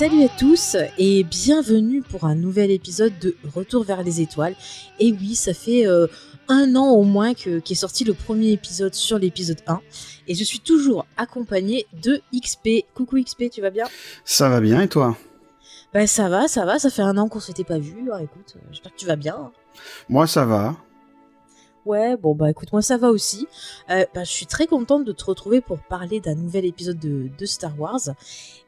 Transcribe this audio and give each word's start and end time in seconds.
Salut 0.00 0.24
à 0.24 0.28
tous 0.30 0.78
et 0.96 1.24
bienvenue 1.24 2.00
pour 2.00 2.24
un 2.24 2.34
nouvel 2.34 2.70
épisode 2.70 3.12
de 3.18 3.36
Retour 3.54 3.84
vers 3.84 4.02
les 4.02 4.22
étoiles. 4.22 4.54
Et 4.98 5.12
oui, 5.12 5.34
ça 5.34 5.52
fait 5.52 5.86
euh, 5.86 6.06
un 6.48 6.74
an 6.74 6.88
au 6.92 7.02
moins 7.02 7.34
que 7.34 7.58
qu'est 7.58 7.74
sorti 7.74 8.04
le 8.04 8.14
premier 8.14 8.52
épisode 8.52 8.94
sur 8.94 9.18
l'épisode 9.18 9.60
1. 9.66 9.78
Et 10.26 10.34
je 10.34 10.42
suis 10.42 10.60
toujours 10.60 11.04
accompagnée 11.18 11.84
de 12.02 12.22
XP. 12.34 12.86
Coucou 12.94 13.22
XP, 13.22 13.50
tu 13.52 13.60
vas 13.60 13.68
bien? 13.68 13.84
Ça 14.24 14.48
va 14.48 14.62
bien 14.62 14.80
et 14.80 14.88
toi? 14.88 15.18
Ben 15.92 16.06
ça 16.06 16.30
va, 16.30 16.48
ça 16.48 16.64
va, 16.64 16.78
ça 16.78 16.88
fait 16.88 17.02
un 17.02 17.18
an 17.18 17.28
qu'on 17.28 17.38
s'était 17.38 17.62
pas 17.62 17.78
vu. 17.78 18.00
Alors 18.06 18.20
écoute, 18.20 18.54
euh, 18.56 18.60
j'espère 18.70 18.94
que 18.94 18.98
tu 18.98 19.04
vas 19.04 19.16
bien. 19.16 19.52
Moi 20.08 20.26
ça 20.26 20.46
va. 20.46 20.76
Ouais, 21.86 22.16
bon 22.16 22.34
bah 22.34 22.50
écoute, 22.50 22.72
moi 22.72 22.82
ça 22.82 22.98
va 22.98 23.10
aussi. 23.10 23.46
Euh, 23.88 24.04
bah, 24.14 24.22
je 24.24 24.30
suis 24.30 24.46
très 24.46 24.66
contente 24.66 25.04
de 25.04 25.12
te 25.12 25.24
retrouver 25.24 25.62
pour 25.62 25.78
parler 25.78 26.20
d'un 26.20 26.34
nouvel 26.34 26.66
épisode 26.66 26.98
de, 26.98 27.46
Star 27.46 27.78
Wars. 27.80 28.00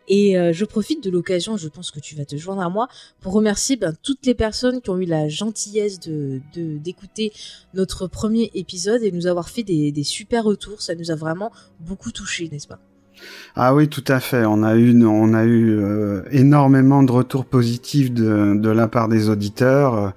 Et 0.09 0.39
euh, 0.39 0.53
je 0.53 0.65
profite 0.65 1.05
de 1.05 1.11
l'occasion, 1.11 1.57
je 1.57 1.69
pense 1.69 1.91
que 1.91 2.01
tu 2.01 2.17
vas 2.17 2.25
te 2.25 2.37
joindre 2.37 2.63
à 2.63 2.71
moi, 2.71 2.89
pour 3.21 3.35
remercier 3.35 3.77
ben, 3.77 3.95
toutes 4.03 4.25
les 4.27 4.35
personnes 4.35 4.81
qui 4.81 4.91
ont 4.91 4.99
eu 4.99 5.05
la 5.05 5.29
gentillesse 5.29 6.01
de 6.01 6.41
d'écouter 6.55 7.33
notre 7.75 8.07
premier 8.07 8.51
épisode 8.55 9.03
et 9.03 9.13
nous 9.13 9.27
avoir 9.27 9.49
fait 9.51 9.63
des, 9.63 10.05
super 10.05 10.45
retours. 10.45 10.81
Ça 10.83 10.95
nous 10.95 11.11
a 11.11 11.15
vraiment 11.15 11.53
beaucoup 11.81 12.13
touché, 12.13 12.49
n'est-ce 12.49 12.67
pas? 12.67 12.81
Ah 13.57 13.75
oui 13.75 13.89
tout 13.89 14.05
à 14.09 14.21
fait. 14.21 14.45
On 14.47 14.63
a 14.63 14.77
eu 14.77 15.05
on 15.05 15.35
a 15.35 15.45
eu 15.45 15.79
euh, 15.79 16.23
énormément 16.31 17.03
de 17.03 17.13
retours 17.13 17.45
positifs 17.45 18.13
de, 18.13 18.71
la 18.71 18.89
part 18.89 19.09
des 19.09 19.29
auditeurs. 19.29 20.13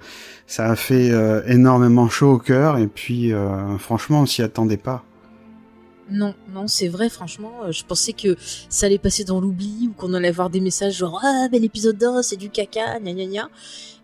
Ça 0.46 0.66
a 0.66 0.76
fait 0.76 1.10
euh, 1.10 1.42
énormément 1.46 2.08
chaud 2.08 2.32
au 2.34 2.38
cœur 2.38 2.78
et 2.78 2.86
puis 2.86 3.32
euh, 3.32 3.76
franchement 3.78 4.22
on 4.22 4.26
s'y 4.26 4.42
attendait 4.42 4.76
pas. 4.76 5.04
Non, 6.08 6.34
non, 6.54 6.68
c'est 6.68 6.86
vrai, 6.86 7.08
franchement, 7.08 7.52
euh, 7.64 7.72
je 7.72 7.84
pensais 7.84 8.12
que 8.12 8.36
ça 8.68 8.86
allait 8.86 8.96
passer 8.96 9.24
dans 9.24 9.40
l'oubli 9.40 9.88
ou 9.88 9.92
qu'on 9.92 10.14
allait 10.14 10.28
avoir 10.28 10.50
des 10.50 10.60
messages 10.60 10.98
genre 10.98 11.20
ah 11.24 11.48
mais 11.50 11.58
l'épisode 11.58 12.00
1 12.00 12.22
c'est 12.22 12.36
du 12.36 12.48
caca, 12.48 13.00
gna 13.00 13.12
gna 13.12 13.26
gna. 13.26 13.50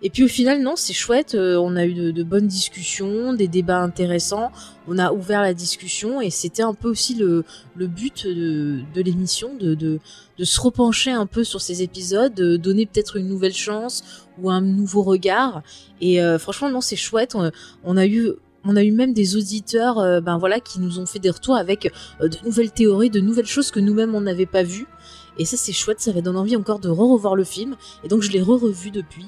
Et 0.02 0.10
puis 0.10 0.24
au 0.24 0.28
final 0.28 0.62
non, 0.62 0.74
c'est 0.74 0.94
chouette, 0.94 1.36
euh, 1.36 1.56
on 1.58 1.76
a 1.76 1.86
eu 1.86 1.94
de, 1.94 2.22
bonnes 2.24 2.48
discussions, 2.48 3.34
des 3.34 3.46
débats 3.46 3.78
intéressants, 3.78 4.50
on 4.88 4.98
a 4.98 5.12
ouvert 5.12 5.42
la 5.42 5.54
discussion 5.54 6.20
et 6.20 6.30
c'était 6.30 6.64
un 6.64 6.74
peu 6.74 6.88
aussi 6.88 7.14
le, 7.14 7.44
but 7.76 8.26
de, 8.26 9.00
l'émission 9.00 9.54
de, 9.54 10.00
se 10.42 10.60
repencher 10.60 11.12
un 11.12 11.26
peu 11.26 11.44
sur 11.44 11.60
ces 11.60 11.82
épisodes, 11.84 12.34
de 12.34 12.56
donner 12.56 12.84
peut-être 12.84 13.16
une 13.16 13.28
nouvelle 13.28 13.54
chance 13.54 14.26
ou 14.40 14.50
un 14.50 14.60
nouveau 14.60 15.04
regard. 15.04 15.62
Et 16.00 16.20
euh, 16.20 16.36
franchement 16.40 16.68
non, 16.68 16.80
c'est 16.80 16.96
chouette, 16.96 17.36
on 17.84 17.96
a 17.96 18.06
eu 18.06 18.32
on 18.64 18.76
a 18.76 18.82
eu 18.84 18.92
même 18.92 19.12
des 19.12 19.36
auditeurs 19.36 19.98
euh, 19.98 20.20
ben 20.20 20.38
voilà 20.38 20.60
qui 20.60 20.80
nous 20.80 20.98
ont 20.98 21.06
fait 21.06 21.18
des 21.18 21.30
retours 21.30 21.56
avec 21.56 21.92
euh, 22.20 22.28
de 22.28 22.36
nouvelles 22.44 22.70
théories, 22.70 23.10
de 23.10 23.20
nouvelles 23.20 23.46
choses 23.46 23.70
que 23.70 23.80
nous-mêmes 23.80 24.14
on 24.14 24.20
n'avait 24.20 24.46
pas 24.46 24.62
vues. 24.62 24.86
Et 25.38 25.44
ça 25.46 25.56
c'est 25.56 25.72
chouette, 25.72 26.00
ça 26.00 26.12
va 26.12 26.20
donner 26.20 26.38
envie 26.38 26.56
encore 26.56 26.78
de 26.78 26.88
re-revoir 26.90 27.34
le 27.36 27.44
film. 27.44 27.76
Et 28.04 28.08
donc 28.08 28.22
je 28.22 28.30
l'ai 28.30 28.42
re-revu 28.42 28.90
depuis. 28.90 29.26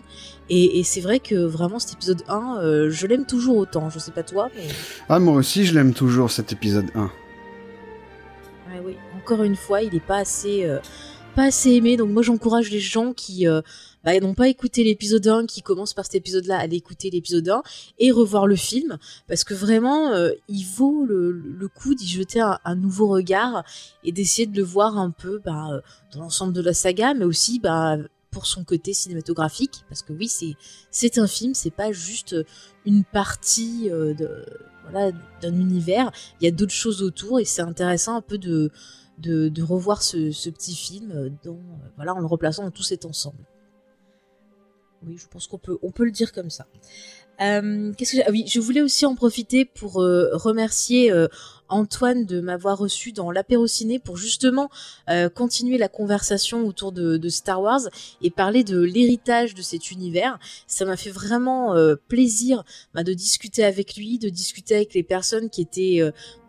Et, 0.51 0.79
et 0.79 0.83
c'est 0.85 1.01
vrai 1.01 1.19
que 1.19 1.35
vraiment 1.35 1.79
cet 1.79 1.95
épisode 1.95 2.23
1, 2.29 2.59
euh, 2.59 2.91
je 2.91 3.07
l'aime 3.07 3.25
toujours 3.25 3.57
autant. 3.57 3.89
Je 3.91 3.98
sais 3.98 4.13
pas 4.13 4.23
toi, 4.23 4.51
mais 4.55 4.67
Ah 5.08 5.19
moi 5.19 5.35
aussi 5.35 5.64
je 5.64 5.75
l'aime 5.75 5.95
toujours 5.95 6.31
cet 6.31 6.53
épisode 6.53 6.87
1. 6.95 7.03
ouais, 7.05 7.11
oui, 8.85 8.97
encore 9.17 9.42
une 9.42 9.57
fois, 9.57 9.83
il 9.83 9.95
est 9.95 10.01
pas 10.07 10.19
assez, 10.19 10.64
euh, 10.67 10.79
pas 11.35 11.45
assez 11.45 11.70
aimé. 11.73 11.97
Donc 11.97 12.11
moi 12.11 12.23
j'encourage 12.23 12.70
les 12.70 12.81
gens 12.81 13.13
qui 13.14 13.48
euh, 13.48 13.63
bah, 14.05 14.19
n'ont 14.20 14.35
pas 14.35 14.48
écouté 14.48 14.85
l'épisode 14.85 15.27
1, 15.27 15.47
qui 15.47 15.63
commencent 15.63 15.95
par 15.95 16.05
cet 16.05 16.17
épisode-là, 16.17 16.59
à 16.59 16.61
aller 16.61 16.77
écouter 16.77 17.11
l'épisode 17.11 17.48
1 17.48 17.63
et 17.98 18.11
revoir 18.11 18.47
le 18.47 18.57
film. 18.57 18.98
Parce 19.29 19.45
que 19.45 19.55
vraiment, 19.55 20.13
euh, 20.13 20.31
il 20.48 20.65
vaut 20.65 21.05
le, 21.05 21.33
le 21.33 21.69
coup 21.69 21.95
d'y 21.95 22.09
jeter 22.09 22.41
un, 22.41 22.75
nouveau 22.75 23.09
regard 23.09 23.64
et 24.03 24.13
d'essayer 24.13 24.47
de 24.47 24.57
le 24.57 24.64
voir 24.64 24.98
un 24.98 25.11
peu 25.11 25.41
bah, 25.45 25.69
euh, 25.70 25.81
dans 26.13 26.20
l'ensemble 26.20 26.53
de 26.53 26.61
la 26.61 26.75
saga, 26.75 27.14
mais 27.14 27.25
aussi 27.25 27.61
bah, 27.61 27.97
pour 28.31 28.47
son 28.47 28.64
côté 28.64 28.93
cinématographique. 28.93 29.85
Parce 29.89 30.03
que 30.03 30.13
oui, 30.13 30.29
c'est 30.29 30.57
c'est 30.91 31.19
un 31.19 31.27
film, 31.27 31.55
c'est 31.55 31.70
pas 31.70 31.93
juste 31.93 32.37
une 32.85 33.05
partie 33.05 33.91
euh, 33.91 34.13
de 34.14 34.45
voilà 34.91 35.13
d'un 35.41 35.55
univers. 35.55 36.13
Il 36.41 36.45
y 36.45 36.48
a 36.48 36.51
d'autres 36.51 36.73
choses 36.73 37.03
autour 37.03 37.41
et 37.41 37.45
c'est 37.45 37.63
intéressant 37.63 38.17
un 38.17 38.20
peu 38.20 38.37
de 38.37 38.70
de, 39.19 39.63
revoir 39.63 40.03
ce, 40.03 40.33
ce 40.33 40.51
petit 40.51 40.75
film 40.75 41.13
euh, 41.13 41.31
euh, 41.47 41.53
voilà 41.97 42.14
en 42.14 42.19
le 42.19 42.27
replaçant 42.27 42.64
dans 42.64 42.70
tout 42.70 42.83
cet 42.83 43.05
ensemble. 43.05 43.39
Oui, 45.07 45.17
je 45.19 45.27
pense 45.29 45.47
qu'on 45.47 45.59
peut 45.59 45.79
on 45.83 45.91
peut 45.91 46.05
le 46.05 46.11
dire 46.11 46.33
comme 46.33 46.51
ça. 46.51 46.67
Euh, 47.41 47.92
Qu'est-ce 47.97 48.17
que 48.17 48.23
ah 48.27 48.31
oui, 48.31 48.45
je 48.47 48.61
voulais 48.61 48.83
aussi 48.83 49.07
en 49.07 49.15
profiter 49.15 49.65
pour 49.65 50.01
euh, 50.01 50.31
remercier 50.33 51.11
euh, 51.11 51.27
Antoine 51.69 52.27
de 52.27 52.41
m'avoir 52.41 52.79
reçu 52.79 53.13
dans 53.13 53.31
l'apéro 53.31 53.67
ciné 53.67 53.98
pour 53.98 54.19
justement 54.19 54.69
continuer 55.35 55.79
la 55.79 55.89
conversation 55.89 56.67
autour 56.67 56.93
de, 56.93 57.29
Star 57.31 57.63
Wars 57.63 57.81
et 58.20 58.31
parler 58.31 58.64
de 58.64 58.81
l'héritage 58.81 59.55
de 59.55 59.63
cet 59.63 59.91
univers. 59.91 60.39
Ça 60.67 60.85
m'a 60.85 60.97
fait 60.97 61.11
vraiment 61.11 61.75
plaisir 62.07 62.64
bah, 62.93 63.03
de 63.03 63.14
discuter 63.14 63.64
avec 63.64 63.97
lui, 63.97 64.19
de 64.19 64.29
discuter 64.29 64.77
avec 64.77 64.93
les 64.93 65.03
personnes 65.03 65.48
qui 65.48 65.63
étaient 65.63 66.03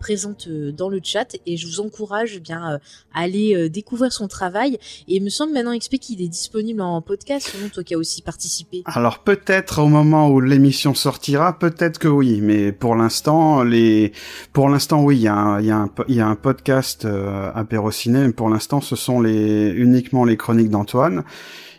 présentes 0.05 0.45
euh, 0.47 0.71
dans 0.71 0.87
le 0.87 0.99
chat 1.03 1.35
et 1.47 1.57
je 1.57 1.65
vous 1.65 1.79
encourage 1.79 2.33
eh 2.35 2.39
bien 2.39 2.73
euh, 2.73 2.77
à 3.15 3.21
aller 3.21 3.55
euh, 3.55 3.69
découvrir 3.69 4.13
son 4.13 4.27
travail 4.27 4.75
et 5.07 5.15
il 5.15 5.23
me 5.23 5.29
semble 5.29 5.51
maintenant 5.51 5.75
XP 5.75 5.95
qu'il 5.97 6.21
est 6.21 6.27
disponible 6.27 6.79
en 6.81 7.01
podcast, 7.01 7.49
selon 7.51 7.69
toi 7.69 7.83
qui 7.83 7.95
as 7.95 7.97
aussi 7.97 8.21
participé. 8.21 8.83
Alors 8.85 9.23
peut-être 9.23 9.81
au 9.81 9.87
moment 9.87 10.29
où 10.29 10.39
l'émission 10.41 10.93
sortira, 10.93 11.57
peut-être 11.57 11.97
que 11.97 12.07
oui, 12.07 12.39
mais 12.39 12.71
pour 12.71 12.95
l'instant 12.95 13.63
les 13.63 14.11
pour 14.53 14.69
l'instant 14.69 15.01
oui, 15.01 15.15
il 15.17 15.23
y 15.23 15.27
a 15.27 15.33
un, 15.33 15.59
il 15.59 15.65
y 15.65 15.71
a 15.71 15.77
un, 15.77 15.89
il 16.07 16.15
y 16.15 16.21
a 16.21 16.27
un 16.27 16.35
podcast 16.35 17.05
euh, 17.05 17.49
apéro 17.55 17.89
ciné, 17.89 18.27
mais 18.27 18.33
pour 18.33 18.49
l'instant 18.49 18.81
ce 18.81 18.95
sont 18.95 19.19
les 19.21 19.71
uniquement 19.71 20.23
les 20.23 20.37
chroniques 20.37 20.69
d'Antoine. 20.69 21.23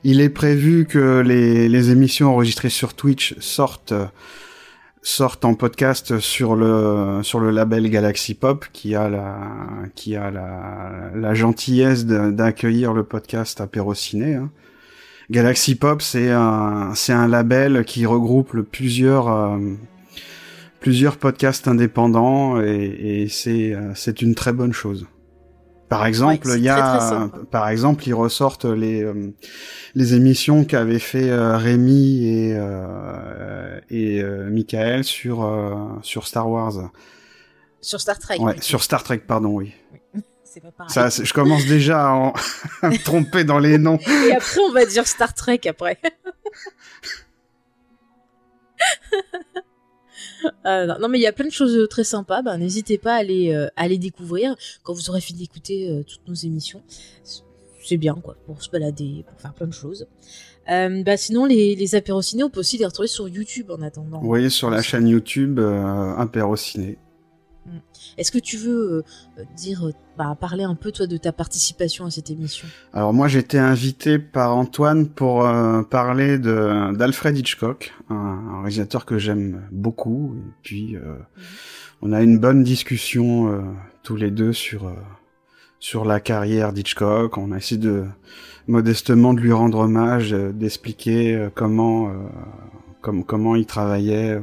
Il 0.02 0.20
est 0.20 0.30
prévu 0.30 0.86
que 0.86 1.20
les, 1.20 1.68
les 1.68 1.90
émissions 1.90 2.30
enregistrées 2.30 2.70
sur 2.70 2.94
Twitch 2.94 3.36
sortent 3.38 3.94
sortent 5.06 5.44
en 5.44 5.54
podcast 5.54 6.18
sur 6.18 6.56
le 6.56 7.20
sur 7.22 7.38
le 7.38 7.50
label 7.50 7.88
Galaxy 7.88 8.34
Pop 8.34 8.66
qui 8.72 8.96
a 8.96 9.08
la 9.08 9.38
qui 9.94 10.16
a 10.16 10.32
la, 10.32 11.32
gentillesse 11.32 12.06
d'accueillir 12.06 12.92
le 12.92 13.04
podcast 13.04 13.60
apéro 13.60 13.94
ciné. 13.94 14.34
hein. 14.34 14.50
Galaxy 15.30 15.76
Pop, 15.76 16.02
c'est 16.02 16.32
un, 16.32 16.92
c'est 16.96 17.12
un 17.12 17.28
label 17.28 17.84
qui 17.84 18.04
regroupe 18.04 18.60
plusieurs, 18.62 19.28
euh, 19.28 19.58
plusieurs 20.80 21.18
podcasts 21.18 21.68
indépendants 21.68 22.60
et, 22.60 23.22
et 23.22 23.28
c'est, 23.28 23.74
euh, 23.74 23.92
c'est 23.94 24.22
une 24.22 24.34
très 24.34 24.52
bonne 24.52 24.72
chose. 24.72 25.06
Par 25.88 26.04
exemple, 26.06 26.48
Ouais, 26.48 26.56
il 26.58 26.64
y 26.64 26.68
a, 26.68 27.28
très 27.32 27.44
par 27.50 27.68
exemple, 27.68 28.06
ils 28.08 28.14
ressortent 28.14 28.64
les, 28.64 29.02
euh, 29.04 29.32
les 29.94 30.14
émissions 30.14 30.64
qu'avaient 30.64 30.98
fait 30.98 31.30
euh, 31.30 31.56
Rémi 31.56 32.26
et, 32.26 32.54
euh, 32.56 33.78
et 33.88 34.20
euh, 34.20 34.50
Michael 34.50 35.04
sur, 35.04 35.44
euh, 35.44 35.74
sur 36.02 36.26
Star 36.26 36.50
Wars. 36.50 36.90
Sur 37.80 38.00
Star 38.00 38.18
Trek. 38.18 38.38
Ouais, 38.40 38.56
sur 38.60 38.82
Star 38.82 39.04
Trek, 39.04 39.18
pardon, 39.18 39.50
oui. 39.50 39.72
C'est 40.44 40.60
pas 40.60 40.72
pareil. 40.72 40.92
Ça, 40.92 41.08
je 41.22 41.32
commence 41.32 41.66
déjà 41.66 42.08
à, 42.08 42.12
en- 42.12 42.32
à 42.82 42.88
me 42.90 42.98
tromper 43.04 43.44
dans 43.44 43.58
les 43.60 43.78
noms. 43.78 43.98
Et 44.26 44.32
après, 44.32 44.60
on 44.68 44.72
va 44.72 44.86
dire 44.86 45.06
Star 45.06 45.34
Trek 45.34 45.60
après. 45.68 45.98
Euh, 50.66 50.98
non, 50.98 51.08
mais 51.08 51.18
il 51.18 51.22
y 51.22 51.28
a 51.28 51.32
plein 51.32 51.46
de 51.46 51.52
choses 51.52 51.86
très 51.88 52.02
sympas. 52.02 52.42
Ben, 52.42 52.58
n'hésitez 52.58 52.98
pas 52.98 53.14
à 53.14 53.18
aller, 53.18 53.54
euh, 53.54 53.68
à 53.76 53.86
les 53.86 53.98
découvrir 53.98 54.56
quand 54.82 54.92
vous 54.94 55.10
aurez 55.10 55.20
fini 55.20 55.40
d'écouter 55.40 55.88
euh, 55.88 56.02
toutes 56.02 56.26
nos 56.26 56.34
émissions. 56.34 56.82
C'est 57.84 57.96
bien, 57.96 58.14
quoi, 58.14 58.36
pour 58.46 58.60
se 58.60 58.68
balader, 58.68 59.24
pour 59.28 59.40
faire 59.40 59.54
plein 59.54 59.68
de 59.68 59.72
choses. 59.72 60.08
Euh, 60.68 61.02
bah, 61.04 61.16
sinon, 61.16 61.44
les, 61.44 61.76
les 61.76 61.94
apéros 61.94 62.22
ciné, 62.22 62.42
on 62.42 62.50
peut 62.50 62.60
aussi 62.60 62.78
les 62.78 62.84
retrouver 62.84 63.08
sur 63.08 63.28
YouTube 63.28 63.70
en 63.70 63.80
attendant. 63.82 64.20
Vous 64.20 64.26
voyez 64.26 64.50
sur 64.50 64.70
la 64.70 64.82
chaîne 64.82 65.06
YouTube 65.06 65.58
euh, 65.60 66.16
Impéro 66.16 66.56
Ciné. 66.56 66.98
Est-ce 68.16 68.32
que 68.32 68.38
tu 68.38 68.56
veux 68.56 69.04
euh, 69.38 69.44
dire, 69.56 69.86
euh, 69.86 69.92
bah, 70.16 70.36
parler 70.40 70.64
un 70.64 70.74
peu 70.74 70.92
toi 70.92 71.06
de 71.06 71.16
ta 71.16 71.32
participation 71.32 72.06
à 72.06 72.10
cette 72.10 72.30
émission? 72.30 72.66
Alors 72.92 73.12
moi 73.12 73.28
j'ai 73.28 73.40
été 73.40 73.58
invité 73.58 74.18
par 74.18 74.56
Antoine 74.56 75.08
pour 75.08 75.46
euh, 75.46 75.82
parler 75.82 76.38
de 76.38 76.94
d'Alfred 76.96 77.36
Hitchcock, 77.36 77.92
un, 78.08 78.14
un 78.14 78.60
réalisateur 78.60 79.04
que 79.04 79.18
j'aime 79.18 79.68
beaucoup. 79.70 80.34
Et 80.36 80.52
puis 80.62 80.96
euh, 80.96 81.16
on 82.02 82.12
a 82.12 82.22
une 82.22 82.38
bonne 82.38 82.62
discussion 82.62 83.64
tous 84.02 84.16
les 84.16 84.30
deux 84.30 84.52
sur 84.52 84.92
sur 85.78 86.04
la 86.04 86.20
carrière 86.20 86.72
d'Hitchcock. 86.72 87.36
On 87.38 87.52
a 87.52 87.58
essayé 87.58 87.80
de 87.80 88.04
modestement 88.66 89.34
de 89.34 89.40
lui 89.40 89.52
rendre 89.52 89.78
hommage, 89.78 90.32
d'expliquer 90.32 91.48
comment, 91.54 92.12
comme, 93.00 93.24
comment 93.24 93.54
il 93.56 93.66
travaillait, 93.66 94.40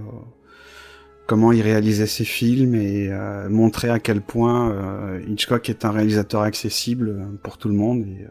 comment 1.28 1.52
il 1.52 1.62
réalisait 1.62 2.08
ses 2.08 2.26
films 2.26 2.76
et 2.76 3.10
montrer 3.50 3.90
à 3.90 4.00
quel 4.00 4.22
point 4.22 5.20
Hitchcock 5.28 5.70
est 5.70 5.86
un 5.86 5.92
réalisateur 5.92 6.42
accessible 6.42 7.40
pour 7.42 7.58
tout 7.58 7.70
le 7.70 7.76
monde. 7.76 8.02
Et, 8.02 8.28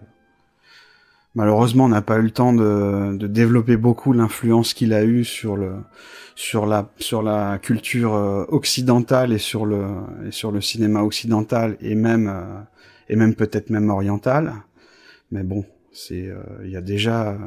Malheureusement, 1.34 1.86
on 1.86 1.88
n'a 1.88 2.02
pas 2.02 2.18
eu 2.18 2.22
le 2.22 2.30
temps 2.30 2.52
de, 2.52 3.16
de 3.16 3.26
développer 3.26 3.78
beaucoup 3.78 4.12
l'influence 4.12 4.74
qu'il 4.74 4.92
a 4.92 5.04
eue 5.04 5.24
sur 5.24 5.56
le 5.56 5.76
sur 6.34 6.66
la 6.66 6.90
sur 6.98 7.22
la 7.22 7.58
culture 7.58 8.14
euh, 8.14 8.44
occidentale 8.48 9.32
et 9.32 9.38
sur 9.38 9.64
le 9.64 9.86
et 10.26 10.30
sur 10.30 10.52
le 10.52 10.60
cinéma 10.60 11.02
occidental 11.02 11.78
et 11.80 11.94
même 11.94 12.28
euh, 12.28 13.16
même 13.16 13.34
peut-être 13.34 13.70
même 13.70 13.88
oriental. 13.88 14.52
Mais 15.30 15.42
bon, 15.42 15.64
c'est 15.92 16.28
euh, 16.28 16.42
il 16.64 16.70
y 16.70 16.76
a 16.76 16.82
déjà 16.82 17.38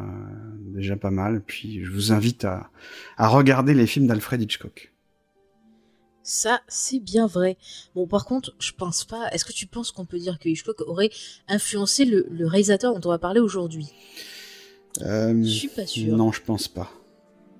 déjà 0.73 0.95
pas 0.95 1.11
mal. 1.11 1.41
Puis 1.45 1.83
je 1.83 1.91
vous 1.91 2.11
invite 2.11 2.43
à 2.45 2.71
à 3.17 3.27
regarder 3.27 3.75
les 3.75 3.85
films 3.85 4.07
d'Alfred 4.07 4.41
Hitchcock. 4.41 4.94
Ça, 6.27 6.61
c'est 6.67 6.97
bien 6.99 7.27
vrai. 7.27 7.55
Bon, 7.93 8.07
par 8.07 8.25
contre, 8.25 8.55
je 8.57 8.71
pense 8.71 9.05
pas. 9.05 9.29
Est-ce 9.31 9.45
que 9.45 9.53
tu 9.53 9.67
penses 9.67 9.91
qu'on 9.91 10.05
peut 10.05 10.17
dire 10.17 10.39
que 10.39 10.49
Hitchcock 10.49 10.81
aurait 10.81 11.11
influencé 11.47 12.03
le, 12.03 12.25
réalisateur 12.47 12.95
dont 12.95 13.07
on 13.07 13.11
va 13.11 13.19
parler 13.19 13.39
aujourd'hui? 13.39 13.93
Euh, 15.03 15.39
Je 15.43 15.47
suis 15.47 15.67
pas 15.67 15.85
sûr. 15.85 16.17
Non, 16.17 16.31
je 16.31 16.41
pense 16.41 16.67
pas. 16.67 16.89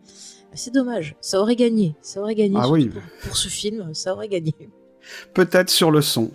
Ah, 0.08 0.56
c'est 0.56 0.74
dommage. 0.74 1.16
Ça 1.22 1.40
aurait 1.40 1.56
gagné. 1.56 1.96
Ça 2.02 2.20
aurait 2.22 2.34
gagné. 2.34 2.58
Ah 2.60 2.68
oui. 2.68 2.90
pour, 3.22 3.38
ce 3.38 3.50
film, 3.50 3.94
ça 3.94 4.14
aurait 4.14 4.30
gagné. 4.30 4.56
Peut-être 5.36 5.70
sur 5.70 5.92
le 5.92 6.02
son. 6.02 6.32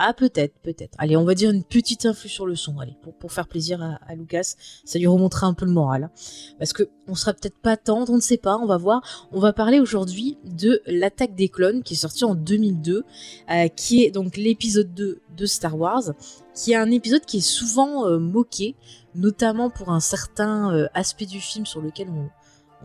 Ah 0.00 0.14
peut-être, 0.14 0.54
peut-être. 0.62 0.94
Allez, 0.98 1.16
on 1.16 1.24
va 1.24 1.34
dire 1.34 1.50
une 1.50 1.64
petite 1.64 2.06
influx 2.06 2.28
sur 2.28 2.46
le 2.46 2.54
son, 2.54 2.78
allez, 2.78 2.96
pour, 3.18 3.32
faire 3.32 3.48
plaisir 3.48 3.82
à, 3.82 4.14
Lucas, 4.14 4.54
ça 4.84 4.96
lui 4.96 5.08
remontera 5.08 5.48
un 5.48 5.54
peu 5.54 5.66
le 5.66 5.72
moral. 5.72 6.04
Hein. 6.04 6.10
Parce 6.60 6.72
que 6.72 6.84
on 7.08 7.16
sera 7.16 7.32
peut-être 7.32 7.58
pas 7.58 7.76
tendre, 7.76 8.12
on 8.12 8.16
ne 8.16 8.20
sait 8.20 8.36
pas, 8.36 8.56
on 8.58 8.66
va 8.66 8.76
voir. 8.76 9.28
On 9.32 9.40
va 9.40 9.52
parler 9.52 9.80
aujourd'hui 9.80 10.38
de 10.44 10.80
l'attaque 10.86 11.34
des 11.34 11.48
clones 11.48 11.82
qui 11.82 11.94
est 11.94 11.96
sorti 11.96 12.24
en 12.24 12.36
2002, 12.36 13.02
euh, 13.50 13.68
qui 13.68 14.04
est 14.04 14.12
donc 14.12 14.36
l'épisode 14.36 14.94
2 14.94 15.20
de 15.36 15.46
Star 15.46 15.76
Wars, 15.76 16.12
qui 16.54 16.72
est 16.72 16.76
un 16.76 16.92
épisode 16.92 17.24
qui 17.24 17.38
est 17.38 17.40
souvent 17.40 18.06
euh, 18.06 18.20
moqué, 18.20 18.76
notamment 19.16 19.68
pour 19.68 19.90
un 19.90 20.00
certain 20.00 20.72
euh, 20.72 20.86
aspect 20.94 21.26
du 21.26 21.40
film 21.40 21.66
sur 21.66 21.80
lequel 21.80 22.08
on, 22.08 22.28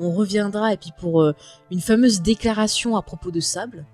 on 0.03 0.11
reviendra, 0.11 0.73
et 0.73 0.77
puis 0.77 0.91
pour 0.97 1.31
une 1.69 1.81
fameuse 1.81 2.23
déclaration 2.23 2.97
à 2.97 3.03
propos 3.03 3.29
de 3.29 3.39
Sable, 3.39 3.85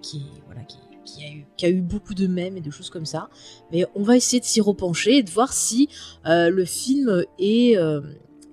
qui 0.00 0.22
voilà, 0.46 0.62
qui 1.06 1.64
a, 1.64 1.70
eu, 1.70 1.80
beaucoup 1.80 2.14
de 2.14 2.26
mèmes 2.26 2.56
et 2.56 2.60
de 2.60 2.70
choses 2.70 2.90
comme 2.90 3.06
ça. 3.06 3.30
Mais 3.72 3.86
on 3.94 4.02
va 4.02 4.16
essayer 4.16 4.40
de 4.40 4.44
s'y 4.44 4.60
repencher 4.60 5.18
et 5.18 5.22
de 5.22 5.30
voir 5.30 5.52
si 5.52 5.88
euh, 6.26 6.50
le 6.50 6.64
film 6.64 7.24
est, 7.38 7.76
euh, 7.78 8.02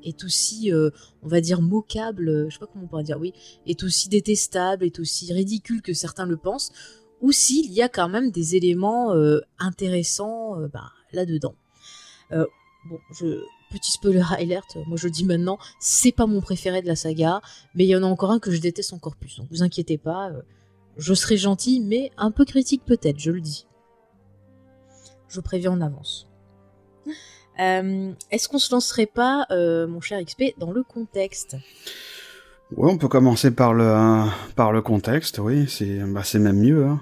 est 0.04 0.24
aussi, 0.24 0.72
euh, 0.72 0.90
on 1.22 1.28
va 1.28 1.42
dire, 1.42 1.62
moquable, 1.62 2.48
je 2.48 2.54
sais 2.54 2.60
pas 2.60 2.68
comment 2.68 2.86
on 2.86 2.88
pourrait 2.88 3.04
dire, 3.04 3.20
oui, 3.20 3.34
est 3.66 3.84
aussi 3.84 4.10
détestable, 4.10 4.86
est 4.86 5.00
aussi 5.00 5.34
ridicule 5.34 5.82
que 5.82 5.94
certains 5.94 6.26
le 6.26 6.38
pensent, 6.38 6.72
ou 7.22 7.32
s'il 7.32 7.72
y 7.72 7.82
a 7.82 7.90
quand 7.90 8.10
même 8.10 8.32
des 8.32 8.56
éléments 8.56 9.14
intéressants 9.58 10.58
bah, 10.74 10.92
là-dedans. 11.14 11.56
bon, 12.30 13.00
petit 13.72 13.92
spoiler 13.94 14.22
alert, 14.38 14.78
moi 14.88 14.98
je 14.98 15.08
dis 15.08 15.24
maintenant, 15.24 15.58
c'est 15.80 16.12
pas 16.12 16.28
mon 16.28 16.42
préféré 16.42 16.82
de 16.82 16.88
la 16.88 16.98
saga, 16.98 17.40
mais 17.76 17.86
il 17.86 17.88
y 17.88 17.96
en 17.96 18.04
a 18.04 18.08
encore 18.08 18.32
un 18.32 18.40
que 18.40 18.52
je 18.52 18.60
déteste 18.60 18.92
encore 18.92 19.16
plus. 19.16 19.38
Donc 19.38 19.48
vous 19.52 19.64
inquiétez 19.64 19.98
pas, 19.98 20.34
je 20.98 21.14
serai 21.14 21.38
gentil, 21.38 21.82
mais 21.82 22.12
un 22.18 22.32
peu 22.32 22.46
critique 22.46 22.84
peut-être, 22.86 23.20
je 23.20 23.32
le 23.32 23.42
dis. 23.42 23.68
Je 25.28 25.42
préviens 25.42 25.72
en 25.72 25.82
avance. 25.82 26.28
Euh, 27.60 28.12
est-ce 28.32 28.50
qu'on 28.50 28.60
se 28.60 28.74
lancerait 28.74 29.06
pas, 29.06 29.46
euh, 29.52 29.88
mon 29.88 30.02
cher 30.02 30.24
XP, 30.24 30.58
dans 30.58 30.72
le 30.72 30.84
contexte? 30.84 31.56
Oui, 32.76 32.90
on 32.92 32.98
peut 32.98 33.08
commencer 33.08 33.52
par 33.52 33.74
le, 33.74 34.28
par 34.56 34.72
le 34.72 34.82
contexte, 34.82 35.38
oui, 35.40 35.68
c'est 35.70 36.00
bah, 36.00 36.24
même 36.36 36.60
mieux. 36.60 36.86
Hein. 36.86 37.00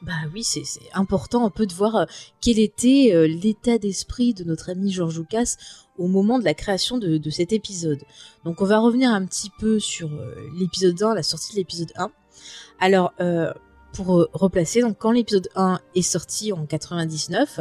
Bah 0.00 0.12
oui, 0.32 0.44
c'est 0.44 0.62
important 0.92 1.46
un 1.46 1.50
peu 1.50 1.66
de 1.66 1.72
voir 1.72 1.96
euh, 1.96 2.04
quel 2.40 2.58
était 2.58 3.26
l'état 3.26 3.78
d'esprit 3.78 4.34
de 4.34 4.44
notre 4.44 4.70
ami 4.70 4.92
George 4.92 5.18
Lucas 5.18 5.56
au 5.96 6.08
moment 6.08 6.38
de 6.38 6.44
la 6.44 6.54
création 6.54 6.98
de, 6.98 7.16
de, 7.18 7.30
cet 7.30 7.52
épisode. 7.52 8.02
Donc 8.44 8.60
on 8.60 8.66
va 8.66 8.78
revenir 8.78 9.10
un 9.10 9.24
petit 9.24 9.50
peu 9.58 9.78
sur 9.78 10.10
l'épisode 10.58 11.02
1, 11.02 11.14
la 11.14 11.22
sortie 11.22 11.52
de 11.52 11.58
l'épisode 11.58 11.92
1. 11.96 12.10
Alors, 12.80 13.12
euh, 13.20 13.52
pour 13.94 14.18
euh, 14.18 14.28
replacer, 14.32 14.82
quand 14.98 15.12
l'épisode 15.12 15.48
1 15.54 15.78
est 15.94 16.02
sorti 16.02 16.52
en 16.52 16.66
99, 16.66 17.60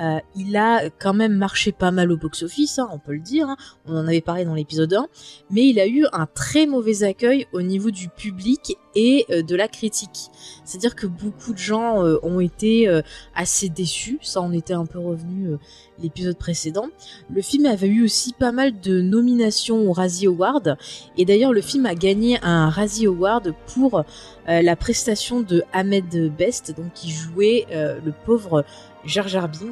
euh, 0.00 0.18
il 0.36 0.56
a 0.56 0.88
quand 0.90 1.12
même 1.12 1.34
marché 1.34 1.72
pas 1.72 1.90
mal 1.90 2.10
au 2.12 2.16
box-office, 2.16 2.78
hein, 2.78 2.88
on 2.92 2.98
peut 2.98 3.12
le 3.12 3.20
dire, 3.20 3.48
hein. 3.48 3.56
on 3.86 3.96
en 3.96 4.06
avait 4.06 4.20
parlé 4.20 4.44
dans 4.44 4.54
l'épisode 4.54 4.94
1, 4.94 5.06
mais 5.50 5.66
il 5.66 5.80
a 5.80 5.86
eu 5.86 6.06
un 6.12 6.26
très 6.26 6.66
mauvais 6.66 7.02
accueil 7.02 7.46
au 7.52 7.60
niveau 7.60 7.90
du 7.90 8.08
public 8.08 8.78
et 8.94 9.26
euh, 9.30 9.42
de 9.42 9.56
la 9.56 9.68
critique. 9.68 10.30
C'est-à-dire 10.64 10.94
que 10.94 11.06
beaucoup 11.06 11.52
de 11.52 11.58
gens 11.58 12.04
euh, 12.04 12.18
ont 12.22 12.40
été 12.40 12.88
assez 13.34 13.68
déçus, 13.68 14.18
ça 14.22 14.40
en 14.40 14.52
était 14.52 14.74
un 14.74 14.86
peu 14.86 14.98
revenu 14.98 15.56
l'épisode 15.98 16.36
précédent. 16.36 16.86
Le 17.30 17.42
film 17.42 17.66
avait 17.66 17.88
eu 17.88 18.04
aussi 18.04 18.32
pas 18.32 18.52
mal 18.52 18.80
de 18.80 19.00
nominations 19.00 19.88
au 19.88 19.92
Razzie 19.92 20.26
Award, 20.26 20.76
et 21.16 21.24
d'ailleurs 21.24 21.52
le 21.52 21.60
film 21.60 21.86
a 21.86 21.94
gagné 21.94 22.38
un 22.42 22.70
Razzie 22.70 23.06
Award 23.06 23.54
pour 23.74 24.04
la 24.46 24.76
prestation 24.76 25.40
de 25.40 25.62
Ahmed 25.72 26.32
Best, 26.36 26.74
donc 26.76 26.92
qui 26.94 27.10
jouait 27.10 27.66
le 27.70 28.12
pauvre 28.24 28.64
Jar 29.06 29.28
Jar 29.28 29.48
Donc 29.48 29.70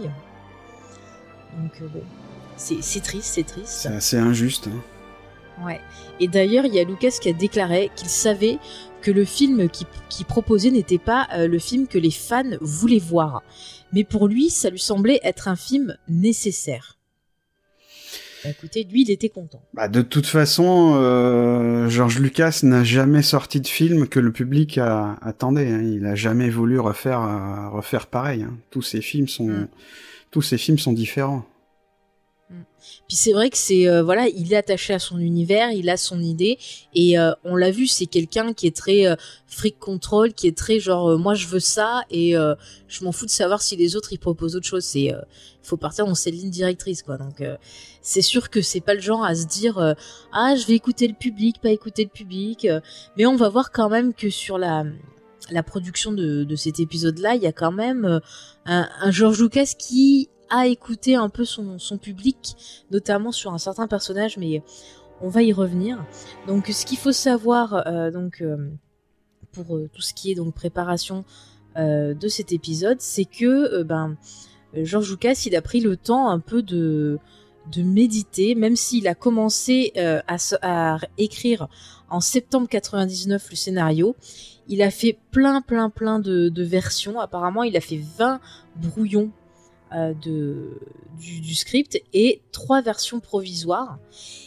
euh, 1.81 1.89
bon, 1.89 2.03
c'est 2.57 3.03
triste, 3.03 3.35
c'est 3.35 3.47
triste. 3.47 3.67
C'est 3.67 3.89
assez 3.89 4.17
injuste. 4.19 4.69
Hein. 4.69 5.65
Ouais. 5.65 5.81
Et 6.21 6.29
d'ailleurs, 6.29 6.67
il 6.67 6.75
y 6.75 6.81
a 6.81 6.85
Lucas 6.85 7.17
qui 7.21 7.29
a 7.29 7.33
déclaré 7.33 7.91
qu'il 7.97 8.09
savait 8.09 8.59
que 9.03 9.11
le 9.11 9.25
film 9.25 9.69
qu'il 9.69 10.27
proposait 10.27 10.71
n'était 10.71 10.99
pas 10.99 11.29
euh, 11.35 11.47
le 11.47 11.59
film 11.59 11.87
que 11.87 11.99
les 11.99 12.11
fans 12.11 12.57
voulaient 12.61 12.99
voir. 12.99 13.43
Mais 13.93 14.05
pour 14.05 14.29
lui, 14.29 14.49
ça 14.49 14.71
lui 14.71 14.79
semblait 14.79 15.21
être 15.23 15.49
un 15.49 15.57
film 15.57 15.97
nécessaire. 16.09 16.97
Bah, 18.43 18.51
écoutez, 18.51 18.85
lui, 18.85 19.03
il 19.03 19.11
était 19.11 19.29
content. 19.29 19.63
Bah, 19.75 19.89
de 19.89 20.03
toute 20.03 20.27
façon, 20.27 20.95
euh, 20.97 21.89
George 21.89 22.19
Lucas 22.19 22.61
n'a 22.63 22.83
jamais 22.83 23.23
sorti 23.23 23.61
de 23.61 23.67
film 23.67 24.09
que 24.09 24.19
le 24.19 24.33
public 24.33 24.79
attendait. 24.79 25.71
Hein. 25.71 25.83
Il 25.83 26.07
a 26.07 26.15
jamais 26.15 26.49
voulu 26.49 26.81
refaire 26.81 27.21
euh, 27.23 27.69
refaire 27.69 28.07
pareil. 28.07 28.43
Hein. 28.43 28.57
Tous 28.71 28.83
ses 28.83 29.01
films 29.01 29.29
sont 29.29 29.49
mm. 29.49 29.69
tous 30.31 30.43
ses 30.43 30.59
films 30.59 30.79
sont 30.79 30.93
différents. 30.93 31.45
Puis 33.09 33.17
c'est 33.17 33.33
vrai 33.33 33.51
que 33.51 33.59
c'est 33.59 33.89
euh, 33.89 34.03
voilà, 34.03 34.29
il 34.29 34.53
est 34.53 34.57
attaché 34.57 34.95
à 34.95 34.99
son 34.99 35.19
univers, 35.19 35.71
il 35.71 35.89
a 35.91 35.97
son 35.97 36.21
idée 36.21 36.59
et 36.95 37.19
euh, 37.19 37.33
on 37.45 37.57
l'a 37.57 37.71
vu, 37.71 37.87
c'est 37.87 38.07
quelqu'un 38.07 38.53
qui 38.53 38.67
est 38.67 38.77
très 38.77 39.07
euh, 39.07 39.17
freak 39.47 39.79
control, 39.79 40.33
qui 40.33 40.47
est 40.47 40.57
très 40.57 40.81
genre 40.81 41.19
moi 41.19 41.35
je 41.35 41.47
veux 41.47 41.61
ça 41.61 42.03
et 42.11 42.33
je 42.89 43.05
m'en 43.05 43.13
fous 43.13 43.27
de 43.27 43.31
savoir 43.31 43.61
si 43.61 43.77
les 43.77 43.97
autres 43.97 44.13
ils 44.13 44.19
proposent 44.19 44.57
autre 44.57 44.67
chose. 44.67 44.85
C'est 44.85 45.13
faut 45.63 45.77
partir 45.77 46.07
dans 46.07 46.15
cette 46.15 46.35
ligne 46.35 46.51
directrice 46.51 47.03
quoi. 47.03 47.19
Donc 47.19 47.43
c'est 48.01 48.23
sûr 48.23 48.49
que 48.49 48.63
c'est 48.63 48.81
pas 48.81 48.95
le 48.95 49.01
genre 49.01 49.25
à 49.25 49.35
se 49.35 49.47
dire 49.47 49.95
ah 50.33 50.55
je 50.57 50.67
vais 50.67 50.75
écouter 50.75 51.07
le 51.07 51.15
public, 51.15 51.61
pas 51.61 51.71
écouter 51.71 52.05
le 52.05 52.11
public, 52.11 52.67
mais 53.19 53.27
on 53.27 53.37
va 53.37 53.51
voir 53.51 53.73
quand 53.73 53.91
même 53.91 54.15
que 54.15 54.31
sur 54.31 54.57
la 54.57 54.85
la 55.51 55.63
production 55.63 56.13
de, 56.13 56.45
de 56.45 56.57
cet 56.57 56.79
épisode-là, 56.81 57.35
il 57.35 57.43
y 57.43 57.47
a 57.47 57.53
quand 57.53 57.73
même 57.73 58.21
un, 58.65 58.89
un 59.01 59.11
George 59.11 59.41
Lucas 59.41 59.75
qui 59.77 60.31
à 60.51 60.67
écouter 60.67 61.15
un 61.15 61.29
peu 61.29 61.45
son, 61.45 61.79
public, 62.01 62.85
notamment 62.91 63.33
sur 63.33 63.53
un 63.53 63.59
certain 63.59 63.87
personnage, 63.87 64.37
mais 64.37 64.63
on 65.21 65.29
va 65.29 65.43
y 65.43 65.53
revenir. 65.53 66.05
Donc 66.47 66.67
ce 66.67 66.85
qu'il 66.85 66.99
faut 66.99 67.13
savoir 67.13 67.87
euh, 67.87 68.11
donc 68.11 68.43
euh, 68.43 68.71
pour 69.53 69.77
euh, 69.77 69.89
tout 69.93 70.03
ce 70.03 70.15
qui 70.15 70.31
est 70.31 70.35
donc 70.35 70.55
préparation 70.55 71.25
de 71.75 72.29
cet 72.29 72.53
épisode, 72.53 73.01
c'est 73.01 73.25
que 73.25 73.83
ben 73.83 74.19
George 74.75 75.11
Lucas 75.11 75.45
il 75.47 75.57
a 75.57 75.63
pris 75.63 75.81
le 75.81 75.97
temps 75.97 76.29
un 76.29 76.39
peu 76.39 76.61
de 76.61 77.19
méditer, 77.79 78.55
même 78.55 78.77
s'il 78.77 79.09
a 79.09 79.15
commencé 79.15 79.95
à, 79.97 80.99
écrire 81.17 81.69
en 82.11 82.21
septembre 82.21 82.69
99 82.69 83.49
le 83.49 83.57
scénario. 83.57 84.17
Il 84.69 84.83
a 84.83 84.91
fait 84.91 85.19
plein, 85.31 85.63
plein, 85.63 85.89
plein 85.89 86.19
de, 86.19 86.63
versions. 86.63 87.19
Apparemment, 87.19 87.63
il 87.63 87.75
a 87.75 87.81
fait 87.81 88.01
20 88.19 88.39
brouillons 88.77 89.31
de, 90.23 90.79
du, 91.19 91.55
script 91.55 92.01
et 92.13 92.41
trois 92.53 92.83
versions 92.83 93.21
provisoires. 93.21 93.99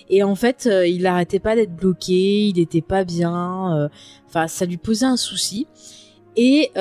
Et 0.10 0.24
en 0.24 0.36
fait, 0.36 0.68
euh, 0.68 0.88
il 0.88 1.04
n'arrêtait 1.04 1.40
pas 1.40 1.56
d'être 1.56 1.76
bloqué, 1.76 2.48
il 2.48 2.56
n'était 2.58 2.82
pas 2.82 3.04
bien. 3.04 3.76
Euh, 3.78 3.90
enfin, 4.28 4.48
ça 4.48 4.66
lui 4.66 4.78
posait 4.78 5.06
un 5.06 5.18
souci. 5.18 5.68
Et 6.36 6.72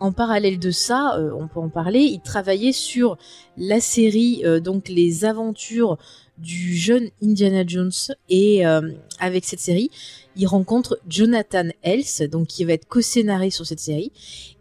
en 0.00 0.12
parallèle 0.12 0.58
de 0.58 0.70
ça, 0.70 1.16
euh, 1.18 1.30
on 1.36 1.48
peut 1.48 1.60
en 1.60 1.68
parler, 1.68 2.00
il 2.00 2.20
travaillait 2.20 2.72
sur 2.72 3.16
la 3.56 3.80
série, 3.80 4.42
euh, 4.44 4.60
donc 4.60 4.88
les 4.88 5.24
aventures 5.24 5.98
du 6.38 6.76
jeune 6.76 7.10
Indiana 7.22 7.64
Jones. 7.66 7.92
Et 8.28 8.66
euh, 8.66 8.92
avec 9.18 9.44
cette 9.44 9.60
série, 9.60 9.90
il 10.36 10.46
rencontre 10.46 10.98
Jonathan 11.08 11.68
Else, 11.82 12.22
donc 12.22 12.48
qui 12.48 12.64
va 12.64 12.72
être 12.74 12.86
co-scénariste 12.86 13.56
sur 13.56 13.66
cette 13.66 13.80
série. 13.80 14.12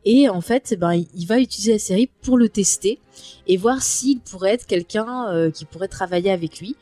Et 0.05 0.29
en 0.29 0.41
fait, 0.41 0.75
ben, 0.79 0.93
il 0.93 1.25
va 1.25 1.39
utiliser 1.39 1.73
la 1.73 1.79
série 1.79 2.09
pour 2.21 2.37
le 2.37 2.49
tester 2.49 2.99
et 3.47 3.57
voir 3.57 3.81
s'il 3.81 4.19
pourrait 4.19 4.53
être 4.53 4.65
quelqu'un 4.65 5.51
qui 5.53 5.65
pourrait 5.65 5.87
travailler 5.87 6.31
avec 6.31 6.59
lui 6.59 6.75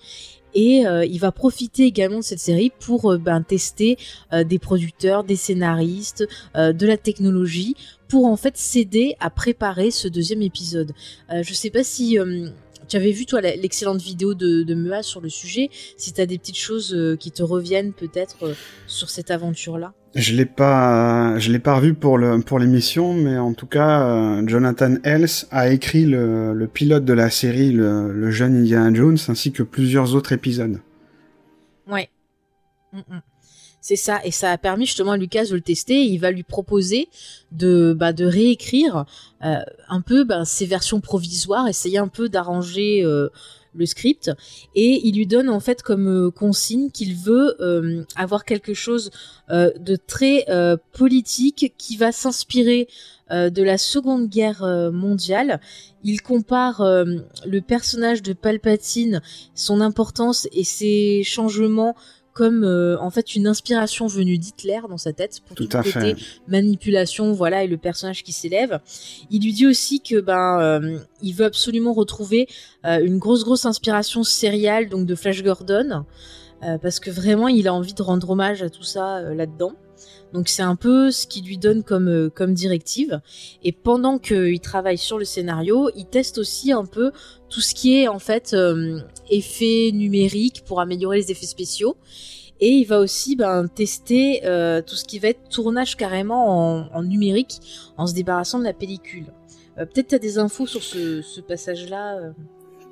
et 0.56 0.88
euh, 0.88 1.06
il 1.06 1.20
va 1.20 1.32
profiter 1.32 1.84
également 1.84 2.20
de 2.20 2.24
cette 2.24 2.40
série 2.40 2.72
pour 2.80 3.12
euh, 3.12 3.18
ben, 3.18 3.44
tester 3.44 3.98
euh, 4.34 4.44
des 4.44 4.58
producteurs, 4.58 5.24
des 5.24 5.36
scénaristes, 5.36 6.26
de 6.56 6.88
la 6.88 6.96
technologie 6.96 7.76
pour 8.08 8.26
en 8.26 8.38
fait 8.38 8.56
s'aider 8.56 9.16
à 9.20 9.30
préparer 9.30 9.92
ce 9.92 10.08
deuxième 10.08 10.42
épisode. 10.42 10.94
je 11.30 11.54
sais 11.54 11.70
pas 11.70 11.84
si 11.84 12.18
tu 12.88 12.96
avais 12.96 13.12
vu 13.12 13.26
toi 13.26 13.42
l'excellente 13.42 14.02
vidéo 14.02 14.34
de, 14.34 14.64
de 14.64 14.74
Mua 14.76 15.04
sur 15.04 15.22
le 15.22 15.30
sujet, 15.30 15.70
si 15.98 16.14
tu 16.14 16.22
as 16.22 16.26
des 16.26 16.38
petites 16.38 16.58
choses 16.58 16.96
qui 17.20 17.32
te 17.32 17.44
reviennent 17.44 17.94
peut-être 17.94 18.54
sur 18.88 19.10
cette 19.10 19.32
aventure 19.32 19.78
là. 19.78 19.94
Je 20.16 20.34
l'ai 20.34 20.46
pas, 20.46 21.38
je 21.40 21.52
l'ai 21.52 21.60
pas 21.60 21.76
revu 21.76 21.94
pour 21.94 22.18
le 22.18 22.40
pour 22.40 22.58
l'émission, 22.58 23.14
mais 23.14 23.38
en 23.38 23.54
tout 23.54 23.68
cas, 23.68 24.08
euh, 24.08 24.48
Jonathan 24.48 24.96
Else 25.04 25.46
a 25.52 25.70
écrit 25.70 26.06
le, 26.06 26.54
le, 26.54 26.68
pilote 26.68 27.04
de 27.04 27.12
la 27.12 27.30
série, 27.30 27.74
le, 27.74 28.14
le, 28.14 28.32
jeune 28.32 28.56
Indiana 28.56 28.96
Jones, 28.96 29.18
ainsi 29.28 29.52
que 29.52 29.62
plusieurs 29.62 30.16
autres 30.16 30.32
épisodes. 30.32 30.80
Ouais. 31.86 32.08
Mm, 32.94 33.00
mm. 33.00 33.22
C'est 33.88 33.98
ça, 33.98 34.20
et 34.24 34.32
ça 34.32 34.52
a 34.52 34.58
permis 34.58 34.88
justement 34.88 35.12
à 35.12 35.18
Lucas 35.18 35.46
de 35.46 35.54
le 35.54 35.62
tester. 35.62 36.02
il 36.06 36.18
va 36.18 36.32
lui 36.32 36.42
proposer 36.42 37.08
de 37.52 37.96
bah, 37.96 38.14
de 38.14 38.26
réécrire 38.26 39.06
euh, 39.44 39.58
un 39.90 40.02
peu 40.02 40.24
bah, 40.24 40.44
ses 40.44 40.66
versions 40.66 41.02
provisoires, 41.02 41.68
essayer 41.68 42.00
un 42.00 42.08
peu 42.08 42.28
d'arranger. 42.28 43.04
Euh, 43.04 43.30
le 43.78 43.86
script 43.86 44.32
et 44.74 45.02
il 45.06 45.18
lui 45.18 45.28
donne 45.28 45.50
en 45.50 45.60
fait 45.60 45.82
comme 45.82 46.08
euh, 46.08 46.32
consigne 46.32 46.90
qu'il 46.92 47.14
veut 47.14 47.62
euh, 47.62 48.06
avoir 48.16 48.46
quelque 48.46 48.74
chose 48.74 49.12
de 49.50 49.98
très 49.98 50.46
politique 50.94 51.74
qui 51.78 51.98
va 51.98 52.12
s'inspirer 52.12 52.88
de 53.30 53.62
la 53.62 53.78
Seconde 53.78 54.30
Guerre 54.30 54.64
mondiale. 54.92 55.60
Il 56.04 56.24
compare 56.24 56.82
le 56.82 57.60
personnage 57.60 58.24
de 58.24 58.34
Palpatine, 58.34 59.22
son 59.54 59.82
importance 59.82 60.48
et 60.52 60.64
ses 60.64 61.22
changements 61.24 61.96
comme 62.36 62.66
euh, 62.66 63.00
en 63.00 63.10
fait 63.10 63.34
une 63.34 63.48
inspiration 63.48 64.08
venue 64.08 64.38
d'Hitler 64.38 64.82
dans 64.90 64.98
sa 64.98 65.14
tête 65.14 65.40
pour 65.48 65.56
tout, 65.56 65.68
tout 65.68 65.78
côté 65.82 66.18
manipulation 66.50 67.32
voilà 67.32 67.64
et 67.64 67.68
le 67.68 67.78
personnage 67.78 68.24
qui 68.24 68.34
s'élève. 68.34 68.82
Il 69.32 69.42
lui 69.42 69.54
dit 69.54 69.66
aussi 69.66 70.02
que 70.02 70.20
ben 70.20 70.60
euh, 70.60 71.00
il 71.24 71.34
veut 71.34 71.46
absolument 71.46 71.94
retrouver 71.94 72.48
euh, 72.86 73.00
une 73.00 73.20
grosse 73.20 73.46
grosse 73.46 73.66
inspiration 73.66 74.24
sériale 74.24 74.90
donc 74.90 75.08
de 75.08 75.16
Flash 75.16 75.42
Gordon 75.42 76.04
parce 76.82 77.00
que 77.00 77.12
vraiment 77.12 77.48
il 77.48 77.68
a 77.68 77.74
envie 77.74 77.94
de 77.94 78.02
rendre 78.02 78.32
hommage 78.32 78.64
à 78.64 78.72
tout 78.72 78.82
ça 78.82 79.22
là-dedans 79.22 79.74
donc 80.34 80.50
c'est 80.50 80.64
un 80.64 80.76
peu 80.76 81.12
ce 81.12 81.28
qu'il 81.28 81.46
lui 81.46 81.58
donne 81.58 81.84
comme 81.84 82.30
comme 82.34 82.54
directive. 82.54 83.22
Et 83.64 83.72
pendant 83.72 84.18
qu'il 84.18 84.60
travaille 84.60 84.98
sur 84.98 85.18
le 85.18 85.26
scénario, 85.26 85.90
il 85.96 86.06
teste 86.06 86.38
aussi 86.38 86.72
un 86.72 86.86
peu 86.86 87.12
tout 87.50 87.62
ce 87.62 87.74
qui 87.74 87.98
est 87.98 88.08
en 88.08 88.20
fait 88.20 88.54
euh, 88.54 89.00
effets 89.30 89.92
numériques 89.94 90.64
pour 90.66 90.82
améliorer 90.82 91.18
les 91.18 91.32
effets 91.32 91.46
spéciaux. 91.46 91.96
Et 92.60 92.70
il 92.70 92.86
va 92.86 93.00
aussi 93.00 93.36
ben, 93.36 93.68
tester 93.68 94.46
euh, 94.46 94.82
tout 94.82 94.96
ce 94.96 95.04
qui 95.04 95.20
va 95.20 95.30
être 95.30 95.50
tournage 95.50 95.98
carrément 95.98 96.90
en, 96.94 97.04
numérique 97.04 97.60
en 97.98 98.08
se 98.08 98.14
débarrassant 98.14 98.60
de 98.60 98.64
la 98.64 98.74
pellicule. 98.74 99.26
Euh, 99.78 99.86
peut-être 99.86 100.10
tu 100.10 100.16
as 100.16 100.20
des 100.20 100.38
infos 100.38 100.66
sur 100.66 100.82
ce 100.82 101.42
passage-là 101.42 102.34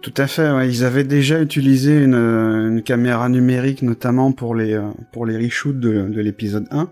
tout 0.04 0.14
à 0.18 0.28
fait. 0.28 0.52
Ouais. 0.52 0.68
Ils 0.68 0.84
avaient 0.84 1.06
déjà 1.06 1.42
utilisé 1.42 1.98
une, 1.98 2.14
une, 2.14 2.84
caméra 2.84 3.30
numérique, 3.30 3.82
notamment 3.82 4.34
pour 4.34 4.54
les 4.54 4.80
pour 5.14 5.26
les 5.26 5.38
reshoots 5.38 5.80
de, 5.80 6.10
de 6.10 6.22
l'épisode 6.22 6.68
1. 6.70 6.90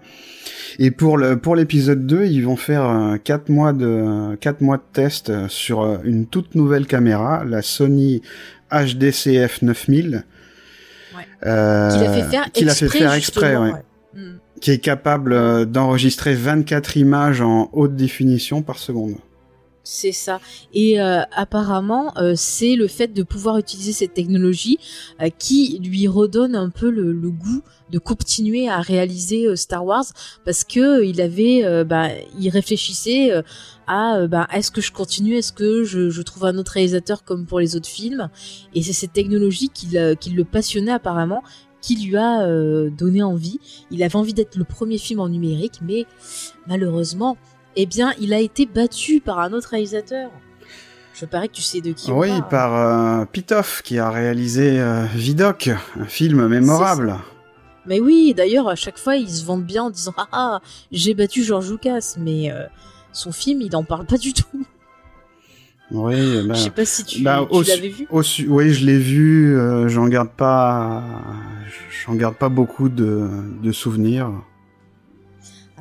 Et 0.80 0.92
pour 0.92 1.18
le 1.18 1.38
pour 1.38 1.58
l'épisode 1.58 2.08
2, 2.08 2.26
ils 2.26 2.42
vont 2.42 2.56
faire 2.56 3.18
4 3.24 3.50
mois 3.50 3.74
de 3.74 4.36
4 4.38 4.62
mois 4.62 4.78
de 4.78 4.84
test 4.94 5.48
sur 5.50 6.00
une 6.06 6.26
toute 6.26 6.56
nouvelle 6.56 6.88
caméra, 6.88 7.44
la 7.46 7.62
Sony 7.62 8.22
HDCF 8.72 9.62
9000. 9.62 10.24
Ouais. 11.14 11.24
Euh, 11.46 11.90
qu'il 11.90 12.08
a 12.08 12.14
fait 12.14 12.30
faire 12.30 12.46
exprès. 12.48 12.70
A 12.70 12.74
fait 12.74 12.98
faire 12.98 13.14
exprès 13.14 13.58
ouais. 13.58 13.72
Mm. 14.14 14.38
Qui 14.62 14.72
est 14.72 14.80
capable 14.80 15.66
d'enregistrer 15.70 16.34
24 16.34 16.96
images 16.96 17.42
en 17.42 17.70
haute 17.74 17.96
définition 17.96 18.62
par 18.62 18.78
seconde. 18.78 19.16
C'est 19.84 20.12
ça. 20.12 20.40
Et 20.74 21.02
euh, 21.02 21.22
apparemment, 21.36 22.14
euh, 22.18 22.34
c'est 22.36 22.76
le 22.76 22.88
fait 22.88 23.08
de 23.08 23.24
pouvoir 23.24 23.58
utiliser 23.58 23.94
cette 23.94 24.14
technologie 24.14 24.78
euh, 25.22 25.30
qui 25.40 25.80
lui 25.84 26.08
redonne 26.08 26.56
un 26.56 26.70
peu 26.70 26.92
le, 26.92 27.14
goût 27.32 27.64
de 27.90 27.98
continuer 27.98 28.70
à 28.70 28.80
réaliser 28.82 29.56
Star 29.56 29.84
Wars 29.84 30.06
parce 30.46 30.64
que 30.64 31.04
il 31.04 31.20
avait, 31.20 31.84
bah, 31.86 32.10
il 32.38 32.50
réfléchissait 32.50 33.32
à, 33.88 34.28
bah, 34.28 34.48
est-ce 34.54 34.70
que 34.70 34.82
je 34.82 34.92
continue, 34.92 35.36
est-ce 35.36 35.54
que 35.54 35.84
je, 35.84 36.22
trouve 36.22 36.46
un 36.46 36.58
autre 36.58 36.74
réalisateur 36.74 37.24
comme 37.24 37.46
pour 37.46 37.60
les 37.60 37.76
autres 37.76 37.88
films? 37.88 38.30
Et 38.76 38.84
c'est 38.84 38.94
cette 38.94 39.14
technologie 39.14 39.70
qui, 39.70 39.98
qui 40.20 40.30
le 40.30 40.44
passionnait 40.44 40.92
apparemment 40.92 41.44
qui 41.82 41.96
lui 41.96 42.16
a 42.18 42.46
donné 42.90 43.24
envie. 43.24 43.60
Il 43.90 44.04
avait 44.04 44.16
envie 44.16 44.34
d'être 44.34 44.56
le 44.56 44.66
premier 44.66 44.98
film 44.98 45.20
en 45.20 45.30
numérique, 45.30 45.80
mais 45.82 46.06
malheureusement, 46.68 47.38
eh 47.76 47.86
bien, 47.86 48.14
il 48.20 48.34
a 48.34 48.40
été 48.40 48.66
battu 48.66 49.22
par 49.22 49.40
un 49.40 49.54
autre 49.54 49.70
réalisateur. 49.70 50.32
Je 51.14 51.26
parie 51.26 51.50
que 51.50 51.54
tu 51.56 51.62
sais 51.62 51.82
de 51.82 51.92
qui 51.92 52.12
on 52.12 52.18
Oui, 52.18 52.32
par 52.50 52.74
euh, 52.76 53.26
Pitoff, 53.26 53.82
qui 53.84 54.00
a 54.00 54.10
réalisé 54.10 54.80
euh, 54.80 55.06
Vidoc, 55.14 55.70
un 56.00 56.06
film 56.06 56.48
mémorable. 56.48 57.16
Mais 57.86 58.00
oui, 58.00 58.34
d'ailleurs, 58.36 58.68
à 58.68 58.76
chaque 58.76 58.98
fois, 58.98 59.16
ils 59.16 59.30
se 59.30 59.46
vendent 59.46 59.66
bien 59.66 59.84
en 59.84 59.90
disant 59.90 60.14
Ah, 60.18 60.28
ah 60.32 60.62
j'ai 60.92 61.14
battu 61.14 61.44
George 61.44 61.70
Lucas, 61.70 62.16
mais 62.18 62.52
euh, 62.52 62.66
son 63.12 63.32
film, 63.32 63.62
il 63.62 63.72
n'en 63.72 63.84
parle 63.84 64.06
pas 64.06 64.18
du 64.18 64.34
tout. 64.34 64.66
Oui, 65.92 66.48
bah, 66.48 66.54
je 66.54 66.60
sais 66.62 66.70
pas 66.70 66.86
si 66.86 67.04
tu, 67.04 67.22
bah, 67.22 67.46
l'avais 67.52 67.90
vu. 67.90 68.08
oui, 68.10 68.74
je 68.74 68.86
l'ai 68.86 68.98
vu. 68.98 69.58
j'en 69.90 70.08
garde 70.08 70.30
pas, 70.30 71.04
j'en 72.06 72.16
garde 72.16 72.36
pas 72.36 72.48
beaucoup 72.48 72.88
de, 72.88 73.28
de 73.62 73.72
souvenirs. 73.74 74.32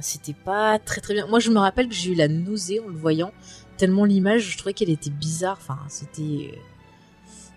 Ah, 0.00 0.02
c'était 0.02 0.32
pas 0.32 0.78
très 0.78 1.02
très 1.02 1.12
bien. 1.12 1.26
Moi, 1.26 1.40
je 1.40 1.50
me 1.50 1.58
rappelle 1.58 1.86
que 1.86 1.94
j'ai 1.94 2.12
eu 2.12 2.14
la 2.14 2.26
nausée 2.26 2.80
en 2.80 2.88
le 2.88 2.96
voyant, 2.96 3.32
tellement 3.76 4.06
l'image, 4.06 4.50
je 4.50 4.56
trouvais 4.56 4.72
qu'elle 4.72 4.88
était 4.88 5.10
bizarre. 5.10 5.58
Enfin, 5.60 5.78
c'était. 5.88 6.58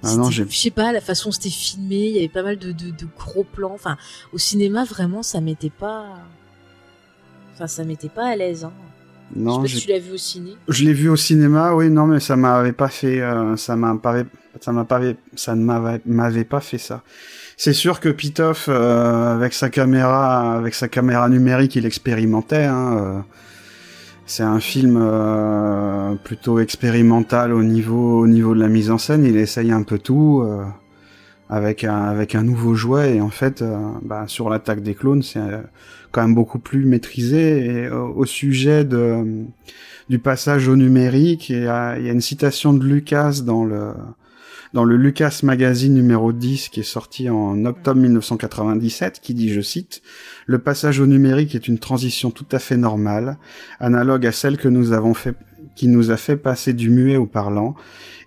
Ah 0.03 0.15
non, 0.17 0.29
je 0.29 0.43
sais 0.49 0.71
pas, 0.71 0.91
la 0.91 0.99
façon 0.99 1.31
c'était 1.31 1.49
filmé, 1.49 2.07
il 2.07 2.15
y 2.15 2.17
avait 2.17 2.27
pas 2.27 2.43
mal 2.43 2.57
de, 2.57 2.73
de, 2.73 3.07
gros 3.17 3.45
plans. 3.45 3.71
Enfin, 3.73 3.95
au 4.33 4.37
cinéma, 4.37 4.83
vraiment, 4.83 5.23
ça 5.23 5.39
m'était 5.39 5.69
pas. 5.69 6.17
Enfin, 7.53 7.67
ça 7.67 7.85
m'était 7.85 8.09
pas 8.09 8.25
à 8.25 8.35
l'aise. 8.35 8.65
Hein. 8.65 8.73
Non, 9.33 9.63
je 9.63 9.67
sais 9.67 9.75
pas 9.75 9.79
si 9.79 9.85
tu 9.85 9.91
l'as 9.93 9.99
vu 9.99 10.11
au 10.11 10.17
ciné. 10.17 10.57
Je 10.67 10.83
l'ai 10.83 10.93
vu 10.93 11.07
au 11.07 11.15
cinéma, 11.15 11.73
oui, 11.73 11.89
non, 11.89 12.07
mais 12.07 12.19
ça 12.19 12.35
m'avait 12.35 12.73
pas 12.73 12.89
fait, 12.89 13.21
euh, 13.21 13.55
ça 13.55 13.77
m'a 13.77 13.95
pas, 13.95 14.23
ça 14.59 14.73
m'a 14.73 14.83
pas, 14.83 14.99
ça 15.35 15.55
ne 15.55 15.63
m'avait 16.05 16.43
pas 16.43 16.59
fait 16.59 16.77
ça. 16.77 17.03
C'est 17.57 17.73
sûr 17.73 17.99
que 17.99 18.09
Pitoff, 18.09 18.65
euh, 18.67 19.35
avec 19.35 19.53
sa 19.53 19.69
caméra, 19.69 20.57
avec 20.57 20.73
sa 20.73 20.87
caméra 20.87 21.29
numérique, 21.29 21.75
il 21.75 21.85
expérimentait. 21.85 22.65
Hein, 22.65 22.97
euh. 22.97 23.19
c'est 24.25 24.43
un 24.43 24.59
film 24.59 24.97
euh, 24.99 26.15
plutôt 26.15 26.59
expérimental 26.59 27.53
au 27.53 27.63
niveau, 27.63 28.21
au 28.21 28.27
niveau 28.27 28.55
de 28.55 28.59
la 28.59 28.69
mise 28.69 28.89
en 28.89 28.97
scène. 28.97 29.25
Il 29.25 29.37
essaye 29.37 29.71
un 29.71 29.83
peu 29.83 29.99
tout 29.99 30.43
avec 31.49 31.83
un, 31.83 32.03
avec 32.03 32.33
un 32.35 32.43
nouveau 32.43 32.73
jouet. 32.73 33.17
Et 33.17 33.21
en 33.21 33.29
fait, 33.29 33.63
bah, 34.01 34.23
sur 34.27 34.49
l'attaque 34.49 34.81
des 34.81 34.95
clones, 34.95 35.21
c'est 35.21 35.39
quand 36.11 36.21
même 36.23 36.35
beaucoup 36.35 36.59
plus 36.59 36.85
maîtrisé. 36.85 37.65
Et 37.65 37.89
au 37.89 38.25
sujet 38.25 38.83
de, 38.83 39.45
du 40.09 40.17
passage 40.17 40.67
au 40.67 40.75
numérique, 40.75 41.49
il 41.49 41.57
y 41.57 41.59
il 41.59 41.65
y 41.65 41.69
a 42.09 42.11
une 42.11 42.21
citation 42.21 42.73
de 42.73 42.83
Lucas 42.83 43.41
dans 43.45 43.63
le 43.63 43.93
dans 44.73 44.83
le 44.83 44.97
Lucas 44.97 45.41
Magazine 45.43 45.93
numéro 45.93 46.33
10 46.33 46.69
qui 46.69 46.79
est 46.79 46.83
sorti 46.83 47.29
en 47.29 47.63
octobre 47.65 48.01
1997 48.01 49.19
qui 49.21 49.33
dit, 49.33 49.53
je 49.53 49.61
cite, 49.61 50.01
Le 50.47 50.59
passage 50.59 50.99
au 50.99 51.05
numérique 51.05 51.53
est 51.53 51.67
une 51.67 51.77
transition 51.77 52.31
tout 52.31 52.47
à 52.51 52.59
fait 52.59 52.77
normale, 52.77 53.37
analogue 53.79 54.25
à 54.25 54.31
celle 54.31 54.57
que 54.57 54.67
nous 54.67 54.91
avons 54.91 55.13
fait, 55.13 55.35
qui 55.75 55.87
nous 55.87 56.09
a 56.09 56.17
fait 56.17 56.37
passer 56.37 56.73
du 56.73 56.89
muet 56.89 57.17
au 57.17 57.27
parlant 57.27 57.75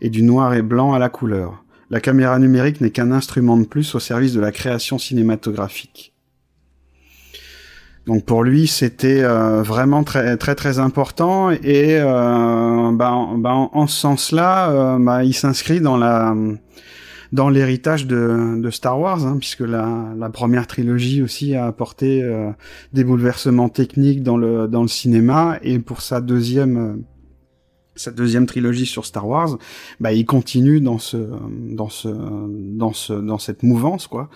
et 0.00 0.08
du 0.08 0.22
noir 0.22 0.54
et 0.54 0.62
blanc 0.62 0.92
à 0.94 0.98
la 1.00 1.08
couleur. 1.08 1.64
La 1.90 2.00
caméra 2.00 2.38
numérique 2.38 2.80
n'est 2.80 2.90
qu'un 2.90 3.12
instrument 3.12 3.56
de 3.56 3.64
plus 3.64 3.94
au 3.94 4.00
service 4.00 4.32
de 4.32 4.40
la 4.40 4.52
création 4.52 4.98
cinématographique. 4.98 6.15
Donc 8.06 8.24
pour 8.24 8.44
lui, 8.44 8.68
c'était 8.68 9.22
euh, 9.22 9.62
vraiment 9.62 10.04
très 10.04 10.36
très 10.36 10.54
très 10.54 10.78
important 10.78 11.50
et 11.50 11.98
euh, 11.98 12.92
bah, 12.92 13.28
bah, 13.36 13.54
en, 13.54 13.86
ce 13.88 13.96
sens-là, 14.00 14.70
euh, 14.70 14.98
bah, 15.00 15.24
il 15.24 15.34
s'inscrit 15.34 15.80
dans 15.80 15.96
la 15.96 16.34
dans 17.32 17.48
l'héritage 17.48 18.06
de, 18.06 18.60
de, 18.60 18.70
Star 18.70 18.98
Wars, 19.00 19.26
hein, 19.26 19.36
puisque 19.38 19.60
la, 19.60 20.12
la, 20.16 20.30
première 20.30 20.66
trilogie 20.66 21.22
aussi 21.22 21.56
a 21.56 21.66
apporté 21.66 22.22
euh, 22.22 22.50
des 22.92 23.02
bouleversements 23.02 23.68
techniques 23.68 24.22
dans 24.22 24.36
le 24.36 24.68
dans 24.68 24.82
le 24.82 24.88
cinéma, 24.88 25.58
et 25.62 25.78
pour 25.78 26.02
sa 26.02 26.20
deuxième 26.20 26.76
euh, 26.76 26.96
sa 27.96 28.10
deuxième 28.10 28.46
trilogie 28.46 28.86
sur 28.86 29.04
Star 29.04 29.26
Wars, 29.26 29.58
bah 30.00 30.12
il 30.12 30.24
continue 30.24 30.80
dans 30.80 30.98
ce 30.98 31.16
dans 31.50 31.88
ce 31.88 32.08
dans 32.08 32.92
ce 32.92 33.12
dans 33.12 33.38
cette 33.38 33.62
mouvance 33.62 34.06
quoi, 34.06 34.28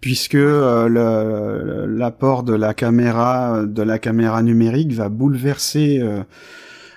puisque 0.00 0.34
euh, 0.34 1.86
l'apport 1.88 2.42
de 2.42 2.54
la 2.54 2.74
caméra 2.74 3.64
de 3.66 3.82
la 3.82 3.98
caméra 3.98 4.42
numérique 4.42 4.92
va 4.92 5.08
bouleverser 5.08 6.02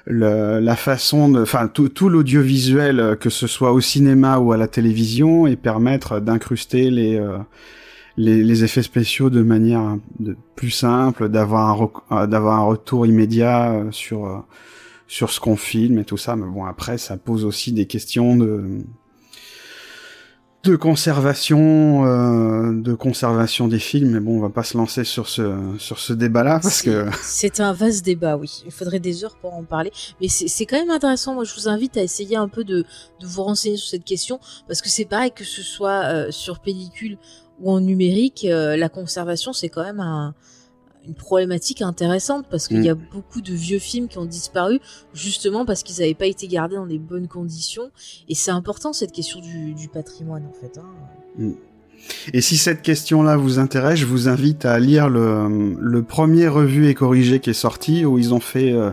le, 0.05 0.59
la 0.59 0.75
façon 0.75 1.29
de, 1.29 1.41
enfin 1.41 1.67
tout, 1.67 1.89
tout 1.89 2.09
l'audiovisuel, 2.09 2.99
euh, 2.99 3.15
que 3.15 3.29
ce 3.29 3.47
soit 3.47 3.71
au 3.71 3.81
cinéma 3.81 4.39
ou 4.39 4.51
à 4.51 4.57
la 4.57 4.67
télévision, 4.67 5.47
et 5.47 5.55
permettre 5.55 6.19
d'incruster 6.19 6.89
les, 6.89 7.17
euh, 7.17 7.37
les, 8.17 8.43
les 8.43 8.63
effets 8.63 8.83
spéciaux 8.83 9.29
de 9.29 9.41
manière 9.41 9.97
de, 10.19 10.35
plus 10.55 10.71
simple, 10.71 11.29
d'avoir 11.29 11.81
un, 11.81 11.91
euh, 12.17 12.27
d'avoir 12.27 12.59
un 12.59 12.63
retour 12.63 13.05
immédiat 13.05 13.85
sur 13.91 14.43
sur 15.11 15.29
ce 15.29 15.41
qu'on 15.41 15.57
filme 15.57 15.99
et 15.99 16.05
tout 16.05 16.15
ça. 16.15 16.37
Mais 16.37 16.47
bon, 16.47 16.63
après, 16.63 16.97
ça 16.97 17.17
pose 17.17 17.43
aussi 17.43 17.73
des 17.73 17.85
questions 17.85 18.37
de 18.37 18.81
de 20.63 20.75
conservation 20.75 22.05
euh, 22.05 22.71
de 22.71 22.93
conservation 22.93 23.67
des 23.67 23.79
films 23.79 24.11
mais 24.11 24.19
bon 24.19 24.37
on 24.37 24.41
va 24.41 24.51
pas 24.51 24.61
se 24.61 24.77
lancer 24.77 25.03
sur 25.03 25.27
ce 25.27 25.57
sur 25.79 25.97
ce 25.97 26.13
débat 26.13 26.43
là 26.43 26.59
parce 26.61 26.83
que 26.83 27.07
c'est 27.23 27.59
un 27.59 27.73
vaste 27.73 28.05
débat 28.05 28.37
oui 28.37 28.61
il 28.67 28.71
faudrait 28.71 28.99
des 28.99 29.23
heures 29.23 29.35
pour 29.37 29.55
en 29.55 29.63
parler 29.63 29.91
mais 30.21 30.27
c'est 30.27 30.67
quand 30.67 30.77
même 30.77 30.91
intéressant 30.91 31.33
moi 31.33 31.45
je 31.45 31.55
vous 31.55 31.67
invite 31.67 31.97
à 31.97 32.03
essayer 32.03 32.35
un 32.35 32.47
peu 32.47 32.63
de 32.63 32.85
de 33.19 33.25
vous 33.25 33.41
renseigner 33.41 33.77
sur 33.77 33.89
cette 33.89 34.05
question 34.05 34.39
parce 34.67 34.83
que 34.83 34.89
c'est 34.89 35.05
pareil 35.05 35.31
que 35.31 35.43
ce 35.43 35.63
soit 35.63 36.03
euh, 36.03 36.29
sur 36.29 36.59
pellicule 36.59 37.17
ou 37.59 37.71
en 37.71 37.79
numérique 37.79 38.45
euh, 38.47 38.77
la 38.77 38.87
conservation 38.87 39.53
c'est 39.53 39.69
quand 39.69 39.83
même 39.83 39.99
un 39.99 40.35
une 41.07 41.15
problématique 41.15 41.81
intéressante 41.81 42.45
parce 42.49 42.67
qu'il 42.67 42.83
y 42.83 42.89
a 42.89 42.95
mm. 42.95 43.01
beaucoup 43.11 43.41
de 43.41 43.53
vieux 43.53 43.79
films 43.79 44.07
qui 44.07 44.17
ont 44.17 44.25
disparu 44.25 44.79
justement 45.13 45.65
parce 45.65 45.83
qu'ils 45.83 46.01
n'avaient 46.01 46.13
pas 46.13 46.27
été 46.27 46.47
gardés 46.47 46.75
dans 46.75 46.85
des 46.85 46.99
bonnes 46.99 47.27
conditions 47.27 47.91
et 48.29 48.35
c'est 48.35 48.51
important 48.51 48.93
cette 48.93 49.11
question 49.11 49.39
du, 49.39 49.73
du 49.73 49.87
patrimoine 49.87 50.45
en 50.45 50.53
fait. 50.53 50.77
Hein. 50.77 50.85
Mm. 51.37 51.53
Et 52.33 52.41
si 52.41 52.57
cette 52.57 52.81
question-là 52.81 53.37
vous 53.37 53.59
intéresse, 53.59 53.99
je 53.99 54.05
vous 54.05 54.27
invite 54.27 54.65
à 54.65 54.79
lire 54.79 55.09
le, 55.09 55.75
le, 55.79 56.03
premier 56.03 56.47
revu 56.47 56.87
et 56.87 56.95
corrigé 56.95 57.39
qui 57.39 57.51
est 57.51 57.53
sorti 57.53 58.05
où 58.05 58.17
ils 58.17 58.33
ont 58.33 58.39
fait 58.39 58.71
euh, 58.71 58.91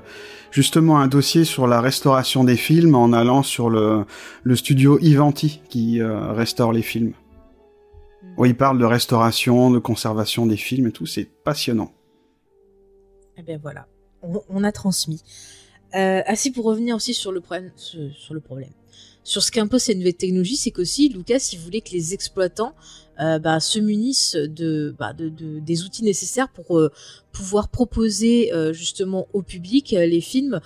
justement 0.50 0.98
un 1.00 1.06
dossier 1.06 1.44
sur 1.44 1.66
la 1.66 1.80
restauration 1.80 2.44
des 2.44 2.56
films 2.56 2.94
en 2.94 3.12
allant 3.12 3.42
sur 3.42 3.70
le, 3.70 4.04
le 4.42 4.56
studio 4.56 4.98
Ivanti 5.00 5.62
qui 5.70 6.00
euh, 6.00 6.32
restaure 6.32 6.72
les 6.72 6.82
films. 6.82 7.12
Mm. 8.22 8.26
Où 8.36 8.44
ils 8.44 8.56
parlent 8.56 8.78
de 8.78 8.84
restauration, 8.84 9.70
de 9.70 9.78
conservation 9.78 10.46
des 10.46 10.56
films 10.56 10.88
et 10.88 10.92
tout, 10.92 11.06
c'est 11.06 11.28
passionnant. 11.44 11.92
Eh 13.38 13.42
bien 13.42 13.58
voilà, 13.62 13.86
on, 14.22 14.64
a 14.64 14.72
transmis. 14.72 15.22
Euh, 15.94 16.22
ainsi 16.26 16.50
pour 16.50 16.64
revenir 16.64 16.96
aussi 16.96 17.14
sur 17.14 17.30
le 17.30 17.40
problème, 17.40 17.70
sur, 17.76 19.42
ce 19.42 19.50
qu'impose 19.52 19.82
cette 19.82 19.96
nouvelle 19.96 20.16
technologie, 20.16 20.56
c'est 20.56 20.72
qu'aussi 20.72 21.08
Lucas 21.08 21.50
il 21.52 21.60
voulait 21.60 21.80
que 21.80 21.92
les 21.92 22.14
exploitants 22.14 22.74
euh, 23.20 23.38
bah, 23.38 23.60
se 23.60 23.78
munissent 23.78 24.36
bah, 24.98 25.12
de, 25.12 25.28
de, 25.28 25.60
des 25.60 25.84
outils 25.84 26.02
nécessaires 26.02 26.48
pour 26.48 26.78
euh, 26.78 26.90
pouvoir 27.32 27.68
proposer 27.68 28.50
justement 28.72 29.28
au 29.32 29.42
public 29.42 29.92
les 29.92 30.20
films 30.20 30.60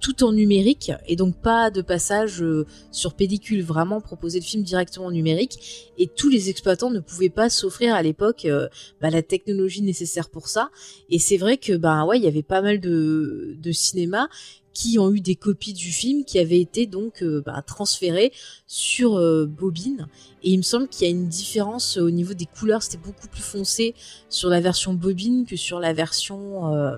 tout 0.00 0.24
en 0.24 0.32
numérique 0.32 0.92
et 1.06 1.16
donc 1.16 1.36
pas 1.36 1.70
de 1.70 1.82
passage 1.82 2.42
euh, 2.42 2.66
sur 2.92 3.14
pellicule, 3.14 3.62
vraiment 3.62 4.00
proposer 4.00 4.38
le 4.40 4.44
film 4.44 4.62
directement 4.62 5.06
en 5.06 5.10
numérique. 5.10 5.92
Et 5.98 6.06
tous 6.06 6.28
les 6.28 6.50
exploitants 6.50 6.90
ne 6.90 7.00
pouvaient 7.00 7.28
pas 7.28 7.50
s'offrir 7.50 7.94
à 7.94 8.02
l'époque 8.02 8.44
euh, 8.44 8.68
bah, 9.00 9.10
la 9.10 9.22
technologie 9.22 9.82
nécessaire 9.82 10.30
pour 10.30 10.48
ça. 10.48 10.70
Et 11.10 11.18
c'est 11.18 11.36
vrai 11.36 11.58
que 11.58 11.76
bah 11.76 12.04
ouais 12.04 12.18
il 12.18 12.24
y 12.24 12.28
avait 12.28 12.42
pas 12.42 12.62
mal 12.62 12.80
de, 12.80 13.56
de 13.58 13.72
cinémas 13.72 14.28
qui 14.74 14.98
ont 15.00 15.12
eu 15.12 15.20
des 15.20 15.34
copies 15.34 15.72
du 15.72 15.90
film 15.90 16.24
qui 16.24 16.38
avaient 16.38 16.60
été 16.60 16.86
donc 16.86 17.22
euh, 17.22 17.42
bah, 17.44 17.60
transférées 17.66 18.32
sur 18.66 19.20
bobine. 19.46 20.06
Et 20.44 20.50
il 20.50 20.58
me 20.58 20.62
semble 20.62 20.88
qu'il 20.88 21.06
y 21.06 21.10
a 21.10 21.12
une 21.12 21.28
différence 21.28 21.96
au 21.96 22.10
niveau 22.10 22.34
des 22.34 22.46
couleurs. 22.46 22.82
C'était 22.82 23.02
beaucoup 23.02 23.26
plus 23.26 23.42
foncé 23.42 23.94
sur 24.28 24.48
la 24.48 24.60
version 24.60 24.94
bobine 24.94 25.46
que 25.46 25.56
sur 25.56 25.80
la 25.80 25.92
version 25.92 26.96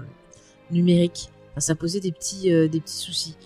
numérique 0.70 1.30
ça 1.58 1.74
posait 1.74 2.00
des 2.00 2.12
petits, 2.12 2.52
euh, 2.52 2.68
des 2.68 2.80
petits 2.80 2.96
soucis. 2.96 3.36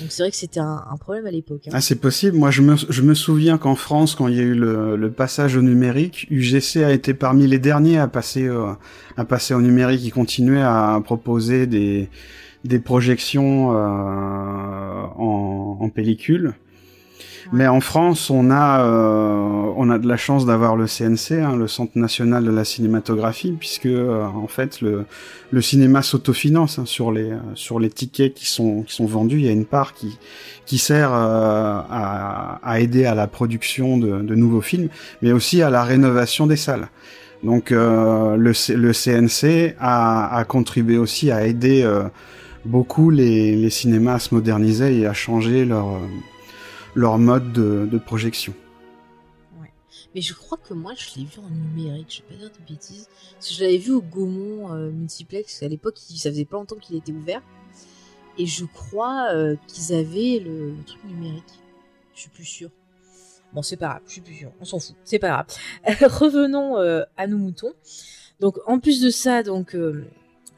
Donc 0.00 0.10
c'est 0.10 0.24
vrai 0.24 0.30
que 0.30 0.36
c'était 0.36 0.60
un, 0.60 0.82
problème 0.98 1.26
à 1.26 1.30
l'époque. 1.30 1.62
Hein. 1.66 1.70
Ah 1.72 1.80
c'est 1.80 2.00
possible. 2.00 2.36
Moi 2.36 2.50
je 2.50 2.62
me, 2.62 2.74
je 2.76 3.02
me 3.02 3.14
souviens 3.14 3.58
qu'en 3.58 3.76
France, 3.76 4.16
quand 4.16 4.26
il 4.26 4.34
y 4.34 4.40
a 4.40 4.42
eu 4.42 4.54
le, 4.54 4.96
le, 4.96 5.12
passage 5.12 5.56
au 5.56 5.62
numérique, 5.62 6.26
UGC 6.30 6.82
a 6.82 6.90
été 6.90 7.14
parmi 7.14 7.46
les 7.46 7.60
derniers 7.60 7.98
à 7.98 8.08
passer 8.08 8.46
euh, 8.46 8.72
à 9.16 9.24
passer 9.24 9.54
au 9.54 9.60
numérique. 9.60 10.02
Ils 10.04 10.10
continuaient 10.10 10.62
à 10.62 11.00
proposer 11.04 11.68
des 11.68 12.08
des 12.64 12.80
projections 12.80 13.72
euh, 13.72 13.76
en, 13.76 15.78
en 15.80 15.88
pellicule. 15.90 16.54
Mais 17.52 17.66
en 17.66 17.80
France, 17.80 18.30
on 18.30 18.50
a, 18.50 18.84
euh, 18.84 19.72
on 19.76 19.90
a 19.90 19.98
de 19.98 20.08
la 20.08 20.16
chance 20.16 20.46
d'avoir 20.46 20.76
le 20.76 20.86
CNC, 20.86 21.40
hein, 21.42 21.56
le 21.56 21.68
Centre 21.68 21.92
national 21.96 22.44
de 22.44 22.50
la 22.50 22.64
cinématographie, 22.64 23.52
puisque 23.58 23.86
euh, 23.86 24.24
en 24.24 24.46
fait 24.46 24.80
le, 24.80 25.04
le 25.50 25.60
cinéma 25.60 26.02
s'autofinance 26.02 26.78
hein, 26.78 26.86
sur 26.86 27.12
les 27.12 27.32
sur 27.54 27.78
les 27.78 27.90
tickets 27.90 28.34
qui 28.34 28.46
sont 28.46 28.82
qui 28.82 28.94
sont 28.94 29.06
vendus. 29.06 29.38
Il 29.38 29.44
y 29.44 29.48
a 29.48 29.52
une 29.52 29.66
part 29.66 29.94
qui 29.94 30.18
qui 30.66 30.78
sert 30.78 31.12
euh, 31.12 31.16
à, 31.16 32.60
à, 32.62 32.80
aider 32.80 33.04
à 33.04 33.14
la 33.14 33.26
production 33.26 33.98
de, 33.98 34.22
de, 34.22 34.34
nouveaux 34.34 34.62
films, 34.62 34.88
mais 35.20 35.32
aussi 35.32 35.62
à 35.62 35.70
la 35.70 35.84
rénovation 35.84 36.46
des 36.46 36.56
salles. 36.56 36.88
Donc 37.42 37.70
le, 37.70 38.36
le 38.36 38.92
CNC 38.92 39.76
a, 39.78 40.34
a 40.34 40.44
contribué 40.44 40.96
aussi 40.96 41.30
à 41.30 41.46
aider 41.46 41.86
beaucoup 42.64 43.10
les, 43.10 43.54
les 43.54 43.68
cinémas 43.68 44.14
à 44.14 44.18
se 44.18 44.34
moderniser 44.34 45.00
et 45.00 45.06
à 45.06 45.12
changer 45.12 45.66
leur 45.66 46.00
leur 46.94 47.18
mode 47.18 47.52
de, 47.52 47.98
projection. 47.98 48.54
Ouais. 49.60 49.72
Mais 50.14 50.20
je 50.20 50.34
crois 50.34 50.58
que 50.58 50.74
moi, 50.74 50.92
je 50.96 51.18
l'ai 51.18 51.26
vu 51.26 51.40
en 51.40 51.50
numérique, 51.50 52.06
je 52.10 52.22
vais 52.22 52.34
pas 52.34 52.40
dire 52.40 52.50
de 52.50 52.72
bêtises. 52.72 53.08
Parce 53.34 53.48
que 53.48 53.54
je 53.54 53.64
l'avais 53.64 53.78
vu 53.78 53.92
au 53.92 54.02
Gaumont 54.02 54.72
euh, 54.72 54.90
Multiplex, 54.90 55.62
à 55.62 55.68
l'époque, 55.68 55.98
ça 55.98 56.30
faisait 56.30 56.44
pas 56.44 56.56
longtemps 56.56 56.76
qu'il 56.76 56.96
était 56.96 57.12
ouvert. 57.12 57.42
Et 58.38 58.46
je 58.46 58.64
crois 58.64 59.28
euh, 59.32 59.56
qu'ils 59.68 59.94
avaient 59.94 60.40
le, 60.44 60.74
truc 60.86 61.04
numérique. 61.04 61.60
Je 62.14 62.20
suis 62.22 62.30
plus 62.30 62.44
sûre. 62.44 62.70
Bon, 63.52 63.62
c'est 63.62 63.76
pas 63.76 63.88
grave, 63.88 64.02
je 64.06 64.12
suis 64.12 64.20
plus 64.20 64.34
sûre. 64.34 64.52
On 64.60 64.64
s'en 64.64 64.80
fout, 64.80 64.96
c'est 65.04 65.20
pas 65.20 65.28
grave. 65.28 65.46
Revenons 66.20 66.78
euh, 66.78 67.02
à 67.16 67.26
nos 67.28 67.38
moutons. 67.38 67.72
Donc, 68.40 68.58
en 68.66 68.80
plus 68.80 69.00
de 69.00 69.10
ça, 69.10 69.44
donc 69.44 69.76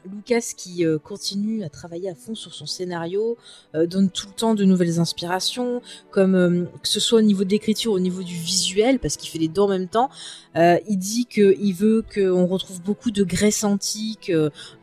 Lucas 0.07 0.53
qui 0.55 0.85
euh, 0.85 0.97
continue 0.97 1.63
à 1.63 1.69
travailler 1.69 2.09
à 2.09 2.15
fond 2.15 2.35
sur 2.35 2.53
son 2.53 2.65
scénario, 2.65 3.37
euh, 3.75 3.85
donne 3.85 4.09
tout 4.09 4.27
le 4.27 4.33
temps 4.33 4.55
de 4.55 4.63
nouvelles 4.65 4.99
inspirations, 4.99 5.81
comme 6.11 6.35
euh, 6.35 6.65
que 6.81 6.87
ce 6.87 6.99
soit 6.99 7.19
au 7.19 7.23
niveau 7.23 7.43
de 7.43 7.49
l'écriture, 7.49 7.91
au 7.91 7.99
niveau 7.99 8.23
du 8.23 8.35
visuel, 8.35 8.99
parce 8.99 9.17
qu'il 9.17 9.29
fait 9.29 9.39
les 9.39 9.47
deux 9.47 9.61
en 9.61 9.67
même 9.67 9.87
temps. 9.87 10.09
il 10.55 10.97
dit 10.97 11.25
qu'il 11.25 11.73
veut 11.73 12.03
qu'on 12.13 12.47
retrouve 12.47 12.81
beaucoup 12.81 13.11
de 13.11 13.23
Grèce 13.23 13.63
antique 13.63 14.31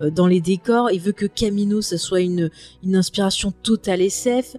dans 0.00 0.28
les 0.28 0.40
décors. 0.40 0.90
Il 0.92 1.00
veut 1.00 1.12
que 1.12 1.26
Camino, 1.26 1.82
ça 1.82 1.98
soit 1.98 2.20
une, 2.20 2.50
inspiration 2.92 3.52
totale 3.62 4.00
SF. 4.00 4.56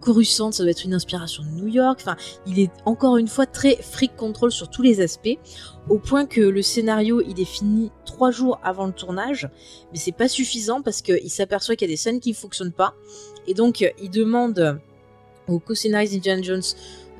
Coruscant, 0.00 0.52
ça 0.52 0.62
doit 0.62 0.70
être 0.70 0.84
une 0.84 0.92
inspiration 0.92 1.42
de 1.44 1.48
New 1.48 1.68
York. 1.68 2.00
Enfin, 2.02 2.16
il 2.46 2.58
est 2.58 2.70
encore 2.84 3.16
une 3.16 3.28
fois 3.28 3.46
très 3.46 3.76
freak 3.76 4.16
control 4.16 4.52
sur 4.52 4.68
tous 4.68 4.82
les 4.82 5.00
aspects 5.00 5.38
au 5.90 5.98
point 5.98 6.24
que 6.24 6.40
le 6.40 6.62
scénario 6.62 7.20
il 7.20 7.38
est 7.40 7.44
fini 7.44 7.90
trois 8.06 8.30
jours 8.30 8.58
avant 8.62 8.86
le 8.86 8.92
tournage, 8.92 9.50
mais 9.92 9.98
c'est 9.98 10.12
pas 10.12 10.28
suffisant 10.28 10.80
parce 10.80 11.02
qu'il 11.02 11.30
s'aperçoit 11.30 11.76
qu'il 11.76 11.88
y 11.88 11.90
a 11.90 11.92
des 11.92 11.98
scènes 11.98 12.20
qui 12.20 12.30
ne 12.30 12.36
fonctionnent 12.36 12.72
pas, 12.72 12.94
et 13.46 13.52
donc 13.52 13.84
il 14.00 14.08
demande 14.08 14.80
au 15.48 15.58
co-scénariste 15.58 16.14
Indiana 16.14 16.42
Jones 16.42 16.62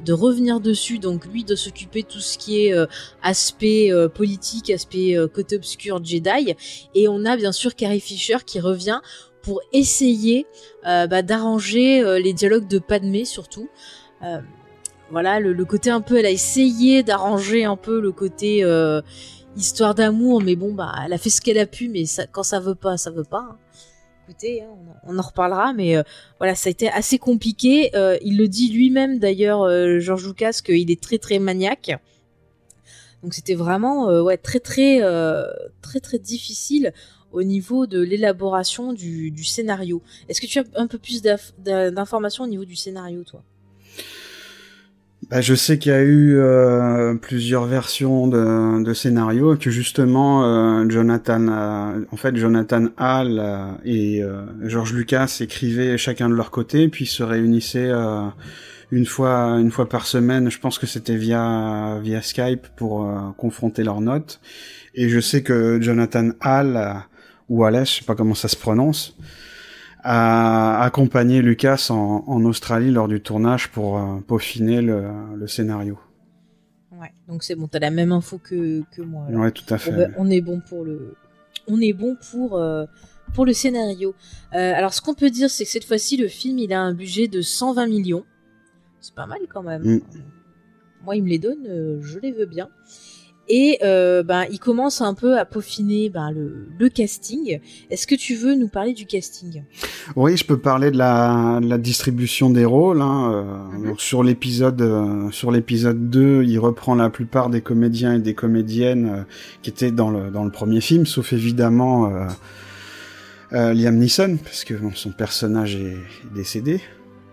de 0.04 0.12
revenir 0.12 0.60
dessus, 0.60 0.98
donc 0.98 1.26
lui 1.26 1.44
de 1.44 1.54
s'occuper 1.54 2.02
de 2.02 2.08
tout 2.08 2.20
ce 2.20 2.38
qui 2.38 2.64
est 2.64 2.72
euh, 2.72 2.86
aspect 3.22 3.92
euh, 3.92 4.08
politique, 4.08 4.70
aspect 4.70 5.16
euh, 5.16 5.28
côté 5.28 5.56
obscur 5.56 6.02
Jedi, 6.02 6.54
et 6.94 7.08
on 7.08 7.24
a 7.24 7.36
bien 7.36 7.52
sûr 7.52 7.74
Carrie 7.74 8.00
Fisher 8.00 8.38
qui 8.46 8.60
revient 8.60 9.00
pour 9.42 9.62
essayer 9.72 10.46
bah, 10.84 11.22
d'arranger 11.22 12.20
les 12.20 12.34
dialogues 12.34 12.68
de 12.68 12.78
Padmé 12.78 13.24
surtout 13.24 13.70
voilà 15.10 15.40
le, 15.40 15.64
côté 15.64 15.90
un 15.90 16.00
peu 16.00 16.18
elle 16.18 16.26
a 16.26 16.30
essayé 16.30 17.02
d'arranger 17.02 17.64
un 17.64 17.76
peu 17.76 18.00
le 18.00 18.12
côté 18.12 18.64
euh, 18.64 19.02
histoire 19.56 19.94
d'amour 19.94 20.40
mais 20.42 20.56
bon 20.56 20.72
bah 20.72 20.94
elle 21.04 21.12
a 21.12 21.18
fait 21.18 21.30
ce 21.30 21.40
qu'elle 21.40 21.58
a 21.58 21.66
pu 21.66 21.88
mais 21.88 22.04
quand 22.32 22.42
ça 22.42 22.60
veut 22.60 22.74
pas 22.74 22.96
ça 22.96 23.10
veut 23.10 23.24
pas 23.24 23.48
hein. 23.50 23.58
écoutez 24.28 24.62
hein, 24.62 24.68
on, 25.04 25.18
en 25.18 25.22
reparlera 25.22 25.72
mais 25.72 25.96
euh, 25.96 26.02
voilà 26.38 26.54
ça 26.54 26.68
a 26.68 26.70
été 26.70 26.88
assez 26.88 27.18
compliqué 27.18 27.90
euh, 27.96 28.16
il 28.22 28.38
le 28.38 28.46
dit 28.48 28.72
lui-même 28.72 29.18
d'ailleurs 29.18 29.68
Georges 30.00 30.26
Lucas 30.26 30.60
qu'il 30.64 30.90
est 30.90 31.02
très 31.02 31.18
très 31.18 31.38
maniaque 31.38 31.92
donc 33.22 33.34
c'était 33.34 33.56
vraiment 33.56 34.06
ouais 34.22 34.36
très 34.36 34.60
très 34.60 35.00
très 35.82 36.00
très 36.00 36.18
difficile 36.18 36.92
au 37.32 37.42
niveau 37.42 37.86
de 37.86 38.00
l'élaboration 38.00 38.92
du, 38.92 39.30
du 39.30 39.44
scénario. 39.44 40.02
Est-ce 40.28 40.40
que 40.40 40.46
tu 40.46 40.58
as 40.58 40.64
un 40.74 40.88
peu 40.88 40.98
plus 40.98 41.22
d'informations 41.22 42.42
au 42.42 42.48
niveau 42.48 42.64
du 42.64 42.74
scénario, 42.74 43.22
toi? 43.22 43.44
Bah, 45.30 45.40
je 45.40 45.54
sais 45.54 45.78
qu'il 45.78 45.92
y 45.92 45.94
a 45.94 46.02
eu 46.02 46.38
euh, 46.38 47.14
plusieurs 47.14 47.64
versions 47.64 48.26
de, 48.26 48.82
de 48.82 48.92
scénario 48.94 49.56
que 49.56 49.70
justement 49.70 50.44
euh, 50.44 50.90
Jonathan, 50.90 51.46
euh, 51.46 52.04
en 52.10 52.16
fait 52.16 52.36
Jonathan 52.36 52.86
Hall 52.98 53.38
euh, 53.38 53.70
et 53.84 54.24
euh, 54.24 54.42
George 54.64 54.92
Lucas 54.92 55.36
écrivaient 55.38 55.96
chacun 55.96 56.28
de 56.28 56.34
leur 56.34 56.50
côté, 56.50 56.88
puis 56.88 57.06
se 57.06 57.22
réunissaient 57.22 57.92
une 58.90 59.06
fois 59.06 59.56
une 59.60 59.70
fois 59.70 59.88
par 59.88 60.04
semaine. 60.04 60.50
Je 60.50 60.58
pense 60.58 60.80
que 60.80 60.88
c'était 60.88 61.14
via 61.14 62.00
via 62.02 62.22
Skype 62.22 62.66
pour 62.74 63.08
confronter 63.36 63.84
leurs 63.84 64.00
notes. 64.00 64.40
Et 64.96 65.08
je 65.08 65.20
sais 65.20 65.44
que 65.44 65.80
Jonathan 65.80 66.30
Hall 66.42 67.04
ou 67.48 67.64
Hall, 67.64 67.86
je 67.86 68.00
sais 68.00 68.04
pas 68.04 68.16
comment 68.16 68.34
ça 68.34 68.48
se 68.48 68.56
prononce, 68.56 69.16
a 70.02 70.82
accompagné 70.82 71.42
Lucas 71.42 71.88
en, 71.90 72.24
en, 72.26 72.44
Australie 72.44 72.90
lors 72.90 73.08
du 73.08 73.20
tournage 73.20 73.68
pour 73.70 73.98
euh, 73.98 74.20
peaufiner 74.26 74.80
le, 74.80 75.04
le, 75.36 75.46
scénario. 75.46 75.98
Ouais, 76.92 77.12
donc 77.28 77.42
c'est 77.42 77.54
bon, 77.54 77.68
t'as 77.68 77.78
la 77.78 77.90
même 77.90 78.12
info 78.12 78.38
que, 78.38 78.82
que 78.92 79.02
moi. 79.02 79.26
Là. 79.28 79.38
Ouais, 79.38 79.50
tout 79.50 79.64
à 79.72 79.78
fait. 79.78 79.92
On, 80.16 80.26
on, 80.26 80.30
est 80.30 80.40
bon 80.40 80.60
pour 80.68 80.84
le, 80.84 81.14
on 81.66 81.80
est 81.80 81.92
bon 81.92 82.16
pour 82.30 82.56
euh, 82.56 82.84
pour 83.34 83.46
le 83.46 83.52
scénario. 83.52 84.14
Euh, 84.54 84.74
alors 84.74 84.94
ce 84.94 85.00
qu'on 85.00 85.14
peut 85.14 85.30
dire, 85.30 85.50
c'est 85.50 85.64
que 85.64 85.70
cette 85.70 85.84
fois-ci, 85.84 86.16
le 86.16 86.28
film, 86.28 86.58
il 86.58 86.72
a 86.72 86.80
un 86.80 86.94
budget 86.94 87.28
de 87.28 87.40
120 87.40 87.86
millions. 87.86 88.24
C'est 89.00 89.14
pas 89.14 89.26
mal 89.26 89.40
quand 89.48 89.62
même. 89.62 89.82
Mm. 89.82 90.00
Moi, 91.02 91.16
il 91.16 91.24
me 91.24 91.28
les 91.28 91.38
donne, 91.38 92.00
je 92.02 92.18
les 92.18 92.32
veux 92.32 92.44
bien. 92.44 92.68
Et 93.52 93.78
euh, 93.82 94.22
ben, 94.22 94.44
il 94.48 94.60
commence 94.60 95.00
un 95.00 95.12
peu 95.12 95.36
à 95.36 95.44
peaufiner 95.44 96.08
ben, 96.08 96.30
le, 96.30 96.68
le 96.78 96.88
casting. 96.88 97.58
Est-ce 97.90 98.06
que 98.06 98.14
tu 98.14 98.36
veux 98.36 98.54
nous 98.54 98.68
parler 98.68 98.92
du 98.92 99.06
casting? 99.06 99.64
Oui, 100.14 100.36
je 100.36 100.44
peux 100.44 100.56
parler 100.56 100.92
de 100.92 100.96
la, 100.96 101.58
de 101.60 101.68
la 101.68 101.76
distribution 101.76 102.50
des 102.50 102.64
rôles. 102.64 103.02
Hein. 103.02 103.32
Euh, 103.32 103.42
mm 103.42 103.82
-hmm. 103.82 103.86
donc, 103.88 104.00
sur 104.00 104.22
l'épisode 104.22 104.80
euh, 104.80 105.32
sur 105.32 105.50
l'épisode 105.50 106.10
2, 106.10 106.44
il 106.44 106.58
reprend 106.60 106.94
la 106.94 107.10
plupart 107.10 107.50
des 107.50 107.60
comédiens 107.60 108.14
et 108.14 108.20
des 108.20 108.34
comédiennes 108.34 109.08
euh, 109.08 109.22
qui 109.62 109.70
étaient 109.70 109.90
dans 109.90 110.10
le, 110.16 110.30
dans 110.30 110.44
le 110.44 110.52
premier 110.52 110.80
film, 110.80 111.04
sauf 111.04 111.32
évidemment 111.32 111.96
Liam 113.50 113.96
Neeson, 114.02 114.32
parce 114.44 114.62
que 114.62 114.74
bon, 114.74 114.92
son 114.94 115.12
personnage 115.24 115.74
est 115.74 115.98
décédé. 116.32 116.80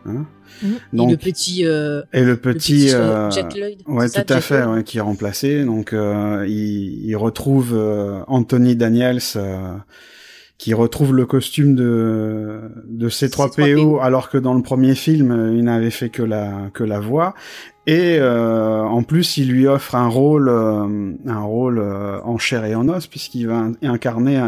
Hein. 0.08 0.26
Mmh. 0.62 0.68
Donc, 0.94 1.10
et 1.10 1.12
le 1.12 1.18
petit 1.18 1.66
euh, 1.66 2.02
et 2.14 2.24
le 2.24 2.38
petit, 2.38 2.74
le 2.74 2.86
petit 2.86 2.96
euh, 2.96 3.32
Jack 3.32 3.56
Lloyd 3.56 3.82
ouais 3.88 4.08
ça, 4.08 4.24
tout 4.24 4.34
à 4.34 4.38
Jack 4.38 4.46
fait 4.46 4.64
ouais, 4.64 4.84
qui 4.84 4.98
est 4.98 5.02
remplacé. 5.02 5.64
Donc 5.64 5.94
euh, 5.94 6.46
il, 6.48 7.06
il, 7.06 7.16
retrouve 7.16 7.74
euh, 7.74 8.22
Anthony 8.28 8.76
Daniels 8.76 9.20
euh, 9.36 9.76
qui 10.58 10.74
retrouve 10.74 11.16
le 11.16 11.26
costume 11.26 11.76
de 11.76 12.62
de 12.88 13.10
C3PO 13.10 14.02
alors 14.02 14.30
que 14.30 14.38
dans 14.38 14.54
le 14.54 14.64
premier 14.64 14.96
film 14.96 15.54
il 15.56 15.64
n'avait 15.66 15.92
fait 15.92 16.10
que 16.10 16.24
la 16.24 16.70
que 16.74 16.84
la 16.84 17.00
voix 17.00 17.36
et 17.88 18.20
euh, 18.20 18.84
en 18.84 19.02
plus 19.02 19.38
il 19.38 19.50
lui 19.50 19.66
offre 19.66 19.96
un 19.96 20.08
rôle 20.08 20.50
euh, 20.50 21.14
un 21.26 21.42
rôle 21.42 21.80
en 21.80 22.38
chair 22.38 22.64
et 22.66 22.76
en 22.76 22.88
os 22.90 23.08
puisqu'il 23.08 23.48
va 23.48 23.70
incarner 23.82 24.40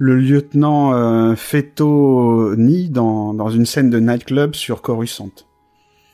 le 0.00 0.16
lieutenant 0.16 0.94
euh, 0.94 1.36
Fettoni 1.36 2.88
dans, 2.88 3.50
une 3.50 3.66
scène 3.66 3.90
de 3.90 4.00
nightclub 4.00 4.54
sur 4.54 4.80
Coruscant. 4.80 5.30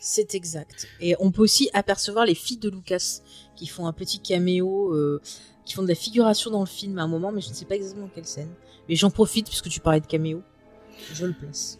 C'est 0.00 0.34
exact. 0.34 0.88
Et 1.00 1.14
on 1.20 1.30
peut 1.30 1.42
aussi 1.42 1.70
apercevoir 1.72 2.26
les 2.26 2.34
filles 2.34 2.56
de 2.56 2.68
Lucas 2.68 3.20
qui 3.54 3.68
font 3.68 3.86
un 3.86 3.92
petit 3.92 4.18
caméo, 4.18 4.92
euh, 4.92 5.22
qui 5.64 5.74
font 5.74 5.84
de 5.84 5.88
la 5.88 5.94
figuration 5.94 6.50
dans 6.50 6.60
le 6.60 6.66
film 6.66 6.98
à 6.98 7.04
un 7.04 7.08
moment, 7.08 7.30
mais 7.30 7.40
je 7.40 7.48
ne 7.48 7.54
sais 7.54 7.64
pas 7.64 7.76
exactement 7.76 8.10
quelle 8.12 8.26
scène. 8.26 8.50
Mais 8.88 8.96
j'en 8.96 9.10
profite 9.10 9.46
puisque 9.46 9.68
tu 9.68 9.78
parlais 9.78 10.00
de 10.00 10.06
caméo. 10.06 10.42
Je 11.14 11.24
le 11.24 11.32
place. 11.32 11.78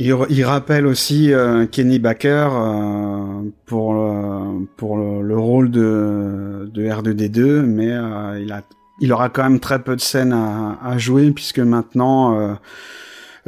Il, 0.00 0.14
il 0.30 0.44
rappelle 0.44 0.86
aussi 0.86 1.32
euh, 1.32 1.66
Kenny 1.66 1.98
Baker 1.98 2.50
euh, 2.52 3.42
pour 3.66 3.96
euh, 3.96 4.64
pour 4.76 4.96
le, 4.96 5.22
le, 5.22 5.36
rôle 5.36 5.72
de, 5.72 6.70
de 6.72 6.84
R2D2, 6.84 7.62
mais 7.62 7.90
euh, 7.90 8.40
il 8.40 8.52
a 8.52 8.62
il 9.00 9.12
aura 9.12 9.28
quand 9.28 9.42
même 9.42 9.58
très 9.58 9.82
peu 9.82 9.96
de 9.96 10.00
scènes 10.00 10.32
à, 10.32 10.78
à 10.84 10.98
jouer 10.98 11.32
puisque 11.32 11.58
maintenant 11.58 12.38
euh, 12.38 12.54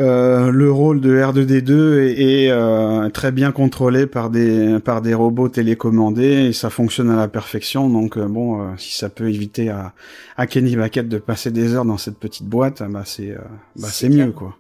euh, 0.01 0.51
le 0.51 0.73
rôle 0.73 1.01
de 1.01 1.17
R2D2 1.17 2.01
est, 2.01 2.47
est 2.47 2.51
euh, 2.51 3.09
très 3.11 3.31
bien 3.31 3.53
contrôlé 3.53 4.09
par 4.09 4.29
des 4.29 4.81
par 4.81 5.03
des 5.03 5.15
robots 5.15 5.49
télécommandés 5.51 6.49
et 6.49 6.53
ça 6.53 6.69
fonctionne 6.69 7.11
à 7.11 7.17
la 7.17 7.29
perfection. 7.29 7.89
Donc 7.89 8.19
bon 8.19 8.61
euh, 8.61 8.71
si 8.77 8.99
ça 8.99 9.09
peut 9.09 9.29
éviter 9.29 9.69
à, 9.69 9.93
à 10.37 10.49
Kenny 10.49 10.75
Baquette 10.75 11.09
de 11.09 11.19
passer 11.19 11.53
des 11.53 11.75
heures 11.77 11.85
dans 11.85 11.99
cette 11.99 12.19
petite 12.19 12.47
boîte 12.47 12.83
bah 12.91 13.03
c'est 13.05 13.37
bah 13.77 13.87
c'est 13.89 14.09
mieux 14.09 14.33
quoi. 14.33 14.57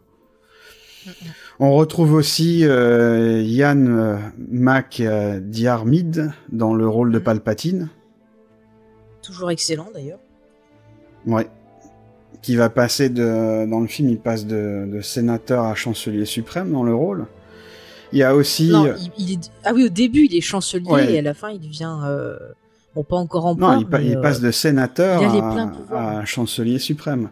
On 1.62 1.74
retrouve 1.74 2.14
aussi 2.14 2.64
euh, 2.64 3.42
Yann 3.42 4.32
McDiarmid 4.48 6.32
dans 6.50 6.72
le 6.72 6.88
rôle 6.88 7.12
de 7.12 7.18
Palpatine. 7.18 7.90
Toujours 9.22 9.50
excellent 9.50 9.88
d'ailleurs. 9.92 10.20
Ouais. 11.26 11.46
Qui 12.40 12.56
va 12.56 12.70
passer 12.70 13.10
de 13.10 13.66
dans 13.66 13.80
le 13.80 13.86
film, 13.88 14.08
il 14.08 14.18
passe 14.18 14.46
de, 14.46 14.88
de 14.90 15.02
sénateur 15.02 15.64
à 15.64 15.74
chancelier 15.74 16.24
suprême 16.24 16.72
dans 16.72 16.82
le 16.82 16.94
rôle. 16.94 17.26
Il 18.12 18.18
y 18.18 18.22
a 18.22 18.34
aussi. 18.34 18.70
Non, 18.70 18.94
il, 18.98 19.10
il 19.18 19.32
est... 19.34 19.50
Ah 19.62 19.72
oui, 19.74 19.84
au 19.84 19.90
début 19.90 20.24
il 20.24 20.34
est 20.34 20.40
chancelier 20.40 20.90
ouais. 20.90 21.12
et 21.12 21.18
à 21.18 21.22
la 21.22 21.34
fin 21.34 21.50
il 21.50 21.60
devient. 21.60 21.94
Euh... 22.04 22.38
Bon, 22.94 23.04
pas 23.04 23.16
encore 23.16 23.44
en 23.44 23.54
Non, 23.54 23.78
il, 23.78 23.86
pa 23.86 24.00
il 24.00 24.16
euh... 24.16 24.22
passe 24.22 24.40
de 24.40 24.50
sénateur 24.50 25.22
à, 25.92 26.20
à, 26.20 26.24
chancelier 26.24 26.78
suprême. 26.78 27.28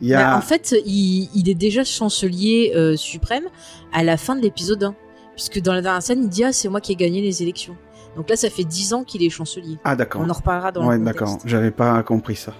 Il 0.00 0.08
y 0.08 0.14
a... 0.14 0.18
bah, 0.18 0.36
en 0.36 0.40
fait, 0.40 0.74
il, 0.86 1.28
il, 1.34 1.48
est 1.48 1.54
déjà 1.54 1.84
chancelier 1.84 2.72
euh, 2.76 2.96
suprême 2.96 3.44
à 3.92 4.02
la 4.04 4.16
fin 4.16 4.36
de 4.36 4.42
l'épisode 4.42 4.82
1. 4.82 4.94
Puisque 5.34 5.60
dans 5.60 5.72
la 5.72 5.82
dernière 5.82 6.02
scène, 6.02 6.22
il 6.22 6.28
dit 6.28 6.44
Ah, 6.44 6.52
c'est 6.52 6.68
moi 6.68 6.80
qui 6.80 6.92
ai 6.92 6.96
gagné 6.96 7.20
les 7.20 7.42
élections. 7.42 7.76
Donc 8.16 8.28
là, 8.28 8.36
ça 8.36 8.50
fait 8.50 8.64
10 8.64 8.94
ans 8.94 9.04
qu'il 9.04 9.22
est 9.22 9.30
chancelier. 9.30 9.78
Ah, 9.84 9.94
d'accord. 9.94 10.22
On 10.24 10.30
en 10.30 10.32
reparlera 10.32 10.72
dans 10.72 10.86
ouais, 10.86 10.98
le 10.98 11.04
d'accord. 11.04 11.38
J'avais 11.44 11.70
pas 11.70 12.02
compris 12.02 12.36
ça. 12.36 12.52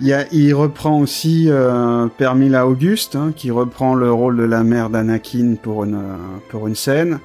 Il, 0.00 0.08
y 0.08 0.14
a, 0.14 0.24
il 0.32 0.52
reprend 0.54 0.98
aussi 0.98 1.46
euh, 1.48 2.08
Permila 2.16 2.66
Auguste, 2.66 3.14
hein, 3.14 3.32
qui 3.36 3.50
reprend 3.50 3.94
le 3.94 4.10
rôle 4.10 4.36
de 4.36 4.42
la 4.42 4.64
mère 4.64 4.90
d'Anakin 4.90 5.56
pour 5.62 5.84
une, 5.84 6.00
pour 6.48 6.66
une 6.66 6.74
scène. 6.74 7.20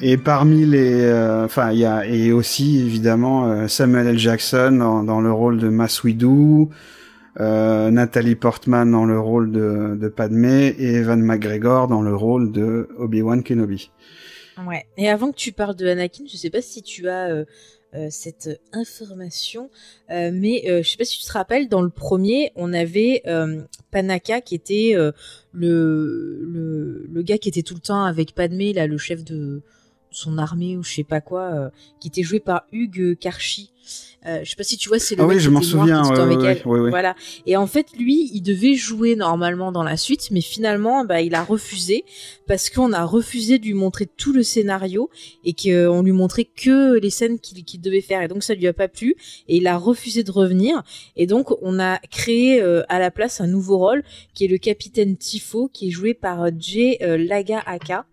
Et 0.00 0.16
parmi 0.16 0.64
les, 0.64 1.04
enfin, 1.44 1.68
euh, 1.68 1.72
il 1.72 1.78
y 1.78 1.84
a 1.84 2.06
et 2.06 2.32
aussi 2.32 2.80
évidemment 2.80 3.46
euh, 3.46 3.68
Samuel 3.68 4.08
L. 4.08 4.18
Jackson 4.18 4.72
dans, 4.72 5.02
dans, 5.02 5.20
le 5.20 5.30
rôle 5.30 5.58
de 5.58 5.68
Mass 5.68 6.02
Windu, 6.02 6.68
euh, 7.40 7.90
Nathalie 7.90 8.34
Portman 8.34 8.90
dans 8.90 9.04
le 9.04 9.18
rôle 9.18 9.52
de, 9.52 9.96
de 9.98 10.08
Padmé 10.08 10.68
et 10.78 10.94
Evan 10.94 11.20
McGregor 11.22 11.88
dans 11.88 12.02
le 12.02 12.14
rôle 12.14 12.52
de 12.52 12.88
Obi-Wan 12.98 13.42
Kenobi. 13.42 13.90
Ouais. 14.66 14.86
Et 14.96 15.08
avant 15.08 15.30
que 15.30 15.36
tu 15.36 15.52
parles 15.52 15.76
de 15.76 15.86
Anakin, 15.86 16.24
je 16.30 16.36
sais 16.36 16.50
pas 16.50 16.62
si 16.62 16.82
tu 16.82 17.08
as 17.08 17.30
euh, 17.30 17.44
euh, 17.94 18.08
cette 18.10 18.60
information, 18.72 19.70
euh, 20.10 20.30
mais 20.32 20.62
je 20.66 20.88
sais 20.88 20.96
pas 20.96 21.04
si 21.04 21.18
tu 21.18 21.26
te 21.26 21.32
rappelles, 21.32 21.68
dans 21.68 21.82
le 21.82 21.90
premier, 21.90 22.52
on 22.54 22.72
avait 22.72 23.22
Panaka 23.90 24.40
qui 24.40 24.54
était 24.54 24.92
le, 24.94 25.14
le, 25.52 27.06
le 27.10 27.22
gars 27.22 27.38
qui 27.38 27.48
était 27.48 27.62
tout 27.62 27.74
le 27.74 27.80
temps 27.80 28.04
avec 28.04 28.34
Padmé, 28.34 28.72
là, 28.72 28.86
le 28.86 28.98
chef 28.98 29.24
de 29.24 29.62
son 30.10 30.36
armée 30.36 30.76
ou 30.76 30.82
je 30.82 30.92
sais 30.92 31.04
pas 31.04 31.22
quoi, 31.22 31.70
qui 32.00 32.08
était 32.08 32.22
joué 32.22 32.40
par 32.40 32.66
Hugues 32.72 33.16
Karchi. 33.18 33.71
Euh, 34.24 34.40
je 34.44 34.50
sais 34.50 34.56
pas 34.56 34.62
si 34.62 34.76
tu 34.76 34.88
vois, 34.88 35.00
c'est 35.00 35.16
le 35.16 35.22
ah 35.22 35.26
oui, 35.26 35.40
je 35.40 35.50
m'en 35.50 35.62
souviens. 35.62 36.08
Ouais, 36.08 36.18
avec 36.18 36.38
ouais, 36.38 36.60
elle. 36.62 36.66
Ouais, 36.66 36.90
voilà. 36.90 37.16
Et 37.44 37.56
en 37.56 37.66
fait, 37.66 37.88
lui, 37.98 38.30
il 38.32 38.42
devait 38.42 38.74
jouer 38.74 39.16
normalement 39.16 39.72
dans 39.72 39.82
la 39.82 39.96
suite, 39.96 40.30
mais 40.30 40.40
finalement, 40.40 41.04
bah, 41.04 41.20
il 41.22 41.34
a 41.34 41.42
refusé 41.42 42.04
parce 42.46 42.70
qu'on 42.70 42.92
a 42.92 43.04
refusé 43.04 43.58
de 43.58 43.64
lui 43.64 43.74
montrer 43.74 44.06
tout 44.06 44.32
le 44.32 44.44
scénario 44.44 45.10
et 45.44 45.54
qu'on 45.54 46.02
lui 46.02 46.12
montrait 46.12 46.44
que 46.44 46.98
les 46.98 47.10
scènes 47.10 47.40
qu'il 47.40 47.64
qu 47.64 47.78
devait 47.78 48.00
faire. 48.00 48.22
Et 48.22 48.28
donc, 48.28 48.44
ça 48.44 48.54
lui 48.54 48.68
a 48.68 48.72
pas 48.72 48.88
plu 48.88 49.16
et 49.48 49.56
il 49.56 49.66
a 49.66 49.76
refusé 49.76 50.22
de 50.22 50.30
revenir. 50.30 50.82
Et 51.16 51.26
donc, 51.26 51.50
on 51.60 51.80
a 51.80 51.98
créé 52.10 52.62
euh, 52.62 52.82
à 52.88 53.00
la 53.00 53.10
place 53.10 53.40
un 53.40 53.48
nouveau 53.48 53.78
rôle 53.78 54.04
qui 54.34 54.44
est 54.44 54.48
le 54.48 54.58
capitaine 54.58 55.16
Tifo, 55.16 55.68
qui 55.72 55.88
est 55.88 55.90
joué 55.90 56.14
par 56.14 56.46
Jay 56.58 56.98
euh, 57.02 57.18
Laga 57.18 57.60
Aka. 57.66 58.06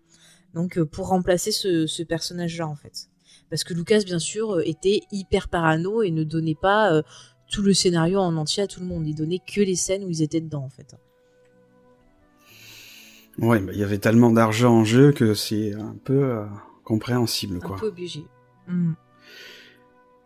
Donc, 0.54 0.76
euh, 0.76 0.84
pour 0.84 1.08
remplacer 1.08 1.52
ce, 1.52 1.86
ce 1.86 2.02
personnage-là, 2.02 2.66
en 2.66 2.74
fait 2.74 3.09
parce 3.50 3.64
que 3.64 3.74
Lucas 3.74 4.02
bien 4.04 4.18
sûr 4.18 4.60
était 4.64 5.02
hyper 5.12 5.48
parano 5.48 6.02
et 6.02 6.10
ne 6.10 6.24
donnait 6.24 6.54
pas 6.54 6.92
euh, 6.92 7.02
tout 7.50 7.62
le 7.62 7.74
scénario 7.74 8.20
en 8.20 8.36
entier 8.36 8.62
à 8.62 8.66
tout 8.66 8.80
le 8.80 8.86
monde, 8.86 9.06
il 9.06 9.14
donnait 9.14 9.40
que 9.40 9.60
les 9.60 9.74
scènes 9.74 10.04
où 10.04 10.10
ils 10.10 10.22
étaient 10.22 10.40
dedans 10.40 10.64
en 10.64 10.70
fait. 10.70 10.94
Ouais, 13.38 13.58
il 13.58 13.66
bah, 13.66 13.72
y 13.72 13.82
avait 13.82 13.98
tellement 13.98 14.30
d'argent 14.30 14.72
en 14.72 14.84
jeu 14.84 15.12
que 15.12 15.34
c'est 15.34 15.74
un 15.74 15.96
peu 16.04 16.22
euh, 16.22 16.44
compréhensible 16.84 17.58
quoi. 17.58 17.76
Un 17.76 17.80
peu 17.80 17.86
obligé. 17.88 18.24
Mm. 18.68 18.92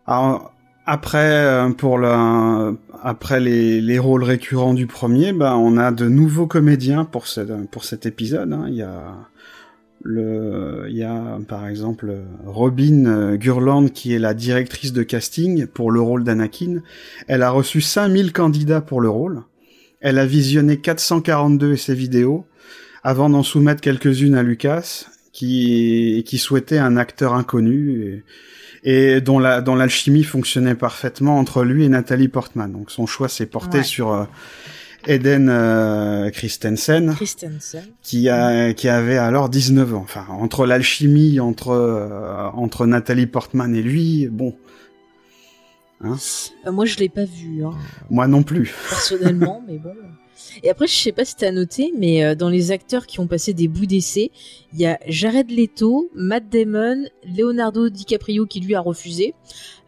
Alors 0.05 0.53
après 0.85 1.67
pour 1.77 1.97
le 1.97 2.77
après 3.01 3.39
les, 3.39 3.81
les 3.81 3.97
rôles 3.97 4.23
récurrents 4.23 4.75
du 4.75 4.85
premier, 4.85 5.33
bah 5.33 5.57
on 5.57 5.77
a 5.77 5.91
de 5.91 6.07
nouveaux 6.07 6.45
comédiens 6.45 7.05
pour 7.05 7.25
ce, 7.25 7.41
pour 7.65 7.85
cet 7.85 8.05
épisode. 8.05 8.53
Hein. 8.53 8.65
Il 8.67 8.75
y 8.75 8.83
a 8.83 9.15
le, 10.07 10.85
il 10.87 10.95
y 10.95 11.03
a 11.03 11.39
par 11.47 11.67
exemple 11.67 12.13
Robin 12.45 13.35
Gurland 13.37 13.89
qui 13.89 14.13
est 14.13 14.19
la 14.19 14.35
directrice 14.35 14.93
de 14.93 15.01
casting 15.01 15.65
pour 15.65 15.89
le 15.91 15.99
rôle 15.99 16.23
d'Anakin. 16.23 16.81
Elle 17.27 17.41
a 17.41 17.49
reçu 17.49 17.81
5000 17.81 18.31
candidats 18.31 18.81
pour 18.81 19.01
le 19.01 19.09
rôle. 19.09 19.41
Elle 20.01 20.19
a 20.19 20.25
visionné 20.27 20.77
442 20.77 21.71
de 21.71 21.75
ses 21.75 21.95
vidéos 21.95 22.45
avant 23.03 23.29
d'en 23.31 23.41
soumettre 23.41 23.81
quelques-unes 23.81 24.35
à 24.35 24.43
Lucas, 24.43 25.05
qui 25.33 26.23
qui 26.27 26.37
souhaitait 26.37 26.77
un 26.77 26.97
acteur 26.97 27.33
inconnu 27.33 28.23
et, 28.83 29.15
et 29.15 29.21
dont 29.21 29.39
la 29.39 29.61
dont 29.61 29.73
l'alchimie 29.75 30.23
fonctionnait 30.23 30.75
parfaitement 30.75 31.39
entre 31.39 31.63
lui 31.63 31.83
et 31.83 31.89
Nathalie 31.89 32.27
Portman. 32.27 32.71
Donc 32.71 32.91
son 32.91 33.07
choix 33.07 33.27
s'est 33.27 33.47
porté 33.47 33.79
Ouais. 33.79 33.83
sur 33.83 34.13
euh, 34.13 34.25
Eden 35.07 35.49
euh, 35.49 36.29
Christensen, 36.31 37.13
Christensen. 37.15 37.83
qui 38.01 38.29
a 38.29 38.73
qui 38.73 38.89
avait 38.89 39.17
alors 39.17 39.49
19 39.49 39.93
ans. 39.93 40.01
Enfin, 40.03 40.25
entre 40.29 40.65
l'alchimie 40.65 41.39
entre 41.39 41.69
euh, 41.69 42.49
entre 42.53 42.85
Nathalie 42.85 43.27
Portman 43.27 43.75
et 43.75 43.81
lui, 43.81 44.27
bon, 44.27 44.55
Euh, 46.03 46.71
moi, 46.71 46.85
je 46.85 46.97
l'ai 46.97 47.09
pas 47.09 47.25
vu, 47.25 47.63
hein, 47.65 47.71
moi 48.09 48.27
non 48.27 48.43
plus. 48.43 48.73
personnellement, 48.89 49.63
mais 49.67 49.77
bon. 49.77 49.93
Et 50.63 50.69
après, 50.69 50.87
je 50.87 50.93
sais 50.93 51.11
pas 51.11 51.25
si 51.25 51.35
t'as 51.35 51.51
noté, 51.51 51.93
mais 51.97 52.35
dans 52.35 52.49
les 52.49 52.71
acteurs 52.71 53.07
qui 53.07 53.19
ont 53.19 53.27
passé 53.27 53.53
des 53.53 53.67
bouts 53.67 53.85
d'essai, 53.85 54.31
il 54.73 54.79
y 54.79 54.85
a 54.85 54.99
Jared 55.07 55.49
Leto, 55.49 56.09
Matt 56.13 56.49
Damon, 56.49 57.05
Leonardo 57.25 57.89
DiCaprio 57.89 58.45
qui 58.45 58.59
lui 58.59 58.75
a 58.75 58.81
refusé, 58.81 59.33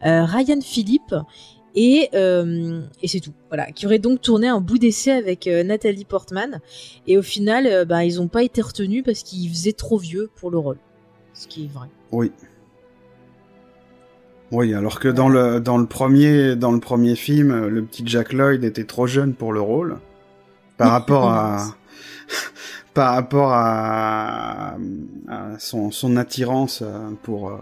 Ryan 0.02 0.60
Philippe 0.62 1.14
et 1.78 2.08
euh, 2.14 2.80
et 3.02 3.06
c'est 3.08 3.20
tout. 3.20 3.32
Voilà, 3.48 3.70
qui 3.70 3.86
aurait 3.86 4.00
donc 4.00 4.20
tourné 4.20 4.48
un 4.48 4.60
bout 4.60 4.78
d'essai 4.78 5.12
avec 5.12 5.46
euh, 5.46 5.62
Nathalie 5.62 6.04
Portman. 6.04 6.60
Et 7.06 7.16
au 7.16 7.22
final, 7.22 7.68
euh, 7.68 7.84
bah, 7.84 8.04
ils 8.04 8.20
ont 8.20 8.26
pas 8.26 8.42
été 8.42 8.60
retenus 8.60 9.04
parce 9.04 9.22
qu'ils 9.22 9.48
faisaient 9.48 9.72
trop 9.72 9.96
vieux 9.96 10.28
pour 10.34 10.50
le 10.50 10.58
rôle. 10.58 10.78
Ce 11.34 11.46
qui 11.46 11.66
est 11.66 11.72
vrai. 11.72 11.86
Oui. 12.10 12.32
Oui, 14.50 14.74
alors 14.74 14.98
que 14.98 15.06
dans 15.06 15.28
le 15.28 15.60
dans 15.60 15.78
le 15.78 15.86
premier 15.86 16.56
dans 16.56 16.72
le 16.72 16.80
premier 16.80 17.14
film, 17.14 17.52
euh, 17.52 17.68
le 17.68 17.84
petit 17.84 18.02
Jack 18.04 18.32
Lloyd 18.32 18.64
était 18.64 18.84
trop 18.84 19.06
jeune 19.06 19.34
pour 19.34 19.52
le 19.52 19.60
rôle 19.60 19.98
par 20.78 20.90
rapport 20.90 21.30
à 21.30 21.64
par 22.94 23.14
rapport 23.14 23.52
à, 23.52 24.78
à 25.28 25.58
son 25.60 25.92
son 25.92 26.16
attirance 26.16 26.82
pour 27.22 27.52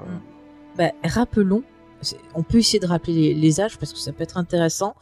Bah, 0.78 0.92
rappelons, 1.04 1.64
on 2.34 2.42
peut 2.42 2.58
essayer 2.58 2.78
de 2.78 2.86
rappeler 2.86 3.14
les, 3.14 3.34
les 3.34 3.60
âges 3.60 3.78
parce 3.78 3.92
que 3.92 3.98
ça 3.98 4.12
peut 4.12 4.22
être 4.22 4.36
intéressant. 4.36 4.94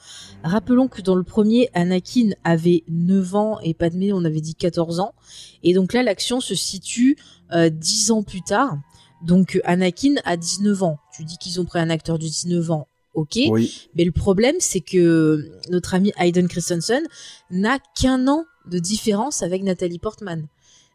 Rappelons 0.42 0.88
que 0.88 1.02
dans 1.02 1.14
le 1.14 1.22
premier, 1.22 1.68
Anakin 1.74 2.30
avait 2.44 2.84
9 2.88 3.34
ans 3.34 3.58
et 3.60 3.74
Padmé, 3.74 4.12
on 4.12 4.24
avait 4.24 4.40
dit 4.40 4.54
14 4.54 5.00
ans. 5.00 5.14
Et 5.62 5.74
donc 5.74 5.92
là, 5.92 6.02
l'action 6.02 6.40
se 6.40 6.54
situe 6.54 7.16
euh, 7.52 7.70
10 7.70 8.10
ans 8.10 8.22
plus 8.22 8.42
tard. 8.42 8.76
Donc 9.22 9.60
Anakin 9.64 10.16
a 10.24 10.36
19 10.36 10.82
ans. 10.82 10.98
Tu 11.16 11.24
dis 11.24 11.38
qu'ils 11.38 11.60
ont 11.60 11.64
pris 11.64 11.78
un 11.78 11.90
acteur 11.90 12.18
de 12.18 12.24
19 12.24 12.70
ans. 12.70 12.88
Ok. 13.14 13.38
oui. 13.48 13.88
Mais 13.94 14.04
le 14.04 14.12
problème, 14.12 14.56
c'est 14.58 14.80
que 14.80 15.52
notre 15.70 15.94
ami 15.94 16.12
Hayden 16.18 16.48
Christensen 16.48 17.02
n'a 17.50 17.78
qu'un 17.94 18.26
an 18.26 18.44
de 18.66 18.78
différence 18.78 19.42
avec 19.42 19.62
Nathalie 19.62 19.98
Portman. 20.00 20.48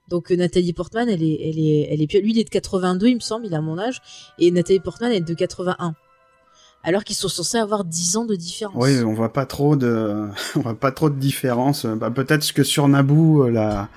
Donc 0.09 0.31
euh, 0.31 0.35
Nathalie 0.35 0.73
Portman, 0.73 1.07
elle 1.07 1.23
est, 1.23 1.39
elle 1.49 1.59
est, 1.59 1.87
elle 1.91 2.01
est, 2.01 2.07
plus- 2.07 2.21
lui 2.21 2.31
il 2.31 2.39
est 2.39 2.43
de 2.43 2.49
82, 2.49 3.07
il 3.07 3.15
me 3.15 3.19
semble, 3.19 3.45
il 3.45 3.53
a 3.53 3.61
mon 3.61 3.77
âge, 3.77 4.01
et 4.39 4.49
Nathalie 4.51 4.79
Portman 4.79 5.11
elle 5.11 5.17
est 5.17 5.21
de 5.21 5.33
81. 5.33 5.93
Alors 6.83 7.03
qu'ils 7.03 7.15
sont 7.17 7.27
censés 7.27 7.57
avoir 7.57 7.83
10 7.83 8.15
ans 8.17 8.25
de 8.25 8.35
différence. 8.35 8.81
Oui, 8.83 8.99
on 9.03 9.13
voit 9.13 9.33
pas 9.33 9.45
trop 9.45 9.75
de 9.75 10.27
on 10.55 10.59
voit 10.61 10.79
pas 10.79 10.91
trop 10.91 11.09
de 11.09 11.19
différence. 11.19 11.85
Bah, 11.85 12.09
peut-être 12.09 12.51
que 12.53 12.63
sur 12.63 12.87
Naboo 12.87 13.43
euh, 13.45 13.49
la 13.51 13.89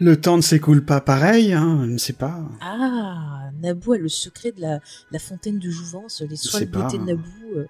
le 0.00 0.20
temps 0.20 0.36
ne 0.36 0.42
s'écoule 0.42 0.84
pas 0.84 1.00
pareil, 1.00 1.52
hein, 1.52 1.80
je 1.84 1.90
ne 1.90 1.98
sais 1.98 2.12
pas. 2.12 2.38
Ah, 2.60 3.50
Naboo 3.60 3.94
a 3.94 3.98
le 3.98 4.08
secret 4.08 4.52
de 4.52 4.60
la, 4.60 4.78
la 5.10 5.18
fontaine 5.18 5.58
de 5.58 5.70
jouvence, 5.70 6.22
les 6.28 6.36
soins 6.36 6.60
de 6.60 6.66
beauté 6.66 6.98
pas. 6.98 7.04
de 7.04 7.08
Naboo. 7.08 7.56
euh, 7.56 7.66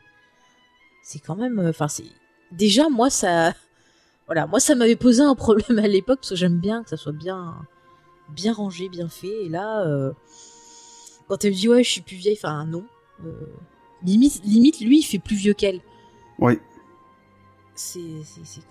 c'est 1.03 1.21
quand 1.21 1.37
même, 1.37 1.59
enfin 1.69 1.89
c'est 1.89 2.05
déjà 2.53 2.89
moi 2.91 3.09
ça, 3.09 3.55
voilà, 4.29 4.47
moi 4.47 4.61
ça 4.61 4.75
m'avait 4.75 4.95
posé 4.97 5.23
un 5.23 5.35
problème 5.35 5.79
à 5.83 5.89
l'époque 5.89 6.19
parce 6.21 6.31
que 6.31 6.37
j'aime 6.37 6.59
bien 6.59 6.83
que 6.83 6.91
ça 6.91 6.97
soit 6.97 7.13
bien, 7.13 7.57
bien 8.29 8.53
rangé, 8.53 8.89
bien 8.89 9.09
fait. 9.09 9.45
Et 9.45 9.49
là, 9.49 9.85
euh, 9.87 10.13
quand 11.29 11.45
elle 11.45 11.53
me 11.53 11.57
dit 11.57 11.69
ouais, 11.69 11.83
je 11.83 11.91
suis 11.91 12.01
plus 12.03 12.17
vieille, 12.17 12.39
enfin 12.41 12.65
non, 12.67 12.85
euh, 13.25 13.31
limite, 14.05 14.43
limite 14.45 14.81
lui 14.81 14.99
il 14.99 15.03
fait 15.03 15.19
plus 15.19 15.37
vieux 15.37 15.55
qu'elle. 15.55 15.81
Oui. 16.39 16.59
C'est, 17.75 18.01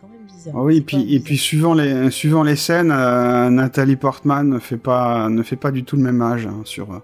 quand 0.02 0.10
même 0.10 0.26
bizarre. 0.26 0.54
Ah 0.58 0.63
oui, 0.63 0.78
et 0.78 0.82
puis 0.82 1.15
et 1.15 1.22
puis 1.22 1.38
suivant 1.38 1.74
les 1.74 2.12
suivant 2.12 2.43
les 2.43 2.58
scènes, 2.58 2.91
euh, 2.91 3.50
Nathalie 3.50 3.96
Portman 3.96 4.48
ne 4.48 4.60
fait 4.60 4.78
pas 4.78 5.30
ne 5.30 5.43
fait 5.43 5.56
pas 5.56 5.72
du 5.72 5.86
tout 5.86 5.96
le 5.96 6.02
même 6.04 6.22
âge 6.22 6.46
hein, 6.46 6.62
sur 6.65 7.02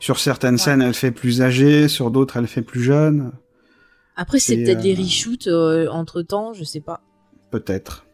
sur 0.00 0.18
certaines 0.18 0.54
Ouais. 0.54 0.58
scènes, 0.58 0.80
elle 0.80 0.94
fait 0.94 1.10
plus 1.10 1.42
âgée, 1.42 1.86
sur 1.88 2.10
d'autres 2.10 2.38
elle 2.38 2.46
fait 2.46 2.62
plus 2.62 2.82
jeune, 2.82 3.30
Après 4.16 4.38
c'est 4.38 4.56
peut-être 4.56 4.82
les 4.82 4.94
euh, 4.94 5.02
reshoots 5.02 5.48
entre 5.90 6.22
temps, 6.22 6.54
je 6.54 6.64
sais 6.64 6.80
pas. 6.80 7.02
Peut-être. 7.54 8.04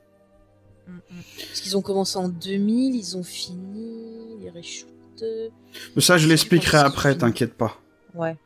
Mm, 0.86 0.92
mm. 0.92 1.00
Parce 1.48 1.60
qu'ils 1.60 1.76
ont 1.76 1.82
commencé 1.82 2.18
en 2.18 2.28
2000, 2.28 2.94
ils 2.94 3.16
ont 3.16 3.22
fini 3.22 4.36
les 4.42 4.50
reshoots. 4.50 4.86
Mais 5.96 6.02
ça 6.02 6.18
je 6.18 6.28
l'expliquerai 6.28 6.78
après, 6.78 7.16
t'inquiète 7.16 7.54
pas. 7.54 7.78
Ouais. 8.14 8.36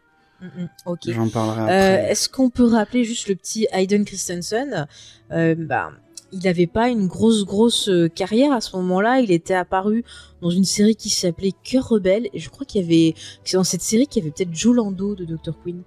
Mm, 0.41 0.47
mm, 0.47 0.69
ok. 0.87 1.01
J'en 1.09 1.29
parlerai 1.29 1.61
Euh, 1.61 1.65
après. 1.65 2.11
Est-ce 2.13 2.29
qu'on 2.29 2.51
peut 2.51 2.67
rappeler 2.67 3.05
juste 3.05 3.29
le 3.29 3.35
petit 3.35 3.67
Hayden 3.73 4.05
Christensen? 4.05 4.87
Euh, 5.33 5.55
bah, 5.57 5.91
Il 6.33 6.41
n'avait 6.41 6.67
pas 6.67 6.89
une 6.89 7.07
grosse, 7.07 7.45
grosse 7.45 7.89
euh, 7.89 8.09
carrière 8.09 8.53
à 8.53 8.61
ce 8.61 8.77
moment-là. 8.77 9.21
Il 9.21 9.31
était 9.31 9.55
apparu 9.55 10.05
dans 10.43 10.51
une 10.51 10.65
série 10.65 10.97
qui 10.97 11.09
s'appelait 11.09 11.53
Cœur 11.63 11.89
Rebelle. 11.89 12.29
Et 12.33 12.41
je 12.41 12.51
crois 12.51 12.67
qu'il 12.67 12.83
y 12.83 12.85
avait. 12.85 13.13
que 13.13 13.49
C'est 13.51 13.57
dans 13.57 13.63
cette 13.65 13.83
série 13.83 14.07
qu'il 14.09 14.23
y 14.23 14.27
avait 14.27 14.33
peut-être 14.33 14.53
Joe 14.53 14.75
Lando 14.75 15.15
de 15.15 15.25
Dr. 15.25 15.55
Queen. 15.63 15.83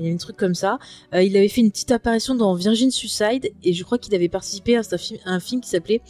Il 0.00 0.04
y 0.04 0.06
avait 0.06 0.14
un 0.14 0.18
truc 0.18 0.36
comme 0.38 0.54
ça. 0.54 0.78
Euh, 1.14 1.22
il 1.22 1.36
avait 1.36 1.48
fait 1.48 1.60
une 1.60 1.70
petite 1.70 1.90
apparition 1.90 2.34
dans 2.34 2.54
Virgin 2.54 2.90
Suicide. 2.90 3.52
Et 3.62 3.74
je 3.74 3.84
crois 3.84 3.98
qu'il 3.98 4.14
avait 4.14 4.30
participé 4.30 4.76
à 4.76 4.80
un 4.80 4.96
film, 4.98 5.20
à 5.26 5.30
un 5.32 5.40
film 5.40 5.60
qui 5.60 5.68
s'appelait 5.68 6.00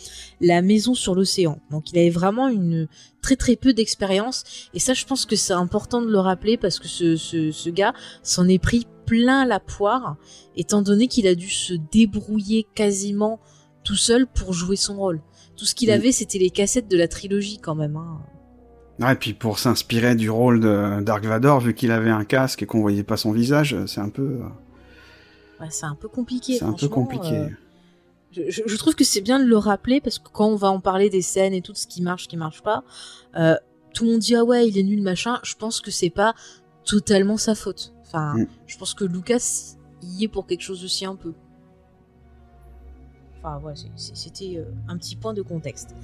La 0.40 0.62
Maison 0.62 0.94
sur 0.94 1.14
l'océan. 1.16 1.58
Donc 1.72 1.90
il 1.90 1.98
avait 1.98 2.10
vraiment 2.10 2.48
une 2.48 2.86
très 3.20 3.34
très 3.34 3.56
peu 3.56 3.72
d'expérience. 3.72 4.44
Et 4.74 4.78
ça, 4.78 4.94
je 4.94 5.04
pense 5.04 5.26
que 5.26 5.34
c'est 5.34 5.52
important 5.52 6.00
de 6.00 6.08
le 6.08 6.18
rappeler 6.20 6.56
parce 6.56 6.78
que 6.78 6.86
ce, 6.86 7.16
ce, 7.16 7.50
ce 7.50 7.68
gars 7.70 7.92
s'en 8.22 8.46
est 8.48 8.60
pris 8.60 8.86
plein 9.06 9.44
la 9.44 9.58
poire, 9.58 10.16
étant 10.56 10.82
donné 10.82 11.08
qu'il 11.08 11.26
a 11.26 11.34
dû 11.34 11.50
se 11.50 11.74
débrouiller 11.90 12.64
quasiment 12.76 13.40
tout 13.82 13.96
seul 13.96 14.28
pour 14.28 14.52
jouer 14.52 14.76
son 14.76 14.96
rôle. 14.96 15.20
Tout 15.56 15.64
ce 15.66 15.74
qu'il 15.74 15.88
Mm. 15.88 15.92
avait, 15.94 16.12
c'était 16.12 16.38
les 16.38 16.50
cassettes 16.50 16.88
de 16.88 16.96
la 16.96 17.08
trilogie 17.08 17.58
quand 17.58 17.74
même. 17.74 17.96
Hein. 17.96 18.20
Et 19.08 19.14
puis 19.14 19.32
pour 19.32 19.58
s'inspirer 19.58 20.14
du 20.14 20.28
rôle 20.30 20.60
de 20.60 21.00
Dark 21.00 21.24
Vador, 21.24 21.60
vu 21.60 21.74
qu'il 21.74 21.90
avait 21.90 22.10
un 22.10 22.24
casque 22.24 22.62
et 22.62 22.66
qu'on 22.66 22.80
voyait 22.80 23.02
pas 23.02 23.16
son 23.16 23.32
visage, 23.32 23.76
c'est 23.86 24.00
un 24.00 24.10
peu 24.10 24.22
euh, 24.40 25.60
Ouais, 25.60 25.68
c'est 25.70 25.86
un 25.86 25.94
peu 25.94 26.08
compliqué. 26.08 26.58
c'est 26.58 26.64
un 26.64 26.72
peu 26.72 26.88
compliqué. 26.88 27.34
euh, 27.34 27.48
je, 28.32 28.76
trouve 28.76 28.94
que 28.94 29.04
c'est 29.04 29.20
bien 29.22 29.38
de 29.38 29.44
le 29.44 29.56
rappeler 29.56 30.00
parce 30.00 30.18
que 30.18 30.28
quand 30.30 30.46
on 30.46 30.56
va 30.56 30.70
en 30.70 30.80
parler 30.80 31.08
des 31.10 31.22
scènes 31.22 31.52
et 31.54 31.62
tout 31.62 31.74
ce 31.74 31.86
qui 31.86 32.02
marche, 32.02 32.24
ce 32.24 32.28
qui 32.28 32.36
marche 32.36 32.62
pas, 32.62 32.84
euh, 33.36 33.54
tout 33.94 34.04
le 34.04 34.10
monde 34.12 34.20
dit 34.20 34.36
ah 34.36 34.44
ouais 34.44 34.68
il 34.68 34.78
est 34.78 34.82
nul 34.82 35.02
machin. 35.02 35.38
Je 35.42 35.54
pense 35.54 35.80
que 35.80 35.90
c'est 35.90 36.10
pas 36.10 36.34
totalement 36.84 37.36
sa 37.36 37.54
faute. 37.54 37.92
Enfin, 38.02 38.34
Mm. 38.36 38.46
je 38.66 38.76
pense 38.78 38.92
que 38.94 39.04
Lucas 39.04 39.76
y 40.02 40.24
est 40.24 40.28
pour 40.28 40.46
quelque 40.46 40.62
chose 40.62 40.84
aussi 40.84 41.04
un 41.06 41.16
peu. 41.16 41.32
Enfin 43.38 43.58
ouais, 43.64 43.74
c'était 43.96 44.56
euh, 44.58 44.64
un 44.88 44.96
petit 44.98 45.16
point 45.16 45.32
de 45.34 45.42
contexte. 45.42 45.94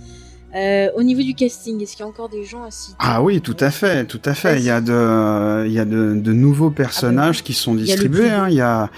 Euh, 0.57 0.89
au 0.97 1.03
niveau 1.03 1.23
du 1.23 1.35
casting, 1.35 1.83
est-ce 1.83 1.93
qu'il 1.97 2.01
y 2.01 2.05
a 2.05 2.09
encore 2.09 2.31
des 2.31 2.45
gens 2.45 2.63
à 2.65 2.71
citer 2.71 2.97
Ah 2.99 3.23
oui, 3.23 3.43
tout 3.43 3.57
à 3.61 3.71
fait, 3.71 4.07
tout 4.07 4.23
à 4.25 4.33
fait. 4.33 4.59
Il 4.59 4.65
y 4.65 4.71
a 4.71 4.81
de, 4.81 5.65
il 5.67 5.73
y 5.73 5.79
a 5.79 5.85
de, 5.85 6.15
de 6.15 6.33
nouveaux 6.33 6.71
personnages 6.71 7.43
qui 7.43 7.53
sont 7.53 7.73
Ah, 7.73 7.81
il 7.81 7.81
y 7.81 7.83
a 7.83 7.85
distribués. 7.97 8.31
hein. 8.31 8.47
Il 8.49 8.55
y 8.55 8.61
a, 8.63 8.89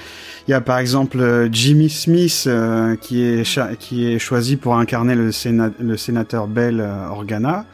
il 0.46 0.52
y 0.52 0.54
a 0.54 0.60
par 0.60 0.78
exemple 0.78 1.18
euh, 1.20 1.48
Jimmy 1.50 1.90
Smith 1.90 2.44
euh, 2.46 2.94
qui 2.96 3.22
est 3.24 3.42
qui 3.80 4.06
est 4.12 4.18
choisi 4.20 4.56
pour 4.56 4.76
incarner 4.76 5.16
le, 5.16 5.30
séna- 5.30 5.72
le 5.80 5.96
sénateur 5.96 6.46
Bell 6.46 6.80
euh, 6.80 7.08
Organa, 7.08 7.64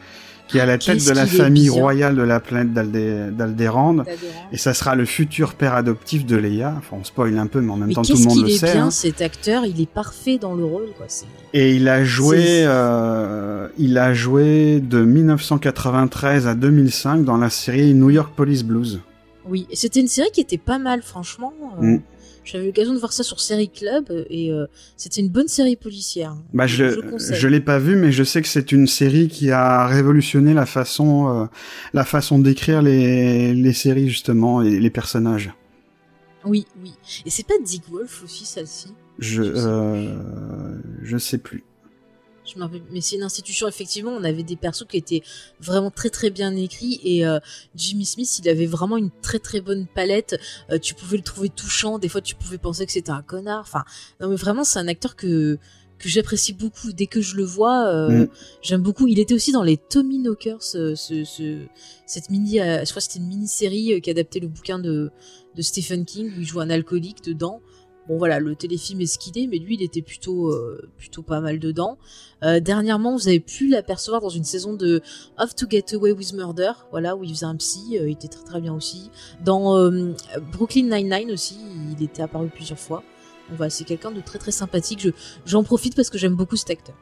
qui 0.47 0.57
est 0.57 0.61
à 0.61 0.65
la 0.65 0.77
tête 0.77 0.95
Qu'est-ce 0.95 1.09
de 1.09 1.15
la 1.15 1.23
est 1.23 1.27
famille 1.27 1.69
royale 1.69 2.15
de 2.15 2.21
la 2.21 2.39
planète 2.39 2.71
d'Aldé- 2.73 3.31
d'Alderaan. 3.31 3.93
D'Adorant. 3.95 4.13
Et 4.51 4.57
ça 4.57 4.73
sera 4.73 4.95
le 4.95 5.05
futur 5.05 5.53
père 5.55 5.73
adoptif 5.73 6.25
de 6.25 6.35
Leia. 6.35 6.75
Enfin, 6.77 6.97
on 6.99 7.03
spoil 7.03 7.37
un 7.37 7.47
peu, 7.47 7.61
mais 7.61 7.71
en 7.71 7.77
même 7.77 7.87
Mais 7.87 7.93
temps 7.95 8.03
tout 8.03 8.11
le 8.11 8.17
qu'est-ce 8.17 8.27
monde 8.27 8.37
qu'il 8.37 8.45
le 8.45 8.51
est 8.51 8.57
sait. 8.57 8.73
bien 8.73 8.85
hein. 8.87 8.91
cet 8.91 9.21
acteur, 9.21 9.65
il 9.65 9.81
est 9.81 9.89
parfait 9.89 10.37
dans 10.37 10.53
le 10.53 10.63
rôle 10.65 10.87
quoi. 10.97 11.07
Et 11.53 11.75
il 11.75 11.87
a 11.87 12.03
joué, 12.03 12.63
euh, 12.65 13.67
il 13.77 13.97
a 13.97 14.13
joué 14.13 14.79
de 14.81 15.03
1993 15.03 16.47
à 16.47 16.53
2005 16.55 17.23
dans 17.23 17.37
la 17.37 17.49
série 17.49 17.93
New 17.93 18.09
York 18.09 18.33
Police 18.35 18.63
Blues. 18.63 19.01
Oui, 19.47 19.67
c'était 19.73 19.99
une 19.99 20.07
série 20.07 20.31
qui 20.33 20.41
était 20.41 20.57
pas 20.57 20.79
mal, 20.79 21.01
franchement. 21.03 21.53
Euh, 21.81 21.85
Mm. 21.85 22.01
J'avais 22.45 22.67
l'occasion 22.67 22.93
de 22.93 22.99
voir 22.99 23.11
ça 23.11 23.23
sur 23.23 23.39
Série 23.39 23.69
Club 23.69 24.25
et 24.29 24.51
euh, 24.51 24.67
c'était 24.97 25.19
une 25.19 25.29
bonne 25.29 25.47
série 25.47 25.75
policière. 25.75 26.35
Bah, 26.53 26.67
je, 26.67 27.01
je 27.17 27.47
l'ai 27.47 27.59
pas 27.59 27.79
vu, 27.79 27.95
mais 27.95 28.11
je 28.11 28.23
sais 28.23 28.41
que 28.41 28.47
c'est 28.47 28.71
une 28.71 28.85
série 28.87 29.27
qui 29.27 29.49
a 29.49 29.87
révolutionné 29.87 30.53
la 30.53 30.67
façon, 30.67 31.27
euh, 31.27 31.45
la 31.93 32.05
façon 32.05 32.37
d'écrire 32.37 32.83
les, 32.83 33.53
les 33.55 33.73
séries 33.73 34.07
justement 34.07 34.61
et 34.61 34.79
les 34.79 34.89
personnages. 34.91 35.51
Oui, 36.45 36.67
oui. 36.83 36.93
Et 37.25 37.31
c'est 37.31 37.47
pas 37.47 37.55
Dick 37.65 37.83
Wolf 37.89 38.23
aussi, 38.23 38.45
celle-ci? 38.45 38.89
Je, 39.17 39.41
Je 39.41 39.53
sais 39.53 39.65
euh, 39.65 40.77
je 41.01 41.17
sais 41.17 41.37
plus. 41.39 41.63
Je 42.45 42.57
me 42.57 42.63
rappelle- 42.63 42.83
Mais 42.91 43.01
c'est 43.01 43.15
une 43.15 43.23
institution, 43.23 43.67
effectivement, 43.67 44.11
on 44.11 44.23
avait 44.23 44.43
des 44.43 44.55
persos 44.55 44.85
qui 44.87 44.97
étaient 44.97 45.23
vraiment 45.59 45.91
très 45.91 46.09
très 46.09 46.29
bien 46.29 46.55
écrits 46.55 46.99
et 47.03 47.25
euh, 47.25 47.39
Jimmy 47.75 48.05
Smith, 48.05 48.39
il 48.39 48.47
avait 48.49 48.65
vraiment 48.67 48.97
une 48.97 49.09
très 49.21 49.39
très 49.39 49.61
bonne 49.61 49.87
palette. 49.87 50.39
Euh, 50.71 50.77
tu 50.77 50.93
pouvais 50.93 51.17
le 51.17 51.23
trouver 51.23 51.49
touchant, 51.49 51.97
des 51.99 52.07
fois 52.09 52.21
tu 52.21 52.35
pouvais 52.35 52.57
penser 52.59 52.85
que 52.85 52.91
c'était 52.91 53.11
un 53.11 53.21
connard. 53.23 53.61
Enfin, 53.61 53.83
non 54.19 54.29
mais 54.29 54.35
vraiment, 54.35 54.63
c'est 54.63 54.79
un 54.79 54.87
acteur 54.87 55.15
que 55.15 55.57
que 55.97 56.09
j'apprécie 56.09 56.51
beaucoup. 56.51 56.91
Dès 56.91 57.07
que 57.07 57.21
je 57.21 57.35
le 57.37 57.45
vois, 57.45 57.87
euh, 57.87 58.09
Mm. 58.25 58.27
j'aime 58.61 58.81
beaucoup. 58.81 59.07
Il 59.07 59.17
était 59.17 59.33
aussi 59.33 59.53
dans 59.53 59.63
les 59.63 59.77
Tommy 59.77 60.19
Knockers, 60.19 60.61
ce, 60.61 60.93
ce, 60.93 61.23
ce- 61.23 61.65
cette 62.05 62.29
mini, 62.29 62.59
euh, 62.59 62.79
je 62.83 62.89
crois 62.89 62.99
que 63.01 63.07
c'était 63.07 63.19
une 63.19 63.27
mini-série 63.27 63.93
euh, 63.93 63.99
qui 64.01 64.09
adaptait 64.09 64.41
le 64.41 64.49
bouquin 64.49 64.77
de, 64.77 65.09
de 65.55 65.61
Stephen 65.61 66.03
King 66.03 66.27
où 66.35 66.41
il 66.41 66.45
joue 66.45 66.59
un 66.59 66.69
alcoolique 66.69 67.23
dedans. 67.23 67.61
Bon 68.07 68.17
voilà, 68.17 68.39
le 68.39 68.55
téléfilm 68.55 69.01
est 69.01 69.07
ce 69.07 69.17
qu'il 69.17 69.37
est, 69.37 69.47
mais 69.47 69.57
lui 69.57 69.75
il 69.75 69.81
était 69.81 70.03
plutôt 70.03 70.49
euh, 70.49 70.89
plutôt 70.97 71.23
pas 71.23 71.39
mal 71.39 71.59
dedans. 71.59 71.97
Euh, 72.43 72.59
dernièrement, 72.59 73.15
vous 73.15 73.27
avez 73.27 73.39
pu 73.39 73.67
l'apercevoir 73.67 74.21
dans 74.21 74.29
une 74.29 74.43
saison 74.43 74.73
de 74.73 75.01
Of 75.39 75.55
to 75.55 75.65
Get 75.67 75.95
Away 75.95 76.11
with 76.11 76.33
Murder, 76.33 76.71
voilà 76.91 77.15
où 77.15 77.23
il 77.23 77.31
faisait 77.31 77.45
un 77.47 77.55
psy, 77.55 77.97
euh, 77.97 78.07
il 78.07 78.13
était 78.13 78.27
très 78.27 78.43
très 78.43 78.61
bien 78.61 78.73
aussi. 78.73 79.09
Dans 79.43 79.77
euh, 79.77 80.13
Brooklyn 80.51 80.83
Nine-Nine 80.83 81.31
aussi, 81.31 81.57
il 81.97 82.03
était 82.03 82.21
apparu 82.21 82.49
plusieurs 82.53 82.79
fois. 82.79 83.03
Donc 83.49 83.57
voilà, 83.57 83.69
c'est 83.71 83.85
quelqu'un 83.85 84.11
de 84.11 84.21
très 84.21 84.37
très 84.37 84.51
sympathique. 84.51 84.99
Je 85.01 85.09
j'en 85.45 85.63
profite 85.63 85.95
parce 85.95 86.09
que 86.09 86.17
j'aime 86.17 86.35
beaucoup 86.35 86.55
cet 86.55 86.69
acteur. 86.69 86.95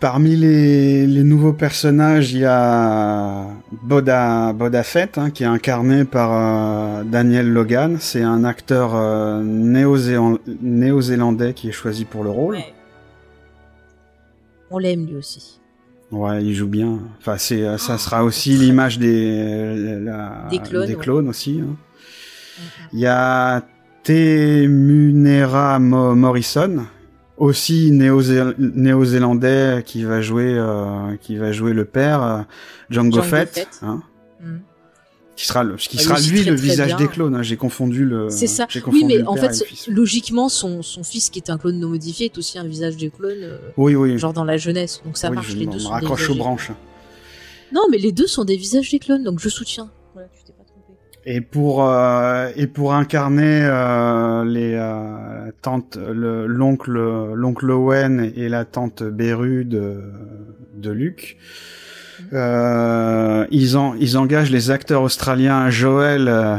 Parmi 0.00 0.36
les, 0.36 1.08
les 1.08 1.24
nouveaux 1.24 1.52
personnages, 1.52 2.32
il 2.32 2.38
y 2.40 2.44
a 2.44 3.46
Boda, 3.82 4.52
Boda 4.52 4.84
Fett, 4.84 5.18
hein, 5.18 5.30
qui 5.30 5.42
est 5.42 5.46
incarné 5.46 6.04
par 6.04 7.00
euh, 7.00 7.02
Daniel 7.02 7.52
Logan. 7.52 7.96
C'est 7.98 8.22
un 8.22 8.44
acteur 8.44 8.92
euh, 8.94 9.42
néo-zélandais 9.42 11.52
qui 11.52 11.68
est 11.68 11.72
choisi 11.72 12.04
pour 12.04 12.22
le 12.22 12.30
rôle. 12.30 12.54
Ouais. 12.54 12.72
On 14.70 14.78
l'aime 14.78 15.04
lui 15.06 15.16
aussi. 15.16 15.58
Ouais, 16.12 16.44
il 16.44 16.54
joue 16.54 16.68
bien. 16.68 17.00
Enfin, 17.18 17.36
c'est, 17.36 17.64
euh, 17.64 17.76
ça 17.76 17.98
sera 17.98 18.22
aussi 18.22 18.50
l'image 18.52 19.00
des, 19.00 19.98
la- 20.00 20.46
Des 20.48 20.60
clones, 20.94 21.28
aussi. 21.28 21.60
hein. 21.60 21.74
Il 22.92 23.00
y 23.00 23.06
a 23.06 23.62
Temunera 24.04 25.80
Mo- 25.80 26.14
Morrison, 26.14 26.84
aussi 27.38 27.90
néo-zé- 27.92 28.54
néo-zélandais 28.58 29.82
qui 29.86 30.04
va 30.04 30.20
jouer, 30.20 30.54
euh, 30.56 31.16
qui 31.20 31.36
va 31.36 31.52
jouer 31.52 31.72
le 31.72 31.84
père, 31.84 32.22
euh, 32.22 32.38
Django 32.90 33.22
Fett, 33.22 33.68
hein, 33.82 34.02
Mhm. 34.40 34.60
qui 35.36 35.46
sera, 35.46 35.62
le, 35.64 35.76
qui 35.76 35.96
Ah, 35.98 36.02
sera 36.02 36.14
lui 36.16 36.20
aussi 36.20 36.30
lui 36.32 36.40
très, 36.42 36.50
le 36.50 36.56
très 36.56 36.66
visage 36.66 36.86
bien. 36.88 36.96
des 36.96 37.06
clones. 37.08 37.34
hein. 37.36 37.42
J'ai 37.42 37.56
confondu 37.56 38.04
le. 38.04 38.28
C'est 38.30 38.46
ça. 38.48 38.66
Oui, 38.88 39.04
mais 39.06 39.22
en 39.24 39.36
fait, 39.36 39.64
logiquement, 39.88 40.48
son, 40.48 40.82
son 40.82 41.04
fils 41.04 41.30
qui 41.30 41.38
est 41.38 41.48
un 41.50 41.58
clone 41.58 41.78
non 41.78 41.88
modifié 41.88 42.26
est 42.26 42.38
aussi 42.38 42.58
un 42.58 42.64
visage 42.66 42.96
des 42.96 43.10
clones, 43.10 43.32
euh, 43.42 43.58
Oui, 43.76 43.94
oui. 43.94 44.18
genre 44.18 44.32
dans 44.32 44.44
la 44.44 44.56
jeunesse. 44.56 45.00
Donc 45.04 45.16
ça 45.16 45.28
oui, 45.28 45.36
marche. 45.36 45.50
je 45.50 45.56
les 45.56 45.66
me 45.66 45.72
deux 45.72 45.78
sont 45.78 45.90
raccroche 45.90 46.26
des 46.26 46.32
aux 46.34 46.36
branches. 46.36 46.70
Non, 47.72 47.82
mais 47.90 47.98
les 47.98 48.12
deux 48.12 48.26
sont 48.26 48.44
des 48.44 48.56
visages 48.56 48.90
des 48.90 48.98
clones, 48.98 49.22
donc 49.24 49.38
je 49.40 49.48
soutiens. 49.48 49.90
Et 51.24 51.40
pour 51.40 51.84
euh, 51.84 52.48
et 52.56 52.66
pour 52.66 52.94
incarner 52.94 53.60
euh, 53.62 54.44
les 54.44 54.74
euh, 54.74 55.50
l'oncle 56.46 56.92
l'oncle 57.34 57.70
Owen 57.70 58.32
et 58.34 58.48
la 58.48 58.64
tante 58.64 59.02
Beru 59.02 59.64
de 59.64 60.00
de 60.74 60.90
Luke, 60.90 61.36
euh, 62.32 63.46
ils 63.50 63.76
en 63.76 63.94
ils 63.94 64.16
engagent 64.16 64.50
les 64.50 64.70
acteurs 64.70 65.02
australiens 65.02 65.68
Joel 65.70 66.28
euh, 66.28 66.56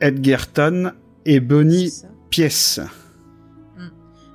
Edgerton 0.00 0.92
et 1.26 1.40
Bonnie. 1.40 1.92
Piesse. 2.30 2.80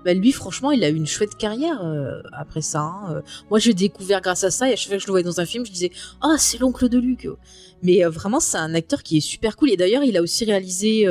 Bah 0.06 0.14
lui, 0.14 0.32
franchement, 0.32 0.72
il 0.72 0.84
a 0.84 0.90
eu 0.90 0.96
une 0.96 1.08
chouette 1.08 1.36
carrière 1.36 1.84
euh, 1.84 2.22
après 2.32 2.62
ça. 2.62 2.80
hein. 2.80 3.16
Euh, 3.16 3.22
Moi, 3.50 3.60
j'ai 3.60 3.74
découvert 3.74 4.22
grâce 4.22 4.44
à 4.44 4.52
ça, 4.52 4.70
et 4.70 4.74
à 4.74 4.76
chaque 4.76 4.90
fois 4.90 4.98
que 4.98 5.02
je 5.04 5.08
le 5.08 5.12
voyais 5.12 5.26
dans 5.26 5.40
un 5.40 5.46
film, 5.46 5.66
je 5.66 5.72
disais 5.72 5.92
«Ah, 6.22 6.36
c'est 6.38 6.58
l'oncle 6.58 6.88
de 6.88 6.98
Luc!» 6.98 7.28
Mais 7.84 8.06
euh, 8.06 8.10
vraiment, 8.10 8.40
c'est 8.40 8.58
un 8.58 8.74
acteur 8.74 9.04
qui 9.04 9.18
est 9.18 9.22
super 9.22 9.56
cool. 9.58 9.72
Et 9.72 9.78
d'ailleurs, 9.78 10.04
il 10.04 10.16
a 10.18 10.22
aussi 10.22 10.46
réalisé 10.46 11.06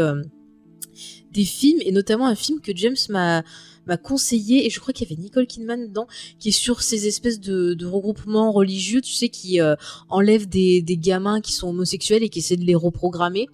des 1.31 1.45
films, 1.45 1.81
et 1.83 1.93
notamment 1.93 2.27
un 2.27 2.35
film 2.35 2.61
que 2.61 2.73
James 2.75 2.97
m'a 3.11 3.43
m'a 3.89 3.97
conseillé, 3.97 4.67
et 4.67 4.71
je 4.71 4.79
crois 4.81 4.93
qu'il 4.93 5.09
y 5.09 5.13
avait 5.13 5.21
Nicole 5.21 5.47
Kidman 5.47 5.89
dedans, 5.89 6.07
qui 6.39 6.51
est 6.51 6.53
sur 6.53 6.83
ces 6.83 7.07
espèces 7.07 7.41
de, 7.41 7.77
regroupements 7.87 8.53
religieux, 8.53 9.01
tu 9.01 9.13
sais, 9.13 9.29
qui 9.29 9.61
euh, 9.61 9.75
enlèvent 10.09 10.49
des, 10.49 10.83
gamins 10.99 11.41
qui 11.41 11.53
sont 11.53 11.69
homosexuels 11.69 12.23
et 12.23 12.29
qui 12.29 12.41
essaient 12.41 12.57
de 12.57 12.65
les 12.65 12.75
reprogrammer. 12.75 13.49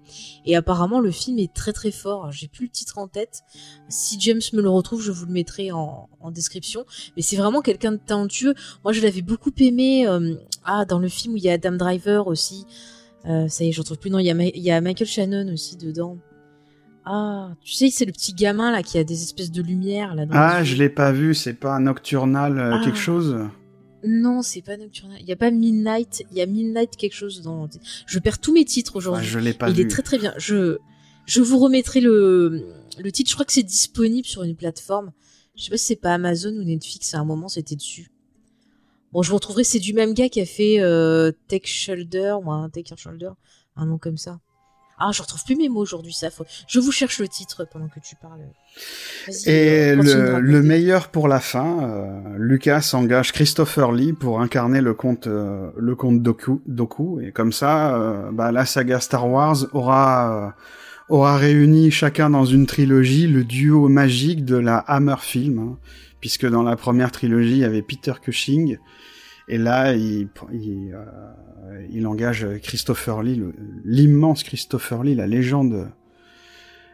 Et 0.45 0.57
apparemment, 0.57 1.01
le 1.01 1.11
film 1.11 1.39
est 1.39 1.53
très 1.53 1.73
très 1.73 1.91
fort. 1.91 2.33
J'ai 2.33 2.49
plus 2.49 2.67
le 2.67 2.71
titre 2.71 2.99
en 2.99 3.07
tête. 3.07 3.43
Si 3.89 4.19
James 4.21 4.41
me 4.53 4.61
le 4.61 4.71
retrouve, 4.71 5.03
je 5.03 5.13
vous 5.13 5.27
le 5.27 5.33
mettrai 5.33 5.71
en, 5.73 6.09
description. 6.33 6.87
Mais 7.17 7.23
c'est 7.23 7.37
vraiment 7.37 7.61
quelqu'un 7.61 7.93
de 7.93 7.99
talentueux. 7.99 8.55
Moi, 8.83 8.93
je 8.93 9.03
l'avais 9.03 9.23
beaucoup 9.23 9.53
aimé. 9.59 10.07
euh, 10.07 10.35
ah, 10.65 10.85
dans 10.87 10.99
le 10.99 11.09
film 11.09 11.35
où 11.35 11.37
il 11.37 11.45
y 11.45 11.51
a 11.51 11.53
Adam 11.53 11.73
Driver 11.73 12.27
aussi. 12.27 12.65
Euh, 13.27 13.49
ça 13.49 13.65
y 13.65 13.69
est, 13.69 13.73
je 13.73 13.81
retrouve 13.81 13.99
plus. 13.99 14.11
Non, 14.11 14.19
il 14.19 14.27
y 14.27 14.71
a 14.71 14.81
Michael 14.81 15.07
Shannon 15.07 15.53
aussi 15.53 15.77
dedans. 15.77 16.19
Ah, 17.07 17.55
tu 17.63 17.73
sais, 17.75 17.91
c'est 17.91 18.05
le 18.07 18.13
petit 18.13 18.33
gamin 18.33 18.73
là 18.73 18.83
qui 18.83 18.97
a 18.99 19.05
des 19.05 19.23
espèces 19.23 19.51
de 19.51 19.61
lumière 19.63 20.15
là. 20.15 20.25
Dans 20.27 20.35
Ah, 20.35 20.65
je 20.65 20.75
l'ai 20.77 20.89
pas 20.89 21.13
vu. 21.13 21.35
C'est 21.35 21.55
pas 21.55 21.79
Nocturnal 21.79 22.59
euh, 22.59 22.75
Ah. 22.77 22.85
quelque 22.85 22.99
chose? 22.99 23.39
Non, 24.07 24.43
c'est 24.43 24.63
pas 24.63 24.77
Nocturnal. 24.77 25.19
Il 25.21 25.27
y 25.27 25.33
a 25.33 25.37
pas 25.37 25.51
Midnight. 25.51 26.25
Il 26.31 26.39
y 26.39 26.41
a 26.41 26.47
Midnight 26.47 26.97
quelque 26.97 27.15
chose 27.15 27.43
dans. 27.43 27.69
Je 28.07 28.19
perds 28.19 28.39
tous 28.39 28.53
mes 28.55 28.65
titres 28.65 28.93
Ah, 28.95 28.99
aujourd'hui. 28.99 29.27
je 29.27 29.39
l'ai 29.39 29.53
pas 29.53 29.69
il 29.71 29.77
vu. 29.77 29.83
est 29.83 29.89
très 29.89 30.03
très 30.03 30.19
bien. 30.19 30.33
Je 30.39 30.79
je 31.27 31.41
vous 31.43 31.59
remettrai 31.59 32.01
le 32.01 32.67
le 32.99 33.13
titre. 33.13 33.29
Je 33.31 33.35
crois 33.35 33.45
que 33.47 33.53
c'est 33.53 33.63
disponible 33.63 34.27
sur 34.27 34.43
une 34.43 34.57
plateforme. 34.57 35.13
Je 35.57 35.65
sais 35.65 35.71
pas 35.71 35.77
si 35.77 35.85
c'est 35.87 35.97
pas 35.97 36.15
Amazon 36.15 36.51
ou 36.57 36.65
Netflix. 36.65 37.15
À 37.15 37.19
un 37.21 37.25
moment, 37.25 37.49
c'était 37.49 37.77
dessus. 37.77 38.11
Bon, 39.13 39.23
je 39.23 39.29
vous 39.29 39.37
retrouverai. 39.37 39.63
C'est 39.65 39.79
du 39.79 39.93
même 39.95 40.13
gars 40.15 40.29
qui 40.29 40.41
a 40.41 40.47
fait 40.47 40.81
euh, 40.81 41.31
Tech 41.49 41.63
Shoulder 41.67 42.37
ou 42.43 42.51
un 42.51 42.69
Your 42.75 42.99
Shoulder, 42.99 43.31
un 43.77 43.87
nom 43.87 43.99
comme 43.99 44.17
ça. 44.17 44.41
Ah, 44.99 45.11
je 45.13 45.23
retrouve 45.23 45.43
plus 45.45 45.57
mes 45.57 45.69
mots 45.69 45.81
aujourd'hui. 45.81 46.13
Ça, 46.13 46.31
faut... 46.31 46.45
je 46.69 46.79
vous 46.79 46.93
cherche 46.93 47.19
le 47.19 47.29
titre 47.29 47.67
pendant 47.71 47.89
que 47.89 48.01
tu 48.01 48.15
parles. 48.17 48.41
Et 49.47 49.93
euh, 49.97 50.41
le, 50.41 50.63
meilleur 50.63 51.09
pour 51.09 51.29
la 51.29 51.41
fin, 51.41 51.83
euh, 51.83 52.37
Lucas 52.39 52.91
engage 52.95 53.33
Christopher 53.33 53.93
Lee 53.93 54.13
pour 54.13 54.41
incarner 54.41 54.81
le 54.81 54.95
comte 54.95 55.27
euh, 55.27 55.71
le 55.77 55.95
comte 55.97 56.23
Doku, 56.23 56.63
Doku 56.67 57.21
et 57.21 57.33
comme 57.33 57.53
ça, 57.53 57.97
euh, 57.97 58.31
bah, 58.33 58.53
la 58.53 58.67
saga 58.67 59.01
Star 59.01 59.29
Wars 59.29 59.67
aura 59.73 60.55
aura 61.09 61.37
réuni 61.37 61.91
chacun 61.91 62.31
dans 62.31 62.45
une 62.45 62.67
trilogie 62.67 63.27
le 63.27 63.45
duo 63.45 63.89
magique 63.89 64.45
de 64.45 64.57
la 64.57 64.79
Hammer 64.79 65.17
Film, 65.21 65.59
hein, 65.59 65.79
puisque 66.21 66.49
dans 66.49 66.63
la 66.63 66.77
première 66.77 67.13
trilogie 67.13 67.53
il 67.53 67.59
y 67.59 67.65
avait 67.65 67.83
Peter 67.83 68.15
Cushing 68.23 68.79
et 69.49 69.59
là 69.59 69.95
il 69.95 70.29
il, 70.53 70.93
euh, 70.95 71.87
il 71.91 72.07
engage 72.07 72.47
Christopher 72.63 73.23
Lee, 73.23 73.37
le- 73.37 73.55
l'immense 73.85 74.43
Christopher 74.43 75.03
Lee, 75.05 75.15
la 75.15 75.27
légende 75.27 75.91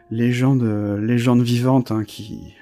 légende 0.09 0.63
légende 0.99 1.41
vivante 1.41 1.91
hein, 1.91 2.03
qui 2.03 2.53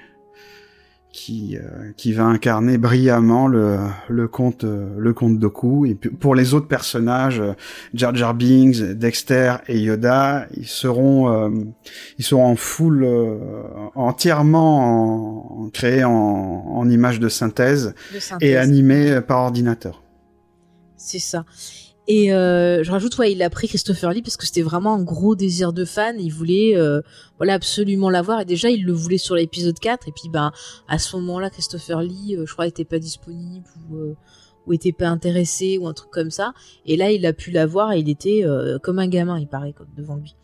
qui 1.12 1.56
euh, 1.56 1.90
qui 1.96 2.12
va 2.12 2.24
incarner 2.24 2.78
brillamment 2.78 3.48
le 3.48 3.78
le 4.08 4.28
comte 4.28 4.62
euh, 4.64 4.94
le 4.96 5.12
comte 5.12 5.38
Doku 5.38 5.84
et 5.86 5.94
pour 5.94 6.34
les 6.34 6.54
autres 6.54 6.68
personnages 6.68 7.40
euh, 7.40 7.52
Jar 7.94 8.14
Jar 8.14 8.34
Binks, 8.34 8.80
Dexter 8.80 9.54
et 9.66 9.80
Yoda, 9.80 10.46
ils 10.56 10.68
seront 10.68 11.30
euh, 11.30 11.50
ils 12.18 12.24
seront 12.24 12.46
en 12.46 12.54
full 12.56 13.02
euh, 13.02 13.38
entièrement 13.96 15.62
en, 15.64 15.68
créés 15.70 16.04
en 16.04 16.10
en 16.12 16.88
images 16.88 17.18
de 17.18 17.28
synthèse 17.28 17.94
De 18.14 18.20
synthèse. 18.20 18.48
et 18.48 18.56
animés 18.56 19.20
par 19.20 19.40
ordinateur. 19.40 20.02
C'est 20.96 21.18
ça. 21.18 21.44
Et 22.08 22.32
euh, 22.32 22.82
je 22.82 22.90
rajoute, 22.90 23.16
ouais, 23.18 23.30
il 23.32 23.42
a 23.42 23.50
pris 23.50 23.68
Christopher 23.68 24.10
Lee 24.12 24.22
parce 24.22 24.36
que 24.36 24.44
c'était 24.46 24.62
vraiment 24.62 24.94
un 24.94 25.02
gros 25.02 25.36
désir 25.36 25.72
de 25.72 25.84
fan. 25.84 26.16
Il 26.18 26.30
voulait, 26.30 26.76
euh, 26.76 27.00
voilà, 27.38 27.54
absolument 27.54 28.10
l'avoir. 28.10 28.40
Et 28.40 28.44
déjà, 28.44 28.68
il 28.70 28.84
le 28.84 28.92
voulait 28.92 29.18
sur 29.18 29.36
l'épisode 29.36 29.78
4. 29.78 30.08
Et 30.08 30.12
puis, 30.12 30.28
ben, 30.28 30.50
à 30.88 30.98
ce 30.98 31.14
moment-là, 31.16 31.50
Christopher 31.50 32.02
Lee, 32.02 32.36
euh, 32.36 32.46
je 32.46 32.52
crois, 32.52 32.66
était 32.66 32.84
pas 32.84 32.98
disponible 32.98 33.64
ou, 33.90 33.96
euh, 33.96 34.16
ou 34.66 34.72
était 34.72 34.92
pas 34.92 35.08
intéressé 35.08 35.78
ou 35.78 35.86
un 35.86 35.92
truc 35.92 36.10
comme 36.10 36.30
ça. 36.32 36.52
Et 36.84 36.96
là, 36.96 37.12
il 37.12 37.24
a 37.26 37.32
pu 37.32 37.50
l'avoir 37.52 37.92
et 37.92 38.00
il 38.00 38.08
était 38.08 38.42
euh, 38.44 38.78
comme 38.78 38.98
un 38.98 39.06
gamin, 39.08 39.38
il 39.38 39.46
paraît, 39.46 39.74
devant 39.96 40.16
lui. 40.16 40.34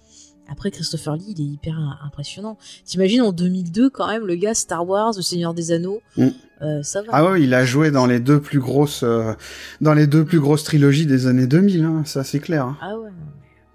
Après, 0.49 0.71
Christopher 0.71 1.17
Lee, 1.17 1.35
il 1.37 1.41
est 1.41 1.53
hyper 1.55 1.77
im- 1.77 1.99
impressionnant. 2.07 2.57
T'imagines 2.85 3.23
en 3.23 3.33
2002, 3.33 3.91
quand 3.91 4.07
même, 4.07 4.25
le 4.25 4.37
gars 4.37 4.55
Star 4.55 4.87
Wars, 4.87 5.15
Le 5.17 5.23
Seigneur 5.23 5.53
des 5.55 5.73
Anneaux, 5.73 6.01
Mm. 6.17 6.29
Euh, 6.63 6.83
ça 6.83 7.03
va. 7.03 7.09
Ah 7.13 7.25
ouais, 7.31 7.43
il 7.43 7.53
a 7.55 7.65
joué 7.65 7.91
dans 7.91 8.07
les 8.07 8.19
deux 8.21 8.41
plus 8.41 8.61
grosses 8.61 9.03
euh, 9.03 9.33
dans 9.81 9.93
les 9.95 10.07
deux 10.07 10.25
plus 10.25 10.41
grosses 10.41 10.65
trilogies 10.65 11.07
des 11.07 11.27
années 11.27 11.47
2000 11.47 11.85
hein, 11.85 12.03
ça 12.07 12.25
c'est 12.25 12.41
clair. 12.41 12.65
hein. 12.65 12.79
Ah 12.81 12.99
ouais. 12.99 13.11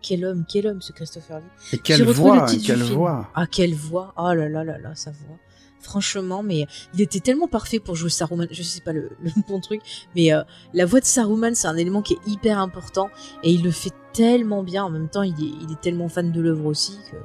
Quel 0.01 0.25
homme, 0.25 0.45
quel 0.51 0.65
homme, 0.65 0.81
ce 0.81 0.91
Christopher 0.93 1.37
Lee. 1.39 1.45
Et 1.73 1.77
quelle 1.77 2.03
voix, 2.05 2.47
quelle 2.65 2.81
voix. 2.81 3.29
Ah, 3.35 3.45
quelle 3.45 3.75
voix 3.75 4.13
Oh 4.17 4.33
là 4.33 4.49
là 4.49 4.63
là 4.63 4.79
là, 4.79 4.95
sa 4.95 5.11
voix. 5.11 5.37
Franchement, 5.79 6.41
mais 6.43 6.65
il 6.95 7.01
était 7.01 7.19
tellement 7.19 7.47
parfait 7.47 7.79
pour 7.79 7.95
jouer 7.95 8.09
Saruman. 8.09 8.47
Je 8.51 8.63
sais 8.63 8.81
pas 8.81 8.93
le, 8.93 9.11
le 9.23 9.29
bon 9.47 9.59
truc, 9.59 9.81
mais 10.15 10.33
euh, 10.33 10.41
la 10.73 10.85
voix 10.87 10.99
de 11.01 11.05
Saruman, 11.05 11.53
c'est 11.53 11.67
un 11.67 11.77
élément 11.77 12.01
qui 12.01 12.13
est 12.13 12.27
hyper 12.27 12.57
important 12.57 13.09
et 13.43 13.51
il 13.51 13.63
le 13.63 13.69
fait 13.71 13.91
tellement 14.13 14.63
bien. 14.63 14.83
En 14.83 14.89
même 14.89 15.07
temps, 15.07 15.21
il 15.23 15.33
est, 15.33 15.51
il 15.63 15.71
est 15.71 15.81
tellement 15.81 16.09
fan 16.09 16.31
de 16.31 16.41
l'œuvre 16.41 16.65
aussi 16.65 16.97
que. 17.11 17.17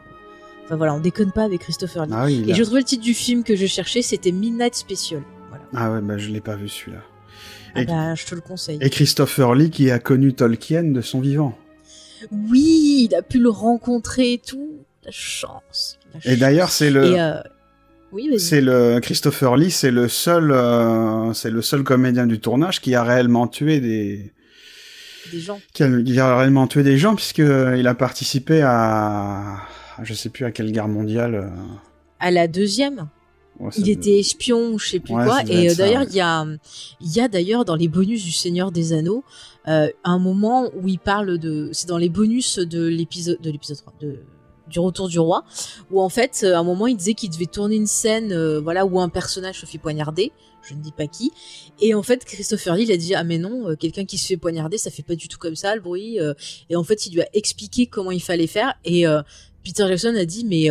Enfin 0.65 0.77
voilà, 0.77 0.95
on 0.95 1.01
déconne 1.01 1.33
pas 1.33 1.45
avec 1.45 1.61
Christopher 1.61 2.05
Lee. 2.07 2.13
Ah 2.15 2.25
oui, 2.27 2.45
et 2.47 2.53
je 2.55 2.63
trouvais 2.63 2.81
le 2.81 2.85
titre 2.87 3.03
du 3.05 3.15
film 3.15 3.43
que 3.45 3.55
je 3.57 3.67
cherchais, 3.67 4.03
c'était 4.03 4.33
Midnight 4.33 4.75
Special. 4.75 5.23
Ah 5.75 5.93
ouais, 5.93 6.01
bah 6.01 6.19
je 6.19 6.29
l'ai 6.31 6.41
pas 6.41 6.57
vu 6.57 6.69
celui-là. 6.69 6.99
Ah 7.75 7.83
Et- 7.83 7.85
bah, 7.87 8.15
je 8.15 8.25
te 8.27 8.35
le 8.35 8.41
conseille. 8.41 8.79
Et 8.81 8.91
Christopher 8.91 9.55
Lee 9.55 9.71
qui 9.71 9.91
a 9.91 9.99
connu 9.99 10.33
Tolkien 10.35 10.85
de 10.85 11.01
son 11.01 11.21
vivant. 11.21 11.57
Oui, 12.31 13.07
il 13.11 13.15
a 13.15 13.23
pu 13.23 13.39
le 13.39 13.51
rencontrer 13.51 14.35
et 14.35 14.39
tout. 14.39 14.79
La 15.05 15.11
chance. 15.13 15.99
la 16.25 16.33
Et 16.33 16.37
d'ailleurs, 16.37 16.71
c'est 16.71 16.91
le 16.91 17.05
Et 17.05 17.21
euh, 17.21 17.35
Oui. 18.13 18.39
C'est 18.41 18.61
le 18.63 18.99
Christopher 19.01 19.57
Lee, 19.57 19.71
c'est 19.71 19.91
le 19.91 20.09
seul, 20.09 20.51
euh, 20.51 21.33
c'est 21.35 21.51
le 21.51 21.61
seul 21.63 21.83
comédien 21.85 22.27
du 22.27 22.41
tournage 22.41 22.81
qui 22.81 22.95
a 22.95 23.03
réellement 23.05 23.47
tué 23.47 23.79
des, 23.81 24.33
Des 25.31 25.41
gens. 25.41 25.61
qui 25.75 25.83
a, 25.83 26.03
qui 26.03 26.19
a 26.19 26.37
réellement 26.39 26.67
tué 26.67 26.83
des 26.83 26.97
gens 26.99 27.15
puisque 27.15 27.39
il 27.39 27.87
a 27.87 27.95
participé 27.95 28.63
à, 28.63 29.59
je 30.03 30.15
sais 30.15 30.31
plus 30.31 30.45
à 30.47 30.51
quelle 30.51 30.73
guerre 30.73 30.89
mondiale. 30.89 31.35
euh, 31.35 31.49
À 32.19 32.31
la 32.31 32.49
deuxième, 32.49 33.09
ouais, 33.61 33.71
il 33.79 33.89
était 33.89 34.19
espion 34.19 34.79
je 34.79 34.89
sais 34.89 35.01
plus 35.01 35.15
Ouais, 35.15 35.25
quoi. 35.25 35.43
Et 35.49 35.71
euh, 35.71 35.75
d'ailleurs, 35.75 36.03
ouais. 36.03 36.09
il 36.11 36.17
y 36.17 36.21
a, 36.21 36.47
il 37.01 37.13
y 37.15 37.21
a 37.21 37.29
d'ailleurs 37.29 37.65
dans 37.65 37.77
les 37.77 37.89
bonus 37.89 38.25
du 38.25 38.33
Seigneur 38.33 38.73
des 38.73 38.93
Anneaux 38.93 39.25
euh, 39.69 39.89
un 40.05 40.19
moment 40.19 40.71
où 40.75 40.89
il 40.89 40.99
parle 40.99 41.39
de, 41.39 41.71
c'est 41.73 41.89
dans 41.89 41.99
les 41.99 42.09
bonus 42.09 42.59
de 42.59 42.87
l'épisode, 42.87 43.41
de 43.41 43.51
l'épisode 43.51 43.79
3, 43.79 43.95
de 44.01 44.21
du 44.69 44.81
Retour 44.81 45.09
du 45.09 45.19
Roi, 45.19 45.45
où 45.91 46.01
en 46.01 46.09
fait, 46.09 46.43
euh, 46.45 46.55
à 46.55 46.59
un 46.59 46.65
moment, 46.65 46.87
il 46.87 46.97
disait 46.97 47.15
qu'il 47.15 47.31
devait 47.31 47.47
tourner 47.47 47.77
une 47.77 47.87
scène, 47.87 48.33
euh, 48.33 48.61
voilà, 48.61 48.85
où 48.85 49.01
un 49.01 49.09
personnage 49.09 49.61
se 49.61 49.67
fait 49.67 49.79
poignarder. 49.79 50.33
Je 50.63 50.75
ne 50.75 50.81
dis 50.81 50.93
pas 50.93 51.07
qui. 51.07 51.31
Et 51.81 51.95
en 51.95 52.03
fait, 52.03 52.25
Christopher 52.25 52.75
Lee, 52.75 52.85
il 52.85 52.93
a 52.93 52.97
dit 52.97 53.15
ah 53.15 53.23
mais 53.23 53.39
non, 53.39 53.69
euh, 53.69 53.77
quelqu'un 53.77 54.05
qui 54.05 54.19
se 54.19 54.27
fait 54.27 54.37
poignarder, 54.37 54.79
ça 54.79 54.91
fait 54.91 55.05
pas 55.05 55.15
du 55.15 55.29
tout 55.29 55.39
comme 55.39 55.55
ça 55.55 55.75
le 55.77 55.81
bruit. 55.81 56.19
et 56.69 56.77
en 56.77 56.83
fait, 56.83 57.07
il 57.07 57.15
lui 57.15 57.23
a 57.23 57.29
expliqué 57.35 57.87
comment 57.87 58.11
il 58.11 58.23
fallait 58.23 58.49
faire. 58.49 58.75
Et 58.85 59.05
Peter 59.63 59.87
Jackson 59.87 60.15
a 60.17 60.25
dit 60.25 60.45
mais 60.45 60.69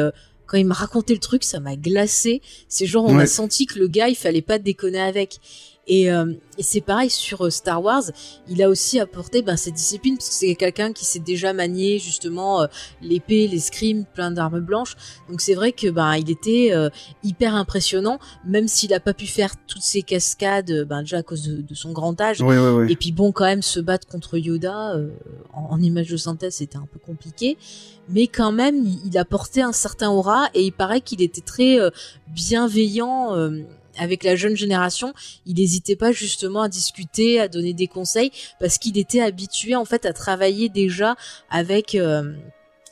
quand 0.48 0.58
il 0.58 0.66
m'a 0.66 0.76
raconté 0.76 1.14
le 1.14 1.20
truc, 1.20 1.44
ça 1.44 1.60
m'a 1.60 1.76
glacé. 1.76 2.42
C'est 2.70 2.86
genre 2.86 3.06
on 3.06 3.16
Ouais. 3.18 3.24
a 3.24 3.28
senti 3.28 3.66
que 3.66 3.80
le 3.80 3.88
gars, 3.88 4.10
il 4.10 4.16
fallait 4.16 4.42
pas 4.42 4.60
déconner 4.60 5.02
avec. 5.02 5.40
Et, 5.88 6.12
euh, 6.12 6.34
et 6.58 6.64
c'est 6.64 6.82
pareil 6.82 7.10
sur 7.10 7.46
euh, 7.46 7.50
Star 7.50 7.84
Wars, 7.84 8.04
il 8.48 8.64
a 8.64 8.70
aussi 8.70 9.00
apporté 9.00 9.44
ben, 9.44 9.56
cette 9.56 9.76
discipline 9.76 10.18
parce 10.18 10.30
que 10.30 10.36
c'est 10.36 10.56
quelqu'un 10.56 10.94
qui 10.94 11.06
s'est 11.06 11.20
déjà 11.20 11.54
manié 11.54 12.00
justement 12.00 12.62
euh, 12.62 12.68
l'épée, 13.02 13.48
l'escrime, 13.48 14.06
plein 14.14 14.32
d'armes 14.32 14.62
blanches. 14.62 14.96
Donc 15.30 15.42
c'est 15.42 15.54
vrai 15.54 15.74
que 15.74 15.88
ben 15.90 16.16
il 16.16 16.32
était 16.32 16.70
euh, 16.74 16.90
hyper 17.24 17.54
impressionnant, 17.54 18.18
même 18.46 18.68
s'il 18.68 18.94
a 18.94 19.00
pas 19.00 19.14
pu 19.14 19.28
faire 19.28 19.54
toutes 19.68 19.84
ces 19.84 20.02
cascades, 20.02 20.72
euh, 20.72 20.86
ben 20.86 21.02
déjà 21.02 21.18
à 21.18 21.24
cause 21.24 21.44
de, 21.44 21.62
de 21.62 21.76
son 21.76 21.92
grand 21.92 22.20
âge. 22.20 22.42
Oui, 22.42 22.58
oui, 22.58 22.70
oui. 22.70 22.92
Et 22.92 22.96
puis 22.96 23.12
bon, 23.12 23.32
quand 23.32 23.46
même 23.46 23.62
se 23.62 23.80
battre 23.80 24.08
contre 24.08 24.38
Yoda 24.38 24.96
euh, 24.96 25.10
en, 25.54 25.68
en 25.76 25.82
image 25.82 26.10
de 26.10 26.18
synthèse, 26.18 26.56
c'était 26.56 26.78
un 26.78 26.88
peu 26.92 27.00
compliqué. 27.00 27.58
Mais 28.10 28.26
quand 28.28 28.52
même, 28.52 28.78
il, 28.86 29.00
il 29.06 29.18
apportait 29.18 29.62
un 29.62 29.72
certain 29.72 30.10
aura 30.10 30.50
et 30.54 30.64
il 30.64 30.72
paraît 30.74 31.02
qu'il 31.02 31.22
était 31.22 31.42
très 31.42 31.80
euh, 31.80 31.92
bienveillant 32.28 33.36
euh, 33.36 33.62
avec 33.98 34.24
la 34.24 34.36
jeune 34.36 34.56
génération. 34.56 35.14
Il 35.46 35.56
n'hésitait 35.56 35.96
pas 35.96 36.12
justement 36.12 36.62
à 36.62 36.70
discuter, 36.70 37.40
à 37.40 37.48
donner 37.48 37.74
des 37.74 37.88
conseils 37.88 38.32
parce 38.60 38.78
qu'il 38.78 38.98
était 38.98 39.22
habitué 39.22 39.76
en 39.76 39.86
fait 39.86 40.06
à 40.06 40.14
travailler 40.14 40.70
déjà 40.70 41.16
avec 41.50 41.96
euh, 41.96 42.34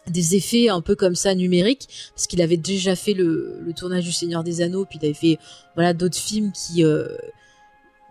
des 0.07 0.35
effets 0.35 0.69
un 0.69 0.81
peu 0.81 0.95
comme 0.95 1.15
ça 1.15 1.35
numériques 1.35 1.87
parce 2.15 2.27
qu'il 2.27 2.41
avait 2.41 2.57
déjà 2.57 2.95
fait 2.95 3.13
le, 3.13 3.59
tournage 3.75 4.03
du 4.03 4.11
Seigneur 4.11 4.43
des 4.43 4.61
Anneaux 4.61 4.85
puis 4.85 4.99
il 5.01 5.05
avait 5.05 5.13
fait 5.13 5.39
voilà 5.75 5.93
d'autres 5.93 6.17
films 6.17 6.51
qui 6.51 6.83
euh, 6.83 7.07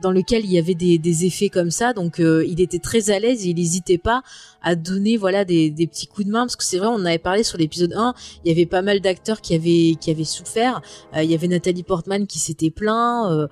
dans 0.03 0.11
lequel 0.11 0.44
il 0.44 0.53
y 0.53 0.59
avait 0.59 0.74
des, 0.74 0.98
des 0.98 1.24
effets 1.24 1.48
comme 1.48 1.70
ça. 1.70 1.92
Donc 1.92 2.20
euh, 2.20 2.44
il 2.46 2.61
était 2.61 2.78
très 2.78 3.11
à 3.11 3.18
l'aise 3.18 3.46
et 3.46 3.50
il 3.50 3.57
n'hésitait 3.57 3.98
pas 3.98 4.22
à 4.61 4.74
donner 4.74 5.16
voilà 5.16 5.44
des, 5.44 5.70
des 5.70 5.86
petits 5.86 6.07
coups 6.07 6.26
de 6.26 6.32
main. 6.32 6.40
Parce 6.40 6.57
que 6.57 6.64
c'est 6.64 6.78
vrai 6.78 6.88
on 6.88 7.05
avait 7.05 7.18
parlé 7.18 7.42
sur 7.44 7.57
l'épisode 7.57 7.94
1 7.94 8.14
il 8.44 8.48
y 8.48 8.53
avait 8.53 8.66
pas 8.66 8.82
mal 8.82 9.00
d'acteurs 9.00 9.40
qui 9.40 9.55
avaient 9.55 9.94
qui 9.98 10.11
avaient 10.11 10.24
souffert. 10.24 10.82
Euh, 11.16 11.22
il 11.22 11.30
y 11.30 11.34
avait 11.34 11.48
Nathalie 11.48 11.84
Portman 11.84 12.26
qui 12.26 12.38
s'était 12.38 12.70
plaint. 12.70 13.30
Euh, 13.30 13.46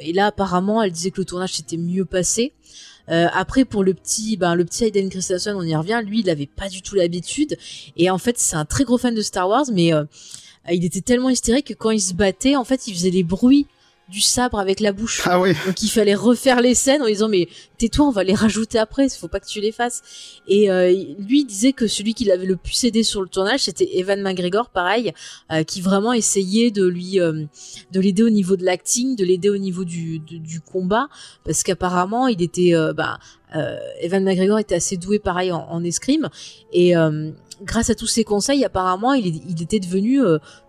et 0.00 0.12
là 0.12 0.26
apparemment 0.26 0.82
elle 0.82 0.92
disait 0.92 1.10
que 1.10 1.20
le 1.20 1.24
tournage 1.24 1.54
s'était 1.54 1.76
mieux 1.76 2.04
passé. 2.04 2.52
Après 3.08 3.66
pour 3.66 3.84
le 3.84 3.92
petit 3.92 4.38
ben 4.38 4.54
le 4.54 4.64
petit 4.64 4.84
Hayden 4.84 5.10
Christensen 5.10 5.54
on 5.54 5.62
y 5.62 5.76
revient. 5.76 6.00
Lui 6.06 6.20
il 6.20 6.30
avait 6.30 6.46
pas 6.46 6.68
du 6.70 6.80
tout 6.80 6.94
l'habitude. 6.94 7.58
Et 7.96 8.08
en 8.08 8.16
fait 8.16 8.38
c'est 8.38 8.56
un 8.56 8.64
très 8.64 8.84
gros 8.84 8.96
fan 8.96 9.14
de 9.14 9.20
Star 9.20 9.48
Wars 9.48 9.66
mais 9.70 9.90
il 10.70 10.84
était 10.84 11.02
tellement 11.02 11.28
hystérique 11.28 11.66
que 11.66 11.74
quand 11.74 11.90
il 11.90 12.00
se 12.00 12.14
battait 12.14 12.56
en 12.56 12.64
fait 12.64 12.86
il 12.86 12.94
faisait 12.94 13.10
les 13.10 13.24
bruits 13.24 13.66
du 14.12 14.20
sabre 14.20 14.58
avec 14.58 14.78
la 14.80 14.92
bouche 14.92 15.22
Ah 15.24 15.40
oui. 15.40 15.54
donc 15.66 15.82
il 15.82 15.88
fallait 15.88 16.14
refaire 16.14 16.60
les 16.60 16.74
scènes 16.74 17.02
en 17.02 17.06
disant 17.06 17.28
mais 17.28 17.48
tais-toi, 17.82 18.06
on 18.06 18.10
va 18.10 18.22
les 18.22 18.34
rajouter 18.46 18.78
après, 18.78 19.06
il 19.06 19.10
faut 19.10 19.28
pas 19.28 19.40
que 19.40 19.46
tu 19.46 19.60
les 19.60 19.72
fasses. 19.72 20.02
Et 20.46 20.70
euh, 20.70 20.92
lui 21.18 21.44
disait 21.44 21.72
que 21.72 21.86
celui 21.86 22.14
qui 22.14 22.24
l'avait 22.24 22.46
le 22.46 22.56
plus 22.56 22.84
aidé 22.84 23.02
sur 23.02 23.22
le 23.22 23.28
tournage, 23.28 23.60
c'était 23.60 23.98
Evan 23.98 24.22
McGregor, 24.22 24.70
pareil, 24.70 25.12
euh, 25.50 25.64
qui 25.64 25.80
vraiment 25.80 26.12
essayait 26.12 26.70
de 26.70 26.86
lui 26.86 27.20
euh, 27.20 27.44
de 27.90 28.00
l'aider 28.00 28.22
au 28.22 28.30
niveau 28.30 28.56
de 28.56 28.64
l'acting, 28.64 29.16
de 29.16 29.24
l'aider 29.24 29.50
au 29.50 29.58
niveau 29.58 29.84
du 29.84 30.20
du, 30.20 30.60
combat, 30.60 31.08
parce 31.44 31.62
qu'apparemment 31.62 32.28
il 32.28 32.42
était 32.42 32.74
euh, 32.74 32.92
bah, 32.92 33.18
euh, 33.56 33.76
Evan 34.00 34.22
McGregor 34.22 34.58
était 34.58 34.74
assez 34.74 34.96
doué 34.96 35.18
pareil 35.18 35.50
en, 35.50 35.66
en 35.68 35.82
escrime 35.82 36.28
et 36.72 36.96
euh, 36.96 37.30
grâce 37.62 37.90
à 37.90 37.94
tous 37.94 38.06
ses 38.06 38.24
conseils, 38.24 38.64
apparemment, 38.64 39.12
il, 39.12 39.26
il 39.48 39.62
était 39.62 39.80
devenu 39.80 40.20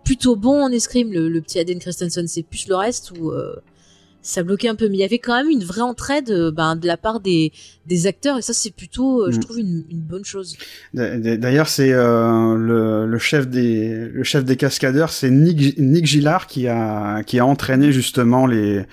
plutôt 0.03 0.35
bon 0.35 0.63
en 0.63 0.71
escrime, 0.71 1.11
le, 1.11 1.29
le 1.29 1.41
petit 1.41 1.59
Aden 1.59 1.79
Christensen. 1.79 2.27
C'est 2.27 2.43
plus 2.43 2.67
le 2.67 2.75
reste 2.75 3.13
euh, 3.17 3.55
ça 4.23 4.41
bloquait 4.41 4.69
un 4.69 4.75
peu. 4.75 4.89
Mais 4.89 4.95
il 4.97 4.99
y 5.01 5.03
avait 5.03 5.19
quand 5.19 5.35
même 5.35 5.51
une 5.51 5.63
vraie 5.63 5.81
entraide 5.81 6.31
euh, 6.31 6.49
ben, 6.51 6.75
de 6.75 6.87
la 6.87 6.97
part 6.97 7.19
des, 7.19 7.51
des 7.85 8.07
acteurs, 8.07 8.39
et 8.39 8.41
ça, 8.41 8.53
c'est 8.53 8.73
plutôt, 8.73 9.21
euh, 9.21 9.31
je 9.31 9.37
Mm. 9.37 9.39
trouve, 9.41 9.59
une, 9.59 9.83
une 9.91 9.99
bonne 10.01 10.25
chose. 10.25 10.57
D'ailleurs, 10.95 11.67
c'est 11.67 11.91
euh, 11.93 12.55
le, 12.55 13.05
le 13.05 13.17
chef 13.19 13.47
des 13.47 14.07
le 14.07 14.23
chef 14.23 14.43
des 14.45 14.55
cascadeurs, 14.55 15.11
c'est 15.11 15.29
Nick 15.29 15.77
Nick 15.77 16.07
Gillard 16.07 16.47
qui 16.47 16.67
a 16.67 17.21
qui 17.23 17.37
a 17.37 17.45
entraîné 17.45 17.91
justement 17.91 18.47
les 18.47 18.85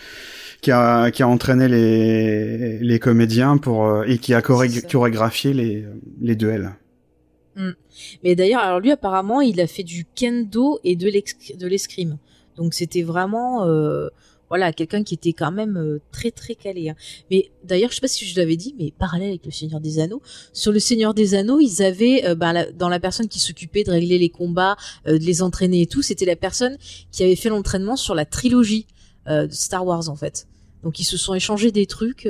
qui 0.61 0.71
a 0.73 1.11
qui 1.11 1.23
a 1.23 1.29
entraîné 1.29 1.69
les 1.69 2.79
les 2.81 2.99
comédiens 2.99 3.57
pour 3.57 4.05
et 4.05 4.19
qui 4.19 4.35
a 4.35 4.43
chorégraphié 4.43 5.55
les 5.55 5.87
les 6.21 6.37
duels. 6.37 6.73
Mais 8.25 8.35
d'ailleurs, 8.35 8.63
alors 8.63 8.81
lui, 8.81 8.91
apparemment, 8.91 9.41
il 9.43 9.61
a 9.61 9.67
fait 9.67 9.83
du 9.83 10.07
kendo 10.15 10.81
et 10.83 10.97
de 10.97 11.67
l'escrime. 11.67 12.17
Donc 12.57 12.73
c'était 12.75 13.03
vraiment, 13.03 13.67
euh, 13.67 14.09
voilà, 14.51 14.73
quelqu'un 14.73 15.05
qui 15.05 15.15
était 15.15 15.33
quand 15.33 15.53
même 15.53 15.77
euh, 15.77 16.01
très 16.13 16.33
très 16.33 16.57
calé. 16.57 16.91
hein. 16.91 16.97
Mais 17.31 17.51
d'ailleurs, 17.65 17.91
je 17.91 17.95
sais 17.95 18.01
pas 18.01 18.09
si 18.09 18.27
je 18.27 18.39
l'avais 18.39 18.57
dit, 18.57 18.75
mais 18.79 18.93
parallèle 18.99 19.29
avec 19.29 19.47
le 19.47 19.53
Seigneur 19.53 19.81
des 19.81 20.01
Anneaux, 20.01 20.21
sur 20.53 20.73
le 20.73 20.81
Seigneur 20.81 21.15
des 21.15 21.35
Anneaux, 21.35 21.61
ils 21.61 21.83
avaient, 21.83 22.27
euh, 22.27 22.35
ben, 22.35 22.67
dans 22.77 22.89
la 22.89 22.99
personne 22.99 23.29
qui 23.29 23.39
s'occupait 23.39 23.85
de 23.85 23.93
régler 23.93 24.19
les 24.19 24.29
combats, 24.29 24.77
euh, 25.07 25.19
de 25.19 25.25
les 25.25 25.41
entraîner 25.41 25.83
et 25.83 25.87
tout, 25.87 26.03
c'était 26.03 26.25
la 26.27 26.37
personne 26.37 26.77
qui 27.13 27.23
avait 27.23 27.37
fait 27.37 27.49
l'entraînement 27.49 27.97
sur 27.97 28.15
la 28.15 28.25
trilogie 28.25 28.87
euh, 29.29 29.47
de 29.47 29.53
Star 29.53 29.87
Wars 29.87 30.09
en 30.09 30.17
fait. 30.17 30.49
Donc 30.83 30.99
ils 30.99 31.05
se 31.05 31.17
sont 31.17 31.35
échangés 31.35 31.71
des 31.71 31.87
trucs. 31.87 32.27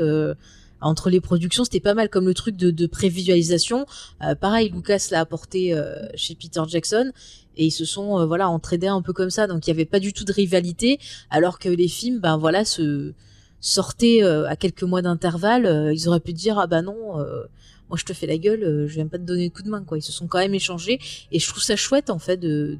Entre 0.80 1.10
les 1.10 1.20
productions, 1.20 1.64
c'était 1.64 1.80
pas 1.80 1.94
mal 1.94 2.08
comme 2.08 2.26
le 2.26 2.34
truc 2.34 2.56
de, 2.56 2.70
de 2.70 2.86
prévisualisation. 2.86 3.86
Euh, 4.22 4.34
pareil, 4.34 4.70
Lucas 4.70 5.08
l'a 5.10 5.20
apporté 5.20 5.74
euh, 5.74 5.94
chez 6.14 6.34
Peter 6.34 6.62
Jackson 6.66 7.12
et 7.56 7.66
ils 7.66 7.70
se 7.70 7.84
sont 7.84 8.18
euh, 8.18 8.26
voilà 8.26 8.48
entraînés 8.48 8.88
un 8.88 9.02
peu 9.02 9.12
comme 9.12 9.30
ça. 9.30 9.46
Donc 9.46 9.66
il 9.66 9.70
y 9.70 9.72
avait 9.72 9.84
pas 9.84 10.00
du 10.00 10.12
tout 10.12 10.24
de 10.24 10.32
rivalité, 10.32 10.98
alors 11.30 11.58
que 11.58 11.68
les 11.68 11.88
films, 11.88 12.20
ben 12.20 12.36
voilà, 12.36 12.64
se 12.64 13.12
sortaient 13.60 14.22
à 14.22 14.56
quelques 14.56 14.84
mois 14.84 15.02
d'intervalle. 15.02 15.92
ils 15.92 16.08
auraient 16.08 16.20
pu 16.20 16.32
dire 16.32 16.58
ah 16.58 16.66
bah 16.66 16.80
non, 16.80 17.20
euh, 17.20 17.42
moi 17.90 17.98
je 17.98 18.04
te 18.04 18.14
fais 18.14 18.26
la 18.26 18.38
gueule, 18.38 18.86
je 18.88 18.94
viens 18.94 19.06
pas 19.06 19.18
te 19.18 19.24
donner 19.24 19.48
de 19.50 19.54
coup 19.54 19.62
de 19.62 19.68
main 19.68 19.84
quoi. 19.84 19.98
Ils 19.98 20.02
se 20.02 20.12
sont 20.12 20.26
quand 20.26 20.38
même 20.38 20.54
échangés 20.54 20.98
et 21.30 21.38
je 21.38 21.48
trouve 21.48 21.62
ça 21.62 21.76
chouette 21.76 22.08
en 22.08 22.18
fait 22.18 22.38
de 22.38 22.78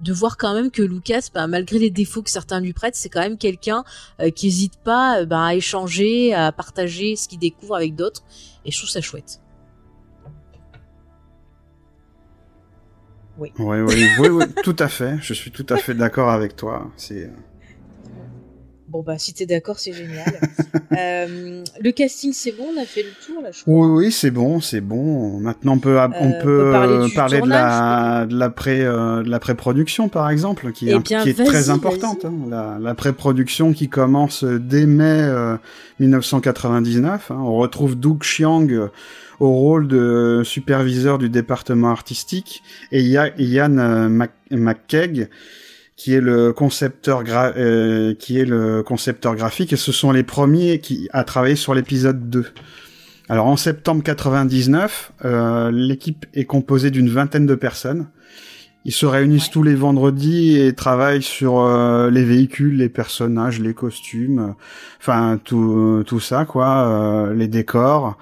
de 0.00 0.12
voir 0.12 0.36
quand 0.36 0.54
même 0.54 0.70
que 0.70 0.82
Lucas, 0.82 1.28
ben, 1.34 1.46
malgré 1.46 1.78
les 1.78 1.90
défauts 1.90 2.22
que 2.22 2.30
certains 2.30 2.60
lui 2.60 2.72
prêtent, 2.72 2.96
c'est 2.96 3.08
quand 3.08 3.20
même 3.20 3.38
quelqu'un 3.38 3.84
euh, 4.20 4.30
qui 4.30 4.46
hésite 4.46 4.78
pas 4.78 5.20
euh, 5.20 5.26
ben, 5.26 5.42
à 5.42 5.54
échanger, 5.54 6.34
à 6.34 6.52
partager 6.52 7.16
ce 7.16 7.28
qu'il 7.28 7.38
découvre 7.38 7.76
avec 7.76 7.94
d'autres. 7.94 8.22
Et 8.64 8.70
je 8.70 8.78
trouve 8.78 8.90
ça 8.90 9.00
chouette. 9.00 9.40
Oui, 13.38 13.52
oui, 13.58 13.94
oui, 14.18 14.28
oui, 14.28 14.44
tout 14.64 14.76
à 14.80 14.88
fait. 14.88 15.16
Je 15.20 15.32
suis 15.32 15.52
tout 15.52 15.66
à 15.68 15.76
fait 15.76 15.94
d'accord 15.94 16.28
avec 16.28 16.56
toi. 16.56 16.90
C'est 16.96 17.30
Bon 18.88 19.02
bah 19.02 19.18
si 19.18 19.34
t'es 19.34 19.44
d'accord, 19.46 19.78
c'est 19.78 19.92
génial. 19.92 20.24
Euh, 20.98 21.62
le 21.80 21.90
casting 21.92 22.32
c'est 22.32 22.50
bon, 22.50 22.64
on 22.74 22.80
a 22.80 22.84
fait 22.86 23.02
le 23.02 23.10
tour 23.24 23.42
là, 23.42 23.50
je 23.52 23.60
crois. 23.62 23.74
oui, 23.86 24.06
oui, 24.06 24.10
c'est 24.12 24.30
bon, 24.30 24.58
c'est 24.60 24.80
bon. 24.80 25.38
Maintenant, 25.38 25.74
on 25.74 25.78
peut, 25.78 25.96
on 25.98 26.02
Euh, 26.02 26.08
peut, 26.08 26.24
on 26.24 26.42
peut 26.42 27.14
parler 27.14 27.36
euh, 27.38 27.40
de 27.42 27.48
la, 27.50 28.26
de 28.26 28.36
la 28.36 28.50
pré, 28.50 28.80
euh, 28.80 29.22
de 29.22 29.28
la 29.28 29.38
pré-production, 29.38 30.08
par 30.08 30.28
exemple, 30.30 30.72
qui 30.72 30.88
est, 30.88 30.94
Eh 30.96 30.98
bien, 30.98 31.22
qui 31.22 31.28
est 31.30 31.44
très 31.44 31.68
importante. 31.70 32.24
hein. 32.24 32.32
La, 32.48 32.78
la 32.80 32.94
pré-production 32.94 33.74
qui 33.74 33.88
commence 33.88 34.42
dès 34.44 34.86
mai 34.86 35.04
euh, 35.04 35.56
1999. 36.00 37.30
hein. 37.30 37.36
On 37.38 37.56
retrouve 37.58 37.94
Doug 37.94 38.22
Chiang 38.22 38.66
euh, 38.70 38.88
au 39.40 39.50
rôle 39.52 39.86
de 39.88 40.42
superviseur 40.44 41.18
du 41.18 41.28
département 41.28 41.90
artistique 41.90 42.62
et 42.92 43.02
Ya- 43.02 43.30
Ian 43.38 43.76
euh, 43.78 44.08
Mc- 44.08 44.30
McKeag 44.50 45.28
qui 45.98 46.14
est 46.14 46.20
le 46.20 46.52
concepteur 46.52 47.24
gra- 47.24 47.52
euh, 47.56 48.14
qui 48.14 48.38
est 48.38 48.44
le 48.44 48.82
concepteur 48.84 49.34
graphique 49.34 49.72
et 49.72 49.76
ce 49.76 49.90
sont 49.92 50.12
les 50.12 50.22
premiers 50.22 50.78
qui 50.78 51.08
a 51.12 51.24
travaillé 51.24 51.56
sur 51.56 51.74
l'épisode 51.74 52.30
2. 52.30 52.46
Alors 53.28 53.46
en 53.46 53.56
septembre 53.56 54.02
99, 54.04 55.12
euh, 55.24 55.70
l'équipe 55.72 56.24
est 56.34 56.44
composée 56.44 56.90
d'une 56.92 57.10
vingtaine 57.10 57.46
de 57.46 57.54
personnes. 57.56 58.06
Ils 58.84 58.92
se 58.92 59.06
réunissent 59.06 59.46
Ouais. 59.48 59.52
tous 59.52 59.62
les 59.64 59.74
vendredis 59.74 60.56
et 60.58 60.72
travaillent 60.72 61.20
sur 61.22 61.58
euh, 61.58 62.10
les 62.10 62.24
véhicules, 62.24 62.76
les 62.76 62.88
personnages, 62.88 63.58
les 63.60 63.74
costumes, 63.74 64.38
euh, 64.38 64.52
enfin 65.00 65.38
tout 65.44 66.04
tout 66.06 66.20
ça 66.20 66.44
quoi, 66.44 66.86
euh, 66.88 67.34
les 67.34 67.48
décors. 67.48 68.16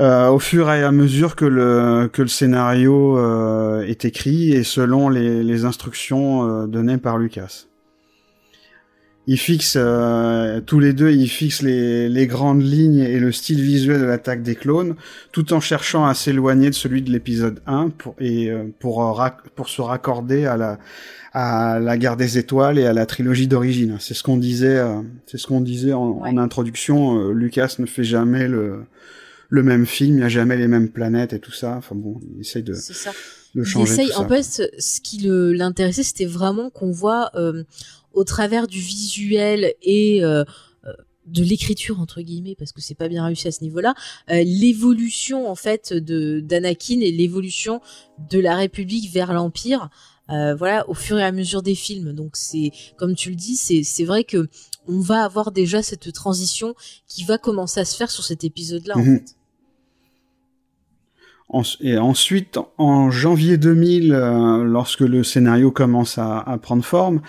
Euh, 0.00 0.30
au 0.30 0.38
fur 0.38 0.70
et 0.72 0.82
à 0.82 0.92
mesure 0.92 1.36
que 1.36 1.44
le 1.44 2.08
que 2.10 2.22
le 2.22 2.28
scénario 2.28 3.18
euh, 3.18 3.82
est 3.82 4.06
écrit 4.06 4.52
et 4.52 4.64
selon 4.64 5.10
les, 5.10 5.42
les 5.42 5.64
instructions 5.66 6.48
euh, 6.62 6.66
données 6.66 6.96
par 6.96 7.18
Lucas. 7.18 7.66
Ils 9.26 9.38
fixent 9.38 9.78
tous 10.66 10.80
les 10.80 10.92
deux, 10.92 11.12
ils 11.12 11.28
fixent 11.28 11.62
les, 11.62 12.08
les 12.08 12.26
grandes 12.26 12.62
lignes 12.62 12.98
et 13.00 13.20
le 13.20 13.30
style 13.30 13.60
visuel 13.60 14.00
de 14.00 14.06
l'attaque 14.06 14.42
des 14.42 14.56
clones, 14.56 14.96
tout 15.30 15.52
en 15.52 15.60
cherchant 15.60 16.04
à 16.06 16.14
s'éloigner 16.14 16.70
de 16.70 16.74
celui 16.74 17.02
de 17.02 17.12
l'épisode 17.12 17.60
1 17.66 17.90
pour 17.90 18.16
et 18.18 18.50
pour 18.80 19.22
pour 19.54 19.68
se 19.68 19.82
raccorder 19.82 20.46
à 20.46 20.56
la 20.56 20.78
à 21.32 21.78
la 21.78 21.98
guerre 21.98 22.16
des 22.16 22.38
étoiles 22.38 22.78
et 22.78 22.86
à 22.86 22.92
la 22.92 23.06
trilogie 23.06 23.46
d'origine. 23.46 23.98
C'est 24.00 24.14
ce 24.14 24.24
qu'on 24.24 24.38
disait, 24.38 24.82
c'est 25.26 25.38
ce 25.38 25.46
qu'on 25.46 25.60
disait 25.60 25.92
en, 25.92 26.22
en 26.22 26.36
introduction. 26.38 27.28
Lucas 27.28 27.76
ne 27.78 27.86
fait 27.86 28.04
jamais 28.04 28.48
le 28.48 28.80
le 29.50 29.62
même 29.62 29.84
film, 29.84 30.14
il 30.14 30.16
n'y 30.20 30.22
a 30.24 30.28
jamais 30.28 30.56
les 30.56 30.68
mêmes 30.68 30.88
planètes 30.88 31.32
et 31.34 31.40
tout 31.40 31.52
ça. 31.52 31.76
Enfin 31.76 31.94
bon, 31.96 32.20
il 32.34 32.40
essaye 32.40 32.62
de, 32.62 32.72
ça. 32.72 33.12
de 33.54 33.62
changer. 33.64 33.90
Il 33.90 33.92
essaye, 33.92 34.10
tout 34.14 34.20
en 34.20 34.28
fait, 34.28 34.62
ce 34.78 35.00
qui 35.00 35.18
l'intéressait, 35.24 36.04
c'était 36.04 36.24
vraiment 36.24 36.70
qu'on 36.70 36.90
voit 36.92 37.30
euh, 37.34 37.64
au 38.12 38.24
travers 38.24 38.66
du 38.68 38.78
visuel 38.80 39.74
et 39.82 40.24
euh, 40.24 40.44
euh, 40.84 40.92
de 41.26 41.42
l'écriture 41.44 42.00
entre 42.00 42.22
guillemets 42.22 42.54
parce 42.58 42.72
que 42.72 42.80
c'est 42.80 42.94
pas 42.96 43.08
bien 43.08 43.24
réussi 43.24 43.46
à 43.48 43.52
ce 43.52 43.62
niveau-là 43.62 43.94
euh, 44.30 44.42
l'évolution 44.44 45.48
en 45.50 45.54
fait 45.54 45.92
de 45.92 46.40
d'Anakin 46.40 47.00
et 47.00 47.12
l'évolution 47.12 47.80
de 48.30 48.38
la 48.40 48.56
République 48.56 49.12
vers 49.12 49.32
l'Empire 49.32 49.90
euh, 50.30 50.54
voilà 50.56 50.88
au 50.88 50.94
fur 50.94 51.18
et 51.18 51.22
à 51.24 51.30
mesure 51.30 51.62
des 51.62 51.74
films 51.76 52.12
donc 52.14 52.32
c'est 52.36 52.72
comme 52.96 53.14
tu 53.14 53.30
le 53.30 53.36
dis 53.36 53.54
c'est 53.56 53.82
c'est 53.84 54.04
vrai 54.04 54.24
que 54.24 54.48
on 54.88 54.98
va 54.98 55.22
avoir 55.22 55.52
déjà 55.52 55.82
cette 55.82 56.12
transition 56.12 56.74
qui 57.06 57.22
va 57.24 57.38
commencer 57.38 57.78
à 57.78 57.84
se 57.84 57.96
faire 57.96 58.10
sur 58.10 58.24
cet 58.24 58.42
épisode-là 58.42 58.96
en 58.96 59.00
Mhm. 59.02 59.18
fait 59.18 59.34
Et 61.80 61.98
ensuite, 61.98 62.58
en 62.78 63.10
janvier 63.10 63.56
2000, 63.56 64.12
euh, 64.12 64.62
lorsque 64.64 65.00
le 65.00 65.24
scénario 65.24 65.72
commence 65.72 66.16
à, 66.16 66.58
prendre 66.62 66.84
forme, 66.84 67.20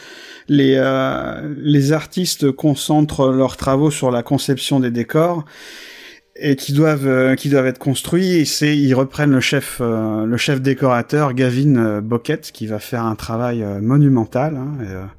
les, 0.47 0.75
euh, 0.77 1.53
les 1.57 1.91
artistes 1.91 2.51
concentrent 2.51 3.31
leurs 3.31 3.57
travaux 3.57 3.89
sur 3.89 4.11
la 4.11 4.21
conception 4.21 4.79
des 4.79 4.91
décors 4.91 5.43
et 6.35 6.55
qui 6.55 6.73
doivent 6.73 7.07
euh, 7.07 7.35
qui 7.35 7.49
doivent 7.49 7.65
être 7.65 7.79
construits. 7.79 8.45
C'est 8.45 8.77
ils 8.77 8.93
reprennent 8.93 9.31
le 9.31 9.39
chef 9.39 9.79
le 9.81 10.37
chef 10.37 10.61
décorateur 10.61 11.33
Gavin 11.33 12.01
Bockett 12.01 12.51
qui 12.51 12.67
va 12.67 12.77
faire 12.79 13.03
un 13.03 13.15
travail 13.15 13.65
monumental. 13.81 14.55
hein, 14.55 15.09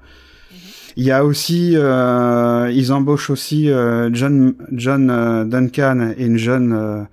il 0.97 1.05
y 1.05 1.11
a 1.11 1.25
aussi, 1.25 1.73
ils 1.73 2.93
embauchent 2.93 3.31
aussi 3.31 3.69
John 4.13 4.55
John 4.71 5.49
Duncan 5.49 6.13
et 6.17 6.27
une 6.27 6.37
jeune 6.37 7.07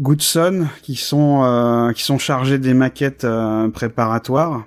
Goodson 0.00 0.66
qui 0.82 0.96
sont 0.96 1.42
euh, 1.44 1.92
qui 1.92 2.02
sont 2.02 2.18
chargés 2.18 2.58
des 2.58 2.74
maquettes 2.74 3.24
euh, 3.24 3.68
préparatoires. 3.68 4.64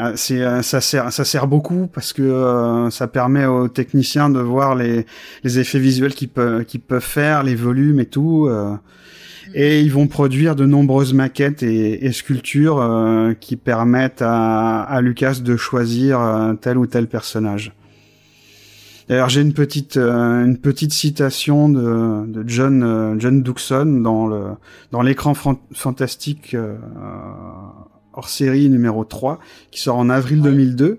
Euh, 0.00 0.12
C'est 0.16 0.40
euh, 0.42 0.62
ça 0.62 0.80
sert 0.80 1.12
ça 1.12 1.24
sert 1.24 1.46
beaucoup 1.46 1.88
parce 1.92 2.12
que 2.12 2.22
euh, 2.22 2.90
ça 2.90 3.06
permet 3.06 3.46
aux 3.46 3.68
techniciens 3.68 4.30
de 4.30 4.40
voir 4.40 4.74
les 4.74 5.06
les 5.44 5.58
effets 5.58 5.78
visuels 5.78 6.14
qu'ils 6.14 6.28
peuvent 6.30 6.64
qu'ils 6.64 6.80
peuvent 6.80 7.02
faire, 7.02 7.42
les 7.42 7.54
volumes 7.54 8.00
et 8.00 8.06
tout. 8.06 8.46
euh, 8.46 8.74
et 9.54 9.80
ils 9.80 9.92
vont 9.92 10.08
produire 10.08 10.56
de 10.56 10.66
nombreuses 10.66 11.14
maquettes 11.14 11.62
et, 11.62 12.04
et 12.04 12.12
sculptures 12.12 12.80
euh, 12.80 13.32
qui 13.34 13.56
permettent 13.56 14.20
à, 14.22 14.82
à 14.82 15.00
Lucas 15.00 15.36
de 15.42 15.56
choisir 15.56 16.18
tel 16.60 16.78
ou 16.78 16.86
tel 16.86 17.06
personnage. 17.06 17.72
D'ailleurs, 19.08 19.28
j'ai 19.28 19.40
une 19.40 19.52
petite 19.52 19.96
euh, 19.98 20.44
une 20.44 20.58
petite 20.58 20.92
citation 20.92 21.68
de, 21.68 22.26
de 22.26 22.48
John 22.48 22.82
euh, 22.82 23.14
John 23.18 23.42
Duxon 23.42 24.00
dans 24.02 24.26
le 24.26 24.46
dans 24.90 25.02
l'écran 25.02 25.34
fan- 25.34 25.58
fantastique 25.72 26.54
euh, 26.54 26.76
hors 28.12 28.28
série 28.28 28.68
numéro 28.68 29.04
3 29.04 29.38
qui 29.70 29.80
sort 29.80 29.96
en 29.96 30.10
avril 30.10 30.42
2002 30.42 30.98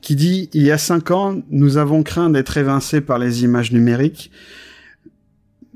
qui 0.00 0.16
dit 0.16 0.50
il 0.54 0.62
y 0.62 0.72
a 0.72 0.78
cinq 0.78 1.10
ans 1.12 1.40
nous 1.50 1.76
avons 1.76 2.02
craint 2.02 2.30
d'être 2.30 2.56
évincés 2.56 3.00
par 3.00 3.18
les 3.20 3.44
images 3.44 3.70
numériques 3.72 4.30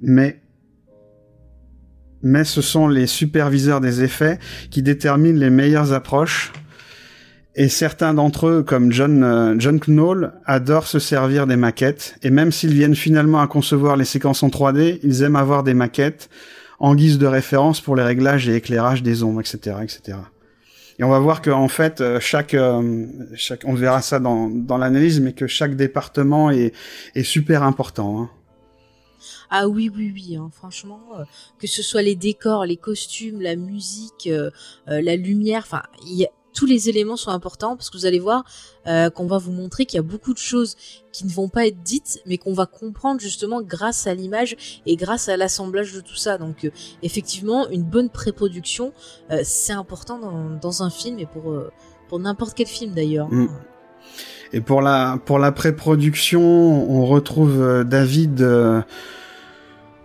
mais 0.03 0.41
mais 2.23 2.45
ce 2.45 2.61
sont 2.63 2.89
les 2.89 3.07
superviseurs 3.07 3.81
des 3.81 4.03
effets 4.03 4.39
qui 4.71 4.83
déterminent 4.83 5.39
les 5.39 5.51
meilleures 5.51 5.93
approches 5.93 6.53
et 7.57 7.69
certains 7.69 8.15
d'entre 8.15 8.47
eux, 8.47 8.63
comme 8.63 8.93
John, 8.93 9.25
euh, 9.25 9.55
John 9.59 9.81
Knoll, 9.81 10.33
adorent 10.47 10.87
se 10.87 10.99
servir 10.99 11.47
des 11.47 11.57
maquettes. 11.57 12.15
Et 12.23 12.31
même 12.31 12.53
s'ils 12.53 12.73
viennent 12.75 12.95
finalement 12.95 13.41
à 13.41 13.47
concevoir 13.49 13.97
les 13.97 14.05
séquences 14.05 14.43
en 14.43 14.49
3D, 14.49 15.01
ils 15.03 15.23
aiment 15.23 15.37
avoir 15.37 15.63
des 15.63 15.75
maquettes 15.75 16.31
en 16.79 16.95
guise 16.95 17.19
de 17.19 17.27
référence 17.27 17.81
pour 17.81 17.97
les 17.97 18.03
réglages 18.05 18.49
et 18.49 18.55
éclairages 18.55 19.03
des 19.03 19.23
ombres, 19.23 19.41
etc., 19.41 19.77
etc. 19.83 20.19
Et 20.99 21.05
on 21.05 21.09
va 21.11 21.19
voir 21.19 21.43
que 21.43 21.51
en 21.51 21.69
fait, 21.69 22.01
euh, 22.01 22.21
chaque, 22.21 22.55
euh, 22.55 23.07
chaque, 23.35 23.63
on 23.65 23.75
verra 23.75 24.01
ça 24.01 24.21
dans, 24.21 24.49
dans 24.49 24.79
l'analyse, 24.79 25.21
mais 25.21 25.33
que 25.33 25.47
chaque 25.47 25.75
département 25.75 26.51
est, 26.51 26.73
est 27.15 27.23
super 27.25 27.63
important. 27.63 28.21
Hein. 28.23 28.31
Ah 29.51 29.67
oui, 29.69 29.91
oui, 29.95 30.13
oui, 30.15 30.37
hein, 30.37 30.51
franchement, 30.53 31.01
que 31.59 31.67
ce 31.67 31.83
soit 31.83 32.03
les 32.03 32.15
décors, 32.15 32.65
les 32.65 32.77
costumes, 32.77 33.41
la 33.41 33.57
musique, 33.57 34.29
euh, 34.29 34.51
la 34.87 35.17
lumière, 35.17 35.63
enfin, 35.67 35.83
il 36.07 36.19
y 36.19 36.25
a- 36.25 36.31
tous 36.53 36.67
les 36.67 36.89
éléments 36.89 37.17
sont 37.17 37.31
importants 37.31 37.77
parce 37.77 37.91
que 37.91 37.97
vous 37.97 38.07
allez 38.07 38.19
voir 38.19 38.45
euh, 38.87 39.11
qu'on 39.11 39.27
va 39.27 39.39
vous 39.39 39.53
montrer 39.53 39.87
qu'il 39.87 39.97
y 39.97 40.01
a 40.01 40.03
beaucoup 40.03 40.33
de 40.33 40.39
choses 40.39 40.77
qui 41.13 41.25
ne 41.25 41.31
vont 41.31 41.49
pas 41.49 41.67
être 41.67 41.83
dites, 41.83 42.21
mais 42.27 42.39
qu'on 42.39 42.53
va 42.53 42.67
comprendre 42.67 43.21
justement 43.21 43.63
grâce 43.63 44.07
à 44.07 44.15
l'image 44.15 44.57
et 44.87 44.97
grâce 44.97 45.29
à 45.29 45.37
l'assemblage 45.37 45.93
de 45.93 46.01
tout 46.01 46.17
ça. 46.17 46.39
Donc, 46.39 46.65
euh, 46.65 46.71
effectivement, 47.03 47.69
une 47.69 47.85
bonne 47.85 48.11
pré-production, 48.11 48.93
euh, 49.31 49.41
c'est 49.45 49.73
important 49.73 50.19
dans, 50.61 50.83
un 50.83 50.91
film 50.91 51.19
et 51.19 51.27
pour 51.27 52.19
n'importe 52.19 52.55
quel 52.55 52.67
film 52.67 52.95
d'ailleurs. 52.95 53.29
Mm. 53.31 53.49
Et 54.53 54.61
pour 54.61 54.83
la 54.83 55.19
pour 55.25 55.39
la 55.39 55.53
pré-production, 55.53 56.41
on 56.41 57.07
retrouve 57.07 57.85
David 57.85 58.41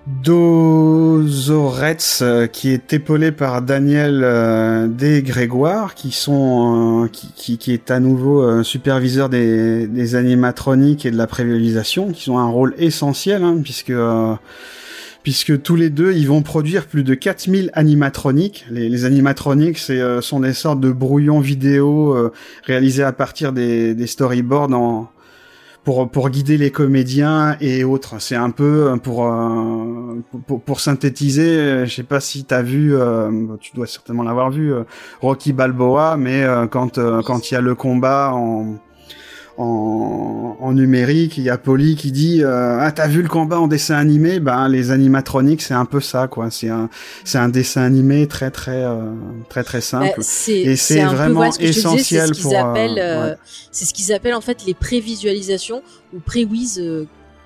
Dozoretz 0.08 1.80
euh, 2.22 2.46
qui 2.46 2.70
est 2.70 2.94
épaulé 2.94 3.32
par 3.32 3.64
Daniel 3.64 4.22
euh, 4.24 4.88
D. 4.88 5.24
Grégoire 5.24 5.96
qui 5.96 6.12
sont 6.12 7.06
euh, 7.06 7.08
qui, 7.08 7.58
qui, 7.58 7.72
est 7.72 7.90
à 7.90 8.00
nouveau 8.00 8.44
euh, 8.44 8.62
superviseur 8.62 9.30
des, 9.30 9.88
des 9.88 10.14
animatroniques 10.14 11.08
et 11.08 11.12
de 11.12 11.18
la 11.18 11.26
prévisualisation 11.26 12.12
qui 12.12 12.30
ont 12.30 12.38
un 12.38 12.48
rôle 12.48 12.76
essentiel 12.78 13.42
hein, 13.44 13.60
puisque 13.64 13.94
puisque 15.24 15.60
tous 15.64 15.76
les 15.76 15.90
deux, 15.90 16.14
ils 16.14 16.28
vont 16.28 16.44
produire 16.44 16.86
plus 16.86 17.04
de 17.04 17.16
4000 17.16 17.72
animatroniques. 17.74 18.68
Les, 18.70 19.06
animatroniques, 19.06 19.80
c'est 19.80 20.22
sont 20.22 20.40
des 20.40 20.54
sortes 20.54 20.80
de 20.80 20.92
brouillons 20.92 21.40
vidéo 21.40 22.32
réalisés 22.64 23.02
à 23.02 23.12
partir 23.12 23.52
des, 23.52 23.96
des 23.96 24.06
storyboards 24.06 24.72
en, 24.72 25.10
pour 25.86 26.10
pour 26.10 26.30
guider 26.30 26.58
les 26.58 26.72
comédiens 26.72 27.56
et 27.62 27.86
autres. 27.86 28.20
C'est 28.20 28.36
un 28.36 28.50
peu 28.50 28.90
euh, 28.92 28.98
pour 28.98 29.26
euh, 29.26 30.22
pour, 30.48 30.60
pour 30.60 30.80
synthétiser. 30.82 31.48
euh, 31.48 31.86
Je 31.86 31.96
sais 31.96 32.04
pas 32.04 32.20
si 32.20 32.44
t'as 32.44 32.62
vu, 32.64 32.94
tu 33.62 33.72
dois 33.76 33.88
certainement 33.88 34.24
l'avoir 34.24 34.50
vu, 34.50 34.74
Rocky 35.22 35.54
Balboa, 35.54 36.18
mais 36.18 36.44
quand 36.72 37.00
quand 37.24 37.52
il 37.52 37.54
y 37.54 37.58
a 37.58 37.62
le 37.62 37.76
combat 37.76 38.32
en 38.34 38.76
en, 39.58 40.58
en 40.60 40.74
numérique, 40.74 41.38
il 41.38 41.44
y 41.44 41.50
a 41.50 41.58
Polly 41.58 41.96
qui 41.96 42.12
dit 42.12 42.44
euh, 42.44 42.78
ah 42.80 42.92
t'as 42.92 43.08
vu 43.08 43.22
le 43.22 43.30
combat 43.30 43.60
en 43.60 43.68
dessin 43.68 43.96
animé? 43.96 44.40
Ben 44.40 44.68
les 44.68 44.92
animatroniques 44.92 45.62
c'est 45.62 45.74
un 45.74 45.86
peu 45.86 46.02
ça 46.02 46.28
quoi. 46.28 46.52
C'est 46.52 46.70
un 46.70 46.90
c'est 47.24 47.38
un 47.38 47.50
dessin 47.50 47.84
animé 47.84 48.28
très 48.28 48.52
très 48.52 48.84
euh, 48.84 49.14
très 49.48 49.64
très 49.64 49.82
simple. 49.82 50.14
Bah, 50.18 50.24
c'est 50.24 50.60
Et 50.60 50.76
c'est 50.76 51.00
un 51.00 51.10
peu, 51.10 51.16
vraiment 51.16 51.36
voilà, 51.36 51.52
ce 51.52 51.60
disais, 51.60 51.70
essentiel 51.70 52.28
c'est 52.28 52.28
ce 52.28 52.34
qu'ils 52.34 52.44
pour, 52.44 52.54
euh, 52.54 52.72
appellent, 52.72 53.00
euh, 53.00 53.30
ouais. 53.30 53.36
c'est 53.72 53.86
ce 53.86 53.94
qu'ils 53.94 54.12
appellent 54.12 54.34
en 54.36 54.42
fait 54.42 54.66
les 54.66 54.74
prévisualisations 54.74 55.82
ou 56.14 56.20
pré-wiz, 56.20 56.80
euh, 56.80 57.06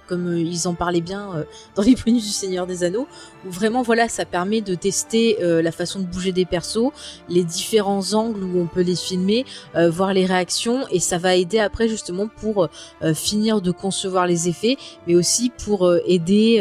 comme 0.10 0.28
euh, 0.28 0.40
ils 0.40 0.68
en 0.68 0.74
parlaient 0.74 1.00
bien 1.00 1.30
euh, 1.36 1.44
dans 1.76 1.84
les 1.84 1.96
bonus 1.96 2.26
du 2.26 2.32
Seigneur 2.32 2.66
des 2.66 2.84
Anneaux, 2.84 3.08
où 3.46 3.52
vraiment 3.52 3.84
voilà, 3.84 4.10
ça 4.10 4.26
permet 4.26 4.62
de 4.62 4.74
tester 4.74 5.38
euh, 5.42 5.62
la 5.62 5.72
façon 5.72 6.00
de 6.00 6.06
bouger 6.06 6.32
des 6.32 6.46
persos, 6.46 6.92
les 7.30 7.44
différents 7.44 8.14
angles 8.14 8.44
où 8.44 8.60
on 8.60 8.66
peut 8.66 8.82
les 8.82 8.96
filmer, 8.96 9.46
voir 9.76 10.14
les 10.14 10.26
réactions, 10.26 10.88
et 10.92 11.00
ça 11.00 11.18
va 11.18 11.36
aider 11.36 11.60
après 11.60 11.88
justement 11.88 12.28
pour 12.28 12.70
finir 13.14 13.62
de 13.62 13.72
concevoir 13.72 14.26
les 14.26 14.50
effets, 14.50 14.78
mais 15.06 15.16
aussi 15.16 15.52
pour 15.52 15.92
aider 16.06 16.60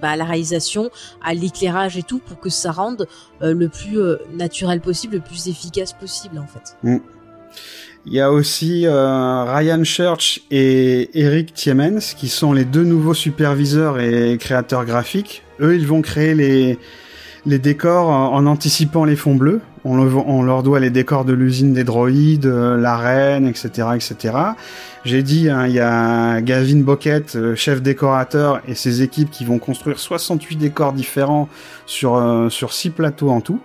bah, 0.00 0.10
à 0.10 0.16
la 0.16 0.24
réalisation, 0.24 0.90
à 1.22 1.34
l'éclairage 1.34 1.98
et 1.98 2.02
tout, 2.02 2.18
pour 2.18 2.40
que 2.40 2.48
ça 2.48 2.72
rende 2.72 3.06
le 3.40 3.68
plus 3.68 3.98
naturel 4.32 4.80
possible, 4.80 5.16
le 5.16 5.20
plus 5.20 5.48
efficace 5.48 5.92
possible 5.92 6.38
en 6.38 6.46
fait. 6.46 6.76
Il 8.06 8.12
y 8.12 8.20
a 8.20 8.30
aussi 8.30 8.86
euh, 8.86 9.44
Ryan 9.44 9.82
Church 9.82 10.40
et 10.50 11.10
Eric 11.20 11.52
Tiemens 11.52 12.14
qui 12.16 12.28
sont 12.28 12.52
les 12.52 12.64
deux 12.64 12.84
nouveaux 12.84 13.14
superviseurs 13.14 13.98
et 13.98 14.38
créateurs 14.38 14.84
graphiques. 14.84 15.42
Eux, 15.60 15.74
ils 15.74 15.86
vont 15.86 16.02
créer 16.02 16.34
les 16.34 16.78
les 17.46 17.58
décors 17.60 18.08
en, 18.08 18.34
en 18.34 18.46
anticipant 18.46 19.04
les 19.04 19.16
fonds 19.16 19.36
bleus. 19.36 19.60
On, 19.84 19.98
on 20.00 20.42
leur 20.42 20.64
doit 20.64 20.80
les 20.80 20.90
décors 20.90 21.24
de 21.24 21.32
l'usine 21.32 21.72
des 21.72 21.84
droïdes, 21.84 22.46
euh, 22.46 22.76
l'arène, 22.76 23.46
etc., 23.46 23.88
etc. 23.94 24.34
J'ai 25.04 25.22
dit, 25.22 25.48
hein, 25.48 25.66
il 25.68 25.74
y 25.74 25.80
a 25.80 26.40
Gavin 26.40 26.80
Bockett, 26.80 27.36
euh, 27.36 27.54
chef 27.54 27.80
décorateur, 27.80 28.60
et 28.66 28.74
ses 28.74 29.02
équipes 29.02 29.30
qui 29.30 29.44
vont 29.44 29.60
construire 29.60 30.00
68 30.00 30.56
décors 30.56 30.92
différents 30.92 31.48
sur 31.86 32.16
euh, 32.16 32.48
sur 32.50 32.72
six 32.72 32.90
plateaux 32.90 33.30
en 33.30 33.40
tout. 33.40 33.60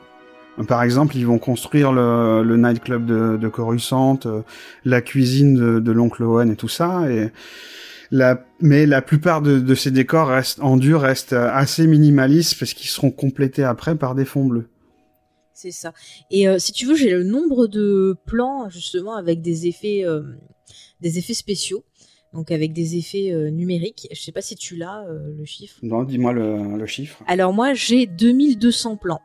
Par 0.68 0.84
exemple, 0.84 1.16
ils 1.16 1.26
vont 1.26 1.40
construire 1.40 1.92
le, 1.92 2.44
le 2.44 2.58
nightclub 2.58 3.06
de, 3.06 3.38
de 3.38 3.48
Coruscant, 3.48 4.20
euh, 4.26 4.42
la 4.86 5.02
cuisine 5.02 5.56
de, 5.56 5.80
de 5.80 5.92
l'oncle 5.92 6.24
Owen 6.24 6.52
et 6.52 6.56
tout 6.56 6.68
ça. 6.68 7.10
Et 7.12 7.32
la, 8.12 8.46
mais 8.60 8.86
la 8.86 9.02
plupart 9.02 9.42
de, 9.42 9.60
de 9.60 9.76
ces 9.76 9.92
décors 9.92 10.28
restent 10.28 10.60
en 10.62 10.78
dur, 10.78 11.02
restent 11.02 11.34
assez 11.34 11.88
minimalistes 11.88 12.60
parce 12.60 12.74
qu'ils 12.74 12.90
seront 12.90 13.12
complétés 13.12 13.64
après 13.64 13.96
par 13.96 14.16
des 14.16 14.26
fonds 14.26 14.46
bleus. 14.46 14.68
C'est 15.54 15.72
ça. 15.72 15.94
Et 16.32 16.48
euh, 16.48 16.58
si 16.58 16.72
tu 16.72 16.86
veux, 16.88 16.96
j'ai 16.96 17.12
le 17.12 17.24
nombre 17.24 17.68
de 17.68 18.16
plans 18.26 18.68
justement 18.70 19.16
avec 19.16 19.42
des 19.42 19.68
effets, 19.68 20.04
euh, 20.04 20.24
des 21.02 21.20
effets 21.20 21.36
spéciaux, 21.36 21.86
donc 22.34 22.52
avec 22.52 22.74
des 22.74 22.98
effets 22.98 23.32
euh, 23.32 23.50
numériques. 23.50 24.08
Je 24.12 24.20
sais 24.20 24.32
pas 24.32 24.42
si 24.42 24.56
tu 24.56 24.76
l'as 24.76 25.06
euh, 25.08 25.20
le 25.38 25.46
chiffre. 25.46 25.78
Non, 25.84 26.04
dis-moi 26.04 26.34
le, 26.34 26.78
le 26.78 26.86
chiffre. 26.88 27.22
Alors 27.28 27.54
moi, 27.54 27.74
j'ai 27.74 28.08
2200 28.08 28.98
plans. 28.98 29.22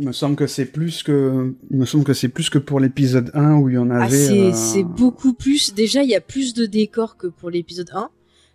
Il 0.00 0.06
me 0.06 0.12
semble 0.12 0.34
que 0.34 0.46
c'est 0.46 0.64
plus 0.64 1.02
que, 1.02 1.54
il 1.70 1.76
me 1.76 1.84
semble 1.84 2.04
que 2.04 2.14
c'est 2.14 2.30
plus 2.30 2.48
que 2.48 2.56
pour 2.56 2.80
l'épisode 2.80 3.30
1 3.34 3.56
où 3.56 3.68
il 3.68 3.74
y 3.74 3.78
en 3.78 3.90
avait. 3.90 4.04
Ah, 4.04 4.08
c'est 4.08 4.40
euh, 4.40 4.52
c'est 4.54 4.82
beaucoup 4.82 5.34
plus. 5.34 5.74
Déjà, 5.74 6.02
il 6.02 6.08
y 6.08 6.14
a 6.14 6.22
plus 6.22 6.54
de 6.54 6.64
décors 6.64 7.18
que 7.18 7.26
pour 7.26 7.50
l'épisode 7.50 7.90
1. 7.92 8.08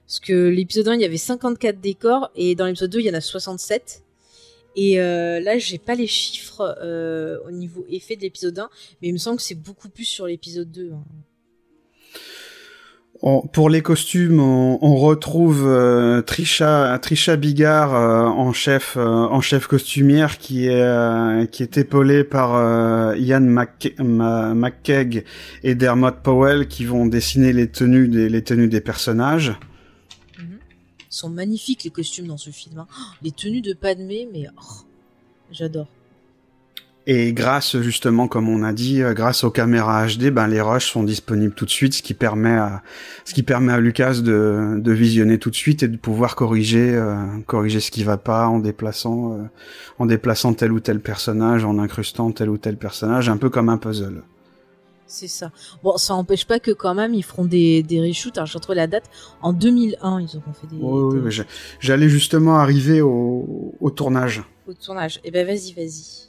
Parce 0.07 0.19
que 0.19 0.47
l'épisode 0.47 0.87
1, 0.87 0.95
il 0.95 1.01
y 1.01 1.05
avait 1.05 1.17
54 1.17 1.79
décors 1.79 2.31
et 2.35 2.55
dans 2.55 2.65
l'épisode 2.65 2.89
2, 2.89 2.99
il 2.99 3.05
y 3.05 3.11
en 3.11 3.13
a 3.13 3.21
67. 3.21 4.01
Et 4.75 4.99
euh, 4.99 5.39
là, 5.39 5.59
j'ai 5.59 5.77
pas 5.77 5.93
les 5.93 6.07
chiffres 6.07 6.75
euh, 6.81 7.37
au 7.47 7.51
niveau 7.51 7.85
effet 7.89 8.15
de 8.15 8.21
l'épisode 8.21 8.57
1, 8.57 8.69
mais 9.03 9.09
il 9.09 9.13
me 9.13 9.19
semble 9.19 9.37
que 9.37 9.43
c'est 9.43 9.53
beaucoup 9.53 9.89
plus 9.89 10.05
sur 10.05 10.25
l'épisode 10.25 10.71
2. 10.71 10.93
hein. 10.93 11.03
Pour 13.21 13.69
les 13.69 13.81
costumes, 13.81 14.39
on, 14.39 14.95
retrouve 14.97 15.65
euh, 15.65 16.21
Trisha, 16.21 16.99
Bigard 17.37 17.95
euh, 17.95 18.25
en 18.25 18.51
chef, 18.53 18.97
euh, 18.97 19.03
en 19.05 19.41
chef 19.41 19.67
costumière 19.67 20.37
qui 20.37 20.67
est 20.67 21.77
épaulée 21.77 22.23
par 22.23 23.15
Ian 23.15 23.41
Mc- 23.41 23.99
Ma- 24.03 24.53
McKeag 24.53 25.23
et 25.63 25.75
Dermot 25.75 26.11
Powell 26.23 26.67
qui 26.67 26.85
vont 26.85 27.05
dessiner 27.07 27.53
les 27.53 27.69
tenues 27.71 28.07
des 28.67 28.81
personnages. 28.81 29.53
Ils 30.37 31.17
sont 31.17 31.29
magnifiques 31.29 31.85
les 31.85 31.91
costumes 31.91 32.27
dans 32.27 32.37
ce 32.37 32.49
film. 32.49 32.79
hein. 32.79 32.87
Oh, 32.91 33.01
les 33.23 33.31
tenues 33.31 33.61
de 33.61 33.73
Padmé, 33.73 34.27
mais 34.33 34.47
oh, 34.57 34.83
j'adore. 35.51 35.87
Et 37.07 37.33
grâce 37.33 37.79
justement, 37.81 38.27
comme 38.27 38.49
on 38.49 38.63
a 38.63 38.73
dit, 38.73 39.03
euh, 39.03 39.13
grâce 39.13 39.43
aux 39.43 39.51
caméras 39.51 40.07
HD, 40.07 40.31
ben 40.31 40.47
les 40.47 40.59
rushs 40.59 40.89
sont 40.91 41.03
disponibles 41.03 41.53
tout 41.53 41.65
de 41.65 41.69
suite, 41.69 41.93
ce 41.93 42.01
qui 42.01 42.15
permet 42.15 42.55
à 42.55 42.81
ce 43.25 43.35
qui 43.35 43.43
permet 43.43 43.73
à 43.73 43.79
Lucas 43.79 44.15
de, 44.23 44.79
de 44.79 44.91
visionner 44.91 45.37
tout 45.37 45.51
de 45.51 45.55
suite 45.55 45.83
et 45.83 45.87
de 45.87 45.97
pouvoir 45.97 46.35
corriger 46.35 46.95
euh, 46.95 47.15
corriger 47.45 47.79
ce 47.79 47.91
qui 47.91 48.03
va 48.03 48.17
pas 48.17 48.47
en 48.47 48.57
déplaçant 48.57 49.33
euh, 49.33 49.43
en 49.99 50.07
déplaçant 50.07 50.53
tel 50.55 50.71
ou 50.71 50.79
tel 50.79 50.99
personnage, 50.99 51.63
en 51.63 51.77
incrustant 51.77 52.31
tel 52.31 52.49
ou 52.49 52.57
tel 52.57 52.75
personnage, 52.75 53.29
un 53.29 53.37
peu 53.37 53.51
comme 53.51 53.69
un 53.69 53.77
puzzle. 53.77 54.23
C'est 55.07 55.27
ça. 55.27 55.51
Bon, 55.83 55.97
ça 55.97 56.15
n'empêche 56.15 56.45
pas 56.47 56.59
que 56.59 56.71
quand 56.71 56.95
même, 56.95 57.13
ils 57.13 57.23
feront 57.23 57.45
des, 57.45 57.83
des 57.83 58.01
reshoots. 58.01 58.35
Alors, 58.39 58.47
j'ai 58.47 58.57
retrouvé 58.57 58.75
la 58.77 58.87
date. 58.87 59.03
En 59.43 59.53
2001, 59.53 60.21
ils 60.21 60.35
auront 60.37 60.51
fait 60.59 60.65
des, 60.65 60.77
Oui, 60.81 61.13
oui, 61.19 61.21
des 61.23 61.29
je- 61.29 61.43
j'allais 61.79 62.09
justement 62.09 62.55
arriver 62.57 63.01
au, 63.01 63.75
au 63.79 63.91
tournage. 63.91 64.41
au 64.67 64.73
tournage. 64.73 65.19
Eh 65.23 65.29
ben, 65.29 65.45
vas-y, 65.45 65.73
vas-y. 65.73 66.24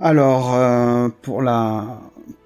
Alors, 0.00 0.54
euh, 0.54 1.08
pour 1.22 1.42
la 1.42 2.00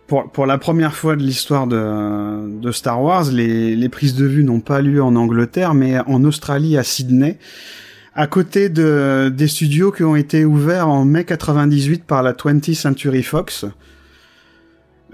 pour, 0.06 0.30
pour 0.30 0.46
la 0.46 0.58
première 0.58 0.94
fois 0.94 1.16
de 1.16 1.22
l'histoire 1.22 1.66
de, 1.66 2.70
Star 2.70 3.02
Wars, 3.02 3.24
les, 3.32 3.74
les 3.74 3.88
prises 3.88 4.14
de 4.14 4.24
vue 4.24 4.44
n'ont 4.44 4.60
pas 4.60 4.80
lieu 4.80 5.02
en 5.02 5.16
Angleterre, 5.16 5.74
mais 5.74 5.98
en 6.06 6.22
Australie, 6.24 6.76
à 6.76 6.84
Sydney, 6.84 7.38
à 8.14 8.26
côté 8.26 8.68
de, 8.68 9.32
des 9.34 9.48
studios 9.48 9.90
qui 9.90 10.04
ont 10.04 10.16
été 10.16 10.44
ouverts 10.44 10.88
en 10.88 11.04
mai 11.04 11.24
98 11.24 12.04
par 12.04 12.22
la 12.22 12.34
20th 12.34 12.74
Century 12.74 13.22
Fox, 13.22 13.66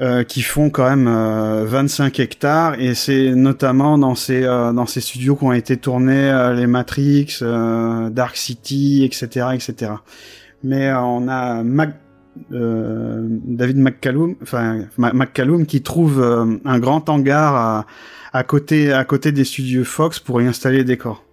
euh, 0.01 0.25
qui 0.25 0.43
font 0.43 0.71
quand 0.71 0.89
même 0.89 1.09
euh, 1.09 1.65
25 1.67 2.21
hectares, 2.21 2.81
et 2.81 2.95
c'est 2.95 3.35
notamment 3.35 3.99
dans 3.99 4.15
ces, 4.15 4.45
euh, 4.45 4.73
dans 4.73 4.87
ces 4.87 5.01
studios 5.01 5.37
qu'ont 5.37 5.53
été 5.53 5.77
tournés 5.77 6.31
euh, 6.31 6.55
les 6.55 6.67
Matrix, 6.67 7.39
euh, 7.43 8.11
Dark 8.11 8.37
City, 8.37 9.05
etc., 9.05 9.47
etc. 9.55 9.93
Mais 10.65 10.89
euh, 10.89 11.01
on 11.01 11.29
a 11.29 11.61
euh, 11.61 11.63
David 12.51 13.77
McCallum, 13.77 14.37
enfin 14.43 14.87
McCallum, 14.97 15.67
qui 15.67 15.83
trouve 15.83 16.21
euh, 16.23 16.57
un 16.65 16.79
grand 16.79 17.09
hangar 17.09 17.55
à, 17.55 17.87
à 18.33 18.43
côté 18.45 18.93
à 18.93 19.05
côté 19.05 19.33
des 19.33 19.45
studios 19.45 19.85
Fox 19.85 20.19
pour 20.19 20.41
y 20.41 20.47
installer 20.47 20.79
les 20.79 20.85
décors. 20.85 21.25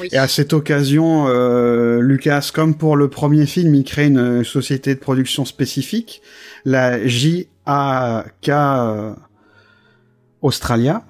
Oui. 0.00 0.08
Et 0.12 0.16
à 0.18 0.28
cette 0.28 0.52
occasion, 0.52 1.26
euh, 1.28 2.00
Lucas, 2.00 2.50
comme 2.54 2.74
pour 2.76 2.96
le 2.96 3.08
premier 3.08 3.46
film, 3.46 3.74
il 3.74 3.84
crée 3.84 4.06
une 4.06 4.42
société 4.44 4.94
de 4.94 5.00
production 5.00 5.44
spécifique, 5.44 6.22
la 6.64 7.06
JAK 7.06 8.48
euh, 8.48 9.12
Australia. 10.40 11.04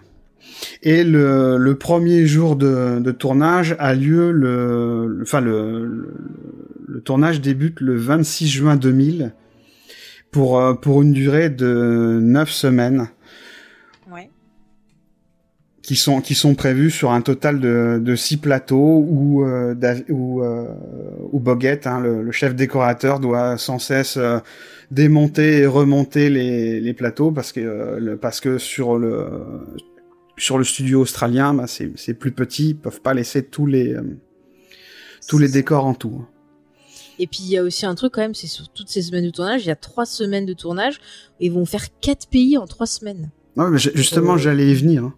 Et 0.83 1.05
le, 1.05 1.59
le 1.59 1.75
premier 1.75 2.27
jour 2.27 2.57
de, 2.57 2.99
de 2.99 3.11
tournage 3.13 3.77
a 3.79 3.93
lieu 3.95 4.31
le, 4.33 5.07
le- 5.07 5.23
enfin 5.23 5.43
le, 5.43 5.85
le, 5.85 6.15
le 6.87 7.01
tournage 7.01 7.41
débute 7.41 7.81
le 7.81 7.97
26 7.97 8.49
juin 8.49 8.77
2000 8.77 9.33
pour 10.31 10.59
euh, 10.61 10.75
pour 10.75 11.03
une 11.03 11.13
durée 11.13 11.51
de 11.51 12.19
9 12.23 12.51
semaines 12.51 13.09
Ouais. 14.13 14.31
qui 15.83 15.97
sont 15.97 16.21
qui 16.21 16.35
sont 16.35 16.55
prévus 16.55 16.91
sur 16.91 17.11
un 17.11 17.21
total 17.23 17.59
de 17.61 18.01
de 18.03 18.15
six 18.17 18.37
plateaux 18.37 19.05
où 19.09 19.45
euh, 19.45 19.75
où 20.09 20.43
euh, 20.43 20.69
où 21.33 21.41
Boggett, 21.41 21.87
hein, 21.87 22.01
le, 22.01 22.23
le 22.23 22.33
chef 22.33 22.55
décorateur, 22.55 23.19
doit 23.21 23.57
sans 23.59 23.79
cesse 23.79 24.17
euh, 24.17 24.39
démonter 24.91 25.59
et 25.59 25.67
remonter 25.67 26.31
les 26.31 26.81
les 26.81 26.95
plateaux 26.95 27.33
parce 27.33 27.53
que 27.53 27.97
le, 27.99 28.17
parce 28.17 28.41
que 28.41 28.59
sur 28.59 28.97
le 28.99 29.27
sur 30.39 30.59
le 30.59 30.65
studio 30.65 31.01
australien, 31.01 31.55
bah, 31.55 31.67
c'est 31.67 31.91
c'est 31.97 32.15
plus 32.15 32.31
petit, 32.33 32.71
ils 32.71 32.77
peuvent 32.77 33.01
pas 33.01 33.15
laisser 33.15 33.43
tous 33.43 33.67
les 33.67 33.95
euh, 33.95 34.03
tous 35.29 35.39
les 35.39 35.49
décors 35.49 35.87
en 35.87 35.95
tout. 35.95 36.25
Et 37.19 37.27
puis, 37.27 37.39
il 37.43 37.49
y 37.51 37.57
a 37.59 37.63
aussi 37.63 37.87
un 37.87 37.95
truc 37.95 38.13
quand 38.15 38.21
même, 38.21 38.35
c'est 38.35 38.47
sur 38.47 38.69
toutes 38.69 38.89
ces 38.89 39.03
semaines 39.03 39.25
de 39.25 39.31
tournage, 39.31 39.65
il 39.65 39.69
y 39.69 39.71
a 39.71 39.77
trois 39.77 40.07
semaines 40.07 40.47
de 40.47 40.53
tournage. 40.55 41.01
Et 41.41 41.47
ils 41.47 41.53
vont 41.53 41.65
faire 41.67 41.87
quatre 42.01 42.27
pays 42.29 42.57
en 42.59 42.67
trois 42.67 42.87
semaines. 42.87 43.31
Non, 43.57 43.69
mais 43.71 43.79
justement, 43.79 44.35
Euh, 44.35 44.39
j'allais 44.39 44.71
y 44.71 44.75
venir. 44.75 45.05
hein. 45.05 45.15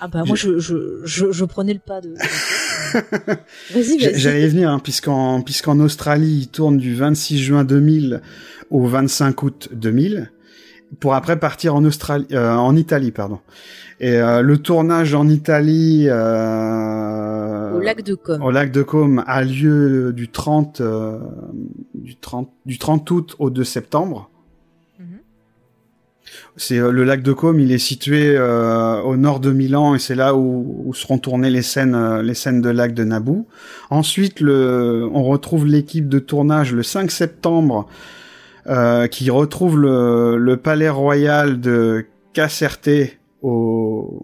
Ah 0.00 0.06
bah, 0.06 0.22
moi, 0.24 0.36
je, 0.36 0.60
je, 0.60 1.00
je, 1.04 1.32
je 1.32 1.44
prenais 1.44 1.72
le 1.74 1.80
pas 1.80 2.00
de. 2.00 2.14
vas-y, 3.74 3.98
vas-y. 3.98 4.18
J'allais 4.18 4.44
y 4.44 4.48
venir, 4.48 4.70
hein, 4.70 4.78
puisqu'en 4.78 5.40
puisqu'en 5.42 5.80
Australie, 5.80 6.38
il 6.42 6.48
tourne 6.48 6.78
du 6.78 6.94
26 6.94 7.38
juin 7.42 7.64
2000 7.64 8.22
au 8.70 8.86
25 8.86 9.42
août 9.42 9.68
2000, 9.72 10.30
pour 11.00 11.14
après 11.14 11.38
partir 11.40 11.74
en 11.74 11.84
Australie, 11.84 12.26
euh, 12.32 12.54
en 12.54 12.76
Italie, 12.76 13.10
pardon. 13.10 13.40
Et 14.00 14.16
euh, 14.16 14.42
le 14.42 14.58
tournage 14.58 15.14
en 15.14 15.28
Italie, 15.28 16.06
euh, 16.08 17.72
Au 17.76 17.80
lac 17.80 18.02
de 18.04 18.14
Com. 18.14 18.42
au 18.42 18.50
lac 18.52 18.70
de 18.70 18.82
Caume, 18.82 19.24
a 19.26 19.42
lieu 19.42 20.12
du 20.12 20.28
30 20.28 20.80
euh, 20.80 21.18
du 21.94 22.14
30 22.16 22.48
du 22.64 22.78
30 22.78 23.10
août 23.10 23.34
au 23.40 23.50
2 23.50 23.64
septembre. 23.64 24.30
Mhm. 25.00 25.06
C'est 26.56 26.78
euh, 26.78 26.92
le 26.92 27.02
lac 27.02 27.22
de 27.22 27.32
Caume, 27.32 27.58
il 27.58 27.72
est 27.72 27.78
situé 27.78 28.36
euh, 28.36 29.00
au 29.02 29.16
nord 29.16 29.40
de 29.40 29.50
Milan 29.50 29.96
et 29.96 29.98
c'est 29.98 30.14
là 30.14 30.36
où, 30.36 30.82
où 30.86 30.94
seront 30.94 31.18
tournées 31.18 31.50
les 31.50 31.62
scènes, 31.62 31.96
euh, 31.96 32.22
les 32.22 32.34
scènes 32.34 32.60
de 32.60 32.70
lac 32.70 32.94
de 32.94 33.02
Naboo. 33.02 33.48
Ensuite, 33.90 34.40
le, 34.40 35.08
on 35.12 35.24
retrouve 35.24 35.66
l'équipe 35.66 36.08
de 36.08 36.20
tournage 36.20 36.72
le 36.72 36.84
5 36.84 37.10
septembre 37.10 37.88
euh, 38.68 39.08
qui 39.08 39.28
retrouve 39.30 39.76
le, 39.80 40.36
le 40.38 40.56
palais 40.56 40.88
royal 40.88 41.60
de 41.60 42.06
Caserta 42.32 42.92
au, 43.42 44.22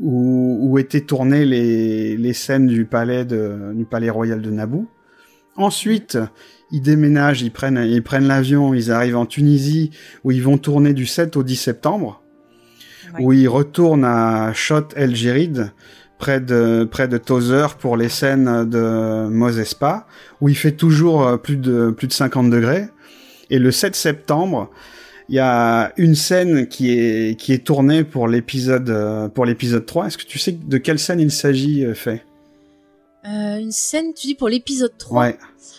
où, 0.00 0.58
où 0.62 0.78
étaient 0.78 1.00
tournées 1.00 1.44
les, 1.44 2.16
les 2.16 2.32
scènes 2.32 2.66
du 2.66 2.84
palais 2.84 3.24
de, 3.24 3.72
du 3.74 3.84
palais 3.84 4.10
royal 4.10 4.40
de 4.42 4.50
Naboo. 4.50 4.86
Ensuite, 5.56 6.18
ils 6.70 6.82
déménagent, 6.82 7.42
ils 7.42 7.50
prennent, 7.50 7.82
ils 7.86 8.02
prennent 8.02 8.26
l'avion, 8.26 8.74
ils 8.74 8.92
arrivent 8.92 9.16
en 9.16 9.26
Tunisie 9.26 9.90
où 10.24 10.30
ils 10.32 10.42
vont 10.42 10.58
tourner 10.58 10.92
du 10.92 11.06
7 11.06 11.36
au 11.36 11.42
10 11.42 11.56
septembre, 11.56 12.22
Ouais. 13.14 13.24
où 13.24 13.32
ils 13.32 13.48
retournent 13.48 14.04
à 14.04 14.52
Chott 14.52 14.92
El 14.96 15.14
Djerid, 15.14 15.70
près 16.18 16.40
de, 16.40 16.82
près 16.90 17.06
de 17.06 17.18
Tozeur 17.18 17.76
pour 17.76 17.96
les 17.96 18.08
scènes 18.08 18.68
de 18.68 19.28
Mosespa, 19.28 20.06
où 20.40 20.48
il 20.48 20.56
fait 20.56 20.72
toujours 20.72 21.24
euh, 21.26 21.36
plus 21.36 21.56
de, 21.56 21.90
plus 21.96 22.08
de 22.08 22.12
50 22.12 22.50
degrés. 22.50 22.86
Et 23.48 23.60
le 23.60 23.70
7 23.70 23.94
septembre, 23.94 24.70
il 25.28 25.34
y 25.34 25.40
a 25.40 25.92
une 25.96 26.14
scène 26.14 26.66
qui 26.68 26.92
est, 26.92 27.38
qui 27.38 27.52
est 27.52 27.64
tournée 27.64 28.04
pour 28.04 28.28
l'épisode, 28.28 28.88
euh, 28.90 29.28
pour 29.28 29.44
l'épisode 29.44 29.84
3. 29.84 30.06
Est-ce 30.06 30.18
que 30.18 30.24
tu 30.24 30.38
sais 30.38 30.52
de 30.52 30.78
quelle 30.78 30.98
scène 30.98 31.20
il 31.20 31.32
s'agit, 31.32 31.84
euh, 31.84 31.94
fait? 31.94 32.24
Euh, 33.24 33.58
une 33.58 33.72
scène, 33.72 34.14
tu 34.14 34.28
dis, 34.28 34.34
pour 34.34 34.48
l'épisode 34.48 34.96
3 34.96 35.20
Ouais. 35.20 35.38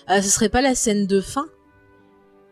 Ce 0.10 0.30
serait 0.30 0.50
pas 0.50 0.62
la 0.62 0.76
scène 0.76 1.08
de 1.08 1.22
fin? 1.22 1.46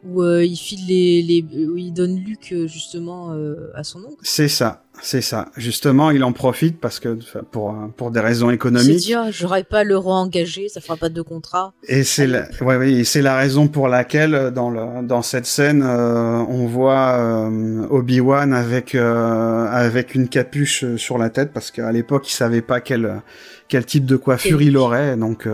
Où 0.05 0.21
euh, 0.21 0.45
il 0.45 0.55
file 0.55 0.85
les, 0.87 1.21
les 1.21 1.67
où 1.67 1.77
il 1.77 1.91
donne 1.91 2.15
Luc 2.15 2.51
euh, 2.51 2.67
justement 2.67 3.33
euh, 3.33 3.71
à 3.73 3.83
son 3.83 3.99
oncle. 3.99 4.17
C'est 4.21 4.47
ça, 4.47 4.83
c'est 5.01 5.21
ça. 5.21 5.49
Justement, 5.57 6.11
il 6.11 6.23
en 6.23 6.31
profite 6.31 6.79
parce 6.79 6.99
que 6.99 7.17
pour 7.51 7.75
pour 7.97 8.11
des 8.11 8.19
raisons 8.19 8.51
économiques. 8.51 8.97
dit, 8.97 9.13
ah, 9.15 9.31
j'aurais 9.31 9.63
pas 9.63 9.83
le 9.83 9.97
engagé, 9.97 10.69
ça 10.69 10.79
fera 10.79 10.95
pas 10.95 11.09
de 11.09 11.21
contrat. 11.21 11.73
Et 11.87 12.03
c'est 12.03 12.27
la, 12.27 12.47
ouais, 12.61 12.77
ouais, 12.77 12.91
et 12.91 13.03
c'est 13.03 13.23
la 13.23 13.35
raison 13.35 13.67
pour 13.67 13.87
laquelle 13.87 14.51
dans 14.53 14.69
le 14.69 15.05
dans 15.07 15.23
cette 15.23 15.47
scène 15.47 15.81
euh, 15.83 16.37
on 16.47 16.67
voit 16.67 17.17
euh, 17.17 17.87
Obi-Wan 17.89 18.53
avec 18.53 18.93
avec 18.95 20.13
une 20.13 20.27
capuche 20.29 20.85
sur 20.97 21.17
la 21.17 21.29
tête 21.31 21.51
parce 21.51 21.71
qu'à 21.71 21.91
l'époque 21.91 22.29
il 22.29 22.33
savait 22.33 22.61
pas 22.61 22.79
quel 22.79 23.21
quel 23.67 23.85
type 23.85 24.05
de 24.05 24.17
coiffure 24.17 24.59
Quel- 24.59 24.67
il 24.67 24.77
aurait 24.77 25.17
donc 25.17 25.47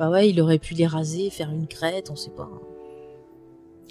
Bah 0.00 0.10
ouais, 0.10 0.28
il 0.28 0.40
aurait 0.40 0.58
pu 0.58 0.74
les 0.74 0.86
raser, 0.88 1.30
faire 1.30 1.50
une 1.50 1.68
crête, 1.68 2.10
on 2.10 2.16
sait 2.16 2.32
pas. 2.36 2.50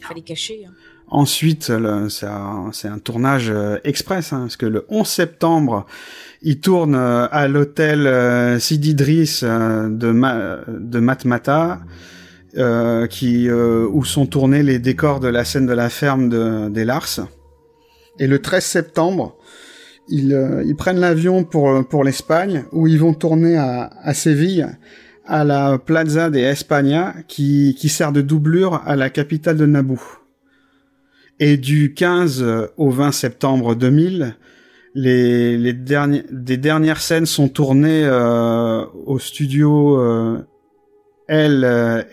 Il 0.03 0.07
fallait 0.07 0.21
cacher. 0.21 0.65
Hein. 0.67 0.73
ensuite 1.07 1.71
c'est 2.09 2.87
un 2.87 2.99
tournage 2.99 3.49
euh, 3.49 3.77
express 3.85 4.33
hein, 4.33 4.41
parce 4.41 4.57
que 4.57 4.65
le 4.65 4.85
11 4.89 5.07
septembre 5.07 5.85
il 6.41 6.59
tourne 6.59 6.95
euh, 6.95 7.27
à 7.31 7.47
l'hôtel 7.47 8.05
euh, 8.05 8.59
Sidi 8.59 8.95
Driss 8.95 9.43
de 9.43 10.11
Ma 10.11 10.59
Matmata 10.67 11.79
où 12.57 14.03
sont 14.03 14.25
tournés 14.25 14.61
les 14.61 14.79
décors 14.79 15.21
de 15.21 15.29
la 15.29 15.45
scène 15.45 15.67
de 15.67 15.73
la 15.73 15.89
ferme 15.89 16.27
de, 16.29 16.67
des 16.69 16.83
Lars. 16.83 17.21
Et 18.19 18.27
le 18.27 18.39
13 18.39 18.63
septembre, 18.63 19.37
ils, 20.07 20.75
prennent 20.77 20.99
l'avion 20.99 21.45
pour 21.45 22.03
l'Espagne 22.03 22.65
où 22.71 22.85
ils 22.85 22.99
vont 22.99 23.15
tourner 23.15 23.57
à 23.57 24.13
Séville 24.13 24.67
à 25.25 25.43
la 25.43 25.77
Plaza 25.77 26.29
de 26.29 26.39
España 26.39 27.13
qui 27.27 27.75
qui 27.77 27.89
sert 27.89 28.11
de 28.11 28.21
doublure 28.21 28.81
à 28.85 28.95
la 28.95 29.09
capitale 29.09 29.57
de 29.57 29.65
Naboo. 29.65 29.99
Et 31.39 31.57
du 31.57 31.93
15 31.93 32.45
au 32.77 32.89
20 32.89 33.11
septembre 33.11 33.75
2000, 33.75 34.35
les, 34.95 35.57
les 35.57 35.73
derniers, 35.73 36.23
des 36.31 36.57
dernières 36.57 37.01
scènes 37.01 37.25
sont 37.25 37.49
tournées 37.49 38.05
euh, 38.05 38.85
au 39.05 39.17
studio 39.17 39.99
euh, 39.99 40.37
El 41.27 41.63
euh. 41.63 42.03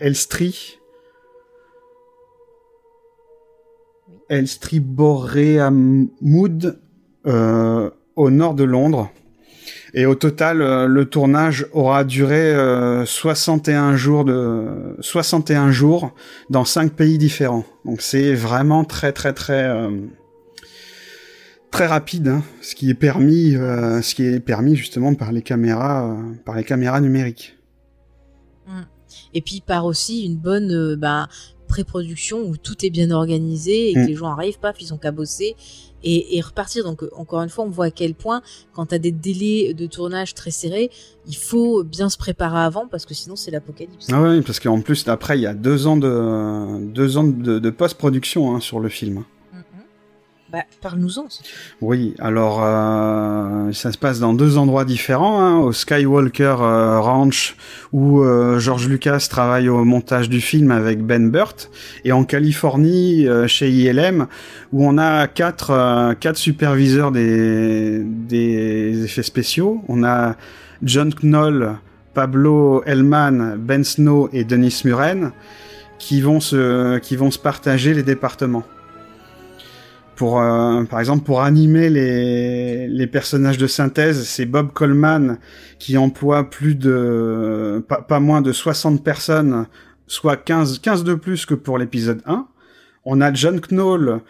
Elstree 4.29 4.79
Borehamwood 4.79 6.79
euh, 7.27 7.89
au 8.15 8.29
nord 8.29 8.53
de 8.55 8.63
Londres. 8.63 9.11
Et 9.93 10.05
au 10.05 10.15
total, 10.15 10.61
euh, 10.61 10.87
le 10.87 11.05
tournage 11.05 11.67
aura 11.73 12.03
duré 12.03 12.53
euh, 12.53 13.05
61 13.05 13.95
jours 13.97 14.23
de 14.23 14.95
61 15.01 15.71
jours 15.71 16.13
dans 16.49 16.63
cinq 16.63 16.93
pays 16.93 17.17
différents. 17.17 17.65
Donc 17.83 18.01
c'est 18.01 18.33
vraiment 18.33 18.85
très 18.85 19.11
très 19.11 19.33
très 19.33 19.65
euh, 19.65 19.89
très 21.71 21.87
rapide, 21.87 22.27
hein, 22.27 22.43
ce 22.61 22.75
qui 22.75 22.89
est 22.89 22.93
permis, 22.93 23.55
euh, 23.55 24.01
ce 24.01 24.13
qui 24.13 24.23
est 24.23 24.39
permis 24.39 24.75
justement 24.75 25.13
par 25.15 25.31
les 25.31 25.41
caméras, 25.41 26.09
euh, 26.09 26.33
par 26.45 26.55
les 26.55 26.63
caméras 26.63 27.01
numériques. 27.01 27.57
Et 29.33 29.41
puis 29.41 29.61
par 29.65 29.85
aussi 29.85 30.25
une 30.25 30.37
bonne 30.37 30.71
euh, 30.71 30.95
bah, 30.95 31.27
pré-production 31.67 32.41
où 32.41 32.57
tout 32.57 32.85
est 32.85 32.89
bien 32.89 33.11
organisé 33.11 33.91
et 33.91 33.93
que 33.93 33.99
Mm. 33.99 34.07
les 34.07 34.15
gens 34.15 34.27
arrivent, 34.27 34.59
paf, 34.59 34.75
ils 34.81 34.93
ont 34.93 34.97
qu'à 34.97 35.11
bosser 35.11 35.55
et, 36.03 36.41
repartir. 36.41 36.83
Donc 36.83 37.03
encore 37.13 37.41
une 37.41 37.49
fois, 37.49 37.65
on 37.65 37.69
voit 37.69 37.85
à 37.85 37.91
quel 37.91 38.13
point 38.13 38.41
quand 38.73 38.87
t'as 38.87 38.97
des 38.97 39.11
délais 39.11 39.73
de 39.73 39.85
tournage 39.85 40.33
très 40.33 40.51
serrés, 40.51 40.89
il 41.27 41.35
faut 41.35 41.83
bien 41.83 42.09
se 42.09 42.17
préparer 42.17 42.59
avant 42.59 42.87
parce 42.87 43.05
que 43.05 43.13
sinon 43.13 43.35
c'est 43.35 43.51
l'apocalypse. 43.51 44.07
Ah 44.11 44.21
ouais, 44.21 44.41
parce 44.41 44.59
qu'en 44.59 44.81
plus 44.81 45.07
après 45.07 45.37
il 45.37 45.41
y 45.41 45.47
a 45.47 45.53
deux 45.53 45.87
ans 45.87 45.97
de 45.97 47.69
post-production 47.69 48.55
hein, 48.55 48.59
sur 48.59 48.79
le 48.79 48.89
film. 48.89 49.23
Bah, 50.51 50.63
parle-nous-en. 50.81 51.27
Oui, 51.79 52.13
alors 52.19 52.59
euh, 52.61 53.71
ça 53.71 53.93
se 53.93 53.97
passe 53.97 54.19
dans 54.19 54.33
deux 54.33 54.57
endroits 54.57 54.83
différents, 54.83 55.39
hein, 55.39 55.59
au 55.59 55.71
Skywalker 55.71 56.57
euh, 56.59 56.99
Ranch 56.99 57.55
où 57.93 58.21
euh, 58.21 58.59
George 58.59 58.89
Lucas 58.89 59.27
travaille 59.29 59.69
au 59.69 59.85
montage 59.85 60.27
du 60.27 60.41
film 60.41 60.71
avec 60.71 61.05
Ben 61.05 61.31
Burt, 61.31 61.69
et 62.03 62.11
en 62.11 62.25
Californie 62.25 63.25
chez 63.47 63.69
ILM 63.69 64.27
où 64.73 64.85
on 64.85 64.97
a 64.97 65.27
quatre 65.27 66.15
quatre 66.19 66.37
superviseurs 66.37 67.13
des 67.13 68.03
des 68.03 69.05
effets 69.05 69.23
spéciaux. 69.23 69.81
On 69.87 70.03
a 70.03 70.35
John 70.83 71.13
Knoll, 71.13 71.77
Pablo 72.13 72.83
Hellman, 72.85 73.55
Ben 73.57 73.85
Snow 73.85 74.29
et 74.33 74.43
Denis 74.43 74.81
Muren 74.83 75.31
qui 75.97 76.19
vont 76.19 76.41
se 76.41 76.97
qui 76.97 77.15
vont 77.15 77.31
se 77.31 77.39
partager 77.39 77.93
les 77.93 78.03
départements 78.03 78.65
pour 80.21 80.39
euh, 80.39 80.83
par 80.83 80.99
exemple 80.99 81.23
pour 81.23 81.41
animer 81.41 81.89
les 81.89 82.87
les 82.87 83.07
personnages 83.07 83.57
de 83.57 83.65
synthèse, 83.65 84.23
c'est 84.27 84.45
Bob 84.45 84.71
Coleman 84.71 85.39
qui 85.79 85.97
emploie 85.97 86.47
plus 86.47 86.75
de 86.75 87.83
pas, 87.87 88.03
pas 88.03 88.19
moins 88.19 88.43
de 88.43 88.51
60 88.51 89.03
personnes, 89.03 89.65
soit 90.05 90.37
15 90.37 90.77
15 90.77 91.03
de 91.05 91.15
plus 91.15 91.47
que 91.47 91.55
pour 91.55 91.79
l'épisode 91.79 92.21
1. 92.27 92.45
On 93.03 93.19
a 93.19 93.33
John 93.33 93.59
Knoll 93.61 94.21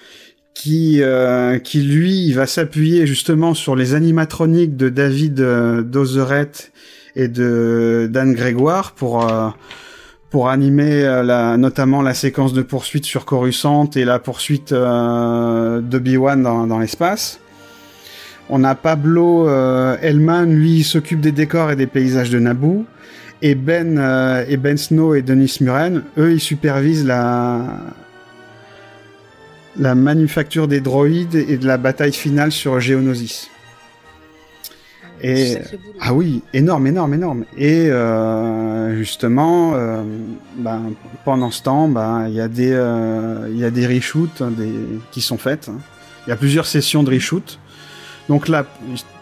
qui 0.54 1.04
euh, 1.04 1.60
qui 1.60 1.82
lui 1.82 2.26
il 2.26 2.36
va 2.36 2.48
s'appuyer 2.48 3.06
justement 3.06 3.54
sur 3.54 3.76
les 3.76 3.94
animatroniques 3.94 4.78
de 4.78 4.88
David 4.88 5.42
euh, 5.42 5.82
Dozeret 5.82 6.72
et 7.18 7.28
de 7.28 8.08
Dan 8.10 8.32
Grégoire 8.34 8.94
pour 8.94 9.30
euh, 9.30 9.50
pour 10.32 10.50
animer 10.50 11.04
euh, 11.04 11.22
la, 11.24 11.58
notamment 11.58 12.02
la 12.02 12.14
séquence 12.16 12.54
de 12.54 12.64
poursuite 12.64 13.06
sur 13.06 13.26
Coruscant 13.26 13.90
et 13.96 14.06
la 14.06 14.18
poursuite 14.18 14.72
euh, 14.72 15.82
d'Obi-Wan 15.82 16.42
dans, 16.42 16.66
dans 16.66 16.80
l'espace. 16.80 17.40
On 18.50 18.64
a 18.64 18.74
Pablo 18.74 19.48
euh, 19.48 19.98
Hellman, 20.02 20.46
lui, 20.46 20.84
s'occupe 20.84 21.20
des 21.22 21.34
décors 21.34 21.70
et 21.72 21.76
des 21.76 21.86
paysages 21.86 22.30
de 22.30 22.40
Naboo. 22.40 22.86
Et 23.42 23.56
Ben, 23.56 23.98
euh, 23.98 24.46
et 24.48 24.58
ben 24.58 24.78
Snow 24.78 25.16
et 25.16 25.22
Denis 25.22 25.58
Muren, 25.62 26.04
eux, 26.18 26.34
ils 26.34 26.40
supervisent 26.40 27.06
la, 27.06 27.80
la 29.78 29.96
manufacture 29.96 30.68
des 30.68 30.80
droïdes 30.80 31.36
et 31.36 31.58
de 31.58 31.66
la 31.66 31.78
bataille 31.78 32.14
finale 32.14 32.52
sur 32.52 32.80
Geonosis. 32.80 33.50
Et-. 35.24 35.58
Ah 36.00 36.14
oui, 36.14 36.42
énorme, 36.54 36.88
énorme, 36.88 37.14
énorme. 37.14 37.46
Et 37.58 37.90
euh, 37.90 38.96
justement, 38.98 39.74
euh, 39.76 40.02
ben, 40.58 40.82
pendant 41.26 41.52
ce 41.52 41.62
temps, 41.64 41.88
ben, 41.88 42.28
il 42.28 42.34
y 42.34 42.42
a 42.42 42.48
des, 42.48 42.72
euh, 42.74 43.48
il 43.52 43.58
y 43.58 43.66
a 43.66 43.70
des 43.72 43.86
reshoots 43.88 44.42
hein, 44.42 44.52
des, 44.58 44.72
qui 45.12 45.22
sont 45.22 45.38
faites. 45.38 45.70
hein. 45.70 45.78
Il 46.28 46.30
y 46.30 46.34
a 46.34 46.36
plusieurs 46.36 46.66
sessions 46.66 47.04
de 47.04 47.12
reshoot. 47.12 47.60
Donc 48.30 48.48
là, 48.48 48.66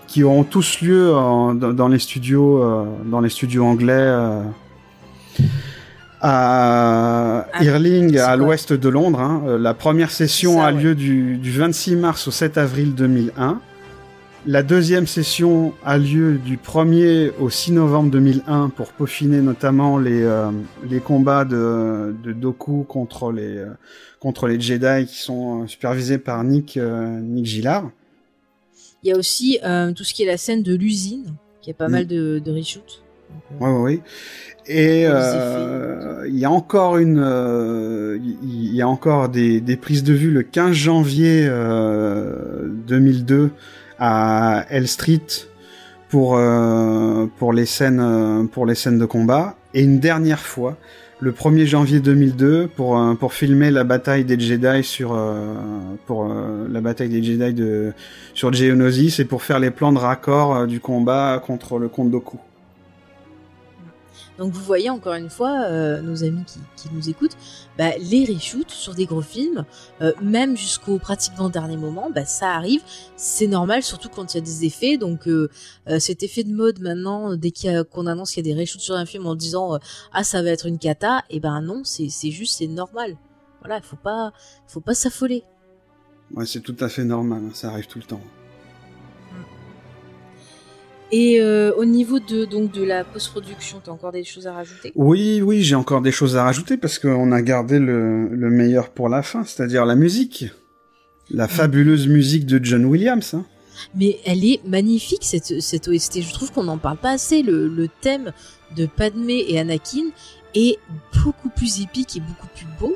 qui 0.07 0.23
auront 0.23 0.43
tous 0.43 0.81
lieu 0.81 1.13
en- 1.15 1.53
dans, 1.53 1.87
les 1.87 1.99
studios, 1.99 2.63
euh, 2.63 2.83
dans 3.05 3.21
les 3.21 3.29
studios 3.29 3.63
anglais. 3.65 3.93
à 6.21 7.45
Ah, 7.53 7.63
Irling, 7.63 8.17
à 8.17 8.35
l'ouest 8.35 8.73
de 8.73 8.89
Londres. 8.89 9.21
hein. 9.21 9.41
La 9.59 9.73
première 9.73 10.11
session 10.11 10.55
Ça, 10.57 10.65
a 10.67 10.73
ouais. 10.73 10.81
lieu 10.81 10.95
du, 10.95 11.37
du 11.37 11.51
26 11.51 11.95
mars 11.95 12.27
au 12.27 12.31
7 12.31 12.57
avril 12.57 12.93
2001. 12.93 13.59
La 14.51 14.63
deuxième 14.63 15.05
session 15.05 15.73
a 15.85 15.99
lieu 15.99 16.39
du 16.39 16.57
1er 16.57 17.33
au 17.39 17.51
6 17.51 17.71
novembre 17.73 18.09
2001 18.09 18.69
pour 18.69 18.87
peaufiner 18.93 19.41
notamment 19.41 19.99
les, 19.99 20.23
euh, 20.23 20.49
les 20.89 20.99
combats 21.01 21.45
de, 21.45 22.15
de 22.23 22.31
Doku 22.33 22.83
contre 22.83 23.31
les, 23.31 23.57
euh, 23.57 23.67
contre 24.19 24.47
les 24.47 24.59
Jedi 24.59 25.05
qui 25.05 25.17
sont 25.17 25.61
euh, 25.61 25.67
supervisés 25.67 26.17
par 26.17 26.43
Nick, 26.43 26.77
euh, 26.77 27.19
Nick 27.19 27.45
Gillard. 27.45 27.91
Il 29.03 29.09
y 29.09 29.11
a 29.11 29.17
aussi 29.17 29.59
tout 29.95 30.03
ce 30.03 30.13
qui 30.15 30.23
est 30.23 30.25
la 30.25 30.37
scène 30.37 30.63
de 30.63 30.73
l'usine, 30.75 31.35
qui 31.61 31.69
a 31.69 31.75
pas 31.75 31.87
Mm. 31.87 31.91
mal 31.91 32.07
de, 32.07 32.41
de 32.43 32.51
reshoots. 32.51 33.03
Ouais, 33.61 33.69
ouais, 33.69 33.79
ouais. 33.81 34.01
Et 34.65 35.05
euh, 35.07 36.25
il 36.27 36.37
y 36.39 36.43
a 36.43 36.49
encore 36.51 36.97
une, 36.97 37.21
euh, 37.23 38.17
il 38.19 38.73
y 38.75 38.81
a 38.81 38.87
encore 38.87 39.29
des, 39.29 39.61
des 39.61 39.77
prises 39.77 40.03
de 40.03 40.13
vue 40.13 40.31
le 40.31 40.41
15 40.41 40.73
janvier 40.73 41.45
euh, 41.47 42.67
2002 42.87 43.51
à 43.99 44.65
L 44.69 44.87
Street 44.87 45.21
pour 46.09 46.35
euh, 46.37 47.27
pour 47.37 47.53
les 47.53 47.65
scènes 47.65 47.99
euh, 47.99 48.43
pour 48.45 48.65
les 48.65 48.75
scènes 48.75 48.97
de 48.97 49.05
combat 49.05 49.55
et 49.73 49.83
une 49.83 49.99
dernière 49.99 50.39
fois 50.39 50.77
le 51.19 51.31
1er 51.31 51.65
janvier 51.65 51.99
2002 51.99 52.67
pour 52.67 52.97
euh, 52.97 53.13
pour 53.13 53.33
filmer 53.33 53.71
la 53.71 53.83
bataille 53.83 54.25
des 54.25 54.39
Jedi 54.39 54.83
sur 54.83 55.13
euh, 55.13 55.53
pour 56.07 56.27
la 56.27 56.81
bataille 56.81 57.09
des 57.09 57.21
Jedi 57.21 57.53
de 57.53 57.93
sur 58.33 58.51
Geonosis 58.51 59.19
et 59.19 59.25
pour 59.25 59.43
faire 59.43 59.59
les 59.59 59.71
plans 59.71 59.93
de 59.93 59.99
raccord 59.99 60.65
du 60.65 60.79
combat 60.79 61.41
contre 61.45 61.77
le 61.77 61.89
comte 61.89 62.09
Doku. 62.09 62.39
Donc 64.39 64.53
vous 64.53 64.63
voyez 64.63 64.89
encore 64.89 65.15
une 65.15 65.29
fois, 65.29 65.65
euh, 65.65 66.01
nos 66.01 66.23
amis 66.23 66.45
qui, 66.77 66.87
nous 66.93 67.09
écoutent, 67.09 67.35
bah, 67.77 67.91
les 67.99 68.25
reshoots 68.25 68.71
sur 68.71 68.95
des 68.95 69.05
gros 69.05 69.21
films, 69.21 69.65
euh, 70.01 70.13
même 70.21 70.55
jusqu'au 70.55 70.97
pratiquement 70.97 71.49
dernier 71.49 71.75
moment, 71.75 72.09
bah, 72.09 72.23
ça 72.23 72.53
arrive, 72.53 72.81
c'est 73.17 73.47
normal, 73.47 73.83
surtout 73.83 74.07
quand 74.07 74.33
il 74.33 74.37
y 74.37 74.39
a 74.39 74.43
des 74.43 74.65
effets. 74.65 74.97
Donc 74.97 75.27
euh, 75.27 75.49
cet 75.99 76.23
effet 76.23 76.43
de 76.43 76.53
mode 76.53 76.79
maintenant, 76.79 77.35
dès 77.35 77.51
qu'on 77.91 78.07
annonce 78.07 78.31
qu'il 78.31 78.47
y 78.47 78.49
a 78.49 78.55
des 78.55 78.59
reshoots 78.59 78.81
sur 78.81 78.95
un 78.95 79.05
film 79.05 79.27
en 79.27 79.35
disant 79.35 79.77
ah 80.13 80.23
ça 80.23 80.41
va 80.41 80.49
être 80.51 80.65
une 80.65 80.79
cata, 80.79 81.23
et 81.29 81.41
ben 81.41 81.61
non, 81.61 81.83
c'est 81.83 82.31
juste 82.31 82.57
c'est 82.57 82.67
normal. 82.67 83.17
Voilà, 83.59 83.77
il 83.77 83.83
faut 83.83 83.97
pas 83.97 84.31
faut 84.67 84.79
pas 84.79 84.93
s'affoler. 84.93 85.43
Ouais, 86.33 86.45
c'est 86.45 86.61
tout 86.61 86.77
à 86.79 86.87
fait 86.87 87.03
normal, 87.03 87.41
hein, 87.45 87.51
ça 87.53 87.71
arrive 87.71 87.87
tout 87.87 87.99
le 87.99 88.05
temps. 88.05 88.21
Et 91.11 91.39
euh, 91.41 91.71
au 91.75 91.85
niveau 91.85 92.19
de 92.19 92.45
donc 92.45 92.71
de 92.71 92.83
la 92.83 93.03
post-production, 93.03 93.81
t'as 93.83 93.91
encore 93.91 94.11
des 94.11 94.23
choses 94.23 94.45
à 94.47 94.53
rajouter? 94.53 94.91
Oui, 94.95 95.41
oui, 95.41 95.63
j'ai 95.63 95.75
encore 95.75 96.01
des 96.01 96.11
choses 96.11 96.37
à 96.37 96.43
rajouter 96.43 96.77
parce 96.77 96.99
qu'on 96.99 97.31
a 97.31 97.41
gardé 97.41 97.79
le, 97.79 98.27
le 98.27 98.49
meilleur 98.49 98.89
pour 98.89 99.09
la 99.09 99.23
fin, 99.23 99.43
c'est-à-dire 99.43 99.85
la 99.85 99.95
musique. 99.95 100.45
La 101.31 101.47
fabuleuse 101.47 102.07
musique 102.07 102.45
de 102.45 102.63
John 102.63 102.85
Williams. 102.85 103.33
Hein. 103.33 103.45
Mais 103.95 104.19
elle 104.25 104.43
est 104.45 104.59
magnifique 104.67 105.23
cette 105.23 105.61
cette 105.61 105.87
OST. 105.87 106.21
Je 106.21 106.33
trouve 106.33 106.51
qu'on 106.51 106.63
n'en 106.63 106.77
parle 106.77 106.97
pas 106.97 107.11
assez. 107.11 107.41
Le, 107.43 107.67
le 107.67 107.87
thème 108.01 108.31
de 108.75 108.85
Padmé 108.85 109.45
et 109.47 109.59
Anakin 109.59 110.09
est 110.53 110.77
beaucoup 111.23 111.49
plus 111.49 111.81
épique 111.81 112.17
et 112.17 112.19
beaucoup 112.19 112.47
plus 112.55 112.65
beau 112.79 112.95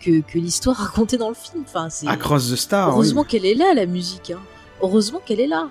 que, 0.00 0.20
que 0.20 0.38
l'histoire 0.38 0.76
racontée 0.88 1.16
dans 1.18 1.28
le 1.28 1.34
film. 1.34 1.62
Enfin, 1.64 1.90
c'est 1.90 2.08
Across 2.08 2.50
the 2.50 2.56
Star. 2.56 2.88
oui. 2.88 2.94
heureusement 2.94 3.24
qu'elle 3.24 3.46
est 3.46 3.54
là 3.54 3.72
la 3.74 3.86
musique. 3.86 4.30
Hein. 4.32 4.40
Heureusement 4.80 5.20
qu'elle 5.24 5.40
est 5.40 5.46
là. 5.46 5.68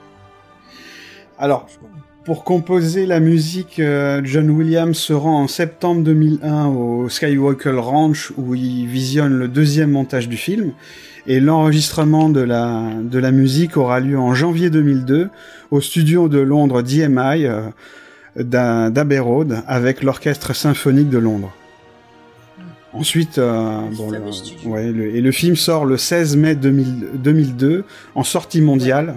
Alors, 1.41 1.67
pour 2.23 2.43
composer 2.43 3.05
la 3.07 3.19
musique, 3.19 3.79
euh, 3.79 4.21
John 4.23 4.49
Williams 4.51 4.95
se 4.97 5.11
rend 5.13 5.41
en 5.43 5.47
septembre 5.47 6.03
2001 6.03 6.67
au 6.67 7.09
Skywalker 7.09 7.71
Ranch 7.79 8.31
où 8.37 8.53
il 8.53 8.85
visionne 8.85 9.33
le 9.33 9.47
deuxième 9.47 9.91
montage 9.91 10.29
du 10.29 10.37
film. 10.37 10.71
Et 11.27 11.39
l'enregistrement 11.39 12.29
de 12.29 12.41
la, 12.41 12.89
de 13.01 13.19
la 13.19 13.31
musique 13.31 13.75
aura 13.77 13.99
lieu 13.99 14.17
en 14.19 14.33
janvier 14.33 14.69
2002 14.69 15.29
au 15.71 15.81
studio 15.81 16.27
de 16.29 16.39
Londres 16.39 16.81
DMI 16.83 17.45
euh, 17.45 17.61
d'A- 18.35 18.89
d'Abbey 18.91 19.19
Road 19.19 19.63
avec 19.67 20.03
l'Orchestre 20.03 20.55
Symphonique 20.55 21.09
de 21.09 21.17
Londres. 21.19 21.51
Ensuite, 22.93 23.37
euh, 23.37 23.81
Le 23.89 23.95
bon, 23.95 24.09
fameux 24.11 24.25
le- 24.25 24.31
studio. 24.31 24.69
ouais, 24.69 24.91
le- 24.91 25.15
et 25.15 25.21
le 25.21 25.31
film 25.31 25.55
sort 25.55 25.85
le 25.85 25.97
16 25.97 26.35
mai 26.37 26.55
2000 26.55 27.07
2002 27.15 27.83
en 28.15 28.23
sortie 28.23 28.61
mondiale. 28.61 29.15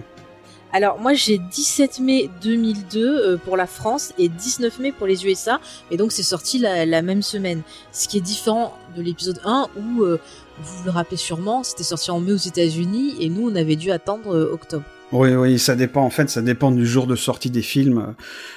Alors 0.74 0.98
moi 1.00 1.14
j'ai 1.14 1.38
17 1.38 2.00
mai 2.00 2.28
2002 2.42 3.00
euh, 3.00 3.36
pour 3.36 3.56
la 3.56 3.68
France 3.68 4.12
et 4.18 4.28
19 4.28 4.80
mai 4.80 4.90
pour 4.90 5.06
les 5.06 5.24
USA 5.24 5.60
et 5.92 5.96
donc 5.96 6.10
c'est 6.10 6.24
sorti 6.24 6.58
la, 6.58 6.84
la 6.84 7.00
même 7.00 7.22
semaine. 7.22 7.62
Ce 7.92 8.08
qui 8.08 8.18
est 8.18 8.20
différent 8.20 8.76
de 8.96 9.00
l'épisode 9.00 9.38
1 9.44 9.68
où 9.76 10.02
euh, 10.02 10.18
vous 10.60 10.84
le 10.84 10.90
rappelez 10.90 11.16
sûrement, 11.16 11.62
c'était 11.62 11.84
sorti 11.84 12.10
en 12.10 12.18
mai 12.18 12.32
aux 12.32 12.36
États-Unis 12.36 13.14
et 13.20 13.28
nous 13.28 13.48
on 13.48 13.54
avait 13.54 13.76
dû 13.76 13.92
attendre 13.92 14.34
euh, 14.34 14.52
octobre. 14.52 14.84
Oui, 15.12 15.32
oui, 15.36 15.60
ça 15.60 15.76
dépend. 15.76 16.02
En 16.02 16.10
fait, 16.10 16.28
ça 16.28 16.42
dépend 16.42 16.72
du 16.72 16.84
jour 16.84 17.06
de 17.06 17.14
sortie 17.14 17.50
des 17.50 17.62
films 17.62 18.14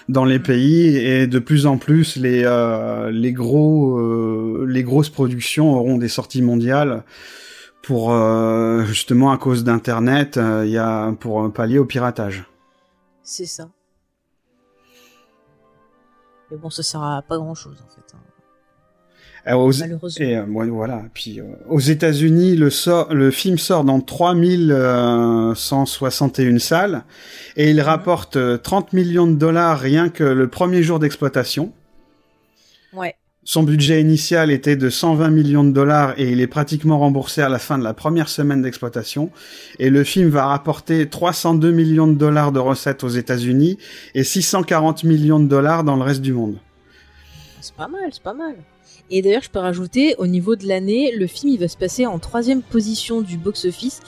dans 0.10 0.26
les 0.26 0.40
pays 0.40 0.98
et 0.98 1.28
de 1.28 1.38
plus 1.38 1.68
en 1.68 1.78
plus 1.78 2.16
les 2.16 2.42
euh, 2.46 3.12
les 3.12 3.32
gros 3.32 4.66
les 4.66 4.82
grosses 4.82 5.10
productions 5.10 5.76
auront 5.76 6.00
des 6.00 6.08
sorties 6.08 6.42
mondiales 6.42 7.04
pour 7.82 8.12
euh, 8.12 8.84
justement 8.86 9.32
à 9.32 9.38
cause 9.38 9.64
d'internet, 9.64 10.36
euh, 10.38 10.66
il 10.66 10.72
y 10.72 10.78
a 10.78 11.12
pour 11.14 11.42
euh, 11.44 11.50
pallier 11.50 11.80
au 11.80 11.86
piratage. 11.86 12.44
C'est 13.24 13.46
ça. 13.46 13.70
Mais 16.52 16.58
bon 16.58 16.70
ça 16.70 16.84
sert 16.84 17.02
à 17.04 17.22
pas 17.22 17.38
grand 17.38 17.56
chose 17.56 17.82
en 17.86 17.90
fait. 17.90 18.14
hein, 18.14 18.18
aux- 19.56 19.72
malheureusement. 19.80 20.26
Et 20.26 20.36
euh, 20.38 20.44
voilà. 20.70 21.04
Puis 21.14 21.40
euh, 21.40 21.46
aux 21.70 21.80
États-Unis, 21.80 22.56
le, 22.58 22.70
sort, 22.70 23.14
le 23.14 23.32
film 23.32 23.58
sort 23.58 23.84
dans 23.86 24.02
3161 24.02 26.60
salles 26.60 27.04
et 27.56 27.70
il 27.72 27.80
rapporte 27.82 28.36
euh, 28.38 28.58
30 28.58 28.92
millions 28.94 29.28
de 29.28 29.36
dollars 29.36 29.80
rien 29.80 30.10
que 30.10 30.24
le 30.26 30.48
premier 30.50 30.84
jour 30.84 31.00
d'exploitation. 31.00 31.72
Ouais. 32.94 33.16
Son 33.50 33.64
budget 33.64 34.02
initial 34.02 34.52
était 34.52 34.76
de 34.76 34.90
120 34.90 35.30
millions 35.30 35.64
de 35.64 35.72
dollars 35.72 36.20
et 36.20 36.30
il 36.30 36.42
est 36.42 36.48
pratiquement 36.48 37.00
remboursé 37.00 37.42
à 37.42 37.48
la 37.48 37.60
fin 37.60 37.78
de 37.78 37.84
la 37.86 37.94
première 37.94 38.28
semaine 38.28 38.62
d'exploitation. 38.62 39.32
Et 39.80 39.90
le 39.90 40.04
film 40.04 40.28
va 40.28 40.48
rapporter 40.48 41.08
302 41.08 41.72
millions 41.72 42.08
de 42.08 42.16
dollars 42.16 42.52
de 42.52 42.60
recettes 42.60 43.06
aux 43.06 43.08
États-Unis 43.08 43.78
et 44.16 44.26
640 44.26 45.06
millions 45.06 45.40
de 45.40 45.48
dollars 45.48 45.86
dans 45.86 45.96
le 45.96 46.04
reste 46.04 46.20
du 46.20 46.34
monde. 46.34 46.58
C'est 47.62 47.74
pas 47.74 47.88
mal, 47.88 48.10
c'est 48.12 48.22
pas 48.22 48.34
mal. 48.34 48.58
Et 49.10 49.22
d'ailleurs, 49.22 49.44
je 49.44 49.50
peux 49.50 49.60
rajouter, 49.60 50.16
au 50.18 50.28
niveau 50.28 50.58
de 50.58 50.68
l'année, 50.68 51.14
le 51.16 51.26
film 51.26 51.54
il 51.54 51.60
va 51.62 51.70
se 51.70 51.78
passer 51.78 52.06
en 52.06 52.20
troisième 52.20 52.62
position 52.62 53.22
du 53.22 53.38
box-office, 53.38 54.02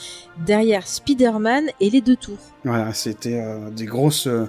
derrière 0.46 0.86
Spider-Man 0.86 1.68
et 1.80 1.90
les 1.90 2.02
deux 2.02 2.18
tours. 2.18 2.40
Voilà, 2.66 2.94
c'était 2.94 3.40
euh, 3.40 3.70
des 3.70 3.86
grosses 3.86 4.28
euh, 4.28 4.48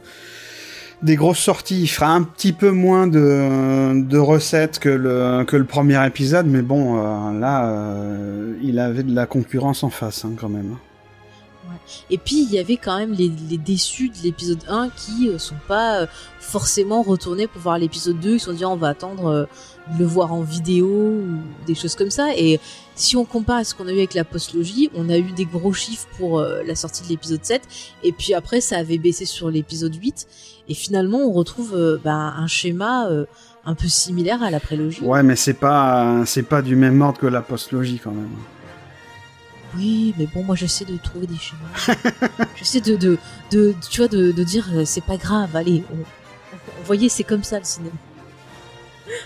des 1.03 1.16
grosses 1.16 1.38
sorties. 1.38 1.82
Il 1.82 1.88
fera 1.88 2.12
un 2.12 2.22
petit 2.22 2.53
peu 2.53 2.70
moins 2.70 3.07
de, 3.07 4.03
de 4.03 4.18
recettes 4.18 4.78
que 4.78 4.88
le 4.88 5.44
que 5.44 5.57
le 5.57 5.64
premier 5.64 6.05
épisode, 6.07 6.46
mais 6.46 6.62
bon, 6.62 6.98
euh, 6.98 7.38
là, 7.38 7.68
euh, 7.68 8.55
il 8.62 8.78
avait 8.78 9.03
de 9.03 9.14
la 9.14 9.26
concurrence 9.26 9.82
en 9.82 9.90
face 9.90 10.24
hein, 10.24 10.32
quand 10.38 10.48
même. 10.48 10.76
Et 12.11 12.18
puis, 12.18 12.42
il 12.42 12.53
y 12.53 12.59
avait 12.59 12.76
quand 12.76 12.98
même 12.98 13.12
les, 13.12 13.30
les 13.48 13.57
déçus 13.57 14.09
de 14.09 14.22
l'épisode 14.22 14.62
1 14.68 14.90
qui 14.90 15.28
euh, 15.28 15.38
sont 15.38 15.57
pas 15.68 16.01
euh, 16.01 16.07
forcément 16.40 17.03
retournés 17.03 17.46
pour 17.46 17.62
voir 17.62 17.78
l'épisode 17.78 18.18
2. 18.18 18.34
Ils 18.34 18.40
se 18.40 18.46
sont 18.46 18.53
dit, 18.53 18.64
on 18.64 18.76
va 18.76 18.88
attendre 18.88 19.48
le 19.98 20.05
voir 20.05 20.32
en 20.32 20.42
vidéo 20.42 20.86
ou 20.86 21.38
des 21.66 21.74
choses 21.74 21.94
comme 21.94 22.11
ça. 22.11 22.30
Et 22.36 22.61
si 23.01 23.16
on 23.16 23.24
compare 23.24 23.57
à 23.59 23.64
ce 23.64 23.74
qu'on 23.74 23.86
a 23.88 23.92
eu 23.92 23.98
avec 23.98 24.14
la 24.14 24.24
postlogie, 24.24 24.90
on 24.94 25.09
a 25.11 25.18
eu 25.18 25.32
des 25.32 25.44
gros 25.46 25.72
chiffres 25.72 26.07
pour 26.18 26.38
euh, 26.38 26.62
la 26.64 26.74
sortie 26.74 27.03
de 27.03 27.09
l'épisode 27.09 27.44
7. 27.44 27.62
Et 28.03 28.12
puis 28.12 28.34
après, 28.34 28.61
ça 28.61 28.76
avait 28.78 28.98
baissé 28.98 29.24
sur 29.24 29.51
l'épisode 29.51 29.94
8. 29.94 30.26
Et 30.68 30.74
finalement, 30.74 31.18
on 31.18 31.32
retrouve 31.32 31.74
euh, 31.74 31.98
ben, 32.03 32.34
un 32.36 32.46
schéma 32.46 33.09
euh, 33.09 33.24
un 33.64 33.74
peu 33.74 33.88
similaire 33.88 34.42
à 34.42 34.51
la 34.51 34.61
prélogie. 34.61 35.01
Ouais, 35.03 35.22
mais 35.22 35.36
c'est 35.36 35.55
pas 35.55 36.22
c'est 36.26 36.42
pas 36.44 36.62
du 36.62 36.76
même 36.76 37.01
ordre 37.03 37.18
que 37.18 37.26
la 37.26 37.42
postlogie 37.42 37.98
quand 38.03 38.12
même. 38.12 38.30
Oui, 39.76 40.14
mais 40.18 40.26
bon, 40.26 40.42
moi 40.42 40.57
j'essaie 40.57 40.84
de 40.84 40.96
trouver 40.96 41.26
des 41.26 41.36
schémas. 41.36 41.96
j'essaie 42.57 42.80
de, 42.80 42.96
de, 42.96 43.18
de, 43.53 43.74
tu 43.88 44.01
vois, 44.01 44.09
de, 44.09 44.32
de 44.32 44.42
dire 44.44 44.66
c'est 44.84 45.05
pas 45.05 45.16
grave, 45.16 45.55
allez, 45.55 45.84
on, 45.92 45.96
on- 46.01 46.84
voyez, 46.84 47.09
c'est 47.09 47.22
comme 47.24 47.44
ça 47.44 47.59
le 47.59 47.64
cinéma. 47.64 47.94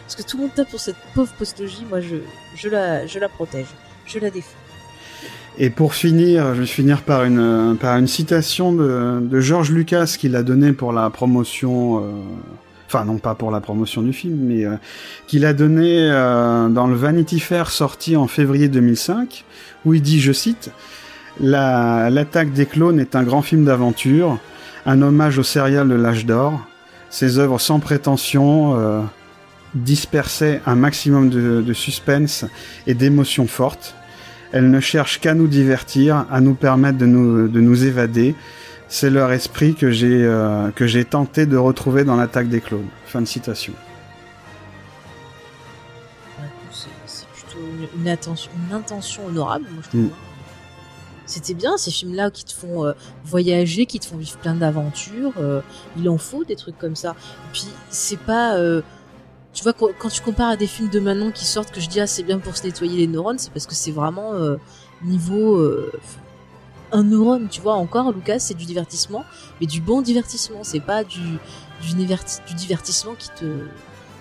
Parce 0.02 0.16
que 0.16 0.22
tout 0.22 0.36
le 0.36 0.44
monde 0.44 0.54
tape 0.54 0.70
pour 0.70 0.80
cette 0.80 0.96
pauvre 1.14 1.32
postologie, 1.38 1.84
moi 1.88 2.00
je, 2.00 2.16
je, 2.56 2.68
la, 2.68 3.06
je 3.06 3.18
la 3.18 3.28
protège, 3.28 3.66
je 4.06 4.18
la 4.18 4.30
défends. 4.30 4.48
Et 5.58 5.70
pour 5.70 5.94
finir, 5.94 6.54
je 6.54 6.60
vais 6.60 6.66
finir 6.66 7.02
par 7.02 7.24
une 7.24 7.76
par 7.80 7.96
une 7.96 8.08
citation 8.08 8.72
de, 8.72 9.20
de 9.22 9.40
George 9.40 9.70
Lucas 9.70 10.16
qu'il 10.18 10.34
a 10.36 10.42
donné 10.42 10.72
pour 10.72 10.92
la 10.92 11.10
promotion. 11.10 11.98
euh, 11.98 12.10
Enfin, 12.86 13.04
non 13.06 13.18
pas 13.18 13.34
pour 13.34 13.50
la 13.50 13.60
promotion 13.60 14.02
du 14.02 14.12
film, 14.12 14.36
mais 14.36 14.64
euh, 14.64 14.76
qu'il 15.26 15.44
a 15.46 15.52
donné 15.52 16.08
euh, 16.12 16.68
dans 16.68 16.86
le 16.86 16.94
Vanity 16.94 17.40
Fair 17.40 17.70
sorti 17.70 18.14
en 18.16 18.28
février 18.28 18.68
2005, 18.68 19.44
où 19.84 19.94
il 19.94 20.02
dit, 20.02 20.20
je 20.20 20.32
cite, 20.32 20.70
La- 21.40 22.08
L'attaque 22.10 22.52
des 22.52 22.66
clones 22.66 23.00
est 23.00 23.16
un 23.16 23.24
grand 23.24 23.42
film 23.42 23.64
d'aventure, 23.64 24.38
un 24.86 25.02
hommage 25.02 25.38
au 25.38 25.42
serial 25.42 25.88
de 25.88 25.94
l'âge 25.94 26.24
d'or. 26.26 26.60
Ses 27.10 27.38
œuvres 27.38 27.58
sans 27.60 27.80
prétention 27.80 28.74
dispersaient 29.74 30.60
un 30.66 30.74
maximum 30.74 31.30
de, 31.30 31.62
de 31.62 31.72
suspense 31.72 32.44
et 32.86 32.94
d'émotions 32.94 33.46
fortes. 33.46 33.94
Elles 34.52 34.70
ne 34.70 34.80
cherchent 34.80 35.18
qu'à 35.20 35.34
nous 35.34 35.48
divertir, 35.48 36.26
à 36.30 36.40
nous 36.40 36.54
permettre 36.54 36.98
de 36.98 37.06
nous, 37.06 37.48
de 37.48 37.60
nous 37.60 37.84
évader. 37.84 38.34
C'est 38.88 39.10
leur 39.10 39.32
esprit 39.32 39.74
que 39.74 39.90
j'ai 39.90 40.24
euh, 40.24 40.70
que 40.70 40.86
j'ai 40.86 41.04
tenté 41.04 41.46
de 41.46 41.56
retrouver 41.56 42.04
dans 42.04 42.14
l'attaque 42.14 42.48
des 42.48 42.60
clones. 42.60 42.86
Fin 43.06 43.20
de 43.20 43.26
citation. 43.26 43.72
C'est 46.70 47.26
plutôt 47.28 47.58
une, 47.58 48.00
une 48.00 48.08
attention, 48.08 48.50
une 48.68 48.76
intention 48.76 49.26
honorable, 49.26 49.64
moi 49.72 49.82
je 49.82 49.88
trouve. 49.88 50.00
Mm. 50.02 50.06
hein. 50.06 50.16
C'était 51.26 51.54
bien 51.54 51.76
ces 51.78 51.90
films-là 51.90 52.30
qui 52.30 52.44
te 52.44 52.52
font 52.52 52.84
euh, 52.84 52.92
voyager, 53.24 53.86
qui 53.86 53.98
te 53.98 54.06
font 54.06 54.18
vivre 54.18 54.36
plein 54.38 54.54
d'aventures. 54.54 55.32
euh, 55.38 55.62
il 55.96 56.08
en 56.08 56.18
faut 56.18 56.44
des 56.44 56.54
trucs 56.54 56.78
comme 56.78 56.96
ça. 56.96 57.12
Et 57.12 57.52
puis 57.52 57.66
c'est 57.88 58.20
pas, 58.20 58.56
tu 59.54 59.62
vois, 59.62 59.72
quand, 59.72 60.08
tu 60.08 60.20
compares 60.20 60.50
à 60.50 60.56
des 60.56 60.66
films 60.66 60.90
de 60.90 61.00
maintenant 61.00 61.30
qui 61.30 61.44
sortent, 61.44 61.70
que 61.70 61.80
je 61.80 61.88
dis 61.88 62.00
ah 62.00 62.06
c'est 62.06 62.24
bien 62.24 62.38
pour 62.38 62.56
se 62.56 62.64
nettoyer 62.64 62.98
les 62.98 63.06
neurones, 63.06 63.38
c'est 63.38 63.52
parce 63.52 63.66
que 63.66 63.74
c'est 63.74 63.92
vraiment 63.92 64.34
euh, 64.34 64.56
niveau 65.02 65.56
euh, 65.56 65.92
un 66.92 67.04
neurone. 67.04 67.48
Tu 67.48 67.60
vois 67.60 67.74
encore, 67.74 68.12
Lucas, 68.12 68.40
c'est 68.40 68.54
du 68.54 68.64
divertissement, 68.64 69.24
mais 69.60 69.66
du 69.66 69.80
bon 69.80 70.02
divertissement. 70.02 70.64
C'est 70.64 70.80
pas 70.80 71.04
du 71.04 71.38
du 71.80 72.54
divertissement 72.54 73.14
qui 73.14 73.28
te 73.30 73.44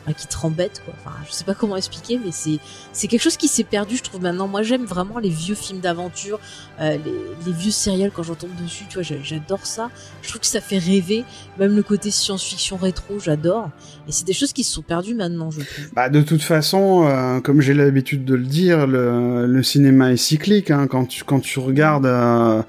enfin, 0.03 0.13
qui 0.13 0.27
te 0.27 0.37
rembête 0.37 0.81
quoi. 0.85 0.93
Enfin, 0.99 1.15
je 1.27 1.33
sais 1.33 1.43
pas 1.43 1.53
comment 1.53 1.75
expliquer, 1.75 2.19
mais 2.23 2.31
c'est 2.31 2.59
c'est 2.91 3.07
quelque 3.07 3.21
chose 3.21 3.37
qui 3.37 3.47
s'est 3.47 3.63
perdu, 3.63 3.97
je 3.97 4.03
trouve 4.03 4.21
maintenant. 4.21 4.47
Moi, 4.47 4.63
j'aime 4.63 4.85
vraiment 4.85 5.19
les 5.19 5.29
vieux 5.29 5.55
films 5.55 5.79
d'aventure, 5.79 6.39
euh, 6.79 6.97
les, 7.03 7.45
les, 7.45 7.51
vieux 7.51 7.71
serials 7.71 8.11
quand 8.13 8.23
j'en 8.23 8.35
tombe 8.35 8.55
dessus. 8.61 8.85
Tu 8.89 9.01
vois, 9.01 9.17
j'adore 9.23 9.65
ça. 9.65 9.89
Je 10.21 10.29
trouve 10.29 10.41
que 10.41 10.47
ça 10.47 10.61
fait 10.61 10.77
rêver. 10.77 11.23
Même 11.59 11.75
le 11.75 11.83
côté 11.83 12.11
science-fiction 12.11 12.77
rétro, 12.77 13.19
j'adore. 13.19 13.69
Et 14.07 14.11
c'est 14.11 14.25
des 14.25 14.33
choses 14.33 14.53
qui 14.53 14.63
se 14.63 14.73
sont 14.73 14.81
perdues 14.81 15.15
maintenant, 15.15 15.51
je 15.51 15.61
trouve. 15.61 15.93
Bah, 15.93 16.09
de 16.09 16.21
toute 16.21 16.43
façon, 16.43 17.05
euh, 17.07 17.39
comme 17.39 17.61
j'ai 17.61 17.73
l'habitude 17.73 18.25
de 18.25 18.35
le 18.35 18.45
dire, 18.45 18.87
le, 18.87 19.45
le 19.45 19.63
cinéma 19.63 20.11
est 20.11 20.17
cyclique. 20.17 20.71
Hein, 20.71 20.87
quand 20.87 21.05
tu 21.05 21.23
quand 21.23 21.39
tu 21.39 21.59
regardes 21.59 22.05
euh, 22.05 22.61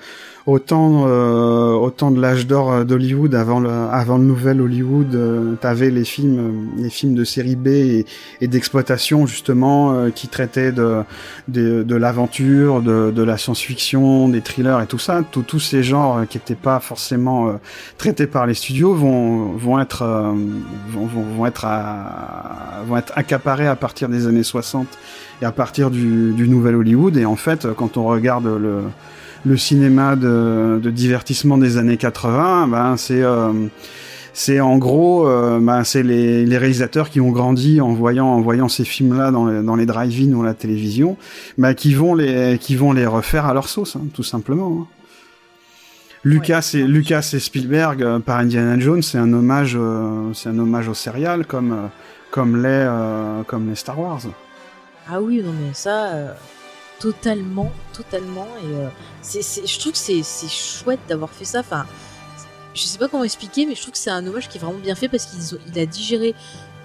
autant 0.46 1.04
euh, 1.06 1.72
autant 1.72 2.10
de 2.10 2.20
l'âge 2.20 2.46
d'or 2.46 2.70
euh, 2.70 2.84
d'Hollywood 2.84 3.34
avant 3.34 3.60
le 3.60 3.70
avant 3.70 4.18
le 4.18 4.24
nouvel 4.24 4.60
Hollywood 4.60 5.14
euh, 5.14 5.54
t'avais 5.54 5.90
les 5.90 6.04
films 6.04 6.38
euh, 6.38 6.82
les 6.82 6.90
films 6.90 7.14
de 7.14 7.24
série 7.24 7.56
B 7.56 7.68
et, 7.68 8.06
et 8.42 8.48
d'exploitation 8.48 9.26
justement 9.26 10.10
qui 10.14 10.28
traitaient 10.28 10.72
de 10.72 11.02
de, 11.48 11.82
de 11.82 11.96
l'aventure 11.96 12.82
de, 12.82 13.10
de 13.10 13.22
la 13.22 13.38
science-fiction 13.38 14.28
des 14.28 14.40
thrillers 14.40 14.80
et 14.82 14.86
tout 14.86 14.98
ça. 14.98 15.22
Tous 15.30 15.60
ces 15.60 15.82
genres 15.82 16.26
qui 16.28 16.38
étaient 16.38 16.54
pas 16.54 16.80
forcément 16.80 17.58
traités 17.98 18.26
par 18.26 18.46
les 18.46 18.54
studios 18.54 18.94
vont 18.94 19.52
vont 19.52 19.80
être 19.80 20.04
vont, 20.88 21.06
vont, 21.06 21.46
être 21.46 21.64
à, 21.64 22.82
vont 22.86 22.96
être 22.96 23.12
accaparés 23.16 23.66
à 23.66 23.76
partir 23.76 24.08
des 24.08 24.26
années 24.26 24.42
60 24.42 24.86
et 25.42 25.44
à 25.44 25.52
partir 25.52 25.90
du, 25.90 26.32
du 26.32 26.48
nouvel 26.48 26.76
Hollywood. 26.76 27.16
Et 27.16 27.24
en 27.24 27.36
fait 27.36 27.66
quand 27.76 27.96
on 27.96 28.04
regarde 28.04 28.46
le 28.46 28.82
le 29.44 29.56
cinéma 29.56 30.16
de, 30.16 30.80
de, 30.82 30.90
divertissement 30.90 31.58
des 31.58 31.76
années 31.76 31.96
80, 31.96 32.68
ben 32.68 32.96
c'est 32.96 33.22
euh, 33.22 33.52
c'est 34.32 34.60
en 34.60 34.78
gros, 34.78 35.28
euh, 35.28 35.60
ben 35.60 35.84
c'est 35.84 36.02
les, 36.02 36.46
les, 36.46 36.58
réalisateurs 36.58 37.10
qui 37.10 37.20
ont 37.20 37.30
grandi 37.30 37.80
en 37.80 37.92
voyant 37.92 38.26
en 38.26 38.40
voyant 38.40 38.68
ces 38.68 38.84
films-là 38.84 39.30
dans 39.30 39.46
les, 39.46 39.62
dans 39.62 39.76
les 39.76 39.86
drive-in 39.86 40.32
ou 40.32 40.42
la 40.42 40.54
télévision, 40.54 41.16
ben 41.58 41.74
qui 41.74 41.94
vont 41.94 42.14
les 42.14 42.58
qui 42.58 42.74
vont 42.74 42.92
les 42.92 43.06
refaire 43.06 43.46
à 43.46 43.54
leur 43.54 43.68
sauce, 43.68 43.96
hein, 43.96 44.06
tout 44.14 44.22
simplement. 44.22 44.78
Hein. 44.80 44.86
Lucas 46.24 46.70
et 46.72 46.82
Lucas 46.84 47.30
et 47.34 47.38
Spielberg 47.38 48.02
euh, 48.02 48.18
par 48.18 48.38
Indiana 48.38 48.78
Jones, 48.78 49.02
c'est 49.02 49.18
un 49.18 49.30
hommage, 49.32 49.78
c'est 50.32 50.48
un 50.48 50.58
hommage 50.58 50.88
au 50.88 50.94
serial 50.94 51.46
comme 51.46 51.90
comme 52.30 52.62
les 52.62 52.88
comme 53.46 53.68
les 53.68 53.76
Star 53.76 54.00
Wars. 54.00 54.22
Ah 55.06 55.20
oui, 55.20 55.42
non 55.44 55.52
mais 55.52 55.74
ça 55.74 56.34
totalement, 56.98 57.72
totalement. 57.92 58.48
Et 58.62 58.74
euh, 58.74 58.88
c'est, 59.22 59.66
je 59.66 59.78
trouve 59.78 59.92
que 59.92 59.98
c'est, 59.98 60.22
chouette 60.48 61.00
d'avoir 61.08 61.30
fait 61.30 61.44
ça. 61.44 61.60
Enfin, 61.60 61.86
je 62.74 62.82
sais 62.82 62.98
pas 62.98 63.08
comment 63.08 63.24
expliquer, 63.24 63.66
mais 63.66 63.74
je 63.74 63.82
trouve 63.82 63.92
que 63.92 63.98
c'est 63.98 64.10
un 64.10 64.26
hommage 64.26 64.48
qui 64.48 64.58
est 64.58 64.60
vraiment 64.60 64.78
bien 64.78 64.94
fait 64.94 65.08
parce 65.08 65.26
qu'il 65.26 65.78
a 65.78 65.86
digéré 65.86 66.34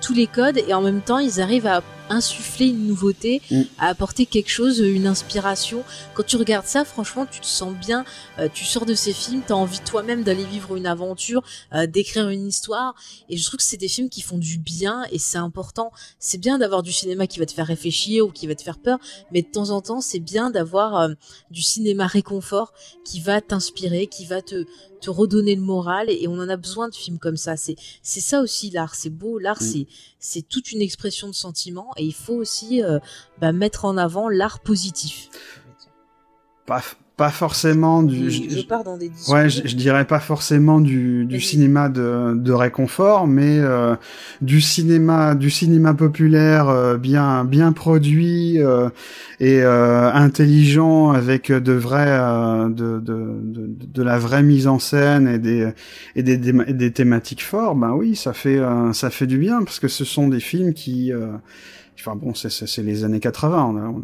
tous 0.01 0.13
les 0.13 0.27
codes 0.27 0.57
et 0.57 0.73
en 0.73 0.81
même 0.81 1.01
temps 1.01 1.19
ils 1.19 1.41
arrivent 1.41 1.67
à 1.67 1.81
insuffler 2.09 2.67
une 2.67 2.87
nouveauté, 2.87 3.41
mm. 3.51 3.61
à 3.77 3.87
apporter 3.87 4.25
quelque 4.25 4.49
chose, 4.49 4.79
une 4.79 5.07
inspiration. 5.07 5.83
Quand 6.13 6.23
tu 6.25 6.37
regardes 6.37 6.65
ça, 6.65 6.85
franchement, 6.85 7.25
tu 7.25 7.39
te 7.39 7.45
sens 7.45 7.73
bien. 7.75 8.05
Euh, 8.39 8.49
tu 8.53 8.65
sors 8.65 8.85
de 8.85 8.93
ces 8.93 9.13
films, 9.13 9.41
t'as 9.45 9.53
envie 9.53 9.79
toi-même 9.79 10.23
d'aller 10.23 10.45
vivre 10.45 10.75
une 10.75 10.85
aventure, 10.85 11.43
euh, 11.73 11.87
d'écrire 11.87 12.29
une 12.29 12.47
histoire. 12.47 12.95
Et 13.29 13.37
je 13.37 13.45
trouve 13.45 13.57
que 13.57 13.63
c'est 13.63 13.77
des 13.77 13.87
films 13.87 14.09
qui 14.09 14.21
font 14.21 14.37
du 14.37 14.57
bien 14.57 15.03
et 15.11 15.19
c'est 15.19 15.37
important. 15.37 15.91
C'est 16.19 16.39
bien 16.39 16.57
d'avoir 16.57 16.83
du 16.83 16.91
cinéma 16.91 17.27
qui 17.27 17.39
va 17.39 17.45
te 17.45 17.53
faire 17.53 17.67
réfléchir 17.67 18.25
ou 18.25 18.31
qui 18.31 18.47
va 18.47 18.55
te 18.55 18.63
faire 18.63 18.79
peur, 18.79 18.99
mais 19.31 19.41
de 19.41 19.47
temps 19.47 19.69
en 19.69 19.81
temps, 19.81 20.01
c'est 20.01 20.19
bien 20.19 20.49
d'avoir 20.49 20.97
euh, 20.97 21.09
du 21.51 21.61
cinéma 21.61 22.07
réconfort 22.07 22.73
qui 23.05 23.19
va 23.19 23.41
t'inspirer, 23.41 24.07
qui 24.07 24.25
va 24.25 24.41
te 24.41 24.65
te 24.99 25.09
redonner 25.09 25.55
le 25.55 25.61
moral 25.61 26.09
et, 26.09 26.27
on 26.27 26.39
en 26.39 26.49
a 26.49 26.57
besoin 26.57 26.89
de 26.89 26.95
films 26.95 27.17
comme 27.17 27.37
ça. 27.37 27.57
C'est 27.57 27.75
c'est 28.03 28.19
ça 28.19 28.41
aussi 28.41 28.69
l'art. 28.69 28.95
C'est 28.95 29.09
beau. 29.09 29.39
L'art, 29.39 29.61
mm. 29.61 29.65
c'est 29.65 29.87
c'est 30.19 30.47
toute 30.47 30.71
une 30.71 30.81
expression 30.81 31.27
de 31.27 31.33
sentiment 31.33 31.91
et 31.97 32.03
il 32.03 32.13
faut 32.13 32.35
aussi 32.35 32.83
euh, 32.83 32.99
bah, 33.39 33.51
mettre 33.51 33.85
en 33.85 33.97
avant 33.97 34.29
l'art 34.29 34.59
positif. 34.59 35.29
Pas 37.19 37.31
forcément 37.31 38.01
du. 38.01 38.31
Je, 38.31 38.49
je 38.49 38.61
pars 38.65 38.85
dans 38.85 38.95
des 38.95 39.11
ouais, 39.27 39.49
je, 39.49 39.67
je, 39.67 39.75
dirais 39.75 40.05
pas 40.05 40.21
forcément 40.21 40.79
du, 40.79 41.25
du 41.25 41.41
cinéma 41.41 41.89
de, 41.89 42.33
de 42.33 42.53
réconfort, 42.53 43.27
mais 43.27 43.59
euh, 43.59 43.97
du 44.41 44.61
cinéma 44.61 45.35
du 45.35 45.49
cinéma 45.49 45.93
populaire 45.93 46.69
euh, 46.69 46.95
bien 46.95 47.43
bien 47.43 47.73
produit 47.73 48.61
euh, 48.61 48.87
et 49.41 49.61
euh, 49.61 50.09
intelligent 50.13 51.11
avec 51.11 51.51
de 51.51 51.73
vrais 51.73 52.19
de, 52.69 53.01
de, 53.01 53.01
de, 53.01 53.69
de 53.93 54.03
la 54.03 54.17
vraie 54.17 54.41
mise 54.41 54.67
en 54.67 54.79
scène 54.79 55.27
et 55.27 55.39
des 55.39 55.73
et 56.15 56.23
des, 56.23 56.37
des, 56.37 56.53
des 56.53 56.91
thématiques 56.91 57.43
fortes. 57.43 57.77
Ben 57.77 57.91
oui, 57.91 58.15
ça 58.15 58.31
fait 58.31 58.61
ça 58.93 59.09
fait 59.09 59.27
du 59.27 59.37
bien 59.37 59.61
parce 59.61 59.81
que 59.81 59.89
ce 59.89 60.05
sont 60.05 60.29
des 60.29 60.39
films 60.39 60.73
qui 60.73 61.11
Enfin 61.99 62.15
bon, 62.15 62.33
c'est 62.33 62.77
les 62.77 63.03
années 63.03 63.19
80, 63.19 63.75
on, 63.75 64.03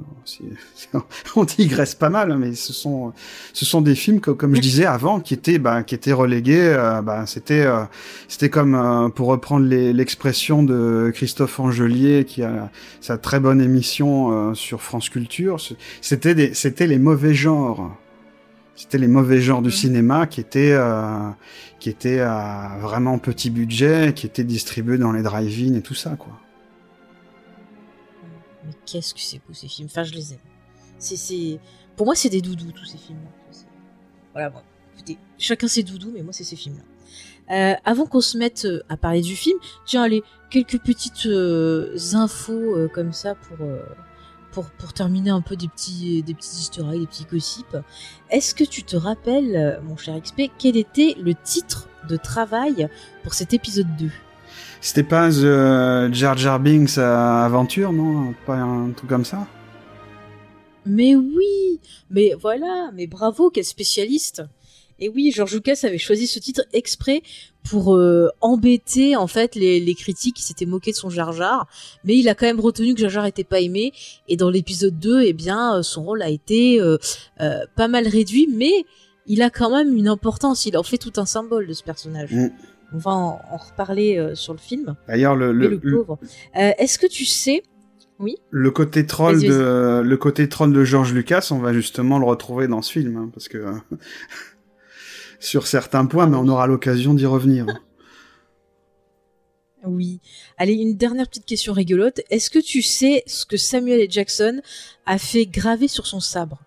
on, 0.93 1.02
on 1.38 1.43
digresse 1.46 1.96
pas 1.96 2.10
mal, 2.10 2.38
mais 2.38 2.54
ce 2.54 2.74
sont 2.74 3.14
ce 3.54 3.64
sont 3.64 3.82
des 3.82 3.96
films 3.96 4.20
que, 4.20 4.32
comme 4.32 4.54
je 4.54 4.60
disais 4.60 4.86
avant, 4.86 5.22
qui 5.22 5.34
étaient 5.34 5.60
bah, 5.60 5.82
qui 5.84 5.96
étaient 5.96 6.12
relégués. 6.12 6.60
Euh, 6.60 7.02
bah, 7.02 7.26
c'était 7.26 7.62
euh, 7.62 7.84
c'était 8.28 8.50
comme 8.50 8.76
euh, 8.76 9.08
pour 9.08 9.28
reprendre 9.28 9.66
l'expression 9.66 10.62
de 10.62 11.10
Christophe 11.14 11.58
Angelier, 11.58 12.26
qui 12.26 12.43
a 12.43 12.70
sa 13.00 13.18
très 13.18 13.39
bonne 13.39 13.62
émission 13.62 14.54
sur 14.56 14.82
France 14.82 15.08
Culture. 15.08 15.58
C'était 16.02 16.36
des 16.36 16.54
c'était 16.54 16.88
les 16.88 17.00
mauvais 17.00 17.34
genres. 17.34 17.96
C'était 18.76 18.98
les 18.98 19.08
mauvais 19.08 19.39
genres 19.39 19.62
du 19.62 19.72
cinéma 19.72 20.28
qui 20.28 20.41
étaient 20.41 20.78
qui 21.80 21.89
étaient 21.89 22.20
à 22.20 22.78
vraiment 22.82 23.20
petit 23.20 23.50
budget, 23.50 24.12
qui 24.14 24.26
étaient 24.26 24.43
distribués 24.43 24.98
dans 24.98 25.14
les 25.14 25.22
drive-in 25.22 25.76
et 25.76 25.82
tout 25.82 25.96
ça, 25.96 26.18
quoi 26.20 26.41
mais 28.66 28.74
qu'est-ce 28.86 29.13
que 29.13 29.20
c'est 29.20 29.39
beau 29.45 29.53
ces 29.53 29.68
films 29.68 29.88
Enfin, 29.89 30.03
je 30.03 30.13
les 30.13 30.34
aime. 30.34 30.39
C'est. 30.97 31.59
Pour 31.95 32.05
moi, 32.05 32.16
c'est 32.16 32.30
des 32.30 32.41
doudous, 32.41 32.72
tous 32.72 32.86
ces 32.86 32.97
films. 32.97 33.20
Voilà, 34.34 34.49
bon, 34.49 34.59
écoutez, 34.95 35.18
chacun 35.38 35.68
ses 35.68 35.84
doudous, 35.84 36.11
mais 36.11 36.22
moi, 36.22 36.34
c'est 36.34 36.43
ces 36.43 36.55
films-là. 36.55 36.84
Euh, 37.51 37.76
avant 37.86 38.05
qu'on 38.05 38.22
se 38.22 38.38
mette 38.38 38.66
euh, 38.66 38.84
à 38.89 38.97
parler 38.97 39.22
du 39.22 39.36
film, 39.36 39.57
tiens, 39.86 40.03
allez, 40.03 40.24
quelques 40.49 40.80
petites 40.80 41.28
euh, 41.28 41.95
infos 42.13 42.76
comme 42.93 43.13
ça 43.13 43.36
pour, 43.36 43.57
pour, 44.51 44.66
pour 44.72 44.93
terminer 44.93 45.30
un 45.30 45.41
peu 45.41 45.55
des 45.55 45.68
petits, 45.68 46.24
des 46.24 46.34
petits 46.34 46.70
des 46.70 47.07
petits 47.07 47.26
gossips. 47.26 47.78
Est-ce 48.30 48.55
que 48.55 48.63
tu 48.63 48.84
te 48.84 48.95
rappelles, 48.95 49.80
mon 49.84 49.95
cher 49.95 50.20
XP, 50.20 50.51
quel 50.57 50.76
était 50.76 51.16
le 51.20 51.34
titre 51.36 51.88
de 52.09 52.18
travail 52.18 52.89
pour 53.24 53.34
cet 53.34 53.53
épisode 53.53 53.95
2 53.97 54.09
c'était 54.86 55.04
pas 55.04 55.30
The 55.32 56.14
Jar 56.14 56.38
Jar 56.38 56.60
Binks 56.60 57.00
aventure, 57.00 57.92
non? 57.92 58.36
Pas 58.46 58.58
un 58.58 58.92
truc 58.92 59.10
comme 59.10 59.26
ça? 59.26 59.48
Mais 60.86 61.16
oui! 61.16 61.80
Mais 62.12 62.34
voilà! 62.40 62.92
Mais 62.94 63.08
bravo, 63.08 63.50
quel 63.50 63.64
spécialiste! 63.64 64.44
Et 65.00 65.10
oui, 65.10 65.32
George 65.34 65.56
Lucas 65.56 65.80
avait 65.84 65.98
choisi 65.98 66.28
ce 66.28 66.38
titre 66.38 66.62
exprès 66.72 67.24
pour 67.64 67.96
euh, 67.96 68.30
embêter 68.42 69.16
en 69.16 69.26
fait 69.26 69.56
les, 69.56 69.80
les 69.80 69.96
critiques 69.96 70.36
qui 70.36 70.44
s'étaient 70.44 70.68
moqués 70.68 70.92
de 70.92 70.96
son 70.96 71.10
Jar 71.10 71.34
Jar, 71.34 71.68
mais 72.04 72.16
il 72.16 72.30
a 72.30 72.36
quand 72.36 72.46
même 72.46 72.60
retenu 72.62 72.94
que 72.94 73.02
Jar 73.02 73.10
Jar 73.10 73.26
était 73.26 73.44
pas 73.44 73.62
aimé. 73.62 73.92
Et 74.28 74.38
dans 74.38 74.52
l'épisode 74.52 75.00
2, 75.00 75.24
eh 75.24 75.34
bien 75.34 75.82
son 75.82 76.04
rôle 76.04 76.22
a 76.22 76.30
été 76.30 76.80
euh, 76.80 76.98
euh, 77.42 77.58
pas 77.76 77.88
mal 77.88 78.08
réduit, 78.08 78.48
mais 78.54 78.86
il 79.26 79.42
a 79.42 79.50
quand 79.50 79.72
même 79.72 79.98
une 79.98 80.08
importance, 80.08 80.68
il 80.68 80.78
en 80.78 80.84
fait 80.84 81.00
tout 81.00 81.14
un 81.18 81.26
symbole 81.26 81.66
de 81.66 81.74
ce 81.74 81.84
personnage. 81.84 82.32
Mm. 82.32 82.52
On 82.96 82.98
va 82.98 83.12
en, 83.12 83.58
reparler 83.58 84.18
euh, 84.18 84.36
sur 84.36 84.54
le 84.54 84.60
film. 84.60 84.96
D'ailleurs, 85.10 85.36
le, 85.36 85.52
le, 85.52 85.78
pauvre. 85.78 86.18
Euh, 86.56 86.72
Est-ce 86.78 86.98
que 86.98 87.08
tu 87.08 87.26
sais 87.26 87.62
oui? 88.20 88.38
Le 88.50 88.72
côté 88.72 89.06
troll 89.06 89.41
de 89.41 90.02
le 90.02 90.18
côté 90.18 90.48
troll 90.48 90.72
de 90.72 90.86
George 90.86 91.14
Lucas, 91.14 91.50
on 91.52 91.58
va 91.58 91.74
justement 91.74 92.18
le 92.18 92.26
retrouver 92.26 92.70
dans 92.70 92.82
ce 92.82 92.93
film, 92.93 93.18
hein, 93.18 93.30
parce 93.34 93.50
que 93.50 93.66
sur 95.41 95.68
certains 95.68 96.06
points, 96.06 96.26
mais 96.26 96.38
on 96.38 96.48
aura 96.48 96.66
l'occasion 96.68 97.14
d'y 97.14 97.26
revenir. 97.26 97.66
Oui. 99.84 100.22
Allez, 100.58 100.76
une 100.76 100.96
dernière 100.96 101.28
petite 101.28 101.46
question 101.46 101.74
rigolote. 101.74 102.22
Est-ce 102.30 102.50
que 102.50 102.60
tu 102.60 102.82
sais 102.82 103.24
ce 103.28 103.46
que 103.46 103.58
Samuel 103.58 104.00
L. 104.00 104.10
Jackson 104.10 104.62
a 105.06 105.18
fait 105.18 105.46
graver 105.46 105.89
sur 105.89 106.08
son 106.08 106.22
sabre? 106.22 106.62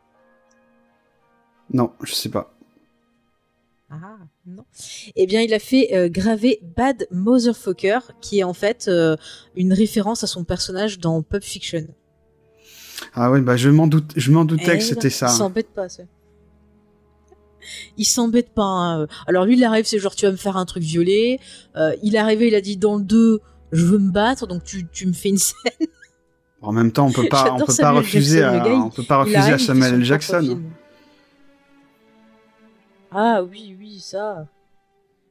Non, 1.72 1.92
je 2.02 2.12
sais 2.12 2.28
pas. 2.28 2.57
Ah 3.90 4.18
non. 4.46 4.64
Eh 5.16 5.26
bien, 5.26 5.40
il 5.40 5.54
a 5.54 5.58
fait 5.58 5.94
euh, 5.94 6.08
graver 6.10 6.60
Bad 6.76 7.06
Motherfucker, 7.10 8.00
qui 8.20 8.40
est 8.40 8.44
en 8.44 8.52
fait 8.52 8.86
euh, 8.88 9.16
une 9.56 9.72
référence 9.72 10.22
à 10.24 10.26
son 10.26 10.44
personnage 10.44 10.98
dans 10.98 11.22
Pulp 11.22 11.42
Fiction. 11.42 11.86
Ah 13.14 13.30
ouais, 13.30 13.40
bah 13.40 13.56
je 13.56 13.70
m'en 13.70 13.86
doute, 13.86 14.12
je 14.16 14.30
m'en 14.30 14.44
doutais 14.44 14.76
que 14.76 14.84
c'était 14.84 15.08
ça. 15.08 15.28
Il 15.30 15.36
s'embête 15.36 15.72
pas, 15.72 15.88
ça. 15.88 16.02
Il 17.96 18.04
s'embête 18.04 18.52
pas. 18.52 18.62
Hein. 18.62 19.06
Alors 19.26 19.46
lui, 19.46 19.56
il 19.56 19.64
arrive, 19.64 19.86
c'est 19.86 19.98
genre 19.98 20.14
tu 20.14 20.26
vas 20.26 20.32
me 20.32 20.36
faire 20.36 20.56
un 20.56 20.66
truc 20.66 20.82
violet. 20.82 21.38
Euh, 21.76 21.94
il 22.02 22.14
est 22.14 22.18
arrivé, 22.18 22.48
il 22.48 22.54
a 22.54 22.60
dit 22.60 22.76
dans 22.76 22.96
le 22.96 23.04
2, 23.04 23.40
je 23.72 23.86
veux 23.86 23.98
me 23.98 24.10
battre, 24.10 24.46
donc 24.46 24.64
tu, 24.64 24.86
tu 24.92 25.06
me 25.06 25.12
fais 25.12 25.30
une 25.30 25.38
scène. 25.38 25.88
En 26.60 26.72
même 26.72 26.92
temps, 26.92 27.06
on 27.06 27.12
peut 27.12 27.28
pas, 27.28 27.52
on 27.60 27.64
peut 27.64 27.74
pas 27.78 27.92
refuser, 27.92 28.42
à, 28.42 28.66
on 28.66 28.90
peut 28.90 29.04
pas 29.04 29.18
refuser 29.18 29.52
à 29.52 29.58
Samuel 29.58 29.94
L. 29.94 30.04
Jackson. 30.04 30.60
Ah 33.10 33.42
oui, 33.42 33.76
oui, 33.78 34.00
ça. 34.00 34.46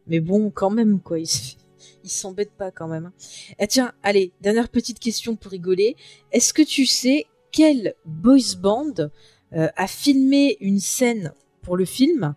Mais 0.07 0.19
bon, 0.19 0.49
quand 0.49 0.69
même, 0.69 0.99
quoi. 0.99 1.19
Ils 1.19 1.27
s'embêtent 2.09 2.55
pas 2.57 2.71
quand 2.71 2.87
même. 2.87 3.11
Eh 3.59 3.67
tiens, 3.67 3.91
allez, 4.03 4.31
dernière 4.41 4.69
petite 4.69 4.99
question 4.99 5.35
pour 5.35 5.51
rigoler. 5.51 5.95
Est-ce 6.31 6.53
que 6.53 6.61
tu 6.61 6.85
sais 6.85 7.25
quel 7.51 7.95
boys 8.05 8.55
band 8.59 8.93
euh, 9.53 9.69
a 9.75 9.87
filmé 9.87 10.57
une 10.59 10.79
scène 10.79 11.33
pour 11.61 11.77
le 11.77 11.85
film 11.85 12.33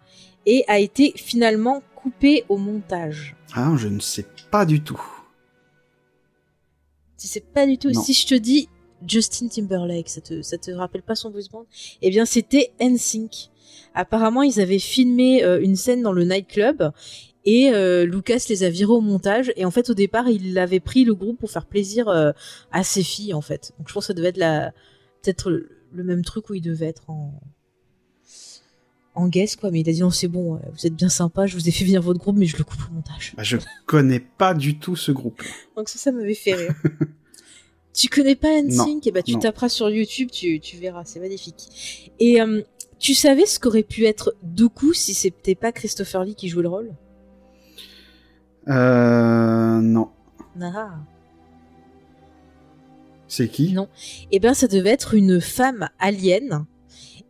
et 0.47 0.64
a 0.68 0.78
été 0.78 1.12
finalement 1.16 1.82
coupé 1.95 2.45
au 2.49 2.57
montage? 2.57 3.36
Ah, 3.55 3.74
je 3.76 3.88
ne 3.88 4.01
sais 4.01 4.26
pas 4.51 4.64
du 4.66 4.82
tout. 4.82 5.01
Si 7.16 7.28
c'est 7.28 7.53
pas 7.53 7.66
du 7.66 7.76
tout, 7.78 7.91
Non. 7.91 8.03
si 8.03 8.14
je 8.14 8.26
te 8.26 8.34
dis 8.34 8.68
Justin 9.07 9.49
Timberlake, 9.49 10.09
ça 10.09 10.20
te, 10.20 10.43
ça 10.43 10.59
te 10.59 10.70
rappelle 10.70 11.03
pas 11.03 11.14
son 11.14 11.30
boys 11.30 11.43
band? 11.53 11.66
Eh 12.03 12.11
bien, 12.11 12.24
c'était 12.24 12.72
NSYNC. 12.80 13.50
Apparemment, 13.95 14.43
ils 14.43 14.61
avaient 14.61 14.79
filmé 14.79 15.43
euh, 15.45 15.61
une 15.61 15.77
scène 15.77 16.03
dans 16.03 16.12
le 16.12 16.25
nightclub 16.25 16.91
et 17.45 17.71
euh, 17.73 18.05
Lucas 18.07 18.45
les 18.49 18.62
a 18.64 18.71
virés 18.71 18.93
au 18.93 19.01
montage. 19.01 19.53
Et 19.57 19.64
en 19.64 19.71
fait, 19.71 19.91
au 19.91 19.95
départ, 19.95 20.29
il 20.29 20.59
avait 20.59 20.81
pris 20.81 21.05
le 21.05 21.14
groupe 21.14 21.39
pour 21.39 21.51
faire 21.51 21.66
plaisir 21.66 22.09
euh, 22.09 22.33
à 22.73 22.85
ses 22.85 23.03
filles, 23.03 23.35
en 23.35 23.41
fait. 23.41 23.73
Donc, 23.79 23.89
je 23.89 23.95
pense 23.95 24.05
que 24.05 24.09
ça 24.09 24.14
devait 24.14 24.29
être 24.29 24.37
la, 24.37 24.73
peut-être 25.23 25.51
le, 25.51 25.71
le 25.93 26.05
même 26.05 26.25
truc 26.25 26.51
où 26.51 26.55
il 26.55 26.61
devait 26.62 26.87
être 26.87 27.09
en 27.09 27.33
en 29.16 29.27
guest 29.27 29.57
quoi 29.57 29.73
mais 29.73 29.81
il 29.81 29.89
a 29.89 29.93
dit 29.93 30.01
non 30.01 30.11
c'est 30.11 30.29
bon 30.29 30.61
vous 30.73 30.87
êtes 30.87 30.95
bien 30.95 31.09
sympa 31.09 31.45
je 31.47 31.55
vous 31.57 31.68
ai 31.68 31.73
fait 31.73 31.85
venir 31.85 32.01
votre 32.01 32.21
groupe 32.21 32.37
mais 32.37 32.47
je 32.47 32.57
le 32.57 32.62
coupe 32.62 32.79
au 32.89 32.95
montage 32.95 33.35
Bah, 33.37 33.43
je 33.43 33.57
connais 33.85 34.21
pas 34.21 34.55
du 34.55 34.79
tout 34.79 34.95
ce 34.95 35.11
groupe. 35.11 35.43
donc 35.77 35.89
ça, 35.89 35.99
ça 35.99 36.12
m'avait 36.12 36.33
fait 36.35 36.55
rire. 36.55 36.75
tu 37.93 38.09
connais 38.09 38.37
pas 38.37 38.62
Non, 38.62 38.87
NSYNC 38.87 39.07
Et 39.09 39.11
bah 39.11 39.23
tu 39.23 39.33
non. 39.35 39.41
taperas 39.41 39.68
sur 39.68 39.91
YouTube, 39.91 40.31
tu, 40.31 40.61
tu 40.61 40.77
verras, 40.77 41.05
c'est 41.05 41.18
magnifique. 41.18 42.12
Et 42.21 42.41
euh, 42.41 42.62
tu 43.01 43.15
savais 43.15 43.47
ce 43.47 43.59
qu'aurait 43.59 43.83
pu 43.83 44.05
être 44.05 44.37
Dooku 44.43 44.93
si 44.93 45.15
c'était 45.15 45.57
pas 45.57 45.73
Christopher 45.73 46.23
Lee 46.23 46.35
qui 46.37 46.49
jouait 46.49 46.63
le 46.63 46.69
rôle? 46.69 46.93
Euh, 48.69 49.81
non. 49.81 50.11
Ah. 50.61 51.01
C'est 53.27 53.49
qui? 53.49 53.73
Non. 53.73 53.89
Et 54.31 54.39
ben 54.39 54.55
ça 54.55 54.69
devait 54.69 54.91
être 54.91 55.15
une 55.15 55.41
femme 55.41 55.89
alien. 55.99 56.67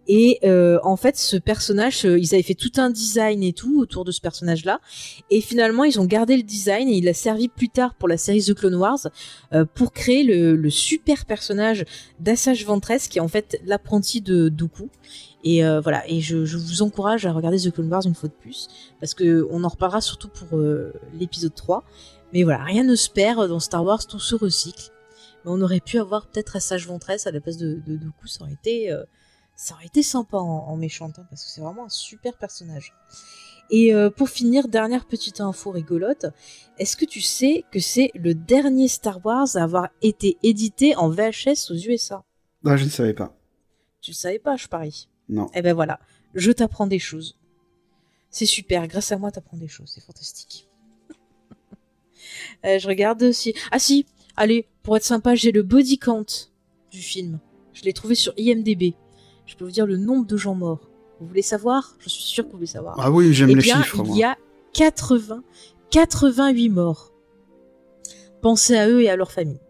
Et 0.09 0.41
euh, 0.43 0.81
en 0.83 0.97
fait, 0.97 1.17
ce 1.17 1.37
personnage, 1.37 2.05
euh, 2.05 2.19
ils 2.19 2.35
avaient 2.35 2.43
fait 2.43 2.55
tout 2.55 2.73
un 2.79 2.91
design 2.91 3.45
et 3.45 3.53
tout 3.53 3.79
autour 3.79 4.05
de 4.05 4.11
ce 4.11 4.21
personnage-là. 4.21 4.81
Et 5.31 5.41
finalement, 5.41 5.85
ils 5.85 6.01
ont 6.01 6.05
gardé 6.05 6.37
le 6.37 6.43
design 6.43 6.89
et 6.89 6.97
il 6.97 7.09
a 7.09 7.15
servi 7.15 7.47
plus 7.47 7.69
tard 7.69 7.95
pour 7.95 8.09
la 8.09 8.17
série 8.17 8.43
The 8.43 8.55
Clone 8.55 8.75
Wars 8.75 9.07
euh, 9.53 9.65
pour 9.73 9.93
créer 9.93 10.25
le, 10.25 10.57
le 10.57 10.71
super 10.71 11.27
personnage 11.27 11.85
d'Assage 12.19 12.65
Ventress, 12.65 13.07
qui 13.07 13.19
est 13.19 13.21
en 13.21 13.29
fait 13.29 13.61
l'apprenti 13.65 14.21
de 14.21 14.49
Dooku. 14.49 14.89
Et 15.45 15.65
euh, 15.65 15.81
voilà. 15.81 16.09
Et 16.09 16.21
je, 16.21 16.45
je 16.45 16.57
vous 16.57 16.83
encourage 16.83 17.27
à 17.27 17.33
regarder 17.33 17.59
The 17.59 17.73
Clone 17.73 17.89
Wars 17.91 18.05
une 18.07 18.15
fois 18.15 18.29
de 18.29 18.35
plus, 18.35 18.69
parce 19.01 19.15
que 19.15 19.47
on 19.51 19.65
en 19.65 19.69
reparlera 19.69 20.01
surtout 20.01 20.29
pour 20.29 20.59
euh, 20.59 20.93
l'épisode 21.15 21.55
3. 21.55 21.85
Mais 22.33 22.45
voilà, 22.45 22.63
rien 22.63 22.85
ne 22.85 22.95
se 22.95 23.11
perd 23.11 23.49
dans 23.49 23.61
Star 23.61 23.85
Wars, 23.85 24.07
tout 24.07 24.21
se 24.21 24.35
recycle. 24.35 24.91
Mais 25.45 25.51
on 25.51 25.61
aurait 25.63 25.81
pu 25.81 25.99
avoir 25.99 26.27
peut-être 26.27 26.57
Assage 26.57 26.87
Ventress 26.87 27.27
à 27.27 27.33
la 27.33 27.41
place 27.41 27.57
de, 27.57 27.81
de 27.87 27.97
Dooku, 27.97 28.27
ça 28.27 28.45
aurait 28.45 28.53
été, 28.53 28.93
euh, 28.93 29.03
ça 29.57 29.75
aurait 29.75 29.87
été 29.87 30.03
sympa 30.03 30.37
en, 30.37 30.67
en 30.69 30.77
méchante, 30.77 31.19
hein, 31.19 31.27
parce 31.31 31.45
que 31.45 31.51
c'est 31.51 31.61
vraiment 31.61 31.87
un 31.87 31.91
super 31.91 32.37
personnage. 32.37 32.93
Et 33.71 33.95
euh, 33.95 34.11
pour 34.11 34.29
finir, 34.29 34.69
dernière 34.69 35.07
petite 35.07 35.41
info 35.41 35.71
rigolote, 35.71 36.27
est-ce 36.79 36.97
que 36.97 37.05
tu 37.05 37.21
sais 37.21 37.65
que 37.71 37.79
c'est 37.79 38.11
le 38.15 38.35
dernier 38.35 38.89
Star 38.89 39.25
Wars 39.25 39.49
à 39.55 39.63
avoir 39.63 39.89
été 40.03 40.39
édité 40.43 40.97
en 40.97 41.09
VHS 41.09 41.71
aux 41.71 41.77
USA 41.77 42.25
Ah, 42.65 42.77
je 42.77 42.85
ne 42.85 42.91
savais 42.91 43.15
pas. 43.15 43.35
Tu 44.01 44.11
le 44.11 44.17
savais 44.17 44.39
pas, 44.39 44.57
je 44.57 44.67
parie. 44.67 45.09
Non. 45.31 45.49
Eh 45.55 45.63
ben 45.63 45.75
voilà, 45.75 46.01
je 46.35 46.51
t'apprends 46.51 46.87
des 46.87 46.99
choses. 46.99 47.39
C'est 48.31 48.47
super, 48.47 48.87
grâce 48.89 49.13
à 49.13 49.17
moi 49.17 49.31
t'apprends 49.31 49.57
des 49.57 49.69
choses, 49.69 49.91
c'est 49.95 50.03
fantastique. 50.03 50.69
Euh, 52.65 52.79
je 52.79 52.87
regarde 52.87 53.33
si... 53.33 53.55
Ah 53.73 53.79
si, 53.79 54.05
allez, 54.37 54.69
pour 54.83 54.97
être 54.97 55.05
sympa, 55.05 55.35
j'ai 55.35 55.51
le 55.51 55.63
body 55.63 55.99
count 55.99 56.27
du 56.91 57.01
film. 57.01 57.41
Je 57.73 57.83
l'ai 57.83 57.93
trouvé 57.95 58.15
sur 58.15 58.35
IMDB. 58.37 58.95
Je 59.47 59.57
peux 59.57 59.65
vous 59.65 59.71
dire 59.71 59.87
le 59.87 59.97
nombre 59.97 60.27
de 60.27 60.37
gens 60.37 60.55
morts. 60.55 60.91
Vous 61.19 61.27
voulez 61.27 61.43
savoir? 61.43 61.97
Je 61.99 62.09
suis 62.11 62.23
sûre 62.23 62.45
que 62.45 62.51
vous 62.51 62.59
voulez 62.59 62.67
savoir. 62.67 62.97
Ah 63.01 63.11
oui, 63.11 63.33
j'aime 63.33 63.51
eh 63.51 63.55
les 63.55 63.63
bien, 63.63 63.83
chiffres. 63.83 63.97
il 64.05 64.09
moi. 64.09 64.17
y 64.17 64.25
a 64.25 64.37
80, 64.75 65.43
88 65.91 66.69
morts. 66.69 67.13
Pensez 68.43 68.77
à 68.77 68.89
eux 68.89 69.03
et 69.03 69.09
à 69.09 69.17
leur 69.17 69.33
famille. 69.33 69.61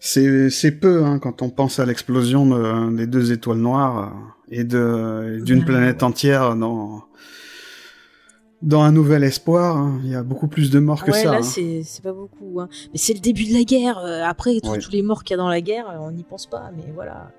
C'est 0.00 0.50
c'est 0.50 0.72
peu 0.72 1.04
hein, 1.04 1.18
quand 1.18 1.42
on 1.42 1.50
pense 1.50 1.78
à 1.78 1.86
l'explosion 1.86 2.46
de- 2.46 2.96
des 2.96 3.06
deux 3.06 3.32
étoiles 3.32 3.58
noires 3.58 4.12
euh, 4.12 4.54
et 4.54 4.64
de 4.64 5.40
d'une 5.44 5.64
planète 5.64 5.98
ouais. 6.02 6.04
entière 6.04 6.54
dans 6.56 7.04
dans 8.62 8.82
un 8.82 8.92
nouvel 8.92 9.24
espoir. 9.24 9.76
hein. 9.76 10.00
Il 10.04 10.10
y 10.10 10.14
a 10.14 10.22
beaucoup 10.22 10.46
plus 10.48 10.70
de 10.70 10.78
morts 10.78 11.04
que 11.04 11.10
ouais, 11.10 11.22
ça. 11.22 11.32
là, 11.32 11.38
hein. 11.38 11.42
c'est 11.42 12.02
pas 12.02 12.12
beaucoup. 12.12 12.60
Hein. 12.60 12.68
Mais 12.92 12.98
c'est 12.98 13.12
le 13.14 13.18
début 13.20 13.44
de 13.44 13.54
la 13.54 13.64
guerre. 13.64 13.98
euh, 13.98 14.22
Après, 14.24 14.60
tous 14.60 14.90
les 14.92 15.02
morts 15.02 15.24
qu'il 15.24 15.32
y 15.32 15.34
a 15.34 15.42
dans 15.42 15.48
la 15.48 15.60
guerre, 15.60 15.90
euh, 15.90 15.96
on 16.00 16.12
n'y 16.12 16.22
pense 16.22 16.46
pas. 16.46 16.70
Mais 16.76 16.92
voilà. 16.94 17.32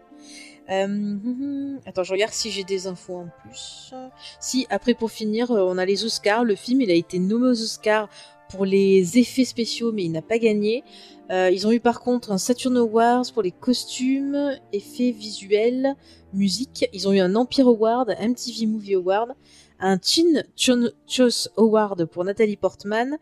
Euh, 0.70 0.84
hum, 0.86 1.20
hum. 1.26 1.80
attends, 1.86 2.04
je 2.04 2.12
regarde 2.14 2.34
si 2.34 2.50
j'ai 2.52 2.64
des 2.64 2.88
infos 2.88 3.16
en 3.18 3.28
plus. 3.50 3.94
Si, 4.40 4.66
après, 4.70 4.94
pour 4.94 5.12
finir, 5.12 5.50
on 5.52 5.78
a 5.78 5.86
les 5.86 6.04
Oscars. 6.04 6.44
Le 6.44 6.56
film, 6.56 6.82
il 6.82 6.92
a 6.92 6.94
été 6.94 7.20
nommé 7.20 7.48
aux 7.48 7.62
Oscars 7.62 8.10
pour 8.50 8.66
les 8.66 9.18
effets 9.18 9.46
spéciaux, 9.46 9.92
mais 9.94 10.04
il 10.04 10.12
n'a 10.12 10.22
pas 10.22 10.38
gagné. 10.40 10.84
Euh, 11.32 11.50
ils 11.50 11.66
ont 11.66 11.72
eu 11.72 11.80
par 11.80 12.02
contre 12.02 12.32
un 12.32 12.38
Saturn 12.38 12.78
Awards 12.78 13.26
pour 13.34 13.44
les 13.44 13.52
costumes, 13.52 14.58
effets 14.74 15.12
visuels, 15.12 15.96
musique. 16.34 16.88
Ils 16.94 17.08
ont 17.08 17.14
eu 17.14 17.20
un 17.20 17.36
Empire 17.36 17.68
Award, 17.68 18.16
un 18.20 18.30
MTV 18.30 18.66
Movie 18.66 18.96
Award, 18.96 19.34
un 19.80 19.98
Chin 20.00 20.44
Chos 20.56 21.50
Award 21.58 22.06
pour 22.06 22.24
Nathalie 22.26 22.58
Portman, 22.58 23.18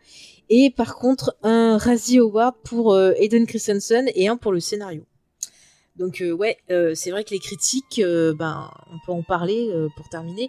et 0.48 0.70
par 0.70 0.96
contre 0.96 1.36
un 1.42 1.78
Razzie 1.78 2.18
Award 2.18 2.56
pour 2.64 2.92
euh, 2.92 3.12
Hayden 3.16 3.46
Christensen 3.46 4.10
et 4.14 4.28
un 4.28 4.36
pour 4.36 4.52
le 4.52 4.60
scénario. 4.60 5.04
Donc 5.96 6.22
euh, 6.22 6.32
ouais, 6.32 6.56
euh, 6.70 6.94
c'est 6.94 7.10
vrai 7.10 7.22
que 7.22 7.30
les 7.30 7.38
critiques, 7.38 7.98
euh, 7.98 8.32
ben 8.32 8.70
on 8.90 8.98
peut 9.04 9.12
en 9.12 9.22
parler 9.22 9.70
pour 9.96 10.08
terminer. 10.08 10.48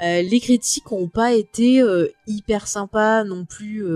Les 0.00 0.40
critiques 0.40 0.90
ont 0.92 1.08
pas 1.08 1.34
été 1.34 1.82
hyper 2.26 2.66
sympas 2.66 3.24
non 3.24 3.44
plus 3.44 3.86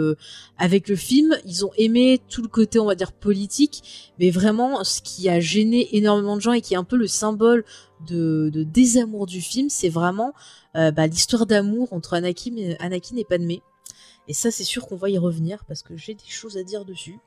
avec 0.57 0.89
le 0.89 0.97
film. 0.97 1.37
Ils 1.45 1.65
ont 1.65 1.71
aimé 1.77 2.21
tout 2.29 2.43
le 2.43 2.49
côté 2.49 2.79
on 2.79 2.87
va 2.87 2.95
dire 2.95 3.13
politique, 3.13 4.13
mais 4.19 4.31
vraiment 4.31 4.85
ce 4.85 5.03
qui 5.03 5.29
a 5.29 5.41
gêné 5.41 5.97
énormément 5.97 6.37
de 6.37 6.41
gens 6.41 6.53
et 6.53 6.61
qui 6.61 6.75
est 6.75 6.77
un 6.77 6.85
peu 6.85 6.97
le 6.97 7.09
symbole 7.09 7.65
de, 8.07 8.51
désamour 8.55 9.27
du 9.27 9.41
film, 9.41 9.69
c'est 9.69 9.89
vraiment 9.89 10.33
bah, 10.75 11.07
l'histoire 11.09 11.47
d'amour 11.47 11.93
entre 11.93 12.15
Anakin 12.15 12.57
et, 12.57 12.77
Anakin 12.79 13.17
et. 13.17 13.27
Et 14.29 14.35
ça, 14.35 14.51
c'est 14.51 14.65
sûr 14.65 14.87
qu'on 14.87 14.97
va 14.97 15.11
y 15.11 15.19
revenir 15.19 15.65
parce 15.65 15.83
que 15.83 15.97
j'ai 15.97 16.15
des 16.15 16.29
choses 16.29 16.59
à 16.59 16.63
dire 16.63 16.85
dessus. 16.85 17.19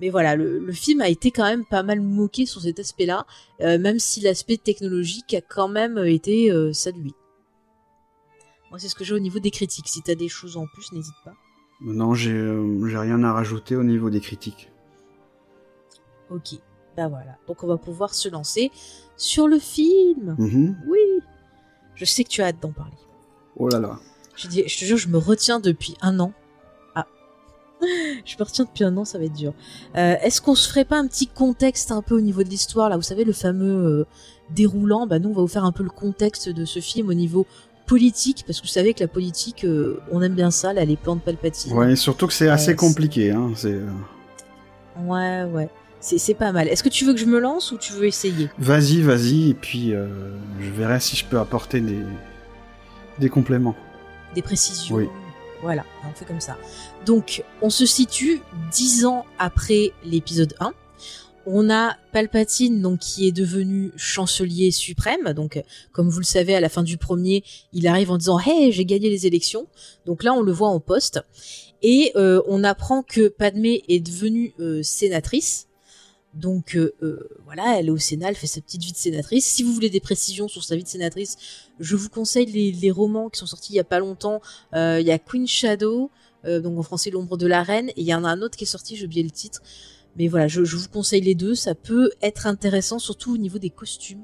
Mais 0.00 0.08
voilà, 0.08 0.34
le, 0.36 0.58
le 0.58 0.72
film 0.72 1.00
a 1.00 1.08
été 1.08 1.30
quand 1.30 1.44
même 1.44 1.64
pas 1.64 1.82
mal 1.82 2.00
moqué 2.00 2.46
sur 2.46 2.62
cet 2.62 2.78
aspect-là, 2.78 3.26
euh, 3.60 3.78
même 3.78 3.98
si 3.98 4.20
l'aspect 4.20 4.56
technologique 4.56 5.34
a 5.34 5.40
quand 5.40 5.68
même 5.68 5.98
été 5.98 6.50
euh, 6.50 6.72
salué. 6.72 7.12
Moi, 8.70 8.78
c'est 8.78 8.88
ce 8.88 8.94
que 8.94 9.04
j'ai 9.04 9.14
au 9.14 9.18
niveau 9.18 9.40
des 9.40 9.50
critiques. 9.50 9.88
Si 9.88 10.00
t'as 10.00 10.14
des 10.14 10.28
choses 10.28 10.56
en 10.56 10.66
plus, 10.66 10.92
n'hésite 10.92 11.14
pas. 11.24 11.34
Non, 11.80 12.14
j'ai 12.14 12.32
euh, 12.32 12.78
rien 12.82 13.22
à 13.24 13.32
rajouter 13.32 13.74
au 13.76 13.82
niveau 13.82 14.10
des 14.10 14.20
critiques. 14.20 14.70
Ok, 16.30 16.54
bah 16.96 17.08
voilà. 17.08 17.36
Donc 17.48 17.64
on 17.64 17.66
va 17.66 17.76
pouvoir 17.76 18.14
se 18.14 18.28
lancer 18.28 18.70
sur 19.16 19.48
le 19.48 19.58
film. 19.58 20.36
Mhm. 20.38 20.76
Oui. 20.86 20.98
Je 21.94 22.04
sais 22.04 22.22
que 22.22 22.28
tu 22.28 22.42
as 22.42 22.46
hâte 22.46 22.60
d'en 22.62 22.72
parler. 22.72 22.96
Oh 23.56 23.68
là 23.68 23.80
là. 23.80 23.98
Je, 24.36 24.46
dis, 24.46 24.62
je 24.66 24.78
te 24.78 24.84
jure, 24.84 24.96
je 24.96 25.08
me 25.08 25.18
retiens 25.18 25.58
depuis 25.58 25.96
un 26.00 26.20
an. 26.20 26.32
Je 28.24 28.36
me 28.38 28.44
retiens 28.44 28.64
depuis 28.64 28.84
un 28.84 28.96
an, 28.96 29.04
ça 29.04 29.18
va 29.18 29.24
être 29.24 29.32
dur. 29.32 29.52
Euh, 29.96 30.16
Est-ce 30.22 30.40
qu'on 30.40 30.54
se 30.54 30.68
ferait 30.68 30.84
pas 30.84 30.98
un 30.98 31.06
petit 31.06 31.26
contexte 31.26 31.92
un 31.92 32.02
peu 32.02 32.14
au 32.16 32.20
niveau 32.20 32.42
de 32.42 32.48
l'histoire, 32.48 32.88
là 32.88 32.96
Vous 32.96 33.02
savez, 33.02 33.24
le 33.24 33.32
fameux 33.32 33.86
euh, 33.86 34.06
déroulant, 34.50 35.06
bah 35.06 35.18
nous, 35.18 35.30
on 35.30 35.34
va 35.34 35.42
vous 35.42 35.48
faire 35.48 35.64
un 35.64 35.72
peu 35.72 35.82
le 35.82 35.90
contexte 35.90 36.48
de 36.48 36.64
ce 36.64 36.80
film 36.80 37.08
au 37.08 37.14
niveau 37.14 37.46
politique, 37.86 38.44
parce 38.46 38.60
que 38.60 38.66
vous 38.66 38.72
savez 38.72 38.94
que 38.94 39.00
la 39.00 39.08
politique, 39.08 39.64
euh, 39.64 40.00
on 40.12 40.22
aime 40.22 40.34
bien 40.34 40.50
ça, 40.50 40.72
là, 40.72 40.84
les 40.84 40.96
plans 40.96 41.16
de 41.16 41.20
Palpatine. 41.20 41.72
Ouais, 41.72 41.96
surtout 41.96 42.26
que 42.26 42.32
c'est 42.32 42.48
assez 42.48 42.76
compliqué. 42.76 43.30
Hein. 43.30 43.52
Ouais, 45.04 45.44
ouais. 45.44 45.68
C'est 46.02 46.16
c'est 46.18 46.34
pas 46.34 46.50
mal. 46.52 46.66
Est-ce 46.68 46.82
que 46.82 46.88
tu 46.88 47.04
veux 47.04 47.12
que 47.12 47.18
je 47.20 47.26
me 47.26 47.38
lance 47.38 47.72
ou 47.72 47.76
tu 47.78 47.92
veux 47.92 48.06
essayer? 48.06 48.48
Vas-y, 48.58 49.02
vas-y, 49.02 49.50
et 49.50 49.54
puis 49.54 49.92
je 49.92 50.70
verrai 50.70 50.98
si 51.00 51.14
je 51.16 51.26
peux 51.26 51.38
apporter 51.38 51.80
des 51.80 51.98
des 53.18 53.28
compléments. 53.28 53.74
des 54.34 54.40
précisions. 54.40 54.96
Oui. 54.96 55.08
Voilà, 55.62 55.84
on 56.08 56.14
fait 56.14 56.24
comme 56.24 56.40
ça. 56.40 56.56
Donc, 57.04 57.44
on 57.60 57.70
se 57.70 57.84
situe 57.86 58.40
dix 58.70 59.04
ans 59.04 59.26
après 59.38 59.92
l'épisode 60.04 60.54
1. 60.60 60.72
On 61.46 61.70
a 61.70 61.96
Palpatine, 62.12 62.80
donc, 62.80 63.00
qui 63.00 63.26
est 63.26 63.32
devenu 63.32 63.92
chancelier 63.96 64.70
suprême. 64.70 65.32
Donc, 65.32 65.62
comme 65.92 66.08
vous 66.08 66.20
le 66.20 66.24
savez, 66.24 66.54
à 66.54 66.60
la 66.60 66.68
fin 66.68 66.82
du 66.82 66.96
premier, 66.96 67.44
il 67.72 67.86
arrive 67.86 68.10
en 68.10 68.18
disant 68.18 68.38
Hey, 68.38 68.72
j'ai 68.72 68.84
gagné 68.84 69.10
les 69.10 69.26
élections. 69.26 69.66
Donc 70.06 70.22
là, 70.22 70.32
on 70.32 70.42
le 70.42 70.52
voit 70.52 70.68
en 70.68 70.80
poste. 70.80 71.20
Et 71.82 72.12
euh, 72.16 72.42
on 72.46 72.62
apprend 72.62 73.02
que 73.02 73.28
Padmé 73.28 73.82
est 73.88 74.00
devenue 74.00 74.54
euh, 74.60 74.82
sénatrice. 74.82 75.66
Donc 76.34 76.76
euh, 76.76 76.94
euh, 77.02 77.28
voilà, 77.44 77.78
elle 77.78 77.88
est 77.88 77.90
au 77.90 77.98
Sénat, 77.98 78.28
elle 78.28 78.36
fait 78.36 78.46
sa 78.46 78.60
petite 78.60 78.82
vie 78.82 78.92
de 78.92 78.96
sénatrice. 78.96 79.46
Si 79.46 79.62
vous 79.62 79.72
voulez 79.72 79.90
des 79.90 80.00
précisions 80.00 80.46
sur 80.46 80.62
sa 80.62 80.76
vie 80.76 80.84
de 80.84 80.88
sénatrice, 80.88 81.36
je 81.80 81.96
vous 81.96 82.08
conseille 82.08 82.46
les, 82.46 82.90
romans 82.90 83.30
qui 83.30 83.40
sont 83.40 83.46
sortis 83.46 83.72
il 83.72 83.76
y 83.76 83.80
a 83.80 83.84
pas 83.84 83.98
longtemps. 83.98 84.40
Euh, 84.74 85.00
Il 85.00 85.06
y 85.06 85.10
a 85.10 85.18
Queen 85.18 85.46
Shadow, 85.46 86.10
donc 86.44 86.78
en 86.78 86.82
français 86.82 87.10
L'ombre 87.10 87.36
de 87.36 87.46
la 87.46 87.62
reine, 87.62 87.90
et 87.90 88.00
il 88.00 88.06
y 88.06 88.14
en 88.14 88.24
a 88.24 88.28
un 88.28 88.42
autre 88.42 88.56
qui 88.56 88.64
est 88.64 88.66
sorti, 88.66 88.96
j'ai 88.96 89.06
oublié 89.06 89.22
le 89.22 89.30
titre. 89.30 89.60
Mais 90.16 90.28
voilà, 90.28 90.48
je, 90.48 90.64
je 90.64 90.76
vous 90.76 90.88
conseille 90.88 91.20
les 91.20 91.34
deux, 91.34 91.54
ça 91.54 91.74
peut 91.74 92.10
être 92.22 92.46
intéressant, 92.46 92.98
surtout 92.98 93.34
au 93.34 93.36
niveau 93.36 93.58
des 93.58 93.70
costumes. 93.70 94.22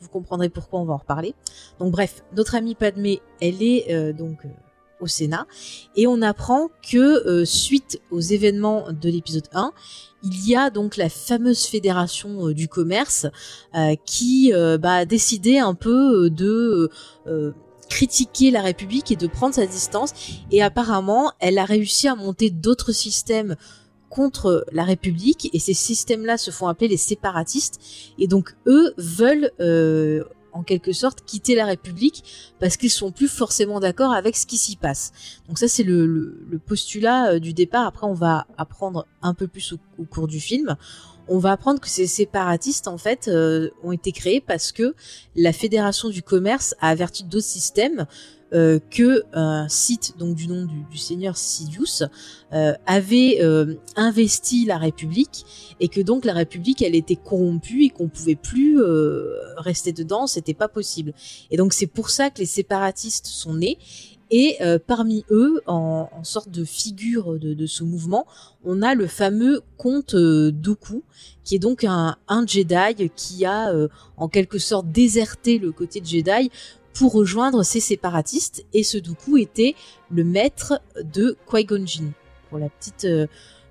Vous 0.00 0.08
comprendrez 0.08 0.48
pourquoi 0.48 0.80
on 0.80 0.84
va 0.84 0.94
en 0.94 0.98
reparler. 0.98 1.34
Donc 1.78 1.92
bref, 1.92 2.24
notre 2.36 2.54
amie 2.54 2.74
Padmé, 2.74 3.20
elle 3.40 3.62
est 3.62 4.12
donc 4.12 4.38
au 5.02 5.06
Sénat. 5.06 5.46
Et 5.96 6.06
on 6.06 6.22
apprend 6.22 6.68
que 6.88 7.26
euh, 7.26 7.44
suite 7.44 8.00
aux 8.10 8.20
événements 8.20 8.86
de 8.90 9.10
l'épisode 9.10 9.48
1, 9.52 9.72
il 10.22 10.48
y 10.48 10.54
a 10.54 10.70
donc 10.70 10.96
la 10.96 11.08
fameuse 11.08 11.66
fédération 11.66 12.48
euh, 12.48 12.54
du 12.54 12.68
commerce 12.68 13.26
euh, 13.74 13.94
qui 14.06 14.52
bah, 14.80 14.94
a 14.94 15.04
décidé 15.04 15.58
un 15.58 15.74
peu 15.74 16.30
de 16.30 16.90
critiquer 17.88 18.50
la 18.50 18.62
République 18.62 19.10
et 19.10 19.16
de 19.16 19.26
prendre 19.26 19.54
sa 19.54 19.66
distance. 19.66 20.12
Et 20.50 20.62
apparemment 20.62 21.32
elle 21.40 21.58
a 21.58 21.64
réussi 21.64 22.08
à 22.08 22.14
monter 22.14 22.50
d'autres 22.50 22.92
systèmes 22.92 23.56
contre 24.08 24.64
la 24.72 24.84
République. 24.84 25.50
Et 25.52 25.58
ces 25.58 25.74
systèmes-là 25.74 26.38
se 26.38 26.50
font 26.50 26.68
appeler 26.68 26.88
les 26.88 26.96
séparatistes. 26.96 27.80
Et 28.18 28.28
donc 28.28 28.54
eux 28.66 28.94
veulent 28.96 29.50
en 30.52 30.62
quelque 30.62 30.92
sorte 30.92 31.24
quitter 31.24 31.54
la 31.54 31.66
République 31.66 32.54
parce 32.60 32.76
qu'ils 32.76 32.90
sont 32.90 33.10
plus 33.10 33.28
forcément 33.28 33.80
d'accord 33.80 34.12
avec 34.12 34.36
ce 34.36 34.46
qui 34.46 34.58
s'y 34.58 34.76
passe. 34.76 35.12
Donc 35.48 35.58
ça 35.58 35.68
c'est 35.68 35.82
le, 35.82 36.60
postulat 36.66 37.32
euh, 37.32 37.38
du 37.38 37.52
départ. 37.52 37.86
Après 37.86 38.06
on 38.06 38.14
va 38.14 38.46
apprendre 38.56 39.06
un 39.22 39.34
peu 39.34 39.46
plus 39.46 39.72
au, 39.72 39.78
au 39.98 40.04
cours 40.04 40.28
du 40.28 40.40
film. 40.40 40.76
On 41.28 41.38
va 41.38 41.52
apprendre 41.52 41.80
que 41.80 41.88
ces 41.88 42.06
séparatistes 42.06 42.88
en 42.88 42.98
fait 42.98 43.28
euh, 43.28 43.70
ont 43.82 43.92
été 43.92 44.12
créés 44.12 44.40
parce 44.40 44.72
que 44.72 44.94
la 45.36 45.52
Fédération 45.52 46.08
du 46.08 46.22
commerce 46.22 46.74
a 46.80 46.88
averti 46.88 47.24
d'autres 47.24 47.46
systèmes 47.46 48.06
euh, 48.52 48.78
que 48.90 49.22
un 49.32 49.68
site 49.68 50.14
donc 50.18 50.34
du 50.34 50.46
nom 50.48 50.64
du, 50.64 50.82
du 50.90 50.98
seigneur 50.98 51.36
Sidious 51.36 52.04
euh, 52.52 52.74
avait 52.86 53.38
euh, 53.40 53.74
investi 53.96 54.64
la 54.66 54.78
République 54.78 55.46
et 55.80 55.88
que 55.88 56.00
donc 56.00 56.24
la 56.24 56.34
République 56.34 56.82
elle 56.82 56.94
était 56.94 57.16
corrompue 57.16 57.84
et 57.84 57.90
qu'on 57.90 58.08
pouvait 58.08 58.34
plus 58.36 58.80
euh, 58.80 59.34
rester 59.56 59.92
dedans, 59.92 60.26
c'était 60.26 60.54
pas 60.54 60.68
possible. 60.68 61.14
Et 61.50 61.56
donc 61.56 61.72
c'est 61.72 61.86
pour 61.86 62.10
ça 62.10 62.30
que 62.30 62.38
les 62.38 62.46
séparatistes 62.46 63.26
sont 63.26 63.54
nés. 63.54 63.78
Et 64.34 64.56
euh, 64.62 64.78
parmi 64.84 65.26
eux, 65.30 65.60
en, 65.66 66.08
en 66.10 66.24
sorte 66.24 66.48
de 66.48 66.64
figure 66.64 67.38
de, 67.38 67.52
de 67.52 67.66
ce 67.66 67.84
mouvement, 67.84 68.26
on 68.64 68.80
a 68.80 68.94
le 68.94 69.06
fameux 69.06 69.60
comte 69.76 70.14
euh, 70.14 70.50
Dooku, 70.50 71.02
qui 71.44 71.56
est 71.56 71.58
donc 71.58 71.84
un, 71.84 72.16
un 72.28 72.46
Jedi 72.46 73.10
qui 73.14 73.44
a 73.44 73.70
euh, 73.74 73.88
en 74.16 74.28
quelque 74.28 74.58
sorte 74.58 74.90
déserté 74.90 75.58
le 75.58 75.70
côté 75.70 76.00
Jedi 76.02 76.50
pour 76.94 77.12
rejoindre 77.12 77.62
ces 77.62 77.80
séparatistes. 77.80 78.64
Et 78.72 78.82
ce 78.82 78.98
Dooku 78.98 79.38
était 79.38 79.74
le 80.10 80.24
maître 80.24 80.80
de 81.02 81.36
Qui-Gon 81.50 81.84
pour 82.48 82.58
la 82.58 82.68
petite, 82.68 83.04
euh, 83.04 83.26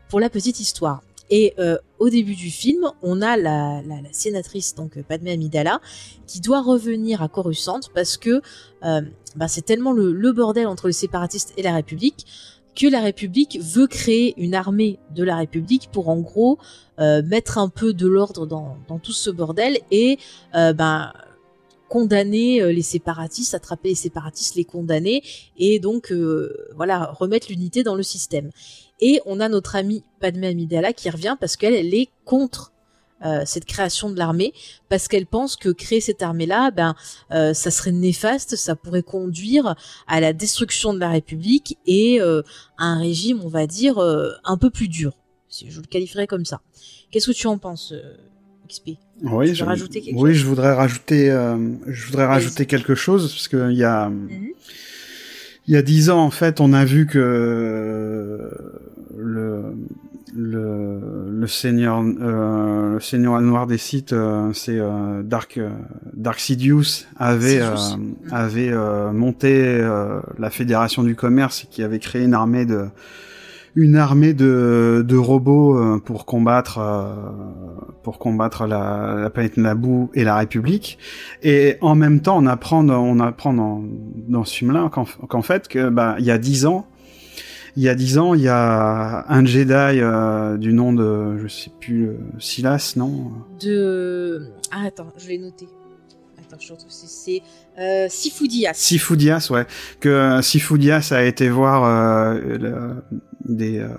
pour 0.09 0.19
la 0.19 0.29
petite 0.29 0.59
histoire. 0.59 1.01
Et 1.31 1.53
euh, 1.59 1.77
au 1.97 2.09
début 2.09 2.35
du 2.35 2.51
film, 2.51 2.91
on 3.01 3.21
a 3.21 3.37
la, 3.37 3.81
la, 3.87 4.01
la 4.01 4.11
sénatrice, 4.11 4.75
donc 4.75 5.01
Padmé 5.03 5.31
Amidala, 5.31 5.79
qui 6.27 6.41
doit 6.41 6.61
revenir 6.61 7.21
à 7.21 7.29
Coruscant 7.29 7.79
parce 7.95 8.17
que 8.17 8.41
euh, 8.83 9.01
bah, 9.37 9.47
c'est 9.47 9.61
tellement 9.61 9.93
le, 9.93 10.11
le 10.11 10.31
bordel 10.33 10.67
entre 10.67 10.87
les 10.87 10.93
séparatistes 10.93 11.53
et 11.55 11.63
la 11.63 11.73
République 11.73 12.27
que 12.75 12.87
la 12.87 13.01
République 13.01 13.59
veut 13.61 13.87
créer 13.87 14.33
une 14.37 14.55
armée 14.55 14.99
de 15.13 15.23
la 15.23 15.37
République 15.37 15.89
pour 15.91 16.09
en 16.09 16.17
gros 16.17 16.57
euh, 16.99 17.21
mettre 17.21 17.57
un 17.57 17.69
peu 17.69 17.93
de 17.93 18.07
l'ordre 18.07 18.45
dans, 18.45 18.77
dans 18.87 18.99
tout 18.99 19.11
ce 19.11 19.29
bordel 19.29 19.77
et 19.89 20.19
ben 20.53 21.11
condamner 21.91 22.61
euh, 22.61 22.71
les 22.71 22.83
séparatistes, 22.83 23.53
attraper 23.53 23.89
les 23.89 23.95
séparatistes, 23.95 24.55
les 24.55 24.63
condamner 24.63 25.23
et 25.57 25.77
donc 25.79 26.13
euh, 26.13 26.69
voilà 26.73 27.11
remettre 27.19 27.47
l'unité 27.49 27.83
dans 27.83 27.95
le 27.95 28.03
système. 28.03 28.49
Et 29.01 29.19
on 29.25 29.41
a 29.41 29.49
notre 29.49 29.75
amie 29.75 30.01
Padmé 30.21 30.47
Amidala 30.47 30.93
qui 30.93 31.09
revient 31.09 31.35
parce 31.37 31.57
qu'elle 31.57 31.73
elle 31.73 31.93
est 31.93 32.07
contre 32.23 32.71
euh, 33.25 33.41
cette 33.45 33.65
création 33.65 34.09
de 34.09 34.17
l'armée 34.17 34.53
parce 34.87 35.09
qu'elle 35.09 35.25
pense 35.25 35.57
que 35.57 35.67
créer 35.67 35.99
cette 35.99 36.21
armée-là, 36.21 36.71
ben 36.71 36.95
ça 37.29 37.71
serait 37.71 37.91
néfaste, 37.91 38.55
ça 38.55 38.77
pourrait 38.77 39.03
conduire 39.03 39.75
à 40.07 40.21
la 40.21 40.31
destruction 40.31 40.93
de 40.93 40.99
la 40.99 41.09
République 41.09 41.77
et 41.85 42.21
à 42.21 42.43
un 42.77 42.99
régime, 42.99 43.41
on 43.43 43.49
va 43.49 43.67
dire, 43.67 43.99
un 43.99 44.57
peu 44.57 44.69
plus 44.69 44.87
dur. 44.87 45.11
Si 45.49 45.69
je 45.69 45.81
le 45.81 45.87
qualifierais 45.87 46.27
comme 46.27 46.45
ça. 46.45 46.61
Qu'est-ce 47.11 47.31
que 47.31 47.35
tu 47.35 47.47
en 47.47 47.57
penses, 47.57 47.93
XP 48.69 48.91
Oui, 49.23 49.53
je, 49.53 49.63
rajouter 49.63 50.01
quelque 50.01 50.17
oui, 50.17 50.31
chose 50.33 50.41
je 50.41 50.45
voudrais 50.47 50.73
rajouter, 50.73 51.29
euh, 51.31 51.55
je 51.87 52.05
voudrais 52.07 52.25
rajouter 52.25 52.65
quelque 52.65 52.95
chose 52.95 53.31
parce 53.31 53.47
que 53.47 53.69
il 53.71 53.77
y 53.77 53.83
a, 53.83 54.09
Mhm. 54.09 54.29
il 55.67 55.73
y 55.73 55.77
a 55.77 55.81
dix 55.81 56.09
ans 56.09 56.19
en 56.21 56.31
fait, 56.31 56.59
on 56.59 56.73
a 56.73 56.83
vu 56.85 57.05
que 57.05 58.49
le 59.17 59.73
le 60.33 61.29
le 61.29 61.47
seigneur 61.47 62.01
euh, 62.01 62.93
le 62.93 62.99
seigneur 62.99 63.39
noir 63.41 63.67
des 63.67 63.77
sites, 63.77 64.13
euh, 64.13 64.51
c'est 64.53 64.79
euh, 64.79 65.23
Dark 65.23 65.59
Dark 66.13 66.39
Sidious 66.39 67.05
avait 67.17 67.59
Mhm. 67.61 68.15
avait 68.31 68.69
euh, 68.71 69.11
monté 69.11 69.51
euh, 69.79 70.19
la 70.39 70.49
fédération 70.49 71.03
du 71.03 71.15
commerce 71.15 71.63
et 71.65 71.67
qui 71.69 71.83
avait 71.83 71.99
créé 71.99 72.23
une 72.23 72.33
armée 72.33 72.65
de 72.65 72.85
une 73.75 73.95
armée 73.95 74.33
de, 74.33 75.03
de 75.07 75.15
robots 75.17 75.77
euh, 75.77 75.97
pour 75.99 76.25
combattre 76.25 76.77
euh, 76.79 77.05
pour 78.03 78.19
combattre 78.19 78.65
la, 78.67 79.15
la 79.21 79.29
planète 79.29 79.57
Naboo 79.57 80.09
et 80.13 80.23
la 80.23 80.35
République 80.37 80.97
et 81.43 81.77
en 81.81 81.95
même 81.95 82.19
temps 82.21 82.37
on 82.37 82.47
apprend 82.47 82.83
dans- 82.83 83.01
on 83.03 83.19
apprend 83.19 83.53
dans, 83.53 83.83
dans 84.27 84.43
ce 84.43 84.55
film 84.57 84.71
là 84.71 84.89
qu'en 84.89 85.41
fait 85.41 85.67
que 85.67 85.89
bah 85.89 86.15
il 86.19 86.25
y 86.25 86.31
a 86.31 86.37
dix 86.37 86.65
ans 86.65 86.85
il 87.77 87.83
y 87.83 87.87
a 87.89 87.95
dix 87.95 88.17
ans 88.17 88.33
il 88.33 88.41
y 88.41 88.49
a 88.49 89.23
un 89.29 89.45
Jedi 89.45 89.71
euh, 89.73 90.57
du 90.57 90.73
nom 90.73 90.91
de 90.91 91.37
je 91.37 91.47
sais 91.47 91.71
plus 91.79 92.07
euh, 92.07 92.17
Silas 92.39 92.93
non? 92.97 93.31
De 93.61 94.47
ah 94.73 94.83
attends, 94.87 95.07
je 95.17 95.27
l'ai 95.29 95.37
noté. 95.37 95.67
Attends, 96.39 96.57
je 96.59 96.73
retrouve 96.73 96.89
c'est 96.91 97.41
euh, 97.79 98.07
Sifoudias. 98.09 98.73
Sifoudias 98.73 99.47
ouais 99.51 99.65
que 100.01 100.39
Sifoudias 100.41 101.09
a 101.15 101.23
été 101.23 101.47
voir 101.49 102.33
le- 102.33 102.95
des 103.45 103.79
euh, 103.79 103.89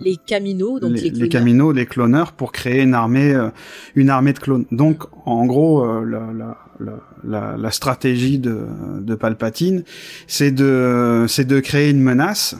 les 0.00 0.16
Caminos, 0.16 0.80
donc 0.80 0.92
les, 0.92 1.02
les, 1.02 1.10
cloneurs. 1.10 1.28
Caminos, 1.28 1.72
les 1.72 1.86
cloneurs, 1.86 2.32
pour 2.32 2.52
créer 2.52 2.82
une 2.82 2.94
armée, 2.94 3.32
euh, 3.32 3.50
une 3.94 4.10
armée 4.10 4.32
de 4.32 4.38
clones. 4.38 4.66
Donc, 4.72 5.04
en 5.26 5.46
gros, 5.46 5.84
euh, 5.84 6.04
la, 6.04 6.32
la, 6.32 6.58
la, 6.80 7.00
la, 7.24 7.56
la 7.56 7.70
stratégie 7.70 8.38
de, 8.38 8.66
de 9.00 9.14
Palpatine, 9.14 9.84
c'est 10.26 10.50
de, 10.50 11.26
c'est 11.28 11.46
de 11.46 11.60
créer 11.60 11.90
une 11.90 12.00
menace 12.00 12.56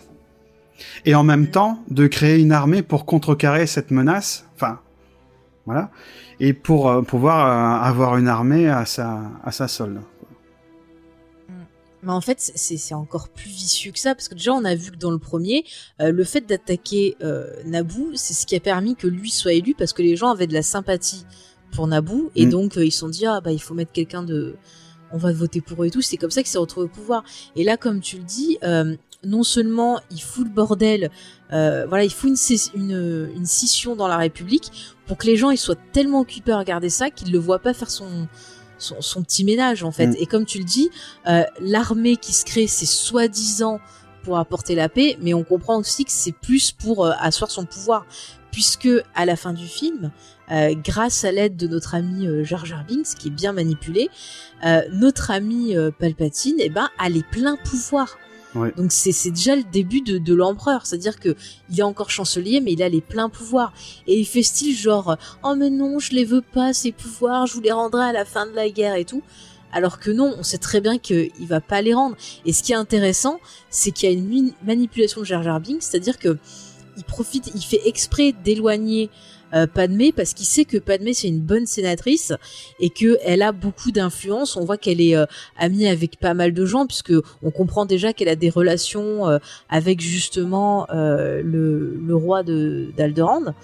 et 1.05 1.15
en 1.15 1.25
même 1.25 1.49
temps 1.49 1.79
de 1.91 2.07
créer 2.07 2.41
une 2.41 2.53
armée 2.53 2.83
pour 2.83 3.07
contrecarrer 3.07 3.67
cette 3.67 3.91
menace. 3.91 4.47
Enfin, 4.55 4.81
voilà, 5.67 5.91
et 6.41 6.53
pour 6.53 6.89
euh, 6.89 7.03
pouvoir 7.03 7.85
avoir 7.85 8.17
une 8.17 8.29
armée 8.29 8.69
à 8.69 8.85
sa, 8.85 9.21
à 9.45 9.53
sa 9.53 9.69
solde. 9.69 10.01
Mais 12.03 12.13
en 12.13 12.21
fait, 12.21 12.53
c'est 12.55 12.95
encore 12.95 13.29
plus 13.29 13.51
vicieux 13.51 13.91
que 13.91 13.99
ça, 13.99 14.15
parce 14.15 14.29
que 14.29 14.35
déjà, 14.35 14.53
on 14.53 14.65
a 14.65 14.75
vu 14.75 14.93
que 14.93 14.97
dans 14.97 15.11
le 15.11 15.19
premier, 15.19 15.65
euh, 16.01 16.13
le 16.13 16.25
fait 16.25 16.43
d'attaquer 16.43 17.17
euh, 17.23 17.49
Naboo, 17.65 18.13
c'est 18.15 18.35
ce 18.35 18.47
qui 18.47 18.55
a 18.55 18.61
permis 18.61 18.95
que 18.95 19.09
lui 19.09 19.31
soit 19.31 19.55
élu, 19.55 19.75
parce 19.75 19.93
que 19.93 20.03
les 20.03 20.15
gens 20.15 20.31
avaient 20.31 20.47
de 20.47 20.55
la 20.55 20.63
sympathie 20.63 21.25
pour 21.73 21.89
Naboo, 21.89 22.31
et 22.37 22.47
Mm. 22.47 22.51
donc 22.51 22.77
euh, 22.77 22.85
ils 22.85 22.93
se 22.93 23.01
sont 23.01 23.09
dit, 23.09 23.27
ah 23.27 23.41
bah 23.41 23.51
il 23.53 23.61
faut 23.61 23.75
mettre 23.75 23.93
quelqu'un 23.93 24.23
de... 24.23 24.55
On 25.11 25.17
va 25.17 25.33
voter 25.33 25.61
pour 25.63 25.83
eux 25.83 25.87
et 25.87 25.91
tout, 25.91 26.03
c'est 26.03 26.19
comme 26.19 26.31
ça 26.31 26.43
qu'il 26.43 26.51
s'est 26.51 26.59
retrouvé 26.59 26.85
au 26.85 26.89
pouvoir. 26.91 27.25
Et 27.57 27.65
là, 27.65 27.79
comme 27.79 28.01
tu 28.01 28.19
le 28.19 28.25
dis, 28.25 28.59
euh, 28.63 28.95
non 29.25 29.43
seulement 29.43 30.01
il 30.11 30.21
fout 30.21 30.45
le 30.45 30.53
bordel, 30.53 31.11
euh, 31.53 31.87
voilà, 31.89 32.05
il 32.05 32.13
fout 32.13 32.31
une, 32.31 32.59
une, 32.75 33.31
une 33.35 33.47
scission 33.47 33.97
dans 33.97 34.07
la 34.07 34.19
République, 34.19 34.71
pour 35.07 35.17
que 35.17 35.27
les 35.27 35.37
gens 35.37 35.51
ils 35.51 35.59
soient 35.59 35.79
tellement 35.93 36.21
occupés 36.21 36.53
à 36.53 36.59
regarder 36.59 36.91
ça 36.91 37.11
qu'ils 37.11 37.33
le 37.33 37.39
voient 37.39 37.59
pas 37.59 37.73
faire 37.73 37.91
son, 37.91 38.29
son, 38.79 39.01
son 39.01 39.23
petit 39.23 39.45
ménage 39.45 39.83
en 39.83 39.91
fait. 39.91 40.09
Mm. 40.09 40.17
Et 40.19 40.27
comme 40.27 40.45
tu 40.45 40.59
le 40.59 40.65
dis, 40.65 40.91
euh, 41.27 41.43
l'armée 41.61 42.17
qui 42.17 42.33
se 42.33 42.45
crée, 42.45 42.67
c'est 42.67 42.87
soi-disant 42.87 43.81
pour 44.23 44.39
apporter 44.39 44.75
la 44.75 44.89
paix, 44.89 45.17
mais 45.21 45.35
on 45.35 45.45
comprend 45.45 45.79
aussi 45.79 46.05
que 46.05 46.11
c'est 46.11 46.33
plus 46.33 46.73
pour 46.73 47.05
euh, 47.05 47.13
asseoir 47.21 47.51
son 47.51 47.65
pouvoir, 47.65 48.07
puisque 48.51 48.89
à 49.15 49.25
la 49.25 49.37
fin 49.37 49.53
du 49.53 49.67
film, 49.67 50.11
euh, 50.51 50.75
grâce 50.75 51.25
à 51.25 51.33
l'aide 51.33 51.57
de 51.57 51.67
notre 51.67 51.95
ami 51.95 52.27
Jar 52.45 52.67
Jar 52.67 52.85
Binks, 52.87 53.15
qui 53.19 53.29
est 53.29 53.33
bien 53.33 53.53
manipulé, 53.53 54.09
notre 54.93 55.31
ami 55.31 55.75
Palpatine, 55.99 56.57
eh 56.59 56.69
ben, 56.69 56.89
a 56.99 57.09
les 57.09 57.23
pleins 57.23 57.57
pouvoirs. 57.57 58.19
Donc 58.55 58.93
c'est 58.93 59.31
déjà 59.31 59.57
le 59.57 59.63
début 59.63 60.01
de, 60.01 60.35
l'empereur, 60.35 60.87
c'est-à-dire 60.87 61.21
que 61.21 61.37
il 61.71 61.79
est 61.79 61.83
encore 61.83 62.11
chancelier, 62.11 62.61
mais 62.61 62.73
il 62.73 62.83
a 62.83 62.89
les 62.89 63.01
pleins 63.01 63.29
pouvoirs. 63.29 63.73
Et 64.07 64.19
il 64.19 64.25
fait 64.25 64.43
style 64.43 64.77
genre 64.77 65.17
oh 65.43 65.55
mais 65.57 65.71
non, 65.71 65.99
je 65.99 66.13
les 66.13 66.25
veux 66.25 66.41
pas 66.41 66.73
ces 66.73 66.93
pouvoirs, 66.93 67.47
je 67.47 67.55
vous 67.55 67.61
les 67.61 67.73
rendrai 67.73 68.05
à 68.05 68.13
la 68.13 68.25
fin 68.25 68.47
de 68.47 68.53
la 68.53 68.69
guerre 68.71 68.95
et 68.95 69.05
tout. 69.05 69.23
Alors 69.73 69.99
que 69.99 70.11
non, 70.11 70.35
on 70.39 70.43
sait 70.43 70.59
très 70.59 70.81
bien 70.81 70.99
qu'il 70.99 71.31
va 71.41 71.61
pas 71.61 71.83
les 71.83 71.93
rendre. 71.93 72.17
Et 72.47 72.53
ce 72.55 72.63
qui 72.63 72.73
est 72.73 72.77
intéressant, 72.77 73.39
c'est 73.69 73.91
qu'il 73.91 74.11
y 74.11 74.13
a 74.13 74.17
une 74.17 74.53
manipulation 74.65 75.21
de 75.21 75.27
Jar 75.27 75.43
Jar 75.43 75.61
Binks, 75.61 75.83
c'est-à-dire 75.83 76.19
que 76.19 76.39
il 76.97 77.05
profite, 77.05 77.53
il 77.55 77.63
fait 77.63 77.87
exprès 77.87 78.33
d'éloigner 78.33 79.11
euh, 79.55 79.67
Padmé 79.67 80.13
parce 80.13 80.35
qu'il 80.35 80.47
sait 80.47 80.65
que 80.65 80.77
Padmé 80.77 81.15
c'est 81.15 81.29
une 81.29 81.41
bonne 81.41 81.67
sénatrice 81.67 82.33
et 82.81 82.91
que 82.91 83.19
elle 83.25 83.43
a 83.43 83.53
beaucoup 83.53 83.93
d'influence. 83.93 84.57
On 84.57 84.65
voit 84.65 84.77
qu'elle 84.77 85.01
est 85.01 85.17
euh, 85.17 85.27
amie 85.57 85.87
avec 85.87 86.19
pas 86.19 86.35
mal 86.35 86.53
de 86.53 86.67
gens 86.67 86.87
puisque 86.87 87.15
on 87.43 87.51
comprend 87.51 87.87
déjà 87.87 88.13
qu'elle 88.13 88.29
a 88.29 88.37
des 88.37 88.51
relations 88.51 89.27
euh, 89.27 89.39
avec 89.71 90.01
justement 90.01 90.87
le, 90.91 91.41
le, 91.43 92.17
roi 92.17 92.43
de 92.43 92.89
d'Alderaan. 92.97 93.55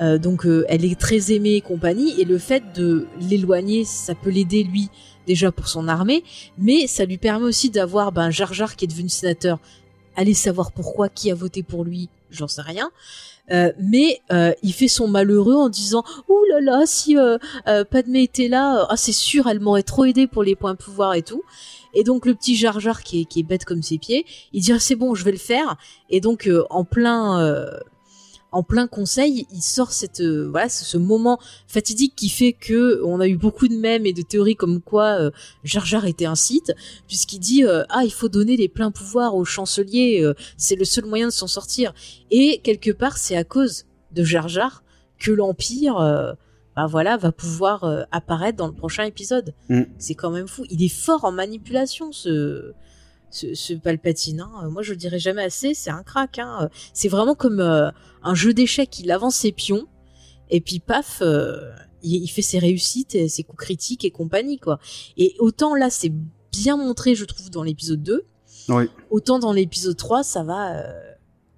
donc 0.00 0.46
elle 0.68 0.84
est 0.84 0.98
très 0.98 1.32
aimée 1.32 1.54
et 1.54 1.60
compagnie 1.60 2.20
et 2.20 2.24
le 2.24 2.38
fait 2.38 2.62
de 2.74 3.06
l'éloigner 3.20 3.84
ça 3.84 4.14
peut 4.14 4.30
l'aider 4.30 4.62
lui 4.64 4.88
déjà 5.26 5.50
pour 5.52 5.68
son 5.68 5.88
armée 5.88 6.22
mais 6.58 6.86
ça 6.86 7.04
lui 7.04 7.18
permet 7.18 7.46
aussi 7.46 7.70
d'avoir 7.70 8.12
ben 8.12 8.30
Jar 8.30 8.52
Jar 8.52 8.76
qui 8.76 8.84
est 8.84 8.88
devenu 8.88 9.08
sénateur 9.08 9.58
allez 10.16 10.34
savoir 10.34 10.72
pourquoi 10.72 11.08
qui 11.08 11.30
a 11.30 11.34
voté 11.34 11.62
pour 11.62 11.84
lui 11.84 12.08
j'en 12.30 12.48
sais 12.48 12.62
rien 12.62 12.90
euh, 13.50 13.72
mais 13.78 14.20
euh, 14.32 14.52
il 14.62 14.72
fait 14.72 14.88
son 14.88 15.06
malheureux 15.06 15.54
en 15.54 15.68
disant 15.68 16.02
ouh 16.28 16.44
là 16.50 16.60
là 16.60 16.82
si 16.86 17.18
euh, 17.18 17.36
euh 17.68 17.84
Padmé 17.84 18.22
était 18.22 18.48
là 18.48 18.86
ah 18.88 18.96
c'est 18.96 19.12
sûr 19.12 19.46
elle 19.48 19.60
m'aurait 19.60 19.82
trop 19.82 20.06
aidé 20.06 20.26
pour 20.26 20.42
les 20.42 20.56
points 20.56 20.72
de 20.72 20.78
pouvoir 20.78 21.14
et 21.14 21.22
tout. 21.22 21.42
Et 21.92 22.04
donc 22.04 22.26
le 22.26 22.34
petit 22.34 22.56
Jar 22.56 22.80
Jar 22.80 23.02
qui 23.02 23.20
est, 23.20 23.42
bête 23.42 23.64
comme 23.64 23.82
ses 23.82 23.98
pieds 23.98 24.24
il 24.52 24.62
dit 24.62 24.72
ah, 24.72 24.80
c'est 24.80 24.96
bon 24.96 25.14
je 25.14 25.24
vais 25.24 25.32
le 25.32 25.38
faire. 25.38 25.76
Et 26.08 26.20
donc 26.20 26.48
en 26.70 26.84
plein 26.84 27.70
en 28.54 28.62
plein 28.62 28.86
conseil, 28.86 29.46
il 29.52 29.62
sort 29.62 29.90
cette 29.90 30.20
euh, 30.20 30.48
voilà 30.48 30.68
ce 30.68 30.96
moment 30.96 31.40
fatidique 31.66 32.14
qui 32.14 32.28
fait 32.28 32.52
que 32.52 33.02
on 33.04 33.18
a 33.18 33.26
eu 33.26 33.36
beaucoup 33.36 33.66
de 33.66 33.74
mèmes 33.74 34.06
et 34.06 34.12
de 34.12 34.22
théories 34.22 34.54
comme 34.54 34.80
quoi 34.80 35.18
euh, 35.18 35.30
Jar 35.64 35.84
Jar 35.84 36.06
était 36.06 36.24
un 36.24 36.36
site 36.36 36.72
puisqu'il 37.08 37.40
dit 37.40 37.64
euh, 37.64 37.82
ah 37.88 38.04
il 38.04 38.12
faut 38.12 38.28
donner 38.28 38.56
les 38.56 38.68
pleins 38.68 38.92
pouvoirs 38.92 39.34
au 39.34 39.44
chancelier, 39.44 40.20
euh, 40.22 40.34
c'est 40.56 40.76
le 40.76 40.84
seul 40.84 41.04
moyen 41.04 41.26
de 41.26 41.32
s'en 41.32 41.48
sortir 41.48 41.92
et 42.30 42.60
quelque 42.62 42.92
part 42.92 43.18
c'est 43.18 43.36
à 43.36 43.42
cause 43.42 43.86
de 44.12 44.22
Jar 44.22 44.46
Jar 44.46 44.84
que 45.18 45.32
l'empire 45.32 45.96
bah 46.76 46.86
voilà 46.86 47.16
va 47.16 47.32
pouvoir 47.32 48.06
apparaître 48.12 48.56
dans 48.56 48.66
le 48.66 48.72
prochain 48.72 49.04
épisode. 49.04 49.54
Mm. 49.68 49.82
C'est 49.98 50.14
quand 50.14 50.30
même 50.30 50.46
fou, 50.46 50.64
il 50.70 50.82
est 50.82 50.94
fort 50.94 51.24
en 51.24 51.32
manipulation 51.32 52.12
ce 52.12 52.72
ce, 53.34 53.74
Palpatine. 53.74 54.40
Hein. 54.40 54.68
Moi, 54.70 54.82
je 54.82 54.92
le 54.92 54.96
dirais 54.96 55.18
jamais 55.18 55.42
assez, 55.42 55.74
c'est 55.74 55.90
un 55.90 56.02
crack. 56.02 56.38
Hein. 56.38 56.68
C'est 56.92 57.08
vraiment 57.08 57.34
comme 57.34 57.60
euh, 57.60 57.90
un 58.22 58.34
jeu 58.34 58.54
d'échecs. 58.54 58.98
Il 59.00 59.10
avance 59.10 59.36
ses 59.36 59.52
pions 59.52 59.86
et 60.50 60.60
puis 60.60 60.78
paf, 60.78 61.20
euh, 61.22 61.72
il, 62.02 62.28
fait 62.28 62.42
ses 62.42 62.58
réussites, 62.58 63.28
ses 63.28 63.42
coups 63.42 63.64
critiques 63.64 64.04
et 64.04 64.10
compagnie 64.10 64.58
quoi. 64.58 64.78
Et 65.16 65.34
autant 65.38 65.74
là, 65.74 65.90
c'est 65.90 66.12
bien 66.52 66.76
montré, 66.76 67.14
je 67.14 67.24
trouve, 67.24 67.50
dans 67.50 67.62
l'épisode 67.62 68.02
2. 68.02 68.24
Autant 69.10 69.38
dans 69.38 69.52
l'épisode 69.52 69.96
3, 69.96 70.22
ça 70.22 70.42
va, 70.42 70.76
euh, 70.76 70.92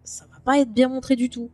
ça 0.04 0.24
va 0.32 0.40
pas 0.40 0.58
être 0.58 0.72
bien 0.72 0.88
montré 0.88 1.16
du 1.16 1.30
tout. 1.30 1.50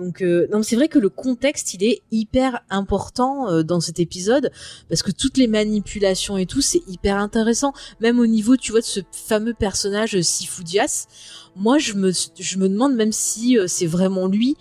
Donc 0.00 0.22
euh, 0.22 0.48
c'est 0.62 0.76
vrai 0.76 0.88
que 0.88 0.98
le 0.98 1.10
contexte 1.10 1.74
il 1.74 1.84
est 1.84 2.00
hyper 2.10 2.60
important 2.70 3.50
euh, 3.50 3.62
dans 3.62 3.80
cet 3.80 4.00
épisode 4.00 4.50
parce 4.88 5.02
que 5.02 5.10
toutes 5.10 5.36
les 5.36 5.46
manipulations 5.46 6.38
et 6.38 6.46
tout 6.46 6.62
c'est 6.62 6.82
hyper 6.88 7.18
intéressant. 7.18 7.74
Même 8.00 8.18
au 8.18 8.26
niveau 8.26 8.56
tu 8.56 8.72
vois 8.72 8.80
de 8.80 8.86
ce 8.86 9.00
fameux 9.12 9.52
personnage 9.52 10.16
euh, 10.16 10.22
Sifoudias, 10.22 11.06
moi 11.54 11.76
je 11.76 11.92
me 11.92 12.12
je 12.12 12.58
me 12.58 12.68
demande 12.68 12.94
même 12.94 13.12
si 13.12 13.58
c'est 13.66 13.86
vraiment 13.86 14.26
lui 14.26 14.56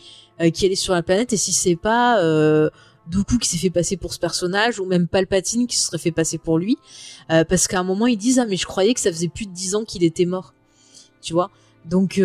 qui 0.54 0.66
allait 0.66 0.76
sur 0.76 0.94
la 0.94 1.04
planète 1.04 1.34
et 1.34 1.38
si 1.38 1.52
c'est 1.52 1.76
pas 1.76 2.22
Dooku 3.08 3.40
qui 3.40 3.50
s'est 3.50 3.58
fait 3.58 3.70
passer 3.70 3.98
pour 3.98 4.14
ce 4.14 4.20
personnage 4.20 4.80
ou 4.80 4.86
même 4.86 5.08
Palpatine 5.08 5.68
qui 5.68 5.78
se 5.78 5.88
serait 5.88 5.98
fait 5.98 6.12
passer 6.12 6.38
pour 6.38 6.58
lui. 6.58 6.78
Parce 7.28 7.68
qu'à 7.68 7.80
un 7.80 7.84
moment 7.84 8.08
ils 8.08 8.18
disent 8.18 8.40
ah 8.40 8.46
mais 8.46 8.56
je 8.56 8.66
croyais 8.66 8.94
que 8.94 9.02
ça 9.02 9.12
faisait 9.12 9.28
plus 9.28 9.48
de 9.48 9.54
dix 9.54 9.76
ans 9.76 9.84
qu'il 9.84 10.04
était 10.04 10.26
mort. 10.26 10.54
Tu 11.22 11.34
vois? 11.34 11.52
Donc 11.86 12.22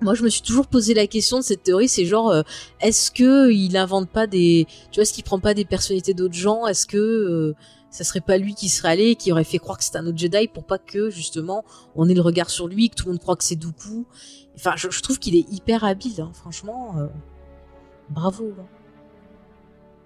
moi 0.00 0.14
je 0.14 0.22
me 0.22 0.28
suis 0.28 0.42
toujours 0.42 0.66
posé 0.66 0.94
la 0.94 1.06
question 1.06 1.38
de 1.38 1.42
cette 1.42 1.62
théorie 1.62 1.88
c'est 1.88 2.04
genre 2.04 2.30
euh, 2.30 2.42
est-ce 2.80 3.10
que 3.10 3.50
il 3.50 3.76
invente 3.76 4.08
pas 4.08 4.26
des 4.26 4.66
tu 4.90 4.96
vois 4.96 5.02
est-ce 5.02 5.12
qu'il 5.12 5.24
prend 5.24 5.40
pas 5.40 5.54
des 5.54 5.64
personnalités 5.64 6.14
d'autres 6.14 6.34
gens? 6.34 6.66
Est-ce 6.66 6.86
que 6.86 6.96
euh, 6.96 7.54
ça 7.90 8.04
serait 8.04 8.20
pas 8.20 8.36
lui 8.36 8.54
qui 8.54 8.68
serait 8.68 8.90
allé 8.90 9.16
qui 9.16 9.32
aurait 9.32 9.44
fait 9.44 9.58
croire 9.58 9.78
que 9.78 9.84
c'était 9.84 9.98
un 9.98 10.06
autre 10.06 10.18
Jedi 10.18 10.48
pour 10.48 10.64
pas 10.64 10.78
que 10.78 11.08
justement 11.10 11.64
on 11.94 12.08
ait 12.08 12.14
le 12.14 12.20
regard 12.20 12.50
sur 12.50 12.68
lui 12.68 12.90
que 12.90 12.96
tout 12.96 13.06
le 13.06 13.12
monde 13.12 13.20
croit 13.20 13.36
que 13.36 13.44
c'est 13.44 13.56
Dooku? 13.56 14.06
Enfin 14.54 14.74
je, 14.76 15.00
trouve 15.00 15.18
qu'il 15.18 15.34
est 15.34 15.50
hyper 15.50 15.84
habile 15.84 16.20
hein, 16.20 16.30
franchement 16.34 16.96
euh, 16.98 17.06
bravo 18.10 18.52
hein. 18.58 18.75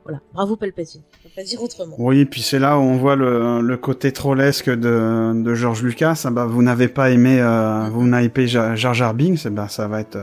Voilà, 0.05 0.21
bravo 0.33 0.57
Palpatine. 0.57 1.03
On 1.21 1.29
peut 1.29 1.35
pas 1.37 1.43
dire 1.43 1.63
autrement. 1.63 1.95
Oui, 1.99 2.25
puis 2.25 2.43
c'est 2.43 2.59
là 2.59 2.79
où 2.79 2.83
on 2.83 2.97
voit 2.97 3.17
le, 3.17 3.61
le 3.61 3.77
côté 3.77 4.13
trollesque 4.13 4.71
de, 4.71 5.33
de 5.43 5.55
George 5.55 5.83
Lucas. 5.83 6.23
Ah 6.25 6.31
bah, 6.31 6.47
vous 6.47 6.63
n'avez 6.63 6.89
pas 6.89 7.11
aimé, 7.11 7.41
euh, 7.41 7.89
vous 7.91 8.07
n'avez 8.07 8.29
pas 8.29 8.47
Jar 8.47 8.77
Jar 8.77 9.15
Binks, 9.15 9.47
bah, 9.49 9.69
ça 9.69 9.89
va 9.89 10.01
être, 10.01 10.19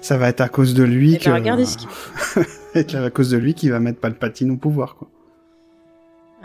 ça 0.00 0.18
va 0.18 0.28
être 0.28 0.40
à 0.40 0.48
cause 0.48 0.74
de 0.74 0.82
lui 0.82 1.14
eh 1.14 1.18
ben, 1.18 1.24
que. 1.24 1.30
regardez 1.30 1.64
ce 1.64 1.76
qu'il 1.78 2.96
à 2.96 3.10
cause 3.10 3.30
de 3.30 3.36
lui 3.36 3.54
qui 3.54 3.70
va 3.70 3.78
mettre 3.80 4.00
Palpatine 4.00 4.50
au 4.50 4.56
pouvoir, 4.56 4.96
quoi. 4.96 5.08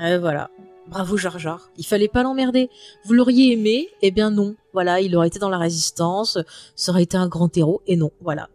Euh, 0.01 0.19
voilà. 0.19 0.49
Bravo 0.87 1.17
Jar 1.17 1.39
Jar. 1.39 1.69
Il 1.77 1.85
fallait 1.85 2.07
pas 2.07 2.23
l'emmerder. 2.23 2.69
Vous 3.05 3.13
l'auriez 3.13 3.53
aimé? 3.53 3.87
Eh 4.01 4.11
bien 4.11 4.31
non. 4.31 4.55
Voilà, 4.73 4.99
il 4.99 5.15
aurait 5.15 5.27
été 5.27 5.39
dans 5.39 5.49
la 5.49 5.57
résistance, 5.57 6.37
ça 6.75 6.91
aurait 6.91 7.03
été 7.03 7.15
un 7.15 7.27
grand 7.27 7.55
héros. 7.57 7.81
Et 7.87 7.95
non, 7.95 8.11
voilà. 8.21 8.49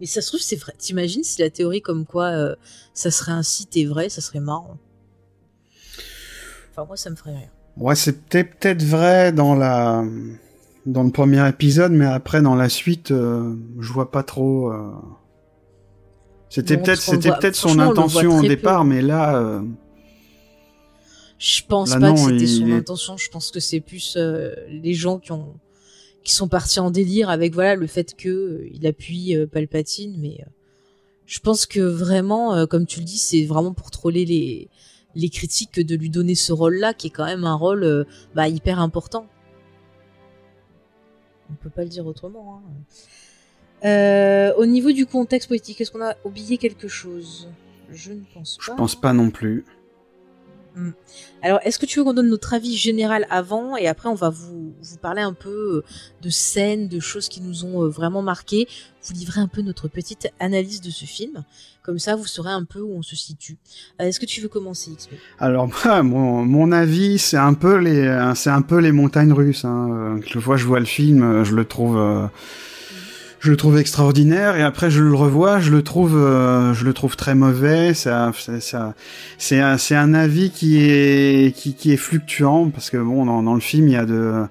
Mais 0.00 0.06
ça 0.06 0.20
se 0.20 0.28
trouve, 0.28 0.40
c'est 0.40 0.56
vrai. 0.56 0.74
T'imagines 0.78 1.24
si 1.24 1.40
la 1.40 1.50
théorie 1.50 1.80
comme 1.80 2.04
quoi 2.04 2.26
euh, 2.26 2.54
ça 2.92 3.10
serait 3.10 3.32
un 3.32 3.42
site 3.42 3.76
est 3.76 3.84
vrai, 3.84 4.08
ça 4.08 4.20
serait 4.20 4.40
marrant. 4.40 4.76
Enfin, 6.70 6.84
moi, 6.86 6.96
ça 6.96 7.10
me 7.10 7.16
ferait 7.16 7.36
rire. 7.36 7.50
Ouais, 7.76 7.94
c'était 7.94 8.44
peut-être 8.44 8.82
vrai 8.82 9.32
dans 9.32 9.54
la 9.54 10.04
dans 10.84 11.02
le 11.02 11.10
premier 11.10 11.46
épisode, 11.48 11.92
mais 11.92 12.06
après 12.06 12.42
dans 12.42 12.54
la 12.54 12.68
suite, 12.68 13.10
euh, 13.10 13.54
je 13.80 13.92
vois 13.92 14.10
pas 14.10 14.22
trop. 14.22 14.72
Euh. 14.72 14.92
C'était 16.48 16.76
peut-être 16.76 17.00
c'était 17.00 17.30
peut-être 17.30 17.56
son 17.56 17.78
intention 17.78 18.38
au 18.38 18.42
départ, 18.42 18.84
mais 18.84 19.02
là. 19.02 19.62
Je 21.38 21.60
pense 21.68 21.90
pas 21.94 22.12
que 22.12 22.18
c'était 22.18 22.46
son 22.46 22.70
intention. 22.70 23.16
Je 23.16 23.28
pense 23.28 23.50
que 23.50 23.60
c'est 23.60 23.80
plus 23.80 24.16
les 24.68 24.94
gens 24.94 25.18
qui 25.18 25.32
ont 25.32 25.54
qui 26.26 26.32
sont 26.32 26.48
partis 26.48 26.80
en 26.80 26.90
délire 26.90 27.30
avec 27.30 27.54
voilà 27.54 27.76
le 27.76 27.86
fait 27.86 28.16
que 28.16 28.28
euh, 28.28 28.68
il 28.72 28.84
appuie 28.88 29.36
euh, 29.36 29.46
Palpatine 29.46 30.16
mais 30.18 30.38
euh, 30.40 30.50
je 31.24 31.38
pense 31.38 31.66
que 31.66 31.78
vraiment 31.78 32.66
comme 32.66 32.84
tu 32.84 32.98
le 32.98 33.06
dis 33.06 33.18
c'est 33.18 33.44
vraiment 33.44 33.72
pour 33.72 33.92
troller 33.92 34.24
les 34.24 34.68
les 35.14 35.28
critiques 35.28 35.78
de 35.78 35.94
lui 35.94 36.10
donner 36.10 36.34
ce 36.34 36.52
rôle 36.52 36.78
là 36.78 36.94
qui 36.94 37.06
est 37.06 37.10
quand 37.10 37.26
même 37.26 37.44
un 37.44 37.54
rôle 37.54 38.06
bah, 38.34 38.48
hyper 38.48 38.80
important. 38.80 39.26
On 41.50 41.54
peut 41.54 41.70
pas 41.70 41.82
le 41.82 41.88
dire 41.88 42.06
autrement 42.06 42.60
hein. 43.84 44.52
au 44.58 44.66
niveau 44.66 44.90
du 44.92 45.06
contexte 45.06 45.48
politique 45.48 45.80
est-ce 45.80 45.92
qu'on 45.92 46.04
a 46.04 46.16
oublié 46.24 46.58
quelque 46.58 46.88
chose? 46.88 47.48
Je 47.90 48.12
ne 48.12 48.22
pense 48.34 48.56
pas. 48.56 48.62
je 48.64 48.70
pense 48.72 49.00
pas 49.00 49.12
non 49.12 49.30
plus 49.30 49.64
Mm. 50.76 50.90
Alors, 51.42 51.58
est-ce 51.64 51.78
que 51.78 51.86
tu 51.86 51.98
veux 51.98 52.04
qu'on 52.04 52.12
donne 52.12 52.28
notre 52.28 52.52
avis 52.52 52.76
général 52.76 53.26
avant 53.30 53.76
et 53.76 53.88
après 53.88 54.10
on 54.10 54.14
va 54.14 54.28
vous, 54.28 54.74
vous 54.78 54.96
parler 54.98 55.22
un 55.22 55.32
peu 55.32 55.48
euh, 55.48 55.84
de 56.20 56.28
scènes, 56.28 56.86
de 56.88 57.00
choses 57.00 57.28
qui 57.28 57.40
nous 57.40 57.64
ont 57.64 57.82
euh, 57.82 57.88
vraiment 57.88 58.20
marqué, 58.20 58.68
vous 59.02 59.14
livrer 59.14 59.40
un 59.40 59.48
peu 59.48 59.62
notre 59.62 59.88
petite 59.88 60.28
analyse 60.38 60.82
de 60.82 60.90
ce 60.90 61.06
film. 61.06 61.44
Comme 61.82 61.98
ça, 61.98 62.14
vous 62.14 62.26
saurez 62.26 62.50
un 62.50 62.64
peu 62.64 62.80
où 62.80 62.92
on 62.92 63.02
se 63.02 63.16
situe. 63.16 63.56
Euh, 64.00 64.04
est-ce 64.04 64.20
que 64.20 64.26
tu 64.26 64.42
veux 64.42 64.48
commencer, 64.48 64.90
XP 64.94 65.12
Alors, 65.38 65.68
mon, 66.02 66.44
mon 66.44 66.72
avis, 66.72 67.18
c'est 67.18 67.38
un 67.38 67.54
peu 67.54 67.76
les, 67.76 68.32
c'est 68.34 68.50
un 68.50 68.62
peu 68.62 68.78
les 68.78 68.92
montagnes 68.92 69.32
russes. 69.32 69.64
Hein. 69.64 70.20
Je 70.26 70.38
vois, 70.38 70.58
je 70.58 70.66
vois 70.66 70.80
le 70.80 70.86
film, 70.86 71.42
je 71.44 71.54
le 71.54 71.64
trouve 71.64 72.28
je 73.40 73.50
le 73.50 73.56
trouve 73.56 73.78
extraordinaire 73.78 74.56
et 74.56 74.62
après 74.62 74.90
je 74.90 75.02
le 75.02 75.14
revois, 75.14 75.60
je 75.60 75.70
le 75.70 75.82
trouve, 75.82 76.16
euh, 76.16 76.72
je 76.74 76.84
le 76.84 76.92
trouve 76.92 77.16
très 77.16 77.34
mauvais. 77.34 77.94
Ça, 77.94 78.32
ça, 78.60 78.94
c'est 79.38 79.60
un, 79.60 79.78
c'est 79.78 79.94
un 79.94 80.14
avis 80.14 80.50
qui 80.50 80.78
est, 80.80 81.54
qui, 81.54 81.74
qui 81.74 81.92
est 81.92 81.96
fluctuant 81.96 82.70
parce 82.70 82.90
que 82.90 82.96
bon, 82.96 83.26
dans, 83.26 83.42
dans 83.42 83.54
le 83.54 83.60
film 83.60 83.88
il 83.88 83.92
y 83.92 83.96
a 83.96 84.06
de, 84.06 84.44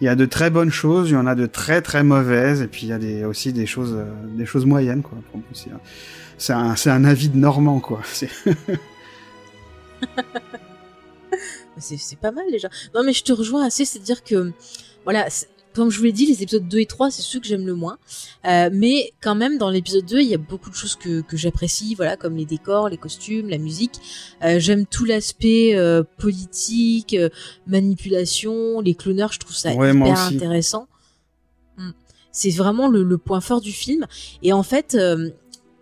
il 0.00 0.04
y 0.04 0.08
a 0.08 0.16
de 0.16 0.26
très 0.26 0.50
bonnes 0.50 0.72
choses, 0.72 1.10
il 1.10 1.14
y 1.14 1.16
en 1.16 1.26
a 1.26 1.34
de 1.34 1.46
très 1.46 1.80
très 1.80 2.02
mauvaises 2.02 2.60
et 2.62 2.66
puis 2.66 2.82
il 2.82 2.88
y 2.88 2.92
a 2.92 2.98
des, 2.98 3.24
aussi 3.24 3.52
des 3.52 3.66
choses, 3.66 3.94
euh, 3.94 4.04
des 4.36 4.46
choses 4.46 4.66
moyennes 4.66 5.02
quoi. 5.02 5.18
C'est 6.36 6.52
un, 6.52 6.74
c'est 6.76 6.90
un 6.90 7.04
avis 7.04 7.28
de 7.28 7.36
Normand 7.36 7.80
quoi. 7.80 8.00
C'est 11.78 11.96
c'est 11.96 12.18
pas 12.18 12.30
mal 12.30 12.44
déjà. 12.50 12.68
Non 12.94 13.02
mais 13.02 13.12
je 13.12 13.24
te 13.24 13.32
rejoins 13.32 13.66
assez, 13.66 13.84
c'est 13.84 13.98
à 13.98 14.02
dire 14.02 14.22
que 14.22 14.52
voilà, 15.04 15.26
comme 15.74 15.90
je 15.90 15.98
vous 15.98 16.04
l'ai 16.04 16.12
dit, 16.12 16.26
les 16.26 16.42
épisodes 16.42 16.66
2 16.66 16.78
et 16.78 16.86
3, 16.86 17.10
c'est 17.10 17.22
ceux 17.22 17.40
que 17.40 17.46
j'aime 17.46 17.66
le 17.66 17.74
moins. 17.74 17.98
Euh, 18.46 18.70
mais 18.72 19.12
quand 19.20 19.34
même, 19.34 19.58
dans 19.58 19.70
l'épisode 19.70 20.06
2, 20.06 20.20
il 20.20 20.28
y 20.28 20.34
a 20.34 20.38
beaucoup 20.38 20.70
de 20.70 20.74
choses 20.74 20.94
que, 20.94 21.20
que 21.20 21.36
j'apprécie, 21.36 21.94
voilà, 21.94 22.16
comme 22.16 22.36
les 22.36 22.44
décors, 22.44 22.88
les 22.88 22.96
costumes, 22.96 23.48
la 23.48 23.58
musique. 23.58 23.94
Euh, 24.42 24.58
j'aime 24.60 24.86
tout 24.86 25.04
l'aspect 25.04 25.74
euh, 25.74 26.04
politique, 26.18 27.14
euh, 27.14 27.28
manipulation, 27.66 28.80
les 28.80 28.94
cloneurs, 28.94 29.32
je 29.32 29.40
trouve 29.40 29.56
ça 29.56 29.72
hyper 29.72 30.18
intéressant. 30.20 30.86
Hmm. 31.76 31.90
C'est 32.30 32.50
vraiment 32.50 32.88
le, 32.88 33.02
le, 33.02 33.18
point 33.18 33.40
fort 33.40 33.60
du 33.60 33.72
film. 33.72 34.06
Et 34.42 34.52
en 34.52 34.62
fait, 34.62 34.94
euh, 34.94 35.30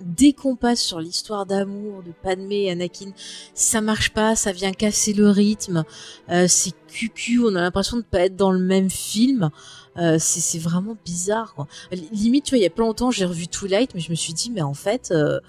dès 0.05 0.33
qu'on 0.33 0.57
passe 0.57 0.81
sur 0.81 1.01
l'histoire 1.01 1.47
d'amour 1.47 2.03
de 2.03 2.13
Padmé 2.23 2.65
et 2.65 2.71
Anakin, 2.71 3.13
ça 3.55 3.81
marche 3.81 4.11
pas, 4.11 4.37
ça 4.37 4.53
vient 4.53 4.73
casser 4.73 5.13
le 5.13 5.29
rythme. 5.29 5.85
Euh, 6.31 6.47
c'est 6.49 6.73
cucu, 6.89 7.41
on 7.45 7.55
a 7.55 7.61
l'impression 7.61 7.97
de 7.97 8.03
pas 8.03 8.21
être 8.21 8.37
dans 8.37 8.53
le 8.53 8.59
même 8.61 8.91
film. 8.91 9.51
Euh, 9.99 10.17
c'est 10.19 10.59
vraiment 10.59 10.97
bizarre. 11.05 11.55
Quoi. 11.55 11.67
Limite, 12.13 12.45
tu 12.45 12.51
vois, 12.51 12.59
il 12.59 12.63
y 12.63 12.67
a 12.67 12.71
pas 12.71 12.83
longtemps, 12.83 13.11
j'ai 13.11 13.25
revu 13.25 13.49
Twilight, 13.49 13.95
mais 13.95 14.01
je 14.01 14.11
me 14.11 14.15
suis 14.15 14.33
dit, 14.33 14.51
mais 14.51 14.63
en 14.63 14.75
fait, 14.75 15.11
euh, 15.11 15.41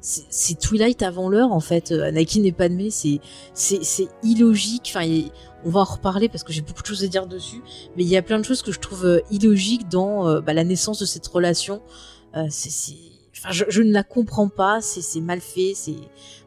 c'est 0.00 0.58
Twilight 0.58 1.02
avant 1.02 1.28
l'heure, 1.28 1.52
en 1.52 1.60
fait. 1.60 1.92
Euh, 1.92 2.04
Anakin 2.04 2.42
et 2.44 2.52
Padmé, 2.52 2.90
c'est 2.90 3.20
c'est 3.52 4.08
illogique. 4.22 4.92
Enfin, 4.94 5.06
on 5.64 5.70
va 5.70 5.80
en 5.80 5.84
reparler 5.84 6.28
parce 6.28 6.44
que 6.44 6.52
j'ai 6.52 6.62
beaucoup 6.62 6.82
de 6.82 6.86
choses 6.86 7.04
à 7.04 7.08
dire 7.08 7.26
dessus, 7.26 7.62
mais 7.96 8.04
il 8.04 8.08
y 8.08 8.16
a 8.16 8.22
plein 8.22 8.38
de 8.38 8.44
choses 8.44 8.62
que 8.62 8.72
je 8.72 8.80
trouve 8.80 9.04
euh, 9.04 9.20
illogiques 9.30 9.88
dans 9.88 10.40
bah, 10.40 10.54
la 10.54 10.64
naissance 10.64 10.98
de 10.98 11.06
cette 11.06 11.26
relation. 11.26 11.82
c'est 12.48 13.09
Je, 13.48 13.82
ne 13.82 13.92
la 13.92 14.02
comprends 14.02 14.48
pas, 14.48 14.80
c'est 14.80 15.20
mal 15.20 15.40
fait, 15.40 15.72
c'est 15.74 15.94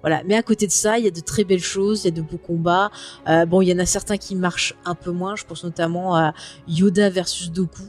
voilà. 0.02 0.22
Mais 0.26 0.36
à 0.36 0.44
côté 0.44 0.68
de 0.68 0.72
ça, 0.72 1.00
il 1.00 1.06
y 1.06 1.08
a 1.08 1.12
de 1.12 1.20
très 1.20 1.44
belles 1.44 1.64
choses, 1.64 2.04
il 2.04 2.06
y 2.06 2.08
a 2.10 2.12
de 2.12 2.22
beaux 2.22 2.38
combats. 2.38 2.92
Euh, 3.28 3.46
bon, 3.46 3.62
il 3.62 3.70
y 3.70 3.74
en 3.74 3.80
a 3.80 3.86
certains 3.86 4.18
qui 4.18 4.36
marchent 4.36 4.76
un 4.86 4.96
peu 4.96 5.12
moins. 5.12 5.36
Je 5.36 5.46
pense 5.46 5.64
notamment 5.64 6.16
à 6.16 6.34
Yoda 6.68 7.10
versus 7.10 7.52
Doku, 7.52 7.84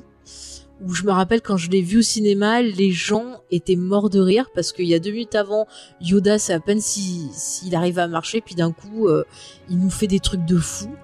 où 0.81 0.95
je 0.95 1.05
me 1.05 1.13
rappelle 1.13 1.43
quand 1.43 1.57
je 1.57 1.71
l'ai 1.71 1.83
vu 1.83 1.99
au 1.99 2.03
cinéma, 2.03 2.63
les 2.63 2.93
gens 2.93 3.43
étaient 3.51 3.77
morts 3.77 4.11
de 4.11 4.21
rire 4.21 4.49
parce 4.55 4.73
qu'il 4.73 4.87
y 4.87 4.95
a 4.95 4.99
deux 4.99 5.11
minutes 5.11 5.35
avant, 5.35 5.67
Yoda, 6.01 6.39
c'est 6.39 6.55
à 6.55 6.61
peine 6.61 6.81
s'il 6.81 7.31
si, 7.33 7.75
arrive 7.75 7.99
à 7.99 8.09
marcher, 8.09 8.41
puis 8.41 8.55
d'un 8.55 8.73
coup, 8.73 9.09
euh, 9.09 9.25
il 9.69 9.79
nous 9.79 9.91
fait 9.91 10.07
des 10.07 10.21
trucs 10.21 10.45
de 10.45 10.57
fou. 10.57 10.95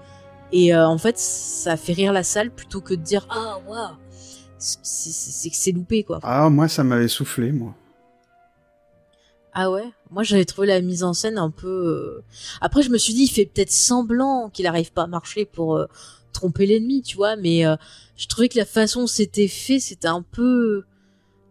Et 0.51 0.73
euh, 0.73 0.87
en 0.87 0.97
fait, 0.97 1.17
ça 1.17 1.77
fait 1.77 1.93
rire 1.93 2.13
la 2.13 2.23
salle 2.23 2.51
plutôt 2.51 2.81
que 2.81 2.93
de 2.93 3.01
dire 3.01 3.25
ah 3.29 3.59
waouh, 3.67 3.95
c'est 4.57 5.71
loupé 5.71 6.03
quoi. 6.03 6.19
Ah 6.23 6.49
moi, 6.49 6.67
ça 6.67 6.83
m'avait 6.83 7.07
soufflé 7.07 7.51
moi. 7.51 7.75
Ah 9.53 9.71
ouais? 9.71 9.89
Moi 10.09 10.23
j'avais 10.23 10.45
trouvé 10.45 10.67
la 10.67 10.81
mise 10.81 11.03
en 11.03 11.13
scène 11.13 11.37
un 11.37 11.49
peu... 11.49 11.67
Euh, 11.67 12.23
après 12.61 12.81
je 12.81 12.89
me 12.89 12.97
suis 12.97 13.13
dit 13.13 13.23
il 13.23 13.29
fait 13.29 13.45
peut-être 13.45 13.71
semblant 13.71 14.49
qu'il 14.49 14.67
arrive 14.67 14.91
pas 14.91 15.03
à 15.03 15.07
marcher 15.07 15.45
pour 15.45 15.75
euh, 15.75 15.85
tromper 16.33 16.65
l'ennemi, 16.65 17.01
tu 17.01 17.17
vois, 17.17 17.35
mais 17.35 17.65
euh, 17.65 17.75
je 18.17 18.27
trouvais 18.27 18.49
que 18.49 18.57
la 18.57 18.65
façon 18.65 19.07
c'était 19.07 19.47
fait, 19.47 19.79
c'était 19.79 20.07
un 20.07 20.21
peu 20.21 20.83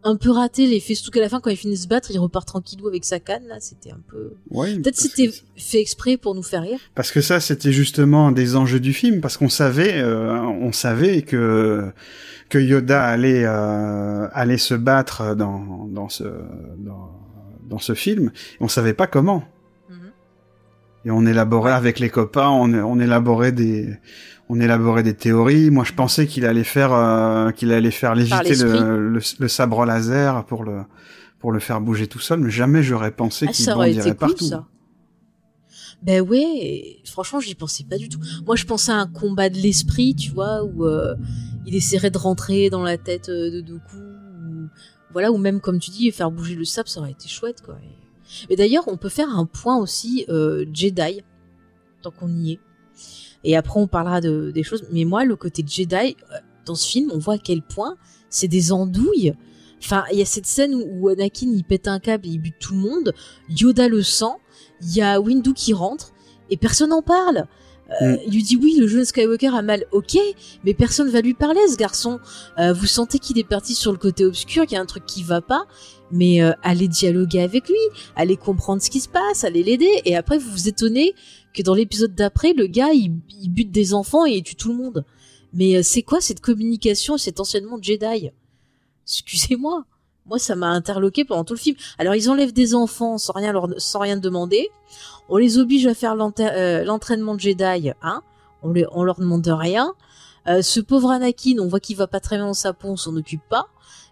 un 0.02 0.16
peu 0.16 0.30
raté. 0.30 0.66
Les 0.66 0.80
faits 0.80 0.96
surtout 0.96 1.10
qu'à 1.10 1.20
la 1.20 1.28
fin 1.28 1.40
quand 1.40 1.50
il 1.50 1.58
finit 1.58 1.74
de 1.74 1.80
se 1.80 1.86
battre 1.86 2.10
il 2.10 2.18
repart 2.18 2.48
tranquillou 2.48 2.88
avec 2.88 3.04
sa 3.04 3.20
canne 3.20 3.46
là 3.46 3.56
c'était 3.60 3.90
un 3.90 4.00
peu 4.08 4.32
ouais, 4.50 4.76
peut-être 4.76 4.96
c'était 4.96 5.30
fait 5.56 5.80
exprès 5.80 6.16
pour 6.16 6.34
nous 6.34 6.42
faire 6.42 6.62
rire. 6.62 6.80
Parce 6.94 7.12
que 7.12 7.20
ça 7.20 7.38
c'était 7.38 7.72
justement 7.72 8.32
des 8.32 8.56
enjeux 8.56 8.80
du 8.80 8.94
film 8.94 9.20
parce 9.20 9.36
qu'on 9.36 9.50
savait 9.50 10.02
on 10.02 10.72
savait 10.72 11.20
que 11.20 11.92
que 12.48 12.58
Yoda 12.58 13.04
allait 13.04 13.44
allait 13.44 14.56
se 14.56 14.72
battre 14.72 15.34
dans 15.34 15.86
dans 15.86 16.08
ce 16.08 16.24
dans 16.78 17.19
dans 17.70 17.78
ce 17.78 17.94
film, 17.94 18.30
on 18.60 18.68
savait 18.68 18.92
pas 18.92 19.06
comment. 19.06 19.44
Mhm. 19.88 19.96
Et 21.06 21.10
on 21.10 21.24
élaborait 21.24 21.72
avec 21.72 21.98
les 21.98 22.10
copains, 22.10 22.48
on, 22.48 22.74
on 22.74 23.00
élaborait 23.00 23.52
des, 23.52 23.96
on 24.50 24.60
élaborait 24.60 25.04
des 25.04 25.14
théories. 25.14 25.70
Moi, 25.70 25.84
je 25.84 25.92
pensais 25.92 26.26
qu'il 26.26 26.44
allait 26.44 26.64
faire, 26.64 26.92
euh, 26.92 27.52
qu'il 27.52 27.72
allait 27.72 27.92
faire 27.92 28.14
léviter 28.14 28.56
le, 28.56 29.08
le, 29.08 29.48
sabre 29.48 29.86
laser 29.86 30.44
pour 30.44 30.64
le, 30.64 30.82
pour 31.38 31.52
le 31.52 31.60
faire 31.60 31.80
bouger 31.80 32.08
tout 32.08 32.18
seul, 32.18 32.40
mais 32.40 32.50
jamais 32.50 32.82
j'aurais 32.82 33.12
pensé 33.12 33.46
ah, 33.48 33.52
qu'il 33.52 33.66
bondirait 33.66 34.14
partout. 34.14 34.44
ça. 34.44 34.66
Ben 36.02 36.22
ouais, 36.22 36.96
franchement, 37.04 37.40
j'y 37.40 37.54
pensais 37.54 37.84
pas 37.84 37.96
du 37.96 38.08
tout. 38.08 38.18
Moi, 38.46 38.56
je 38.56 38.64
pensais 38.64 38.90
à 38.90 38.96
un 38.96 39.06
combat 39.06 39.50
de 39.50 39.58
l'esprit, 39.58 40.14
tu 40.14 40.30
vois, 40.30 40.64
où 40.64 40.84
euh, 40.86 41.14
il 41.66 41.76
essaierait 41.76 42.10
de 42.10 42.18
rentrer 42.18 42.70
dans 42.70 42.82
la 42.82 42.96
tête 42.96 43.28
euh, 43.28 43.50
de 43.50 43.60
Dooku, 43.60 43.96
voilà, 45.12 45.32
ou 45.32 45.38
même 45.38 45.60
comme 45.60 45.78
tu 45.78 45.90
dis, 45.90 46.10
faire 46.10 46.30
bouger 46.30 46.54
le 46.54 46.64
sable, 46.64 46.88
ça 46.88 47.00
aurait 47.00 47.12
été 47.12 47.28
chouette, 47.28 47.62
quoi. 47.62 47.76
Et, 48.48 48.56
d'ailleurs, 48.56 48.84
on 48.86 48.96
peut 48.96 49.08
faire 49.08 49.28
un 49.28 49.44
point 49.44 49.76
aussi 49.76 50.24
euh, 50.28 50.64
Jedi, 50.72 51.22
tant 52.02 52.10
qu'on 52.12 52.28
y 52.28 52.52
est. 52.52 52.60
Et 53.42 53.56
après, 53.56 53.80
on 53.80 53.86
parlera 53.86 54.20
de, 54.20 54.50
des 54.52 54.62
choses. 54.62 54.84
Mais 54.92 55.04
moi, 55.04 55.24
le 55.24 55.34
côté 55.34 55.64
Jedi, 55.66 55.94
euh, 55.94 56.36
dans 56.64 56.74
ce 56.74 56.88
film, 56.88 57.10
on 57.12 57.18
voit 57.18 57.34
à 57.34 57.38
quel 57.38 57.62
point 57.62 57.96
c'est 58.28 58.48
des 58.48 58.70
andouilles. 58.72 59.34
Enfin, 59.82 60.04
il 60.12 60.18
y 60.18 60.22
a 60.22 60.26
cette 60.26 60.46
scène 60.46 60.74
où, 60.74 61.08
Anakin, 61.08 61.50
il 61.52 61.64
pète 61.64 61.88
un 61.88 61.98
câble 61.98 62.26
et 62.26 62.30
il 62.30 62.38
bute 62.38 62.58
tout 62.60 62.74
le 62.74 62.80
monde. 62.80 63.14
Yoda 63.48 63.88
le 63.88 64.02
sent. 64.02 64.36
Il 64.82 64.94
y 64.94 65.02
a 65.02 65.20
Windu 65.20 65.54
qui 65.54 65.72
rentre. 65.72 66.12
Et 66.50 66.56
personne 66.56 66.90
n'en 66.90 67.02
parle. 67.02 67.46
Euh, 68.02 68.12
mm. 68.12 68.18
Il 68.26 68.32
lui 68.32 68.42
dit 68.42 68.56
oui, 68.56 68.76
le 68.78 68.86
jeune 68.86 69.04
Skywalker 69.04 69.54
a 69.54 69.62
mal, 69.62 69.84
ok, 69.92 70.16
mais 70.64 70.74
personne 70.74 71.08
va 71.08 71.20
lui 71.20 71.34
parler, 71.34 71.60
ce 71.68 71.76
garçon. 71.76 72.20
Euh, 72.58 72.72
vous 72.72 72.86
sentez 72.86 73.18
qu'il 73.18 73.38
est 73.38 73.44
parti 73.44 73.74
sur 73.74 73.92
le 73.92 73.98
côté 73.98 74.24
obscur, 74.24 74.64
qu'il 74.64 74.74
y 74.74 74.78
a 74.78 74.80
un 74.80 74.86
truc 74.86 75.06
qui 75.06 75.22
va 75.22 75.40
pas, 75.40 75.66
mais 76.10 76.42
euh, 76.42 76.52
allez 76.62 76.88
dialoguer 76.88 77.40
avec 77.40 77.68
lui, 77.68 77.76
allez 78.16 78.36
comprendre 78.36 78.82
ce 78.82 78.90
qui 78.90 79.00
se 79.00 79.08
passe, 79.08 79.44
allez 79.44 79.62
l'aider, 79.62 79.90
et 80.04 80.16
après 80.16 80.38
vous 80.38 80.50
vous 80.50 80.68
étonnez 80.68 81.14
que 81.52 81.62
dans 81.62 81.74
l'épisode 81.74 82.14
d'après, 82.14 82.52
le 82.52 82.66
gars 82.66 82.92
il, 82.92 83.10
bute 83.48 83.72
des 83.72 83.94
enfants 83.94 84.26
et 84.26 84.32
il 84.32 84.42
tue 84.42 84.56
tout 84.56 84.70
le 84.70 84.78
monde. 84.78 85.04
Mais 85.52 85.82
c'est 85.82 86.02
quoi 86.02 86.20
cette 86.20 86.40
communication, 86.40 87.18
cet 87.18 87.40
enseignement 87.40 87.78
Jedi? 87.82 88.30
Excusez-moi. 89.04 89.84
Moi, 90.30 90.38
ça 90.38 90.54
m'a 90.54 90.68
interloqué 90.68 91.24
pendant 91.24 91.44
tout 91.44 91.54
le 91.54 91.58
film. 91.58 91.76
Alors, 91.98 92.14
ils 92.14 92.30
enlèvent 92.30 92.52
des 92.52 92.74
enfants 92.74 93.18
sans 93.18 93.32
rien 93.32 93.52
sans 93.78 93.98
rien 93.98 94.16
demander. 94.16 94.70
On 95.28 95.36
les 95.36 95.58
oblige 95.58 95.86
à 95.88 95.94
faire 95.94 96.14
euh, 96.40 96.84
l'entraînement 96.84 97.34
de 97.34 97.40
Jedi, 97.40 97.90
hein. 98.00 98.22
On, 98.62 99.02
leur 99.02 99.18
demande 99.18 99.46
rien. 99.46 99.92
Euh, 100.46 100.62
ce 100.62 100.80
pauvre 100.80 101.10
Anakin, 101.10 101.58
on 101.58 101.66
voit 101.66 101.80
qu'il 101.80 101.96
va 101.96 102.06
pas 102.06 102.20
très 102.20 102.36
bien 102.36 102.46
dans 102.46 102.54
sa 102.54 102.72
peau, 102.72 102.88
on 102.88 102.96
s'en 102.96 103.16
occupe 103.16 103.42
pas. 103.48 103.66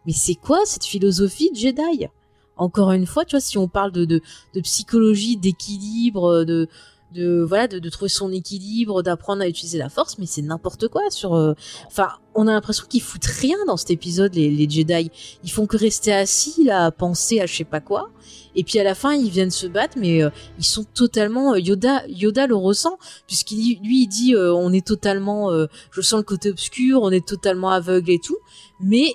Mais 0.07 0.12
c'est 0.12 0.35
quoi 0.35 0.59
cette 0.65 0.85
philosophie 0.85 1.51
de 1.53 1.57
Jedi? 1.57 2.09
Encore 2.57 2.90
une 2.90 3.07
fois, 3.07 3.24
tu 3.24 3.36
vois, 3.36 3.40
si 3.40 3.57
on 3.57 3.69
parle 3.69 3.93
de 3.93 4.20
psychologie, 4.62 5.36
d'équilibre, 5.36 6.45
de, 6.45 6.69
de 7.12 7.44
voilà 7.47 7.68
de, 7.68 7.78
de, 7.78 7.89
trouver 7.89 8.09
son 8.09 8.30
équilibre 8.32 9.02
d'apprendre 9.02 9.43
à 9.43 9.48
utiliser 9.48 9.78
la 9.78 9.89
force 9.89 10.18
mais 10.18 10.26
c'est 10.26 10.43
n'importe 10.43 10.89
quoi 10.89 11.02
sur 11.10 11.35
euh, 11.35 11.55
enfin 11.86 12.09
on 12.35 12.47
a 12.47 12.52
l'impression 12.52 12.85
qu'ils 12.89 13.02
foutent 13.02 13.24
rien 13.24 13.56
dans 13.66 13.76
cet 13.76 13.90
épisode 13.90 14.35
les, 14.35 14.48
les 14.51 14.68
Jedi. 14.68 15.10
Ils 15.43 15.51
font 15.51 15.66
que 15.66 15.76
rester 15.76 16.12
assis 16.12 16.62
là 16.64 16.85
à 16.85 16.90
penser 16.93 17.40
à 17.40 17.47
je 17.47 17.56
sais 17.56 17.64
pas 17.64 17.80
quoi. 17.80 18.10
Et 18.55 18.62
puis 18.62 18.78
à 18.78 18.85
la 18.85 18.94
fin 18.94 19.12
ils 19.14 19.30
viennent 19.30 19.51
se 19.51 19.66
battre 19.66 19.97
mais 19.98 20.22
euh, 20.22 20.30
ils 20.59 20.64
sont 20.64 20.85
totalement 20.85 21.55
euh, 21.55 21.59
Yoda 21.59 22.06
Yoda 22.09 22.47
le 22.47 22.55
ressent 22.55 22.98
puisqu'il 23.26 23.80
lui 23.82 24.02
il 24.02 24.06
dit 24.06 24.36
on 24.36 24.72
est 24.72 24.86
totalement 24.86 25.51
je 25.90 26.01
sens 26.01 26.18
le 26.18 26.24
côté 26.24 26.51
obscur 26.51 27.01
on 27.02 27.10
est 27.10 27.26
totalement 27.26 27.70
aveugle 27.70 28.10
et 28.10 28.20
tout. 28.22 28.39
Mais 28.80 29.14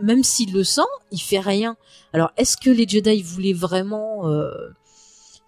même 0.00 0.22
s'il 0.24 0.52
le 0.52 0.64
sent 0.64 0.80
il 1.12 1.20
fait 1.20 1.40
rien. 1.40 1.76
Alors 2.12 2.32
est-ce 2.36 2.56
que 2.56 2.70
les 2.70 2.86
Jedi 2.86 3.22
voulaient 3.22 3.52
vraiment 3.52 4.24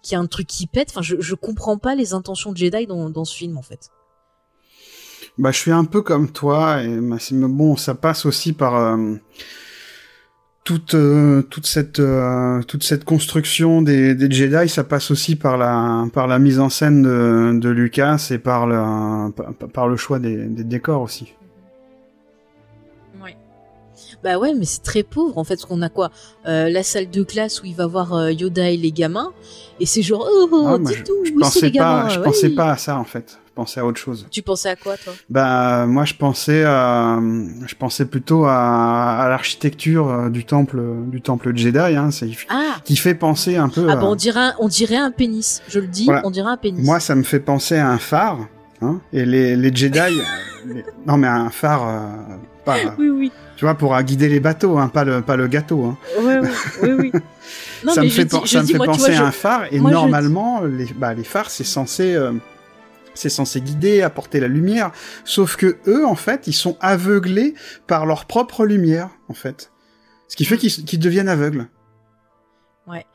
qu'il 0.01 0.13
y 0.13 0.15
a 0.15 0.19
un 0.19 0.27
truc 0.27 0.47
qui 0.47 0.67
pète. 0.67 0.89
Enfin, 0.89 1.01
je, 1.01 1.15
je 1.19 1.35
comprends 1.35 1.77
pas 1.77 1.95
les 1.95 2.13
intentions 2.13 2.51
de 2.51 2.57
Jedi 2.57 2.87
dans, 2.87 3.09
dans 3.09 3.25
ce 3.25 3.35
film, 3.35 3.57
en 3.57 3.61
fait. 3.61 3.89
Bah, 5.37 5.51
je 5.51 5.57
suis 5.57 5.71
un 5.71 5.85
peu 5.85 6.01
comme 6.01 6.29
toi, 6.29 6.83
et 6.83 6.99
bon, 7.31 7.77
ça 7.77 7.95
passe 7.95 8.25
aussi 8.25 8.51
par 8.53 8.75
euh, 8.75 9.15
toute 10.63 10.93
euh, 10.93 11.41
toute 11.43 11.65
cette 11.65 11.99
euh, 11.99 12.61
toute 12.63 12.83
cette 12.83 13.05
construction 13.05 13.81
des, 13.81 14.13
des 14.13 14.29
Jedi, 14.29 14.67
ça 14.67 14.83
passe 14.83 15.09
aussi 15.09 15.35
par 15.35 15.57
la 15.57 16.05
par 16.13 16.27
la 16.27 16.37
mise 16.37 16.59
en 16.59 16.69
scène 16.69 17.01
de, 17.01 17.57
de 17.57 17.69
Lucas 17.69 18.27
et 18.31 18.39
par 18.39 18.67
le 18.67 19.31
par 19.67 19.87
le 19.87 19.95
choix 19.95 20.19
des, 20.19 20.47
des 20.47 20.63
décors 20.65 21.01
aussi. 21.01 21.33
Bah 24.23 24.37
ouais, 24.37 24.53
mais 24.53 24.65
c'est 24.65 24.83
très 24.83 25.03
pauvre 25.03 25.37
en 25.37 25.43
fait, 25.43 25.55
parce 25.55 25.65
qu'on 25.65 25.81
a 25.81 25.89
quoi 25.89 26.11
euh, 26.47 26.69
La 26.69 26.83
salle 26.83 27.09
de 27.09 27.23
classe 27.23 27.61
où 27.61 27.65
il 27.65 27.75
va 27.75 27.87
voir 27.87 28.13
euh, 28.13 28.31
Yoda 28.31 28.69
et 28.69 28.77
les 28.77 28.91
gamins, 28.91 29.31
et 29.79 29.85
c'est 29.85 30.01
genre 30.01 30.27
oh, 30.29 30.49
oh 30.51 30.67
ah, 30.67 30.77
dis 30.77 31.03
tout, 31.03 31.25
je, 31.25 31.31
pensais 31.31 31.69
les 31.69 31.79
pas, 31.79 32.07
je 32.09 32.19
pensais 32.19 32.49
pas 32.49 32.71
à 32.71 32.77
ça 32.77 32.97
en 32.97 33.03
fait. 33.03 33.39
Je 33.47 33.55
pensais 33.55 33.79
à 33.81 33.85
autre 33.85 33.99
chose. 33.99 34.27
Tu 34.31 34.41
pensais 34.41 34.69
à 34.69 34.77
quoi 34.77 34.95
toi? 34.95 35.11
Bah 35.29 35.85
moi 35.85 36.05
je 36.05 36.13
pensais, 36.13 36.63
à, 36.63 37.19
je 37.65 37.75
pensais 37.75 38.05
plutôt 38.05 38.45
à, 38.45 39.17
à 39.19 39.27
l'architecture 39.27 40.07
euh, 40.07 40.29
du 40.29 40.45
temple, 40.45 40.81
du 41.07 41.21
temple 41.21 41.55
Jedi, 41.55 41.77
hein, 41.77 42.09
ah. 42.49 42.77
qui 42.85 42.95
fait 42.95 43.15
penser 43.15 43.57
un 43.57 43.67
peu. 43.67 43.87
Ah 43.89 43.97
bah 43.97 44.05
on 44.05 44.15
dirait, 44.15 44.39
un, 44.39 44.53
on 44.59 44.69
dirait 44.69 44.95
un 44.95 45.11
pénis. 45.11 45.61
Je 45.67 45.79
le 45.79 45.87
dis, 45.87 46.07
on 46.23 46.31
dirait 46.31 46.51
un 46.51 46.57
pénis. 46.57 46.85
Moi 46.85 47.01
ça 47.01 47.13
me 47.15 47.23
fait 47.23 47.41
penser 47.41 47.75
à 47.75 47.89
un 47.89 47.97
phare. 47.97 48.39
Hein, 48.83 48.99
et 49.13 49.25
les, 49.25 49.55
les 49.55 49.75
Jedi, 49.75 49.99
non 51.05 51.17
mais 51.17 51.27
un 51.27 51.49
phare, 51.49 51.87
pas. 52.63 52.77
Oui 52.97 53.09
oui 53.09 53.31
tu 53.61 53.65
vois, 53.65 53.75
pour 53.75 53.95
guider 54.01 54.27
les 54.27 54.39
bateaux, 54.39 54.79
hein, 54.79 54.87
pas 54.87 55.03
le 55.03 55.21
pas 55.21 55.35
le 55.35 55.45
gâteau. 55.47 55.85
Hein. 55.85 55.97
Oui, 56.19 56.33
oui, 56.81 56.91
oui. 57.13 57.91
ça 57.93 58.01
me 58.01 58.09
fait, 58.09 58.27
ça 58.47 58.63
me 58.63 58.67
fait 58.67 58.77
penser 58.79 59.13
à 59.13 59.27
un 59.27 59.31
phare 59.31 59.71
et 59.71 59.79
normalement 59.79 60.61
les 60.61 60.85
bah, 60.85 61.13
les 61.13 61.23
phares 61.23 61.51
c'est 61.51 61.63
censé 61.63 62.15
euh, 62.15 62.31
c'est 63.13 63.29
censé 63.29 63.61
guider, 63.61 64.01
apporter 64.01 64.39
la 64.39 64.47
lumière, 64.47 64.91
sauf 65.25 65.57
que 65.57 65.77
eux 65.85 66.03
en 66.07 66.15
fait 66.15 66.47
ils 66.47 66.53
sont 66.53 66.75
aveuglés 66.79 67.53
par 67.85 68.07
leur 68.07 68.25
propre 68.25 68.65
lumière 68.65 69.09
en 69.29 69.35
fait, 69.35 69.71
ce 70.27 70.35
qui 70.35 70.45
fait 70.45 70.55
mm. 70.55 70.83
qu'ils 70.85 70.99
deviennent 70.99 71.29
aveugles. 71.29 71.67
Ouais. 72.87 73.05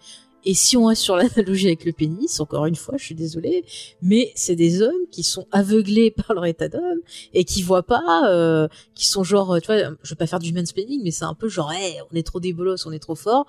Et 0.47 0.55
si 0.55 0.77
on 0.77 0.87
reste 0.87 1.03
sur 1.03 1.17
l'analogie 1.17 1.67
avec 1.67 1.85
le 1.85 1.93
pénis, 1.93 2.41
encore 2.41 2.65
une 2.67 2.77
fois, 2.77 2.95
je 2.97 3.05
suis 3.05 3.15
désolée, 3.15 3.65
mais 4.01 4.33
c'est 4.35 4.57
des 4.57 4.81
hommes 4.81 4.93
qui 5.11 5.23
sont 5.23 5.47
aveuglés 5.53 6.11
par 6.27 6.35
leur 6.35 6.47
état 6.47 6.69
d'homme 6.69 7.01
et 7.35 7.45
qui 7.45 7.63
voient 7.63 7.83
pas, 7.83 8.31
euh, 8.31 8.69
qui 8.95 9.07
sont 9.07 9.25
genre, 9.25 9.61
tu 9.61 9.67
vois, 9.67 9.91
je 10.03 10.11
vais 10.11 10.17
pas 10.17 10.27
faire 10.27 10.39
du 10.39 10.55
mansplaining, 10.55 11.03
mais 11.03 11.11
c'est 11.11 11.25
un 11.25 11.35
peu 11.35 11.49
genre, 11.49 11.73
on 12.11 12.17
est 12.17 12.23
trop 12.27 12.41
débolos, 12.41 12.87
on 12.87 12.93
est 12.93 13.01
trop 13.01 13.17
fort. 13.17 13.47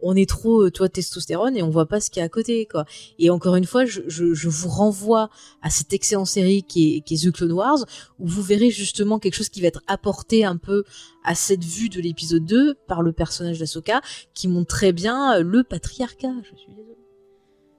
On 0.00 0.14
est 0.14 0.28
trop 0.28 0.64
euh, 0.64 0.70
toi 0.70 0.88
testostérone 0.88 1.56
et 1.56 1.62
on 1.62 1.70
voit 1.70 1.86
pas 1.86 2.00
ce 2.00 2.10
qu'il 2.10 2.20
y 2.20 2.22
a 2.22 2.26
à 2.26 2.28
côté 2.28 2.66
quoi. 2.66 2.84
Et 3.18 3.30
encore 3.30 3.56
une 3.56 3.64
fois, 3.64 3.84
je, 3.84 4.02
je, 4.06 4.34
je 4.34 4.48
vous 4.48 4.68
renvoie 4.68 5.30
à 5.62 5.70
cette 5.70 5.92
excellente 5.92 6.26
série 6.26 6.62
qui 6.62 6.96
est, 6.96 7.00
qui 7.00 7.14
est 7.14 7.28
The 7.28 7.32
Clone 7.32 7.52
Wars 7.52 7.84
où 8.18 8.26
vous 8.26 8.42
verrez 8.42 8.70
justement 8.70 9.18
quelque 9.18 9.34
chose 9.34 9.48
qui 9.48 9.60
va 9.60 9.68
être 9.68 9.82
apporté 9.86 10.44
un 10.44 10.56
peu 10.56 10.84
à 11.24 11.34
cette 11.34 11.64
vue 11.64 11.88
de 11.88 12.00
l'épisode 12.00 12.44
2 12.44 12.74
par 12.86 13.02
le 13.02 13.12
personnage 13.12 13.58
d'Asoka 13.58 14.00
qui 14.34 14.48
montre 14.48 14.68
très 14.68 14.92
bien 14.92 15.36
euh, 15.36 15.42
le 15.42 15.64
patriarcat. 15.64 16.34
Je 16.42 16.56
suis 16.56 16.72
désolée. 16.74 16.98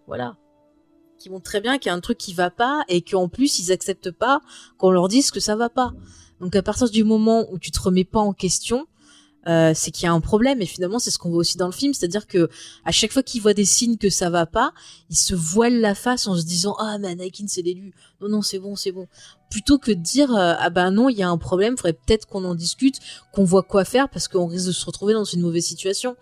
Voilà. 0.08 0.38
Qui 1.18 1.30
montre 1.30 1.44
très 1.44 1.62
bien 1.62 1.78
qu'il 1.78 1.90
y 1.90 1.94
a 1.94 1.96
un 1.96 2.02
truc 2.02 2.18
qui 2.18 2.34
va 2.34 2.50
pas 2.50 2.84
et 2.88 3.02
qu'en 3.02 3.28
plus 3.28 3.60
ils 3.60 3.72
acceptent 3.72 4.12
pas 4.12 4.42
qu'on 4.78 4.92
leur 4.92 5.08
dise 5.08 5.32
que 5.32 5.40
ça 5.40 5.56
va 5.56 5.70
pas. 5.70 5.94
Donc 6.40 6.56
à 6.56 6.64
partir 6.64 6.90
du 6.90 7.04
moment 7.04 7.46
où 7.52 7.60
tu 7.60 7.72
te 7.72 7.80
remets 7.80 8.06
pas 8.06 8.20
en 8.20 8.34
question, 8.34 8.88
euh, 9.50 9.72
c'est 9.74 9.90
qu'il 9.90 10.04
y 10.04 10.08
a 10.08 10.14
un 10.14 10.20
problème 10.20 10.62
et 10.62 10.68
finalement 10.68 11.00
c'est 11.00 11.10
ce 11.10 11.18
qu'on 11.18 11.30
voit 11.30 11.40
aussi 11.40 11.58
dans 11.58 11.66
le 11.66 11.72
film 11.72 11.94
c'est-à-dire 11.94 12.28
que 12.28 12.50
à 12.86 12.92
chaque 12.92 13.12
fois 13.12 13.24
qu'il 13.24 13.42
voit 13.42 13.56
des 13.56 13.66
signes 13.66 13.98
que 13.98 14.10
ça 14.12 14.30
va 14.30 14.46
pas 14.46 14.74
il 15.10 15.18
se 15.18 15.34
voile 15.34 15.80
la 15.80 15.96
face 15.96 16.28
en 16.28 16.36
se 16.36 16.44
disant 16.44 16.76
ah 16.78 16.98
mais 17.00 17.08
Anakin 17.08 17.46
c'est 17.48 17.64
l'élu 17.64 17.94
non 18.22 18.30
non 18.30 18.42
c'est 18.44 18.60
bon 18.60 18.76
c'est 18.76 18.92
bon 18.92 19.08
plutôt 19.50 19.80
que 19.80 19.92
de 19.92 20.02
dire 20.02 20.36
euh, 20.36 20.54
ah 20.60 20.70
ben 20.70 20.92
non 20.92 21.10
il 21.10 21.18
y 21.18 21.24
a 21.24 21.30
un 21.30 21.38
problème 21.38 21.78
faudrait 21.78 21.94
peut-être 21.94 22.28
qu'on 22.28 22.44
en 22.46 22.54
discute 22.54 23.00
qu'on 23.34 23.44
voit 23.44 23.64
quoi 23.64 23.86
faire 23.86 24.08
parce 24.10 24.28
qu'on 24.28 24.46
risque 24.46 24.68
de 24.68 24.72
se 24.72 24.86
retrouver 24.86 25.14
dans 25.14 25.24
une 25.24 25.42
mauvaise 25.42 25.66
situation 25.66 26.16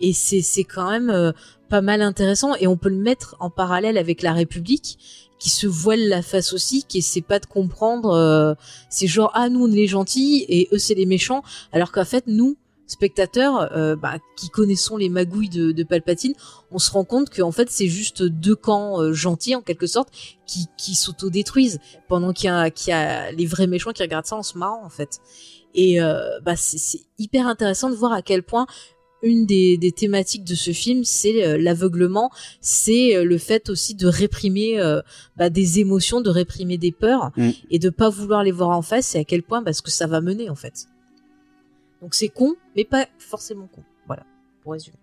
et 0.00 0.12
c'est 0.12 0.42
c'est 0.42 0.64
quand 0.64 0.90
même 0.90 1.10
euh, 1.10 1.30
pas 1.68 1.82
mal 1.82 2.02
intéressant 2.02 2.56
et 2.56 2.66
on 2.66 2.76
peut 2.76 2.90
le 2.90 2.96
mettre 2.96 3.36
en 3.38 3.48
parallèle 3.48 3.96
avec 3.96 4.22
la 4.22 4.32
République 4.32 4.98
qui 5.38 5.50
se 5.50 5.66
voile 5.66 6.06
la 6.06 6.22
face 6.22 6.52
aussi, 6.52 6.84
qui 6.84 6.98
essaie 6.98 7.20
pas 7.20 7.40
de 7.40 7.46
comprendre. 7.46 8.56
c'est 8.90 9.08
genre 9.08 9.32
ah 9.34 9.48
nous 9.48 9.64
on 9.64 9.72
est 9.72 9.76
les 9.76 9.88
gentils 9.88 10.44
et 10.48 10.68
eux 10.72 10.78
c'est 10.78 10.94
les 10.94 11.06
méchants, 11.06 11.42
alors 11.72 11.90
qu'en 11.90 12.04
fait 12.04 12.24
nous 12.28 12.56
spectateurs 12.92 13.72
euh, 13.76 13.96
bah, 13.96 14.18
qui 14.36 14.48
connaissons 14.48 14.96
les 14.96 15.08
magouilles 15.08 15.48
de, 15.48 15.72
de, 15.72 15.82
Palpatine, 15.82 16.34
on 16.70 16.78
se 16.78 16.90
rend 16.90 17.04
compte 17.04 17.30
qu'en 17.30 17.52
fait 17.52 17.70
c'est 17.70 17.88
juste 17.88 18.22
deux 18.22 18.54
camps 18.54 19.00
euh, 19.00 19.12
gentils 19.12 19.54
en 19.54 19.62
quelque 19.62 19.86
sorte 19.86 20.08
qui, 20.46 20.66
qui 20.78 20.94
s'autodétruisent 20.94 21.80
pendant 22.08 22.32
qu'il 22.32 22.46
y, 22.46 22.50
a, 22.50 22.70
qu'il 22.70 22.90
y 22.90 22.94
a 22.94 23.32
les 23.32 23.46
vrais 23.46 23.66
méchants 23.66 23.92
qui 23.92 24.02
regardent 24.02 24.26
ça 24.26 24.36
en 24.36 24.42
se 24.42 24.56
marrant 24.56 24.84
en 24.84 24.88
fait. 24.88 25.18
Et 25.74 26.00
euh, 26.00 26.38
bah 26.42 26.54
c'est 26.56 27.00
hyper 27.18 27.46
intéressant 27.46 27.88
de 27.88 27.94
voir 27.94 28.12
à 28.12 28.22
quel 28.22 28.42
point 28.42 28.66
une 29.24 29.46
des, 29.46 29.78
des 29.78 29.92
thématiques 29.92 30.44
de 30.44 30.56
ce 30.56 30.72
film, 30.72 31.04
c'est 31.04 31.56
l'aveuglement, 31.56 32.32
c'est 32.60 33.22
le 33.22 33.38
fait 33.38 33.70
aussi 33.70 33.94
de 33.94 34.08
réprimer 34.08 34.82
bah, 35.36 35.48
des 35.48 35.78
émotions, 35.78 36.20
de 36.20 36.28
réprimer 36.28 36.76
des 36.76 36.90
peurs 36.90 37.30
Mm. 37.36 37.50
et 37.70 37.78
de 37.78 37.90
pas 37.90 38.08
vouloir 38.08 38.42
les 38.42 38.50
voir 38.50 38.70
en 38.70 38.82
face. 38.82 39.14
Et 39.14 39.18
à 39.18 39.24
quel 39.24 39.42
point 39.42 39.62
parce 39.62 39.80
que 39.80 39.90
ça 39.90 40.06
va 40.06 40.20
mener 40.20 40.50
en 40.50 40.54
fait. 40.54 40.86
Donc 42.02 42.14
c'est 42.14 42.28
con, 42.28 42.54
mais 42.76 42.84
pas 42.84 43.06
forcément 43.18 43.68
con. 43.72 43.82
Voilà, 44.06 44.24
pour 44.60 44.72
résumer. 44.72 44.96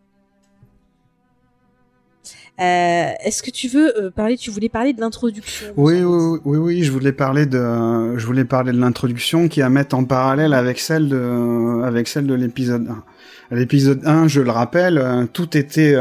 Euh, 2.59 3.11
Est-ce 3.23 3.41
que 3.41 3.51
tu 3.51 3.69
veux 3.69 3.97
euh, 3.97 4.11
parler 4.11 4.37
Tu 4.37 4.51
voulais 4.51 4.67
parler 4.67 4.91
de 4.91 4.99
l'introduction 4.99 5.67
Oui, 5.77 6.03
oui, 6.03 6.39
oui, 6.43 6.57
oui, 6.57 6.83
je 6.83 6.91
voulais 6.91 7.13
parler 7.13 7.45
de, 7.45 8.17
je 8.17 8.25
voulais 8.25 8.43
parler 8.43 8.73
de 8.73 8.79
l'introduction 8.79 9.47
qui 9.47 9.61
est 9.61 9.63
à 9.63 9.69
mettre 9.69 9.95
en 9.95 10.03
parallèle 10.03 10.53
avec 10.53 10.77
celle 10.77 11.07
de, 11.07 12.33
l'épisode 12.35 12.89
1. 12.89 13.03
À 13.51 13.55
l'épisode 13.55 14.05
1, 14.05 14.27
je 14.27 14.41
le 14.41 14.51
rappelle, 14.51 14.97
euh, 14.97 15.25
tout 15.25 15.57
était, 15.57 15.95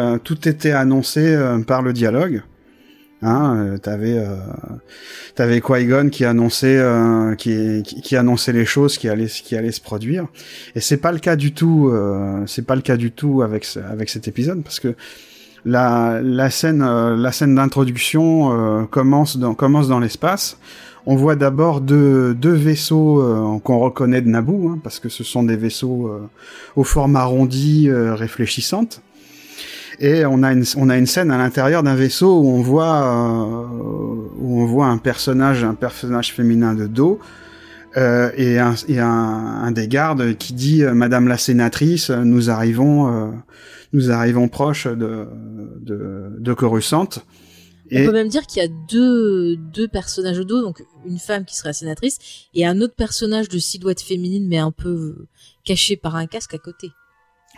annoncé 0.73 1.39
par 1.69 1.83
le 1.83 1.93
dialogue. 1.93 2.43
Hein, 3.21 3.57
euh, 3.57 3.79
t'avais, 3.79 4.17
euh, 4.17 4.37
t'avais 5.35 5.61
Qui-Gon 5.61 6.09
qui 6.09 6.25
annonçait, 6.25 6.79
euh, 6.79 7.35
qui, 7.35 7.83
qui, 7.83 8.17
annonçait 8.17 8.53
les 8.53 8.65
choses 8.65 8.97
qui 8.97 9.09
allaient, 9.09 9.27
qui 9.27 9.57
allaient 9.57 9.73
se 9.73 9.81
produire. 9.81 10.27
Et 10.77 10.81
c'est 10.81 10.99
pas 10.99 11.11
le 11.11 11.19
cas 11.19 11.35
du 11.35 11.53
tout. 11.53 11.91
Euh, 11.93 12.45
c'est 12.47 12.65
pas 12.65 12.77
le 12.77 12.83
cas 12.83 12.97
du 12.97 13.11
tout 13.11 13.43
avec, 13.43 13.67
avec 13.91 14.09
cet 14.09 14.29
épisode 14.29 14.63
parce 14.63 14.79
que 14.79 14.95
la, 15.65 16.21
la 16.23 16.49
scène, 16.51 16.83
euh, 16.83 17.17
la 17.17 17.33
scène 17.33 17.57
d'introduction 17.57 18.87
commence 18.91 19.37
dans, 19.37 19.55
commence 19.55 19.89
dans 19.89 19.99
l'espace. 19.99 20.59
On 21.11 21.17
voit 21.17 21.37
d'abord 21.37 21.81
deux, 21.81 22.35
deux 22.35 22.53
vaisseaux 22.53 23.23
euh, 23.23 23.59
qu'on 23.61 23.79
reconnaît 23.79 24.21
de 24.21 24.29
Naboo, 24.29 24.69
hein, 24.69 24.79
parce 24.85 25.01
que 25.01 25.09
ce 25.09 25.25
sont 25.25 25.43
des 25.43 25.57
vaisseaux 25.57 26.09
euh, 26.09 26.29
au 26.77 26.85
forme 26.85 27.17
arrondi, 27.17 27.89
euh, 27.89 28.15
réfléchissante. 28.15 29.01
Et 30.01 30.25
on 30.25 30.43
a 30.43 30.53
une, 30.53 30.65
on 30.77 30.89
a 30.89 30.97
une 30.97 31.07
scène 31.07 31.31
à 31.31 31.39
l'intérieur 31.39 31.83
d'un 31.83 31.97
vaisseau 31.97 32.41
où 32.41 32.49
on 32.49 32.63
voit, 32.63 33.03
euh, 33.03 33.67
où 34.39 34.63
on 34.63 34.67
voit 34.67 34.87
un 34.87 34.99
personnage, 34.99 35.65
un 35.65 35.75
personnage 35.75 36.33
féminin 36.33 36.75
de 36.75 36.87
dos, 36.87 37.19
euh, 37.97 38.31
et, 38.37 38.59
un, 38.59 38.75
et 38.87 39.01
un, 39.01 39.09
un 39.09 39.71
des 39.73 39.89
gardes 39.89 40.37
qui 40.37 40.53
dit 40.53 40.85
euh, 40.85 40.95
Madame 40.95 41.27
la 41.27 41.39
sénatrice, 41.39 42.11
nous 42.11 42.51
arrivons, 42.51 43.13
euh, 43.13 43.31
nous 43.93 44.11
arrivons 44.11 44.49
proche 44.49 44.87
de 44.87 45.27
de, 45.81 46.31
de 46.39 46.53
Coruscant. 46.53 47.09
On 47.91 48.05
peut 48.05 48.13
même 48.13 48.29
dire 48.29 48.47
qu'il 48.47 48.63
y 48.63 48.67
a 48.67 48.69
deux, 48.69 49.57
deux 49.57 49.89
personnages 49.89 50.37
de 50.37 50.43
dos, 50.43 50.61
donc 50.61 50.85
une 51.07 51.19
femme 51.19 51.47
qui 51.47 51.57
serait 51.57 51.71
la 51.71 51.75
sénatrice 51.75 52.19
et 52.55 52.67
un 52.67 52.81
autre 52.83 52.95
personnage 52.95 53.49
de 53.49 53.59
silhouette 53.59 54.03
féminine 54.03 54.47
mais 54.47 54.59
un 54.59 54.71
peu 54.71 54.91
euh, 54.91 55.29
caché 55.65 55.97
par 55.97 56.15
un 56.17 56.27
casque 56.27 56.55
à 56.55 56.59
côté. 56.59 56.91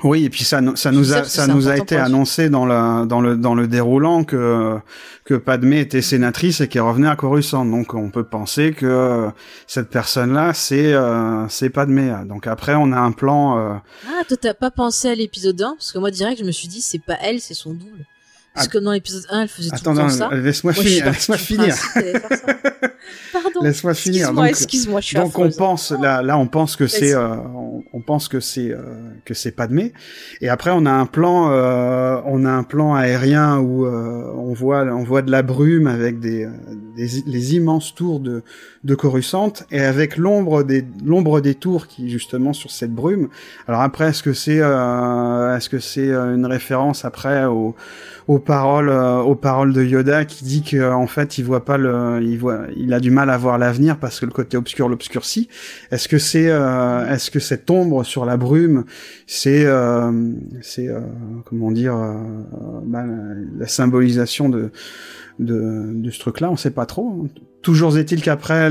Oui, 0.03 0.25
et 0.25 0.31
puis 0.31 0.45
ça, 0.45 0.61
nous- 0.61 0.77
ça 0.77 0.93
nous 0.93 1.13
a, 1.13 1.25
ça 1.25 1.47
nous 1.47 1.69
a 1.69 1.77
été 1.77 1.97
annoncé 1.97 2.49
dans 2.49 2.65
la, 2.67 3.05
dans 3.07 3.21
le, 3.21 3.37
dans 3.37 3.55
le 3.55 3.67
déroulant 3.69 4.25
que, 4.25 4.79
que 5.25 5.35
Padmé 5.35 5.81
était 5.81 6.03
sénatrice 6.03 6.61
et 6.61 6.69
qu'elle 6.69 6.83
revenait 6.83 7.09
à 7.09 7.17
Coruscant. 7.17 7.65
Donc, 7.65 7.95
on 7.95 8.11
peut 8.11 8.25
penser 8.25 8.73
que 8.73 9.29
cette 9.67 9.91
personne-là, 9.91 10.55
c'est, 10.55 10.93
euh, 10.95 11.47
c'est 11.49 11.71
Padmé. 11.71 12.13
Donc 12.27 12.47
après, 12.47 12.75
on 12.75 12.93
a 12.93 12.99
un 12.99 13.13
plan, 13.13 13.59
euh, 13.59 13.75
Ah, 14.09 14.23
toi 14.27 14.37
t'as 14.41 14.55
pas 14.55 14.71
pensé 14.71 15.09
à 15.09 15.15
l'épisode 15.15 15.61
1 15.61 15.75
Parce 15.79 15.93
que 15.93 15.99
moi 15.99 16.11
direct 16.11 16.39
je 16.41 16.45
me 16.45 16.53
suis 16.53 16.69
dit 16.69 16.81
c'est 16.83 17.03
pas 17.03 17.17
elle, 17.23 17.41
c'est 17.41 17.55
son 17.55 17.73
double. 17.73 18.07
Parce 18.55 18.67
Ah. 18.67 18.71
que 18.71 18.79
dans 18.79 18.91
l'épisode 18.93 19.25
1 19.31 19.43
elle 19.43 19.49
faisait 19.49 19.71
attends, 19.73 19.93
tout 19.93 19.99
le 19.99 20.03
non, 20.05 20.09
temps 20.09 20.31
ça. 20.31 20.35
laisse-moi 20.35 20.73
finir, 20.73 21.05
laisse-moi 21.07 21.37
finir. 21.39 21.75
Pardon. 23.33 23.61
Laisse-moi 23.63 23.95
finir. 23.95 24.29
Excuse-moi, 24.29 24.43
Donc, 24.45 24.51
excuse-moi, 24.51 25.01
je 25.01 25.07
suis 25.07 25.17
donc 25.17 25.39
on 25.39 25.43
affreuse. 25.43 25.57
pense 25.57 25.91
là, 25.93 26.23
là 26.23 26.37
on 26.39 26.47
pense 26.47 26.77
que 26.77 26.87
c'est, 26.87 27.15
euh, 27.15 27.29
on, 27.55 27.83
on 27.93 28.01
pense 28.01 28.29
que 28.29 28.41
c'est, 28.41 28.71
euh, 28.71 28.79
que 29.25 29.35
c'est 29.35 29.53
Padmé. 29.53 29.93
Et 30.41 30.49
après 30.49 30.71
on 30.73 30.85
a 30.87 30.91
un 30.91 31.07
plan, 31.07 31.51
euh, 31.51 32.21
on 32.25 32.45
a 32.45 32.51
un 32.51 32.63
plan 32.63 32.95
aérien 32.95 33.59
où 33.59 33.87
euh, 33.87 34.33
on 34.37 34.53
voit, 34.53 34.83
on 34.85 35.05
voit 35.05 35.23
de 35.23 35.31
la 35.31 35.43
brume 35.43 35.87
avec 35.87 36.19
des, 36.21 36.45
euh, 36.45 36.51
des 36.97 37.09
les 37.27 37.55
immenses 37.55 37.95
tours 37.95 38.21
de, 38.21 38.43
de 38.85 38.95
Coruscant 38.95 39.53
et 39.71 39.81
avec 39.81 40.17
l'ombre 40.17 40.63
des, 40.63 40.85
l'ombre 41.05 41.41
des 41.41 41.55
tours 41.55 41.87
qui 41.87 42.11
justement 42.11 42.53
sur 42.53 42.71
cette 42.71 42.93
brume. 42.93 43.29
Alors 43.69 43.81
après 43.83 44.09
est-ce 44.09 44.23
que 44.23 44.33
c'est, 44.33 44.61
euh, 44.61 45.57
est-ce 45.57 45.69
que 45.69 45.79
c'est 45.79 46.11
une 46.11 46.47
référence 46.47 47.05
après 47.05 47.45
au 47.45 47.75
aux 48.31 48.39
paroles 48.39 48.91
euh, 48.91 49.17
aux 49.17 49.35
paroles 49.35 49.73
de 49.73 49.83
Yoda 49.83 50.25
qui 50.25 50.45
dit 50.45 50.63
que 50.63 50.93
en 50.93 51.09
fait 51.09 51.37
il 51.37 51.45
voit 51.45 51.65
pas 51.65 51.77
le 51.77 52.21
il 52.23 52.39
voit 52.39 52.61
il 52.77 52.95
a 52.95 53.01
du 53.01 53.11
mal 53.11 53.29
à 53.29 53.37
voir 53.37 53.59
l'avenir 53.59 53.97
parce 53.99 54.21
que 54.21 54.25
le 54.25 54.31
côté 54.31 54.57
obscur 54.57 54.89
l'obscurcit. 54.89 55.49
Est-ce 55.91 56.07
que 56.07 56.19
c'est 56.19 56.49
euh, 56.49 57.13
est-ce 57.13 57.33
que 57.33 57.41
cette 57.41 57.69
ombre 57.69 58.05
sur 58.05 58.25
la 58.25 58.37
brume 58.37 58.85
c'est 59.27 59.65
euh, 59.65 60.13
c'est 60.63 60.87
euh, 60.87 61.01
comment 61.45 61.73
dire 61.73 61.97
euh, 61.97 62.15
bah, 62.85 63.03
la, 63.05 63.15
la 63.59 63.67
symbolisation 63.67 64.49
de 64.49 64.71
de, 65.41 65.93
de 65.95 66.11
ce 66.11 66.19
truc-là 66.21 66.51
on 66.51 66.57
sait 66.57 66.71
pas 66.71 66.87
trop. 66.87 67.27
Toujours 67.63 67.99
est-il 67.99 68.23
qu'après 68.23 68.71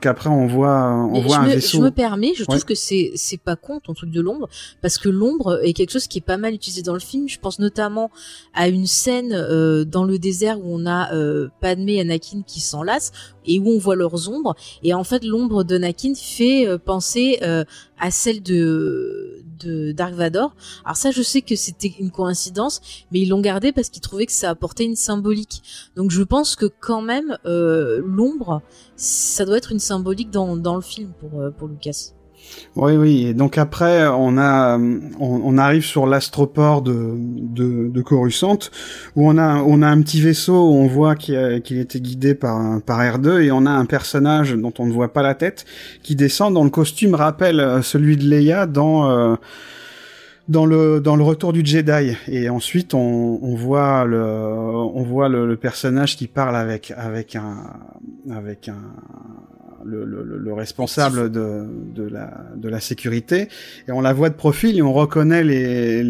qu'après 0.00 0.28
on 0.28 0.46
voit 0.46 0.92
on 1.10 1.20
voit 1.20 1.38
un 1.38 1.46
me, 1.46 1.54
vaisseau. 1.54 1.78
Je 1.78 1.82
me 1.84 1.90
permets, 1.90 2.32
je 2.34 2.44
trouve 2.44 2.64
que 2.64 2.74
c'est 2.74 3.12
c'est 3.14 3.40
pas 3.40 3.56
con 3.56 3.80
ton 3.80 3.94
truc 3.94 4.10
de 4.10 4.20
l'ombre 4.20 4.48
parce 4.82 4.98
que 4.98 5.08
l'ombre 5.08 5.60
est 5.62 5.72
quelque 5.72 5.90
chose 5.92 6.06
qui 6.06 6.18
est 6.18 6.26
pas 6.26 6.36
mal 6.36 6.52
utilisé 6.52 6.82
dans 6.82 6.92
le 6.92 7.00
film. 7.00 7.28
Je 7.28 7.38
pense 7.38 7.58
notamment 7.58 8.10
à 8.52 8.68
une 8.68 8.86
scène 8.86 9.32
euh, 9.32 9.84
dans 9.84 10.04
le 10.04 10.18
désert 10.18 10.58
où 10.58 10.64
on 10.66 10.86
a 10.86 11.14
euh, 11.14 11.48
Padmé 11.60 11.94
et 11.94 12.00
Anakin 12.00 12.42
qui 12.46 12.60
s'enlacent 12.60 13.12
et 13.46 13.58
où 13.58 13.68
on 13.68 13.78
voit 13.78 13.96
leurs 13.96 14.28
ombres. 14.28 14.54
Et 14.82 14.92
en 14.92 15.04
fait 15.04 15.24
l'ombre 15.24 15.64
d'Anakin 15.64 16.14
fait 16.14 16.66
euh, 16.66 16.78
penser 16.78 17.38
euh, 17.42 17.64
à 17.98 18.10
celle 18.10 18.42
de 18.42 19.44
de 19.58 19.92
Dark 19.92 20.14
Vador. 20.14 20.54
Alors 20.84 20.96
ça 20.96 21.10
je 21.10 21.22
sais 21.22 21.42
que 21.42 21.56
c'était 21.56 21.94
une 21.98 22.10
coïncidence 22.10 22.80
mais 23.10 23.20
ils 23.20 23.28
l'ont 23.28 23.40
gardé 23.40 23.72
parce 23.72 23.88
qu'ils 23.88 24.02
trouvaient 24.02 24.26
que 24.26 24.32
ça 24.32 24.50
apportait 24.50 24.84
une 24.84 24.96
symbolique. 24.96 25.62
Donc 25.96 26.10
je 26.10 26.22
pense 26.22 26.56
que 26.56 26.66
quand 26.66 27.02
même 27.02 27.38
euh, 27.46 28.00
l'ombre 28.04 28.62
ça 28.96 29.44
doit 29.44 29.58
être 29.58 29.72
une 29.72 29.78
symbolique 29.78 30.30
dans, 30.30 30.56
dans 30.56 30.76
le 30.76 30.82
film 30.82 31.12
pour, 31.20 31.40
euh, 31.40 31.50
pour 31.50 31.68
Lucas. 31.68 32.15
Oui, 32.76 32.94
oui. 32.96 33.26
Et 33.28 33.34
donc 33.34 33.56
après, 33.56 34.06
on 34.06 34.36
a, 34.36 34.78
on, 35.18 35.58
arrive 35.58 35.84
sur 35.84 36.06
l'astroport 36.06 36.82
de, 36.82 37.14
de, 37.16 38.02
Coruscant, 38.02 38.58
où 39.16 39.28
on 39.28 39.38
a, 39.38 39.56
on 39.62 39.80
a 39.80 39.88
un 39.88 40.02
petit 40.02 40.20
vaisseau 40.20 40.68
où 40.68 40.74
on 40.74 40.86
voit 40.86 41.14
qu'il 41.16 41.78
était 41.78 42.00
guidé 42.00 42.34
par, 42.34 42.82
par 42.82 43.00
R2, 43.00 43.40
et 43.40 43.50
on 43.50 43.64
a 43.64 43.70
un 43.70 43.86
personnage 43.86 44.52
dont 44.52 44.74
on 44.78 44.86
ne 44.86 44.92
voit 44.92 45.12
pas 45.12 45.22
la 45.22 45.34
tête, 45.34 45.64
qui 46.02 46.16
descend 46.16 46.52
dont 46.52 46.64
le 46.64 46.70
costume 46.70 47.14
rappelle 47.14 47.60
euh, 47.60 47.80
celui 47.80 48.18
de 48.18 48.28
Leia 48.28 48.66
dans, 48.66 49.10
euh, 49.10 49.36
dans 50.48 50.66
le 50.66 51.00
dans 51.00 51.16
le 51.16 51.24
retour 51.24 51.52
du 51.52 51.64
Jedi 51.64 52.16
et 52.28 52.48
ensuite 52.48 52.94
on, 52.94 53.54
voit 53.56 54.04
le 54.04 54.22
on 54.22 55.02
voit 55.02 55.28
le 55.28 55.56
personnage 55.56 56.16
qui 56.16 56.28
parle 56.28 56.54
avec 56.54 56.92
avec 56.96 57.34
un 57.34 57.56
avec 58.30 58.68
un 58.68 58.76
le, 59.86 60.04
le, 60.04 60.38
le 60.38 60.52
responsable 60.52 61.30
de, 61.30 62.68
la, 62.68 62.80
sécurité, 62.80 63.48
et 63.88 63.92
on 63.92 64.00
la 64.00 64.12
voit 64.12 64.28
de 64.28 64.34
profil 64.34 64.76
et 64.76 64.82
on 64.82 64.92
reconnaît 64.92 65.44
les, 65.44 66.02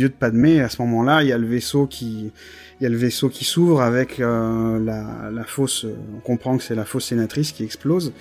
yeux 0.00 0.08
de 0.08 0.14
Padmé. 0.14 0.60
À 0.60 0.68
ce 0.68 0.82
moment-là, 0.82 1.22
il 1.22 1.28
y 1.28 1.32
a 1.32 1.38
le 1.38 1.46
vaisseau 1.46 1.86
qui 1.86 2.32
il 2.78 2.84
y 2.84 2.86
a 2.86 2.90
le 2.90 2.96
vaisseau 2.96 3.30
qui 3.30 3.46
s'ouvre 3.46 3.80
avec 3.80 4.20
euh, 4.20 4.78
la, 4.78 5.30
la 5.32 5.44
fausse. 5.44 5.86
On 6.14 6.20
comprend 6.20 6.58
que 6.58 6.62
c'est 6.62 6.74
la 6.74 6.84
fausse 6.84 7.06
sénatrice 7.06 7.52
qui 7.52 7.64
explose. 7.64 8.12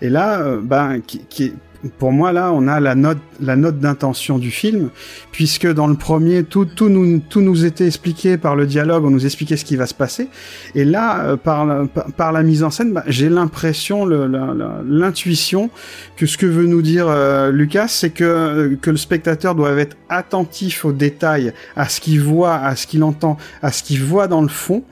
Et 0.00 0.08
là, 0.08 0.40
euh, 0.40 0.60
ben, 0.62 1.00
qui, 1.06 1.18
qui, 1.28 1.52
pour 1.98 2.12
moi 2.12 2.32
là, 2.32 2.52
on 2.52 2.66
a 2.68 2.80
la 2.80 2.94
note, 2.94 3.18
la 3.40 3.56
note 3.56 3.78
d'intention 3.78 4.38
du 4.38 4.50
film, 4.50 4.90
puisque 5.32 5.66
dans 5.66 5.86
le 5.86 5.96
premier, 5.96 6.44
tout, 6.44 6.64
tout 6.64 6.88
nous, 6.88 7.20
tout 7.20 7.40
nous 7.40 7.64
était 7.64 7.86
expliqué 7.86 8.36
par 8.36 8.56
le 8.56 8.66
dialogue, 8.66 9.04
on 9.04 9.10
nous 9.10 9.24
expliquait 9.24 9.56
ce 9.56 9.64
qui 9.64 9.76
va 9.76 9.86
se 9.86 9.94
passer, 9.94 10.28
et 10.74 10.84
là, 10.84 11.24
euh, 11.24 11.36
par, 11.36 11.66
la, 11.66 11.86
par 12.16 12.32
la 12.32 12.42
mise 12.42 12.62
en 12.62 12.70
scène, 12.70 12.92
bah, 12.92 13.04
j'ai 13.06 13.28
l'impression, 13.28 14.06
l'intuition 14.06 15.70
que 16.16 16.26
ce 16.26 16.38
que 16.38 16.46
veut 16.46 16.66
nous 16.66 16.82
dire 16.82 17.06
euh, 17.08 17.50
Lucas, 17.50 17.88
c'est 17.88 18.10
que 18.10 18.76
que 18.80 18.90
le 18.90 18.96
spectateur 18.96 19.54
doit 19.54 19.72
être 19.72 19.96
attentif 20.08 20.84
aux 20.84 20.92
détails, 20.92 21.52
à 21.76 21.88
ce 21.88 22.00
qu'il 22.00 22.20
voit, 22.20 22.54
à 22.54 22.76
ce 22.76 22.86
qu'il 22.86 23.02
entend, 23.02 23.36
à 23.62 23.72
ce 23.72 23.82
qu'il 23.82 24.02
voit 24.02 24.28
dans 24.28 24.42
le 24.42 24.48
fond, 24.48 24.84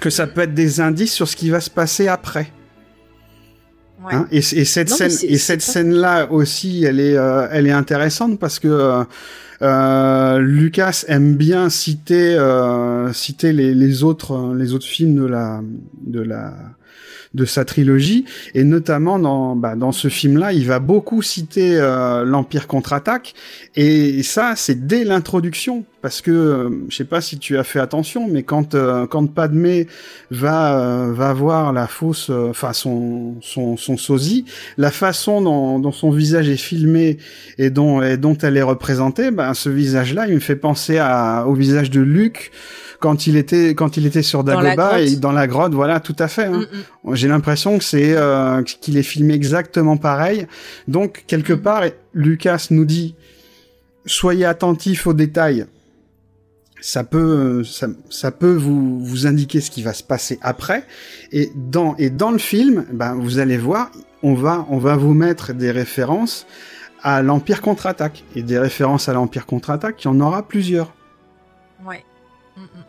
que 0.00 0.10
ça 0.10 0.26
peut 0.26 0.42
être 0.42 0.54
des 0.54 0.80
indices 0.80 1.12
sur 1.12 1.28
ce 1.28 1.36
qui 1.36 1.50
va 1.50 1.60
se 1.60 1.70
passer 1.70 2.08
après. 2.08 2.52
Ouais. 4.04 4.14
Hein 4.14 4.26
et, 4.32 4.38
et, 4.38 4.64
cette 4.64 4.90
Non, 4.90 4.96
scène, 4.96 5.12
et 5.22 5.38
cette 5.38 5.62
scène-là 5.62 6.30
aussi, 6.30 6.84
elle 6.84 6.98
est, 7.00 7.16
euh, 7.16 7.46
elle 7.50 7.66
est 7.66 7.72
intéressante 7.72 8.38
parce 8.38 8.58
que 8.58 8.68
euh, 8.68 9.04
euh, 9.62 10.38
Lucas 10.38 11.04
aime 11.06 11.36
bien 11.36 11.68
citer, 11.70 12.34
euh, 12.34 13.12
citer 13.12 13.52
les, 13.52 13.74
les 13.74 14.02
autres, 14.02 14.54
les 14.56 14.74
autres 14.74 14.86
films 14.86 15.14
de 15.14 15.26
la, 15.26 15.60
de 16.04 16.20
la, 16.20 16.54
de 17.34 17.44
sa 17.44 17.64
trilogie. 17.64 18.24
Et 18.54 18.64
notamment 18.64 19.18
dans, 19.18 19.56
bah, 19.56 19.76
dans 19.76 19.92
ce 19.92 20.08
film-là, 20.08 20.52
il 20.52 20.66
va 20.66 20.78
beaucoup 20.78 21.22
citer 21.22 21.76
euh, 21.76 22.24
l'Empire 22.24 22.66
contre-attaque. 22.66 23.34
Et 23.76 24.22
ça, 24.22 24.54
c'est 24.56 24.86
dès 24.86 25.04
l'introduction. 25.04 25.84
Parce 26.02 26.20
que 26.20 26.32
euh, 26.32 26.70
je 26.88 26.96
sais 26.96 27.04
pas 27.04 27.20
si 27.20 27.38
tu 27.38 27.56
as 27.56 27.62
fait 27.62 27.78
attention, 27.78 28.26
mais 28.28 28.42
quand 28.42 28.74
euh, 28.74 29.06
quand 29.06 29.24
Padmé 29.32 29.86
va 30.32 30.80
euh, 30.80 31.12
va 31.12 31.32
voir 31.32 31.72
la 31.72 31.86
fausse, 31.86 32.28
euh, 32.28 32.50
enfin 32.50 32.72
son 32.72 33.36
son 33.40 33.76
son 33.76 33.96
sosie, 33.96 34.44
la 34.76 34.90
façon 34.90 35.40
dont, 35.40 35.78
dont 35.78 35.92
son 35.92 36.10
visage 36.10 36.48
est 36.48 36.56
filmé 36.56 37.18
et 37.56 37.70
dont 37.70 38.02
et 38.02 38.16
dont 38.16 38.36
elle 38.36 38.56
est 38.56 38.62
représentée, 38.62 39.30
ben 39.30 39.54
ce 39.54 39.68
visage-là, 39.68 40.26
il 40.26 40.34
me 40.34 40.40
fait 40.40 40.56
penser 40.56 40.98
à 40.98 41.44
au 41.46 41.54
visage 41.54 41.88
de 41.88 42.00
Luke 42.00 42.50
quand 43.02 43.26
il 43.26 43.36
était 43.36 43.74
quand 43.74 43.96
il 43.96 44.06
était 44.06 44.22
sur 44.22 44.44
Dans 44.44 44.62
Dagobah 44.62 45.00
et 45.00 45.16
dans 45.16 45.32
la 45.32 45.46
grotte, 45.48 45.74
voilà, 45.74 45.98
tout 45.98 46.16
à 46.18 46.28
fait. 46.28 46.44
hein. 46.46 46.60
Mm, 47.04 47.10
mm. 47.10 47.14
J'ai 47.16 47.28
l'impression 47.28 47.76
que 47.76 47.84
c'est 47.84 48.14
euh, 48.16 48.62
qu'il 48.62 48.96
est 48.96 49.02
filmé 49.02 49.34
exactement 49.34 49.96
pareil. 49.96 50.46
Donc 50.86 51.24
quelque 51.26 51.52
part, 51.52 51.82
Lucas 52.14 52.68
nous 52.70 52.84
dit 52.84 53.16
soyez 54.06 54.44
attentifs 54.44 55.06
aux 55.06 55.14
détails. 55.14 55.66
Ça 56.80 57.04
peut, 57.04 57.62
ça, 57.62 57.86
ça 58.10 58.32
peut 58.32 58.54
vous, 58.54 59.04
vous 59.04 59.26
indiquer 59.28 59.60
ce 59.60 59.70
qui 59.70 59.82
va 59.82 59.92
se 59.92 60.02
passer 60.02 60.38
après. 60.42 60.84
Et 61.30 61.52
dans, 61.54 61.94
et 61.96 62.10
dans 62.10 62.32
le 62.32 62.38
film, 62.38 62.86
ben, 62.92 63.14
vous 63.14 63.38
allez 63.38 63.56
voir, 63.56 63.92
on 64.24 64.34
va, 64.34 64.66
on 64.68 64.78
va 64.78 64.96
vous 64.96 65.14
mettre 65.14 65.52
des 65.52 65.70
références 65.70 66.44
à 67.04 67.22
l'Empire 67.22 67.62
contre-attaque. 67.62 68.24
Et 68.34 68.42
des 68.42 68.58
références 68.58 69.08
à 69.08 69.12
l'Empire 69.12 69.46
contre-attaque, 69.46 70.02
il 70.02 70.06
y 70.06 70.10
en 70.10 70.18
aura 70.18 70.42
plusieurs. 70.48 70.92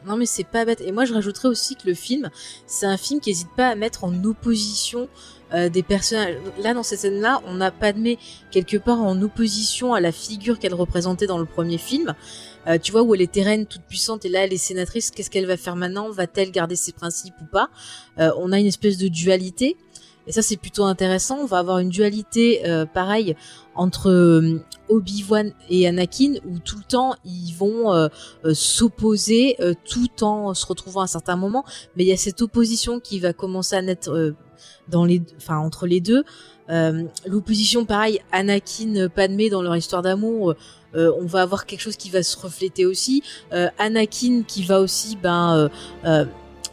Non 0.05 0.17
mais 0.17 0.25
c'est 0.25 0.43
pas 0.43 0.65
bête. 0.65 0.81
Et 0.81 0.91
moi 0.91 1.05
je 1.05 1.13
rajouterais 1.13 1.47
aussi 1.47 1.75
que 1.75 1.87
le 1.87 1.93
film, 1.93 2.29
c'est 2.67 2.85
un 2.85 2.97
film 2.97 3.19
qui 3.19 3.29
hésite 3.29 3.49
pas 3.55 3.69
à 3.69 3.75
mettre 3.75 4.03
en 4.03 4.23
opposition 4.23 5.07
euh, 5.53 5.69
des 5.69 5.83
personnages. 5.83 6.35
Là 6.59 6.73
dans 6.73 6.83
cette 6.83 6.99
scène-là, 6.99 7.41
on 7.47 7.61
a 7.61 7.71
Padmé 7.71 8.17
quelque 8.51 8.77
part 8.77 9.01
en 9.01 9.21
opposition 9.21 9.93
à 9.93 10.01
la 10.01 10.11
figure 10.11 10.59
qu'elle 10.59 10.73
représentait 10.73 11.27
dans 11.27 11.37
le 11.37 11.45
premier 11.45 11.77
film. 11.77 12.15
Euh, 12.67 12.77
tu 12.77 12.91
vois 12.91 13.03
où 13.03 13.13
elle 13.13 13.21
était 13.21 13.43
reine 13.43 13.65
toute 13.65 13.83
puissante 13.83 14.25
et 14.25 14.29
là 14.29 14.45
elle 14.45 14.53
est 14.53 14.57
sénatrice. 14.57 15.11
Qu'est-ce 15.11 15.29
qu'elle 15.29 15.45
va 15.45 15.57
faire 15.57 15.75
maintenant? 15.75 16.09
Va-t-elle 16.09 16.51
garder 16.51 16.75
ses 16.75 16.91
principes 16.91 17.35
ou 17.41 17.45
pas? 17.45 17.69
Euh, 18.19 18.31
On 18.37 18.51
a 18.51 18.59
une 18.59 18.67
espèce 18.67 18.97
de 18.97 19.07
dualité. 19.07 19.77
Et 20.25 20.31
ça 20.31 20.41
c'est 20.41 20.57
plutôt 20.57 20.85
intéressant. 20.85 21.39
On 21.39 21.45
va 21.45 21.59
avoir 21.59 21.79
une 21.79 21.89
dualité 21.89 22.63
pareille 22.93 23.35
entre 23.75 24.61
Obi-Wan 24.93 25.53
et 25.69 25.87
Anakin 25.87 26.35
où 26.47 26.59
tout 26.59 26.77
le 26.77 26.83
temps 26.83 27.15
ils 27.25 27.53
vont 27.53 27.93
euh, 27.93 28.07
euh, 28.45 28.53
s'opposer 28.53 29.55
euh, 29.59 29.73
tout 29.85 30.23
en 30.23 30.53
se 30.53 30.65
retrouvant 30.65 31.01
à 31.01 31.05
un 31.05 31.07
certain 31.07 31.35
moment 31.35 31.65
mais 31.95 32.03
il 32.03 32.07
y 32.07 32.11
a 32.11 32.17
cette 32.17 32.41
opposition 32.41 32.99
qui 32.99 33.19
va 33.19 33.33
commencer 33.33 33.75
à 33.75 33.81
naître 33.81 34.33
dans 34.87 35.05
les 35.05 35.21
enfin 35.37 35.57
entre 35.57 35.87
les 35.87 35.99
deux. 35.99 36.23
L'opposition 37.25 37.85
pareil 37.85 38.21
Anakin 38.31 39.09
Padmé 39.09 39.49
dans 39.49 39.61
leur 39.61 39.75
histoire 39.75 40.01
d'amour 40.01 40.55
on 40.93 41.25
va 41.25 41.41
avoir 41.41 41.65
quelque 41.65 41.81
chose 41.81 41.97
qui 41.97 42.09
va 42.09 42.23
se 42.23 42.37
refléter 42.37 42.85
aussi. 42.85 43.23
Anakin 43.77 44.43
qui 44.47 44.63
va 44.63 44.79
aussi 44.79 45.17
ben 45.21 45.69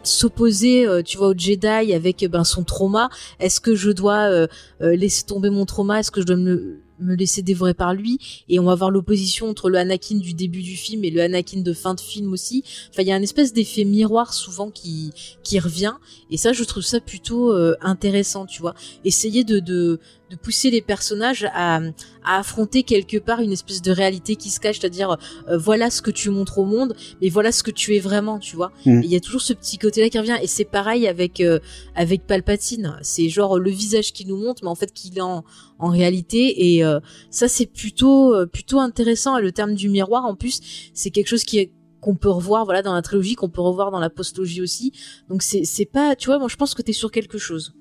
s'opposer 0.02 0.86
tu 1.04 1.18
vois 1.18 1.28
au 1.28 1.34
Jedi 1.36 1.92
avec 1.92 2.24
ben 2.30 2.44
son 2.44 2.62
trauma. 2.62 3.10
Est-ce 3.40 3.60
que 3.60 3.74
je 3.74 3.90
dois 3.90 4.46
laisser 4.80 5.24
tomber 5.24 5.50
mon 5.50 5.66
trauma? 5.66 5.98
Est-ce 5.98 6.12
que 6.12 6.20
je 6.20 6.26
dois 6.26 6.36
me 6.36 6.80
me 7.00 7.14
laisser 7.14 7.42
dévorer 7.42 7.74
par 7.74 7.94
lui 7.94 8.18
et 8.48 8.58
on 8.58 8.64
va 8.64 8.74
voir 8.74 8.90
l'opposition 8.90 9.48
entre 9.48 9.70
le 9.70 9.78
Anakin 9.78 10.16
du 10.16 10.34
début 10.34 10.62
du 10.62 10.76
film 10.76 11.04
et 11.04 11.10
le 11.10 11.20
Anakin 11.20 11.60
de 11.60 11.72
fin 11.72 11.94
de 11.94 12.00
film 12.00 12.32
aussi. 12.32 12.62
Enfin, 12.90 13.02
il 13.02 13.08
y 13.08 13.12
a 13.12 13.14
un 13.14 13.22
espèce 13.22 13.52
d'effet 13.52 13.84
miroir 13.84 14.32
souvent 14.34 14.70
qui 14.70 15.12
qui 15.42 15.58
revient 15.58 15.94
et 16.30 16.36
ça, 16.36 16.52
je 16.52 16.64
trouve 16.64 16.82
ça 16.82 17.00
plutôt 17.00 17.52
euh, 17.52 17.74
intéressant, 17.80 18.46
tu 18.46 18.60
vois. 18.60 18.74
Essayer 19.04 19.44
de 19.44 19.58
de 19.58 19.98
de 20.30 20.36
pousser 20.36 20.70
les 20.70 20.80
personnages 20.80 21.44
à, 21.52 21.80
à 22.24 22.38
affronter 22.38 22.84
quelque 22.84 23.16
part 23.18 23.40
une 23.40 23.50
espèce 23.50 23.82
de 23.82 23.90
réalité 23.90 24.36
qui 24.36 24.50
se 24.50 24.60
cache, 24.60 24.78
c'est-à-dire 24.78 25.16
euh, 25.48 25.58
voilà 25.58 25.90
ce 25.90 26.02
que 26.02 26.12
tu 26.12 26.30
montres 26.30 26.58
au 26.58 26.64
monde, 26.64 26.94
mais 27.20 27.28
voilà 27.28 27.50
ce 27.50 27.64
que 27.64 27.72
tu 27.72 27.96
es 27.96 27.98
vraiment, 27.98 28.38
tu 28.38 28.54
vois. 28.54 28.70
Mm. 28.86 29.02
Et 29.02 29.06
Il 29.06 29.10
y 29.10 29.16
a 29.16 29.20
toujours 29.20 29.42
ce 29.42 29.52
petit 29.52 29.76
côté-là 29.76 30.08
qui 30.08 30.18
revient 30.18 30.38
et 30.40 30.46
c'est 30.46 30.64
pareil 30.64 31.08
avec 31.08 31.40
euh, 31.40 31.58
avec 31.96 32.26
Palpatine. 32.26 32.96
C'est 33.02 33.28
genre 33.28 33.58
le 33.58 33.70
visage 33.70 34.12
qui 34.12 34.24
nous 34.24 34.36
montre, 34.36 34.62
mais 34.62 34.70
en 34.70 34.76
fait 34.76 34.92
qu'il 34.92 35.18
est 35.18 35.22
en 35.22 35.44
en 35.80 35.88
réalité 35.88 36.76
et 36.76 36.84
ça 37.30 37.48
c'est 37.48 37.66
plutôt 37.66 38.34
euh, 38.34 38.46
plutôt 38.46 38.80
intéressant. 38.80 39.36
Et 39.38 39.42
le 39.42 39.52
terme 39.52 39.74
du 39.74 39.88
miroir 39.88 40.24
en 40.24 40.34
plus 40.34 40.60
c'est 40.94 41.10
quelque 41.10 41.28
chose 41.28 41.44
qui 41.44 41.58
est 41.58 41.72
qu'on 42.00 42.16
peut 42.16 42.30
revoir 42.30 42.64
voilà 42.64 42.82
dans 42.82 42.94
la 42.94 43.02
trilogie 43.02 43.34
qu'on 43.34 43.50
peut 43.50 43.60
revoir 43.60 43.90
dans 43.90 44.00
la 44.00 44.10
postlogie 44.10 44.62
aussi. 44.62 44.92
Donc 45.28 45.42
c'est 45.42 45.64
c'est 45.64 45.84
pas 45.84 46.16
tu 46.16 46.26
vois 46.26 46.38
moi 46.38 46.48
je 46.48 46.56
pense 46.56 46.74
que 46.74 46.82
t'es 46.82 46.92
sur 46.92 47.10
quelque 47.10 47.38
chose 47.38 47.74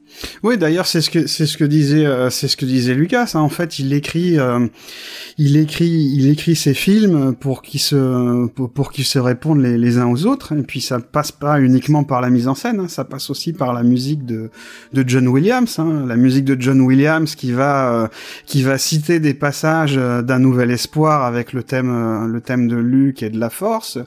Oui, 0.44 0.58
d'ailleurs, 0.58 0.86
c'est 0.86 1.02
ce 1.02 1.10
que 1.10 1.28
c'est 1.28 1.46
ce 1.46 1.58
que 1.58 1.64
disait 1.66 2.06
euh, 2.06 2.30
c'est 2.30 2.48
ce 2.48 2.58
que 2.58 2.66
disait 2.66 2.94
Lucas. 2.94 3.32
hein. 3.34 3.40
En 3.40 3.50
fait, 3.50 3.80
il 3.80 3.94
écrit 3.94 4.40
euh, 4.40 4.68
il 5.38 5.58
écrit 5.58 5.90
il 5.90 6.30
écrit 6.30 6.56
ses 6.56 6.74
films 6.74 7.36
pour 7.36 7.62
qu'ils 7.62 7.80
se 7.80 8.48
pour, 8.48 8.72
pour 8.72 8.92
qu'ils 8.92 9.06
se 9.06 9.20
répondent 9.20 9.62
les, 9.62 9.78
les 9.78 9.98
uns 9.98 10.08
aux 10.08 10.26
autres. 10.26 10.54
Et 10.58 10.64
puis 10.64 10.82
ça 10.82 11.00
passe 11.00 11.32
pas 11.32 11.60
uniquement 11.62 12.04
par 12.04 12.22
la 12.22 12.30
mise 12.30 12.48
en 12.48 12.56
scène, 12.56 12.80
hein, 12.82 12.88
ça 12.88 13.04
passe 13.06 13.30
aussi 13.30 13.54
par 13.54 13.74
la 13.74 13.84
musique 13.84 14.26
de 14.26 14.50
de 14.94 15.04
John 15.08 15.28
Williams. 15.28 15.80
hein. 15.80 16.06
La 16.08 16.16
musique 16.16 16.46
de 16.46 16.56
John 16.60 16.82
Williams 16.82 17.36
qui 17.36 17.52
va 17.52 17.94
euh, 17.94 18.08
qui 18.46 18.64
va 18.64 18.78
citer 18.78 19.20
des 19.20 19.34
passages 19.34 19.96
euh, 19.98 20.22
d'un 20.22 20.40
nouvel 20.40 20.72
espoir 20.72 21.24
avec 21.24 21.54
le 21.54 21.64
thème 21.64 21.90
euh, 21.92 22.28
le 22.28 22.42
thème 22.42 22.68
de 22.68 22.76
Luke 22.76 23.24
et 23.24 23.30
de 23.30 23.40
la 23.40 23.50
Force. 23.50 23.98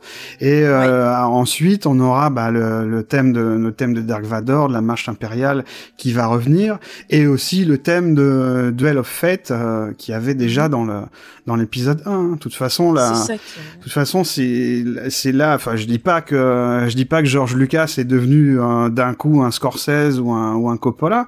Et 0.41 0.63
euh, 0.65 1.15
ensuite, 1.23 1.87
on 1.87 1.99
aura 2.01 2.31
bah, 2.31 2.51
le, 2.51 2.89
le 2.89 3.03
thème 3.03 3.33
de 3.33 3.41
le 3.41 3.73
thème 3.73 3.95
de 3.95 4.01
Dark 4.01 4.25
Vador, 4.25 4.69
de 4.69 4.73
la 4.73 4.81
marche 4.81 5.09
impériale 5.09 5.65
qui 5.97 6.13
va 6.13 6.27
revenir, 6.27 6.79
et 7.11 7.27
aussi 7.27 7.65
le 7.65 7.79
thème 7.79 8.15
de 8.15 8.73
Duel 8.77 8.99
of 8.99 9.07
Fate 9.07 9.51
euh, 9.53 9.93
qui 9.97 10.13
avait 10.13 10.35
déjà 10.35 10.69
dans 10.69 10.85
le 10.85 11.01
dans 11.47 11.57
l'épisode 11.57 12.03
1. 12.07 12.11
hein. 12.11 12.29
De 12.35 12.39
toute 12.39 12.55
façon, 12.55 12.93
là, 12.93 13.13
qui 13.39 13.83
toute 13.83 13.93
façon, 13.93 14.25
c'est 14.25 14.85
c'est 15.11 15.33
là. 15.33 15.55
Enfin, 15.55 15.77
je 15.77 15.87
dis 15.87 15.99
pas 15.99 16.21
que 16.21 16.85
je 16.89 16.95
dis 16.97 17.05
pas 17.05 17.21
que 17.23 17.29
George 17.29 17.55
Lucas 17.57 17.95
est 17.99 18.05
devenu 18.05 18.61
un- 18.61 18.89
d'un 18.91 19.15
coup 19.15 19.43
un 19.43 19.51
Scorsese 19.51 20.19
ou 20.21 20.33
un 20.33 20.55
ou 20.55 20.69
un 20.71 20.77
Coppola. 20.77 21.27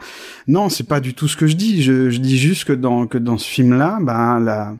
Non, 0.48 0.68
c'est 0.68 0.88
pas 0.88 1.00
du 1.00 1.14
tout 1.14 1.28
ce 1.28 1.36
que 1.36 1.46
je 1.46 1.56
dis. 1.56 1.82
Je, 1.82 2.10
je 2.10 2.18
dis 2.18 2.38
juste 2.38 2.64
que 2.64 2.72
dans 2.72 3.06
que 3.06 3.18
dans 3.18 3.38
ce 3.38 3.46
film-là, 3.48 3.98
ben 4.00 4.40
la 4.40 4.74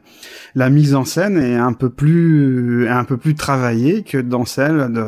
la 0.57 0.71
mise 0.71 0.95
en 0.95 1.05
scène 1.05 1.37
est 1.37 1.57
un 1.57 1.73
peu 1.73 1.91
plus 1.91 2.85
est 2.87 2.89
un 2.89 3.05
peu 3.05 3.17
plus 3.17 3.35
travaillée 3.35 4.03
que 4.03 4.19
dans 4.19 4.45
celle 4.45 4.93
de 4.93 5.05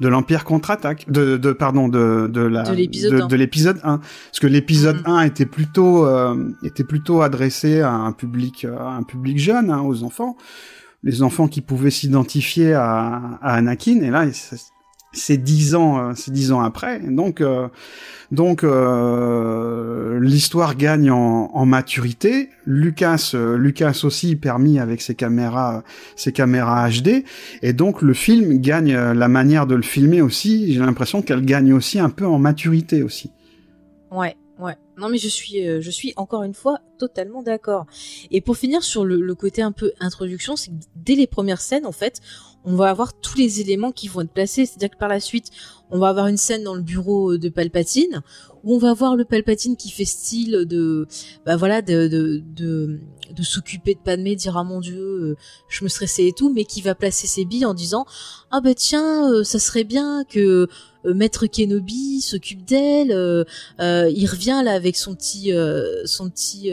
de 0.00 0.08
l'Empire 0.08 0.44
contre-attaque. 0.44 1.06
De, 1.10 1.36
de 1.36 1.52
pardon 1.52 1.88
de 1.88 2.28
de 2.32 2.40
la 2.42 2.62
De 2.62 2.74
l'épisode 2.74 3.12
de, 3.12 3.22
un. 3.22 3.26
de 3.26 3.36
l'épisode 3.36 3.80
1 3.84 4.00
parce 4.30 4.40
que 4.40 4.46
l'épisode 4.46 4.96
Mhm. 5.06 5.14
1 5.14 5.20
était 5.22 5.46
plutôt 5.46 6.06
euh, 6.06 6.50
était 6.64 6.84
plutôt 6.84 7.22
adressé 7.22 7.80
à 7.80 7.92
un 7.92 8.12
public 8.12 8.64
euh, 8.64 8.76
à 8.78 8.92
un 8.96 9.02
public 9.02 9.38
jeune, 9.38 9.70
hein, 9.70 9.80
aux 9.82 10.02
enfants. 10.04 10.36
Les 11.04 11.22
enfants 11.22 11.48
qui 11.48 11.60
pouvaient 11.62 11.90
s'identifier 11.90 12.74
à, 12.74 13.20
à 13.42 13.54
Anakin. 13.54 14.00
Et 14.02 14.10
là 14.10 14.26
c'est- 14.32 15.36
dix 15.36 15.74
ans 15.74 15.98
euh, 15.98 16.12
c'est 16.14 16.30
dix 16.32 16.52
ans 16.52 16.60
après. 16.62 17.00
Donc 17.00 17.40
euh, 17.40 17.68
donc 18.30 18.64
euh, 18.64 20.18
l'histoire 20.20 20.76
gagne 20.76 21.10
en, 21.10 21.50
en 21.52 21.66
maturité. 21.66 22.48
Lucas 22.66 23.32
euh, 23.34 23.56
Lucas 23.58 24.00
aussi 24.04 24.36
permis 24.36 24.78
avec 24.78 25.02
ses 25.02 25.14
caméras 25.14 25.82
ses 26.16 26.32
caméras 26.32 26.88
HD 26.88 27.24
et 27.62 27.72
donc 27.72 28.00
le 28.02 28.14
film 28.14 28.58
gagne 28.58 28.94
euh, 28.94 29.12
la 29.14 29.28
manière 29.28 29.66
de 29.66 29.74
le 29.74 29.82
filmer 29.82 30.22
aussi. 30.22 30.72
J'ai 30.72 30.80
l'impression 30.80 31.20
qu'elle 31.22 31.44
gagne 31.44 31.72
aussi 31.72 31.98
un 31.98 32.10
peu 32.10 32.26
en 32.26 32.38
maturité 32.38 33.02
aussi 33.02 33.30
Ouais, 34.12 34.36
ouais. 34.58 34.76
Non 34.98 35.08
mais 35.08 35.18
je 35.18 35.28
suis, 35.28 35.66
euh, 35.66 35.80
je 35.80 35.90
suis 35.90 36.12
encore 36.16 36.42
une 36.42 36.54
fois 36.54 36.78
totalement 37.08 37.42
d'accord. 37.42 37.86
Et 38.30 38.40
pour 38.40 38.56
finir 38.56 38.84
sur 38.84 39.04
le, 39.04 39.34
côté 39.34 39.60
un 39.60 39.72
peu 39.72 39.92
introduction, 39.98 40.54
c'est 40.54 40.70
que 40.70 40.84
dès 40.94 41.16
les 41.16 41.26
premières 41.26 41.60
scènes, 41.60 41.84
en 41.84 41.92
fait, 41.92 42.20
on 42.64 42.76
va 42.76 42.90
avoir 42.90 43.12
tous 43.14 43.36
les 43.36 43.60
éléments 43.60 43.90
qui 43.90 44.06
vont 44.06 44.20
être 44.20 44.30
placés. 44.30 44.66
C'est-à-dire 44.66 44.90
que 44.90 44.98
par 44.98 45.08
la 45.08 45.18
suite, 45.18 45.50
on 45.90 45.98
va 45.98 46.08
avoir 46.08 46.28
une 46.28 46.36
scène 46.36 46.62
dans 46.62 46.74
le 46.74 46.82
bureau 46.82 47.36
de 47.36 47.48
Palpatine 47.48 48.22
où 48.64 48.74
on 48.74 48.78
va 48.78 48.94
voir 48.94 49.16
le 49.16 49.24
Palpatine 49.24 49.76
qui 49.76 49.90
fait 49.90 50.04
style 50.04 50.64
de, 50.66 51.06
bah 51.44 51.56
voilà, 51.56 51.82
de 51.82 52.06
de, 52.06 52.42
de, 52.56 53.42
s'occuper 53.42 53.94
de 53.94 53.98
Padmé, 53.98 54.36
dire 54.36 54.56
ah 54.56 54.64
mon 54.64 54.80
Dieu, 54.80 55.00
euh, 55.00 55.36
je 55.68 55.84
me 55.84 55.88
stressais 55.88 56.28
et 56.28 56.32
tout, 56.32 56.52
mais 56.52 56.64
qui 56.64 56.80
va 56.80 56.94
placer 56.94 57.26
ses 57.26 57.44
billes 57.44 57.66
en 57.66 57.74
disant 57.74 58.06
ah 58.50 58.60
bah 58.60 58.74
tiens, 58.74 59.30
euh, 59.32 59.44
ça 59.44 59.58
serait 59.58 59.84
bien 59.84 60.24
que 60.24 60.68
euh, 61.04 61.14
Maître 61.14 61.46
Kenobi 61.46 62.20
s'occupe 62.20 62.64
d'elle, 62.64 63.10
il 63.80 64.26
revient 64.26 64.62
là 64.64 64.72
avec 64.72 64.96
son 64.96 65.14
petit 65.14 65.50
son 66.04 66.30
petit 66.30 66.70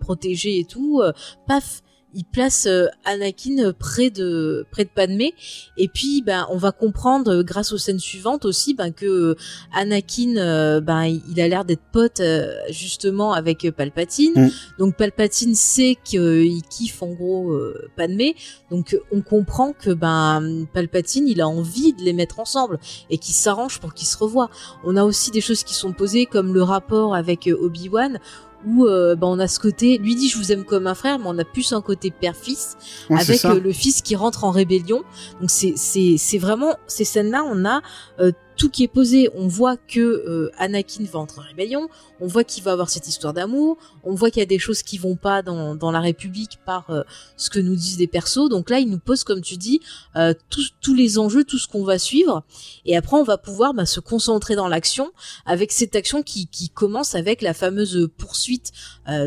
protégé 0.00 0.58
et 0.58 0.64
tout, 0.64 1.02
paf 1.46 1.82
il 2.16 2.24
place 2.24 2.66
euh, 2.66 2.86
Anakin 3.04 3.72
près 3.78 4.08
de 4.10 4.66
près 4.72 4.84
de 4.84 4.88
Padmé. 4.88 5.34
Et 5.76 5.86
puis 5.86 6.22
ben 6.22 6.46
on 6.50 6.56
va 6.56 6.72
comprendre 6.72 7.30
euh, 7.30 7.42
grâce 7.42 7.72
aux 7.72 7.78
scènes 7.78 7.98
suivantes 7.98 8.46
aussi 8.46 8.72
ben 8.72 8.90
que 8.90 9.06
euh, 9.06 9.36
Anakin 9.74 10.80
ben 10.80 11.04
il 11.04 11.40
a 11.40 11.46
l'air 11.46 11.64
d'être 11.66 11.82
pote 11.92 12.22
justement 12.70 13.34
avec 13.34 13.70
Palpatine. 13.70 14.32
Mm. 14.34 14.50
donc 14.78 14.96
Palpatine 14.96 15.54
sait 15.54 15.96
qu'il 16.02 16.62
kiffe 16.62 17.02
en 17.02 17.12
gros 17.12 17.54
Padmé. 17.96 18.34
Donc 18.70 18.98
on 19.12 19.20
comprend 19.20 19.72
que 19.72 19.90
ben 19.90 20.66
Palpatine 20.72 21.28
il 21.28 21.42
a 21.42 21.48
envie 21.48 21.92
de 21.92 22.02
les 22.02 22.14
mettre 22.14 22.40
ensemble 22.40 22.78
et 23.10 23.18
qu'il 23.18 23.34
s'arrange 23.34 23.78
pour 23.78 23.92
qu'ils 23.92 24.08
se 24.08 24.16
revoient. 24.16 24.50
On 24.84 24.96
a 24.96 25.04
aussi 25.04 25.30
des 25.30 25.42
choses 25.42 25.64
qui 25.64 25.74
sont 25.74 25.92
posées 25.92 26.24
comme 26.24 26.54
le 26.54 26.62
rapport 26.62 27.14
avec 27.14 27.46
Obi-Wan 27.46 28.18
où 28.64 28.86
euh, 28.86 29.14
bah, 29.14 29.26
on 29.26 29.38
a 29.38 29.48
ce 29.48 29.58
côté, 29.58 29.98
lui 29.98 30.14
dit 30.14 30.28
je 30.28 30.38
vous 30.38 30.52
aime 30.52 30.64
comme 30.64 30.86
un 30.86 30.94
frère, 30.94 31.18
mais 31.18 31.26
on 31.28 31.38
a 31.38 31.44
plus 31.44 31.72
un 31.72 31.80
côté 31.80 32.10
père-fils 32.10 32.76
avec 33.10 33.44
euh, 33.44 33.60
le 33.60 33.72
fils 33.72 34.02
qui 34.02 34.16
rentre 34.16 34.44
en 34.44 34.50
rébellion. 34.50 35.02
Donc 35.40 35.50
c'est 35.50 35.74
c'est 35.76 36.16
c'est 36.18 36.38
vraiment 36.38 36.74
ces 36.86 37.04
scènes-là, 37.04 37.44
on 37.44 37.64
a 37.64 37.82
euh, 38.20 38.32
tout 38.56 38.70
qui 38.70 38.84
est 38.84 38.88
posé. 38.88 39.28
On 39.34 39.46
voit 39.46 39.76
que 39.76 40.00
euh, 40.00 40.50
Anakin 40.58 41.04
va 41.04 41.18
entrer 41.18 41.40
en 41.40 41.44
rébellion, 41.44 41.88
on 42.20 42.26
voit 42.26 42.44
qu'il 42.44 42.62
va 42.62 42.72
avoir 42.72 42.90
cette 42.90 43.06
histoire 43.06 43.32
d'amour, 43.32 43.76
on 44.02 44.14
voit 44.14 44.30
qu'il 44.30 44.40
y 44.40 44.42
a 44.42 44.46
des 44.46 44.58
choses 44.58 44.82
qui 44.82 44.98
vont 44.98 45.16
pas 45.16 45.42
dans, 45.42 45.74
dans 45.74 45.90
la 45.90 46.00
République 46.00 46.58
par 46.64 46.90
euh, 46.90 47.02
ce 47.36 47.50
que 47.50 47.58
nous 47.58 47.76
disent 47.76 47.96
des 47.96 48.06
persos. 48.06 48.48
Donc 48.48 48.70
là, 48.70 48.78
il 48.78 48.90
nous 48.90 48.98
pose, 48.98 49.24
comme 49.24 49.40
tu 49.40 49.56
dis, 49.56 49.80
euh, 50.16 50.34
tous, 50.50 50.72
tous 50.80 50.94
les 50.94 51.18
enjeux, 51.18 51.44
tout 51.44 51.58
ce 51.58 51.68
qu'on 51.68 51.84
va 51.84 51.98
suivre. 51.98 52.42
Et 52.84 52.96
après, 52.96 53.16
on 53.16 53.24
va 53.24 53.38
pouvoir 53.38 53.74
bah, 53.74 53.86
se 53.86 54.00
concentrer 54.00 54.56
dans 54.56 54.68
l'action 54.68 55.12
avec 55.44 55.72
cette 55.72 55.96
action 55.96 56.22
qui, 56.22 56.46
qui 56.46 56.68
commence 56.68 57.14
avec 57.14 57.42
la 57.42 57.54
fameuse 57.54 58.08
poursuite 58.16 58.72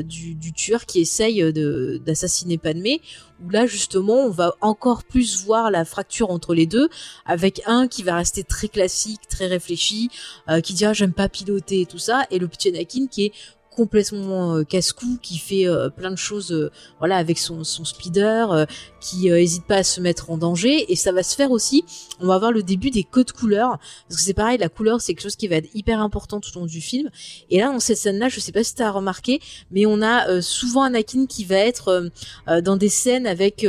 du, 0.04 0.36
du 0.36 0.52
tueur 0.54 0.86
qui 0.86 1.00
essaye 1.00 1.54
d'assassiner 1.54 2.58
Padmé 2.58 3.02
où 3.44 3.50
là 3.50 3.66
justement 3.66 4.26
on 4.26 4.30
va 4.30 4.56
encore 4.62 5.04
plus 5.04 5.44
voir 5.44 5.72
la 5.72 5.86
fracture 5.86 6.32
entre 6.32 6.54
les 6.54 6.66
deux 6.66 6.90
avec 7.26 7.62
un 7.66 7.88
qui 7.88 8.04
va 8.04 8.16
rester 8.16 8.44
très 8.44 8.68
classique 8.68 9.22
très 9.30 9.48
réfléchi 9.48 10.10
euh, 10.50 10.62
qui 10.62 10.74
dira 10.74 10.94
j'aime 10.94 11.14
pas 11.14 11.30
piloter 11.30 11.82
et 11.82 11.86
tout 11.86 12.00
ça 12.00 12.26
et 12.32 12.40
le 12.40 12.48
petit 12.48 12.70
Anakin 12.70 13.08
qui 13.08 13.26
est 13.26 13.34
complètement 13.80 14.58
euh, 14.58 14.64
casse-cou, 14.66 15.20
qui 15.22 15.38
fait 15.38 15.66
euh, 15.66 15.88
plein 15.88 16.12
de 16.12 16.18
choses, 16.18 16.52
euh, 16.52 16.70
voilà, 16.98 17.16
avec 17.16 17.38
son, 17.38 17.64
son 17.64 17.86
speeder, 17.86 18.68
qui 19.00 19.30
hésite 19.30 19.64
pas 19.64 19.78
à 19.78 19.84
se 19.84 20.02
mettre 20.02 20.32
en 20.32 20.38
danger. 20.38 20.92
Et 20.92 20.98
ça 20.98 21.14
va 21.14 21.24
se 21.24 21.34
faire 21.34 21.52
aussi. 21.52 21.86
On 22.20 22.28
va 22.28 22.36
avoir 22.36 22.52
le 22.52 22.62
début 22.62 22.90
des 22.90 23.06
codes 23.06 23.32
couleurs, 23.32 23.80
parce 24.10 24.20
que 24.20 24.22
c'est 24.22 24.34
pareil, 24.34 24.58
la 24.58 24.68
couleur 24.68 25.00
c'est 25.00 25.14
quelque 25.14 25.24
chose 25.24 25.38
qui 25.38 25.48
va 25.48 25.56
être 25.56 25.70
hyper 25.74 26.02
important 26.02 26.42
tout 26.42 26.50
au 26.58 26.60
long 26.60 26.66
du 26.66 26.82
film. 26.82 27.10
Et 27.50 27.60
là, 27.60 27.72
dans 27.72 27.80
cette 27.80 27.98
scène-là, 27.98 28.28
je 28.28 28.42
sais 28.42 28.52
pas 28.52 28.66
si 28.66 28.76
t'as 28.76 28.92
remarqué, 28.92 29.40
mais 29.72 29.86
on 29.86 30.02
a 30.02 30.42
souvent 30.42 30.84
Anakin 30.84 31.26
qui 31.26 31.46
va 31.46 31.56
être 31.56 32.12
dans 32.48 32.76
des 32.76 32.90
scènes 32.90 33.28
avec 33.28 33.66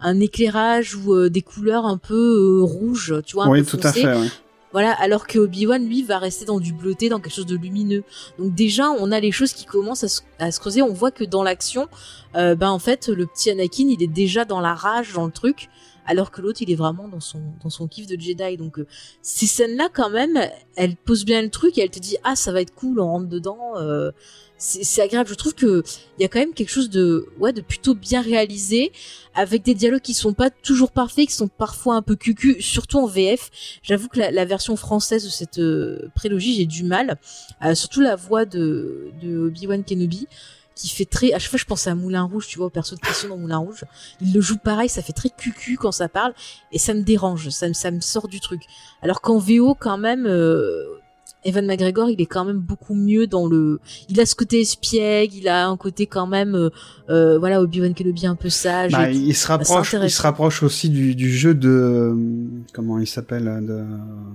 un 0.00 0.20
éclairage 0.20 0.94
ou 0.94 1.30
des 1.30 1.42
couleurs 1.42 1.86
un 1.86 1.96
peu 1.96 2.60
rouges, 2.62 3.14
tu 3.24 3.36
vois, 3.36 3.46
un 3.46 3.50
oui, 3.50 3.62
peu 3.62 3.78
tout 3.78 3.86
à 3.86 3.92
fait. 3.92 4.04
Voilà, 4.74 4.90
alors 4.90 5.28
que 5.28 5.38
Obi-Wan, 5.38 5.86
lui, 5.86 6.02
va 6.02 6.18
rester 6.18 6.46
dans 6.46 6.58
du 6.58 6.72
bleuté, 6.72 7.08
dans 7.08 7.20
quelque 7.20 7.32
chose 7.32 7.46
de 7.46 7.54
lumineux. 7.54 8.02
Donc 8.40 8.56
déjà, 8.56 8.90
on 8.90 9.12
a 9.12 9.20
les 9.20 9.30
choses 9.30 9.52
qui 9.52 9.66
commencent 9.66 10.02
à 10.02 10.08
se, 10.50 10.58
creuser. 10.58 10.82
On 10.82 10.92
voit 10.92 11.12
que 11.12 11.22
dans 11.22 11.44
l'action, 11.44 11.86
euh, 12.34 12.56
ben 12.56 12.70
en 12.70 12.80
fait, 12.80 13.06
le 13.06 13.24
petit 13.24 13.50
Anakin, 13.50 13.86
il 13.88 14.02
est 14.02 14.08
déjà 14.08 14.44
dans 14.44 14.60
la 14.60 14.74
rage, 14.74 15.12
dans 15.12 15.26
le 15.26 15.30
truc, 15.30 15.68
alors 16.06 16.32
que 16.32 16.42
l'autre, 16.42 16.60
il 16.60 16.72
est 16.72 16.74
vraiment 16.74 17.06
dans 17.06 17.20
son 17.20 17.40
dans 17.62 17.70
son 17.70 17.86
kiff 17.86 18.08
de 18.08 18.20
Jedi. 18.20 18.56
Donc 18.56 18.80
euh, 18.80 18.88
ces 19.22 19.46
scènes-là, 19.46 19.90
quand 19.92 20.10
même, 20.10 20.40
elles 20.74 20.96
posent 20.96 21.24
bien 21.24 21.40
le 21.40 21.50
truc 21.50 21.78
et 21.78 21.82
elle 21.82 21.90
te 21.90 22.00
dit 22.00 22.16
ah 22.24 22.34
ça 22.34 22.50
va 22.50 22.60
être 22.60 22.74
cool, 22.74 22.98
on 22.98 23.06
rentre 23.06 23.28
dedans. 23.28 23.76
Euh, 23.76 24.10
c'est 24.64 25.02
agréable. 25.02 25.28
Je 25.28 25.34
trouve 25.34 25.54
que 25.54 25.82
il 26.18 26.22
y 26.22 26.24
a 26.24 26.28
quand 26.28 26.38
même 26.38 26.54
quelque 26.54 26.70
chose 26.70 26.88
de 26.88 27.28
ouais 27.38 27.52
de 27.52 27.60
plutôt 27.60 27.94
bien 27.94 28.22
réalisé 28.22 28.92
avec 29.34 29.62
des 29.62 29.74
dialogues 29.74 30.00
qui 30.00 30.14
sont 30.14 30.32
pas 30.32 30.48
toujours 30.50 30.90
parfaits, 30.90 31.26
qui 31.28 31.34
sont 31.34 31.48
parfois 31.48 31.96
un 31.96 32.02
peu 32.02 32.16
cucu, 32.16 32.60
surtout 32.62 32.98
en 32.98 33.06
VF. 33.06 33.50
J'avoue 33.82 34.08
que 34.08 34.18
la, 34.18 34.44
version 34.44 34.76
française 34.76 35.24
de 35.24 35.28
cette 35.28 35.58
euh, 35.58 36.10
prélogie, 36.14 36.54
j'ai 36.54 36.66
du 36.66 36.84
mal. 36.84 37.18
Euh, 37.62 37.74
surtout 37.74 38.00
la 38.00 38.16
voix 38.16 38.44
de, 38.46 39.10
de 39.22 39.38
Obi-Wan 39.38 39.84
Kenobi 39.84 40.26
qui 40.74 40.88
fait 40.88 41.04
très 41.04 41.32
à 41.32 41.38
chaque 41.38 41.50
fois 41.50 41.58
je 41.58 41.64
pense 41.66 41.86
à 41.86 41.94
Moulin 41.94 42.24
Rouge 42.24 42.48
tu 42.48 42.58
vois 42.58 42.66
au 42.66 42.70
perso 42.70 42.96
de 42.96 43.00
Christian 43.00 43.28
dans 43.28 43.36
Moulin 43.36 43.58
Rouge 43.58 43.84
il 44.20 44.32
le 44.32 44.40
joue 44.40 44.58
pareil 44.58 44.88
ça 44.88 45.02
fait 45.02 45.12
très 45.12 45.30
cucu 45.30 45.76
quand 45.76 45.92
ça 45.92 46.08
parle 46.08 46.34
et 46.72 46.80
ça 46.80 46.94
me 46.94 47.02
dérange 47.02 47.50
ça, 47.50 47.72
ça 47.72 47.92
me 47.92 48.00
sort 48.00 48.26
du 48.26 48.40
truc 48.40 48.62
alors 49.00 49.20
qu'en 49.20 49.38
VO 49.38 49.76
quand 49.78 49.98
même 49.98 50.26
euh, 50.26 50.84
Evan 51.44 51.66
McGregor, 51.66 52.10
il 52.10 52.20
est 52.20 52.26
quand 52.26 52.44
même 52.44 52.58
beaucoup 52.58 52.94
mieux 52.94 53.26
dans 53.26 53.46
le. 53.46 53.80
Il 54.08 54.20
a 54.20 54.26
ce 54.26 54.34
côté 54.34 54.60
espiègle, 54.60 55.34
il 55.34 55.48
a 55.48 55.66
un 55.66 55.76
côté 55.76 56.06
quand 56.06 56.26
même, 56.26 56.54
euh, 56.54 56.70
euh 57.10 57.38
voilà, 57.38 57.60
Obi-Wan 57.60 57.94
Kenobi 57.94 58.26
un 58.26 58.34
peu 58.36 58.48
sage. 58.48 58.92
Bah, 58.92 59.10
il 59.10 59.34
se 59.34 59.46
rapproche, 59.46 59.94
il 60.02 60.10
se 60.10 60.22
rapproche 60.22 60.62
aussi 60.62 60.88
du, 60.88 61.14
du 61.14 61.30
jeu 61.30 61.54
de 61.54 62.14
comment 62.72 62.98
il 62.98 63.06
s'appelle 63.06 63.44
de. 63.44 63.84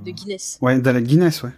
De 0.05 0.11
Guinness. 0.11 0.57
Ouais, 0.61 0.79
de 0.79 0.89
la 0.89 1.01
Guinness, 1.01 1.43
ouais. 1.43 1.51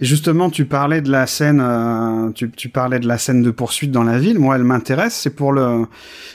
Et 0.00 0.04
justement, 0.04 0.50
tu 0.50 0.64
parlais 0.64 1.00
de 1.00 1.10
la 1.10 1.26
scène, 1.26 1.60
euh, 1.62 2.30
tu, 2.32 2.68
parlais 2.68 2.98
de 2.98 3.06
la 3.06 3.18
scène 3.18 3.42
de 3.42 3.50
poursuite 3.50 3.90
dans 3.90 4.02
la 4.02 4.18
ville. 4.18 4.38
Moi, 4.38 4.56
elle 4.56 4.64
m'intéresse. 4.64 5.14
C'est 5.14 5.34
pour 5.34 5.52
le, 5.52 5.86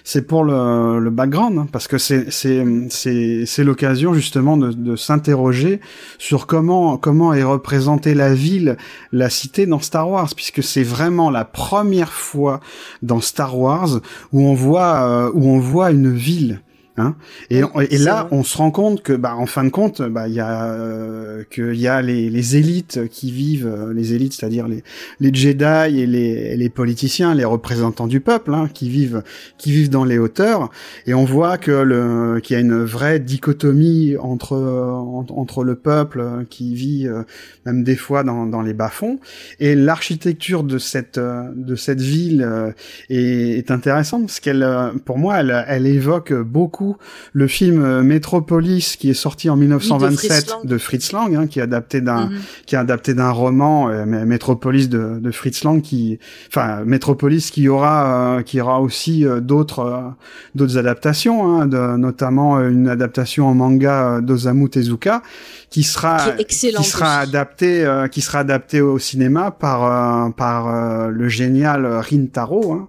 c'est 0.03 0.27
pour 0.27 0.43
le, 0.43 0.99
le 0.99 1.09
background, 1.09 1.57
hein, 1.57 1.67
parce 1.71 1.87
que 1.87 1.97
c'est, 1.97 2.31
c'est, 2.31 2.65
c'est, 2.89 3.63
l'occasion 3.63 4.13
justement 4.13 4.57
de, 4.57 4.71
de 4.71 4.95
s'interroger 4.95 5.79
sur 6.17 6.47
comment, 6.47 6.97
comment 6.97 7.33
est 7.33 7.43
représentée 7.43 8.13
la 8.13 8.33
ville, 8.33 8.77
la 9.11 9.29
cité 9.29 9.65
dans 9.65 9.79
Star 9.79 10.09
Wars, 10.09 10.29
puisque 10.35 10.63
c'est 10.63 10.83
vraiment 10.83 11.29
la 11.29 11.45
première 11.45 12.13
fois 12.13 12.59
dans 13.01 13.21
Star 13.21 13.57
Wars 13.57 13.99
où 14.31 14.41
on 14.41 14.53
voit, 14.53 15.09
euh, 15.09 15.31
où 15.33 15.49
on 15.49 15.59
voit 15.59 15.91
une 15.91 16.13
ville. 16.13 16.61
Hein 16.97 17.15
et, 17.49 17.61
et 17.89 17.97
là, 17.97 18.29
on 18.31 18.43
se 18.43 18.57
rend 18.57 18.71
compte 18.71 19.03
que, 19.03 19.11
bah, 19.11 19.35
en 19.35 19.47
fin 19.47 19.65
de 19.65 19.69
compte, 19.69 20.01
bah, 20.01 20.29
il 20.29 20.33
y 20.33 20.39
a 20.39 20.63
euh, 20.63 21.43
y 21.57 21.87
a 21.87 22.01
les, 22.01 22.29
les, 22.29 22.55
élites 22.55 23.09
qui 23.09 23.31
vivent, 23.31 23.67
euh, 23.67 23.93
les 23.93 24.13
élites, 24.13 24.31
c'est-à-dire 24.31 24.69
les, 24.69 24.81
les 25.19 25.33
Jedi 25.33 25.99
et 25.99 26.07
les, 26.07 26.55
les 26.55 26.69
politiciens, 26.69 27.35
les 27.35 27.43
représentants 27.43 28.07
du 28.07 28.21
peuple, 28.21 28.53
hein, 28.53 28.69
qui 28.73 28.89
vivent, 28.89 29.23
qui 29.57 29.73
vivent 29.73 29.89
dans 29.89 30.05
les 30.05 30.17
hauteurs. 30.17 30.69
Et 31.05 31.13
on 31.13 31.25
voit 31.25 31.57
que 31.57 31.71
le, 31.71 32.39
qu'il 32.41 32.53
y 32.53 32.57
a 32.57 32.61
une 32.61 32.83
vraie 32.83 33.19
dichotomie 33.19 34.15
entre 34.17 34.55
entre 34.55 35.63
le 35.65 35.75
peuple 35.75 36.45
qui 36.49 36.75
vit 36.75 37.07
euh, 37.07 37.23
même 37.65 37.83
des 37.83 37.97
fois 37.97 38.23
dans, 38.23 38.45
dans 38.45 38.61
les 38.61 38.73
bas-fonds. 38.73 39.19
Et 39.59 39.75
l'architecture 39.75 40.63
de 40.63 40.77
cette 40.77 41.19
de 41.19 41.75
cette 41.75 42.01
ville 42.01 42.73
est, 43.09 43.57
est 43.57 43.71
intéressante 43.71 44.27
parce 44.27 44.39
qu'elle, 44.39 44.65
pour 45.03 45.17
moi, 45.17 45.41
elle, 45.41 45.65
elle 45.67 45.87
évoque 45.87 46.33
beaucoup 46.33 46.84
le 47.33 47.47
film 47.47 47.83
euh, 47.83 48.03
Metropolis 48.03 48.95
qui 48.97 49.09
est 49.09 49.13
sorti 49.15 49.49
en 49.49 49.55
1927 49.55 50.55
de 50.63 50.77
Fritz 50.77 51.11
Lang, 51.11 51.35
hein, 51.35 51.47
qui 51.47 51.59
est 51.59 51.63
adapté 51.63 52.01
d'un 52.01 52.27
mhm. 52.27 52.39
qui 52.65 52.75
est 52.75 52.77
adapté 52.77 53.13
d'un 53.13 53.31
roman 53.31 53.89
euh, 53.89 54.05
Metropolis 54.05 54.89
de, 54.89 55.19
de, 55.19 55.31
Fritz 55.31 55.63
Lang 55.63 55.81
qui 55.81 56.19
enfin 56.47 56.83
Metropolis 56.85 57.51
qui 57.51 57.67
aura 57.67 58.37
euh, 58.37 58.41
qui 58.41 58.61
aura 58.61 58.81
aussi 58.81 59.25
d'autres 59.41 60.13
d'autres 60.55 60.77
adaptations 60.77 61.61
hein, 61.61 61.65
de, 61.67 61.97
notamment 61.97 62.59
une 62.61 62.87
adaptation 62.87 63.47
en 63.47 63.53
manga 63.53 64.21
d'Osamu 64.21 64.69
Tezuka 64.69 65.21
qui 65.69 65.83
sera 65.83 66.31
qui, 66.47 66.55
sera 66.55 67.19
adapté 67.19 67.85
qui 68.11 68.21
sera 68.21 68.39
adapté 68.39 68.81
au 68.81 68.99
cinéma 68.99 69.51
par 69.51 70.33
par 70.35 71.09
le 71.09 71.29
génial 71.29 71.85
Rintaro 71.85 72.73
hein, 72.73 72.87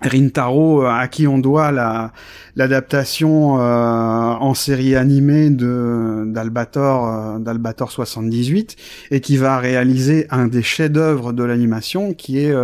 Rintaro, 0.00 0.84
euh, 0.84 0.88
à 0.88 1.08
qui 1.08 1.26
on 1.26 1.38
doit 1.38 1.72
la 1.72 2.12
l'adaptation 2.54 3.60
euh, 3.60 3.62
en 3.62 4.54
série 4.54 4.94
animée 4.96 5.50
de 5.50 6.22
d'Albator 6.26 7.08
euh, 7.08 7.38
d'Albator 7.38 7.90
78 7.90 8.76
et 9.10 9.20
qui 9.20 9.36
va 9.36 9.58
réaliser 9.58 10.28
un 10.30 10.46
des 10.46 10.62
chefs-d'œuvre 10.62 11.32
de 11.32 11.42
l'animation 11.42 12.14
qui 12.14 12.38
est 12.38 12.54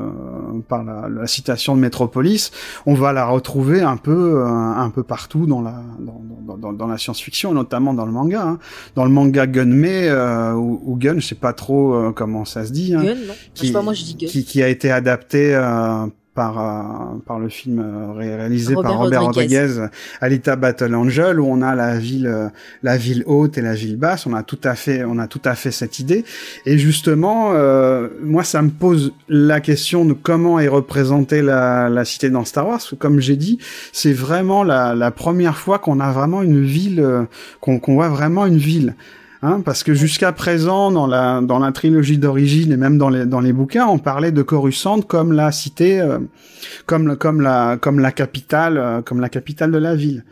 par 0.69 0.85
la, 0.85 1.09
la, 1.09 1.27
citation 1.27 1.77
de 1.77 1.81
Métropolis, 1.81 2.51
on 2.87 2.95
va 2.95 3.13
la 3.13 3.27
retrouver 3.27 3.83
un 3.83 3.97
peu 3.97 4.45
un 4.45 4.91
peu 4.91 5.03
partout 5.03 5.47
dans 5.47 5.63
la 5.63 5.83
dans 5.99 6.23
dans, 6.43 6.73
dans, 6.73 6.87
la 6.87 6.99
science-fiction, 6.99 7.53
notamment 7.53 7.95
dans 7.95 8.07
le 8.07 8.13
manga. 8.13 8.43
Hein. 8.43 8.59
Dans 8.95 9.05
le 9.05 9.11
manga 9.11 9.47
Gunmei 9.47 10.09
euh, 10.09 10.53
ou, 10.53 10.83
ou, 10.85 10.97
Gun, 10.97 11.19
je 11.19 11.27
sais 11.27 11.35
pas 11.35 11.53
trop 11.53 12.13
comment 12.15 12.45
ça 12.45 12.65
se 12.65 12.73
dit. 12.73 12.95
Hein, 12.95 13.03
Gun, 13.03 13.15
non. 13.15 13.35
Qui, 13.55 13.73
pas, 13.73 13.83
moi 13.83 13.95
je 13.95 14.05
dis 14.05 14.15
Gun. 14.17 14.27
Qui, 14.27 14.45
qui 14.45 14.63
a 14.63 14.69
été 14.69 14.91
adapté 14.91 15.55
euh, 15.55 16.07
par 16.35 17.39
le 17.39 17.49
film 17.49 17.79
euh, 17.79 18.13
réalisé 18.13 18.75
par 18.75 18.99
Robert 18.99 19.25
Rodriguez, 19.25 19.87
Alita 20.21 20.57
Battle 20.57 20.95
Angel 20.95 21.39
où 21.39 21.47
on 21.47 21.61
a 21.61 21.75
la 21.75 21.99
ville 21.99 22.27
euh, 22.27 22.49
la 22.83 22.97
ville 22.97 23.23
haute 23.27 23.59
et 23.59 23.61
la 23.61 23.75
ville 23.75 23.97
basse. 23.97 24.27
On 24.27 24.35
a 24.35 24.43
tout 24.43 24.59
à 24.65 24.75
fait 24.75 25.05
on 25.05 25.19
a 25.19 25.27
tout 25.27 25.43
à 25.45 25.55
fait 25.55 25.71
cette 25.71 25.99
idée. 25.99 26.25
Et 26.65 26.79
justement 26.79 27.53
moi 28.23 28.45
ça 28.45 28.63
me 28.63 28.71
pose 28.71 29.13
la 29.29 29.61
question 29.61 30.05
de 30.05 30.13
comment 30.13 30.59
est 30.59 30.69
représentée 30.69 31.43
la, 31.43 31.89
la 31.89 32.05
cité 32.05 32.31
dans 32.31 32.45
Star 32.45 32.67
Wars. 32.67 32.81
Comme 32.99 33.21
j'ai 33.21 33.37
dit 33.37 33.59
c'est 33.93 34.13
vraiment 34.13 34.65
la, 34.65 34.95
la 34.95 35.11
première 35.11 35.57
fois 35.57 35.79
qu'on 35.79 36.01
a 36.01 36.13
vraiment 36.13 36.43
une 36.43 36.65
ville 36.65 37.27
qu'on 37.61 37.79
qu'on 37.79 37.95
voit 37.95 38.09
vraiment 38.09 38.47
une 38.47 38.59
ville 38.59 38.95
Hein, 39.45 39.61
parce 39.65 39.83
que 39.83 39.93
jusqu'à 39.93 40.31
présent, 40.31 40.93
dans 40.93 41.09
la 41.09 41.41
dans 41.41 41.59
la 41.59 41.73
trilogie 41.73 42.17
d'origine 42.17 42.71
et 42.71 42.77
même 42.77 42.97
dans 42.97 43.09
les 43.09 43.27
dans 43.27 43.41
les 43.41 43.53
bouquins, 43.53 43.87
on 43.89 43.99
parlait 43.99 44.31
de 44.31 44.43
Coruscant 44.43 45.01
comme 45.01 45.33
la 45.33 45.51
cité, 45.51 46.01
euh, 46.01 46.21
comme 46.87 47.17
comme 47.17 47.41
la 47.41 47.77
comme 47.77 47.99
la 47.99 48.13
capitale, 48.13 48.79
euh, 48.79 49.03
comme 49.03 49.21
la 49.21 49.29
capitale 49.29 49.73
de 49.73 49.79
la 49.79 49.97
ville. 49.97 50.25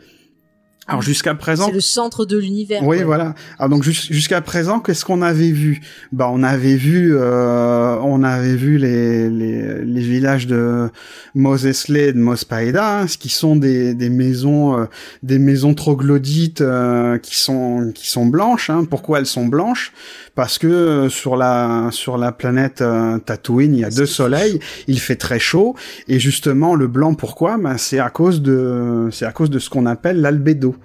Alors 0.91 1.01
jusqu'à 1.01 1.35
présent, 1.35 1.67
c'est 1.67 1.73
le 1.73 1.79
centre 1.79 2.25
de 2.25 2.37
l'univers. 2.37 2.83
Oui, 2.83 3.01
voilà. 3.03 3.33
Alors 3.57 3.69
donc 3.69 3.83
jusqu'à 3.83 4.41
présent, 4.41 4.79
qu'est-ce 4.79 5.05
qu'on 5.05 5.21
avait 5.21 5.51
vu? 5.51 5.81
Bah, 6.11 6.29
on 6.31 6.43
avait 6.43 6.75
vu, 6.75 7.15
euh, 7.15 7.95
on 8.03 8.23
avait 8.23 8.55
vu 8.55 8.77
les, 8.77 9.29
les, 9.29 9.83
les 9.83 10.01
villages 10.01 10.47
de 10.47 10.89
Mos 11.33 11.65
Eisley 11.65 12.09
et 12.09 12.13
de 12.13 12.19
Mos 12.19 12.45
Paeda, 12.47 12.99
hein, 12.99 13.05
qui 13.07 13.29
sont 13.29 13.55
des, 13.55 13.93
des 13.93 14.09
maisons, 14.09 14.79
euh, 14.79 14.85
des 15.23 15.39
maisons 15.39 15.73
troglodytes 15.73 16.61
euh, 16.61 17.17
qui 17.17 17.37
sont 17.37 17.91
qui 17.95 18.09
sont 18.09 18.25
blanches. 18.25 18.69
Hein. 18.69 18.85
Pourquoi 18.89 19.19
elles 19.19 19.25
sont 19.25 19.45
blanches? 19.45 19.93
Parce 20.33 20.57
que 20.57 20.67
euh, 20.67 21.09
sur 21.09 21.35
la 21.35 21.89
sur 21.91 22.17
la 22.17 22.31
planète 22.31 22.83
Tatooine, 23.25 23.73
il 23.73 23.81
y 23.81 23.85
a 23.85 23.89
deux 23.89 24.05
soleils, 24.05 24.59
il 24.87 24.99
fait 24.99 25.17
très 25.17 25.39
chaud, 25.39 25.75
et 26.07 26.19
justement 26.19 26.75
le 26.75 26.87
blanc, 26.87 27.13
pourquoi? 27.13 27.57
Ben 27.57 27.77
c'est 27.77 27.99
à 27.99 28.09
cause 28.09 28.41
de 28.41 29.09
c'est 29.11 29.25
à 29.25 29.31
cause 29.31 29.49
de 29.49 29.59
ce 29.59 29.69
qu'on 29.69 29.85
appelle 29.85 30.21
l'albédo. 30.21 30.75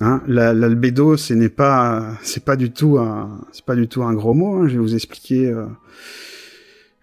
Hein, 0.00 0.20
L'albédo, 0.26 1.16
ce 1.16 1.32
n'est 1.32 1.48
pas, 1.48 2.18
c'est 2.22 2.44
pas 2.44 2.56
du 2.56 2.70
tout 2.70 2.98
un, 2.98 3.40
c'est 3.52 3.64
pas 3.64 3.74
du 3.74 3.88
tout 3.88 4.02
un 4.02 4.12
gros 4.12 4.34
mot. 4.34 4.56
Hein. 4.56 4.68
Je 4.68 4.74
vais 4.74 4.78
vous 4.78 4.94
expliquer. 4.94 5.46
Euh, 5.46 5.64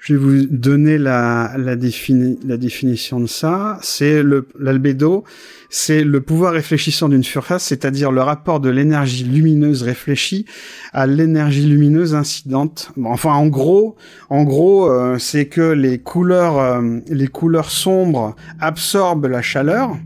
je 0.03 0.15
vais 0.15 0.19
vous 0.19 0.45
donner 0.47 0.97
la, 0.97 1.53
la, 1.57 1.77
défini, 1.77 2.37
la 2.45 2.57
définition 2.57 3.21
de 3.21 3.25
ça. 3.25 3.79
C'est 3.81 4.21
l'albédo, 4.59 5.23
c'est 5.69 6.03
le 6.03 6.19
pouvoir 6.19 6.51
réfléchissant 6.51 7.07
d'une 7.07 7.23
surface, 7.23 7.63
c'est-à-dire 7.63 8.11
le 8.11 8.21
rapport 8.21 8.59
de 8.59 8.69
l'énergie 8.69 9.23
lumineuse 9.23 9.81
réfléchie 9.81 10.45
à 10.91 11.07
l'énergie 11.07 11.65
lumineuse 11.65 12.15
incidente. 12.15 12.91
Enfin, 13.05 13.31
en 13.31 13.47
gros, 13.47 13.95
en 14.29 14.43
gros, 14.43 14.91
euh, 14.91 15.17
c'est 15.19 15.45
que 15.45 15.61
euh, 15.61 17.01
les 17.07 17.27
couleurs 17.29 17.69
sombres 17.71 18.35
absorbent 18.59 19.27
la 19.27 19.41
chaleur 19.41 19.97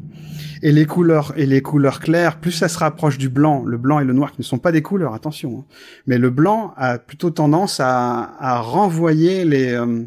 et 0.61 0.71
les 0.71 0.85
couleurs 0.85 1.33
et 1.37 1.45
les 1.45 1.61
couleurs 1.61 1.99
claires, 1.99 2.39
plus 2.39 2.51
ça 2.51 2.67
se 2.67 2.77
rapproche 2.79 3.17
du 3.17 3.29
blanc, 3.29 3.63
le 3.65 3.77
blanc 3.77 3.99
et 3.99 4.05
le 4.05 4.13
noir 4.13 4.31
qui 4.31 4.41
ne 4.41 4.43
sont 4.43 4.57
pas 4.57 4.71
des 4.71 4.81
couleurs, 4.81 5.13
attention. 5.13 5.59
Hein. 5.59 5.65
Mais 6.05 6.17
le 6.17 6.29
blanc 6.29 6.73
a 6.77 6.97
plutôt 6.97 7.29
tendance 7.29 7.79
à, 7.79 8.35
à 8.39 8.59
renvoyer 8.59 9.45
les 9.45 9.73
euh, 9.73 10.03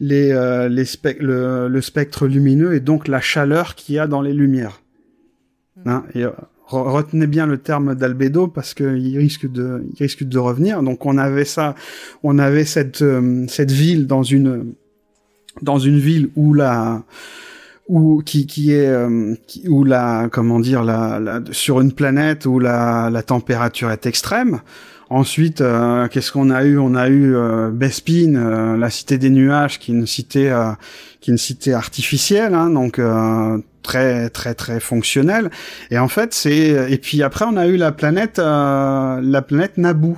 les, 0.00 0.30
euh, 0.30 0.68
les 0.68 0.84
le, 1.18 1.68
le, 1.68 1.80
spectre 1.80 2.28
lumineux 2.28 2.74
et 2.74 2.80
donc 2.80 3.08
la 3.08 3.20
chaleur 3.20 3.74
qu'il 3.74 3.96
y 3.96 3.98
a 3.98 4.06
dans 4.06 4.22
les 4.22 4.32
lumières. 4.32 4.80
Mmh. 5.76 5.88
Hein, 5.88 6.04
et, 6.14 6.22
euh, 6.22 6.30
retenez 6.68 7.26
bien 7.26 7.46
le 7.46 7.58
terme 7.58 7.94
d'albédo 7.94 8.46
parce 8.46 8.74
qu'il 8.74 9.18
risque 9.18 9.50
de 9.50 9.84
il 9.92 9.98
risque 9.98 10.22
de 10.22 10.38
revenir. 10.38 10.82
Donc 10.82 11.06
on 11.06 11.18
avait 11.18 11.44
ça, 11.44 11.74
on 12.22 12.38
avait 12.38 12.64
cette 12.64 13.04
cette 13.48 13.72
ville 13.72 14.06
dans 14.06 14.22
une 14.22 14.74
dans 15.62 15.78
une 15.78 15.98
ville 15.98 16.30
où 16.36 16.54
la 16.54 17.02
ou 17.88 18.22
qui 18.24 18.46
qui 18.46 18.72
est 18.72 18.86
euh, 18.86 19.34
où 19.68 19.84
la 19.84 20.28
comment 20.30 20.60
dire 20.60 20.84
la, 20.84 21.18
la, 21.18 21.40
sur 21.50 21.80
une 21.80 21.92
planète 21.92 22.46
où 22.46 22.58
la 22.58 23.10
la 23.10 23.22
température 23.22 23.90
est 23.90 24.06
extrême. 24.06 24.60
Ensuite, 25.10 25.62
euh, 25.62 26.06
qu'est-ce 26.08 26.30
qu'on 26.30 26.50
a 26.50 26.64
eu? 26.64 26.78
On 26.78 26.94
a 26.94 27.08
eu 27.08 27.34
euh, 27.34 27.70
Bespin, 27.70 28.34
euh, 28.34 28.76
la 28.76 28.90
cité 28.90 29.16
des 29.16 29.30
nuages, 29.30 29.78
qui 29.78 29.90
est 29.90 29.94
une 29.94 30.06
cité 30.06 30.54
qui 31.20 31.30
est 31.30 31.32
une 31.32 31.38
cité 31.38 31.72
artificielle, 31.72 32.54
hein, 32.54 32.68
donc 32.70 33.00
très 33.82 34.28
très 34.28 34.54
très 34.54 34.80
fonctionnelle. 34.80 35.50
Et 35.90 35.98
en 35.98 36.08
fait, 36.08 36.34
c'est 36.34 36.92
et 36.92 36.98
puis 36.98 37.22
après 37.22 37.46
on 37.46 37.56
a 37.56 37.66
eu 37.66 37.76
la 37.76 37.92
planète 37.92 38.38
la 38.38 39.42
planète 39.46 39.78
Naboo. 39.78 40.16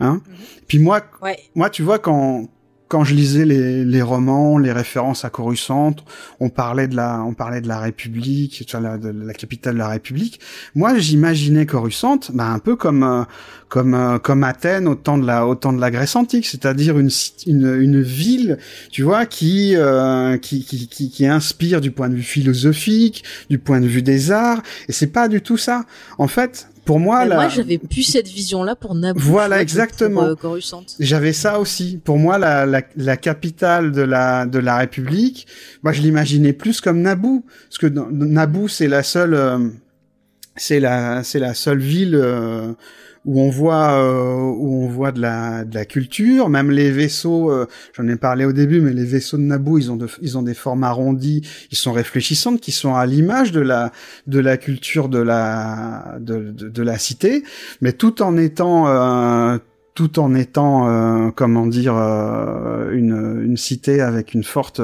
Hein. 0.00 0.14
Mhm. 0.14 0.20
Puis 0.66 0.78
moi, 0.78 1.00
ouais. 1.22 1.38
moi, 1.54 1.70
tu 1.70 1.82
vois 1.82 1.98
quand 1.98 2.48
quand 2.88 3.02
je 3.02 3.14
lisais 3.14 3.44
les, 3.44 3.84
les, 3.84 4.02
romans, 4.02 4.58
les 4.58 4.70
références 4.70 5.24
à 5.24 5.30
Coruscant, 5.30 5.96
on 6.38 6.50
parlait 6.50 6.86
de 6.86 6.94
la, 6.94 7.22
on 7.22 7.34
parlait 7.34 7.60
de 7.60 7.66
la 7.66 7.80
République, 7.80 8.64
de 8.72 9.26
la 9.26 9.34
capitale 9.34 9.74
de 9.74 9.78
la 9.78 9.88
République. 9.88 10.40
Moi, 10.74 10.96
j'imaginais 10.98 11.66
Coruscant, 11.66 12.20
bah, 12.32 12.46
un 12.46 12.60
peu 12.60 12.76
comme, 12.76 13.02
euh, 13.02 13.24
comme, 13.68 13.94
euh, 13.94 14.18
comme 14.18 14.44
Athènes 14.44 14.86
au 14.86 14.94
temps 14.94 15.18
de 15.18 15.26
la, 15.26 15.46
au 15.46 15.56
temps 15.56 15.72
de 15.72 15.80
la 15.80 15.90
Grèce 15.90 16.14
antique, 16.14 16.46
c'est-à-dire 16.46 16.98
une, 16.98 17.10
une, 17.46 17.74
une, 17.74 18.02
ville, 18.02 18.58
tu 18.92 19.02
vois, 19.02 19.26
qui, 19.26 19.74
euh, 19.74 20.38
qui, 20.38 20.64
qui, 20.64 20.86
qui, 20.86 21.10
qui, 21.10 21.26
inspire 21.26 21.80
du 21.80 21.90
point 21.90 22.08
de 22.08 22.14
vue 22.14 22.22
philosophique, 22.22 23.24
du 23.50 23.58
point 23.58 23.80
de 23.80 23.86
vue 23.86 24.02
des 24.02 24.30
arts. 24.30 24.62
Et 24.88 24.92
c'est 24.92 25.08
pas 25.08 25.26
du 25.26 25.40
tout 25.40 25.56
ça. 25.56 25.84
En 26.18 26.28
fait, 26.28 26.68
pour 26.86 27.00
moi, 27.00 27.24
la... 27.24 27.34
moi 27.34 27.48
j'avais 27.48 27.78
plus 27.78 28.04
cette 28.04 28.28
vision-là 28.28 28.76
pour 28.76 28.94
Naboo. 28.94 29.18
Voilà, 29.20 29.60
exactement. 29.60 30.22
euh, 30.22 30.60
j'avais 31.00 31.32
ça 31.32 31.58
aussi. 31.58 32.00
Pour 32.02 32.16
moi, 32.16 32.38
la, 32.38 32.64
la, 32.64 32.82
la, 32.96 33.16
capitale 33.16 33.90
de 33.90 34.02
la 34.02 34.46
de 34.46 34.60
la 34.60 34.76
République, 34.76 35.48
moi 35.82 35.92
je 35.92 36.00
l'imaginais 36.00 36.52
plus 36.52 36.80
comme 36.80 37.02
Naboo, 37.02 37.44
parce 37.68 37.78
que 37.78 37.88
Naboo 37.88 38.68
c'est 38.68 38.86
la 38.86 39.02
seule, 39.02 39.34
euh, 39.34 39.58
c'est 40.54 40.78
la 40.78 41.24
c'est 41.24 41.40
la 41.40 41.54
seule 41.54 41.80
ville. 41.80 42.14
Euh, 42.14 42.72
où 43.26 43.40
on 43.40 43.50
voit 43.50 43.90
euh, 44.00 44.34
où 44.36 44.84
on 44.84 44.88
voit 44.88 45.12
de 45.12 45.20
la 45.20 45.64
de 45.64 45.74
la 45.74 45.84
culture, 45.84 46.48
même 46.48 46.70
les 46.70 46.90
vaisseaux. 46.90 47.50
Euh, 47.50 47.66
j'en 47.92 48.06
ai 48.08 48.16
parlé 48.16 48.44
au 48.44 48.52
début, 48.52 48.80
mais 48.80 48.92
les 48.92 49.04
vaisseaux 49.04 49.36
de 49.36 49.42
Naboo, 49.42 49.78
ils 49.78 49.90
ont 49.90 49.96
de, 49.96 50.06
ils 50.22 50.38
ont 50.38 50.42
des 50.42 50.54
formes 50.54 50.84
arrondies, 50.84 51.42
ils 51.72 51.76
sont 51.76 51.92
réfléchissantes, 51.92 52.60
qui 52.60 52.72
sont 52.72 52.94
à 52.94 53.04
l'image 53.04 53.50
de 53.52 53.60
la 53.60 53.92
de 54.28 54.38
la 54.38 54.56
culture 54.56 55.08
de 55.08 55.18
la 55.18 56.16
de, 56.20 56.52
de, 56.52 56.82
la 56.82 56.98
cité, 56.98 57.42
mais 57.80 57.92
tout 57.92 58.22
en 58.22 58.36
étant 58.36 58.86
euh, 58.86 59.58
tout 59.96 60.18
en 60.18 60.34
étant 60.34 60.88
euh, 60.88 61.30
comment 61.34 61.66
dire 61.66 61.96
euh, 61.96 62.92
une, 62.92 63.42
une 63.42 63.56
cité 63.56 64.02
avec 64.02 64.34
une 64.34 64.44
forte 64.44 64.80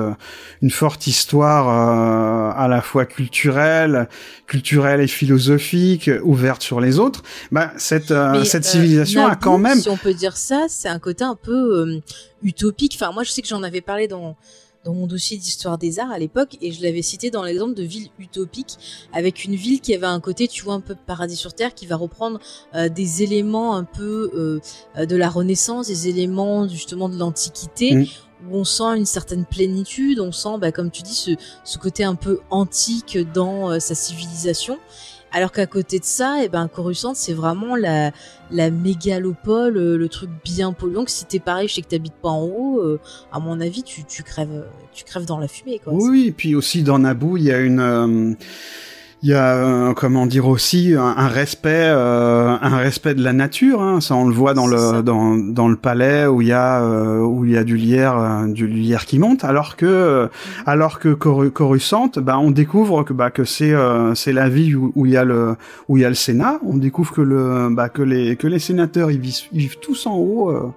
une 0.62 0.70
forte 0.70 1.06
histoire 1.06 1.68
euh, 1.68 2.50
à 2.56 2.66
la 2.66 2.80
fois 2.80 3.04
culturelle 3.04 4.08
culturelle 4.46 5.02
et 5.02 5.06
philosophique 5.06 6.10
ouverte 6.24 6.62
sur 6.62 6.80
les 6.80 6.98
autres. 6.98 7.22
Bah 7.52 7.72
cette 7.76 8.10
Mais, 8.10 8.46
cette 8.46 8.64
civilisation 8.64 9.20
Naboo, 9.20 9.32
a 9.32 9.36
quand 9.36 9.58
même 9.58 9.78
si 9.78 9.90
on 9.90 9.98
peut 9.98 10.14
dire 10.14 10.36
ça 10.36 10.64
c'est 10.68 10.88
un 10.88 10.98
côté 10.98 11.22
un 11.24 11.36
peu 11.36 12.00
utopique. 12.42 12.98
Enfin 13.00 13.12
moi 13.12 13.22
je 13.22 13.30
sais 13.30 13.42
que 13.42 13.48
j'en 13.48 13.62
avais 13.62 13.82
parlé 13.82 14.08
dans 14.08 14.34
dans 14.84 14.94
mon 14.94 15.06
dossier 15.06 15.36
d'histoire 15.36 15.78
des 15.78 15.98
arts 15.98 16.10
à 16.10 16.18
l'époque 16.18 16.56
et 16.60 16.72
je 16.72 16.82
l'avais 16.82 17.02
cité 17.02 17.30
dans 17.30 17.42
l'exemple 17.42 17.74
de 17.74 17.82
ville 17.82 18.08
utopique 18.18 18.78
avec 19.12 19.44
une 19.44 19.54
ville 19.54 19.80
qui 19.80 19.94
avait 19.94 20.06
un 20.06 20.20
côté 20.20 20.48
tu 20.48 20.64
vois 20.64 20.74
un 20.74 20.80
peu 20.80 20.94
paradis 20.94 21.36
sur 21.36 21.54
terre 21.54 21.74
qui 21.74 21.86
va 21.86 21.96
reprendre 21.96 22.40
euh, 22.74 22.88
des 22.88 23.22
éléments 23.22 23.76
un 23.76 23.84
peu 23.84 24.60
euh, 24.96 25.06
de 25.06 25.16
la 25.16 25.28
renaissance 25.28 25.86
des 25.86 26.08
éléments 26.08 26.68
justement 26.68 27.08
de 27.08 27.16
l'antiquité 27.16 27.94
mmh. 27.94 28.06
où 28.50 28.56
on 28.56 28.64
sent 28.64 28.96
une 28.96 29.06
certaine 29.06 29.44
plénitude 29.44 30.20
on 30.20 30.32
sent 30.32 30.58
bah, 30.60 30.72
comme 30.72 30.90
tu 30.90 31.02
dis 31.02 31.14
ce, 31.14 31.30
ce 31.64 31.78
côté 31.78 32.04
un 32.04 32.16
peu 32.16 32.40
antique 32.50 33.18
dans 33.32 33.70
euh, 33.70 33.78
sa 33.78 33.94
civilisation 33.94 34.78
alors 35.32 35.52
qu'à 35.52 35.66
côté 35.66 35.98
de 35.98 36.04
ça, 36.04 36.36
eh 36.42 36.48
ben 36.48 36.68
Coruscant, 36.68 37.14
c'est 37.14 37.32
vraiment 37.32 37.74
la, 37.74 38.12
la 38.50 38.70
mégalopole, 38.70 39.76
euh, 39.76 39.96
le 39.96 40.08
truc 40.08 40.30
bien 40.44 40.72
polluant. 40.72 41.04
Si 41.06 41.24
t'es 41.24 41.38
pareil, 41.38 41.68
je 41.68 41.74
sais 41.74 41.82
que 41.82 41.88
t'habites 41.88 42.14
pas 42.14 42.28
en 42.28 42.44
haut, 42.44 42.80
euh, 42.80 43.00
à 43.32 43.40
mon 43.40 43.60
avis, 43.60 43.82
tu, 43.82 44.04
tu 44.04 44.22
crèves, 44.22 44.66
tu 44.92 45.04
crèves 45.04 45.24
dans 45.24 45.38
la 45.38 45.48
fumée, 45.48 45.80
quoi. 45.82 45.92
Oui, 45.94 46.28
et 46.28 46.32
puis 46.32 46.54
aussi 46.54 46.82
dans 46.82 46.98
Naboo, 46.98 47.36
il 47.36 47.44
y 47.44 47.52
a 47.52 47.60
une, 47.60 47.80
euh, 47.80 48.34
il 49.24 49.30
y 49.30 49.34
a 49.34 49.54
euh, 49.54 49.94
comment 49.94 50.26
dire 50.26 50.48
aussi 50.48 50.94
un, 50.94 51.14
un 51.16 51.28
respect 51.28 51.68
euh, 51.72 52.56
un 52.60 52.76
respect 52.78 53.14
de 53.14 53.22
la 53.22 53.32
nature 53.32 53.80
hein. 53.80 54.00
ça 54.00 54.16
on 54.16 54.26
le 54.26 54.34
voit 54.34 54.52
dans 54.52 54.66
le 54.66 55.00
dans, 55.02 55.36
dans 55.36 55.68
le 55.68 55.76
palais 55.76 56.26
où 56.26 56.42
il 56.42 56.48
y 56.48 56.52
a 56.52 56.82
euh, 56.82 57.20
où 57.20 57.44
il 57.44 57.52
y 57.52 57.56
a 57.56 57.62
du 57.62 57.76
lierre 57.76 58.18
euh, 58.18 58.46
du 58.48 58.66
lierre 58.66 59.06
qui 59.06 59.20
monte. 59.20 59.44
Alors 59.44 59.76
que 59.76 60.28
alors 60.66 60.98
que 60.98 61.10
Coru- 61.14 61.50
Coruscant 61.52 62.10
bah 62.16 62.38
on 62.38 62.50
découvre 62.50 63.04
que 63.04 63.12
bah 63.12 63.30
que 63.30 63.44
c'est 63.44 63.72
euh, 63.72 64.14
c'est 64.16 64.32
la 64.32 64.48
ville 64.48 64.76
où, 64.76 64.92
où 64.96 65.06
il 65.06 65.12
y 65.12 65.16
a 65.16 65.24
le 65.24 65.54
où 65.88 65.96
il 65.98 66.00
y 66.00 66.04
a 66.04 66.08
le 66.08 66.16
Sénat. 66.16 66.58
On 66.66 66.76
découvre 66.76 67.12
que 67.12 67.20
le 67.22 67.68
bah 67.70 67.88
que 67.88 68.02
les 68.02 68.34
que 68.34 68.48
les 68.48 68.58
sénateurs 68.58 69.10
ils 69.12 69.20
vivent, 69.20 69.48
ils 69.52 69.60
vivent 69.60 69.78
tous 69.80 70.06
en 70.06 70.16
haut 70.16 70.50
euh, 70.50 70.68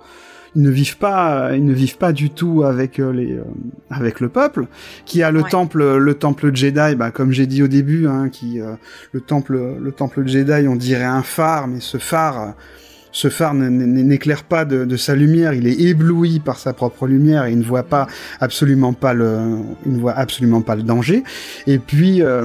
ils 0.55 0.61
ne 0.61 0.69
vivent 0.69 0.97
pas 0.97 1.51
ils 1.55 1.65
ne 1.65 1.73
vivent 1.73 1.97
pas 1.97 2.13
du 2.13 2.29
tout 2.29 2.63
avec 2.63 2.99
euh, 2.99 3.11
les 3.11 3.33
euh, 3.33 3.43
avec 3.89 4.19
le 4.19 4.29
peuple 4.29 4.67
qui 5.05 5.21
a 5.23 5.31
le 5.31 5.41
Ouais. 5.41 5.49
temple 5.49 5.97
le 5.97 6.13
temple 6.13 6.55
Jedi 6.55 6.95
bah 6.95 7.11
comme 7.11 7.31
j'ai 7.31 7.45
dit 7.47 7.61
au 7.63 7.67
début 7.67 8.07
hein, 8.07 8.29
qui 8.29 8.61
euh, 8.61 8.73
le 9.11 9.21
temple 9.21 9.59
le 9.79 9.91
temple 9.91 10.25
Jedi 10.27 10.67
on 10.67 10.75
dirait 10.75 11.03
un 11.03 11.23
phare 11.23 11.67
mais 11.67 11.79
ce 11.81 11.97
phare 11.97 12.53
ce 13.11 13.29
phare 13.29 13.53
n'éclaire 13.53 14.43
pas 14.43 14.65
de, 14.65 14.83
de 14.83 14.97
sa 14.97 15.15
lumière, 15.15 15.53
il 15.53 15.67
est 15.67 15.79
ébloui 15.79 16.41
par 16.41 16.59
sa 16.59 16.73
propre 16.73 17.07
lumière 17.07 17.45
et 17.45 17.53
il 17.53 17.59
ne 17.59 17.63
voit 17.63 17.83
pas 17.83 18.07
absolument 18.41 18.91
pas 18.91 19.13
le, 19.13 19.39
il 19.85 19.93
ne 19.93 19.99
voit 19.99 20.11
absolument 20.11 20.59
pas 20.61 20.75
le 20.75 20.83
danger. 20.83 21.23
Et 21.65 21.79
puis 21.79 22.21
euh, 22.21 22.43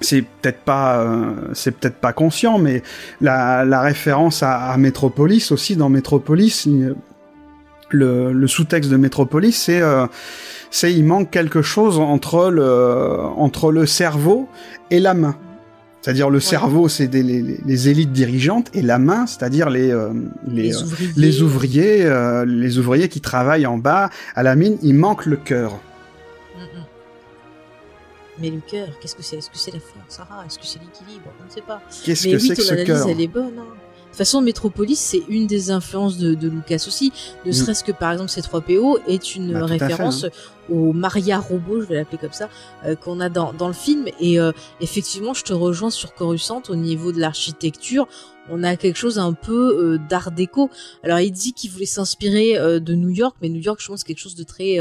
c'est 0.00 0.22
peut-être 0.22 0.60
pas, 0.60 1.00
euh, 1.00 1.32
c'est 1.54 1.72
peut-être 1.76 1.96
pas 1.96 2.12
conscient, 2.12 2.60
mais 2.60 2.84
la, 3.20 3.64
la 3.64 3.80
référence 3.80 4.44
à, 4.44 4.58
à 4.70 4.76
Metropolis 4.76 5.50
aussi 5.50 5.74
dans 5.74 5.88
Metropolis, 5.88 6.68
le, 7.90 8.32
le 8.32 8.46
sous-texte 8.46 8.90
de 8.90 8.96
Metropolis, 8.96 9.56
c'est, 9.56 9.80
euh, 9.80 10.06
c'est 10.70 10.92
il 10.92 11.04
manque 11.04 11.30
quelque 11.30 11.62
chose 11.62 11.98
entre 11.98 12.50
le, 12.50 13.18
entre 13.36 13.72
le 13.72 13.86
cerveau 13.86 14.48
et 14.90 15.00
la 15.00 15.14
main. 15.14 15.36
C'est-à-dire 16.02 16.30
le 16.30 16.40
cerveau, 16.40 16.88
c'est 16.88 17.08
des, 17.08 17.22
les, 17.22 17.88
élites 17.90 18.10
dirigeantes, 18.12 18.70
et 18.74 18.80
la 18.80 18.98
main, 18.98 19.26
c'est-à-dire 19.26 19.68
les, 19.68 19.90
euh, 19.90 20.08
les, 20.48 20.62
Les 20.62 20.74
euh, 20.76 20.82
ouvriers. 20.82 21.12
les 21.16 21.42
ouvriers, 21.42 22.04
euh, 22.06 22.44
les 22.46 22.78
ouvriers 22.78 23.08
qui 23.10 23.20
travaillent 23.20 23.66
en 23.66 23.76
bas 23.76 24.08
à 24.34 24.42
la 24.42 24.56
mine, 24.56 24.78
il 24.82 24.94
manque 24.94 25.26
le 25.26 25.36
cœur. 25.36 25.72
Mm, 26.56 26.62
mm. 26.62 26.82
Mais 28.40 28.48
le 28.50 28.60
cœur, 28.66 28.88
qu'est-ce 28.98 29.14
que 29.14 29.22
c'est? 29.22 29.36
Est-ce 29.36 29.50
que 29.50 29.58
c'est 29.58 29.72
la 29.74 29.80
force? 29.80 29.92
Sarah 30.08 30.42
Est-ce 30.46 30.58
que 30.58 30.64
c'est 30.64 30.78
l'équilibre? 30.78 31.26
On 31.42 31.44
ne 31.46 31.50
sait 31.50 31.60
pas. 31.60 31.82
Qu'est-ce 32.02 32.24
que 32.28 32.36
oui, 32.36 32.40
c'est 32.48 32.56
que 32.56 32.62
ce 32.62 32.74
cœur? 32.86 33.06
elle 33.06 33.20
est 33.20 33.26
bonne. 33.28 33.58
hein. 33.58 33.74
De 34.10 34.22
toute 34.22 34.26
façon, 34.26 34.40
Metropolis, 34.42 34.98
c'est 34.98 35.22
une 35.28 35.46
des 35.46 35.70
influences 35.70 36.18
de, 36.18 36.34
de 36.34 36.48
Lucas 36.48 36.84
aussi. 36.88 37.12
Ne 37.46 37.50
Mm. 37.50 37.52
serait-ce 37.52 37.84
que, 37.84 37.92
par 37.92 38.10
exemple, 38.12 38.30
C3PO 38.30 38.98
est 39.06 39.36
une 39.36 39.52
Bah, 39.52 39.66
fait, 39.68 39.76
référence 39.78 40.26
au 40.68 40.92
Maria 40.92 41.38
robot, 41.38 41.80
je 41.80 41.86
vais 41.86 41.94
l'appeler 41.94 42.18
comme 42.18 42.32
ça, 42.32 42.48
euh, 42.84 42.96
qu'on 42.96 43.20
a 43.20 43.28
dans, 43.28 43.52
dans 43.52 43.68
le 43.68 43.72
film. 43.74 44.06
Et 44.18 44.38
euh, 44.40 44.50
effectivement, 44.80 45.32
je 45.32 45.44
te 45.44 45.52
rejoins 45.52 45.90
sur 45.90 46.12
Coruscant 46.14 46.62
au 46.68 46.74
niveau 46.76 47.12
de 47.12 47.20
l'architecture. 47.20 48.08
On 48.50 48.64
a 48.64 48.74
quelque 48.76 48.96
chose 48.96 49.18
un 49.20 49.32
peu 49.32 49.78
euh, 49.94 49.98
d'art 50.08 50.32
déco. 50.32 50.70
Alors, 51.04 51.20
il 51.20 51.30
dit 51.30 51.52
qu'il 51.52 51.70
voulait 51.70 51.86
s'inspirer 51.86 52.58
euh, 52.58 52.80
de 52.80 52.94
New 52.94 53.10
York, 53.10 53.36
mais 53.40 53.48
New 53.48 53.60
York, 53.62 53.78
je 53.80 53.86
pense, 53.88 54.00
c'est 54.00 54.06
quelque 54.06 54.18
chose 54.18 54.34
de 54.34 54.42
très... 54.44 54.78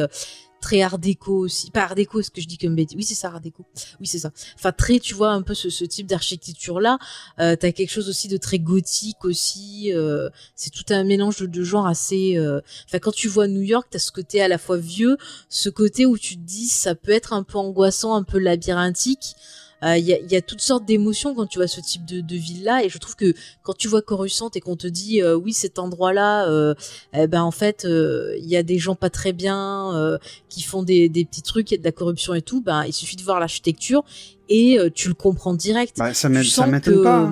très 0.62 0.82
art 0.82 1.00
déco 1.00 1.34
aussi 1.46 1.72
pas 1.72 1.84
art 1.84 1.96
déco 1.96 2.22
ce 2.22 2.30
que 2.30 2.42
je 2.42 2.48
dis 2.48 2.58
comme 2.58 2.76
bêtise 2.76 2.96
oui 2.98 3.04
c'est 3.04 3.16
ça 3.16 3.30
art 3.30 3.42
déco 3.42 3.66
oui 4.00 4.08
c'est 4.08 4.20
ça 4.20 4.32
enfin 4.56 4.72
très 4.72 5.00
tu 5.00 5.14
vois 5.14 5.32
un 5.32 5.42
peu 5.42 5.54
ce, 5.54 5.70
ce 5.70 5.86
type 5.86 6.08
d'architecture 6.08 6.80
là 6.80 6.98
euh, 7.40 7.56
t'as 7.56 7.72
quelque 7.72 7.92
chose 7.92 8.10
aussi 8.10 8.28
de 8.28 8.38
très 8.38 8.60
gothique 8.60 9.24
aussi. 9.26 9.92
euh, 9.94 10.30
c'est 10.56 10.70
tout 10.72 10.84
un 10.90 11.04
mélange 11.04 11.38
de, 11.40 11.46
de 11.46 11.64
genres 11.64 11.88
assez. 11.88 12.38
euh, 12.38 12.62
Enfin, 12.88 13.00
quand 13.00 13.12
tu 13.12 13.28
vois 13.28 13.48
New 13.48 13.62
York, 13.62 13.88
t'as 13.90 14.00
ce 14.00 14.12
côté 14.12 14.42
à 14.42 14.48
la 14.48 14.58
fois 14.58 14.78
vieux, 14.78 15.18
ce 15.50 15.70
côté 15.70 16.06
où 16.06 16.18
tu 16.18 16.36
te 16.36 16.42
dis 16.42 16.68
ça 16.68 16.96
peut 16.96 17.12
être 17.12 17.34
un 17.34 17.44
peu 17.44 17.58
angoissant, 17.58 18.16
un 18.16 18.24
peu 18.24 18.40
labyrinthique. 18.40 19.36
Euh, 19.84 19.98
Il 19.98 20.06
y, 20.06 20.14
a, 20.14 20.18
y 20.30 20.36
a 20.36 20.42
toutes 20.42 20.62
sortes 20.62 20.86
d'émotions 20.86 21.34
quand 21.36 21.46
tu 21.48 21.58
vois 21.60 21.68
ce 21.68 21.80
type 21.82 22.06
de, 22.06 22.22
de 22.22 22.36
ville-là, 22.36 22.84
et 22.84 22.90
je 22.90 22.98
trouve 22.98 23.16
que 23.16 23.34
quand 23.64 23.78
tu 23.78 23.88
vois 23.88 24.02
Coruscant 24.02 24.50
et 24.56 24.60
qu'on 24.60 24.76
te 24.76 24.88
dit 24.88 25.22
euh, 25.22 25.36
oui 25.36 25.54
cet 25.54 25.80
endroit-là, 25.80 26.50
euh, 26.50 26.74
eh 27.14 27.28
ben 27.28 27.42
en 27.44 27.52
fait 27.52 27.86
euh, 27.86 28.36
il 28.40 28.48
y 28.48 28.58
a 28.58 28.64
des 28.64 28.78
gens 28.78 28.96
pas 28.96 29.10
très 29.10 29.32
bien 29.34 29.94
euh, 29.96 30.18
qui 30.50 30.64
font 30.64 30.84
des, 30.84 31.08
des 31.08 31.24
petits 31.26 31.42
trucs, 31.44 31.72
il 31.72 31.76
y 31.76 31.78
a 31.78 31.80
de 31.80 31.86
la 31.86 31.92
corruption 31.94 32.34
et 32.34 32.42
tout, 32.42 32.62
ben 32.62 32.84
il 32.86 32.94
suffit 32.94 33.16
de 33.16 33.24
voir 33.24 33.40
l'architecture 33.40 34.04
et 34.50 34.78
euh, 34.80 34.90
tu 34.94 35.08
le 35.08 35.14
comprends 35.14 35.54
direct. 35.54 35.98
Bah, 35.98 36.14
ça 36.14 36.28
m'étonne 36.30 36.82
que- 36.82 37.04
pas. 37.04 37.32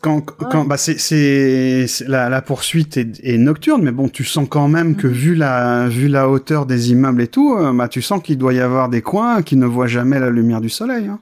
Quand, 0.00 0.20
quand, 0.22 0.64
bah 0.64 0.78
c'est, 0.78 0.96
la, 2.08 2.28
la 2.28 2.42
poursuite 2.42 2.96
est, 2.96 3.20
est 3.22 3.38
nocturne, 3.38 3.82
mais 3.82 3.92
bon, 3.92 4.08
tu 4.08 4.24
sens 4.24 4.48
quand 4.50 4.66
même 4.66 4.96
que 4.96 5.06
Mhm. 5.06 5.12
vu 5.12 5.34
la, 5.36 5.88
vu 5.88 6.08
la 6.08 6.28
hauteur 6.28 6.66
des 6.66 6.90
immeubles 6.90 7.22
et 7.22 7.28
tout, 7.28 7.56
bah 7.74 7.86
tu 7.88 8.02
sens 8.02 8.20
qu'il 8.22 8.36
doit 8.38 8.52
y 8.54 8.58
avoir 8.60 8.88
des 8.88 9.02
coins 9.02 9.42
qui 9.42 9.54
ne 9.56 9.66
voient 9.66 9.86
jamais 9.86 10.18
la 10.18 10.30
lumière 10.30 10.60
du 10.60 10.70
soleil. 10.70 11.06
Hein. 11.06 11.20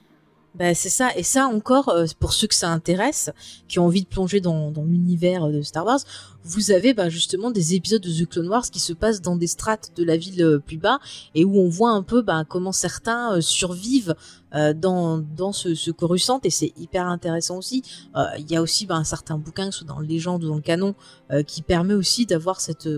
Ben, 0.55 0.75
c'est 0.75 0.89
ça, 0.89 1.11
et 1.17 1.23
ça 1.23 1.47
encore, 1.47 1.91
euh, 1.91 2.07
pour 2.19 2.33
ceux 2.33 2.49
que 2.49 2.55
ça 2.55 2.71
intéresse, 2.71 3.31
qui 3.69 3.79
ont 3.79 3.87
envie 3.87 4.03
de 4.03 4.09
plonger 4.09 4.41
dans, 4.41 4.71
dans 4.71 4.85
l'univers 4.85 5.47
de 5.47 5.63
Star 5.63 5.87
Wars, 5.87 6.01
vous 6.45 6.71
avez 6.71 6.95
ben, 6.95 7.09
justement 7.09 7.51
des 7.51 7.75
épisodes 7.75 8.03
de 8.03 8.11
The 8.11 8.29
Clone 8.29 8.49
Wars 8.49 8.71
qui 8.71 8.81
se 8.81 8.93
passent 8.93 9.21
dans 9.21 9.37
des 9.37 9.47
strates 9.47 9.93
de 9.97 10.05
la 10.05 10.17
ville 10.17 10.43
euh, 10.43 10.59
plus 10.59 10.79
bas, 10.79 10.99
et 11.35 11.45
où 11.45 11.59
on 11.59 11.69
voit 11.69 11.91
un 11.91 12.03
peu 12.03 12.23
ben, 12.23 12.45
comment 12.49 12.73
certains 12.73 13.35
euh, 13.37 13.41
survivent 13.41 14.15
euh, 14.55 14.73
dans, 14.73 15.19
dans 15.19 15.53
ce, 15.53 15.75
ce 15.75 15.91
Coruscant, 15.91 16.41
et 16.43 16.51
c'est 16.51 16.73
hyper 16.79 17.07
intéressant 17.07 17.59
aussi. 17.59 17.83
Euh, 18.17 18.25
Il 18.39 18.51
y 18.51 18.57
a 18.57 18.63
aussi 18.63 18.87
ben, 18.87 18.97
un 18.97 19.05
certain 19.05 19.39
bouquin, 19.39 19.67
que 19.67 19.73
ce 19.73 19.81
soit 19.81 19.89
dans 19.89 20.01
légende 20.01 20.45
ou 20.45 20.49
dans 20.49 20.57
le 20.57 20.63
canon, 20.63 20.95
euh, 21.31 21.43
qui 21.43 21.63
permet 21.63 21.95
aussi 21.95 22.27
d'avoir 22.27 22.61
cette, 22.61 22.89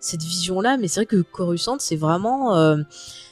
cette 0.00 0.22
vision-là, 0.22 0.76
mais 0.76 0.88
c'est 0.88 1.00
vrai 1.00 1.06
que 1.06 1.22
Coruscant, 1.22 1.76
c'est 1.78 1.96
vraiment... 1.96 2.54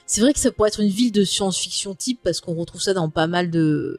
c'est 0.06 0.20
vrai 0.20 0.32
que 0.32 0.40
ça 0.40 0.50
pourrait 0.50 0.68
être 0.68 0.80
une 0.80 0.88
ville 0.88 1.12
de 1.12 1.24
science-fiction 1.24 1.94
type 1.94 2.20
parce 2.22 2.40
qu'on 2.40 2.54
retrouve 2.54 2.82
ça 2.82 2.92
dans 2.92 3.08
pas 3.08 3.26
mal 3.26 3.50
de 3.50 3.98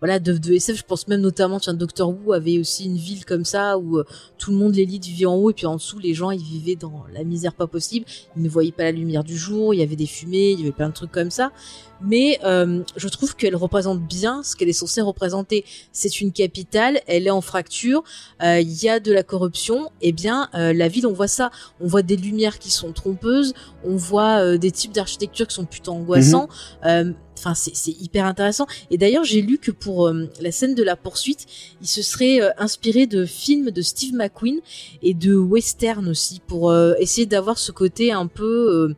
voilà 0.00 0.18
de, 0.18 0.32
de 0.36 0.52
SF. 0.52 0.78
Je 0.78 0.82
pense 0.82 1.08
même 1.08 1.20
notamment, 1.20 1.60
tiens, 1.60 1.74
Doctor 1.74 2.08
Who 2.08 2.32
avait 2.32 2.58
aussi 2.58 2.84
une 2.84 2.96
ville 2.96 3.24
comme 3.24 3.44
ça 3.44 3.78
où 3.78 3.98
euh, 3.98 4.04
tout 4.38 4.50
le 4.50 4.56
monde 4.56 4.74
l'élite 4.74 5.04
vivait 5.04 5.26
en 5.26 5.34
haut 5.36 5.50
et 5.50 5.54
puis 5.54 5.66
en 5.66 5.76
dessous 5.76 5.98
les 5.98 6.14
gens 6.14 6.30
ils 6.30 6.42
vivaient 6.42 6.76
dans 6.76 7.04
la 7.12 7.24
misère 7.24 7.54
pas 7.54 7.66
possible. 7.66 8.06
Ils 8.36 8.42
ne 8.42 8.48
voyaient 8.48 8.72
pas 8.72 8.84
la 8.84 8.92
lumière 8.92 9.24
du 9.24 9.36
jour, 9.36 9.74
il 9.74 9.80
y 9.80 9.82
avait 9.82 9.96
des 9.96 10.06
fumées, 10.06 10.50
il 10.52 10.60
y 10.60 10.62
avait 10.62 10.72
plein 10.72 10.88
de 10.88 10.94
trucs 10.94 11.12
comme 11.12 11.30
ça. 11.30 11.52
Mais 12.00 12.38
euh, 12.44 12.82
je 12.96 13.08
trouve 13.08 13.36
qu'elle 13.36 13.56
représente 13.56 14.00
bien 14.00 14.42
ce 14.42 14.54
qu'elle 14.54 14.68
est 14.68 14.74
censée 14.74 15.00
représenter. 15.00 15.64
C'est 15.92 16.20
une 16.20 16.32
capitale, 16.32 17.00
elle 17.06 17.26
est 17.26 17.30
en 17.30 17.40
fracture, 17.40 18.04
euh, 18.42 18.60
il 18.60 18.82
y 18.82 18.88
a 18.88 19.00
de 19.00 19.12
la 19.12 19.22
corruption. 19.22 19.90
Et 20.02 20.12
bien 20.12 20.48
euh, 20.54 20.72
la 20.72 20.88
ville, 20.88 21.06
on 21.06 21.12
voit 21.12 21.28
ça, 21.28 21.50
on 21.80 21.86
voit 21.86 22.02
des 22.02 22.16
lumières 22.16 22.58
qui 22.58 22.70
sont 22.70 22.92
trompeuses, 22.92 23.54
on 23.84 23.96
voit 23.96 24.40
euh, 24.40 24.58
des 24.58 24.70
types 24.70 24.92
d'architecture 24.92 25.46
qui 25.46 25.54
sont 25.54 25.64
plutôt 25.64 25.92
angoissants. 25.92 26.48
Euh, 26.84 27.12
Enfin, 27.38 27.54
c'est 27.54 27.90
hyper 28.00 28.24
intéressant. 28.26 28.66
Et 28.90 28.98
d'ailleurs, 28.98 29.24
j'ai 29.24 29.42
lu 29.42 29.58
que 29.58 29.70
pour 29.70 30.08
euh, 30.08 30.28
la 30.40 30.52
scène 30.52 30.74
de 30.74 30.82
la 30.82 30.96
poursuite, 30.96 31.46
il 31.80 31.86
se 31.86 32.02
serait 32.02 32.40
euh, 32.40 32.50
inspiré 32.58 33.06
de 33.06 33.24
films 33.24 33.70
de 33.70 33.82
Steve 33.82 34.14
McQueen 34.14 34.60
et 35.02 35.14
de 35.14 35.34
western 35.34 36.08
aussi 36.08 36.40
pour 36.46 36.70
euh, 36.70 36.94
essayer 36.98 37.26
d'avoir 37.26 37.58
ce 37.58 37.72
côté 37.72 38.12
un 38.12 38.26
peu, 38.26 38.44
euh, 38.44 38.94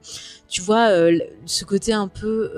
tu 0.49 0.61
vois, 0.61 0.91
ce 1.47 1.65
côté 1.65 1.93
un 1.93 2.09
peu. 2.09 2.51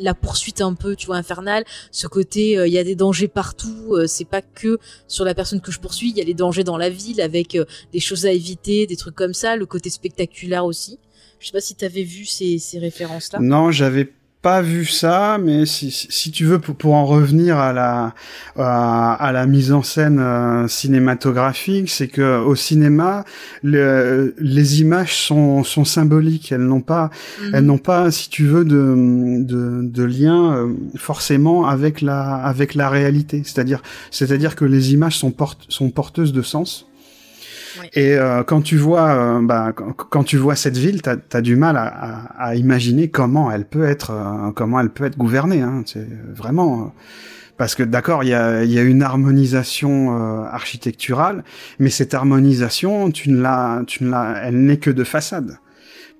la 0.00 0.14
poursuite 0.14 0.60
un 0.60 0.74
peu, 0.74 0.94
tu 0.94 1.06
vois, 1.06 1.16
infernale, 1.16 1.64
ce 1.90 2.06
côté, 2.06 2.52
il 2.52 2.72
y 2.72 2.78
a 2.78 2.84
des 2.84 2.94
dangers 2.94 3.26
partout, 3.26 3.94
euh, 3.94 4.06
c'est 4.06 4.24
pas 4.24 4.42
que 4.42 4.78
sur 5.08 5.24
la 5.24 5.34
personne 5.34 5.60
que 5.60 5.72
je 5.72 5.80
poursuis, 5.80 6.10
il 6.10 6.16
y 6.16 6.20
a 6.20 6.24
les 6.24 6.34
dangers 6.34 6.62
dans 6.62 6.76
la 6.76 6.88
ville 6.88 7.20
avec 7.20 7.58
des 7.92 8.00
choses 8.00 8.24
à 8.24 8.30
éviter, 8.32 8.86
des 8.86 8.96
trucs 8.96 9.16
comme 9.16 9.34
ça, 9.34 9.56
le 9.56 9.66
côté 9.66 9.90
spectaculaire 9.90 10.64
aussi. 10.64 10.98
Je 11.40 11.46
sais 11.46 11.52
pas 11.52 11.60
si 11.60 11.74
t'avais 11.74 12.02
vu 12.02 12.24
ces, 12.24 12.58
ces 12.58 12.78
références-là. 12.78 13.38
Non, 13.40 13.70
j'avais 13.70 14.12
pas 14.42 14.62
vu 14.62 14.84
ça, 14.86 15.38
mais 15.42 15.66
si, 15.66 15.90
si, 15.90 16.06
si 16.10 16.30
tu 16.30 16.44
veux, 16.44 16.58
pour, 16.58 16.76
pour 16.76 16.94
en 16.94 17.04
revenir 17.06 17.58
à 17.58 17.72
la, 17.72 18.14
à, 18.56 19.12
à 19.14 19.32
la 19.32 19.46
mise 19.46 19.72
en 19.72 19.82
scène 19.82 20.18
euh, 20.20 20.68
cinématographique, 20.68 21.90
c'est 21.90 22.08
que 22.08 22.38
au 22.40 22.54
cinéma, 22.54 23.24
le, 23.62 24.34
les 24.38 24.80
images 24.80 25.14
sont, 25.16 25.64
sont 25.64 25.84
symboliques. 25.84 26.52
Elles 26.52 26.62
n'ont 26.66 26.80
pas, 26.80 27.10
Mhm. 27.42 27.50
elles 27.54 27.64
n'ont 27.64 27.78
pas, 27.78 28.10
si 28.10 28.28
tu 28.30 28.44
veux, 28.46 28.64
de, 28.64 28.94
de, 29.44 29.80
de 29.82 30.04
lien 30.04 30.52
euh, 30.54 30.72
forcément 30.96 31.66
avec 31.66 32.00
la, 32.00 32.36
avec 32.36 32.74
la 32.74 32.88
réalité. 32.88 33.42
C'est-à-dire, 33.44 33.82
c'est-à-dire 34.10 34.56
que 34.56 34.64
les 34.64 34.92
images 34.92 35.16
sont, 35.18 35.30
porte, 35.30 35.64
sont 35.68 35.90
porteuses 35.90 36.32
de 36.32 36.42
sens. 36.42 36.87
Et 37.94 38.16
euh, 38.16 38.42
quand 38.42 38.62
tu 38.62 38.76
vois, 38.76 39.10
euh, 39.10 39.40
bah, 39.42 39.72
quand, 39.72 40.24
tu 40.24 40.36
vois 40.36 40.56
cette 40.56 40.76
ville, 40.76 41.02
t'as 41.02 41.16
as 41.32 41.40
du 41.40 41.56
mal 41.56 41.76
à, 41.76 41.86
à, 41.86 42.48
à 42.48 42.54
imaginer 42.54 43.08
comment 43.08 43.50
elle 43.50 43.64
peut 43.64 43.84
être, 43.84 44.10
euh, 44.10 44.52
comment 44.52 44.80
elle 44.80 44.90
peut 44.90 45.04
être 45.04 45.18
gouvernée. 45.18 45.62
Hein. 45.62 45.82
C'est 45.86 46.06
vraiment 46.34 46.82
euh, 46.82 46.84
parce 47.58 47.74
que 47.74 47.82
d'accord, 47.82 48.22
il 48.22 48.30
y 48.30 48.34
a, 48.34 48.64
y 48.64 48.78
a 48.78 48.82
une 48.82 49.02
harmonisation 49.02 50.16
euh, 50.16 50.44
architecturale, 50.44 51.44
mais 51.78 51.90
cette 51.90 52.14
harmonisation, 52.14 53.10
tu 53.10 53.30
ne 53.30 53.40
l'as, 53.40 53.82
tu 53.86 54.04
ne 54.04 54.10
l'as, 54.10 54.40
elle 54.44 54.64
n'est 54.64 54.78
que 54.78 54.90
de 54.90 55.04
façade 55.04 55.58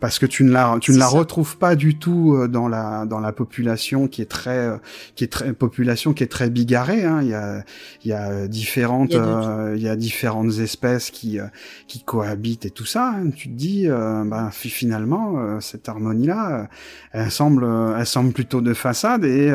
parce 0.01 0.19
que 0.19 0.27
tu 0.27 0.45
ne 0.45 0.53
la 0.53 0.77
tu 0.81 0.93
ne 0.93 0.99
la 0.99 1.07
retrouves 1.07 1.57
pas 1.57 1.77
du 1.77 1.99
tout 1.99 2.35
euh, 2.35 2.49
dans 2.49 2.69
la 2.69 3.07
dans 3.07 3.21
la 3.21 3.33
population 3.33 4.09
qui 4.09 4.23
est 4.23 4.31
très 4.31 4.59
euh, 4.59 4.77
qui 5.17 5.25
est 5.25 5.29
très 5.29 5.53
population 5.53 6.13
qui 6.13 6.23
est 6.23 6.29
très 6.29 6.51
bigarrée. 6.51 7.05
Hein. 7.05 7.21
Il 7.23 7.29
y 7.29 7.35
a 7.35 7.65
il 8.05 8.11
y 8.11 8.13
a 8.13 8.49
différentes 8.49 9.13
il 9.13 9.17
y 9.17 9.19
a, 9.19 9.73
il 9.75 9.83
y 9.83 9.89
a 9.89 9.97
différentes 9.97 10.59
espèces 10.59 11.11
qui 11.11 11.39
qui 11.87 12.03
cohabitent 12.03 12.67
et 12.67 12.71
tout 12.71 12.87
ça. 12.87 13.15
Hein. 13.17 13.31
Tu 13.35 13.49
te 13.49 13.55
dis, 13.55 13.89
bah, 13.89 14.51
finalement 14.53 15.61
cette 15.61 15.89
harmonie 15.89 16.27
là, 16.27 16.69
elle 17.13 17.31
semble 17.31 17.67
elle 17.99 18.07
semble 18.07 18.33
plutôt 18.33 18.61
de 18.61 18.75
façade 18.75 19.25
et 19.25 19.53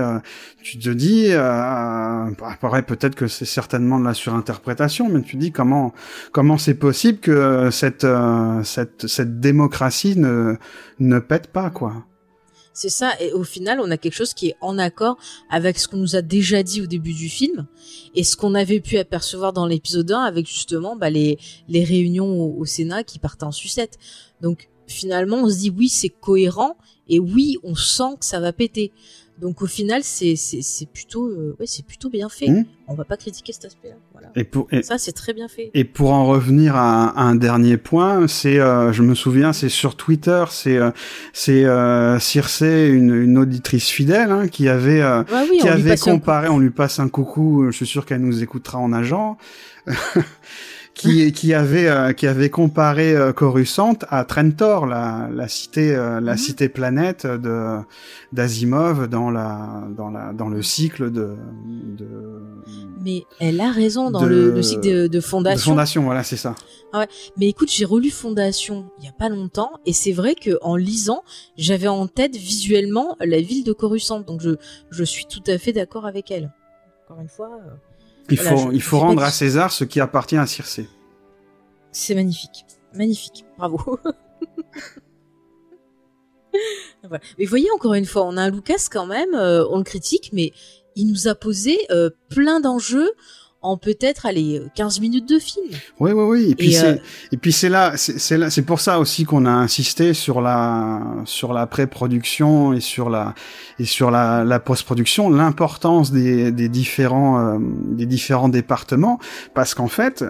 tu 0.63 0.79
te 0.79 0.89
dis, 0.89 1.27
euh, 1.29 2.29
bah, 2.39 2.81
peut-être 2.81 3.15
que 3.15 3.27
c'est 3.27 3.45
certainement 3.45 3.99
de 3.99 4.05
la 4.05 4.13
surinterprétation, 4.13 5.09
mais 5.09 5.21
tu 5.21 5.35
te 5.35 5.41
dis 5.41 5.51
comment 5.51 5.93
comment 6.31 6.57
c'est 6.57 6.73
possible 6.73 7.19
que 7.19 7.69
cette 7.69 8.05
euh, 8.05 8.63
cette 8.63 9.07
cette 9.07 9.39
démocratie 9.39 10.17
ne 10.17 10.29
ne 10.99 11.19
pète 11.19 11.47
pas 11.47 11.69
quoi. 11.69 12.05
C'est 12.76 12.89
ça, 12.89 13.11
et 13.22 13.31
au 13.34 13.43
final, 13.43 13.80
on 13.80 13.91
a 13.91 13.97
quelque 13.97 14.15
chose 14.15 14.34
qui 14.34 14.47
est 14.47 14.55
en 14.60 14.80
accord 14.80 15.18
avec 15.51 15.77
ce 15.77 15.88
qu'on 15.88 15.97
nous 15.97 16.15
a 16.15 16.23
déjà 16.23 16.64
dit 16.64 16.81
au 16.81 16.88
début 16.88 17.14
du 17.14 17.30
film, 17.30 17.68
et 18.15 18.23
ce 18.23 18.35
qu'on 18.35 18.55
avait 18.55 18.80
pu 18.80 18.97
apercevoir 18.97 19.53
dans 19.53 19.68
l'épisode 19.68 20.11
1 20.11 20.22
avec 20.22 20.47
justement 20.47 20.95
bah, 20.95 21.11
les, 21.11 21.38
les 21.69 21.84
réunions 21.84 22.41
au, 22.41 22.60
au 22.60 22.65
Sénat 22.65 23.03
qui 23.03 23.19
partaient 23.19 23.43
en 23.43 23.51
sucette. 23.51 23.99
Donc 24.41 24.69
finalement, 24.88 25.38
on 25.38 25.49
se 25.49 25.60
dit 25.60 25.69
oui, 25.69 25.88
c'est 25.88 26.10
cohérent, 26.10 26.76
et 27.07 27.19
oui, 27.19 27.57
on 27.64 27.76
sent 27.76 28.18
que 28.19 28.26
ça 28.26 28.39
va 28.39 28.51
péter. 28.53 28.91
Donc 29.39 29.61
au 29.61 29.68
final, 29.68 30.01
c'est 30.03 30.35
c'est 30.35 30.85
plutôt 30.85 31.27
euh, 31.27 31.55
ouais, 31.60 31.65
c'est 31.65 31.85
plutôt 31.85 32.10
bien 32.10 32.30
fait. 32.30 32.49
Hmm. 32.49 32.65
On 32.88 32.93
va 32.93 33.03
pas 33.03 33.18
critiquer 33.18 33.51
cet 33.53 33.65
aspect-là. 33.65 33.95
Voilà. 34.11 34.30
Et 34.35 34.43
pour 34.43 34.68
ça, 34.84 34.97
c'est 34.97 35.11
très 35.11 35.34
bien 35.34 35.47
fait. 35.47 35.72
Et 35.73 35.84
pour 35.84 36.11
en 36.11 36.26
revenir 36.26 36.76
à, 36.76 37.19
un 37.19 37.35
dernier 37.35 37.77
point, 37.77 38.27
c'est 38.27 38.60
euh, 38.60 38.93
je 38.93 39.01
me 39.01 39.15
souviens, 39.15 39.51
c'est 39.53 39.69
sur 39.69 39.95
Twitter, 39.95 40.43
c'est 40.49 40.77
euh, 40.77 40.91
c'est 41.34 41.65
euh, 41.65 42.19
Circe, 42.19 42.61
une, 42.61 43.14
une 43.14 43.38
auditrice 43.38 43.89
fidèle, 43.89 44.31
hein, 44.31 44.47
qui 44.47 44.69
avait 44.69 45.01
euh, 45.01 45.23
qui 45.60 45.68
avait 45.68 45.97
comparé. 45.97 46.49
On 46.49 46.60
lui 46.60 46.72
passe 46.72 46.99
un 46.99 47.10
coucou. 47.10 47.65
Je 47.72 47.76
suis 47.76 47.88
sûr 47.88 48.05
qu'elle 48.05 48.22
nous 48.22 48.43
écoutera 48.43 48.77
en 48.77 48.93
agent. 48.93 49.38
qui, 50.93 51.31
qui 51.31 51.53
avait 51.53 51.87
euh, 51.87 52.13
qui 52.13 52.27
avait 52.27 52.49
comparé 52.49 53.15
euh, 53.15 53.33
Coruscant 53.33 53.97
à 54.09 54.25
Trentor, 54.25 54.85
la, 54.85 55.27
la 55.33 55.47
cité 55.47 55.95
euh, 55.95 56.19
la 56.19 56.33
mhm. 56.33 56.37
cité 56.37 56.69
planète 56.69 57.25
de 57.25 57.79
d'Asimov 58.31 59.07
dans 59.07 59.31
la 59.31 59.83
dans 59.95 60.09
la 60.09 60.33
dans 60.33 60.49
le 60.49 60.61
cycle 60.61 61.11
de, 61.11 61.35
de 61.97 62.07
Mais 63.01 63.23
elle 63.39 63.59
a 63.59 63.71
raison 63.71 64.11
dans 64.11 64.23
le, 64.23 64.51
le, 64.51 64.61
cycle 64.61 64.87
de, 64.87 65.07
de 65.07 65.19
Fondation. 65.19 65.71
De 65.71 65.75
Fondation, 65.75 66.03
voilà, 66.03 66.23
c'est 66.23 66.37
ça. 66.37 66.55
Ah 66.93 66.99
ouais. 66.99 67.07
Mais 67.37 67.47
écoute, 67.47 67.71
j'ai 67.71 67.85
relu 67.85 68.11
Fondation 68.11 68.85
il 68.99 69.05
y 69.05 69.07
a 69.07 69.13
pas 69.13 69.29
longtemps 69.29 69.71
et 69.85 69.93
c'est 69.93 70.13
vrai 70.13 70.35
que 70.35 70.59
en 70.61 70.75
lisant, 70.75 71.23
j'avais 71.57 71.87
en 71.87 72.07
tête 72.07 72.35
visuellement 72.35 73.17
la 73.19 73.41
ville 73.41 73.63
de 73.63 73.73
Coruscant, 73.73 74.19
donc 74.19 74.41
je 74.41 74.51
je 74.91 75.03
suis 75.03 75.25
tout 75.25 75.43
à 75.47 75.57
fait 75.57 75.73
d'accord 75.73 76.05
avec 76.05 76.29
elle. 76.29 76.51
Encore 77.05 77.21
une 77.21 77.29
fois. 77.29 77.49
Il 78.29 78.37
faut, 78.37 78.71
il 78.71 78.81
faut 78.81 78.99
rendre 78.99 79.23
à 79.23 79.31
César 79.31 79.71
ce 79.71 79.83
qui 79.83 79.99
appartient 79.99 80.37
à 80.37 80.45
Circé. 80.47 80.87
C'est 81.91 82.15
magnifique. 82.15 82.65
Magnifique. 82.93 83.45
Bravo. 83.57 83.99
Mais 87.37 87.45
voyez, 87.45 87.69
encore 87.75 87.93
une 87.95 88.05
fois, 88.05 88.23
on 88.25 88.37
a 88.37 88.43
un 88.43 88.49
Lucas 88.49 88.87
quand 88.91 89.05
même, 89.05 89.33
euh, 89.33 89.65
on 89.69 89.77
le 89.77 89.83
critique, 89.83 90.29
mais 90.33 90.53
il 90.95 91.07
nous 91.07 91.27
a 91.27 91.35
posé 91.35 91.77
euh, 91.91 92.09
plein 92.29 92.59
d'enjeux 92.59 93.11
en 93.64 93.77
peut-être 93.77 94.26
aller 94.26 94.61
15 94.76 94.99
minutes 94.99 95.27
de 95.27 95.40
film. 95.40 95.72
Oui 95.99 96.11
oui 96.11 96.23
oui 96.23 96.52
et 96.52 96.56
puis 96.56 96.73
c'est 96.73 96.85
euh, 96.85 96.98
et 97.31 97.38
puis 97.38 97.52
c'est 97.52 97.69
là 97.69 97.94
c'est 97.98 98.38
là 98.38 98.49
c'est 98.49 98.61
pour 98.61 98.80
ça 98.80 98.99
aussi 98.99 99.23
qu'on 99.23 99.45
a 99.45 99.52
insisté 99.52 100.14
sur 100.14 100.41
la 100.41 101.02
sur 101.26 101.53
la 101.53 101.65
pré-production 101.65 102.73
et 102.73 102.81
sur 102.81 103.10
la 103.10 103.34
et 103.80 103.85
sur 103.85 104.11
la, 104.11 104.44
la 104.44 104.60
post-production 104.60 105.30
l'importance 105.30 106.11
des, 106.11 106.52
des 106.52 106.69
différents 106.69 107.40
euh, 107.40 107.57
des 107.60 108.06
différents 108.06 108.49
départements 108.49 109.19
parce 109.53 109.73
qu'en 109.73 109.88
fait 109.88 110.23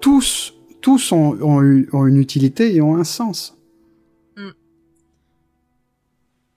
tous 0.00 0.54
tous 0.80 1.12
ont, 1.12 1.36
ont, 1.42 1.84
ont, 1.92 2.06
une 2.06 2.16
utilité 2.16 2.74
et 2.74 2.80
ont 2.80 2.96
un 2.96 3.04
sens. 3.04 3.56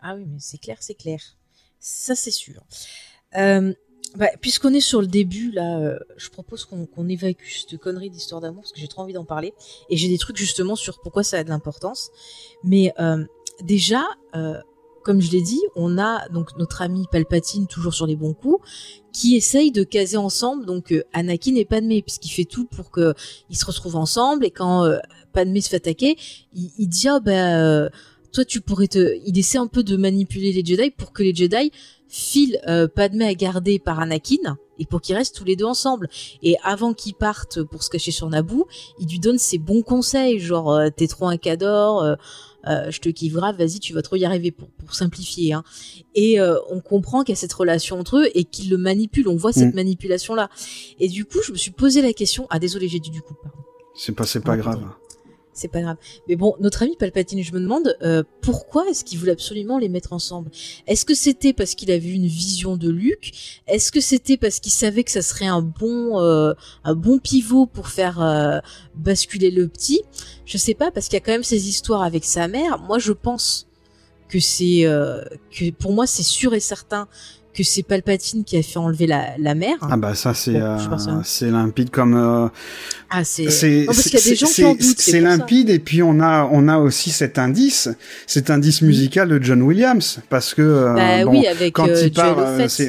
Ah 0.05 0.15
oui 0.15 0.25
mais 0.27 0.39
c'est 0.39 0.57
clair 0.57 0.77
c'est 0.79 0.95
clair 0.95 1.19
ça 1.79 2.15
c'est 2.15 2.31
sûr. 2.31 2.63
Euh, 3.35 3.73
bah, 4.15 4.27
puisqu'on 4.39 4.73
est 4.73 4.81
sur 4.81 5.01
le 5.01 5.07
début, 5.07 5.51
là, 5.51 5.79
euh, 5.79 5.99
je 6.17 6.29
propose 6.29 6.65
qu'on 6.65 7.09
évacue 7.09 7.47
cette 7.47 7.79
connerie 7.79 8.11
d'histoire 8.11 8.41
d'amour 8.41 8.61
parce 8.61 8.71
que 8.71 8.79
j'ai 8.79 8.87
trop 8.87 9.01
envie 9.01 9.13
d'en 9.13 9.25
parler. 9.25 9.53
Et 9.89 9.97
j'ai 9.97 10.07
des 10.07 10.19
trucs 10.19 10.37
justement 10.37 10.75
sur 10.75 10.99
pourquoi 11.01 11.23
ça 11.23 11.39
a 11.39 11.43
de 11.43 11.49
l'importance. 11.49 12.11
Mais 12.63 12.93
euh, 12.99 13.23
déjà, 13.63 14.03
euh, 14.35 14.59
comme 15.03 15.19
je 15.19 15.31
l'ai 15.31 15.41
dit, 15.41 15.61
on 15.75 15.97
a 15.97 16.27
donc 16.29 16.55
notre 16.57 16.83
ami 16.83 17.07
Palpatine 17.11 17.65
toujours 17.65 17.93
sur 17.93 18.05
les 18.05 18.15
bons 18.15 18.33
coups, 18.33 18.63
qui 19.11 19.35
essaye 19.35 19.71
de 19.71 19.83
caser 19.83 20.17
ensemble 20.17 20.65
donc 20.65 20.93
Anakin 21.11 21.55
et 21.55 21.65
Padmé, 21.65 22.03
puisqu'il 22.03 22.29
fait 22.29 22.45
tout 22.45 22.65
pour 22.65 22.91
que 22.91 23.15
ils 23.49 23.57
se 23.57 23.65
retrouvent 23.65 23.95
ensemble. 23.95 24.45
Et 24.45 24.51
quand 24.51 24.87
Padmé 25.33 25.59
se 25.59 25.69
fait 25.69 25.77
attaquer, 25.77 26.17
il, 26.53 26.71
il 26.77 26.87
dit 26.87 27.07
ah 27.09 27.19
ben 27.19 27.89
toi 28.31 28.45
tu 28.45 28.61
pourrais 28.61 28.87
te, 28.87 29.19
il 29.25 29.37
essaie 29.37 29.57
un 29.57 29.67
peu 29.67 29.83
de 29.83 29.97
manipuler 29.97 30.53
les 30.53 30.63
Jedi 30.63 30.91
pour 30.91 31.13
que 31.13 31.23
les 31.23 31.33
Jedi 31.35 31.71
file 32.13 32.59
euh, 32.67 32.87
Padmé 32.87 33.25
à 33.25 33.33
garder 33.33 33.79
par 33.79 33.99
Anakin 33.99 34.55
et 34.77 34.85
pour 34.85 35.01
qu'ils 35.01 35.15
restent 35.15 35.35
tous 35.35 35.43
les 35.43 35.55
deux 35.55 35.65
ensemble. 35.65 36.09
Et 36.43 36.55
avant 36.63 36.93
qu'ils 36.93 37.15
partent 37.15 37.63
pour 37.63 37.83
se 37.83 37.89
cacher 37.89 38.11
sur 38.11 38.29
Naboo, 38.29 38.67
il 38.99 39.07
lui 39.07 39.19
donne 39.19 39.39
ses 39.39 39.57
bons 39.57 39.81
conseils, 39.81 40.39
genre 40.39 40.71
euh, 40.71 40.89
t'es 40.95 41.07
trop 41.07 41.27
un 41.27 41.37
cador, 41.37 42.03
euh, 42.03 42.15
euh, 42.67 42.91
je 42.91 42.99
te 42.99 43.09
kiffe 43.09 43.33
grave, 43.33 43.57
vas-y 43.57 43.79
tu 43.79 43.93
vas 43.93 44.03
trop 44.03 44.15
y 44.15 44.25
arriver 44.25 44.51
pour, 44.51 44.69
pour 44.69 44.93
simplifier. 44.93 45.53
Hein. 45.53 45.63
Et 46.13 46.39
on 46.69 46.79
comprend 46.79 47.23
qu'il 47.23 47.33
y 47.33 47.37
a 47.37 47.39
cette 47.39 47.53
relation 47.53 47.99
entre 47.99 48.17
eux 48.17 48.29
et 48.35 48.43
qu'il 48.43 48.69
le 48.69 48.77
manipule, 48.77 49.27
on 49.27 49.35
voit 49.35 49.53
cette 49.53 49.73
mm. 49.73 49.77
manipulation 49.77 50.35
là. 50.35 50.49
Et 50.99 51.07
du 51.07 51.25
coup 51.25 51.39
je 51.43 51.51
me 51.51 51.57
suis 51.57 51.71
posé 51.71 52.01
la 52.01 52.13
question, 52.13 52.45
ah 52.49 52.59
désolé 52.59 52.87
j'ai 52.87 52.99
dit 52.99 53.09
du 53.09 53.21
coup, 53.21 53.33
pardon. 53.41 53.57
C'est 53.95 54.13
pas, 54.13 54.25
c'est 54.25 54.39
pas 54.39 54.57
grave 54.57 54.83
c'est 55.53 55.67
pas 55.67 55.81
grave. 55.81 55.97
Mais 56.27 56.35
bon, 56.35 56.55
notre 56.59 56.83
ami 56.83 56.95
Palpatine, 56.97 57.43
je 57.43 57.53
me 57.53 57.59
demande 57.59 57.95
euh, 58.01 58.23
pourquoi 58.41 58.87
est-ce 58.89 59.03
qu'il 59.03 59.19
voulait 59.19 59.31
absolument 59.31 59.77
les 59.77 59.89
mettre 59.89 60.13
ensemble? 60.13 60.51
Est-ce 60.87 61.05
que 61.05 61.15
c'était 61.15 61.53
parce 61.53 61.75
qu'il 61.75 61.91
avait 61.91 62.09
une 62.09 62.25
vision 62.25 62.77
de 62.77 62.89
Luke? 62.89 63.31
Est-ce 63.67 63.91
que 63.91 64.01
c'était 64.01 64.37
parce 64.37 64.59
qu'il 64.59 64.71
savait 64.71 65.03
que 65.03 65.11
ça 65.11 65.21
serait 65.21 65.47
un 65.47 65.61
bon 65.61 66.19
euh, 66.19 66.53
pivot 67.23 67.65
pour 67.65 67.87
faire 67.87 68.21
euh, 68.21 68.59
basculer 68.95 69.51
le 69.51 69.67
petit? 69.67 70.01
Je 70.45 70.57
sais 70.57 70.73
pas 70.73 70.91
parce 70.91 71.07
qu'il 71.07 71.15
y 71.15 71.21
a 71.21 71.25
quand 71.25 71.31
même 71.31 71.43
ces 71.43 71.69
histoires 71.69 72.01
avec 72.01 72.25
sa 72.25 72.47
mère. 72.47 72.79
Moi, 72.79 72.99
je 72.99 73.13
pense 73.13 73.67
que 74.29 74.39
c'est 74.39 74.83
que 75.51 75.69
pour 75.71 75.93
moi 75.93 76.07
c'est 76.07 76.23
sûr 76.23 76.55
et 76.55 76.59
certain 76.59 77.07
que 77.53 77.63
c'est 77.63 77.83
Palpatine 77.83 78.43
qui 78.43 78.57
a 78.57 78.63
fait 78.63 78.79
enlever 78.79 79.07
la, 79.07 79.37
la 79.37 79.55
mère. 79.55 79.77
Ah 79.81 79.97
bah 79.97 80.15
ça 80.15 80.33
c'est 80.33 80.55
euh, 80.55 80.77
c'est 81.23 81.49
limpide 81.49 81.89
comme 81.89 82.15
euh, 82.15 82.47
ah 83.09 83.23
c'est 83.23 83.85
parce 83.85 84.03
qu'il 84.03 84.19
y 84.19 84.21
a 84.21 84.25
des 84.25 84.35
gens 84.35 84.47
qui 84.47 84.65
en 84.65 84.73
doutent. 84.73 84.99
C'est 84.99 85.21
limpide 85.21 85.69
et 85.69 85.79
puis 85.79 86.01
on 86.01 86.19
a 86.19 86.49
on 86.51 86.67
a 86.67 86.77
aussi 86.77 87.11
cet 87.11 87.37
indice 87.37 87.89
cet 88.27 88.49
indice 88.49 88.81
musical 88.81 89.29
de 89.29 89.41
John 89.41 89.61
Williams 89.61 90.19
parce 90.29 90.53
que 90.53 90.61
euh, 90.61 90.93
bah, 90.93 91.29
oui, 91.29 91.45
avec, 91.47 91.73
quand 91.73 91.87
il 91.87 92.11
part 92.11 92.37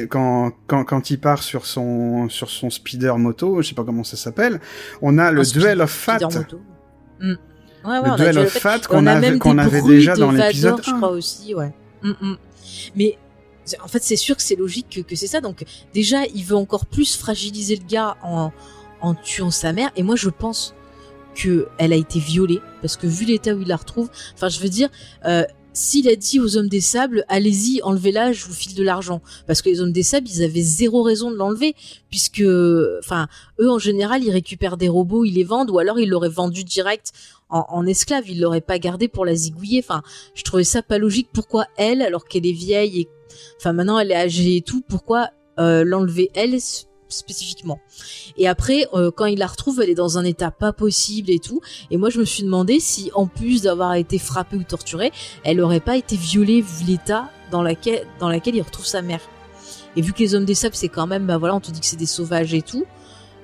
quand 0.09 0.51
quand 0.67 0.83
quand 0.83 1.09
il 1.11 1.19
part 1.19 1.43
sur 1.43 1.65
son 1.65 2.27
sur 2.29 2.49
son 2.49 2.69
speeder 2.69 3.17
moto 3.17 3.61
je 3.61 3.69
sais 3.69 3.75
pas 3.75 3.83
comment 3.83 4.03
ça 4.03 4.17
s'appelle 4.17 4.59
on 5.01 5.17
a 5.17 5.31
le 5.31 5.43
duel 5.43 5.81
of 5.81 5.91
fat. 5.91 6.19
Mm. 7.21 7.33
Ouais, 7.85 7.99
ouais, 7.99 8.09
le 8.09 8.15
duel 8.17 8.39
of 8.39 8.49
fat 8.49 8.79
qu'on 8.79 9.05
avait 9.05 9.37
qu'on 9.37 9.57
avait 9.57 9.81
déjà 9.81 10.15
dans 10.15 10.31
l'épisode 10.31 10.79
1 10.79 10.81
je 10.83 10.95
crois 10.95 11.11
aussi 11.11 11.53
ouais. 11.53 11.71
Mm, 12.01 12.11
mm. 12.19 12.37
Mais 12.95 13.17
en 13.83 13.87
fait, 13.87 14.03
c'est 14.03 14.15
sûr 14.15 14.35
que 14.35 14.41
c'est 14.41 14.55
logique 14.55 15.05
que, 15.07 15.15
c'est 15.15 15.27
ça. 15.27 15.41
Donc, 15.41 15.63
déjà, 15.93 16.25
il 16.25 16.43
veut 16.43 16.55
encore 16.55 16.85
plus 16.85 17.15
fragiliser 17.15 17.75
le 17.75 17.85
gars 17.85 18.17
en, 18.23 18.51
en 19.01 19.15
tuant 19.15 19.51
sa 19.51 19.73
mère. 19.73 19.91
Et 19.95 20.03
moi, 20.03 20.15
je 20.15 20.29
pense 20.29 20.75
que 21.35 21.67
elle 21.77 21.93
a 21.93 21.97
été 21.97 22.19
violée 22.19 22.61
parce 22.81 22.95
que 22.97 23.07
vu 23.07 23.25
l'état 23.25 23.53
où 23.53 23.61
il 23.61 23.67
la 23.67 23.75
retrouve, 23.75 24.09
enfin, 24.33 24.49
je 24.49 24.59
veux 24.59 24.69
dire, 24.69 24.89
euh, 25.25 25.43
s'il 25.75 26.09
a 26.09 26.15
dit 26.15 26.39
aux 26.39 26.57
hommes 26.57 26.69
des 26.69 26.81
sables, 26.81 27.25
allez-y, 27.27 27.81
enlevez-la, 27.83 28.31
je 28.31 28.45
vous 28.45 28.53
file 28.53 28.73
de 28.73 28.83
l'argent. 28.83 29.21
Parce 29.45 29.61
que 29.61 29.69
les 29.69 29.81
hommes 29.81 29.91
des 29.91 30.03
sables, 30.03 30.27
ils 30.27 30.43
avaient 30.43 30.61
zéro 30.61 31.03
raison 31.03 31.29
de 31.29 31.35
l'enlever, 31.35 31.75
puisque, 32.09 32.43
enfin, 32.99 33.27
eux, 33.59 33.69
en 33.69 33.79
général, 33.79 34.23
ils 34.23 34.31
récupèrent 34.31 34.77
des 34.77 34.89
robots, 34.89 35.25
ils 35.25 35.33
les 35.33 35.43
vendent, 35.43 35.69
ou 35.69 35.77
alors 35.77 35.99
ils 35.99 36.09
l'auraient 36.09 36.29
vendu 36.29 36.63
direct 36.63 37.11
en, 37.49 37.85
esclave, 37.85 38.27
ils 38.27 38.41
l'auraient 38.41 38.59
pas 38.59 38.79
gardé 38.79 39.07
pour 39.07 39.25
la 39.25 39.35
zigouiller. 39.35 39.79
Enfin, 39.83 40.01
je 40.33 40.43
trouvais 40.43 40.63
ça 40.63 40.81
pas 40.81 40.97
logique. 40.97 41.29
Pourquoi 41.31 41.67
elle, 41.77 42.01
alors 42.01 42.25
qu'elle 42.25 42.45
est 42.45 42.51
vieille 42.51 43.01
et 43.01 43.09
Enfin, 43.57 43.73
maintenant, 43.73 43.99
elle 43.99 44.11
est 44.11 44.15
âgée 44.15 44.57
et 44.57 44.61
tout. 44.61 44.81
Pourquoi 44.87 45.29
euh, 45.59 45.83
l'enlever 45.83 46.31
elle 46.33 46.55
spécifiquement 47.09 47.79
Et 48.37 48.47
après, 48.47 48.87
euh, 48.93 49.11
quand 49.11 49.25
il 49.25 49.39
la 49.39 49.47
retrouve, 49.47 49.81
elle 49.81 49.89
est 49.89 49.95
dans 49.95 50.17
un 50.17 50.23
état 50.23 50.51
pas 50.51 50.73
possible 50.73 51.29
et 51.31 51.39
tout. 51.39 51.61
Et 51.91 51.97
moi, 51.97 52.09
je 52.09 52.19
me 52.19 52.25
suis 52.25 52.43
demandé 52.43 52.79
si, 52.79 53.11
en 53.13 53.27
plus 53.27 53.61
d'avoir 53.61 53.93
été 53.95 54.19
frappée 54.19 54.57
ou 54.57 54.63
torturée, 54.63 55.11
elle 55.43 55.61
aurait 55.61 55.79
pas 55.79 55.97
été 55.97 56.15
violée 56.15 56.61
vu 56.61 56.85
l'état 56.85 57.29
dans 57.51 57.61
laquelle 57.61 58.05
dans 58.19 58.31
il 58.31 58.61
retrouve 58.61 58.85
sa 58.85 59.01
mère. 59.01 59.21
Et 59.95 60.01
vu 60.01 60.13
que 60.13 60.19
les 60.19 60.35
hommes 60.35 60.45
des 60.45 60.55
sables, 60.55 60.75
c'est 60.75 60.89
quand 60.89 61.07
même, 61.07 61.25
bah 61.25 61.37
voilà, 61.37 61.55
on 61.55 61.59
te 61.59 61.71
dit 61.71 61.79
que 61.79 61.85
c'est 61.85 61.95
des 61.95 62.05
sauvages 62.05 62.53
et 62.53 62.61
tout. 62.61 62.85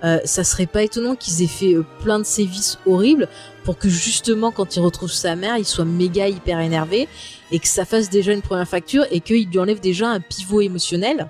euh, 0.03 0.19
ça 0.25 0.43
serait 0.43 0.65
pas 0.65 0.81
étonnant 0.81 1.15
qu'ils 1.15 1.43
aient 1.43 1.47
fait 1.47 1.75
euh, 1.75 1.85
plein 2.01 2.17
de 2.17 2.23
sévices 2.23 2.79
horribles 2.87 3.27
pour 3.63 3.77
que 3.77 3.87
justement 3.87 4.51
quand 4.51 4.75
il 4.75 4.79
retrouve 4.79 5.11
sa 5.11 5.35
mère, 5.35 5.57
il 5.57 5.65
soit 5.65 5.85
méga 5.85 6.27
hyper 6.27 6.59
énervé 6.59 7.07
et 7.51 7.59
que 7.59 7.67
ça 7.67 7.85
fasse 7.85 8.09
déjà 8.09 8.33
une 8.33 8.41
première 8.41 8.67
facture 8.67 9.05
et 9.11 9.19
qu'il 9.19 9.47
lui 9.47 9.59
enlève 9.59 9.79
déjà 9.79 10.09
un 10.09 10.19
pivot 10.19 10.61
émotionnel. 10.61 11.29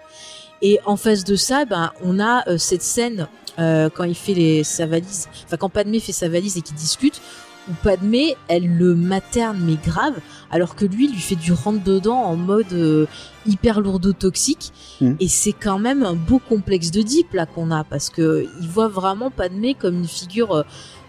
Et 0.62 0.80
en 0.86 0.96
face 0.96 1.24
de 1.24 1.36
ça, 1.36 1.66
ben 1.66 1.92
on 2.04 2.20
a 2.20 2.48
euh, 2.50 2.58
cette 2.58 2.82
scène 2.84 3.28
euh, 3.60 3.90
quand 3.94 4.04
il 4.04 4.16
fait 4.16 4.34
les, 4.34 4.64
sa 4.64 4.86
valise, 4.86 5.28
enfin 5.46 5.58
quand 5.58 5.70
Padmé 5.70 6.00
fait 6.00 6.12
sa 6.12 6.30
valise 6.30 6.58
et 6.58 6.62
qu'ils 6.62 6.76
discutent, 6.76 7.22
où 7.70 7.74
Padmé, 7.84 8.36
elle 8.48 8.68
le 8.78 8.96
materne 8.96 9.60
mais 9.64 9.76
grave, 9.84 10.16
alors 10.52 10.76
que 10.76 10.86
lui 10.86 11.08
lui 11.08 11.20
fait 11.20 11.36
du 11.36 11.52
rentre 11.54 11.84
dedans 11.84 12.18
en 12.18 12.36
mode 12.36 12.72
euh, 12.74 13.06
hyper 13.46 13.82
lourdeau 13.82 14.14
toxique. 14.14 14.72
Mm. 15.00 15.14
Et 15.20 15.28
c'est 15.28 15.54
quand 15.54 15.80
même 15.80 16.04
un 16.04 16.16
beau 16.16 16.40
complexe 16.40 16.92
de 16.92 17.02
Deep 17.02 17.34
là 17.34 17.46
qu'on 17.46 17.72
a 17.72 17.84
parce 17.84 18.10
que 18.10 18.48
il 18.62 18.68
voit 18.68 18.88
vraiment 18.88 19.30
Padmé 19.32 19.74
comme 19.74 19.96
une 20.00 20.08
figure, 20.08 20.64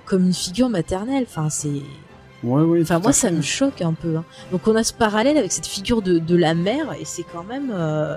comme 0.07 0.27
une 0.27 0.35
figure 0.35 0.69
maternelle. 0.69 1.25
Enfin 1.29 1.49
c'est, 1.51 1.83
Ouais, 2.43 2.63
ouais. 2.63 2.83
enfin 2.83 2.99
moi 2.99 3.13
ça 3.13 3.31
me 3.31 3.41
choque 3.43 3.81
un 3.83 3.93
peu. 3.93 4.17
hein. 4.17 4.25
Donc 4.51 4.67
on 4.67 4.75
a 4.77 4.83
ce 4.83 4.93
parallèle 4.93 5.37
avec 5.39 5.53
cette 5.53 5.67
figure 5.67 6.03
de, 6.03 6.19
de 6.19 6.37
la 6.37 6.55
mère 6.55 6.93
et 6.99 7.05
c'est 7.05 7.25
quand 7.33 7.45
même. 7.45 7.71
euh, 7.73 8.17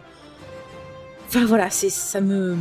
Enfin 1.27 1.45
voilà, 1.45 1.69
c'est 1.69 1.89
ça 1.89 2.21
me 2.21 2.55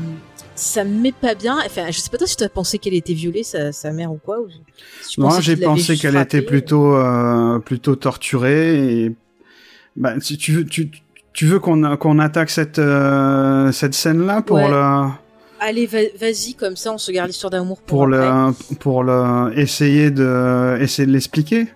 ça 0.56 0.84
me 0.84 1.00
met 1.00 1.12
pas 1.12 1.34
bien. 1.34 1.58
Enfin, 1.66 1.86
je 1.90 1.98
sais 1.98 2.10
pas 2.10 2.18
toi 2.18 2.26
si 2.26 2.36
tu 2.36 2.44
as 2.44 2.48
pensé 2.48 2.78
qu'elle 2.78 2.94
était 2.94 3.14
violée 3.14 3.42
sa, 3.42 3.72
sa 3.72 3.92
mère 3.92 4.12
ou 4.12 4.18
quoi. 4.24 4.40
Ou... 4.40 4.48
si 5.02 5.14
tu 5.14 5.20
Moi, 5.20 5.40
j'ai 5.40 5.56
pensé 5.56 5.96
qu'elle 5.96 6.16
était 6.16 6.42
plutôt 6.42 6.96
euh, 6.96 7.58
plutôt 7.58 7.96
torturée 7.96 9.02
et 9.04 9.16
bah 9.96 10.14
si 10.20 10.36
tu 10.36 10.52
veux 10.52 10.64
tu 10.64 10.90
tu 11.32 11.46
veux 11.46 11.58
qu'on 11.60 11.96
qu'on 11.96 12.18
attaque 12.18 12.50
cette 12.50 12.78
euh, 12.78 13.70
cette 13.72 13.94
scène 13.94 14.24
là 14.26 14.42
pour 14.42 14.56
Ouais. 14.56 14.68
le 14.68 15.08
Allez, 15.60 15.86
va- 15.86 15.98
vas-y, 16.20 16.54
comme 16.54 16.76
ça 16.76 16.92
on 16.92 16.98
se 16.98 17.10
garde 17.10 17.28
l'histoire 17.28 17.50
d'amour 17.50 17.78
pour, 17.80 17.98
pour 18.08 18.14
après. 18.14 18.28
le 18.70 18.76
pour 18.76 19.02
le 19.04 19.56
essayer 19.58 20.10
de 20.10 20.76
essayer 20.80 21.06
de 21.06 21.12
l'expliquer? 21.12 21.68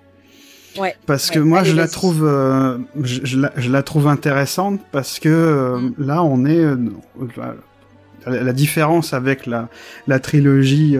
Ouais. 0.76 0.94
parce 1.06 1.30
que 1.30 1.38
moi 1.38 1.64
je 1.64 1.74
la 1.74 1.88
trouve 1.88 2.24
euh, 2.24 2.78
je, 3.02 3.20
je 3.24 3.38
la, 3.38 3.52
je 3.56 3.70
la 3.70 3.82
trouve 3.82 4.06
intéressante 4.06 4.80
parce 4.92 5.18
que 5.18 5.28
euh, 5.28 5.78
Mm. 5.78 5.94
là 5.98 6.22
on 6.22 6.44
est 6.44 6.60
euh, 6.60 6.76
la, 8.26 8.42
la 8.42 8.52
différence 8.52 9.12
avec 9.14 9.46
la 9.46 9.68
la 10.06 10.20
trilogie 10.20 10.96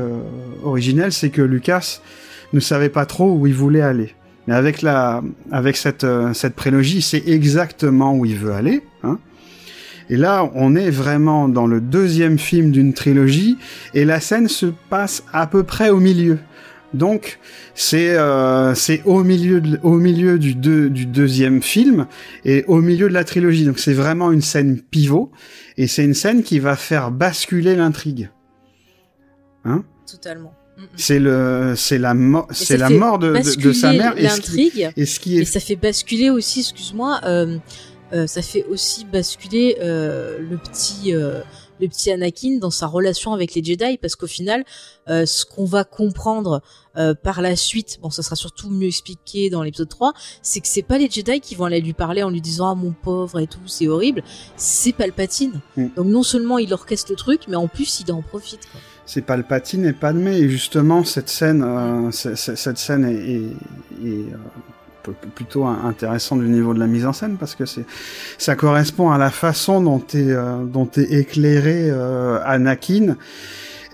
originelle 0.65 1.13
c'est 1.13 1.31
que 1.31 1.43
Lucas 1.43 2.01
ne 2.53 2.61
savait 2.61 2.89
pas 2.89 3.07
trop 3.07 3.31
où 3.33 3.47
il 3.47 3.55
voulait 3.55 3.83
aller 3.83 4.15
mais 4.47 4.55
avec 4.55 4.83
la 4.83 5.23
avec 5.53 5.77
cette 5.77 6.07
cette 6.33 6.55
prélogie 6.55 7.03
c'est 7.03 7.29
exactement 7.29 8.15
où 8.15 8.25
il 8.25 8.37
veut 8.37 8.53
aller 8.53 8.83
hein 9.03 9.19
et 10.11 10.17
là, 10.17 10.51
on 10.55 10.75
est 10.75 10.89
vraiment 10.89 11.51
dans 11.51 11.67
le 11.67 11.83
deuxième 11.83 12.39
film 12.39 12.71
d'une 12.71 12.95
trilogie, 12.95 13.59
et 13.93 14.07
la 14.07 14.21
scène 14.21 14.49
se 14.49 14.65
passe 14.89 15.23
à 15.35 15.47
peu 15.47 15.65
près 15.65 15.91
au 15.91 16.01
milieu. 16.01 16.39
Donc, 16.95 17.39
c'est 17.75 18.17
euh, 18.17 18.75
c'est 18.75 19.03
au 19.05 19.23
milieu 19.23 19.61
de- 19.61 19.79
au 19.83 19.95
milieu 19.99 20.39
du 20.39 20.55
deux, 20.55 20.89
du 20.89 21.05
deuxième 21.05 21.61
film 21.63 22.07
et 22.45 22.65
au 22.67 22.81
milieu 22.81 23.09
de 23.09 23.15
la 23.15 23.25
trilogie. 23.25 23.65
Donc, 23.67 23.79
c'est 23.79 23.93
vraiment 23.93 24.33
une 24.33 24.41
scène 24.41 24.81
pivot, 24.81 25.31
et 25.77 25.87
c'est 25.87 26.05
une 26.05 26.15
scène 26.15 26.43
qui 26.43 26.59
va 26.61 26.77
faire 26.77 27.11
basculer 27.11 27.77
l'intrigue. 27.77 28.31
Hein? 29.65 29.85
Totalement. 30.11 30.55
Mm, 30.79 30.83
mm. 30.83 30.87
C'est 30.97 31.19
le 31.19 31.75
c'est 31.77 31.99
la 31.99 32.15
mort 32.15 32.47
c'est 32.53 32.79
la 32.79 32.89
mort 32.89 33.19
de, 33.19 33.33
de, 33.35 33.61
de 33.61 33.73
sa 33.73 33.93
mère 33.93 34.15
et 34.17 34.29
ce 34.29 34.41
qui, 34.41 34.73
et 34.97 35.05
ce 35.05 35.21
qui 35.21 35.39
Et 35.39 35.45
ça 35.45 35.61
fait 35.61 35.77
basculer 35.77 36.31
aussi, 36.31 36.61
excuse-moi, 36.61 37.21
euh, 37.25 37.59
euh, 38.15 38.27
ça 38.27 38.41
fait 38.41 38.65
aussi 38.71 39.05
basculer 39.05 39.77
le 39.81 40.57
petit 40.57 41.13
le 41.81 41.89
petit 41.89 42.11
Anakin 42.11 42.59
dans 42.59 42.71
sa 42.71 42.87
relation 42.87 43.33
avec 43.33 43.55
les 43.55 43.63
Jedi 43.65 43.99
parce 43.99 44.17
qu'au 44.17 44.27
final, 44.27 44.65
euh, 45.09 45.27
ce 45.27 45.45
qu'on 45.45 45.65
va 45.65 45.85
comprendre 45.85 46.63
euh, 46.97 47.15
par 47.15 47.41
la 47.43 47.55
suite, 47.57 47.99
bon, 48.03 48.11
ça 48.11 48.23
sera 48.23 48.35
surtout 48.37 48.71
mieux 48.71 48.89
expliqué 48.89 49.51
dans 49.51 49.63
l'épisode 49.63 49.89
3, 49.89 50.13
c'est 50.43 50.61
que 50.61 50.67
c'est 50.69 50.83
pas 50.83 50.99
les 50.99 51.09
Jedi 51.09 51.41
qui 51.41 51.55
vont 51.55 51.65
aller 51.67 51.81
lui 51.81 51.93
parler 51.93 52.23
en 52.23 52.31
lui 52.31 52.41
disant 52.41 52.69
ah 52.71 52.75
mon 52.75 52.91
pauvre 52.93 53.39
et 53.41 53.47
tout, 53.47 53.61
c'est 53.67 53.87
horrible, 53.89 54.23
c'est 54.57 54.93
Palpatine. 54.93 55.61
Mm. 55.77 55.87
Donc 55.97 56.07
non 56.07 56.23
seulement 56.23 56.59
il 56.59 56.73
orchestre 56.73 57.11
le 57.13 57.17
truc, 57.17 57.43
mais 57.49 57.57
en 57.57 57.69
plus 57.69 58.01
il 58.07 58.13
en 58.13 58.23
profite. 58.23 58.61
Quoi. 58.73 58.81
c'est 59.07 59.23
Palpatine 59.23 59.85
et 59.87 59.93
Padmé 59.93 60.37
et 60.37 60.49
justement 60.49 61.05
cette 61.05 61.29
scène 61.29 61.63
euh, 61.63 62.11
c- 62.11 62.35
cette 62.37 62.79
scène 62.79 63.05
est, 63.05 64.05
plutôt 65.35 65.65
in- 65.65 65.81
intéressante 65.87 66.41
du 66.41 66.49
niveau 66.49 66.75
de 66.75 66.79
la 66.79 66.87
mise 66.87 67.07
en 67.07 67.13
scène 67.13 67.37
parce 67.39 67.55
que 67.55 67.67
c'est 67.67 67.85
ça 68.39 68.57
correspond 68.57 69.11
à 69.11 69.19
la 69.19 69.31
façon 69.31 69.81
dont 69.81 70.03
est 70.15 70.31
euh, 70.31 70.65
dont 70.65 70.89
est 70.97 71.11
éclairé 71.13 71.89
euh, 71.91 72.39
Anakin 72.45 73.17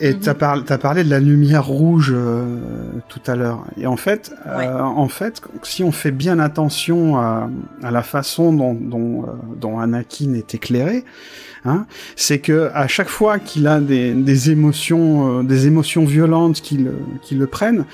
et 0.01 0.12
Mhm. 0.14 0.20
t'as 0.20 0.35
parlé 0.35 0.62
t'as 0.66 0.78
parlé 0.78 1.05
de 1.05 1.10
la 1.10 1.20
lumière 1.20 1.64
rouge 1.66 2.12
euh, 2.14 2.44
tout 3.09 3.20
à 3.28 3.36
l'heure 3.36 3.64
et 3.76 3.86
en 3.86 3.97
fait 3.97 4.35
euh, 4.47 4.59
Ouais. 4.59 4.66
en 4.68 5.09
fait 5.09 5.40
si 5.62 5.85
on 5.85 5.93
fait 5.93 6.10
bien 6.10 6.39
attention 6.40 7.16
à, 7.16 7.48
à 7.82 7.90
la 7.93 8.02
façon 8.02 8.52
dont 8.52 8.74
dont, 8.74 9.22
euh, 9.22 9.26
dont 9.60 9.78
Anakin 9.78 10.35
est 10.35 10.52
éclairé 10.55 11.05
hein, 11.64 11.86
c'est 12.16 12.40
que 12.40 12.70
à 12.74 12.89
chaque 12.89 13.09
fois 13.09 13.39
qu'il 13.39 13.66
a 13.68 13.81
des, 13.81 14.12
des 14.12 14.51
émotions, 14.51 15.39
euh, 15.39 15.43
des 15.44 15.66
émotions 15.68 16.05
violentes 16.05 16.60
qui 16.60 16.76
le, 16.76 16.94
qui 17.22 17.36
le 17.36 17.47
prennent, 17.47 17.85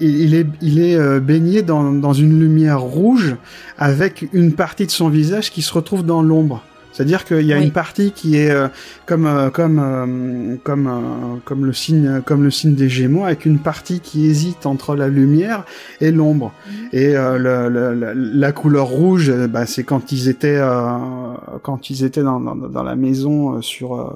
il, 0.00 0.34
est, 0.34 0.46
il 0.60 0.80
est 0.80 0.96
euh, 0.96 1.20
baigné 1.20 1.62
dans, 1.62 1.92
dans 1.92 2.12
une 2.12 2.38
lumière 2.38 2.80
rouge 2.80 3.36
avec 3.78 4.26
une 4.32 4.52
partie 4.52 4.86
de 4.86 4.90
son 4.90 5.08
visage 5.08 5.50
qui 5.50 5.62
se 5.62 5.72
retrouve 5.72 6.04
dans 6.04 6.22
l'ombre. 6.22 6.62
C'est-à-dire 6.92 7.24
qu'il 7.24 7.42
y 7.42 7.52
a 7.52 7.58
Oui. 7.58 7.64
une 7.66 7.70
partie 7.70 8.10
qui 8.10 8.36
est 8.36 8.50
euh, 8.50 8.66
comme 9.06 9.24
euh, 9.26 9.50
comme 9.50 9.78
euh, 9.78 10.56
comme 10.64 10.86
euh, 10.88 11.36
comme 11.44 11.64
le 11.64 11.72
signe 11.72 12.22
comme 12.24 12.42
le 12.42 12.50
signe 12.50 12.74
des 12.74 12.88
Gémeaux 12.88 13.24
avec 13.24 13.46
une 13.46 13.58
partie 13.58 14.00
qui 14.00 14.26
hésite 14.26 14.66
entre 14.66 14.96
la 14.96 15.06
lumière 15.06 15.64
et 16.00 16.10
l'ombre. 16.10 16.52
Et 16.92 17.16
euh, 17.16 17.38
le, 17.38 17.68
le- 17.68 17.94
le- 17.94 18.14
la 18.14 18.50
couleur 18.50 18.86
rouge, 18.88 19.32
bah, 19.48 19.64
c'est 19.64 19.84
quand 19.84 20.10
ils 20.10 20.28
étaient 20.28 20.56
euh, 20.58 20.88
quand 21.62 21.88
ils 21.90 22.02
étaient 22.02 22.22
dans, 22.24 22.40
dans, 22.40 22.56
dans 22.56 22.82
la 22.82 22.96
maison 22.96 23.54
euh, 23.58 23.62
sur 23.62 23.94
euh, 23.94 24.10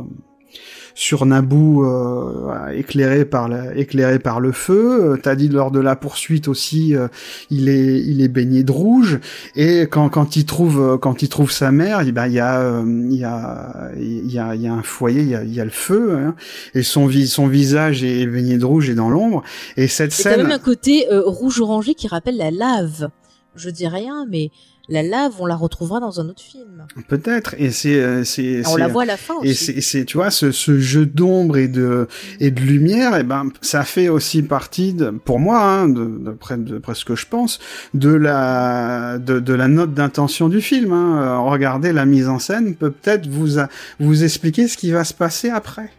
sur 0.95 1.27
Naboo, 1.27 1.85
euh, 1.85 2.69
éclairé 2.71 3.25
par 3.25 3.49
la, 3.49 3.75
éclairé 3.77 4.19
par 4.19 4.41
le 4.41 4.53
feu. 4.53 5.13
Euh, 5.13 5.17
T'as 5.23 5.35
dit 5.35 5.49
lors 5.49 5.71
de 5.71 5.81
la 5.81 5.97
poursuite 5.97 6.49
aussi, 6.49 6.95
euh, 6.95 7.09
il 7.51 7.69
est 7.69 8.01
il 8.01 8.21
est 8.23 8.29
baigné 8.29 8.63
de 8.65 8.73
rouge. 8.73 9.21
Et 9.57 9.83
quand 9.83 10.09
quand 10.09 10.37
il 10.37 10.45
trouve 10.45 10.81
euh, 10.81 10.99
quand 10.99 11.23
il 11.23 11.29
trouve 11.29 11.51
sa 11.51 11.73
mère, 11.73 12.03
il 12.03 12.13
ben, 12.13 12.27
il 12.27 12.35
y 12.35 12.41
a 12.41 12.83
il 12.85 13.17
y 13.17 13.25
a 13.25 13.91
il 13.97 14.33
y 14.33 14.39
a 14.39 14.55
il 14.55 14.63
y 14.63 14.67
a 14.67 14.73
un 14.73 14.83
foyer, 14.83 15.23
il 15.23 15.29
y 15.29 15.35
a, 15.35 15.45
il 15.45 15.55
y 15.55 15.61
a 15.61 15.65
le 15.65 15.71
feu. 15.71 16.17
hein, 16.17 16.35
et 16.75 16.83
son 16.83 17.07
vis 17.07 17.29
son 17.29 17.47
visage 17.47 18.05
est 18.05 18.27
baigné 18.27 18.59
de 18.59 18.65
rouge 18.65 18.91
et 18.91 18.95
dans 18.95 19.11
l'ombre. 19.11 19.43
Et 19.77 19.89
cette 19.89 20.13
Et 20.19 20.23
t'as 20.23 20.31
scène 20.31 20.43
même 20.43 20.53
un 20.53 20.59
côté 20.59 21.07
euh, 21.13 21.23
rouge-orangé 21.25 21.95
qui 21.95 22.09
rappelle 22.09 22.37
la 22.37 22.51
lave. 22.51 23.09
Je 23.55 23.71
dis 23.71 23.87
rien, 23.87 24.27
mais 24.31 24.51
la 24.93 25.03
lave, 25.03 25.33
on 25.41 25.47
la 25.47 25.57
retrouvera 25.57 25.99
dans 26.01 26.21
un 26.21 26.29
autre 26.29 26.43
film. 26.43 26.87
peut-être. 27.09 27.55
Et 27.59 27.71
c'est 27.71 28.01
euh, 28.01 28.25
c'est 28.25 28.63
On 28.69 28.77
la 28.77 28.89
voit 28.89 29.03
à 29.03 29.07
la 29.07 29.17
fin 29.17 29.35
Et 29.43 29.51
aussi. 29.51 29.65
c'est, 29.65 29.81
c'est, 29.81 30.05
tu 30.05 30.17
vois, 30.19 30.31
ce, 30.31 30.53
ce 30.53 30.79
jeu 30.79 31.07
d'ombre 31.07 31.57
et 31.57 31.69
de 31.69 32.07
et 32.41 32.51
de 32.51 32.61
lumière, 32.61 33.17
et 33.17 33.23
ben, 33.23 33.49
ça 33.61 33.85
fait 33.85 34.09
aussi 34.09 34.43
partie, 34.43 34.93
de, 34.93 35.11
pour 35.11 35.39
moi, 35.41 35.61
hein, 35.63 35.89
de, 35.89 36.05
d'après, 36.05 36.57
d'après 36.57 36.95
ce 36.95 37.05
que 37.05 37.17
je 37.17 37.27
pense, 37.27 37.59
de 37.95 38.11
la 38.13 39.19
de, 39.19 39.41
de 39.41 39.55
la 39.55 39.69
note 39.69 39.95
d'intention 39.95 40.49
du 40.49 40.61
film. 40.61 40.93
Hein. 40.93 41.39
Regardez 41.39 41.93
la 41.93 42.05
mise 42.07 42.29
en 42.29 42.39
scène, 42.39 42.75
peut 42.75 42.91
peut-être 42.91 43.27
vous 43.29 43.59
a- 43.59 43.69
vous 44.01 44.25
expliquer 44.25 44.69
ce 44.69 44.77
qui 44.77 44.91
va 44.91 45.05
se 45.05 45.15
passer 45.15 45.49
après. 45.51 45.91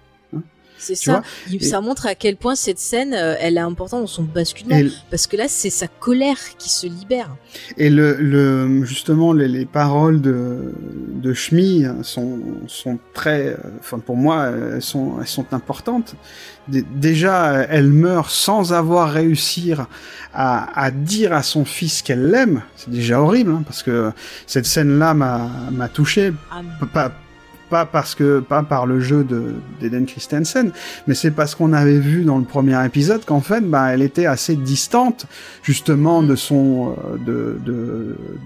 C'est 0.83 0.95
ça. 0.95 1.21
et- 1.51 1.63
Ça 1.63 1.81
montre 1.81 2.05
à 2.07 2.15
quel 2.15 2.35
point 2.35 2.55
cette 2.55 2.79
scène, 2.79 3.13
euh, 3.13 3.35
elle 3.39 3.57
est 3.57 3.61
importante 3.61 4.01
dans 4.01 4.07
son 4.07 4.23
basculement. 4.23 4.75
Et, 4.77 4.89
Parce 5.09 5.27
que 5.27 5.37
là, 5.37 5.45
c'est 5.47 5.69
sa 5.69 5.87
colère 5.87 6.37
qui 6.57 6.69
se 6.69 6.87
libère. 6.87 7.29
et 7.77 7.89
le, 7.89 8.15
le 8.19 8.83
justement 8.85 9.33
les, 9.33 9.47
les 9.47 9.65
paroles 9.65 10.21
de 10.21 10.73
de 11.23 11.33
Shmi 11.33 11.85
sont 12.01 12.39
sont 12.67 12.99
très, 13.13 13.47
euh, 13.47 13.57
enfin 13.79 13.99
pour 13.99 14.17
moi, 14.17 14.47
elles 14.73 14.81
sont 14.81 15.19
elles 15.21 15.27
sont 15.27 15.45
importantes. 15.53 16.15
Dé- 16.67 16.85
Déjà, 16.95 17.63
elle 17.69 17.87
meurt 17.91 18.29
sans 18.29 18.73
avoir 18.73 19.11
réussi 19.11 19.73
à, 20.33 20.79
à 20.79 20.91
dire 20.91 21.33
à 21.33 21.43
son 21.43 21.65
fils 21.65 22.01
qu'elle 22.01 22.27
l'aime. 22.29 22.61
C'est 22.75 22.89
déjà 22.89 23.21
horrible, 23.21 23.51
hein, 23.51 23.63
parce 23.65 23.83
que 23.83 24.11
cette 24.47 24.65
scène-là 24.65 25.13
m'a 25.13 25.49
m'a 25.71 25.87
touché 25.89 26.33
Ah, 26.51 26.61
pas 26.93 27.11
pas 27.73 27.85
parce 27.97 28.13
que 28.13 28.39
pas 28.39 28.61
par 28.61 28.85
le 28.85 28.99
jeu 29.09 29.21
de 29.23 29.41
d'Eden 29.79 30.05
Christensen, 30.05 30.67
mais 31.07 31.15
c'est 31.15 31.31
parce 31.39 31.55
qu'on 31.55 31.73
avait 31.73 32.01
vu 32.11 32.23
dans 32.23 32.37
le 32.43 32.47
premier 32.55 32.77
épisode 32.85 33.25
qu'en 33.25 33.41
fait, 33.49 33.63
bah, 33.73 33.85
elle 33.91 34.03
était 34.03 34.27
assez 34.27 34.55
distante 34.55 35.25
justement 35.63 36.21
de 36.21 36.35
son 36.35 36.63
euh, 36.91 37.17
de 37.29 37.37
de 37.69 37.77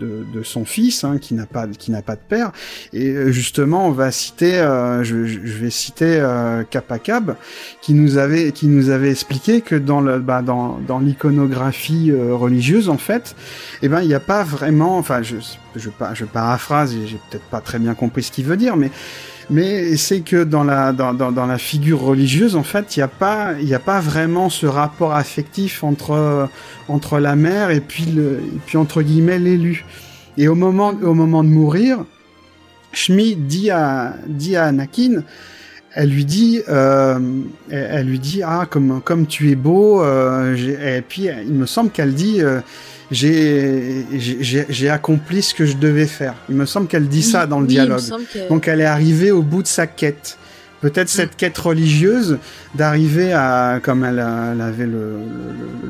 de, 0.01 0.11
de 0.35 0.41
son 0.43 0.63
fils 0.63 1.03
hein, 1.03 1.17
qui 1.23 1.33
n'a 1.33 1.45
pas 1.45 1.67
qui 1.67 1.91
n'a 1.91 2.01
pas 2.01 2.15
de 2.15 2.25
père. 2.33 2.49
Et 2.93 3.09
euh, 3.09 3.31
justement, 3.31 3.81
on 3.89 3.91
va 3.91 4.11
citer, 4.11 4.53
euh, 4.59 5.03
je, 5.03 5.25
je 5.25 5.57
vais 5.61 5.73
citer 5.83 6.13
euh, 6.21 6.63
Kapakab 6.63 7.35
qui 7.81 7.93
nous 7.93 8.17
avait 8.17 8.53
qui 8.53 8.67
nous 8.67 8.89
avait 8.95 9.11
expliqué 9.11 9.59
que 9.59 9.75
dans 9.75 9.99
le 9.99 10.19
bah, 10.19 10.41
dans 10.41 10.79
dans 10.87 10.99
l'iconographie 10.99 12.11
euh, 12.11 12.33
religieuse 12.33 12.87
en 12.87 12.97
fait, 13.07 13.35
eh 13.81 13.89
ben 13.89 14.01
il 14.01 14.07
n'y 14.07 14.13
a 14.13 14.21
pas 14.21 14.43
vraiment, 14.43 14.97
enfin 14.97 15.21
je 15.21 15.35
je, 15.75 15.89
je 16.13 16.25
paraphrase 16.25 16.95
j'ai 17.05 17.19
peut-être 17.29 17.49
pas 17.55 17.61
très 17.61 17.79
bien 17.79 17.93
compris 17.93 18.23
ce 18.23 18.31
qu'il 18.31 18.45
veut 18.45 18.57
dire, 18.57 18.75
mais 18.77 18.89
mais 19.49 19.95
c'est 19.95 20.21
que 20.21 20.43
dans 20.43 20.63
la 20.63 20.91
dans, 20.91 21.13
dans, 21.13 21.31
dans, 21.31 21.45
la 21.45 21.57
figure 21.57 22.01
religieuse, 22.01 22.55
en 22.55 22.63
fait, 22.63 22.95
il 22.95 22.99
n'y 22.99 23.03
a 23.03 23.07
pas 23.07 23.53
il 23.61 23.73
a 23.73 23.79
pas 23.79 23.99
vraiment 23.99 24.49
ce 24.49 24.65
rapport 24.65 25.13
affectif 25.13 25.83
entre 25.83 26.49
entre 26.87 27.19
la 27.19 27.35
mère 27.35 27.71
et 27.71 27.81
puis 27.81 28.05
le 28.05 28.39
et 28.39 28.59
puis 28.65 28.77
entre 28.77 29.01
guillemets 29.01 29.39
l'élu. 29.39 29.85
Et 30.37 30.47
au 30.47 30.55
moment 30.55 30.93
au 31.01 31.13
moment 31.13 31.43
de 31.43 31.49
mourir, 31.49 32.03
Shmi 32.91 33.35
dit 33.35 33.71
à 33.71 34.15
dit 34.27 34.55
à 34.55 34.65
Anakin, 34.65 35.23
elle 35.99 36.09
lui 36.09 36.25
dit, 36.25 36.61
euh, 36.69 37.17
elle, 37.71 38.07
lui 38.07 38.19
dit 38.19 38.43
ah 38.43 38.67
comme 38.69 39.01
comme 39.01 39.25
tu 39.25 39.49
es 39.49 39.55
beau. 39.55 40.03
Euh, 40.03 40.55
et 40.55 41.01
puis 41.01 41.27
il 41.45 41.53
me 41.53 41.65
semble 41.65 41.89
qu'elle 41.89 42.13
dit 42.13 42.41
euh, 42.41 42.59
j'ai 43.11 44.89
accompli 44.89 45.41
ce 45.41 45.53
que 45.53 45.65
je 45.65 45.77
devais 45.77 46.07
faire. 46.07 46.35
Il 46.49 46.55
me 46.55 46.65
semble 46.65 46.87
qu'elle 46.87 47.07
dit 47.07 47.23
ça 47.23 47.47
dans 47.47 47.59
le 47.59 47.67
dialogue. 47.67 48.03
Donc 48.49 48.67
elle 48.67 48.81
est 48.81 48.85
arrivée 48.85 49.31
au 49.31 49.41
bout 49.41 49.63
de 49.63 49.67
sa 49.67 49.87
quête. 49.87 50.37
Peut-être 50.81 51.09
cette 51.09 51.33
mm. 51.33 51.37
quête 51.37 51.57
religieuse 51.57 52.37
d'arriver 52.75 53.33
à, 53.33 53.79
comme 53.81 54.03
elle, 54.03 54.19
avait 54.19 54.85
le, 54.85 55.17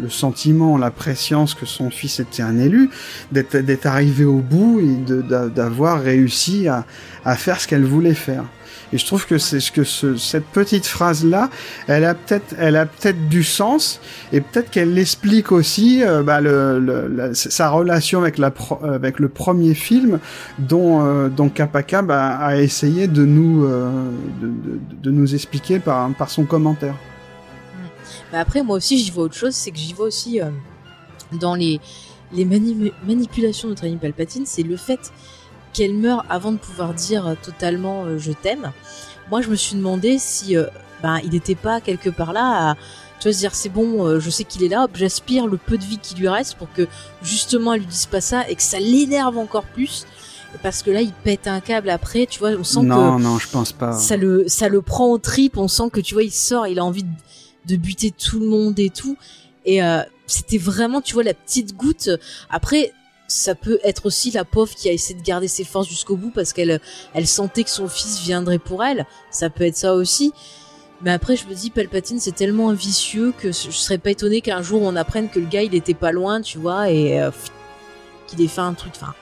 le, 0.01 0.09
sentiment, 0.09 0.77
la 0.77 0.91
préscience 0.91 1.53
que 1.53 1.65
son 1.65 1.89
fils 1.89 2.21
était 2.21 2.43
un 2.43 2.57
élu, 2.57 2.89
d'être 3.31 3.85
arrivé 3.85 4.23
au 4.23 4.37
bout 4.37 4.79
et 4.79 5.13
d'avoir 5.49 6.01
réussi 6.01 6.69
à, 6.69 6.85
à 7.25 7.35
faire 7.35 7.59
ce 7.59 7.67
qu'elle 7.67 7.83
voulait 7.83 8.13
faire. 8.13 8.45
Et 8.93 8.97
je 8.97 9.05
trouve 9.05 9.25
que 9.25 9.37
c'est 9.37 9.59
ce 9.59 9.71
que 9.71 9.83
ce, 9.83 10.15
cette 10.15 10.45
petite 10.45 10.85
phrase 10.85 11.25
là, 11.25 11.49
elle 11.87 12.05
a 12.05 12.15
peut-être, 12.15 12.55
elle 12.57 12.75
a 12.75 12.85
peut-être 12.85 13.27
du 13.27 13.43
sens 13.43 13.99
et 14.31 14.41
peut-être 14.41 14.69
qu'elle 14.69 14.97
explique 14.97 15.51
aussi 15.51 16.03
euh, 16.03 16.23
bah, 16.23 16.39
sa 17.33 17.69
relation 17.69 18.21
avec 18.21 18.37
la 18.37 18.53
avec 18.83 19.19
le 19.19 19.29
premier 19.29 19.73
film 19.73 20.19
dont 20.59 21.05
euh, 21.05 21.29
dont 21.29 21.51
a 22.09 22.57
essayé 22.57 23.07
de 23.07 23.25
nous 23.25 23.65
euh, 23.65 24.11
expliquer 25.33 25.79
par 25.79 26.29
son 26.29 26.45
commentaire. 26.45 26.95
Bah 28.31 28.39
après 28.39 28.61
moi 28.61 28.77
aussi 28.77 28.97
j'y 28.99 29.11
vois 29.11 29.25
autre 29.25 29.35
chose, 29.35 29.55
c'est 29.55 29.71
que 29.71 29.77
j'y 29.77 29.93
vois 29.93 30.07
aussi 30.07 30.41
euh, 30.41 30.49
dans 31.39 31.55
les 31.55 31.79
manipulations 33.05 33.69
de 33.69 33.85
ami 33.85 33.95
Palpatine, 33.95 34.45
c'est 34.45 34.63
le 34.63 34.75
fait 34.75 35.11
qu'elle 35.77 35.93
meurt 35.93 36.25
avant 36.27 36.51
de 36.51 36.57
pouvoir 36.57 36.95
dire 36.95 37.27
euh, 37.27 37.35
totalement 37.39 38.05
euh, 38.05 38.17
je 38.17 38.31
t'aime. 38.31 38.71
Moi, 39.29 39.41
je 39.41 39.49
me 39.49 39.55
suis 39.55 39.75
demandé 39.75 40.17
si 40.17 40.57
euh, 40.57 40.65
ben 41.03 41.19
il 41.23 41.31
n'était 41.31 41.55
pas 41.55 41.81
quelque 41.81 42.09
part 42.09 42.33
là 42.33 42.71
à 42.71 42.75
tu 43.19 43.27
vois 43.27 43.33
se 43.33 43.39
dire 43.39 43.55
c'est 43.55 43.69
bon, 43.69 44.19
je 44.19 44.29
sais 44.29 44.43
qu'il 44.43 44.63
est 44.63 44.67
là, 44.67 44.87
j'aspire 44.93 45.47
le 45.47 45.57
peu 45.57 45.79
de 45.79 45.83
vie 45.83 45.97
qui 45.97 46.13
lui 46.15 46.27
reste 46.27 46.55
pour 46.55 46.71
que 46.71 46.87
justement 47.23 47.73
elle 47.73 47.81
lui 47.81 47.87
dise 47.87 48.05
pas 48.05 48.21
ça 48.21 48.47
et 48.47 48.55
que 48.55 48.61
ça 48.61 48.79
l'énerve 48.79 49.39
encore 49.39 49.65
plus. 49.65 50.05
Parce 50.61 50.83
que 50.83 50.91
là 50.91 51.01
il 51.01 51.11
pète 51.11 51.47
un 51.47 51.59
câble 51.59 51.89
après 51.89 52.27
tu 52.27 52.37
vois 52.37 52.51
on 52.51 52.63
sent 52.63 52.81
que 52.81 52.85
non 52.85 53.17
non 53.17 53.39
je 53.39 53.49
pense 53.49 53.71
pas. 53.71 53.93
ça 53.93 54.17
le 54.17 54.47
ça 54.47 54.69
le 54.69 54.81
prend 54.83 55.07
au 55.07 55.17
trip 55.17 55.57
on 55.57 55.67
sent 55.67 55.89
que 55.91 55.99
tu 55.99 56.13
vois 56.13 56.23
il 56.23 56.31
sort 56.31 56.67
il 56.67 56.79
a 56.79 56.85
envie 56.85 57.05
de, 57.65 57.75
buter 57.75 58.11
tout 58.11 58.39
le 58.39 58.47
monde 58.47 58.77
et 58.79 58.91
tout. 58.91 59.17
Et 59.65 59.79
c'était 60.27 60.59
vraiment 60.59 61.01
tu 61.01 61.15
vois 61.15 61.23
la 61.23 61.33
petite 61.33 61.75
goutte. 61.75 62.09
Après 62.51 62.93
ça 63.27 63.55
peut 63.55 63.79
être 63.83 64.05
aussi 64.05 64.31
la 64.31 64.45
pauvre 64.45 64.73
qui 64.73 64.89
a 64.89 64.93
essayé 64.93 65.19
de 65.19 65.23
garder 65.23 65.47
ses 65.47 65.63
forces 65.63 65.87
jusqu'au 65.87 66.15
bout 66.15 66.31
parce 66.31 66.53
qu'elle 66.53 66.79
elle 67.13 67.27
sentait 67.27 67.63
que 67.63 67.69
son 67.69 67.87
fils 67.87 68.21
viendrait 68.21 68.59
pour 68.59 68.83
elle. 68.83 69.05
Ça 69.31 69.49
peut 69.49 69.65
être 69.65 69.75
ça 69.75 69.93
aussi. 69.93 70.33
Mais 71.01 71.11
après, 71.11 71.35
je 71.35 71.45
me 71.45 71.53
dis, 71.53 71.69
Palpatine, 71.69 72.19
c'est 72.19 72.31
tellement 72.31 72.71
vicieux 72.73 73.33
que 73.37 73.49
je 73.49 73.69
serais 73.69 73.99
pas 73.99 74.11
étonné 74.11 74.41
qu'un 74.41 74.61
jour 74.61 74.81
on 74.81 74.95
apprenne 74.95 75.29
que 75.29 75.39
le 75.39 75.45
gars, 75.45 75.61
il 75.61 75.75
était 75.75 75.93
pas 75.93 76.11
loin, 76.11 76.41
tu 76.41 76.57
vois, 76.57 76.89
et 76.89 77.21
euh, 77.21 77.29
qu'il 78.25 78.41
ait 78.41 78.47
fait 78.47 78.61
un 78.61 78.73
truc. 78.73 78.93
Enfin, 78.95 79.13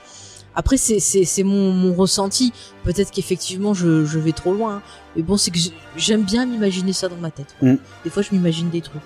après, 0.54 0.78
c'est 0.78 1.00
c'est 1.00 1.42
mon, 1.42 1.72
mon 1.72 1.92
ressenti. 1.92 2.54
Peut-être 2.82 3.10
qu'effectivement, 3.10 3.74
je, 3.74 4.06
je 4.06 4.18
vais 4.18 4.32
trop 4.32 4.54
loin. 4.54 4.76
Hein. 4.76 4.82
Mais 5.16 5.22
bon, 5.22 5.36
c'est 5.36 5.50
que 5.50 5.58
j'aime 5.96 6.22
bien 6.22 6.46
m'imaginer 6.46 6.94
ça 6.94 7.08
dans 7.08 7.16
ma 7.16 7.30
tête. 7.30 7.54
Mm. 7.60 7.74
Des 8.04 8.10
fois, 8.10 8.22
je 8.22 8.30
m'imagine 8.32 8.70
des 8.70 8.80
trucs 8.80 9.02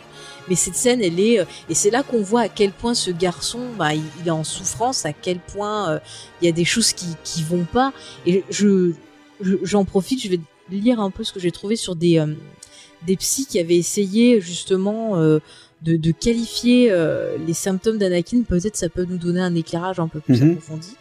mais 0.48 0.54
cette 0.54 0.74
scène 0.74 1.00
elle 1.02 1.20
est 1.20 1.40
euh, 1.40 1.44
et 1.68 1.74
c'est 1.74 1.90
là 1.90 2.02
qu'on 2.02 2.22
voit 2.22 2.42
à 2.42 2.48
quel 2.48 2.72
point 2.72 2.94
ce 2.94 3.10
garçon 3.10 3.60
bah, 3.78 3.94
il, 3.94 4.02
est 4.26 4.30
en 4.30 4.44
souffrance 4.44 5.04
à 5.06 5.12
quel 5.12 5.38
point 5.38 5.90
euh, 5.90 5.98
il 6.40 6.46
y 6.46 6.48
a 6.48 6.52
des 6.52 6.64
choses 6.64 6.92
qui 6.92 7.06
qui 7.24 7.42
vont 7.42 7.64
pas 7.64 7.92
et 8.26 8.44
je 8.50 8.92
j'en 9.62 9.84
profite 9.84 10.22
je 10.22 10.28
vais 10.28 10.40
lire 10.70 11.00
un 11.00 11.10
peu 11.10 11.24
ce 11.24 11.32
que 11.32 11.40
j'ai 11.40 11.52
trouvé 11.52 11.76
sur 11.76 11.96
des 11.96 12.18
euh, 12.18 12.34
des 13.06 13.16
psys 13.16 13.46
qui 13.46 13.58
avaient 13.58 13.78
essayé 13.78 14.42
justement 14.42 15.16
de, 15.16 15.40
de, 15.82 16.10
qualifier 16.10 16.94
les 17.46 17.54
symptômes 17.54 17.96
d'Anakin 17.96 18.42
peut-être 18.42 18.76
ça 18.76 18.90
peut 18.90 19.06
nous 19.08 19.16
donner 19.16 19.40
un 19.40 19.54
éclairage 19.54 19.98
un 19.98 20.06
peu 20.08 20.20
plus 20.20 20.42
mhm. 20.42 20.50
approfondi 20.50 20.96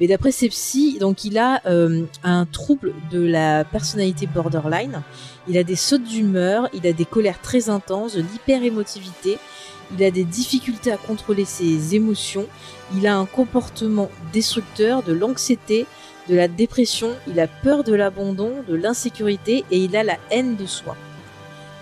mais 0.00 0.06
d'après 0.06 0.30
ces 0.30 0.48
psys, 0.48 0.98
donc 0.98 1.24
il 1.24 1.38
a 1.38 1.60
euh, 1.66 2.04
un 2.22 2.46
trouble 2.46 2.92
de 3.10 3.20
la 3.20 3.64
personnalité 3.64 4.26
borderline. 4.26 5.02
Il 5.48 5.56
a 5.58 5.64
des 5.64 5.76
sautes 5.76 6.04
d'humeur, 6.04 6.68
il 6.74 6.86
a 6.86 6.92
des 6.92 7.04
colères 7.04 7.40
très 7.40 7.68
intenses, 7.68 8.14
de 8.14 8.20
l'hyperémotivité, 8.20 9.38
il 9.96 10.04
a 10.04 10.10
des 10.10 10.24
difficultés 10.24 10.92
à 10.92 10.96
contrôler 10.96 11.44
ses 11.44 11.94
émotions, 11.94 12.46
il 12.94 13.06
a 13.06 13.16
un 13.16 13.26
comportement 13.26 14.10
destructeur, 14.32 15.02
de 15.02 15.12
l'anxiété, 15.12 15.86
de 16.28 16.34
la 16.34 16.48
dépression, 16.48 17.14
il 17.26 17.40
a 17.40 17.48
peur 17.48 17.84
de 17.84 17.94
l'abandon, 17.94 18.52
de 18.68 18.74
l'insécurité 18.74 19.64
et 19.70 19.78
il 19.78 19.96
a 19.96 20.04
la 20.04 20.18
haine 20.30 20.56
de 20.56 20.66
soi. 20.66 20.96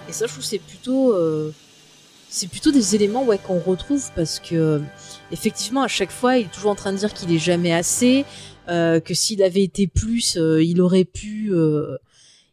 Et 0.08 0.12
ça, 0.12 0.26
je 0.26 0.32
trouve 0.32 0.44
c'est 0.44 0.60
plutôt, 0.60 1.12
euh, 1.12 1.50
c'est 2.28 2.48
plutôt 2.48 2.70
des 2.70 2.94
éléments 2.94 3.26
qu'on 3.44 3.58
retrouve 3.58 4.08
parce 4.14 4.38
que 4.38 4.80
effectivement, 5.32 5.82
à 5.82 5.88
chaque 5.88 6.12
fois, 6.12 6.36
il 6.36 6.46
est 6.46 6.52
toujours 6.52 6.70
en 6.70 6.76
train 6.76 6.92
de 6.92 6.98
dire 6.98 7.12
qu'il 7.12 7.32
est 7.32 7.38
jamais 7.38 7.72
assez, 7.72 8.24
euh, 8.68 9.00
que 9.00 9.14
s'il 9.14 9.42
avait 9.42 9.62
été 9.62 9.86
plus, 9.86 10.36
euh, 10.36 10.62
il 10.62 10.80
aurait 10.80 11.04
pu, 11.04 11.50
euh, 11.52 11.98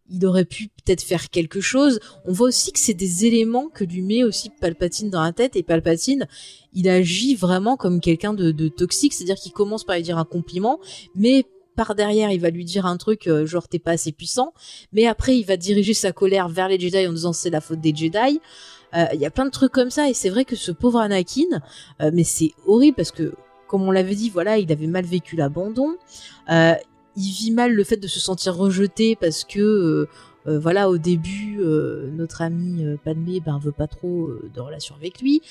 il 0.09 0.25
aurait 0.25 0.45
pu 0.45 0.67
peut-être 0.67 1.01
faire 1.01 1.29
quelque 1.29 1.61
chose. 1.61 1.99
On 2.25 2.33
voit 2.33 2.47
aussi 2.49 2.71
que 2.71 2.79
c'est 2.79 2.93
des 2.93 3.25
éléments 3.25 3.69
que 3.69 3.83
lui 3.83 4.01
met 4.01 4.23
aussi 4.23 4.49
Palpatine 4.49 5.09
dans 5.09 5.23
la 5.23 5.31
tête 5.31 5.55
et 5.55 5.63
Palpatine, 5.63 6.27
il 6.73 6.89
agit 6.89 7.35
vraiment 7.35 7.77
comme 7.77 7.99
quelqu'un 7.99 8.33
de, 8.33 8.67
toxique, 8.67 9.13
c'est-à-dire 9.13 9.35
qu'il 9.35 9.51
commence 9.51 9.83
par 9.83 9.95
lui 9.95 10.03
dire 10.03 10.17
un 10.17 10.25
compliment, 10.25 10.79
mais 11.15 11.45
par 11.75 11.95
derrière, 11.95 12.31
il 12.31 12.39
va 12.39 12.49
lui 12.49 12.65
dire 12.65 12.85
un 12.85 12.97
truc 12.97 13.29
genre 13.45 13.67
t'es 13.67 13.79
pas 13.79 13.91
assez 13.91 14.11
puissant, 14.11 14.53
mais 14.91 15.07
après 15.07 15.37
il 15.37 15.43
va 15.43 15.57
diriger 15.57 15.93
sa 15.93 16.11
colère 16.11 16.47
vers 16.47 16.67
les 16.67 16.79
Jedi 16.79 17.07
en 17.07 17.13
disant 17.13 17.33
c'est 17.33 17.49
la 17.49 17.61
faute 17.61 17.81
des 17.81 17.95
Jedi. 17.95 18.39
Euh, 18.95 19.05
il 19.13 19.19
y 19.19 19.25
a 19.25 19.31
plein 19.31 19.45
de 19.45 19.51
trucs 19.51 19.71
comme 19.71 19.89
ça 19.89 20.07
et 20.07 20.13
c'est 20.13 20.29
vrai 20.29 20.45
que 20.45 20.55
ce 20.55 20.71
pauvre 20.71 20.99
Anakin, 20.99 21.61
euh, 22.01 22.11
mais 22.13 22.23
c'est 22.23 22.51
horrible 22.67 22.95
parce 22.95 23.11
que 23.11 23.33
comme 23.67 23.87
on 23.87 23.91
l'avait 23.91 24.13
dit, 24.13 24.29
voilà, 24.29 24.59
il 24.59 24.71
avait 24.71 24.85
mal 24.85 25.03
vécu 25.03 25.35
l'abandon. 25.35 25.95
Euh, 27.13 27.21
il 27.21 27.31
vit 27.31 27.51
mal 27.51 27.73
le 27.73 27.83
fait 27.83 27.97
de 27.97 28.07
se 28.07 28.19
sentir 28.19 28.55
rejeté 28.55 29.15
parce 29.15 29.43
que 29.43 30.07
voilà, 30.45 30.89
au 30.89 30.97
début, 30.97 31.59
notre 32.11 32.41
ami 32.41 32.83
Padmé 33.05 33.39
ben 33.39 33.57
veut 33.59 33.71
pas 33.71 33.87
trop 33.87 34.29
de 34.53 34.59
relation 34.59 34.93
avec 34.95 35.21
lui 35.21 35.41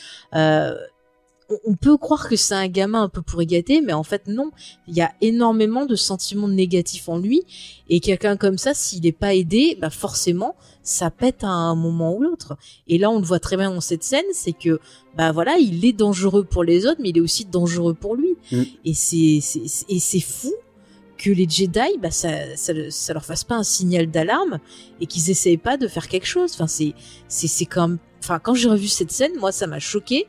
on 1.64 1.74
peut 1.74 1.96
croire 1.96 2.28
que 2.28 2.36
c'est 2.36 2.54
un 2.54 2.68
gamin 2.68 3.02
un 3.02 3.08
peu 3.08 3.22
pour 3.22 3.42
gâter, 3.42 3.80
mais 3.80 3.92
en 3.92 4.02
fait 4.02 4.26
non. 4.26 4.50
Il 4.88 4.94
y 4.94 5.00
a 5.00 5.12
énormément 5.20 5.86
de 5.86 5.96
sentiments 5.96 6.48
négatifs 6.48 7.08
en 7.08 7.18
lui, 7.18 7.42
et 7.88 8.00
quelqu'un 8.00 8.36
comme 8.36 8.58
ça, 8.58 8.74
s'il 8.74 9.02
n'est 9.02 9.12
pas 9.12 9.34
aidé, 9.34 9.76
bah 9.80 9.90
forcément, 9.90 10.56
ça 10.82 11.10
pète 11.10 11.44
à 11.44 11.48
un 11.48 11.74
moment 11.74 12.14
ou 12.14 12.22
l'autre. 12.22 12.56
Et 12.88 12.98
là, 12.98 13.10
on 13.10 13.18
le 13.18 13.24
voit 13.24 13.40
très 13.40 13.56
bien 13.56 13.72
dans 13.72 13.80
cette 13.80 14.04
scène, 14.04 14.24
c'est 14.32 14.52
que 14.52 14.80
bah 15.16 15.32
voilà, 15.32 15.56
il 15.58 15.84
est 15.84 15.92
dangereux 15.92 16.44
pour 16.44 16.64
les 16.64 16.86
autres, 16.86 17.00
mais 17.00 17.10
il 17.10 17.18
est 17.18 17.22
aussi 17.22 17.44
dangereux 17.44 17.94
pour 17.94 18.16
lui. 18.16 18.36
Mm. 18.50 18.62
Et 18.84 18.94
c'est 18.94 19.40
et 19.88 19.98
c'est 19.98 20.20
fou 20.20 20.52
que 21.22 21.30
les 21.30 21.48
Jedi, 21.48 21.98
bah 22.00 22.10
ça, 22.10 22.56
ça, 22.56 22.72
ça 22.90 23.12
leur 23.12 23.24
fasse 23.24 23.44
pas 23.44 23.54
un 23.54 23.62
signal 23.62 24.10
d'alarme 24.10 24.58
et 25.00 25.06
qu'ils 25.06 25.30
essayent 25.30 25.56
pas 25.56 25.76
de 25.76 25.86
faire 25.86 26.08
quelque 26.08 26.26
chose. 26.26 26.52
Enfin, 26.54 26.66
c'est 26.66 26.94
c'est 27.28 27.46
c'est 27.46 27.64
comme, 27.64 27.98
enfin 28.20 28.40
quand 28.40 28.54
j'ai 28.54 28.68
revu 28.68 28.88
cette 28.88 29.12
scène, 29.12 29.32
moi 29.38 29.52
ça 29.52 29.66
m'a 29.66 29.78
choqué 29.78 30.26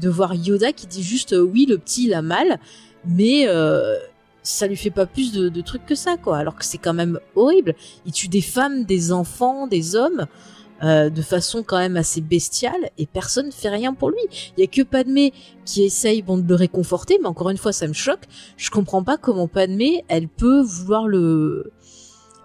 de 0.00 0.08
voir 0.08 0.34
Yoda 0.34 0.72
qui 0.72 0.86
dit 0.86 1.02
juste 1.02 1.34
euh, 1.34 1.40
oui 1.40 1.66
le 1.68 1.76
petit 1.76 2.04
il 2.04 2.14
a 2.14 2.22
mal 2.22 2.60
mais 3.04 3.48
euh, 3.48 3.96
ça 4.42 4.66
lui 4.66 4.76
fait 4.76 4.90
pas 4.90 5.04
plus 5.04 5.32
de, 5.32 5.60
trucs 5.60 5.84
que 5.84 5.94
ça 5.94 6.16
quoi. 6.16 6.38
Alors 6.38 6.56
que 6.56 6.64
c'est 6.64 6.78
quand 6.78 6.94
même 6.94 7.18
horrible. 7.34 7.74
Il 8.06 8.12
tue 8.12 8.28
des 8.28 8.40
femmes 8.40 8.84
des 8.84 9.12
enfants 9.12 9.66
des 9.66 9.94
hommes 9.94 10.26
euh, 10.82 11.10
de 11.10 11.22
façon 11.22 11.62
quand 11.62 11.78
même 11.78 11.96
assez 11.96 12.20
bestiale 12.20 12.90
et 12.98 13.06
personne 13.06 13.52
fait 13.52 13.68
rien 13.68 13.94
pour 13.94 14.10
lui 14.10 14.20
il 14.56 14.60
y 14.60 14.64
a 14.64 14.66
que 14.66 14.82
Padmé 14.82 15.32
qui 15.64 15.82
essaye 15.82 16.22
bon 16.22 16.38
de 16.38 16.48
le 16.48 16.54
réconforter 16.54 17.18
mais 17.20 17.28
encore 17.28 17.50
une 17.50 17.58
fois 17.58 17.72
ça 17.72 17.86
me 17.86 17.92
choque 17.92 18.24
je 18.56 18.70
comprends 18.70 19.02
pas 19.02 19.16
comment 19.16 19.48
Padmé 19.48 20.04
elle 20.08 20.28
peut 20.28 20.62
vouloir 20.62 21.06
le 21.06 21.72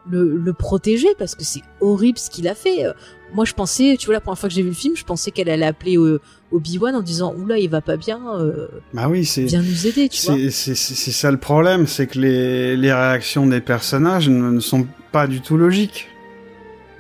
le, 0.08 0.38
le 0.38 0.54
protéger 0.54 1.08
parce 1.18 1.34
que 1.34 1.44
c'est 1.44 1.64
horrible 1.82 2.20
ce 2.20 2.30
qu'il 2.30 2.48
a 2.48 2.54
fait 2.54 2.86
moi 3.36 3.46
je 3.46 3.54
pensais, 3.54 3.98
tu 4.00 4.06
vois, 4.06 4.14
la 4.14 4.22
première 4.22 4.40
fois 4.40 4.50
que 4.50 4.56
j'ai 4.56 4.62
vu 4.62 4.70
le 4.70 4.74
film, 4.74 4.96
je 4.96 5.04
pensais 5.04 5.32
qu'elle 5.32 5.50
allait 5.50 5.66
appeler 5.66 5.98
euh, 5.98 6.22
Obi-Wan 6.52 6.96
en 6.96 7.02
disant 7.02 7.36
oula 7.36 7.58
il 7.58 7.70
va 7.70 7.82
pas 7.82 7.98
bien, 7.98 8.20
euh, 8.40 8.68
bah 8.94 9.08
oui, 9.10 9.26
c'est 9.26 9.44
viens 9.44 9.62
nous 9.62 9.88
aider, 9.88 10.10
tu 10.10 10.26
vois. 10.26 10.38
C'est 10.50 10.76
ça 10.76 11.32
le 11.32 11.38
problème, 11.38 11.86
c'est 11.86 12.08
que 12.08 12.20
les, 12.20 12.78
les 12.78 12.94
réactions 12.94 13.46
des 13.46 13.62
personnages 13.62 14.30
ne, 14.30 14.60
sont 14.60 14.88
pas 15.12 15.28
du 15.28 15.42
tout 15.42 15.58
logiques. 15.58 16.08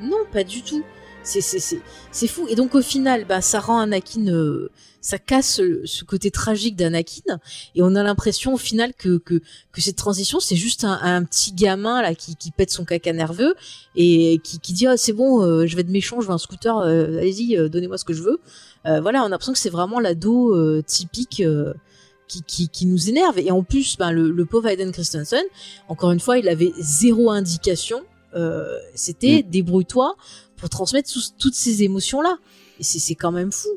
Non, 0.01 0.17
pas 0.31 0.43
du 0.43 0.61
tout. 0.61 0.83
C'est 1.25 1.41
c'est 1.41 1.59
c'est 1.59 1.81
c'est 2.11 2.27
fou. 2.27 2.45
Et 2.49 2.55
donc 2.55 2.75
au 2.75 2.81
final, 2.83 3.25
bah 3.25 3.41
ça 3.41 3.59
rend 3.59 3.79
Anakin, 3.79 4.27
euh, 4.27 4.69
ça 5.01 5.17
casse 5.17 5.55
ce, 5.55 5.81
ce 5.85 6.03
côté 6.03 6.29
tragique 6.29 6.75
d'Anakin, 6.75 7.39
et 7.73 7.81
on 7.81 7.95
a 7.95 8.03
l'impression 8.03 8.53
au 8.53 8.57
final 8.57 8.93
que 8.93 9.17
que 9.17 9.41
que 9.71 9.81
cette 9.81 9.95
transition, 9.95 10.39
c'est 10.39 10.55
juste 10.55 10.83
un, 10.83 10.99
un 11.01 11.23
petit 11.23 11.51
gamin 11.51 12.01
là 12.03 12.13
qui 12.13 12.35
qui 12.35 12.51
pète 12.51 12.69
son 12.69 12.85
caca 12.85 13.11
nerveux 13.11 13.55
et 13.95 14.39
qui 14.43 14.59
qui 14.59 14.73
dit 14.73 14.85
ah 14.85 14.97
c'est 14.97 15.13
bon, 15.13 15.41
euh, 15.41 15.65
je 15.65 15.75
vais 15.75 15.81
être 15.81 15.89
méchant, 15.89 16.21
je 16.21 16.27
veux 16.27 16.33
un 16.33 16.37
scooter, 16.37 16.77
euh, 16.77 17.17
allez-y, 17.17 17.57
euh, 17.57 17.69
donnez-moi 17.69 17.97
ce 17.97 18.05
que 18.05 18.13
je 18.13 18.21
veux. 18.21 18.39
Euh, 18.85 19.01
voilà, 19.01 19.23
on 19.23 19.25
a 19.25 19.29
l'impression 19.29 19.53
que 19.53 19.59
c'est 19.59 19.71
vraiment 19.71 19.99
l'ado 19.99 20.55
euh, 20.55 20.83
typique. 20.85 21.41
euh, 21.41 21.73
qui, 22.27 22.41
qui, 22.41 22.69
qui 22.69 22.87
nous 22.87 23.07
énerve 23.07 23.37
et 23.37 23.51
en 23.51 23.61
plus 23.61 23.97
ben, 23.99 24.11
le, 24.11 24.31
le 24.31 24.45
pauvre 24.45 24.67
Hayden 24.67 24.91
Christensen 24.91 25.43
encore 25.89 26.09
une 26.11 26.19
fois 26.19 26.39
il 26.39 26.49
avait 26.49 26.73
zéro 26.79 27.29
indication 27.29 28.01
euh, 28.35 28.79
c'était 28.95 29.43
débrouille-toi 29.43 30.15
pour 30.65 30.69
transmettre 30.71 31.11
toutes 31.39 31.53
ces 31.53 31.83
émotions 31.83 32.21
là 32.21 32.37
et 32.79 32.83
c'est 32.83 33.13
quand 33.13 33.31
même 33.31 33.51
fou. 33.51 33.69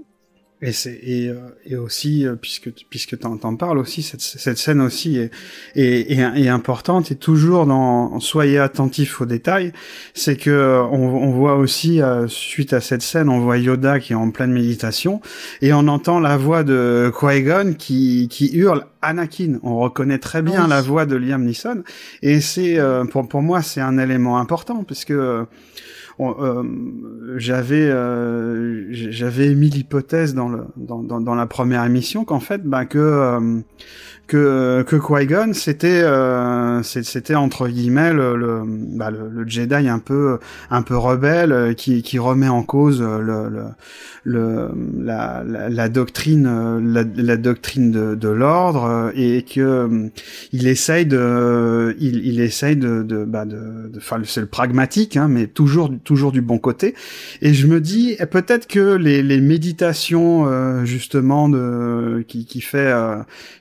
Et 0.60 0.72
c'est 0.72 0.98
et, 1.04 1.28
euh, 1.28 1.36
et 1.66 1.76
aussi 1.76 2.26
euh, 2.26 2.34
puisque 2.34 2.72
puisque 2.90 3.16
t'en 3.16 3.36
t'en 3.36 3.54
parles 3.54 3.78
aussi 3.78 4.02
cette 4.02 4.20
cette 4.22 4.58
scène 4.58 4.80
aussi 4.80 5.16
est 5.16 5.30
est, 5.76 6.10
est, 6.18 6.42
est 6.42 6.48
importante 6.48 7.12
et 7.12 7.14
toujours 7.14 7.64
dans 7.64 8.18
soyez 8.18 8.58
attentifs 8.58 9.20
aux 9.20 9.24
détails 9.24 9.72
c'est 10.14 10.36
que 10.36 10.50
euh, 10.50 10.82
on, 10.82 10.98
on 10.98 11.30
voit 11.30 11.54
aussi 11.54 12.00
suite 12.26 12.72
à 12.72 12.80
cette 12.80 13.02
scène 13.02 13.28
on 13.28 13.38
voit 13.38 13.56
Yoda 13.58 14.00
qui 14.00 14.14
est 14.14 14.16
en 14.16 14.32
pleine 14.32 14.50
méditation 14.50 15.20
et 15.62 15.72
on 15.72 15.86
entend 15.86 16.18
la 16.18 16.36
voix 16.36 16.64
de 16.64 17.12
Qui-Gon 17.16 17.74
qui 17.78 18.26
qui 18.28 18.50
hurle 18.52 18.84
Anakin. 19.00 19.60
On 19.62 19.78
reconnaît 19.78 20.18
très 20.18 20.42
bien 20.42 20.64
Oui. 20.64 20.70
la 20.70 20.82
voix 20.82 21.06
de 21.06 21.14
Liam 21.14 21.44
Neeson 21.44 21.84
et 22.20 22.40
c'est 22.40 22.80
euh, 22.80 23.04
pour 23.04 23.28
pour 23.28 23.42
moi 23.42 23.62
c'est 23.62 23.80
un 23.80 23.96
élément 23.96 24.38
important 24.38 24.82
parce 24.82 25.04
que 25.04 25.46
euh, 26.20 26.64
j'avais 27.36 27.88
euh, 27.88 28.86
j'avais 28.90 29.48
émis 29.52 29.70
l'hypothèse 29.70 30.34
dans 30.34 30.48
le 30.48 30.64
dans, 30.76 31.02
dans, 31.02 31.20
dans 31.20 31.34
la 31.34 31.46
première 31.46 31.84
émission 31.84 32.24
qu'en 32.24 32.40
fait 32.40 32.64
bah 32.64 32.86
que 32.86 32.98
euh, 32.98 33.60
que 34.28 34.82
que 34.86 34.96
Qui-Gon 34.96 35.54
c'était 35.54 36.02
euh, 36.04 36.82
c'était 36.82 37.34
entre 37.34 37.66
guillemets 37.66 38.12
le 38.12 38.36
le, 38.36 38.62
bah, 38.66 39.10
le 39.10 39.28
le 39.28 39.48
Jedi 39.48 39.88
un 39.88 39.98
peu 39.98 40.38
un 40.70 40.82
peu 40.82 40.96
rebelle 40.96 41.50
euh, 41.52 41.72
qui 41.72 42.02
qui 42.02 42.18
remet 42.18 42.48
en 42.48 42.62
cause 42.62 43.00
euh, 43.00 43.20
le 43.20 43.48
le, 43.48 43.64
le 44.24 44.68
la, 45.02 45.42
la 45.46 45.70
la 45.70 45.88
doctrine 45.88 46.46
euh, 46.46 46.78
la, 46.80 47.04
la 47.16 47.36
doctrine 47.38 47.90
de, 47.90 48.14
de 48.14 48.28
l'ordre 48.28 49.10
et 49.14 49.42
que 49.42 50.10
il 50.52 50.66
essaye 50.66 51.06
de 51.06 51.96
il, 51.98 52.26
il 52.26 52.40
essaye 52.40 52.76
de 52.76 53.02
de 53.02 53.24
bah 53.24 53.46
de 53.46 53.90
enfin 53.96 54.18
c'est 54.24 54.42
le 54.42 54.46
pragmatique 54.46 55.16
hein, 55.16 55.28
mais 55.28 55.46
toujours 55.46 55.90
toujours 56.04 56.32
du 56.32 56.42
bon 56.42 56.58
côté. 56.58 56.94
Et 57.40 57.54
je 57.54 57.66
me 57.66 57.80
dis 57.80 58.14
eh, 58.20 58.26
peut-être 58.26 58.66
que 58.66 58.94
les 58.96 59.22
les 59.22 59.40
méditations 59.40 60.84
justement 60.84 61.48
de 61.48 62.22
qui 62.28 62.44
qui 62.44 62.60
fait 62.60 62.92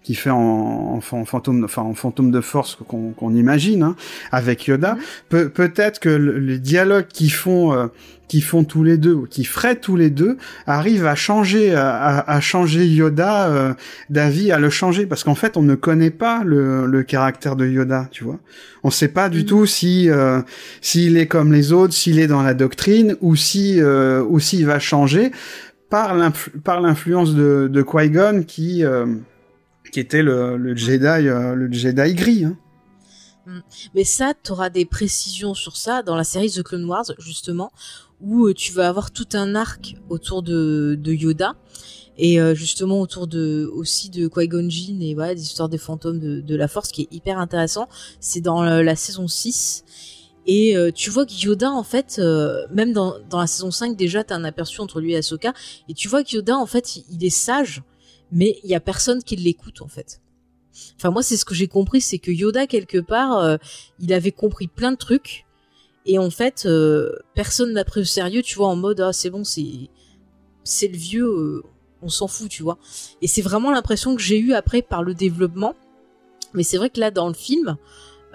qui 0.04 0.14
fait 0.14 0.30
en, 0.30 0.57
en 0.58 1.02
fan- 1.02 1.26
fantôme 1.26 1.64
enfin 1.64 1.82
en 1.84 1.94
fantôme 1.94 2.32
de 2.32 2.42
force 2.42 2.78
qu'on 2.88 3.34
imagine 3.36 3.84
hein, 3.84 3.96
avec 4.32 4.66
Yoda 4.68 4.94
Mhm. 4.96 5.00
peut 5.30 5.50
peut-être 5.50 6.00
que 6.00 6.10
le- 6.10 6.40
les 6.40 6.60
dialogues 6.60 7.08
qu'ils 7.08 7.32
font 7.32 7.74
euh, 7.74 7.88
qui 8.28 8.42
font 8.42 8.66
tous 8.66 8.84
les 8.84 8.98
deux, 8.98 9.14
ou 9.14 9.26
qui 9.26 9.46
feraient 9.46 9.78
tous 9.78 9.96
les 9.96 10.10
deux, 10.10 10.36
arrivent 10.66 11.06
à 11.06 11.16
changer, 11.16 11.74
à, 11.74 12.42
changer 12.42 12.86
Yoda 12.86 13.48
euh, 13.48 13.74
d'avis, 14.10 14.52
à 14.52 14.60
le 14.60 14.70
changer, 14.70 15.06
parce 15.06 15.24
qu'en 15.24 15.34
fait, 15.34 15.56
on 15.56 15.62
ne 15.62 15.76
connaît 15.76 16.10
pas 16.12 16.44
le, 16.44 16.88
le 16.88 17.04
caractère 17.04 17.56
de 17.56 17.66
Yoda, 17.66 18.10
tu 18.12 18.26
vois. 18.26 18.38
On 18.84 18.90
sait 18.90 19.08
pas 19.08 19.30
du 19.30 19.40
Mhm. 19.40 19.46
tout 19.46 19.66
si 19.66 20.10
euh, 20.10 20.42
s'il 20.82 21.16
est 21.18 21.28
comme 21.28 21.54
les 21.54 21.72
autres, 21.72 21.94
s'il 21.94 22.20
est 22.20 22.28
dans 22.28 22.42
la 22.44 22.54
doctrine, 22.54 23.16
ou 23.22 23.38
si 23.38 23.80
euh, 23.80 24.22
ou 24.28 24.42
s'il 24.42 24.66
va 24.66 24.78
changer 24.80 25.32
par 25.90 26.14
l'influ- 26.14 26.52
par 26.62 26.82
l'influence 26.82 27.34
de, 27.34 27.70
de 27.72 27.82
Qui-Gon 27.82 28.44
qui 28.46 28.84
euh, 28.84 29.06
qui 29.06 29.22
était 29.96 30.24
le, 30.24 30.76
Jedi 30.76 31.06
euh, 31.06 31.54
le 31.56 31.72
Jedi 31.72 32.14
gris. 32.14 32.46
Hein. 32.46 32.58
Mais 33.96 34.04
ça, 34.04 34.34
tu 34.42 34.52
auras 34.52 34.70
des 34.70 34.86
précisions 34.86 35.54
sur 35.54 35.78
ça 35.78 36.04
dans 36.04 36.16
la 36.16 36.26
série 36.26 36.52
The 36.52 36.64
Clone 36.64 36.86
Wars, 36.86 37.06
justement, 37.18 37.72
où 38.20 38.48
euh, 38.48 38.54
tu 38.54 38.74
vas 38.74 38.90
avoir 38.90 39.12
tout 39.12 39.28
un 39.34 39.56
arc 39.56 39.96
autour 40.10 40.44
de, 40.44 41.00
Yoda 41.06 41.56
et 42.18 42.42
euh, 42.42 42.56
justement 42.56 43.00
autour 43.00 43.28
de 43.28 43.70
aussi 43.74 44.10
de 44.10 44.28
Qui-Gon 44.28 44.70
Jinn 44.70 45.02
et 45.02 45.14
voilà, 45.14 45.36
des 45.36 45.44
histoires 45.44 45.70
des 45.70 45.78
fantômes 45.78 46.20
de, 46.20 46.56
la 46.56 46.68
Force 46.68 46.92
qui 46.92 47.04
est 47.04 47.08
hyper 47.12 47.40
intéressant. 47.40 47.88
C'est 48.20 48.42
dans 48.42 48.64
la 48.64 48.96
saison 48.96 49.28
6. 49.28 49.86
Et 50.50 50.76
tu 50.96 51.10
vois 51.10 51.26
que 51.26 51.34
Yoda, 51.34 51.70
en 51.72 51.84
fait, 51.84 52.20
même 52.72 52.92
dans, 52.92 53.16
dans 53.30 53.40
la 53.40 53.48
saison 53.48 53.70
5, 53.70 53.96
déjà, 53.96 54.24
t'as 54.24 54.36
un 54.36 54.46
aperçu 54.46 54.82
entre 54.82 55.00
lui 55.00 55.14
et 55.14 55.18
Ahsoka. 55.18 55.54
Et 55.90 55.94
tu 55.94 56.08
vois 56.08 56.24
que 56.24 56.36
Yoda, 56.36 56.58
en 56.58 56.66
fait, 56.66 56.98
il 57.12 57.24
est 57.24 57.30
sage, 57.30 57.84
mais 58.32 58.60
il 58.64 58.70
y 58.70 58.76
a 58.76 58.80
personne 58.80 59.24
qui 59.24 59.36
l'écoute, 59.36 59.82
en 59.82 59.88
fait. 59.88 60.22
Enfin, 60.96 61.12
moi, 61.12 61.24
c'est 61.24 61.38
ce 61.38 61.46
que 61.46 61.56
j'ai 61.56 61.68
compris, 61.68 62.02
c'est 62.02 62.20
que 62.20 62.32
Yoda, 62.32 62.68
quelque 62.68 63.00
part, 63.00 63.38
euh, 63.40 63.58
il 64.00 64.14
avait 64.14 64.32
compris 64.32 64.68
plein 64.68 64.92
de 64.92 64.98
trucs. 64.98 65.46
Et 66.06 66.20
en 66.20 66.30
fait, 66.30 66.66
euh, 66.66 67.12
personne 67.36 67.74
n'a 67.74 67.84
pris 67.84 68.02
au 68.02 68.06
sérieux, 68.06 68.42
tu 68.42 68.56
vois, 68.56 68.68
en 68.68 68.76
mode, 68.76 69.02
ah, 69.02 69.12
c'est 69.12 69.30
bon, 69.30 69.44
c'est, 69.44 69.90
c'est 70.64 70.88
le 70.88 70.98
vieux, 70.98 71.26
euh, 71.26 71.64
on 72.02 72.10
s'en 72.10 72.28
fout, 72.28 72.50
tu 72.50 72.64
vois. 72.64 72.78
Et 73.22 73.28
c'est 73.28 73.42
vraiment 73.42 73.72
l'impression 73.72 74.16
que 74.16 74.22
j'ai 74.22 74.40
eue 74.40 74.54
après 74.54 74.82
par 74.82 75.04
le 75.04 75.14
développement. 75.14 75.76
Mais 76.54 76.64
c'est 76.64 76.78
vrai 76.78 76.90
que 76.90 77.00
là, 77.00 77.12
dans 77.12 77.28
le 77.28 77.34
film, 77.34 77.78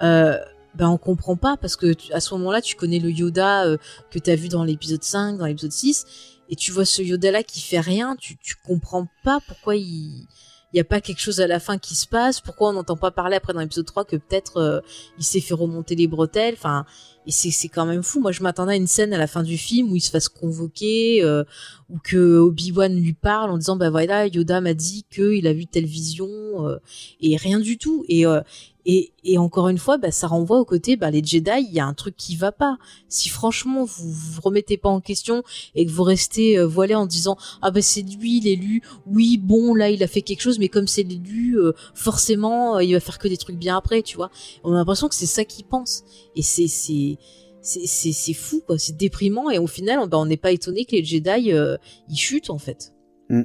euh, 0.01 0.37
ben 0.75 0.89
on 0.89 0.97
comprend 0.97 1.35
pas 1.35 1.55
parce 1.57 1.75
que 1.75 1.95
à 2.13 2.19
ce 2.19 2.33
moment-là, 2.35 2.61
tu 2.61 2.75
connais 2.75 2.99
le 2.99 3.11
Yoda 3.11 3.65
euh, 3.65 3.77
que 4.09 4.19
t'as 4.19 4.35
vu 4.35 4.49
dans 4.49 4.63
l'épisode 4.63 5.03
5, 5.03 5.37
dans 5.37 5.45
l'épisode 5.45 5.71
6, 5.71 6.05
et 6.49 6.55
tu 6.55 6.71
vois 6.71 6.85
ce 6.85 7.01
Yoda-là 7.01 7.43
qui 7.43 7.61
fait 7.61 7.79
rien, 7.79 8.15
tu, 8.15 8.37
tu 8.37 8.55
comprends 8.55 9.07
pas 9.23 9.39
pourquoi 9.47 9.75
il 9.75 10.27
il 10.73 10.77
y 10.77 10.79
a 10.79 10.83
pas 10.83 11.01
quelque 11.01 11.19
chose 11.19 11.39
à 11.39 11.47
la 11.47 11.59
fin 11.59 11.77
qui 11.77 11.95
se 11.95 12.07
passe, 12.07 12.41
pourquoi 12.41 12.69
on 12.69 12.73
n'entend 12.73 12.97
pas 12.97 13.11
parler 13.11 13.35
après 13.35 13.53
dans 13.53 13.59
l'épisode 13.59 13.85
3 13.85 14.05
que 14.05 14.15
peut-être 14.15 14.57
euh, 14.57 14.81
il 15.19 15.23
s'est 15.23 15.39
fait 15.39 15.53
remonter 15.53 15.95
les 15.95 16.07
bretelles, 16.07 16.55
enfin 16.57 16.85
et 17.25 17.31
c'est 17.31 17.67
quand 17.67 17.85
même 17.85 18.03
fou. 18.03 18.19
Moi 18.19 18.31
je 18.31 18.43
m'attendais 18.43 18.73
à 18.73 18.75
une 18.75 18.87
scène 18.87 19.13
à 19.13 19.17
la 19.17 19.27
fin 19.27 19.43
du 19.43 19.57
film 19.57 19.91
où 19.91 19.95
il 19.95 20.01
se 20.01 20.09
fasse 20.09 20.29
convoquer 20.29 21.23
euh, 21.23 21.43
ou 21.89 21.97
que 22.03 22.39
Obi-Wan 22.39 22.95
lui 22.95 23.13
parle 23.13 23.51
en 23.51 23.57
disant 23.57 23.75
bah 23.75 23.89
voilà 23.89 24.27
Yoda 24.27 24.61
m'a 24.61 24.73
dit 24.73 25.05
que 25.09 25.33
il 25.33 25.47
a 25.47 25.53
vu 25.53 25.65
telle 25.65 25.85
vision 25.85 26.27
euh, 26.29 26.77
et 27.21 27.37
rien 27.37 27.59
du 27.59 27.77
tout 27.77 28.05
et 28.07 28.25
euh, 28.25 28.41
et, 28.85 29.37
encore 29.37 29.69
une 29.69 29.77
fois, 29.77 29.97
bah, 29.97 30.11
ça 30.11 30.27
renvoie 30.27 30.59
au 30.59 30.65
côté, 30.65 30.97
bah, 30.97 31.09
les 31.09 31.23
Jedi, 31.23 31.51
il 31.69 31.73
y 31.73 31.79
a 31.79 31.85
un 31.85 31.93
truc 31.93 32.15
qui 32.17 32.35
va 32.35 32.51
pas. 32.51 32.77
Si 33.07 33.29
franchement 33.29 33.85
vous 33.85 34.11
vous 34.11 34.41
remettez 34.41 34.75
pas 34.75 34.89
en 34.89 34.99
question 34.99 35.43
et 35.75 35.85
que 35.85 35.91
vous 35.91 36.03
restez 36.03 36.57
euh, 36.57 36.67
voilé 36.67 36.95
en 36.95 37.05
disant 37.05 37.37
ah 37.61 37.71
bah 37.71 37.81
c'est 37.81 38.01
lui 38.01 38.39
l'élu, 38.39 38.81
oui 39.05 39.37
bon 39.37 39.75
là 39.75 39.89
il 39.89 40.03
a 40.03 40.07
fait 40.07 40.21
quelque 40.21 40.41
chose, 40.41 40.59
mais 40.59 40.67
comme 40.67 40.87
c'est 40.87 41.03
l'élu, 41.03 41.57
euh, 41.57 41.73
forcément 41.93 42.77
euh, 42.77 42.83
il 42.83 42.93
va 42.93 42.99
faire 42.99 43.19
que 43.19 43.27
des 43.27 43.37
trucs 43.37 43.57
bien 43.57 43.77
après, 43.77 44.01
tu 44.01 44.17
vois. 44.17 44.29
On 44.63 44.73
a 44.73 44.75
l'impression 44.75 45.07
que 45.07 45.15
c'est 45.15 45.25
ça 45.25 45.45
qu'il 45.45 45.65
pense 45.65 46.03
et 46.35 46.41
c'est 46.41 47.12
c'est 47.61 48.33
fou 48.33 48.61
quoi, 48.65 48.77
c'est 48.77 48.97
déprimant 48.97 49.49
et 49.49 49.57
au 49.57 49.67
final 49.67 49.99
on 49.99 50.07
bah, 50.07 50.17
on 50.17 50.25
n'est 50.25 50.35
pas 50.37 50.51
étonné 50.51 50.83
que 50.85 50.95
les 50.97 51.03
Jedi 51.05 51.53
euh, 51.53 51.77
ils 52.09 52.17
chutent 52.17 52.49
en 52.49 52.57
fait. 52.57 52.93
Mm. 53.29 53.43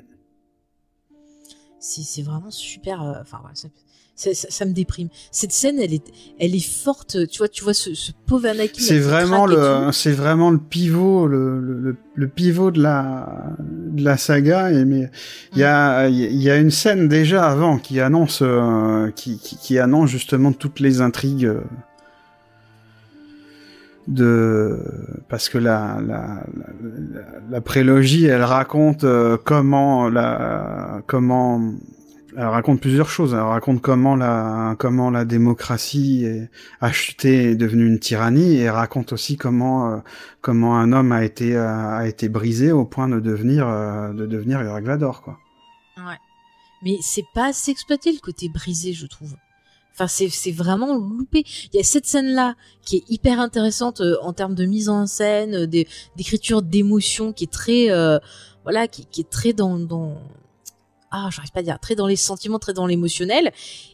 C'est 1.81 2.23
vraiment 2.23 2.51
super. 2.51 3.03
euh, 3.03 3.15
Enfin 3.20 3.39
ça, 3.55 3.69
ça, 4.16 4.35
ça- 4.35 4.49
ça 4.51 4.65
me 4.65 4.73
déprime. 4.73 5.09
Cette 5.31 5.53
scène, 5.53 5.78
elle 5.78 5.95
est, 5.95 6.12
elle 6.40 6.57
est 6.57 6.69
forte. 6.69 7.28
Tu 7.28 7.39
vois, 7.39 7.49
tu 7.49 7.62
vois 7.62 7.73
ce, 7.74 7.95
ce 7.95 8.11
pauvre 8.27 8.47
Anakin. 8.49 8.82
C'est 8.82 8.99
vraiment 8.99 9.47
le, 9.47 9.93
c'est 9.93 10.11
vraiment 10.11 10.51
le 10.51 10.59
pivot, 10.59 11.28
le, 11.28 11.61
le, 11.61 11.78
le- 11.81 11.97
le 12.16 12.28
pivot 12.28 12.73
de 12.73 12.82
la, 12.82 13.55
de 13.61 14.03
la 14.03 14.16
saga. 14.16 14.73
Et 14.73 14.85
mais 14.85 15.09
il 15.53 15.59
y 15.59 15.65
a, 15.65 16.09
il 16.09 16.43
y 16.43 16.51
a 16.51 16.57
une 16.57 16.73
scène 16.73 17.07
déjà 17.07 17.49
avant 17.49 17.78
qui 17.78 18.01
annonce, 18.01 18.40
euh, 18.43 19.12
qui, 19.12 19.39
qui, 19.39 19.57
qui 19.57 19.78
annonce 19.78 20.11
justement 20.11 20.53
toutes 20.53 20.81
les 20.81 21.01
intrigues 21.01 21.45
euh, 21.47 21.61
de, 24.09 24.80
parce 25.28 25.48
que 25.48 25.59
la, 25.59 25.98
la, 26.01 26.43
la, 26.56 27.22
la 27.51 27.60
prélogie, 27.60 28.24
elle 28.24 28.43
raconte 28.43 29.05
euh, 29.05 29.36
comment 29.44 30.09
la, 30.09 31.02
comment 31.06 31.74
elle 32.36 32.47
raconte 32.47 32.80
plusieurs 32.80 33.09
choses. 33.10 33.35
Elle 33.35 33.40
raconte 33.40 33.82
comment 33.82 34.16
la, 34.16 34.76
comment 34.78 35.10
la 35.10 35.24
démocratie 35.24 36.24
est, 36.24 36.51
a 36.80 36.90
chuté 36.90 37.51
est 37.51 37.56
devenue 37.56 37.86
une 37.86 37.98
tyrannie 37.98 38.56
et 38.56 38.70
raconte 38.70 39.12
aussi 39.12 39.36
comment, 39.36 39.93
euh, 39.93 39.97
comment 40.40 40.78
un 40.78 40.93
homme 40.93 41.12
a 41.12 41.24
été, 41.24 41.56
euh, 41.56 41.97
a 41.97 42.06
été 42.06 42.28
brisé 42.28 42.72
au 42.72 42.85
point 42.85 43.09
de 43.09 43.20
devenir, 43.20 43.66
euh, 43.68 44.12
de 44.12 44.24
devenir 44.26 44.62
Irak 44.62 44.85
Vador, 44.85 45.22
quoi. 45.22 45.39
Ouais. 45.98 46.18
Mais 46.82 46.97
c'est 47.02 47.24
pas 47.35 47.48
assez 47.48 47.72
exploité 47.72 48.12
le 48.12 48.20
côté 48.20 48.48
brisé, 48.48 48.93
je 48.93 49.06
trouve. 49.06 49.35
Enfin, 49.99 50.07
c'est 50.07 50.29
c'est 50.29 50.53
vraiment 50.53 50.97
loupé. 50.97 51.43
Il 51.73 51.77
y 51.77 51.81
a 51.81 51.83
cette 51.83 52.07
scène-là 52.07 52.55
qui 52.85 52.99
est 52.99 53.05
hyper 53.11 53.41
intéressante 53.41 54.01
euh, 54.01 54.16
en 54.23 54.33
termes 54.33 54.55
de 54.55 54.65
mise 54.65 54.89
en 54.89 55.07
scène, 55.09 55.65
euh, 55.65 55.66
d'écriture, 55.66 56.62
d'émotion, 56.62 57.33
qui 57.33 57.45
est 57.45 57.53
très, 57.53 57.91
euh, 57.91 58.20
voilà, 58.62 58.87
qui, 58.87 59.07
qui 59.07 59.23
est 59.23 59.29
très 59.29 59.53
dans, 59.53 59.77
dans, 59.77 60.16
ah, 61.11 61.29
j'arrive 61.33 61.51
pas 61.51 61.61
à 61.61 61.62
dire, 61.65 61.81
très 61.81 61.97
dans 61.97 62.07
les 62.07 62.15
sentiments, 62.15 62.61
très 62.61 62.75
dans 62.75 62.87
l'émotionnel. 62.87 63.51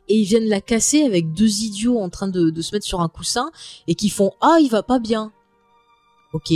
Et 0.09 0.19
ils 0.19 0.25
viennent 0.25 0.49
la 0.49 0.61
casser 0.61 1.05
avec 1.05 1.33
deux 1.33 1.63
idiots 1.63 1.99
en 1.99 2.11
train 2.11 2.29
de, 2.29 2.51
de 2.51 2.63
se 2.63 2.75
mettre 2.75 2.85
sur 2.85 3.01
un 3.01 3.09
coussin 3.09 3.51
et 3.87 3.95
qui 3.95 4.11
font, 4.11 4.33
ah, 4.43 4.59
il 4.61 4.69
va 4.69 4.83
pas 4.83 4.99
bien. 4.99 5.33
Ok. 6.35 6.53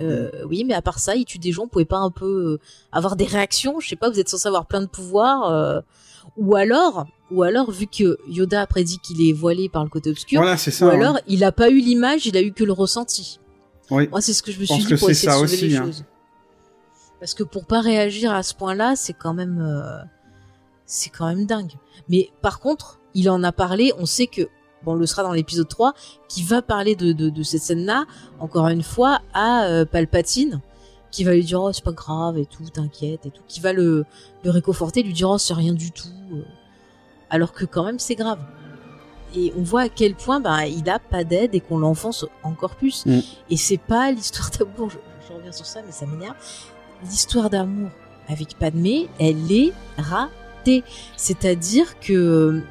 Euh, 0.00 0.30
Oui, 0.46 0.64
mais 0.64 0.74
à 0.74 0.80
part 0.82 0.98
ça, 0.98 1.14
il 1.14 1.26
tue 1.26 1.38
des 1.38 1.52
gens. 1.52 1.64
Vous 1.64 1.68
pouvez 1.68 1.84
pas 1.84 1.98
un 1.98 2.10
peu 2.10 2.24
euh, 2.54 2.60
avoir 2.92 3.16
des 3.16 3.26
réactions 3.26 3.80
Je 3.80 3.88
sais 3.88 3.96
pas. 3.96 4.08
Vous 4.08 4.18
êtes 4.20 4.28
censé 4.30 4.46
avoir 4.46 4.66
plein 4.66 4.80
de 4.80 4.86
pouvoirs. 4.86 5.50
euh, 5.50 5.80
ou 6.36 6.54
alors, 6.54 7.06
ou 7.30 7.42
alors, 7.42 7.70
vu 7.70 7.86
que 7.86 8.18
Yoda 8.28 8.62
a 8.62 8.66
prédit 8.66 8.98
qu'il 8.98 9.26
est 9.28 9.32
voilé 9.32 9.68
par 9.68 9.84
le 9.84 9.90
côté 9.90 10.10
obscur, 10.10 10.40
Voilà, 10.40 10.56
ça. 10.56 10.86
ou 10.86 10.88
hein. 10.90 10.94
alors 10.94 11.18
il 11.26 11.44
a 11.44 11.52
pas 11.52 11.70
eu 11.70 11.78
l'image, 11.78 12.26
il 12.26 12.36
a 12.36 12.42
eu 12.42 12.52
que 12.52 12.64
le 12.64 12.72
ressenti. 12.72 13.38
Oui. 13.90 14.08
Moi, 14.08 14.20
c'est 14.20 14.32
ce 14.32 14.42
que 14.42 14.52
je 14.52 14.60
me 14.60 14.64
suis 14.64 14.84
dit 14.84 14.94
pour 14.96 15.10
essayer 15.10 15.28
ça 15.30 15.40
de 15.40 15.46
sauver 15.46 15.54
aussi, 15.56 15.68
les 15.68 15.76
hein. 15.76 15.84
choses. 15.84 16.04
Parce 17.20 17.34
que 17.34 17.42
pour 17.42 17.64
pas 17.66 17.80
réagir 17.80 18.32
à 18.32 18.42
ce 18.42 18.54
point-là, 18.54 18.94
c'est 18.96 19.12
quand 19.12 19.34
même, 19.34 19.60
euh, 19.60 20.02
c'est 20.86 21.10
quand 21.10 21.26
même 21.26 21.46
dingue. 21.46 21.72
Mais 22.08 22.30
par 22.42 22.60
contre, 22.60 22.98
il 23.14 23.28
en 23.28 23.42
a 23.42 23.52
parlé. 23.52 23.92
On 23.98 24.06
sait 24.06 24.26
que 24.26 24.42
bon, 24.84 24.92
on 24.92 24.94
le 24.94 25.06
sera 25.06 25.22
dans 25.22 25.32
l'épisode 25.32 25.68
3, 25.68 25.94
qui 26.28 26.42
va 26.42 26.62
parler 26.62 26.94
de, 26.94 27.12
de, 27.12 27.28
de 27.30 27.42
cette 27.42 27.62
scène-là, 27.62 28.04
encore 28.38 28.68
une 28.68 28.82
fois, 28.82 29.20
à 29.34 29.64
euh, 29.64 29.84
Palpatine, 29.84 30.60
qui 31.10 31.24
va 31.24 31.34
lui 31.34 31.44
dire 31.44 31.60
oh 31.62 31.72
c'est 31.72 31.84
pas 31.84 31.92
grave 31.92 32.38
et 32.38 32.46
tout, 32.46 32.64
t'inquiète 32.72 33.26
et 33.26 33.30
tout, 33.30 33.42
qui 33.48 33.60
va 33.60 33.72
le, 33.72 34.04
le 34.44 34.50
réconforter, 34.50 35.02
lui 35.02 35.12
dire 35.12 35.30
oh 35.30 35.38
c'est 35.38 35.54
rien 35.54 35.72
du 35.72 35.90
tout, 35.90 36.06
euh, 36.32 36.42
alors 37.30 37.52
que 37.52 37.64
quand 37.64 37.84
même 37.84 37.98
c'est 37.98 38.14
grave. 38.14 38.40
Et 39.36 39.52
on 39.58 39.62
voit 39.62 39.82
à 39.82 39.88
quel 39.88 40.14
point 40.14 40.40
ben 40.40 40.62
il 40.62 40.88
a 40.88 40.98
pas 40.98 41.24
d'aide 41.24 41.54
et 41.54 41.60
qu'on 41.60 41.78
l'enfonce 41.78 42.24
encore 42.42 42.76
plus. 42.76 43.04
Mm. 43.06 43.20
Et 43.50 43.56
c'est 43.56 43.78
pas 43.78 44.10
l'histoire 44.10 44.50
d'amour, 44.50 44.90
je, 44.90 44.98
je 45.28 45.32
reviens 45.34 45.52
sur 45.52 45.66
ça 45.66 45.80
mais 45.84 45.92
ça 45.92 46.06
m'énerve. 46.06 46.36
L'histoire 47.02 47.50
d'amour 47.50 47.90
avec 48.28 48.58
Padmé, 48.58 49.08
elle 49.18 49.50
est 49.50 49.72
ratée. 49.96 50.84
C'est-à-dire 51.16 51.98
que 52.00 52.62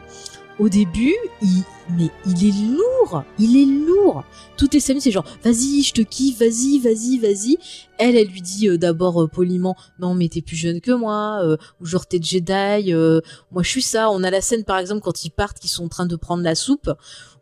au 0.59 0.69
début, 0.69 1.15
il, 1.41 1.63
mais 1.95 2.09
il 2.25 2.47
est 2.47 2.75
lourd, 2.75 3.23
il 3.39 3.57
est 3.57 3.85
lourd. 3.85 4.23
Toutes 4.57 4.73
les 4.73 4.79
scènes, 4.79 4.99
c'est 4.99 5.11
genre, 5.11 5.25
vas-y, 5.43 5.84
je 5.84 5.93
te 5.93 6.01
kiffe, 6.01 6.39
vas-y, 6.39 6.79
vas-y, 6.79 7.17
vas-y. 7.17 7.57
Elle, 7.97 8.15
elle 8.15 8.27
lui 8.27 8.41
dit 8.41 8.67
euh, 8.67 8.77
d'abord 8.77 9.23
euh, 9.23 9.27
poliment, 9.27 9.75
non 9.99 10.13
mais 10.13 10.27
t'es 10.27 10.41
plus 10.41 10.55
jeune 10.55 10.81
que 10.81 10.91
moi, 10.91 11.39
euh, 11.43 11.57
ou 11.81 11.85
genre 11.85 12.05
t'es 12.05 12.19
Jedi, 12.21 12.93
moi 13.51 13.63
je 13.63 13.69
suis 13.69 13.81
ça. 13.81 14.09
On 14.09 14.23
a 14.23 14.31
la 14.31 14.41
scène 14.41 14.63
par 14.63 14.77
exemple 14.77 15.01
quand 15.01 15.23
ils 15.25 15.31
partent, 15.31 15.59
qu'ils 15.59 15.69
sont 15.69 15.85
en 15.85 15.89
train 15.89 16.05
de 16.05 16.15
prendre 16.15 16.43
la 16.43 16.55
soupe, 16.55 16.91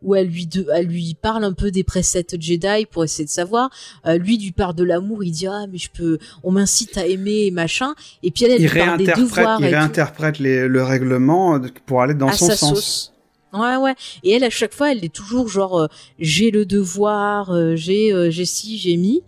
où 0.06 0.16
elle 0.16 0.28
lui, 0.28 0.46
de, 0.48 0.66
elle 0.74 0.86
lui 0.88 1.18
parle 1.22 1.44
un 1.44 1.52
peu 1.52 1.72
des 1.72 1.84
préceptes 1.84 2.40
Jedi 2.40 2.86
pour 2.90 3.04
essayer 3.04 3.26
de 3.26 3.30
savoir. 3.30 3.70
Euh, 4.06 4.18
lui 4.18 4.38
lui 4.38 4.54
parle 4.54 4.76
de 4.76 4.84
l'amour, 4.86 5.24
il 5.26 5.32
dit 5.32 5.48
ah 5.48 5.66
mais 5.70 5.78
je 5.78 5.90
peux, 5.92 6.18
on 6.44 6.52
m'incite 6.52 6.98
à 6.98 7.06
aimer 7.06 7.46
et 7.48 7.52
machin. 7.52 7.94
Et 8.24 8.32
puis 8.32 8.46
elle, 8.46 8.52
elle 8.52 8.62
Il 8.62 8.70
lui 8.70 8.80
parle 8.80 8.98
des 8.98 9.06
devoirs 9.08 9.60
il 9.60 9.66
et 9.66 9.70
réinterprète 9.76 10.40
les- 10.40 10.68
le 10.70 10.84
règlement 10.84 11.60
pour 11.86 12.02
aller 12.02 12.14
dans 12.14 12.30
à 12.30 12.34
son 12.34 12.48
sa 12.48 12.56
sens. 12.56 12.70
sauce. 12.76 13.12
Ouais 13.54 13.76
ouais. 13.78 13.96
Et 14.24 14.32
elle 14.32 14.44
à 14.44 14.50
chaque 14.50 14.74
fois, 14.74 14.92
elle 14.92 15.04
est 15.04 15.14
toujours 15.14 15.48
genre 15.50 15.80
euh, 15.80 15.88
j'ai 16.20 16.52
le 16.52 16.66
devoir, 16.66 17.52
euh, 17.52 17.76
j'ai 17.76 18.14
euh, 18.14 18.30
j'ai 18.30 18.46
ci, 18.46 18.78
j'ai 18.78 18.96
mis. 18.98 19.22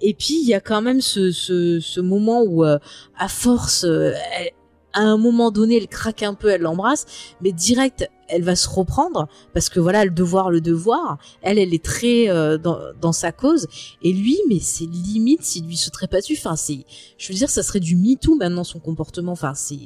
Et 0.00 0.14
puis 0.14 0.38
il 0.42 0.48
y 0.48 0.54
a 0.54 0.60
quand 0.60 0.82
même 0.82 1.00
ce 1.00 1.32
ce, 1.32 1.80
ce 1.80 2.00
moment 2.00 2.42
où 2.42 2.64
euh, 2.64 2.78
à 3.18 3.28
force 3.28 3.84
euh, 3.84 4.12
elle- 4.38 4.50
à 4.98 5.02
un 5.02 5.16
moment 5.16 5.52
donné, 5.52 5.76
elle 5.76 5.86
craque 5.86 6.24
un 6.24 6.34
peu, 6.34 6.48
elle 6.48 6.62
l'embrasse, 6.62 7.06
mais 7.40 7.52
direct, 7.52 8.10
elle 8.26 8.42
va 8.42 8.56
se 8.56 8.68
reprendre 8.68 9.28
parce 9.54 9.68
que 9.68 9.78
voilà, 9.78 10.04
le 10.04 10.10
devoir, 10.10 10.50
le 10.50 10.60
devoir. 10.60 11.18
Elle, 11.40 11.60
elle 11.60 11.72
est 11.72 11.84
très 11.84 12.28
euh, 12.28 12.58
dans, 12.58 13.12
sa 13.12 13.30
cause. 13.30 13.68
Et 14.02 14.12
lui, 14.12 14.36
mais 14.48 14.58
c'est 14.58 14.86
limite 14.86 15.44
s'il 15.44 15.66
lui 15.66 15.76
sauterait 15.76 16.08
pas 16.08 16.18
dessus. 16.18 16.34
Enfin, 16.36 16.56
c'est, 16.56 16.84
je 17.16 17.32
veux 17.32 17.38
dire, 17.38 17.48
ça 17.48 17.62
serait 17.62 17.78
du 17.78 17.94
MeToo 17.94 18.34
maintenant 18.34 18.64
son 18.64 18.80
comportement. 18.80 19.32
Enfin, 19.32 19.54
c'est, 19.54 19.78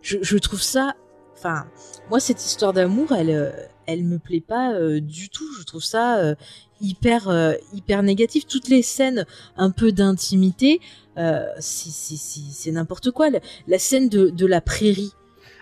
je, 0.00 0.38
trouve 0.38 0.62
ça. 0.62 0.94
Enfin, 1.36 1.66
moi, 2.08 2.20
cette 2.20 2.44
histoire 2.44 2.72
d'amour, 2.72 3.10
elle, 3.10 3.30
euh, 3.30 3.50
elle 3.86 4.04
me 4.04 4.20
plaît 4.20 4.44
pas 4.46 4.74
euh, 4.74 5.00
du 5.00 5.28
tout. 5.28 5.52
Je 5.58 5.64
trouve 5.64 5.82
ça 5.82 6.36
hyper, 6.80 7.56
hyper 7.74 8.04
négatif. 8.04 8.46
Toutes 8.46 8.68
les 8.68 8.82
scènes 8.82 9.26
un 9.56 9.72
peu 9.72 9.90
d'intimité, 9.90 10.80
euh, 11.18 11.44
c'est, 11.60 12.70
n'importe 12.70 13.10
quoi. 13.10 13.30
La, 13.30 13.40
la 13.68 13.78
scène 13.78 14.08
de, 14.08 14.30
de 14.30 14.46
la 14.46 14.60
prairie. 14.60 15.12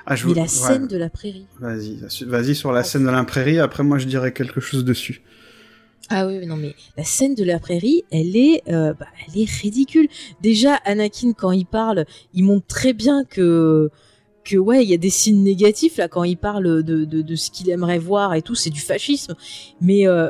Ah, 0.06 0.16
je 0.16 0.24
Mais 0.26 0.28
vous- 0.30 0.34
la 0.36 0.42
ouais. 0.42 0.48
scène 0.48 0.86
de 0.86 0.96
la 0.96 1.08
prairie. 1.08 1.46
Vas-y, 1.60 1.98
vas-y 2.26 2.54
sur 2.54 2.72
la 2.72 2.82
scène 2.84 3.04
de 3.04 3.10
la 3.10 3.24
prairie. 3.24 3.58
Après, 3.58 3.82
moi, 3.82 3.98
je 3.98 4.06
dirais 4.06 4.32
quelque 4.32 4.60
chose 4.60 4.84
dessus. 4.84 5.22
Ah 6.10 6.26
oui, 6.26 6.36
oui, 6.38 6.46
non 6.46 6.56
mais 6.56 6.74
la 6.98 7.04
scène 7.04 7.34
de 7.34 7.44
la 7.44 7.58
prairie, 7.58 8.04
elle 8.12 8.36
est, 8.36 8.62
euh, 8.68 8.92
bah, 8.92 9.06
elle 9.26 9.40
est 9.40 9.48
ridicule. 9.50 10.06
Déjà, 10.42 10.74
Anakin 10.84 11.32
quand 11.32 11.50
il 11.52 11.64
parle, 11.64 12.04
il 12.34 12.44
montre 12.44 12.66
très 12.66 12.92
bien 12.92 13.24
que 13.24 13.90
que 14.44 14.58
ouais, 14.58 14.84
il 14.84 14.90
y 14.90 14.92
a 14.92 14.98
des 14.98 15.08
signes 15.08 15.42
négatifs 15.42 15.96
là 15.96 16.06
quand 16.08 16.24
il 16.24 16.36
parle 16.36 16.82
de 16.82 17.06
de, 17.06 17.22
de 17.22 17.34
ce 17.36 17.50
qu'il 17.50 17.70
aimerait 17.70 17.98
voir 17.98 18.34
et 18.34 18.42
tout, 18.42 18.54
c'est 18.54 18.68
du 18.68 18.82
fascisme. 18.82 19.34
Mais 19.80 20.06
euh, 20.06 20.28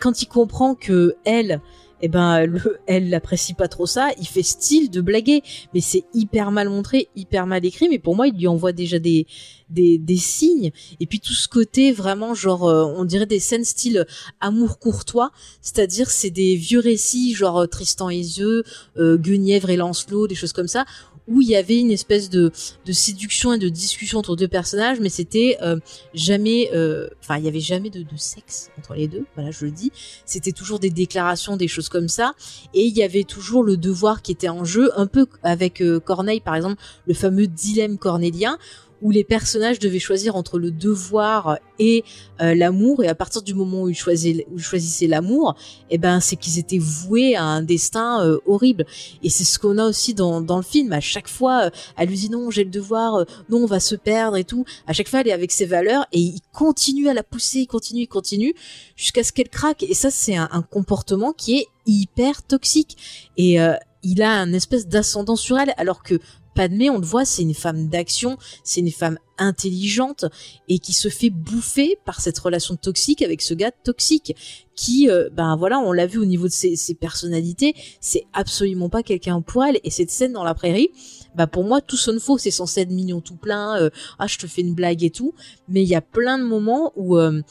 quand 0.00 0.22
il 0.22 0.26
comprend 0.26 0.74
que 0.74 1.14
elle, 1.24 1.60
eh 2.02 2.08
ben, 2.08 2.44
le, 2.46 2.78
elle 2.86 3.10
l'apprécie 3.10 3.54
pas 3.54 3.68
trop 3.68 3.86
ça, 3.86 4.10
il 4.18 4.26
fait 4.26 4.42
style 4.42 4.90
de 4.90 5.00
blaguer, 5.00 5.42
mais 5.74 5.80
c'est 5.80 6.04
hyper 6.14 6.50
mal 6.50 6.68
montré, 6.68 7.08
hyper 7.16 7.46
mal 7.46 7.64
écrit. 7.64 7.88
Mais 7.88 7.98
pour 7.98 8.16
moi, 8.16 8.28
il 8.28 8.34
lui 8.36 8.46
envoie 8.46 8.72
déjà 8.72 8.98
des 8.98 9.26
des, 9.70 9.98
des 9.98 10.16
signes. 10.16 10.70
Et 11.00 11.06
puis 11.06 11.20
tout 11.20 11.32
ce 11.32 11.48
côté 11.48 11.92
vraiment 11.92 12.34
genre, 12.34 12.68
euh, 12.68 12.84
on 12.84 13.04
dirait 13.04 13.26
des 13.26 13.40
scènes 13.40 13.64
style 13.64 14.06
amour 14.40 14.78
courtois, 14.78 15.30
c'est-à-dire 15.60 16.10
c'est 16.10 16.30
des 16.30 16.56
vieux 16.56 16.80
récits 16.80 17.34
genre 17.34 17.58
euh, 17.62 17.66
Tristan 17.66 18.10
et 18.10 18.16
Iseult, 18.16 18.62
euh, 18.96 19.16
Guenièvre 19.16 19.70
et 19.70 19.76
Lancelot, 19.76 20.28
des 20.28 20.34
choses 20.34 20.52
comme 20.52 20.68
ça, 20.68 20.84
où 21.28 21.40
il 21.40 21.48
y 21.48 21.56
avait 21.56 21.78
une 21.78 21.90
espèce 21.90 22.30
de, 22.30 22.52
de 22.84 22.92
séduction 22.92 23.52
et 23.52 23.58
de 23.58 23.68
discussion 23.68 24.18
entre 24.18 24.36
deux 24.36 24.48
personnages, 24.48 25.00
mais 25.00 25.08
c'était 25.08 25.58
euh, 25.62 25.78
jamais, 26.14 26.70
euh, 26.72 27.08
enfin 27.20 27.38
il 27.38 27.44
y 27.44 27.48
avait 27.48 27.60
jamais 27.60 27.90
de, 27.90 28.02
de 28.02 28.16
sexe 28.16 28.70
entre 28.78 28.94
les 28.94 29.08
deux, 29.08 29.24
voilà 29.34 29.50
je 29.50 29.64
le 29.64 29.70
dis, 29.70 29.92
c'était 30.24 30.52
toujours 30.52 30.78
des 30.78 30.90
déclarations, 30.90 31.56
des 31.56 31.68
choses 31.68 31.88
comme 31.88 32.08
ça, 32.08 32.34
et 32.74 32.84
il 32.84 32.96
y 32.96 33.02
avait 33.02 33.24
toujours 33.24 33.62
le 33.62 33.76
devoir 33.76 34.22
qui 34.22 34.32
était 34.32 34.48
en 34.48 34.64
jeu, 34.64 34.90
un 34.96 35.06
peu 35.06 35.26
avec 35.42 35.80
euh, 35.80 36.00
Corneille 36.00 36.40
par 36.40 36.54
exemple, 36.54 36.80
le 37.06 37.14
fameux 37.14 37.46
dilemme 37.46 37.98
cornélien, 37.98 38.58
où 39.02 39.10
les 39.10 39.24
personnages 39.24 39.78
devaient 39.78 39.98
choisir 39.98 40.36
entre 40.36 40.58
le 40.58 40.70
devoir 40.70 41.58
et 41.78 42.04
euh, 42.40 42.54
l'amour. 42.54 43.04
Et 43.04 43.08
à 43.08 43.14
partir 43.14 43.42
du 43.42 43.54
moment 43.54 43.82
où 43.82 43.88
ils 43.88 43.94
choisissaient, 43.94 45.06
l'amour 45.06 45.54
eh 45.90 45.98
ben 45.98 46.20
c'est 46.20 46.36
qu'ils 46.36 46.58
étaient 46.58 46.78
voués 46.78 47.36
à 47.36 47.44
un 47.44 47.62
destin 47.62 48.24
euh, 48.24 48.38
horrible. 48.46 48.86
Et 49.22 49.30
c'est 49.30 49.44
ce 49.44 49.58
qu'on 49.58 49.78
a 49.78 49.86
aussi 49.86 50.14
dans, 50.14 50.40
dans 50.40 50.56
le 50.56 50.62
film. 50.62 50.92
À 50.92 51.00
chaque 51.00 51.28
fois 51.28 51.66
euh, 51.66 51.70
elle 51.96 52.08
lui 52.08 52.16
dit 52.16 52.30
non 52.30 52.50
j'ai 52.50 52.64
le 52.64 52.70
devoir 52.70 53.24
non 53.48 53.58
on 53.64 53.66
va 53.66 53.80
se 53.80 53.94
perdre 53.94 54.36
et 54.36 54.44
tout. 54.44 54.64
À 54.86 54.92
chaque 54.92 55.08
fois 55.08 55.20
elle 55.20 55.28
est 55.28 55.32
avec 55.32 55.52
ses 55.52 55.66
valeurs 55.66 56.06
et 56.12 56.20
il 56.20 56.40
continue 56.52 57.08
à 57.08 57.14
la 57.14 57.22
pousser 57.22 57.60
il 57.60 57.66
continue 57.66 58.02
il 58.02 58.08
continue 58.08 58.54
jusqu'à 58.96 59.22
ce 59.22 59.32
qu'elle 59.32 59.48
craque. 59.48 59.82
Et 59.82 59.94
ça 59.94 60.10
c'est 60.10 60.36
un, 60.36 60.48
comportement 60.70 61.32
qui 61.32 61.58
est 61.58 61.66
hyper 61.86 62.42
toxique. 62.42 62.96
Et 63.36 63.58
il 64.02 64.22
a 64.22 64.30
un 64.30 64.52
espèce 64.52 64.86
d'ascendant 64.86 65.36
sur 65.36 65.58
elle 65.58 65.74
alors 65.76 66.02
que 66.02 66.18
Padmé, 66.56 66.88
on 66.88 66.98
le 66.98 67.06
voit, 67.06 67.26
c'est 67.26 67.42
une 67.42 67.54
femme 67.54 67.88
d'action, 67.88 68.38
c'est 68.64 68.80
une 68.80 68.90
femme 68.90 69.18
intelligente 69.38 70.24
et 70.68 70.78
qui 70.78 70.94
se 70.94 71.10
fait 71.10 71.28
bouffer 71.28 71.98
par 72.06 72.20
cette 72.22 72.38
relation 72.38 72.76
toxique 72.76 73.20
avec 73.20 73.42
ce 73.42 73.52
gars 73.52 73.70
toxique 73.70 74.34
qui, 74.74 75.10
euh, 75.10 75.28
ben 75.30 75.54
voilà, 75.56 75.78
on 75.78 75.92
l'a 75.92 76.06
vu 76.06 76.18
au 76.18 76.24
niveau 76.24 76.46
de 76.46 76.52
ses, 76.52 76.94
personnalités, 76.94 77.74
c'est 78.00 78.24
absolument 78.32 78.88
pas 78.88 79.02
quelqu'un 79.02 79.42
pour 79.42 79.64
elle. 79.64 79.78
Et 79.84 79.90
cette 79.90 80.10
scène 80.10 80.32
dans 80.32 80.44
la 80.44 80.54
prairie, 80.54 80.90
bah 81.34 81.46
pour 81.46 81.64
moi 81.64 81.82
tout 81.82 81.96
sonne 81.96 82.20
faux. 82.20 82.38
C'est 82.38 82.50
censé 82.50 82.80
être 82.80 82.90
mignon 82.90 83.20
tout 83.20 83.36
plein, 83.36 83.76
euh, 83.78 83.90
ah 84.18 84.26
je 84.26 84.38
te 84.38 84.46
fais 84.46 84.62
une 84.62 84.74
blague 84.74 85.04
et 85.04 85.10
tout, 85.10 85.34
mais 85.68 85.82
il 85.82 85.88
y 85.88 85.94
a 85.94 86.00
plein 86.00 86.38
de 86.38 86.44
moments 86.44 86.92
où 86.96 87.18
euh, 87.18 87.42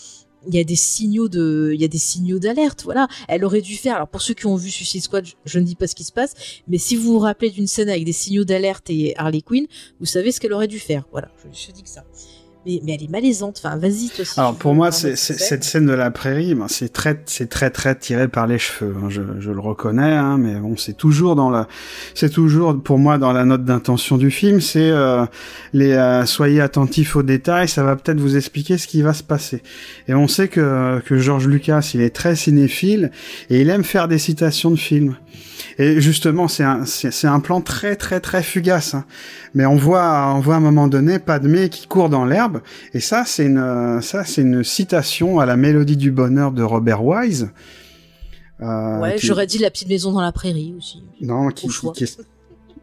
il 0.48 0.56
y 0.56 0.60
a 0.60 0.64
des 0.64 0.76
signaux 0.76 1.28
de, 1.28 1.72
il 1.74 1.82
y 1.82 1.86
a 1.86 1.88
des 1.88 1.98
signaux 1.98 2.40
d'alerte. 2.40 2.84
Voilà, 2.84 3.08
elle 3.28 3.44
aurait 3.46 3.62
dû 3.62 3.76
faire. 3.76 3.96
Alors 3.96 4.08
pour 4.08 4.22
ceux 4.22 4.34
qui 4.34 4.46
ont 4.46 4.56
vu 4.56 4.70
Suicide 4.70 5.04
Squad, 5.04 5.26
je, 5.46 5.60
ne 5.60 5.64
dis 5.64 5.76
pas 5.76 5.88
ce 5.88 5.96
qui 5.96 6.04
se 6.04 6.12
passe, 6.12 6.34
mais 6.68 6.78
si 6.78 6.96
vous 6.96 7.14
vous 7.14 7.20
rappelez 7.20 7.50
d'une 7.50 7.68
scène 7.68 7.90
avec 7.90 8.06
des 8.06 8.14
signaux 8.14 8.44
d'alerte 8.44 8.90
et 8.90 9.14
Harley 9.18 9.42
Quinn, 9.42 9.68
vous 10.00 10.06
savez 10.06 10.32
ce 10.32 10.40
qu'elle 10.40 10.54
aurait 10.54 10.68
dû 10.68 10.80
faire. 10.80 11.06
Voilà, 11.12 11.30
je, 11.44 11.68
je 11.68 11.72
dis 11.72 11.84
que 11.84 11.90
ça. 11.90 12.04
Mais, 12.66 12.82
mais 12.84 12.94
elle 12.96 13.04
est 13.04 13.12
malaisante. 13.12 13.62
Enfin, 13.64 13.78
vas-y 13.78 14.10
toi. 14.10 14.26
Alors 14.38 14.56
pour 14.56 14.74
moi, 14.74 14.92
c'est, 14.92 15.16
cette 15.16 15.64
scène 15.64 15.86
de 15.86 15.94
la 15.94 16.10
prairie, 16.12 16.56
ben, 16.56 16.68
c'est 16.68 16.92
très, 16.92 17.22
c'est 17.26 17.50
très 17.50 17.70
très 17.70 17.96
tiré 17.96 18.28
par 18.28 18.48
les 18.48 18.58
cheveux. 18.58 18.96
hein, 19.04 19.08
je, 19.10 19.22
je 19.40 19.52
le 19.52 19.60
reconnais, 19.60 20.14
hein, 20.16 20.38
mais 20.38 20.56
bon, 20.56 20.76
c'est 20.78 20.98
toujours 20.98 21.36
dans 21.36 21.50
la, 21.50 21.68
c'est 22.14 22.30
toujours 22.32 22.82
pour 22.82 22.98
moi 22.98 23.18
dans 23.18 23.34
la 23.34 23.46
note 23.46 23.66
d'intention 23.66 24.18
du 24.18 24.32
film. 24.32 24.62
C'est 24.62 24.90
euh, 24.90 25.26
les 25.74 25.92
euh, 25.94 26.26
soyez 26.26 26.62
attentifs 26.62 27.16
aux 27.16 27.24
détails, 27.24 27.68
ça 27.68 27.84
va 27.84 27.96
peut-être 27.96 28.20
vous 28.20 28.36
expliquer 28.36 28.78
ce 28.78 28.88
qui 28.88 29.02
va 29.02 29.14
se 29.14 29.24
passer. 29.24 29.62
Et 30.08 30.14
on 30.14 30.28
sait 30.28 30.48
que 30.48 31.00
que 31.06 31.18
George 31.18 31.48
Lucas, 31.48 31.92
il 31.94 32.02
est 32.02 32.16
très 32.16 32.36
cinéphile 32.36 33.12
et 33.50 33.62
il 33.62 33.70
aime 33.70 33.84
faire 33.84 34.08
des 34.08 34.18
citations 34.18 34.72
de 34.72 34.76
films. 34.78 35.16
Et 35.78 36.00
justement, 36.00 36.48
c'est 36.48 36.64
un, 36.64 36.86
c'est, 36.86 37.12
c'est 37.12 37.28
un 37.28 37.40
plan 37.40 37.60
très 37.62 37.96
très 37.96 38.20
très 38.20 38.44
fugace. 38.44 38.94
hein. 38.94 39.06
Mais 39.54 39.66
on 39.66 39.76
voit, 39.76 40.34
on 40.36 40.40
voit 40.40 40.56
à 40.56 40.58
un 40.58 40.62
moment 40.62 40.88
donné 40.88 41.20
Padmé 41.20 41.70
qui 41.70 41.88
court 41.88 42.10
dans 42.10 42.26
l'herbe. 42.26 42.55
Et 42.94 43.00
ça, 43.00 43.24
c'est 43.26 43.46
une, 43.46 44.00
ça, 44.02 44.24
c'est 44.26 44.42
une 44.42 44.64
citation 44.64 45.40
à 45.40 45.46
la 45.46 45.56
mélodie 45.58 45.98
du 45.98 46.12
bonheur 46.12 46.52
de 46.52 46.64
Robert 46.64 47.04
Wise. 47.04 47.50
Euh, 48.62 49.00
Ouais, 49.02 49.16
qui- 49.16 49.28
j'aurais 49.28 49.48
dit 49.48 49.58
la 49.58 49.70
petite 49.70 49.90
maison 49.90 50.14
dans 50.14 50.22
la 50.22 50.32
prairie 50.32 50.74
aussi. 50.78 51.04
non, 51.22 51.50
qui, 51.50 51.68
qui, 51.68 51.92
qui 51.92 52.04
est, 52.06 52.20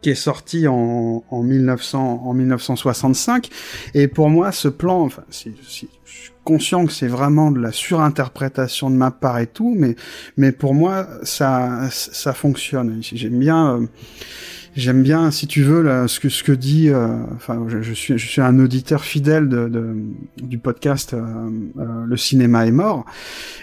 qui 0.01 0.09
est 0.11 0.15
sorti 0.15 0.67
en, 0.67 1.23
en 1.29 1.41
1900 1.43 2.21
en 2.25 2.33
1965 2.33 3.49
et 3.95 4.07
pour 4.07 4.29
moi 4.29 4.51
ce 4.51 4.67
plan 4.67 5.01
enfin 5.01 5.23
je 5.31 5.49
suis 5.65 5.87
conscient 6.43 6.85
que 6.85 6.91
c'est 6.91 7.07
vraiment 7.07 7.49
de 7.51 7.59
la 7.59 7.71
surinterprétation 7.71 8.89
de 8.91 8.95
ma 8.97 9.11
part 9.11 9.39
et 9.39 9.47
tout 9.47 9.73
mais 9.75 9.95
mais 10.37 10.51
pour 10.51 10.73
moi 10.75 11.07
ça 11.23 11.87
ça 11.89 12.33
fonctionne 12.33 12.99
j'aime 13.01 13.39
bien 13.39 13.77
euh, 13.81 13.87
j'aime 14.75 15.03
bien, 15.03 15.29
si 15.31 15.47
tu 15.47 15.61
veux, 15.63 15.81
là, 15.81 16.07
ce 16.07 16.19
que 16.19 16.29
ce 16.29 16.43
que 16.43 16.51
dit. 16.51 16.89
euh, 16.89 17.07
Enfin, 17.35 17.63
je, 17.67 17.81
je 17.81 17.93
suis 17.93 18.17
je 18.17 18.27
suis 18.27 18.41
un 18.41 18.59
auditeur 18.59 19.03
fidèle 19.03 19.49
de, 19.49 19.67
de 19.67 19.95
du 20.41 20.57
podcast 20.57 21.13
euh, 21.13 21.21
euh, 21.79 21.83
Le 22.05 22.17
cinéma 22.17 22.65
est 22.65 22.71
mort 22.71 23.05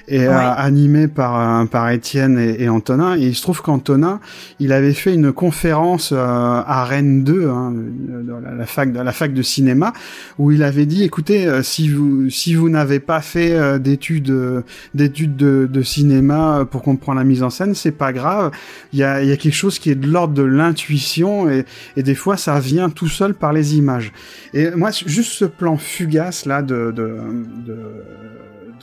et 0.09 0.25
euh, 0.27 0.31
Ouais. 0.31 0.35
animé 0.57 1.09
par 1.09 1.67
par 1.69 1.89
Étienne 1.91 2.39
et, 2.39 2.63
et 2.63 2.69
Antonin. 2.69 3.17
Et 3.17 3.29
il 3.29 3.35
se 3.35 3.43
trouve 3.43 3.63
qu'Antonin, 3.63 4.21
il 4.61 4.73
avait 4.73 4.93
fait 4.95 5.15
une 5.15 5.33
conférence 5.33 6.13
euh, 6.13 6.19
à 6.19 6.85
Rennes 6.85 7.25
2, 7.25 7.49
hein, 7.49 7.73
dans 8.29 8.39
la, 8.41 8.53
la 8.55 8.67
fac 8.67 8.93
de 8.93 9.01
la 9.01 9.13
fac 9.13 9.33
de 9.33 9.43
cinéma, 9.43 9.93
où 10.39 10.53
il 10.53 10.63
avait 10.63 10.87
dit, 10.87 11.03
écoutez, 11.05 11.49
si 11.63 11.89
vous 11.89 12.29
si 12.31 12.55
vous 12.55 12.69
n'avez 12.69 13.01
pas 13.01 13.21
fait 13.21 13.79
d'études 13.81 14.33
d'études 14.95 15.37
de, 15.37 15.69
de 15.71 15.83
cinéma 15.83 16.67
pour 16.71 16.83
comprendre 16.83 17.19
la 17.19 17.25
mise 17.25 17.43
en 17.43 17.51
scène, 17.51 17.75
c'est 17.75 17.91
pas 17.91 18.13
grave. 18.13 18.51
Il 18.93 18.99
y 18.99 19.03
a 19.05 19.23
il 19.23 19.29
y 19.29 19.33
a 19.33 19.37
quelque 19.37 19.55
chose 19.55 19.79
qui 19.79 19.91
est 19.91 19.95
de 19.95 20.07
l'ordre 20.07 20.35
de 20.35 20.43
l'intuition 20.43 21.00
et 21.49 22.03
des 22.03 22.15
fois 22.15 22.37
ça 22.37 22.59
vient 22.61 22.91
tout 22.91 23.09
seul 23.09 23.35
par 23.35 23.53
les 23.53 23.77
images. 23.77 24.13
Et 24.55 24.71
moi, 24.71 24.91
juste 24.91 25.33
ce 25.33 25.45
plan 25.45 25.77
fugace 25.77 26.47
là 26.47 26.63
de 26.63 26.93
de, 26.93 27.17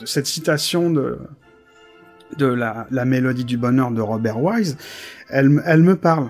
cette 0.04 0.26
citation 0.26 0.90
de 0.90 1.18
la, 2.46 3.04
mélodie 3.04 3.44
du 3.44 3.56
bonheur 3.56 3.90
de 3.90 4.00
Robert 4.00 4.42
Wise, 4.42 4.76
elle, 5.28 5.48
me- 5.48 5.96
parle. 5.96 6.28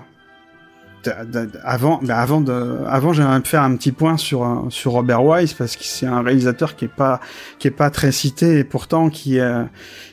Avant, 1.63 2.01
bah 2.03 2.17
avant 2.17 2.41
de, 2.41 2.79
avant 2.85 3.13
j'aimerais 3.13 3.39
faire 3.45 3.63
un 3.63 3.77
petit 3.77 3.93
point 3.93 4.17
sur 4.17 4.69
Robert 4.85 5.23
Wise 5.23 5.53
parce 5.53 5.77
que 5.77 5.85
c'est 5.85 6.05
un 6.05 6.21
réalisateur 6.21 6.75
qui 6.75 6.85
est 6.85 6.93
pas 6.93 7.21
qui 7.57 7.69
est 7.69 7.71
pas 7.71 7.89
très 7.89 8.11
cité 8.11 8.59
et 8.59 8.65
pourtant 8.65 9.09
qui 9.09 9.39
euh, 9.39 9.63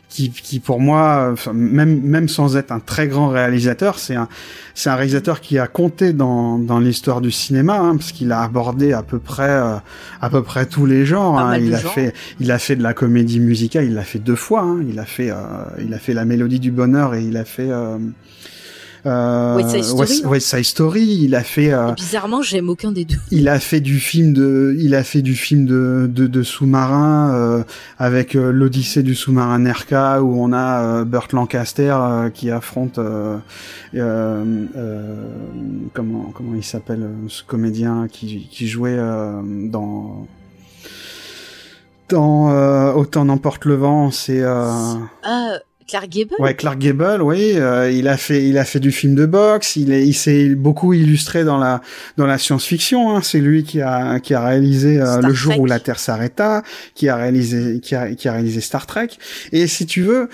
qui, 0.09 0.31
qui 0.31 0.61
pour 0.61 0.81
moi, 0.81 1.35
même 1.53 2.01
même 2.01 2.29
sans 2.29 2.57
être 2.57 2.73
un 2.73 2.81
très 2.81 3.09
grand 3.09 3.29
réalisateur, 3.29 3.99
c'est 3.99 4.15
un 4.15 4.29
c'est 4.75 4.89
un 4.89 4.95
réalisateur 4.95 5.41
qui 5.41 5.59
a 5.59 5.67
compté 5.67 6.13
dans 6.13 6.59
dans 6.59 6.79
l'histoire 6.79 7.21
du 7.21 7.31
cinéma 7.31 7.79
hein, 7.79 7.97
parce 7.97 8.13
qu'il 8.13 8.31
a 8.31 8.43
abordé 8.43 8.93
à 8.93 9.03
peu 9.03 9.19
près 9.19 9.51
euh, 9.51 9.77
à 10.21 10.31
peu 10.31 10.43
près 10.43 10.67
tous 10.67 10.87
les 10.87 11.07
genres. 11.07 11.39
Hein. 11.39 11.59
Il 11.59 11.75
a 11.75 11.79
fait 11.79 12.15
il 12.41 12.51
a 12.51 12.59
fait 12.59 12.77
de 12.77 12.83
la 12.83 12.95
comédie 12.95 13.41
musicale, 13.41 13.85
il 13.85 13.95
l'a 13.95 14.05
fait 14.05 14.19
deux 14.19 14.37
fois. 14.37 14.63
Hein. 14.63 14.85
Il 14.89 14.99
a 14.99 15.05
fait, 15.05 15.31
euh, 15.31 15.35
il 15.85 15.93
a 15.93 15.99
fait 15.99 16.15
la 16.15 16.25
mélodie 16.25 16.61
du 16.61 16.71
bonheur 16.71 17.15
et 17.15 17.23
il 17.23 17.37
a 17.37 17.45
fait 17.45 17.71
euh, 17.71 17.99
euh, 19.05 19.57
West 19.57 19.71
Side 19.71 19.85
Story, 19.85 20.01
West, 20.01 20.25
non 20.25 20.31
West 20.31 20.47
Side 20.49 20.65
Story. 20.65 21.19
Il 21.23 21.35
a 21.35 21.43
fait, 21.43 21.73
euh, 21.73 21.93
bizarrement, 21.93 22.43
j'aime 22.43 22.69
aucun 22.69 22.93
des 22.93 23.05
deux. 23.05 23.17
il 23.31 23.49
a 23.49 23.59
fait 23.61 23.81
du 23.81 23.99
film 24.01 24.33
de, 24.33 24.77
il 24.79 24.95
a 24.95 25.03
fait 25.03 25.23
du 25.23 25.35
film 25.35 25.67
de 25.67 26.09
de, 26.11 26.27
de 26.27 26.43
sous-marin 26.43 27.31
euh, 27.35 27.63
avec 27.99 28.35
euh, 28.35 28.51
l'Odyssée 28.51 29.03
du 29.03 29.15
sous-marin 29.15 29.59
Nerka 29.59 30.23
où 30.23 30.43
on 30.43 30.53
a 30.53 31.05
Burt 31.05 31.33
Lancaster 31.33 31.97
qui 32.35 32.51
affronte 32.51 32.99
comment 35.93 36.31
comment 36.35 36.55
il 36.55 36.65
s'appelle 36.65 37.09
ce 37.29 37.43
comédien 37.43 38.09
qui 38.11 38.49
qui 38.51 38.67
jouait 38.67 38.97
dans 38.97 40.27
dans 42.09 42.93
Autant 42.95 43.25
n'emporte 43.25 43.65
le 43.65 43.75
vent, 43.75 44.11
c'est 44.11 44.43
Ah, 44.45 45.59
Clark 45.87 46.09
Gable? 46.09 46.35
Ouais, 46.39 46.55
Clark 46.55 46.79
Gable, 46.79 47.23
oui, 47.23 47.53
euh, 47.57 47.91
il 47.91 48.09
a 48.09 48.17
fait, 48.17 48.47
il 48.47 48.59
a 48.59 48.65
fait 48.65 48.81
du 48.81 48.93
film 48.93 49.15
de 49.15 49.27
boxe. 49.27 49.77
Il 49.77 49.93
est, 49.93 50.07
il 50.07 50.15
s'est 50.15 50.55
beaucoup 50.55 50.93
illustré 50.93 51.45
dans 51.45 51.59
la 51.59 51.81
dans 52.17 52.27
la 52.27 52.39
science-fiction. 52.39 53.15
Hein. 53.15 53.21
C'est 53.23 53.41
lui 53.41 53.63
qui 53.65 53.81
a 53.81 54.21
qui 54.21 54.35
a 54.35 54.45
réalisé 54.45 55.01
euh, 55.01 55.21
le 55.21 55.33
jour 55.33 55.53
Trek. 55.53 55.63
où 55.63 55.67
la 55.67 55.79
Terre 55.81 55.99
s'arrêta, 55.99 56.63
qui 56.95 57.09
a 57.09 57.17
réalisé 57.17 57.81
qui 57.81 57.95
a, 57.95 58.15
qui 58.15 58.29
a 58.29 58.33
réalisé 58.33 58.61
Star 58.61 58.87
Trek. 58.87 59.09
Et 59.53 59.67
si 59.67 59.87
tu 59.87 60.03
veux. 60.03 60.29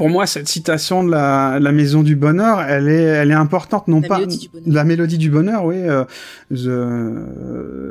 Pour 0.00 0.08
moi, 0.08 0.26
cette 0.26 0.48
citation 0.48 1.04
de 1.04 1.10
la, 1.10 1.58
la 1.60 1.72
maison 1.72 2.02
du 2.02 2.16
bonheur, 2.16 2.62
elle 2.62 2.88
est, 2.88 3.02
elle 3.02 3.30
est 3.30 3.34
importante, 3.34 3.86
non 3.86 4.00
La 4.00 4.08
pas 4.08 4.18
mélodie 4.20 4.38
du 4.38 4.48
bonheur. 4.48 4.74
la 4.74 4.84
mélodie 4.84 5.18
du 5.18 5.30
bonheur, 5.30 5.64
oui, 5.66 5.76
euh, 5.76 6.04
the, 6.50 6.68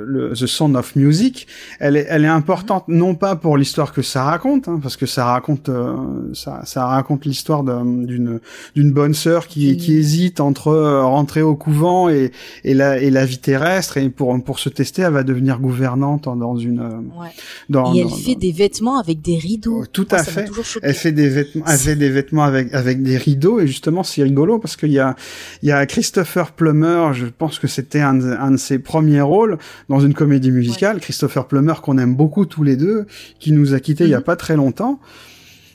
le, 0.05 0.33
the 0.33 0.45
Sound 0.47 0.75
of 0.75 0.95
Music, 0.95 1.47
elle 1.79 1.95
est, 1.97 2.07
elle 2.09 2.25
est 2.25 2.27
importante 2.41 2.85
non 2.87 3.15
pas 3.15 3.35
pour 3.35 3.57
l'histoire 3.57 3.93
que 3.93 4.01
ça 4.01 4.23
raconte, 4.23 4.67
hein, 4.67 4.79
parce 4.81 4.97
que 4.97 5.05
ça 5.05 5.25
raconte, 5.25 5.69
euh, 5.69 5.95
ça, 6.33 6.61
ça 6.65 6.85
raconte 6.85 7.25
l'histoire 7.25 7.63
d'un- 7.63 7.85
d'une, 7.85 8.39
d'une 8.75 8.91
bonne 8.91 9.13
sœur 9.13 9.47
qui, 9.47 9.77
qui 9.77 9.93
hésite 9.95 10.39
entre 10.39 10.69
euh, 10.69 11.03
rentrer 11.03 11.41
au 11.41 11.55
couvent 11.55 12.09
et, 12.09 12.31
et 12.63 12.73
la, 12.73 12.97
et 12.99 13.09
la 13.11 13.25
vie 13.25 13.37
terrestre, 13.39 13.97
et 13.97 14.09
pour, 14.09 14.35
pour 14.43 14.59
se 14.59 14.69
tester, 14.69 15.03
elle 15.03 15.13
va 15.13 15.23
devenir 15.23 15.59
gouvernante 15.59 16.27
en- 16.27 16.35
dans 16.35 16.57
une, 16.57 16.79
euh, 16.79 17.19
Ouais. 17.19 17.27
dans, 17.69 17.93
Et 17.93 17.99
elle 17.99 18.07
dans- 18.07 18.15
fait 18.15 18.35
des 18.35 18.51
vêtements 18.51 18.97
avec 18.99 19.21
des 19.21 19.37
rideaux. 19.37 19.83
Tout 19.91 20.07
Moi, 20.09 20.19
à 20.19 20.23
fait. 20.23 20.45
Elle 20.81 20.93
fait 20.93 21.11
des 21.11 21.29
vêtements, 21.29 21.65
elle 21.67 21.77
fait 21.77 21.95
des 21.99 22.09
vêtements 22.09 22.43
avec 22.43 22.73
avec 22.73 23.03
des 23.03 23.17
rideaux 23.17 23.59
et 23.59 23.67
justement 23.67 24.01
c'est 24.03 24.23
rigolo 24.23 24.57
parce 24.57 24.75
qu'il 24.75 24.91
y 24.91 24.97
a 24.99 25.15
il 25.61 25.69
y 25.69 25.71
a 25.71 25.85
Christopher 25.85 26.51
Plummer, 26.53 27.13
je 27.13 27.27
pense 27.27 27.59
que 27.59 27.67
c'était 27.67 28.01
un, 28.01 28.15
de- 28.15 28.35
un 28.39 28.51
de 28.51 28.57
ses 28.57 28.79
premiers 28.79 29.21
rôles 29.21 29.59
dans 29.89 29.99
une 29.99 30.15
comédie 30.15 30.49
musicale. 30.51 30.99
Christopher 30.99 31.45
Plummer 31.47 31.75
qu'on 31.83 31.99
aime 31.99 32.15
beaucoup 32.15 32.45
tous 32.47 32.63
les 32.63 32.75
deux, 32.77 33.05
qui 33.39 33.51
nous 33.51 33.75
a 33.75 33.79
quittés 33.79 34.05
il 34.05 34.09
y 34.09 34.15
a 34.15 34.17
Mhm. 34.17 34.23
pas 34.23 34.35
très 34.35 34.55
longtemps. 34.55 34.99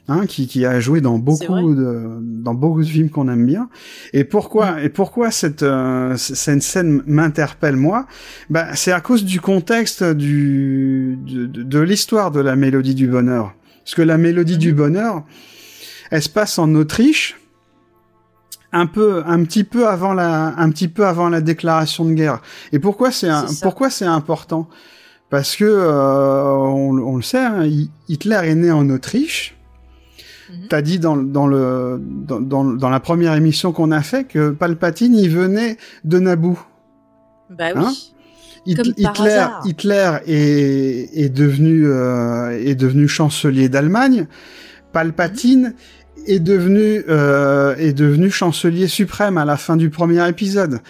Hein, 0.07 0.27
qui, 0.27 0.47
qui 0.47 0.67
a 0.67 0.81
joué 0.81 1.01
dans 1.01 1.19
beaucoup 1.19 1.73
de 1.75 2.03
dans 2.21 2.53
beaucoup 2.53 2.83
de 2.83 2.87
films 2.87 3.09
qu'on 3.09 3.27
aime 3.31 3.47
bien. 3.47 3.71
Et 4.13 4.25
pourquoi 4.25 4.83
et 4.83 4.91
pourquoi 4.91 5.31
cette 5.31 5.63
euh, 5.63 6.15
cette 6.19 6.63
scène 6.63 7.01
m'interpelle 7.07 7.77
moi? 7.77 8.07
Bah 8.51 8.67
c'est 8.75 8.93
à 8.93 9.01
cause 9.01 9.25
du 9.25 9.41
contexte 9.41 10.05
du 10.05 11.19
de, 11.27 11.47
de- 11.47 11.63
de 11.63 11.81
l'histoire 11.81 12.31
de 12.33 12.41
la 12.41 12.55
mélodie 12.55 12.95
du 12.95 13.07
bonheur. 13.09 13.55
Parce 13.83 13.95
que 13.95 14.03
la 14.03 14.19
mélodie 14.19 14.59
du 14.59 14.75
bonheur, 14.75 15.25
elle 16.15 16.23
se 16.23 16.29
passe 16.29 16.59
en 16.61 16.73
Autriche, 16.77 17.37
un 18.71 18.87
peu, 18.87 19.23
un 19.27 19.43
petit 19.45 19.65
peu 19.65 19.89
avant 19.89 20.15
la, 20.15 20.55
un 20.57 20.71
petit 20.71 20.87
peu 20.89 21.05
avant 21.07 21.29
la 21.29 21.41
déclaration 21.41 22.05
de 22.05 22.13
guerre. 22.13 22.41
Et 22.73 22.79
pourquoi 22.79 23.11
c'est 23.11 23.31
pourquoi 23.63 23.91
c'est 23.91 24.05
important? 24.05 24.69
Parce 25.31 25.57
que 25.57 25.65
euh, 25.65 26.45
on, 26.53 26.97
on 26.99 27.17
le 27.17 27.23
sait, 27.23 27.39
hein, 27.39 27.65
Hi- 27.65 27.91
Hitler 28.09 28.41
est 28.45 28.55
né 28.55 28.71
en 28.71 28.89
Autriche. 28.91 29.57
Mhm. 30.51 30.69
T'as 30.69 30.83
dit 30.83 30.99
dans, 31.01 31.17
dans 31.17 31.49
le 31.49 32.01
dans, 32.01 32.41
dans, 32.41 32.65
dans 32.65 32.91
la 32.91 33.01
première 33.01 33.35
émission 33.35 33.73
qu'on 33.73 33.91
a 33.91 34.03
fait 34.03 34.23
que 34.25 34.51
Palpatine 34.51 35.15
il 35.17 35.31
venait 35.31 35.77
de 36.05 36.19
Naboo. 36.21 36.59
Bah 37.51 37.71
oui. 37.75 37.83
Hein 37.85 37.93
Hit- 38.67 38.77
Comme 38.77 38.95
par 39.03 39.13
Hitler. 39.17 39.47
Hitler 39.65 40.11
est, 40.27 41.25
est 41.25 41.29
devenu 41.29 41.87
euh, 41.87 42.51
est 42.71 42.77
devenu 42.77 43.09
chancelier 43.09 43.69
d'Allemagne. 43.69 44.27
Palpatine 44.93 45.75
est 46.27 46.41
devenu 46.41 47.05
euh, 47.09 47.75
est 47.77 47.93
devenu 47.93 48.31
chancelier 48.31 48.89
suprême 48.89 49.39
à 49.39 49.45
la 49.45 49.57
fin 49.57 49.77
du 49.77 49.91
premier 49.91 50.27
épisode. 50.29 50.81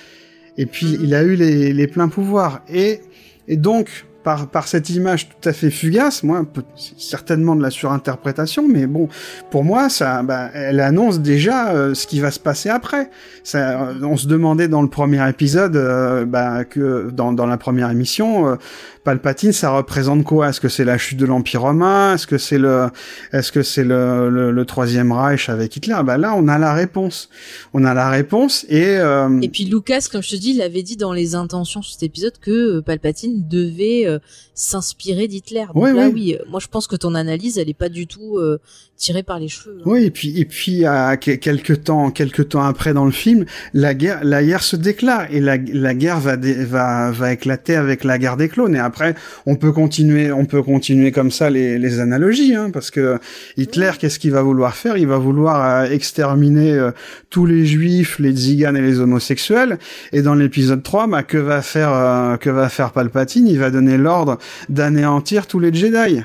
Et 0.56 0.66
puis 0.66 0.98
il 1.02 1.14
a 1.14 1.22
eu 1.22 1.34
les, 1.34 1.72
les 1.72 1.86
pleins 1.86 2.08
pouvoirs. 2.08 2.62
Et 2.72 3.00
et 3.48 3.56
donc 3.56 4.06
par 4.24 4.48
par 4.48 4.66
cette 4.66 4.90
image 4.90 5.28
tout 5.28 5.48
à 5.48 5.52
fait 5.52 5.70
fugace, 5.70 6.22
moi 6.24 6.44
peut- 6.52 6.64
certainement 6.98 7.54
de 7.54 7.62
la 7.62 7.70
surinterprétation, 7.70 8.66
mais 8.66 8.86
bon 8.86 9.08
pour 9.50 9.62
moi 9.64 9.88
ça 9.88 10.22
bah, 10.22 10.50
elle 10.54 10.80
annonce 10.80 11.20
déjà 11.20 11.72
euh, 11.74 11.94
ce 11.94 12.06
qui 12.06 12.18
va 12.20 12.30
se 12.30 12.40
passer 12.40 12.68
après. 12.70 13.10
Ça, 13.44 13.82
euh, 13.90 13.94
on 14.02 14.16
se 14.16 14.26
demandait 14.26 14.68
dans 14.68 14.80
le 14.82 14.88
premier 14.88 15.28
épisode, 15.28 15.76
euh, 15.76 16.24
bah, 16.24 16.64
que 16.64 17.10
dans, 17.12 17.32
dans 17.34 17.46
la 17.46 17.58
première 17.58 17.90
émission, 17.90 18.48
euh, 18.48 18.56
Palpatine, 19.04 19.52
ça 19.52 19.68
représente 19.70 20.24
quoi? 20.24 20.48
Est-ce 20.48 20.62
que 20.62 20.70
c'est 20.70 20.84
la 20.86 20.96
chute 20.96 21.18
de 21.18 21.26
l'Empire 21.26 21.60
romain? 21.60 22.14
Est-ce 22.14 22.26
que 22.26 22.38
c'est 22.38 22.56
le, 22.56 22.86
est-ce 23.34 23.52
que 23.52 23.62
c'est 23.62 23.84
le, 23.84 24.30
le, 24.30 24.50
le 24.50 24.64
troisième 24.64 25.12
Reich 25.12 25.50
avec 25.50 25.76
Hitler? 25.76 25.98
Bah 26.06 26.16
là, 26.16 26.32
on 26.34 26.48
a 26.48 26.58
la 26.58 26.72
réponse. 26.72 27.28
On 27.74 27.84
a 27.84 27.92
la 27.92 28.08
réponse 28.08 28.64
et, 28.70 28.96
euh, 28.96 29.40
Et 29.42 29.50
puis 29.50 29.64
Lucas, 29.64 30.06
comme 30.10 30.22
je 30.22 30.30
te 30.30 30.36
dis, 30.36 30.52
il 30.54 30.62
avait 30.62 30.82
dit 30.82 30.96
dans 30.96 31.12
les 31.12 31.34
intentions 31.34 31.82
sur 31.82 31.92
cet 31.92 32.02
épisode 32.02 32.38
que 32.40 32.80
Palpatine 32.80 33.44
devait 33.46 34.06
s'inspirer 34.54 35.28
d'Hitler. 35.28 35.66
Donc 35.74 35.82
Ouais, 35.82 35.92
là, 35.92 36.08
oui, 36.08 36.36
euh, 36.38 36.44
moi 36.48 36.60
je 36.60 36.68
pense 36.68 36.86
que 36.86 36.96
ton 36.96 37.14
analyse, 37.14 37.58
elle 37.58 37.68
est 37.68 37.74
pas 37.74 37.88
du 37.88 38.06
tout 38.06 38.38
tirée 39.04 39.22
par 39.22 39.38
les 39.38 39.48
cheveux. 39.48 39.76
hein. 39.80 39.82
Oui, 39.84 40.04
et 40.04 40.10
puis 40.10 40.40
et 40.40 40.44
puis 40.46 40.84
à 40.86 41.16
que- 41.16 41.32
quelques 41.46 41.84
temps 41.84 42.10
quelques 42.10 42.48
temps 42.50 42.62
après 42.64 42.92
dans 42.94 43.04
le 43.04 43.10
film, 43.24 43.44
la 43.74 43.92
guerre 43.94 44.20
la 44.24 44.42
guerre 44.42 44.62
se 44.62 44.76
déclare 44.76 45.26
et 45.30 45.40
la, 45.40 45.56
la 45.56 45.94
guerre 45.94 46.20
va 46.20 46.36
dé- 46.36 46.64
va 46.64 47.10
va 47.10 47.32
éclater 47.32 47.76
avec 47.76 48.02
la 48.04 48.16
guerre 48.18 48.36
des 48.36 48.48
clones 48.48 48.74
et 48.74 48.78
après 48.90 49.14
on 49.46 49.56
peut 49.56 49.72
continuer 49.72 50.32
on 50.32 50.46
peut 50.46 50.62
continuer 50.62 51.12
comme 51.12 51.30
ça 51.30 51.50
les 51.50 51.78
les 51.78 52.00
analogies 52.00 52.54
hein, 52.54 52.70
parce 52.72 52.90
que 52.90 53.18
Hitler 53.56 53.92
qu'est-ce 53.98 54.18
qu'il 54.18 54.32
va 54.32 54.42
vouloir 54.42 54.74
faire? 54.74 54.96
Il 54.96 55.06
va 55.06 55.18
vouloir 55.18 55.56
euh, 55.64 55.90
exterminer 55.90 56.72
euh, 56.72 56.90
tous 57.30 57.46
les 57.46 57.66
juifs, 57.66 58.18
les 58.18 58.32
tziganes 58.32 58.76
et 58.76 58.80
les 58.82 59.00
homosexuels 59.00 59.78
et 60.12 60.22
dans 60.22 60.34
l'épisode 60.34 60.82
3 60.82 61.06
bah 61.08 61.22
que 61.22 61.38
va 61.38 61.60
faire 61.62 61.92
euh, 61.92 62.36
que 62.38 62.50
va 62.50 62.68
faire 62.68 62.92
Palpatine? 62.92 63.46
Il 63.46 63.58
va 63.58 63.70
donner 63.70 63.98
l'ordre 63.98 64.38
d'anéantir 64.70 65.46
tous 65.46 65.58
les 65.60 65.72
Jedi. 65.72 66.22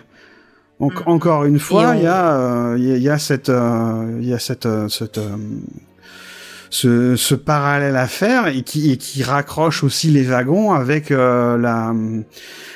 Donc 0.79 1.05
Mm. 1.05 1.09
encore 1.09 1.43
une 1.45 1.59
fois, 1.59 1.89
on- 1.89 1.93
il 1.95 2.03
y 2.03 2.07
a 2.07 2.33
euh, 2.37 2.75
il 2.77 2.85
y, 2.85 2.91
a- 2.93 2.95
il 2.97 3.03
y 3.03 3.09
a 3.09 3.17
cette 3.17 3.49
euh, 3.49 4.17
il 4.21 4.27
y 4.27 4.33
a 4.33 4.39
cette 4.39 4.65
euh, 4.65 4.87
cette 4.87 5.17
ce, 6.69 7.15
ce 7.15 7.35
parallèle 7.35 7.95
à 7.95 8.07
faire 8.07 8.47
et 8.47 8.61
qui, 8.61 8.91
et 8.91 8.97
qui 8.97 9.23
raccroche 9.23 9.83
aussi 9.83 10.09
les 10.09 10.23
wagons 10.23 10.71
avec 10.73 11.11
euh, 11.11 11.57
la 11.57 11.93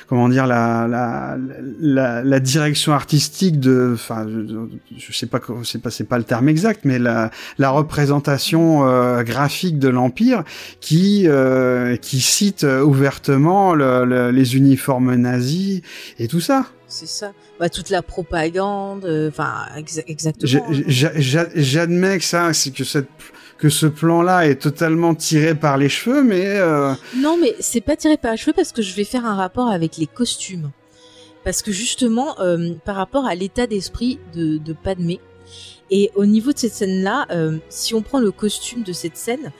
comment 0.07 0.29
dire 0.29 0.47
la, 0.47 0.87
la 0.87 1.37
la, 1.79 2.23
la 2.23 2.39
direction 2.39 2.93
artistique 2.93 3.59
de 3.59 3.91
enfin 3.93 4.27
je, 4.97 5.11
sais 5.11 5.27
pas 5.27 5.39
c'est 5.63 5.81
pas 5.81 5.91
c'est 5.91 6.03
pas 6.03 6.17
le 6.17 6.23
terme 6.23 6.49
exact 6.49 6.81
mais 6.83 6.99
la 6.99 7.31
la 7.57 7.69
représentation 7.69 8.87
euh, 8.87 9.23
graphique 9.23 9.79
de 9.79 9.89
l'empire 9.89 10.43
qui 10.81 11.23
euh, 11.27 11.95
qui 11.97 12.19
cite 12.19 12.63
ouvertement 12.63 13.73
le, 13.73 14.31
les 14.31 14.57
uniformes 14.57 15.15
nazis 15.15 15.81
et 16.19 16.27
tout 16.27 16.41
ça 16.41 16.65
c'est 16.87 17.07
ça. 17.07 17.33
Bah, 17.59 17.69
toute 17.69 17.89
la 17.89 18.03
propagande, 18.03 19.07
enfin, 19.27 19.65
exactement. 20.05 20.63
J'admets 20.87 22.19
que 22.19 22.23
ça, 22.23 22.53
c'est 22.53 22.69
que 22.69 22.83
cette 22.83 23.07
que 23.63 23.69
ce 23.69 23.85
plan-là 23.85 24.45
est 24.45 24.61
totalement 24.61 25.15
tiré 25.15 25.55
par 25.55 25.77
les 25.77 25.87
cheveux, 25.87 26.21
mais 26.21 26.43
euh... 26.45 26.93
non, 27.15 27.37
mais 27.39 27.55
c'est 27.61 27.79
pas 27.79 27.95
tiré 27.95 28.17
par 28.17 28.31
les 28.31 28.37
cheveux 28.37 28.51
parce 28.51 28.73
que 28.73 28.81
je 28.81 28.93
vais 28.93 29.05
faire 29.05 29.25
un 29.25 29.35
rapport 29.35 29.69
avec 29.69 29.95
les 29.95 30.05
costumes, 30.05 30.69
parce 31.45 31.61
que 31.61 31.71
justement 31.71 32.37
euh, 32.41 32.73
par 32.83 32.97
rapport 32.97 33.25
à 33.25 33.35
l'état 33.35 33.65
d'esprit 33.65 34.19
de, 34.35 34.57
de 34.57 34.73
Padmé. 34.73 35.21
Et 35.91 36.11
au 36.15 36.25
niveau 36.25 36.51
de 36.51 36.57
cette 36.57 36.73
scène-là, 36.73 37.25
euh, 37.31 37.57
si 37.69 37.95
on 37.95 38.01
prend 38.01 38.19
le 38.19 38.31
costume 38.31 38.83
de 38.83 38.91
cette 38.91 39.15
scène, 39.15 39.53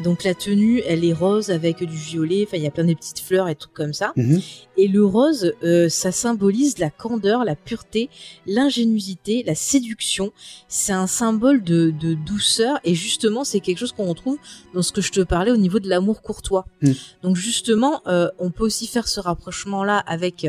donc 0.00 0.24
la 0.24 0.34
tenue, 0.34 0.82
elle 0.86 1.04
est 1.04 1.12
rose 1.12 1.50
avec 1.50 1.78
du 1.78 1.96
violet. 1.96 2.44
Enfin, 2.46 2.56
il 2.56 2.62
y 2.62 2.66
a 2.66 2.70
plein 2.70 2.84
de 2.84 2.94
petites 2.94 3.20
fleurs 3.20 3.48
et 3.48 3.54
tout 3.54 3.68
comme 3.72 3.92
ça. 3.92 4.12
Mhm. 4.16 4.40
Et 4.76 4.88
le 4.88 5.04
rose, 5.04 5.52
euh, 5.62 5.88
ça 5.88 6.10
symbolise 6.10 6.78
la 6.78 6.90
candeur, 6.90 7.44
la 7.44 7.54
pureté, 7.54 8.08
l'ingéniosité, 8.46 9.44
la 9.46 9.54
séduction. 9.54 10.32
C'est 10.68 10.92
un 10.92 11.06
symbole 11.06 11.62
de, 11.62 11.90
de, 11.90 12.14
douceur 12.14 12.78
et 12.84 12.94
justement, 12.94 13.44
c'est 13.44 13.60
quelque 13.60 13.78
chose 13.78 13.92
qu'on 13.92 14.06
retrouve 14.06 14.38
dans 14.72 14.82
ce 14.82 14.92
que 14.92 15.00
je 15.00 15.12
te 15.12 15.20
parlais 15.20 15.50
au 15.50 15.56
niveau 15.56 15.78
de 15.78 15.88
l'amour 15.88 16.22
courtois. 16.22 16.66
Mhm. 16.82 16.94
Donc 17.22 17.36
justement, 17.36 18.02
euh, 18.06 18.28
on 18.38 18.50
peut 18.50 18.64
aussi 18.64 18.86
faire 18.86 19.08
ce 19.08 19.20
rapprochement-là 19.20 19.98
avec 19.98 20.46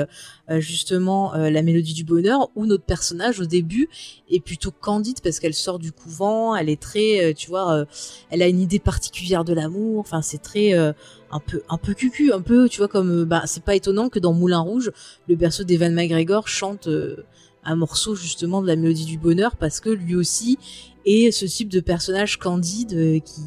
justement 0.60 1.34
la 1.34 1.64
mélodie 1.64 1.96
du 1.96 2.04
bonheur 2.04 2.52
où 2.56 2.68
notre 2.68 2.84
personnage 2.84 3.40
au 3.40 3.46
début 3.46 3.90
est 4.30 4.40
plutôt 4.40 4.70
candide 4.70 5.20
parce 5.24 5.40
qu'elle 5.40 5.56
sort 5.56 5.80
du 5.80 5.92
couvent, 5.92 6.56
elle 6.56 6.70
est 6.70 6.80
très, 6.80 7.34
tu 7.34 7.48
vois, 7.48 7.86
elle 8.30 8.44
a 8.44 8.48
une 8.48 8.60
idée 8.60 8.78
particulière 8.78 9.35
de 9.44 9.54
l'amour. 9.54 10.00
Enfin, 10.00 10.22
c'est 10.22 10.42
très 10.42 10.74
euh, 10.74 10.94
un 11.32 11.40
peu 11.40 11.62
un 11.70 11.78
peu 11.78 11.94
cucu, 11.94 12.32
un 12.32 12.42
peu, 12.42 12.70
tu 12.70 12.78
vois, 12.78 12.88
comme 12.88 13.22
euh, 13.22 13.26
bah 13.26 13.44
c'est 13.46 13.64
pas 13.64 13.76
étonnant 13.76 14.10
que 14.10 14.20
dans 14.20 14.34
Moulin 14.34 14.60
Rouge, 14.60 14.92
le 15.28 15.36
berceau 15.36 15.64
d'Evan 15.64 15.94
McGregor 15.94 16.48
chante 16.48 16.88
euh, 16.88 17.26
un 17.64 17.76
morceau 17.76 18.16
justement 18.16 18.62
de 18.62 18.68
la 18.68 18.76
mélodie 18.76 19.06
du 19.06 19.18
bonheur 19.18 19.56
parce 19.56 19.80
que 19.80 19.90
lui 19.90 20.16
aussi 20.16 20.58
est 21.06 21.32
ce 21.32 21.46
type 21.46 21.70
de 21.70 21.80
personnage 21.80 22.38
candide 22.38 23.22
qui 23.24 23.42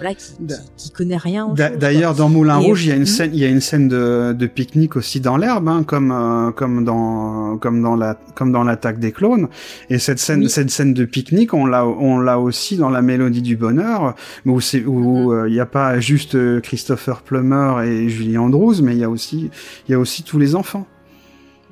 voilà, 0.00 0.14
qui, 0.14 0.32
qui, 0.78 0.90
connaît 0.90 1.18
rien. 1.18 1.52
D'ailleurs, 1.54 2.14
dans 2.14 2.30
Moulin 2.30 2.56
Rouge, 2.56 2.86
il 2.86 2.88
y 2.88 2.92
a 2.92 2.96
une 2.96 3.04
scène, 3.04 3.32
il 3.34 3.38
y 3.40 3.44
a 3.44 3.48
une 3.48 3.60
scène 3.60 3.86
de, 3.86 4.34
de 4.36 4.46
pique-nique 4.46 4.96
aussi 4.96 5.20
dans 5.20 5.36
l'herbe, 5.36 5.68
hein, 5.68 5.82
comme 5.86 6.10
euh, 6.10 6.52
comme 6.52 6.84
dans 6.84 7.58
comme 7.58 7.82
dans 7.82 7.96
la 7.96 8.18
comme 8.34 8.50
dans 8.50 8.64
l'attaque 8.64 8.98
des 8.98 9.12
clones. 9.12 9.48
Et 9.90 9.98
cette 9.98 10.18
scène, 10.18 10.48
cette 10.48 10.70
scène 10.70 10.94
de 10.94 11.04
pique-nique, 11.04 11.52
on 11.52 11.66
l'a 11.66 11.86
on 11.86 12.18
l'a 12.18 12.38
aussi 12.38 12.78
dans 12.78 12.88
la 12.88 13.02
Mélodie 13.02 13.42
du 13.42 13.56
bonheur, 13.56 14.14
où 14.46 14.60
c'est 14.62 14.84
où 14.84 15.30
mm-hmm. 15.30 15.34
euh, 15.34 15.48
il 15.48 15.52
n'y 15.52 15.60
a 15.60 15.66
pas 15.66 16.00
juste 16.00 16.34
euh, 16.34 16.60
Christopher 16.60 17.20
Plummer 17.20 17.82
et 17.84 18.08
Julie 18.08 18.38
Andrews, 18.38 18.76
mais 18.82 18.92
il 18.92 18.98
y 19.00 19.04
a 19.04 19.10
aussi 19.10 19.50
il 19.86 19.92
y 19.92 19.94
a 19.94 19.98
aussi 19.98 20.22
tous 20.22 20.38
les 20.38 20.54
enfants. 20.54 20.86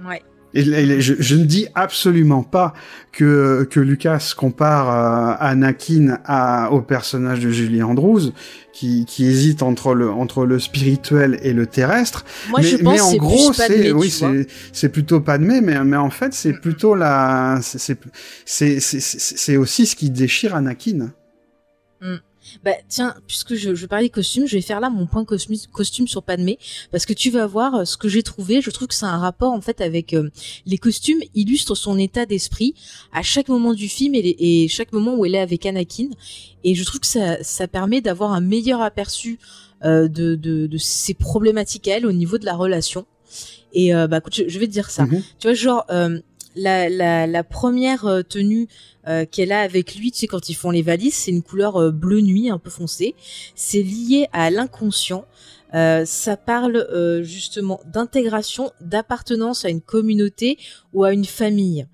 Ouais. 0.06 0.22
Et, 0.54 1.00
je, 1.00 1.14
je, 1.18 1.36
ne 1.36 1.44
dis 1.44 1.66
absolument 1.74 2.42
pas 2.42 2.72
que, 3.12 3.66
que 3.70 3.80
Lucas 3.80 4.32
compare 4.36 4.88
euh, 4.90 5.36
Anakin 5.40 6.18
à, 6.24 6.72
au 6.72 6.80
personnage 6.80 7.40
de 7.40 7.50
Julie 7.50 7.82
Andrews, 7.82 8.32
qui, 8.72 9.04
qui 9.04 9.26
hésite 9.26 9.62
entre 9.62 9.94
le, 9.94 10.10
entre 10.10 10.46
le 10.46 10.58
spirituel 10.58 11.38
et 11.42 11.52
le 11.52 11.66
terrestre. 11.66 12.24
Moi, 12.48 12.60
mais, 12.62 12.66
je 12.66 12.76
pense 12.76 12.94
mais 12.94 13.00
en 13.00 13.14
gros, 13.16 13.52
c'est 13.52 13.92
oui, 13.92 14.10
c'est 14.10 14.46
c'est 14.72 14.88
plutôt 14.88 15.20
Padmé, 15.20 15.60
mais 15.60 15.82
mais 15.84 15.96
en 15.96 16.10
fait, 16.10 16.32
c'est 16.32 16.54
plutôt 16.54 16.94
la, 16.94 17.58
c'est 17.60 17.98
c'est 18.46 18.80
c'est 18.80 19.56
aussi 19.56 19.86
ce 19.86 19.96
qui 19.96 20.10
déchire 20.10 20.54
Anakin. 20.54 21.10
Mm. 22.00 22.16
Bah 22.64 22.72
tiens, 22.88 23.14
puisque 23.26 23.54
je, 23.54 23.74
je 23.74 23.86
parlais 23.86 24.08
costume, 24.08 24.46
je 24.46 24.56
vais 24.56 24.62
faire 24.62 24.80
là 24.80 24.90
mon 24.90 25.06
point 25.06 25.24
costume, 25.24 25.56
costume 25.72 26.08
sur 26.08 26.22
Padmé, 26.22 26.58
parce 26.90 27.06
que 27.06 27.12
tu 27.12 27.30
vas 27.30 27.46
voir 27.46 27.74
euh, 27.74 27.84
ce 27.84 27.96
que 27.96 28.08
j'ai 28.08 28.22
trouvé. 28.22 28.60
Je 28.60 28.70
trouve 28.70 28.88
que 28.88 28.94
c'est 28.94 29.06
un 29.06 29.18
rapport 29.18 29.52
en 29.52 29.60
fait 29.60 29.80
avec 29.80 30.14
euh, 30.14 30.30
les 30.66 30.78
costumes 30.78 31.20
illustrent 31.34 31.74
son 31.74 31.98
état 31.98 32.26
d'esprit 32.26 32.74
à 33.12 33.22
chaque 33.22 33.48
moment 33.48 33.74
du 33.74 33.88
film 33.88 34.14
et, 34.14 34.64
et, 34.64 34.68
chaque 34.68 34.92
moment 34.92 35.14
où 35.14 35.24
elle 35.24 35.34
est 35.34 35.40
avec 35.40 35.66
Anakin. 35.66 36.08
Et 36.64 36.74
je 36.74 36.84
trouve 36.84 37.00
que 37.00 37.06
ça, 37.06 37.42
ça 37.42 37.68
permet 37.68 38.00
d'avoir 38.00 38.32
un 38.32 38.40
meilleur 38.40 38.80
aperçu 38.82 39.38
euh, 39.84 40.08
de, 40.08 40.34
de, 40.34 40.66
de 40.66 40.78
ses 40.78 41.14
problématiques 41.14 41.88
à 41.88 41.96
elle 41.96 42.06
au 42.06 42.12
niveau 42.12 42.38
de 42.38 42.44
la 42.44 42.54
relation. 42.54 43.06
Et 43.72 43.94
euh, 43.94 44.06
bah 44.06 44.18
écoute, 44.18 44.34
je, 44.48 44.58
vais 44.58 44.66
te 44.66 44.72
dire 44.72 44.90
ça. 44.90 45.04
Mhm. 45.04 45.22
Tu 45.38 45.46
vois, 45.46 45.54
genre 45.54 45.84
la, 46.58 46.88
la, 46.88 47.26
la 47.26 47.44
première 47.44 48.06
euh, 48.06 48.22
tenue 48.22 48.68
euh, 49.08 49.24
qu'elle 49.24 49.52
a 49.52 49.60
avec 49.60 49.94
lui, 49.94 50.12
tu 50.12 50.18
sais, 50.18 50.26
quand 50.26 50.48
ils 50.48 50.54
font 50.54 50.70
les 50.70 50.82
valises, 50.82 51.14
c'est 51.14 51.30
une 51.30 51.42
couleur 51.42 51.76
euh, 51.76 51.90
bleu 51.90 52.20
nuit, 52.20 52.50
un 52.50 52.58
peu 52.58 52.70
foncée. 52.70 53.14
C'est 53.54 53.82
lié 53.82 54.28
à 54.32 54.50
l'inconscient. 54.50 55.24
ça 55.72 56.36
parle 56.36 56.86
justement 57.22 57.80
d'intégration, 57.86 58.70
d'appartenance 58.80 59.64
à 59.64 59.68
une 59.68 59.82
communauté 59.82 60.58
ou 60.92 61.04
à 61.04 61.12
une 61.12 61.26
famille. 61.26 61.86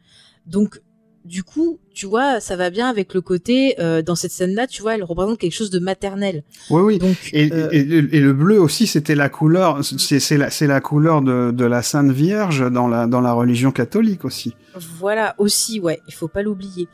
Donc 0.46 0.80
du 1.24 1.42
coup, 1.42 1.80
tu 1.94 2.06
vois, 2.06 2.40
ça 2.40 2.56
va 2.56 2.70
bien 2.70 2.88
avec 2.88 3.14
le 3.14 3.20
côté 3.20 3.76
euh, 3.78 4.02
dans 4.02 4.14
cette 4.14 4.32
scène-là, 4.32 4.66
tu 4.66 4.82
vois, 4.82 4.96
elle 4.96 5.04
représente 5.04 5.38
quelque 5.38 5.54
chose 5.54 5.70
de 5.70 5.78
maternel. 5.78 6.42
Oui, 6.70 6.82
oui. 6.82 6.98
Donc, 6.98 7.16
et, 7.32 7.52
euh... 7.52 7.68
et, 7.72 7.78
et, 7.78 8.20
le 8.20 8.32
bleu 8.32 8.60
aussi, 8.60 8.86
c'était 8.86 9.14
la 9.14 9.28
couleur, 9.28 9.84
c'est 9.84 10.20
c'est 10.20 10.66
la 10.66 10.80
couleur 10.80 11.22
de, 11.22 11.52
de 11.52 11.64
la 11.64 11.82
Sainte 11.82 12.10
Vierge 12.10 12.70
dans 12.70 12.88
la 12.88 13.06
dans 13.06 13.20
la 13.20 13.32
religion 13.32 13.70
catholique 13.70 14.24
aussi. 14.24 14.54
Voilà 14.98 15.34
aussi, 15.38 15.80
ouais, 15.80 16.00
il 16.08 16.14
faut 16.14 16.28
pas 16.28 16.42
l'oublier. 16.42 16.88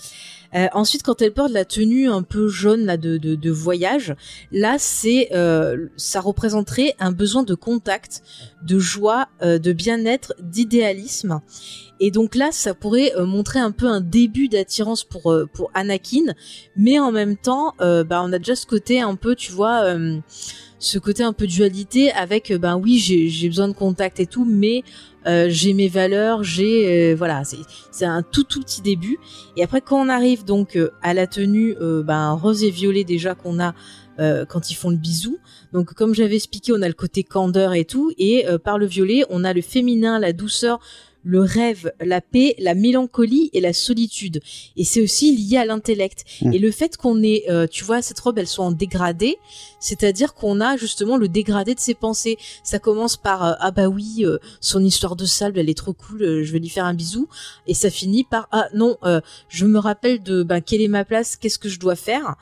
Euh, 0.54 0.66
ensuite, 0.72 1.02
quand 1.02 1.22
elle 1.22 1.32
porte 1.32 1.52
la 1.52 1.64
tenue 1.64 2.08
un 2.08 2.22
peu 2.22 2.48
jaune 2.48 2.84
là 2.84 2.96
de, 2.96 3.18
de, 3.18 3.34
de 3.34 3.50
voyage, 3.50 4.14
là 4.52 4.76
c'est 4.78 5.28
euh, 5.32 5.86
ça 5.96 6.20
représenterait 6.20 6.94
un 6.98 7.12
besoin 7.12 7.42
de 7.42 7.54
contact, 7.54 8.22
de 8.62 8.78
joie, 8.78 9.28
euh, 9.42 9.58
de 9.58 9.72
bien-être, 9.72 10.34
d'idéalisme. 10.40 11.40
Et 12.00 12.10
donc 12.10 12.34
là, 12.34 12.48
ça 12.50 12.72
pourrait 12.72 13.12
euh, 13.16 13.26
montrer 13.26 13.58
un 13.60 13.72
peu 13.72 13.86
un 13.86 14.00
début 14.00 14.48
d'attirance 14.48 15.04
pour 15.04 15.30
euh, 15.30 15.46
pour 15.52 15.70
Anakin, 15.74 16.32
mais 16.74 16.98
en 16.98 17.12
même 17.12 17.36
temps, 17.36 17.74
euh, 17.82 18.04
bah 18.04 18.22
on 18.24 18.32
a 18.32 18.38
déjà 18.38 18.56
ce 18.56 18.66
côté 18.66 19.02
un 19.02 19.14
peu, 19.16 19.34
tu 19.34 19.52
vois, 19.52 19.84
ce 20.78 20.98
côté 20.98 21.22
un 21.22 21.34
peu 21.34 21.46
dualité 21.46 22.10
avec, 22.12 22.52
ben 22.54 22.78
oui, 22.78 22.98
j'ai 22.98 23.48
besoin 23.48 23.68
de 23.68 23.74
contact 23.74 24.18
et 24.18 24.26
tout, 24.26 24.46
mais 24.46 24.82
j'ai 25.26 25.74
mes 25.74 25.88
valeurs, 25.88 26.42
j'ai 26.42 27.14
voilà, 27.14 27.44
c'est 27.44 27.58
c'est 27.90 28.06
un 28.06 28.22
tout 28.22 28.44
tout 28.44 28.60
petit 28.60 28.80
début. 28.80 29.18
Et 29.56 29.62
après 29.62 29.82
quand 29.82 30.00
on 30.00 30.08
arrive 30.08 30.46
donc 30.46 30.78
à 31.02 31.12
la 31.12 31.26
tenue, 31.26 31.76
ben 31.78 32.32
rose 32.32 32.64
et 32.64 32.70
violet 32.70 33.04
déjà 33.04 33.34
qu'on 33.34 33.60
a 33.60 33.74
quand 34.46 34.70
ils 34.70 34.74
font 34.74 34.88
le 34.88 34.96
bisou. 34.96 35.38
Donc 35.74 35.92
comme 35.92 36.14
j'avais 36.14 36.36
expliqué, 36.36 36.72
on 36.72 36.80
a 36.80 36.88
le 36.88 36.94
côté 36.94 37.24
candeur 37.24 37.74
et 37.74 37.84
tout, 37.84 38.10
et 38.16 38.46
par 38.64 38.78
le 38.78 38.86
violet, 38.86 39.24
on 39.28 39.44
a 39.44 39.52
le 39.52 39.60
féminin, 39.60 40.18
la 40.18 40.32
douceur, 40.32 40.80
le 41.22 41.40
rêve, 41.40 41.92
la 42.00 42.20
paix, 42.20 42.54
la 42.58 42.74
mélancolie 42.74 43.50
et 43.52 43.60
la 43.60 43.72
solitude. 43.72 44.40
Et 44.76 44.84
c'est 44.84 45.00
aussi 45.00 45.36
lié 45.36 45.58
à 45.58 45.64
l'intellect. 45.64 46.24
Mmh. 46.42 46.52
Et 46.54 46.58
le 46.58 46.70
fait 46.70 46.96
qu'on 46.96 47.22
ait, 47.22 47.44
euh, 47.50 47.66
tu 47.66 47.84
vois, 47.84 48.02
cette 48.02 48.20
robe, 48.20 48.38
elle 48.38 48.46
soit 48.46 48.64
en 48.64 48.72
dégradé, 48.72 49.38
c'est-à-dire 49.78 50.34
qu'on 50.34 50.60
a 50.60 50.76
justement 50.76 51.16
le 51.16 51.28
dégradé 51.28 51.74
de 51.74 51.80
ses 51.80 51.94
pensées. 51.94 52.36
Ça 52.64 52.78
commence 52.78 53.16
par 53.16 53.44
euh, 53.44 53.52
ah 53.60 53.70
bah 53.70 53.88
oui, 53.88 54.24
euh, 54.24 54.38
son 54.60 54.84
histoire 54.84 55.16
de 55.16 55.24
sable, 55.24 55.58
elle 55.58 55.70
est 55.70 55.76
trop 55.76 55.92
cool, 55.92 56.22
euh, 56.22 56.44
je 56.44 56.52
vais 56.52 56.58
lui 56.58 56.68
faire 56.68 56.84
un 56.84 56.94
bisou. 56.94 57.28
Et 57.66 57.74
ça 57.74 57.90
finit 57.90 58.24
par 58.24 58.48
ah 58.52 58.68
non, 58.74 58.96
euh, 59.04 59.20
je 59.48 59.66
me 59.66 59.78
rappelle 59.78 60.22
de 60.22 60.42
ben 60.42 60.60
quelle 60.60 60.80
est 60.80 60.88
ma 60.88 61.04
place, 61.04 61.36
qu'est-ce 61.36 61.58
que 61.58 61.68
je 61.68 61.78
dois 61.78 61.96
faire? 61.96 62.36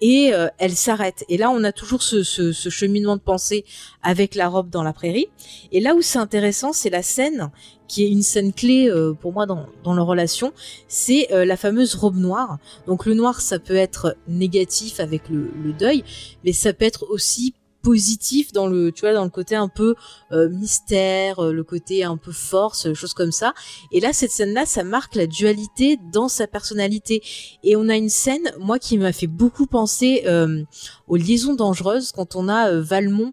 Et 0.00 0.32
euh, 0.32 0.48
elle 0.58 0.76
s'arrête. 0.76 1.24
Et 1.28 1.36
là, 1.36 1.50
on 1.50 1.64
a 1.64 1.72
toujours 1.72 2.02
ce, 2.02 2.22
ce, 2.22 2.52
ce, 2.52 2.68
cheminement 2.68 3.16
de 3.16 3.20
pensée 3.20 3.64
avec 4.02 4.36
la 4.36 4.48
robe 4.48 4.70
dans 4.70 4.84
la 4.84 4.92
prairie. 4.92 5.26
Et 5.72 5.80
là 5.80 5.94
où 5.94 6.02
c'est 6.02 6.20
intéressant, 6.20 6.72
c'est 6.72 6.90
la 6.90 7.02
scène 7.02 7.50
qui 7.88 8.04
est 8.04 8.10
une 8.10 8.22
scène 8.22 8.52
clé 8.52 8.88
euh, 8.88 9.14
pour 9.14 9.32
moi 9.32 9.46
dans, 9.46 9.66
dans 9.82 9.94
leur 9.94 10.06
relation, 10.06 10.52
c'est 10.86 11.32
euh, 11.32 11.44
la 11.44 11.56
fameuse 11.56 11.94
robe 11.94 12.16
noire. 12.16 12.58
Donc 12.86 13.06
le 13.06 13.14
noir, 13.14 13.40
ça 13.40 13.58
peut 13.58 13.74
être 13.74 14.16
négatif 14.28 15.00
avec 15.00 15.28
le, 15.28 15.50
le, 15.62 15.72
deuil, 15.72 16.04
mais 16.44 16.52
ça 16.52 16.72
peut 16.72 16.84
être 16.84 17.06
aussi 17.10 17.54
positif 17.88 18.52
dans 18.52 18.66
le 18.66 18.92
tu 18.92 19.00
vois 19.00 19.14
dans 19.14 19.24
le 19.24 19.30
côté 19.30 19.54
un 19.56 19.68
peu 19.68 19.94
euh, 20.30 20.50
mystère 20.50 21.38
euh, 21.38 21.52
le 21.52 21.64
côté 21.64 22.04
un 22.04 22.18
peu 22.18 22.32
force 22.32 22.92
choses 22.92 23.14
comme 23.14 23.32
ça. 23.32 23.54
Et 23.92 24.00
là 24.00 24.12
cette 24.12 24.30
scène 24.30 24.52
là 24.52 24.66
ça 24.66 24.84
marque 24.84 25.14
la 25.14 25.26
dualité 25.26 25.98
dans 26.12 26.28
sa 26.28 26.46
personnalité. 26.46 27.22
Et 27.64 27.76
on 27.76 27.88
a 27.88 27.96
une 27.96 28.10
scène 28.10 28.52
moi 28.60 28.78
qui 28.78 28.98
m'a 28.98 29.12
fait 29.12 29.26
beaucoup 29.26 29.64
penser 29.64 30.24
euh, 30.26 30.64
aux 31.06 31.16
liaisons 31.16 31.54
dangereuses 31.54 32.12
quand 32.12 32.36
on 32.36 32.50
a 32.50 32.78
Valmont 32.78 33.32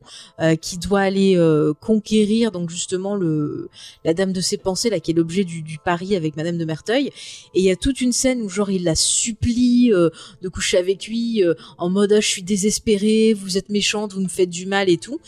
qui 0.62 0.78
doit 0.78 1.02
aller 1.02 1.38
conquérir 1.82 2.52
donc 2.52 2.70
justement 2.70 3.16
le 3.16 3.70
la 4.06 4.14
dame 4.14 4.32
de 4.32 4.40
ses 4.40 4.56
pensées 4.56 4.90
là 4.90 5.02
qui 5.02 5.12
est 5.12 5.14
l'objet 5.14 5.44
du, 5.44 5.64
du 5.64 5.80
pari 5.80 6.16
avec 6.16 6.38
madame 6.38 6.58
de 6.58 6.64
Merteuil. 6.64 7.08
Et 7.54 7.60
il 7.60 7.66
y 7.66 7.72
a 7.72 7.76
toute 7.76 8.00
une 8.00 8.14
scène 8.14 8.42
où 8.42 8.48
genre 8.48 8.72
il 8.72 8.86
la 8.86 8.96
supplie 8.96 9.90
de 9.90 10.50
coucher 10.50 10.78
avec 10.78 11.08
lui 11.08 11.44
en 11.78 11.90
mode 11.90 12.14
ah, 12.14 12.22
je 12.22 12.28
suis 12.28 12.44
désespéré 12.44 13.34
vous 13.34 13.58
êtes 13.58 13.68
méchante 13.68 14.14
vous 14.14 14.22
me 14.22 14.30
faites 14.30 14.45
du 14.46 14.66
mal 14.66 14.90
et 14.90 14.98
tout. 14.98 15.20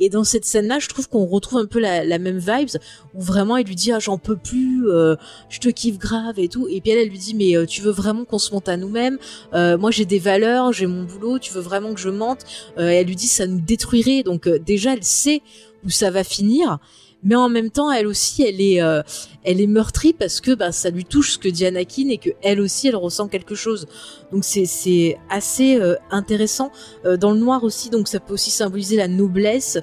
Et 0.00 0.08
dans 0.08 0.24
cette 0.24 0.44
scène-là, 0.44 0.78
je 0.78 0.88
trouve 0.88 1.08
qu'on 1.08 1.26
retrouve 1.26 1.58
un 1.58 1.66
peu 1.66 1.80
la, 1.80 2.18
même 2.18 2.38
vibes 2.38 2.78
où 3.14 3.20
vraiment 3.20 3.56
il 3.56 3.66
lui 3.66 3.74
dit 3.74 3.92
ah 3.92 3.98
j'en 3.98 4.18
peux 4.18 4.36
plus, 4.36 4.88
euh, 4.88 5.16
je 5.48 5.58
te 5.60 5.68
kiffe 5.68 5.98
grave 5.98 6.38
et 6.38 6.48
tout. 6.48 6.68
Et 6.68 6.80
puis 6.80 6.90
elle, 6.90 6.98
elle 6.98 7.08
lui 7.08 7.18
dit 7.18 7.34
mais 7.34 7.56
euh, 7.56 7.66
tu 7.66 7.82
veux 7.82 7.90
vraiment 7.90 8.24
qu'on 8.24 8.38
se 8.38 8.52
monte 8.52 8.68
à 8.68 8.76
nous-mêmes? 8.76 9.18
Euh, 9.52 9.76
Moi 9.78 9.90
j'ai 9.90 10.04
des 10.04 10.18
valeurs, 10.18 10.72
j'ai 10.72 10.86
mon 10.86 11.04
boulot, 11.04 11.38
tu 11.38 11.52
veux 11.52 11.60
vraiment 11.60 11.94
que 11.94 12.00
je 12.00 12.10
mente? 12.10 12.44
Et 12.78 12.82
elle 12.82 13.06
lui 13.06 13.16
dit 13.16 13.28
ça 13.28 13.46
nous 13.46 13.60
détruirait. 13.60 14.22
Donc 14.22 14.48
déjà 14.48 14.94
elle 14.94 15.04
sait 15.04 15.42
où 15.84 15.90
ça 15.90 16.10
va 16.10 16.24
finir 16.24 16.78
mais 17.24 17.34
en 17.34 17.48
même 17.48 17.70
temps 17.70 17.90
elle 17.90 18.06
aussi 18.06 18.42
elle 18.42 18.60
est 18.60 18.82
euh, 18.82 19.02
elle 19.42 19.60
est 19.60 19.66
meurtrie 19.66 20.12
parce 20.12 20.40
que 20.40 20.54
bah 20.54 20.72
ça 20.72 20.90
lui 20.90 21.04
touche 21.04 21.32
ce 21.32 21.38
que 21.38 21.48
dit 21.48 21.66
Anakin 21.66 22.08
et 22.08 22.18
que 22.18 22.30
elle 22.42 22.60
aussi 22.60 22.88
elle 22.88 22.96
ressent 22.96 23.28
quelque 23.28 23.54
chose. 23.54 23.86
Donc 24.30 24.44
c'est 24.44 24.66
c'est 24.66 25.18
assez 25.30 25.76
euh, 25.80 25.96
intéressant 26.10 26.70
euh, 27.04 27.16
dans 27.16 27.32
le 27.32 27.38
noir 27.38 27.64
aussi. 27.64 27.90
Donc 27.90 28.08
ça 28.08 28.20
peut 28.20 28.34
aussi 28.34 28.50
symboliser 28.50 28.96
la 28.96 29.08
noblesse 29.08 29.78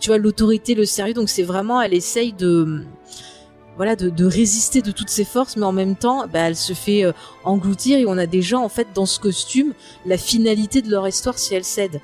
tu 0.00 0.08
vois 0.08 0.18
l'autorité 0.18 0.74
le 0.74 0.84
sérieux. 0.84 1.14
Donc 1.14 1.28
c'est 1.28 1.42
vraiment 1.42 1.80
elle 1.80 1.94
essaye 1.94 2.32
de 2.32 2.82
voilà 3.76 3.94
de, 3.94 4.08
de, 4.08 4.24
résister 4.24 4.80
de 4.80 4.90
toutes 4.90 5.10
ses 5.10 5.26
forces 5.26 5.58
mais 5.58 5.66
en 5.66 5.72
même 5.72 5.96
temps 5.96 6.26
bah, 6.32 6.40
elle 6.40 6.56
se 6.56 6.72
fait 6.72 7.04
engloutir. 7.44 7.98
Et 7.98 8.06
on 8.06 8.16
a 8.16 8.26
déjà 8.26 8.58
en 8.58 8.70
fait 8.70 8.88
dans 8.94 9.06
ce 9.06 9.20
costume 9.20 9.74
la 10.06 10.16
finalité 10.16 10.80
de 10.80 10.90
leur 10.90 11.06
histoire 11.06 11.38
si 11.38 11.54
elle 11.54 11.64
cède 11.64 12.00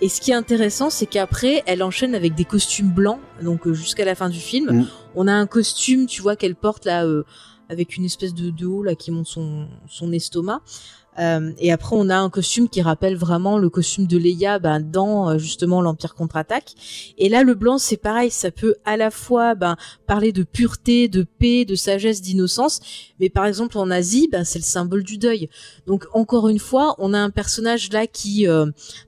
et 0.00 0.08
ce 0.08 0.20
qui 0.20 0.32
est 0.32 0.34
intéressant, 0.34 0.90
c'est 0.90 1.06
qu'après, 1.06 1.62
elle 1.66 1.82
enchaîne 1.82 2.14
avec 2.14 2.34
des 2.34 2.44
costumes 2.44 2.90
blancs, 2.90 3.20
donc 3.42 3.66
euh, 3.66 3.74
jusqu'à 3.74 4.04
la 4.04 4.14
fin 4.14 4.28
du 4.28 4.40
film. 4.40 4.70
Mm. 4.70 4.86
On 5.14 5.26
a 5.26 5.32
un 5.32 5.46
costume, 5.46 6.06
tu 6.06 6.22
vois, 6.22 6.36
qu'elle 6.36 6.56
porte 6.56 6.84
là, 6.84 7.04
euh, 7.04 7.24
avec 7.68 7.96
une 7.96 8.04
espèce 8.04 8.34
de, 8.34 8.50
de 8.50 8.66
haut 8.66 8.82
là 8.82 8.94
qui 8.94 9.10
monte 9.10 9.26
son, 9.26 9.68
son 9.88 10.12
estomac. 10.12 10.60
Euh, 11.18 11.52
et 11.58 11.72
après, 11.72 11.96
on 11.96 12.08
a 12.08 12.16
un 12.16 12.30
costume 12.30 12.68
qui 12.68 12.82
rappelle 12.82 13.16
vraiment 13.16 13.58
le 13.58 13.68
costume 13.70 14.06
de 14.06 14.18
Leia 14.18 14.58
ben, 14.58 14.80
dans 14.80 15.30
euh, 15.30 15.38
justement 15.38 15.80
l'Empire 15.80 16.14
contre-attaque. 16.14 16.74
Et 17.18 17.28
là, 17.28 17.42
le 17.42 17.54
blanc, 17.54 17.78
c'est 17.78 17.96
pareil, 17.96 18.30
ça 18.30 18.50
peut 18.50 18.74
à 18.84 18.96
la 18.96 19.10
fois 19.10 19.54
ben, 19.54 19.76
parler 20.06 20.32
de 20.32 20.42
pureté, 20.42 21.08
de 21.08 21.22
paix, 21.22 21.64
de 21.64 21.74
sagesse, 21.74 22.20
d'innocence. 22.20 22.80
Mais 23.20 23.28
par 23.28 23.46
exemple, 23.46 23.78
en 23.78 23.90
Asie, 23.90 24.28
ben, 24.30 24.44
c'est 24.44 24.58
le 24.58 24.64
symbole 24.64 25.04
du 25.04 25.18
deuil. 25.18 25.48
Donc 25.86 26.06
encore 26.12 26.48
une 26.48 26.58
fois, 26.58 26.94
on 26.98 27.14
a 27.14 27.18
un 27.18 27.30
personnage 27.30 27.92
là 27.92 28.06
qui 28.06 28.46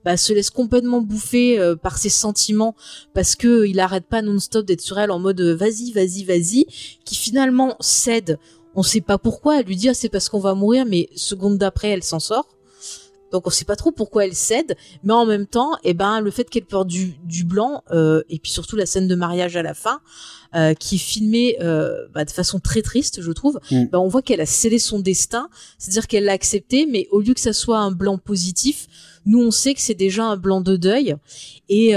ben, 0.04 0.16
se 0.16 0.32
laisse 0.32 0.50
complètement 0.50 1.00
bouffer 1.00 1.74
par 1.82 1.98
ses 1.98 2.08
sentiments 2.08 2.74
parce 3.14 3.34
que 3.34 3.66
il 3.66 3.80
arrête 3.80 4.06
pas 4.06 4.22
non-stop 4.22 4.64
d'être 4.64 4.80
sur 4.80 4.98
elle 4.98 5.10
en 5.10 5.18
mode 5.18 5.40
vas-y, 5.40 5.92
vas-y, 5.92 6.24
vas-y, 6.24 6.66
qui 7.04 7.16
finalement 7.16 7.76
cède 7.80 8.38
on 8.76 8.82
sait 8.82 9.00
pas 9.00 9.18
pourquoi. 9.18 9.60
Elle 9.60 9.66
lui 9.66 9.76
dit 9.76 9.88
ah, 9.88 9.94
c'est 9.94 10.08
parce 10.08 10.28
qu'on 10.28 10.38
va 10.38 10.54
mourir, 10.54 10.84
mais 10.86 11.08
seconde 11.16 11.58
d'après 11.58 11.88
elle 11.88 12.04
s'en 12.04 12.20
sort. 12.20 12.56
Donc 13.32 13.46
on 13.46 13.50
sait 13.50 13.64
pas 13.64 13.76
trop 13.76 13.90
pourquoi 13.90 14.24
elle 14.24 14.34
cède, 14.34 14.76
mais 15.02 15.12
en 15.12 15.26
même 15.26 15.46
temps, 15.46 15.72
eh 15.82 15.94
ben 15.94 16.20
le 16.20 16.30
fait 16.30 16.48
qu'elle 16.48 16.64
porte 16.64 16.86
du, 16.86 17.16
du 17.24 17.44
blanc 17.44 17.82
euh, 17.90 18.22
et 18.30 18.38
puis 18.38 18.52
surtout 18.52 18.76
la 18.76 18.86
scène 18.86 19.08
de 19.08 19.14
mariage 19.14 19.56
à 19.56 19.62
la 19.62 19.74
fin, 19.74 20.00
euh, 20.54 20.74
qui 20.74 20.94
est 20.94 20.98
filmée 20.98 21.56
euh, 21.60 22.06
bah, 22.14 22.24
de 22.24 22.30
façon 22.30 22.60
très 22.60 22.82
triste, 22.82 23.20
je 23.20 23.32
trouve. 23.32 23.58
Mm. 23.70 23.86
Bah, 23.86 24.00
on 24.00 24.06
voit 24.06 24.22
qu'elle 24.22 24.40
a 24.40 24.46
scellé 24.46 24.78
son 24.78 25.00
destin, 25.00 25.48
c'est-à-dire 25.76 26.06
qu'elle 26.06 26.24
l'a 26.24 26.32
accepté, 26.32 26.86
mais 26.86 27.08
au 27.10 27.20
lieu 27.20 27.34
que 27.34 27.40
ça 27.40 27.52
soit 27.52 27.78
un 27.78 27.90
blanc 27.90 28.16
positif, 28.16 28.86
nous 29.26 29.42
on 29.42 29.50
sait 29.50 29.74
que 29.74 29.80
c'est 29.80 29.94
déjà 29.94 30.24
un 30.24 30.36
blanc 30.36 30.60
de 30.60 30.76
deuil. 30.76 31.16
Et 31.68 31.94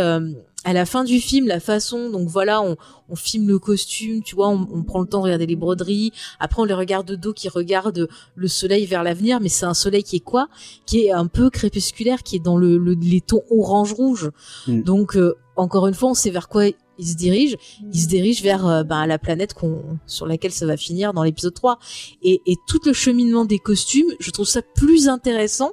à 0.66 0.74
la 0.74 0.86
fin 0.86 1.04
du 1.04 1.20
film, 1.20 1.48
la 1.48 1.60
façon, 1.60 2.10
donc 2.10 2.28
voilà, 2.28 2.62
on, 2.62 2.76
on 3.10 3.16
filme 3.16 3.48
le 3.48 3.60
costume, 3.60 4.22
tu 4.22 4.36
vois, 4.36 4.50
on, 4.50 4.84
prend 4.84 5.00
le 5.00 5.08
temps 5.08 5.20
de 5.20 5.24
regarder 5.24 5.46
les 5.46 5.56
broderies. 5.56 6.12
Après, 6.40 6.62
on 6.62 6.66
les 6.66 6.74
regarde 6.74 7.08
de 7.08 7.16
dos, 7.16 7.34
qui 7.34 7.48
regardent 7.48 8.10
le 8.36 8.48
soleil 8.48 8.86
vers 8.86 9.04
l'avenir, 9.04 9.40
mais 9.40 9.50
c'est 9.50 9.66
un 9.66 9.74
soleil 9.74 10.04
qui 10.04 10.18
est 10.18 10.22
quoi? 10.22 10.50
Qui 10.86 11.06
est 11.06 11.12
un 11.12 11.28
peu 11.28 11.50
crépusculaire, 11.50 12.24
qui 12.24 12.36
est 12.36 12.40
dans 12.40 12.58
le, 12.58 12.78
les 12.78 13.22
tons 13.22 13.44
orange-rouge. 13.50 14.32
Mm. 14.68 14.82
Donc, 14.82 15.16
euh, 15.16 15.36
encore 15.56 15.88
une 15.88 15.94
fois, 15.94 16.10
on 16.10 16.14
sait 16.14 16.30
vers 16.30 16.50
quoi 16.50 16.66
il 16.66 17.08
se 17.08 17.16
dirige. 17.16 17.56
Il 17.94 18.00
se 18.00 18.08
dirige 18.08 18.44
vers 18.44 18.68
euh, 18.68 18.84
ben, 18.84 19.06
la 19.06 19.18
planète 19.18 19.54
qu'on, 19.54 19.82
sur 20.06 20.26
laquelle 20.26 20.52
ça 20.52 20.66
va 20.66 20.76
finir 20.76 21.14
dans 21.14 21.24
l'épisode 21.24 21.54
3. 21.54 21.80
Et, 22.22 22.42
et 22.46 22.56
tout 22.68 22.82
le 22.86 22.92
cheminement 22.92 23.46
des 23.46 23.60
costumes, 23.60 24.12
je 24.20 24.30
trouve 24.32 24.48
ça 24.48 24.62
plus 24.62 25.08
intéressant 25.08 25.72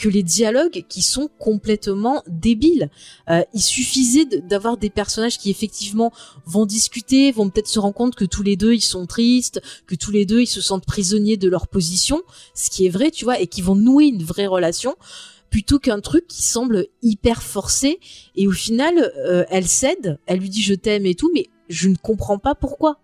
que 0.00 0.08
les 0.08 0.22
dialogues 0.22 0.86
qui 0.88 1.02
sont 1.02 1.28
complètement 1.38 2.22
débiles. 2.26 2.88
Euh, 3.28 3.42
il 3.52 3.60
suffisait 3.60 4.24
d'avoir 4.24 4.78
des 4.78 4.88
personnages 4.88 5.36
qui 5.36 5.50
effectivement 5.50 6.10
vont 6.46 6.64
discuter, 6.64 7.30
vont 7.32 7.50
peut-être 7.50 7.68
se 7.68 7.78
rendre 7.78 7.94
compte 7.94 8.14
que 8.14 8.24
tous 8.24 8.42
les 8.42 8.56
deux 8.56 8.72
ils 8.72 8.80
sont 8.80 9.04
tristes, 9.04 9.60
que 9.86 9.94
tous 9.94 10.10
les 10.10 10.24
deux 10.24 10.40
ils 10.40 10.46
se 10.46 10.62
sentent 10.62 10.86
prisonniers 10.86 11.36
de 11.36 11.50
leur 11.50 11.68
position, 11.68 12.22
ce 12.54 12.70
qui 12.70 12.86
est 12.86 12.88
vrai, 12.88 13.10
tu 13.10 13.26
vois, 13.26 13.40
et 13.40 13.46
qui 13.46 13.60
vont 13.60 13.74
nouer 13.74 14.06
une 14.06 14.22
vraie 14.22 14.46
relation 14.46 14.96
plutôt 15.50 15.78
qu'un 15.78 16.00
truc 16.00 16.26
qui 16.26 16.44
semble 16.44 16.86
hyper 17.02 17.42
forcé 17.42 18.00
et 18.36 18.48
au 18.48 18.52
final 18.52 19.12
euh, 19.18 19.44
elle 19.50 19.68
cède, 19.68 20.18
elle 20.24 20.38
lui 20.38 20.48
dit 20.48 20.62
je 20.62 20.72
t'aime 20.72 21.04
et 21.04 21.14
tout, 21.14 21.30
mais 21.34 21.50
je 21.68 21.90
ne 21.90 21.96
comprends 21.96 22.38
pas 22.38 22.54
pourquoi 22.54 23.00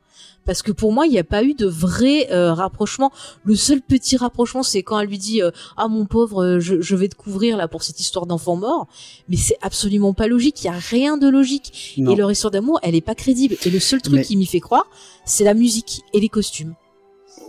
parce 0.46 0.62
que 0.62 0.72
pour 0.72 0.92
moi 0.92 1.06
il 1.06 1.10
n'y 1.10 1.18
a 1.18 1.24
pas 1.24 1.42
eu 1.42 1.54
de 1.54 1.66
vrai 1.66 2.32
euh, 2.32 2.54
rapprochement. 2.54 3.12
Le 3.44 3.56
seul 3.56 3.82
petit 3.82 4.16
rapprochement 4.16 4.62
c'est 4.62 4.82
quand 4.82 4.98
elle 4.98 5.08
lui 5.08 5.18
dit 5.18 5.42
euh, 5.42 5.50
ah 5.76 5.88
mon 5.88 6.06
pauvre 6.06 6.42
euh, 6.42 6.60
je, 6.60 6.96
vais 6.96 7.08
te 7.08 7.16
couvrir 7.16 7.56
là 7.56 7.68
pour 7.68 7.82
cette 7.82 8.00
histoire 8.00 8.26
d'enfant 8.26 8.56
mort 8.56 8.86
mais 9.28 9.36
c'est 9.36 9.58
absolument 9.60 10.14
pas 10.14 10.28
logique. 10.28 10.62
Il 10.62 10.66
y 10.66 10.70
a 10.70 10.78
rien 10.78 11.18
de 11.18 11.28
logique. 11.28 11.94
Et 11.98 12.14
leur 12.14 12.30
histoire 12.30 12.50
d'amour 12.50 12.78
elle 12.82 12.94
est 12.94 13.00
pas 13.00 13.14
crédible. 13.14 13.56
Et 13.66 13.70
le 13.70 13.80
seul 13.80 14.00
truc 14.00 14.22
qui 14.22 14.36
m'y 14.36 14.46
fait 14.46 14.60
croire 14.60 14.86
c'est 15.24 15.44
la 15.44 15.54
musique 15.54 16.02
et 16.14 16.20
les 16.20 16.28
costumes. 16.28 16.74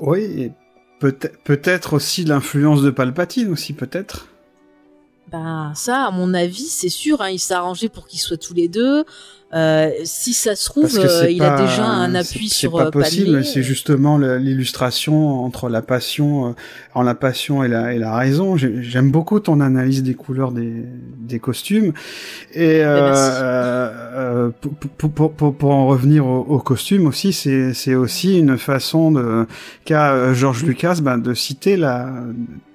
Oui 0.01 0.51
peut-être 0.99 1.37
peut-être 1.43 1.93
aussi 1.93 2.25
l'influence 2.25 2.81
de 2.81 2.89
Palpatine 2.89 3.51
aussi 3.51 3.73
peut-être. 3.73 4.27
Bah 5.31 5.73
ça, 5.75 6.05
à 6.05 6.11
mon 6.11 6.33
avis, 6.33 6.67
c'est 6.67 6.89
sûr. 6.89 7.21
Hein, 7.21 7.31
il 7.31 7.39
s'est 7.39 7.53
arrangé 7.53 7.89
pour 7.89 8.07
qu'ils 8.07 8.19
soient 8.19 8.37
tous 8.37 8.53
les 8.53 8.69
deux. 8.69 9.03
Euh, 9.53 9.91
si 10.03 10.33
ça 10.33 10.57
se 10.57 10.65
trouve, 10.65 10.89
euh, 10.99 11.31
il 11.31 11.41
a 11.41 11.61
déjà 11.61 11.85
un 11.85 12.13
appui 12.15 12.49
sur. 12.49 12.71
C'est 12.71 12.77
pas 12.77 12.87
euh, 12.87 12.91
possible. 12.91 13.45
C'est 13.45 13.63
justement 13.63 14.17
l'illustration 14.17 15.41
entre 15.45 15.69
la 15.69 15.81
passion, 15.81 16.53
en 16.93 17.01
la 17.01 17.15
passion 17.15 17.63
et 17.63 17.69
la, 17.69 17.93
et 17.93 17.97
la 17.97 18.13
raison. 18.13 18.57
J'aime 18.57 19.09
beaucoup 19.09 19.39
ton 19.39 19.61
analyse 19.61 20.03
des 20.03 20.15
couleurs 20.15 20.51
des, 20.51 20.83
des 21.19 21.39
costumes. 21.39 21.93
Et 22.53 22.81
euh, 22.83 24.49
pour, 24.97 25.11
pour, 25.11 25.31
pour, 25.31 25.55
pour, 25.55 25.71
en 25.71 25.87
revenir 25.87 26.25
aux 26.25 26.41
au 26.41 26.59
costumes 26.59 27.07
aussi, 27.07 27.31
c'est 27.31 27.95
aussi 27.95 28.37
une 28.37 28.57
façon 28.57 29.11
de 29.11 29.47
qu'a 29.85 30.33
George 30.33 30.63
Lucas 30.63 30.99
bah, 31.01 31.15
de 31.15 31.33
citer 31.33 31.77
la 31.77 32.11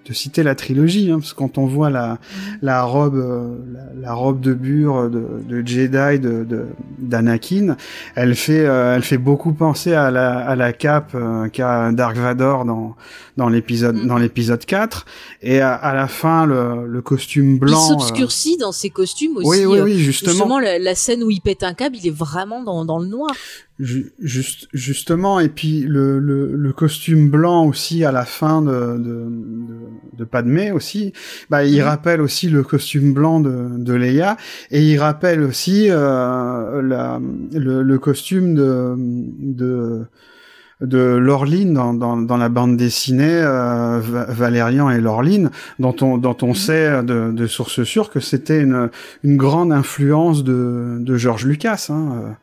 de 0.04 0.12
citer 0.12 0.42
la 0.42 0.54
trilogie, 0.54 1.10
hein, 1.10 1.18
parce 1.18 1.32
que 1.32 1.38
quand 1.38 1.58
on 1.58 1.66
voit 1.66 1.90
la, 1.90 2.18
la 2.60 2.82
robe, 2.82 3.16
euh, 3.16 3.56
la, 4.00 4.12
robe 4.12 4.40
de 4.40 4.52
bure 4.52 5.10
de, 5.10 5.24
de 5.48 5.66
Jedi 5.66 6.18
de 6.18 6.66
d'Anakin, 6.98 7.76
elle 8.14 8.34
fait, 8.34 8.64
euh, 8.64 8.96
elle 8.96 9.02
fait 9.02 9.18
beaucoup 9.18 9.52
penser 9.52 9.92
à 9.92 10.10
la, 10.10 10.38
à 10.38 10.56
la 10.56 10.72
cape 10.72 11.12
euh, 11.14 11.48
qu'a 11.48 11.92
Dark 11.92 12.16
Vador 12.16 12.64
dans 12.64 12.96
dans 13.36 13.48
l'épisode 13.48 13.96
mm. 13.96 14.06
dans 14.06 14.18
l'épisode 14.18 14.64
4 14.64 15.06
et 15.42 15.60
à, 15.60 15.94
la 15.94 16.06
fin 16.06 16.46
le, 16.46 16.86
le 16.86 17.02
costume 17.02 17.58
blanc. 17.58 17.78
Il 17.82 18.00
s'obscurcit 18.00 18.56
dans 18.58 18.72
ses 18.72 18.90
costumes 18.90 19.36
aussi. 19.38 19.48
Oui, 19.48 19.64
oui, 19.64 19.80
oui, 19.80 19.98
justement. 19.98 20.32
Justement, 20.32 20.58
la, 20.58 20.78
la, 20.78 20.94
scène 20.94 21.22
où 21.22 21.30
il 21.30 21.40
pète 21.40 21.62
un 21.62 21.74
câble, 21.74 21.96
il 21.96 22.06
est 22.06 22.14
vraiment 22.14 22.62
dans 22.62 22.84
dans 22.84 22.98
le 22.98 23.06
noir 23.06 23.30
juste, 23.82 24.68
justement, 24.72 25.40
et 25.40 25.48
puis 25.48 25.80
le, 25.80 26.18
le, 26.18 26.54
le, 26.54 26.72
costume 26.72 27.30
blanc 27.30 27.66
aussi 27.66 28.04
à 28.04 28.12
la 28.12 28.24
fin 28.24 28.62
de, 28.62 28.70
de, 28.70 29.26
de, 29.28 30.18
de 30.18 30.24
Padmé 30.24 30.70
aussi, 30.70 31.12
bah, 31.50 31.64
il 31.64 31.78
mhm. 31.78 31.84
rappelle 31.84 32.20
aussi 32.20 32.48
le 32.48 32.62
costume 32.62 33.12
blanc 33.12 33.40
de, 33.40 33.68
de 33.78 33.92
Leia, 33.92 34.36
et 34.70 34.82
il 34.82 34.98
rappelle 34.98 35.42
aussi 35.42 35.88
euh, 35.90 36.82
la, 36.82 37.20
le, 37.52 37.82
le, 37.82 37.98
costume 37.98 38.54
de, 38.54 38.94
de 38.96 40.02
de 40.80 40.98
Lorline 40.98 41.74
dans, 41.74 41.94
dans, 41.94 42.16
dans, 42.16 42.36
la 42.36 42.48
bande 42.48 42.76
dessinée 42.76 43.40
euh, 43.40 44.00
Valérian 44.00 44.90
et 44.90 45.00
Lorline 45.00 45.50
dont 45.78 45.94
on 46.00 46.18
dont 46.18 46.36
on 46.42 46.48
mhm. 46.48 46.54
sait 46.56 47.02
de, 47.04 47.30
de 47.30 47.46
sources 47.46 47.84
sûres 47.84 48.10
que 48.10 48.18
c'était 48.18 48.60
une, 48.60 48.90
une 49.22 49.36
grande 49.36 49.72
influence 49.72 50.42
de, 50.42 50.96
de 50.98 51.16
George 51.16 51.46
Lucas 51.46 51.86
hein, 51.90 52.34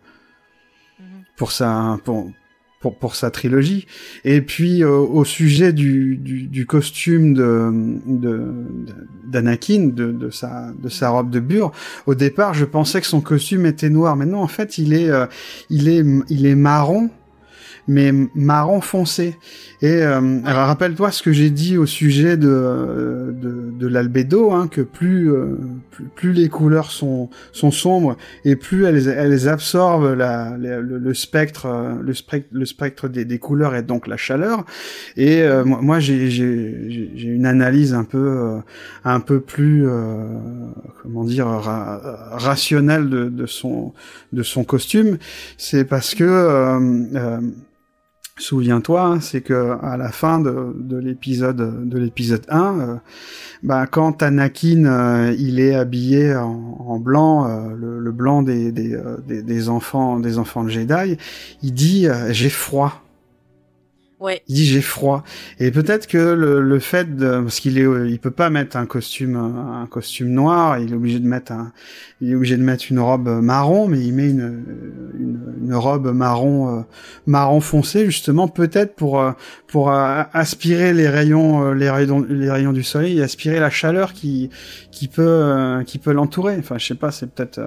pour 1.40 1.54
ça 1.54 1.98
pour 2.04 2.30
pour 2.82 2.98
pour 2.98 3.16
sa 3.16 3.32
trilogie. 3.32 3.88
Et 4.24 4.42
puis 4.42 4.84
euh, 4.84 4.90
au 4.90 5.26
sujet 5.26 5.74
du, 5.74 6.18
du, 6.18 6.44
du 6.44 6.66
costume 6.66 7.34
de 7.34 7.72
de 8.06 8.54
d'Anakin, 9.26 9.90
de, 9.94 10.12
de, 10.12 10.30
sa 10.30 10.72
de 10.78 10.90
sa 10.90 11.10
robe 11.10 11.30
de 11.30 11.40
bure, 11.40 11.72
au 12.08 12.16
départ 12.16 12.54
je 12.54 12.66
pensais 12.66 13.02
que 13.02 13.08
son 13.08 13.22
costume 13.22 13.66
était 13.66 13.90
noir, 13.90 14.16
mais 14.16 14.26
non 14.26 14.42
en 14.42 14.48
fait 14.48 14.78
il 14.78 14.94
est 14.94 15.10
euh, 15.10 15.26
il 15.70 15.88
est 15.88 16.06
il 16.30 16.46
est 16.46 16.56
marron 16.56 17.10
mais 17.90 18.14
marron 18.36 18.82
foncé. 18.82 19.36
Et 19.82 20.04
euh, 20.04 20.40
alors 20.46 20.68
rappelle-toi 20.68 21.12
ce 21.12 21.24
que 21.24 21.32
j'ai 21.32 21.50
dit 21.50 21.76
au 21.76 21.88
sujet 21.88 22.38
de 22.38 23.34
de, 23.42 23.72
de 23.72 23.88
l'albédo, 23.88 24.52
hein, 24.52 24.68
que 24.68 24.82
plus, 24.82 25.32
euh, 25.32 25.58
plus, 25.90 26.04
plus 26.16 26.34
les 26.34 26.50
couleurs 26.50 26.92
sont 26.92 27.30
sont 27.52 27.72
sombres 27.72 28.16
et 28.46 28.56
plus 28.56 28.86
elles 28.86 29.08
elles 29.08 29.50
absorbent 29.50 30.14
la, 30.14 30.56
le, 30.56 30.82
le, 30.82 31.14
spectre 31.16 31.68
le 32.00 32.14
spectre 32.14 32.50
le 32.52 32.66
spectre 32.66 33.08
des, 33.08 33.26
des 33.26 33.40
couleurs 33.40 33.76
et 33.76 33.82
donc 33.82 34.06
la 34.06 34.18
chaleur. 34.18 34.66
Et 35.18 35.42
euh, 35.42 35.66
moi 35.66 36.00
j'ai 36.00 36.30
j'ai 36.30 37.12
j'ai 37.16 37.28
une 37.28 37.48
analyse 37.48 37.96
un 37.96 38.04
peu 38.04 38.18
euh, 38.18 38.58
un 39.04 39.20
peu 39.20 39.40
plus 39.40 39.88
comment 41.02 41.24
dire 41.24 41.48
ra 41.48 42.02
rationnelle 42.34 43.10
de, 43.10 43.30
de 43.30 43.46
son 43.48 43.94
de 44.32 44.44
son 44.44 44.64
costume. 44.64 45.18
C'est 45.58 45.86
parce 45.86 46.14
que 46.14 46.24
Souviens-toi, 48.40 49.18
c'est 49.20 49.42
que 49.42 49.78
à 49.82 49.98
la 49.98 50.12
fin 50.12 50.40
de, 50.40 50.74
de 50.74 50.98
l'épisode 50.98 51.88
de 51.90 51.98
l'épisode 51.98 52.46
1, 52.48 52.80
euh, 52.80 52.96
bah, 53.64 53.86
quand 53.86 54.24
Anakin 54.24 54.86
euh, 54.86 55.36
il 55.38 55.60
est 55.60 55.76
habillé 55.76 56.34
en, 56.36 57.00
blanc, 57.00 57.48
euh, 57.50 57.76
le, 57.76 58.12
blanc 58.12 58.42
des, 58.42 58.72
des, 58.72 59.70
enfants 59.70 60.20
des 60.20 60.38
enfants 60.38 60.64
de 60.64 60.70
Jedi, 60.70 61.18
il 61.62 61.74
dit 61.74 62.08
j'ai 62.30 62.50
froid. 62.50 63.04
Ouais. 64.20 64.42
Il 64.48 64.56
dit 64.56 64.66
j'ai 64.66 64.82
froid. 64.82 65.24
Et 65.60 65.72
peut-être 65.72 66.08
que 66.08 66.18
le, 66.18 66.62
le, 66.62 66.80
fait 66.80 67.16
de, 67.16 67.40
parce 67.42 67.60
qu'il 67.60 67.78
est, 67.78 67.88
il 68.10 68.20
peut 68.20 68.32
pas 68.32 68.50
mettre 68.50 68.76
un 68.76 68.86
costume, 68.86 69.36
un 69.36 69.88
costume 69.88 70.30
noir, 70.30 70.78
il 70.80 70.92
est 70.92 70.96
obligé 70.96 71.20
de 71.20 71.28
mettre 71.28 71.54
un, 71.54 71.72
il 72.22 72.32
est 72.32 72.36
obligé 72.36 72.58
de 72.58 72.64
mettre 72.64 72.86
une 72.90 73.00
robe 73.00 73.30
marron, 73.42 73.88
mais 73.88 74.00
il 74.00 74.14
met 74.14 74.30
une, 74.30 74.64
une, 75.18 75.40
une 75.64 75.74
robe 75.74 76.12
marron, 76.14 76.80
euh, 76.80 76.82
marron 77.28 77.62
foncé 77.62 78.06
justement 78.06 78.50
peut-être 78.50 78.96
pour, 78.96 79.22
euh, 79.22 79.32
pour 79.68 79.90
euh, 79.90 80.24
aspirer 80.34 80.94
les 80.94 81.08
rayons, 81.08 81.72
les 81.72 81.90
rayons, 81.90 82.26
les 82.28 82.52
rayons 82.52 82.74
du 82.74 82.84
soleil, 82.84 83.22
aspirer 83.22 83.60
la 83.60 83.70
chaleur 83.70 84.12
qui, 84.12 84.50
qui 84.92 85.08
peut, 85.08 85.82
qui 85.86 85.98
peut 85.98 86.12
l'entourer. 86.12 86.58
Enfin, 86.60 86.78
je 86.78 86.88
sais 86.88 86.96
pas, 86.96 87.12
c'est 87.12 87.32
peut-être. 87.32 87.62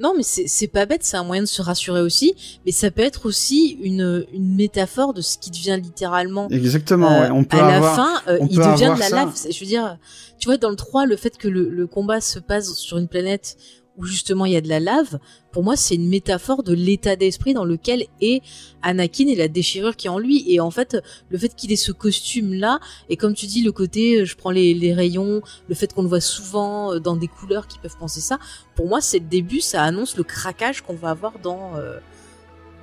Non, 0.00 0.14
mais 0.16 0.22
c'est 0.22 0.66
pas 0.68 0.86
bête, 0.86 1.04
c'est 1.04 1.16
un 1.18 1.24
moyen 1.24 1.42
de 1.42 1.46
se 1.48 1.60
rassurer 1.60 2.00
aussi, 2.00 2.34
mais 2.64 2.72
ça 2.72 2.90
peut 2.90 3.02
être 3.02 3.26
aussi 3.26 3.78
une, 3.82 4.26
une 4.32 4.54
métaphore 4.56 5.12
de 5.12 5.20
ce 5.20 5.36
qui 5.36 5.50
devient 5.50 5.78
littéralement. 5.82 6.48
Exactement, 6.48 7.10
euh, 7.12 7.20
ouais. 7.24 7.30
on 7.32 7.44
peut 7.44 7.58
À 7.58 7.76
avoir, 7.76 7.96
la 7.96 7.96
fin, 7.96 8.22
euh, 8.32 8.38
il 8.50 8.56
devient 8.56 8.92
de 8.94 8.98
la 8.98 9.08
ça. 9.08 9.16
lave. 9.16 9.34
Je 9.50 9.60
veux 9.60 9.66
dire, 9.66 9.98
tu 10.38 10.46
vois, 10.48 10.56
dans 10.56 10.70
le 10.70 10.76
3, 10.76 11.04
le 11.04 11.16
fait 11.16 11.36
que 11.36 11.48
le, 11.48 11.68
le 11.68 11.86
combat 11.86 12.20
se 12.22 12.38
passe 12.38 12.72
sur 12.74 12.96
une 12.96 13.08
planète 13.08 13.56
où 14.00 14.04
justement 14.06 14.46
il 14.46 14.52
y 14.52 14.56
a 14.56 14.60
de 14.60 14.68
la 14.68 14.80
lave, 14.80 15.18
pour 15.52 15.62
moi 15.62 15.76
c'est 15.76 15.94
une 15.94 16.08
métaphore 16.08 16.62
de 16.62 16.72
l'état 16.72 17.16
d'esprit 17.16 17.52
dans 17.54 17.64
lequel 17.64 18.06
est 18.20 18.42
Anakin 18.82 19.28
et 19.28 19.36
la 19.36 19.48
déchirure 19.48 19.94
qui 19.94 20.06
est 20.06 20.10
en 20.10 20.18
lui. 20.18 20.44
Et 20.50 20.58
en 20.58 20.70
fait, 20.70 20.96
le 21.28 21.36
fait 21.38 21.54
qu'il 21.54 21.70
ait 21.70 21.76
ce 21.76 21.92
costume 21.92 22.54
là, 22.54 22.80
et 23.10 23.16
comme 23.16 23.34
tu 23.34 23.46
dis, 23.46 23.62
le 23.62 23.72
côté, 23.72 24.24
je 24.24 24.34
prends 24.36 24.50
les, 24.50 24.72
les 24.74 24.94
rayons, 24.94 25.42
le 25.68 25.74
fait 25.74 25.92
qu'on 25.92 26.02
le 26.02 26.08
voit 26.08 26.20
souvent 26.20 26.94
euh, 26.94 26.98
dans 26.98 27.14
des 27.16 27.28
couleurs 27.28 27.66
qui 27.68 27.78
peuvent 27.78 27.96
penser 27.98 28.20
ça, 28.20 28.38
pour 28.74 28.88
moi 28.88 29.00
c'est 29.00 29.18
le 29.18 29.26
début, 29.26 29.60
ça 29.60 29.82
annonce 29.82 30.16
le 30.16 30.22
craquage 30.24 30.80
qu'on 30.80 30.94
va 30.94 31.10
avoir 31.10 31.38
dans 31.38 31.76
euh, 31.76 31.98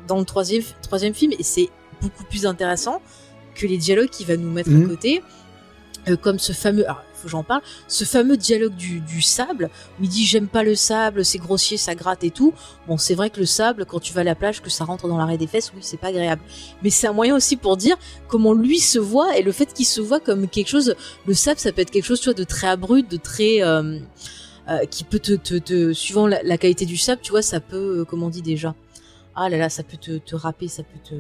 dans 0.08 0.20
le 0.20 0.26
troisième 0.26 0.62
troisième 0.84 1.14
film, 1.14 1.34
et 1.38 1.44
c'est 1.44 1.70
beaucoup 2.02 2.24
plus 2.26 2.46
intéressant 2.46 3.02
que 3.56 3.66
les 3.66 3.78
dialogues 3.78 4.10
qu'il 4.10 4.28
va 4.28 4.38
nous 4.38 4.52
mettre 4.52 4.70
Mhm. 4.70 4.86
à 4.86 4.88
côté, 4.90 5.24
euh, 6.08 6.16
comme 6.16 6.38
ce 6.38 6.54
fameux. 6.54 6.86
Alors, 6.86 7.04
j'en 7.28 7.44
parle. 7.44 7.62
Ce 7.88 8.06
fameux 8.06 8.38
dialogue 8.38 8.76
du, 8.76 9.22
sable 9.22 9.70
où 10.00 10.04
il 10.04 10.10
dit 10.10 10.26
j'aime 10.26 10.48
pas 10.48 10.64
le 10.64 10.76
sable, 10.76 11.26
c'est 11.26 11.38
grossier, 11.38 11.78
ça 11.78 11.96
gratte 11.96 12.24
et 12.24 12.32
tout. 12.32 12.54
Bon, 12.88 12.98
c'est 12.98 13.16
vrai 13.16 13.30
que 13.30 13.40
le 13.40 13.46
sable, 13.46 13.86
quand 13.86 14.00
tu 14.00 14.14
vas 14.14 14.22
à 14.22 14.24
la 14.24 14.36
plage, 14.36 14.62
que 14.62 14.70
ça 14.70 14.86
rentre 14.86 15.08
dans 15.08 15.18
l'arrêt 15.18 15.38
des 15.38 15.48
fesses, 15.48 15.72
oui, 15.74 15.82
c'est 15.82 15.98
pas 15.98 16.08
agréable. 16.08 16.42
Mais 16.84 16.90
c'est 16.90 17.08
un 17.08 17.14
moyen 17.14 17.36
aussi 17.36 17.56
pour 17.56 17.78
dire 17.78 17.98
comment 18.28 18.54
lui 18.54 18.80
se 18.80 19.00
voit 19.00 19.38
et 19.38 19.44
le 19.44 19.52
fait 19.52 19.74
qu'il 19.74 19.86
se 19.86 20.02
voit 20.02 20.20
comme 20.20 20.48
quelque 20.48 20.70
chose. 20.70 20.96
Le 21.26 21.34
sable, 21.34 21.60
ça 21.60 21.72
peut 21.72 21.82
être 21.82 21.92
quelque 21.92 22.06
chose, 22.06 22.20
tu 22.20 22.26
vois, 22.26 22.34
de 22.34 22.44
très 22.44 22.68
abrupt, 22.68 23.10
de 23.12 23.18
très 23.18 23.64
euh, 23.64 24.00
euh, 24.70 24.86
qui 24.86 25.06
peut 25.06 25.20
te, 25.20 25.94
suivant 25.94 26.28
la, 26.28 26.58
qualité 26.58 26.86
du 26.86 26.98
sable, 26.98 27.22
tu 27.22 27.32
vois, 27.32 27.42
ça 27.42 27.62
peut, 27.62 28.00
euh, 28.00 28.06
comment 28.06 28.26
on 28.26 28.30
dit 28.30 28.42
déjà? 28.42 28.76
Ah 29.34 29.48
là 29.50 29.58
là, 29.58 29.70
ça 29.70 29.82
peut 29.82 29.96
te, 29.96 30.18
te 30.18 30.36
ça 30.36 30.84
peut 30.84 31.00
te. 31.04 31.16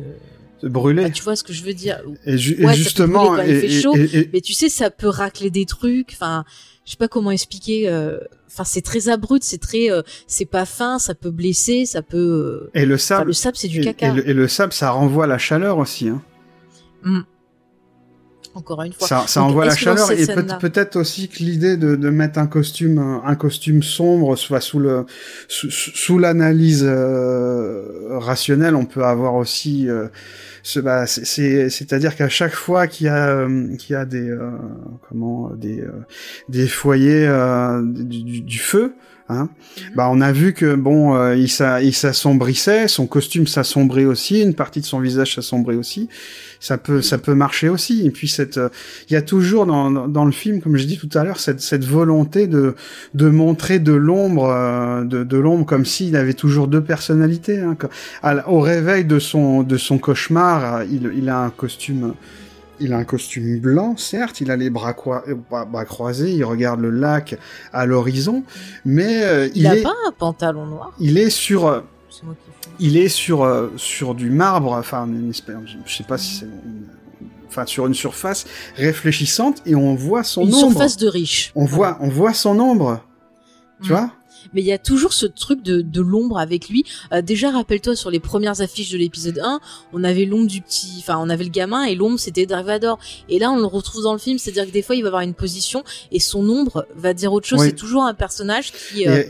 Brûler. 0.63 1.03
Ah, 1.05 1.09
tu 1.11 1.21
vois 1.23 1.35
ce 1.35 1.43
que 1.43 1.53
je 1.53 1.63
veux 1.63 1.73
dire 1.73 2.01
et, 2.25 2.37
ju- 2.37 2.55
et 2.59 2.65
ouais, 2.65 2.71
ça 2.71 2.71
peut 2.71 2.77
justement, 2.77 3.25
brûler 3.27 3.43
quand 3.43 3.49
il 3.49 3.55
et, 3.55 3.59
fait 3.61 3.81
chaud. 3.81 3.95
et- 3.95 4.29
mais 4.33 4.41
tu 4.41 4.53
sais 4.53 4.69
ça 4.69 4.89
peut 4.89 5.07
racler 5.07 5.49
des 5.51 5.65
trucs 5.65 6.09
enfin 6.13 6.45
je 6.85 6.91
sais 6.91 6.97
pas 6.97 7.07
comment 7.07 7.29
expliquer 7.31 7.87
euh, 7.89 8.17
enfin 8.47 8.63
c'est 8.63 8.81
très 8.81 9.07
abrupt 9.09 9.43
c'est 9.43 9.59
très 9.59 9.91
euh, 9.91 10.01
c'est 10.25 10.45
pas 10.45 10.65
fin 10.65 10.97
ça 10.99 11.13
peut 11.13 11.29
blesser 11.31 11.85
ça 11.85 12.01
peut 12.01 12.17
euh, 12.17 12.71
et 12.73 12.85
le 12.85 12.95
enfin, 12.95 13.03
sable, 13.03 13.27
le 13.27 13.33
sable 13.33 13.57
c'est 13.57 13.67
du 13.67 13.81
caca 13.81 14.07
et 14.09 14.13
le, 14.15 14.29
et 14.29 14.33
le 14.33 14.47
sable, 14.47 14.73
ça 14.73 14.89
renvoie 14.91 15.27
la 15.27 15.37
chaleur 15.37 15.77
aussi. 15.77 16.09
Hein. 16.09 16.21
Encore 18.57 18.81
une 18.83 18.93
fois 18.93 19.07
Ça, 19.07 19.23
ça 19.27 19.39
Donc, 19.41 19.49
envoie 19.51 19.65
la 19.65 19.75
chaleur 19.75 20.11
et 20.11 20.25
peut- 20.27 20.41
peut-être 20.59 20.95
aussi 20.97 21.29
que 21.29 21.37
l'idée 21.39 21.77
de, 21.77 21.95
de 21.95 22.09
mettre 22.09 22.39
un 22.39 22.47
costume, 22.47 22.97
un, 23.23 23.35
costume 23.35 23.83
sombre, 23.83 24.35
soit 24.35 24.61
sous 24.61 24.79
le 24.79 25.05
sous, 25.47 25.69
sous 25.71 26.19
l'analyse 26.19 26.83
euh, 26.87 28.17
rationnelle, 28.17 28.75
on 28.75 28.85
peut 28.85 29.03
avoir 29.03 29.35
aussi 29.35 29.89
euh, 29.89 30.07
ce, 30.63 30.79
bah, 30.79 31.05
c'est- 31.07 31.25
c'est 31.25 31.69
c'est-à-dire 31.69 32.15
qu'à 32.15 32.29
chaque 32.29 32.53
fois 32.55 32.87
qu'il 32.87 33.05
y 33.07 33.09
a 33.09 33.29
euh, 33.29 33.75
qu'il 33.77 33.93
y 33.93 33.95
a 33.95 34.05
des 34.05 34.29
euh, 34.29 34.49
comment 35.07 35.49
des 35.51 35.81
euh, 35.81 35.91
des 36.49 36.67
foyers 36.67 37.27
euh, 37.27 37.81
du, 37.83 38.23
du, 38.23 38.41
du 38.41 38.59
feu. 38.59 38.93
Hein 39.29 39.49
bah 39.93 40.07
on 40.09 40.21
a 40.21 40.31
vu 40.31 40.53
que 40.53 40.73
bon 40.75 41.13
euh, 41.13 41.35
il 41.35 41.49
s'a- 41.49 41.81
il 41.81 41.93
s'assombrissait, 41.93 42.87
son 42.87 43.07
costume 43.07 43.45
s'assombrit 43.45 44.05
aussi, 44.05 44.41
une 44.41 44.53
partie 44.53 44.79
de 44.79 44.85
son 44.85 44.99
visage 45.01 45.35
s'assombrit 45.35 45.75
aussi. 45.75 46.07
Ça 46.61 46.77
peut 46.77 47.01
ça 47.01 47.17
peut 47.17 47.33
marcher 47.35 47.67
aussi. 47.67 48.05
Et 48.05 48.09
puis 48.09 48.29
cette 48.29 48.57
euh, 48.57 48.69
il 49.09 49.13
y 49.13 49.15
a 49.17 49.21
toujours 49.21 49.65
dans, 49.65 49.91
dans, 49.91 50.07
dans 50.07 50.23
le 50.23 50.31
film, 50.31 50.61
comme 50.61 50.77
je 50.77 50.85
dis 50.85 50.97
tout 50.97 51.09
à 51.17 51.25
l'heure, 51.25 51.41
cette, 51.41 51.59
cette 51.59 51.83
volonté 51.83 52.47
de, 52.47 52.75
de 53.15 53.29
montrer 53.29 53.79
de 53.79 53.91
l'ombre, 53.91 54.49
euh, 54.49 55.03
de, 55.03 55.25
de 55.25 55.37
l'ombre 55.37 55.65
comme 55.65 55.85
s'il 55.85 56.15
avait 56.15 56.33
toujours 56.33 56.69
deux 56.69 56.81
personnalités. 56.81 57.59
Hein. 57.59 57.75
Quand- 57.77 57.89
à- 58.23 58.47
au 58.49 58.61
réveil 58.61 59.03
de 59.03 59.19
son, 59.19 59.61
de 59.63 59.75
son 59.75 59.97
cauchemar, 59.97 60.75
euh, 60.75 60.85
il, 60.89 61.11
il 61.17 61.27
a 61.27 61.39
un 61.39 61.49
costume, 61.49 62.13
il 62.79 62.93
a 62.93 62.97
un 62.97 63.03
costume 63.03 63.59
blanc, 63.59 63.97
certes, 63.97 64.41
il 64.41 64.51
a 64.51 64.55
les 64.55 64.69
bras, 64.69 64.95
euh, 65.27 65.35
bras- 65.49 65.85
croisés, 65.85 66.31
il 66.33 66.43
regarde 66.43 66.79
le 66.79 66.89
lac 66.89 67.37
à 67.73 67.85
l'horizon, 67.85 68.43
mais 68.85 69.23
euh, 69.23 69.47
il, 69.55 69.61
il, 69.61 69.67
a 69.67 69.75
est, 69.77 69.81
pas 69.83 69.93
un 70.07 70.11
pantalon 70.11 70.65
noir? 70.65 70.91
il 70.99 71.17
est 71.17 71.29
sur, 71.29 71.67
euh, 71.67 71.81
il 72.79 72.97
est 72.97 73.09
sur 73.09 73.43
euh, 73.43 73.71
sur 73.77 74.15
du 74.15 74.29
marbre, 74.29 74.71
enfin 74.73 75.05
une 75.07 75.29
espèce, 75.29 75.55
je 75.85 75.95
sais 75.95 76.03
pas 76.03 76.17
si 76.17 76.35
c'est, 76.39 76.45
une- 76.45 76.87
enfin 77.47 77.65
sur 77.65 77.87
une 77.87 77.93
surface 77.93 78.45
réfléchissante 78.75 79.61
et 79.65 79.75
on 79.75 79.95
voit 79.95 80.23
son 80.23 80.43
une 80.45 80.53
ombre. 80.53 80.71
surface 80.71 80.97
de 80.97 81.07
riche 81.07 81.51
On 81.55 81.65
voit, 81.65 81.97
on 82.01 82.09
voit 82.09 82.33
son 82.33 82.59
ombre. 82.59 83.01
Tu 83.81 83.91
Mm. 83.91 83.95
vois? 83.95 84.11
Mais 84.53 84.61
il 84.61 84.65
y 84.65 84.71
a 84.71 84.77
toujours 84.77 85.13
ce 85.13 85.25
truc 85.25 85.61
de, 85.63 85.81
de 85.81 86.01
l'ombre 86.01 86.37
avec 86.37 86.69
lui. 86.69 86.85
Euh, 87.13 87.21
déjà, 87.21 87.51
rappelle-toi, 87.51 87.95
sur 87.95 88.09
les 88.09 88.19
premières 88.19 88.61
affiches 88.61 88.91
de 88.91 88.97
l'épisode 88.97 89.39
1, 89.43 89.59
on 89.93 90.03
avait 90.03 90.25
l'ombre 90.25 90.47
du 90.47 90.61
petit, 90.61 90.95
enfin, 90.99 91.17
on 91.19 91.29
avait 91.29 91.43
le 91.43 91.49
gamin 91.49 91.83
et 91.83 91.95
l'ombre 91.95 92.19
c'était 92.19 92.45
Dark 92.45 92.65
Vador. 92.65 92.99
Et 93.29 93.39
là, 93.39 93.51
on 93.51 93.57
le 93.57 93.65
retrouve 93.65 94.03
dans 94.03 94.13
le 94.13 94.19
film, 94.19 94.37
c'est-à-dire 94.37 94.65
que 94.65 94.71
des 94.71 94.81
fois, 94.81 94.95
il 94.95 95.01
va 95.01 95.07
avoir 95.07 95.21
une 95.21 95.33
position 95.33 95.83
et 96.11 96.19
son 96.19 96.47
ombre 96.49 96.85
va 96.95 97.13
dire 97.13 97.33
autre 97.33 97.47
chose. 97.47 97.59
Oui. 97.61 97.67
C'est 97.67 97.75
toujours 97.75 98.03
un 98.03 98.13
personnage 98.13 98.71
qui, 98.71 99.07
euh, 99.07 99.23
Et 99.23 99.29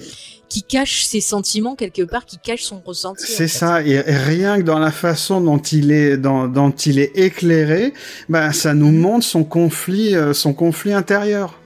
qui 0.50 0.64
cache 0.64 1.04
ses 1.04 1.22
sentiments 1.22 1.76
quelque 1.76 2.04
part, 2.04 2.26
qui 2.26 2.38
cache 2.38 2.64
son 2.64 2.80
ressenti. 2.80 3.24
en 3.24 3.28
C'est 3.28 3.36
fait. 3.36 3.48
ça. 3.48 3.84
Et, 3.84 4.00
rien 4.00 4.58
que 4.58 4.64
dans 4.64 4.80
la 4.80 4.92
façon 4.92 5.42
dont 5.42 5.58
il 5.58 5.92
est, 5.92 6.18
dans, 6.18 6.48
dont 6.48 6.72
il 6.72 7.00
est 7.00 7.12
éclairé, 7.18 7.94
ben 8.30 8.52
ça 8.52 8.74
nous 8.74 8.92
montre 8.92 9.26
son 9.26 9.44
conflit, 9.44 10.16
euh, 10.16 10.34
son 10.34 10.54
conflit 10.54 10.94
intérieur. 10.94 11.60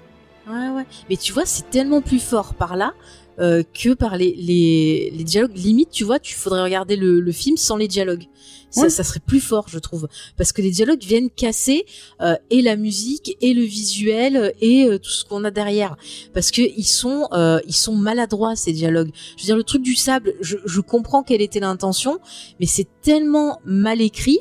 Ouais, 0.47 0.69
ouais. 0.69 0.85
Mais 1.09 1.17
tu 1.17 1.31
vois, 1.31 1.45
c'est 1.45 1.69
tellement 1.69 2.01
plus 2.01 2.19
fort 2.19 2.53
par 2.55 2.75
là 2.75 2.93
euh, 3.41 3.63
que 3.73 3.93
par 3.93 4.17
les, 4.17 4.35
les, 4.35 5.11
les 5.15 5.23
dialogues. 5.23 5.55
Limite, 5.57 5.89
tu 5.91 6.03
vois, 6.03 6.19
tu 6.19 6.35
faudrait 6.35 6.63
regarder 6.63 6.95
le, 6.95 7.19
le 7.19 7.31
film 7.31 7.57
sans 7.57 7.77
les 7.77 7.87
dialogues. 7.87 8.25
Ça, 8.73 8.83
Ouais. 8.83 8.89
ça 8.89 9.03
serait 9.03 9.19
plus 9.19 9.41
fort, 9.41 9.65
je 9.67 9.79
trouve, 9.79 10.07
parce 10.37 10.53
que 10.53 10.61
les 10.61 10.71
dialogues 10.71 11.03
viennent 11.03 11.29
casser 11.29 11.83
euh, 12.21 12.35
et 12.49 12.61
la 12.61 12.77
musique 12.77 13.35
et 13.41 13.53
le 13.53 13.63
visuel 13.63 14.53
et 14.61 14.85
euh, 14.85 14.97
tout 14.97 15.09
ce 15.09 15.25
qu'on 15.25 15.43
a 15.43 15.51
derrière, 15.51 15.97
parce 16.33 16.51
que 16.51 16.61
ils 16.61 16.85
sont 16.85 17.27
euh, 17.33 17.59
ils 17.67 17.75
sont 17.75 17.95
maladroits 17.97 18.55
ces 18.55 18.71
dialogues. 18.71 19.11
Je 19.35 19.41
veux 19.41 19.45
dire, 19.47 19.57
le 19.57 19.63
truc 19.65 19.81
du 19.81 19.95
sable, 19.95 20.35
je, 20.39 20.55
je 20.63 20.79
comprends 20.79 21.21
quelle 21.21 21.41
était 21.41 21.59
l'intention, 21.59 22.19
mais 22.61 22.65
c'est 22.65 22.87
tellement 23.01 23.59
mal 23.65 23.99
écrit 23.99 24.39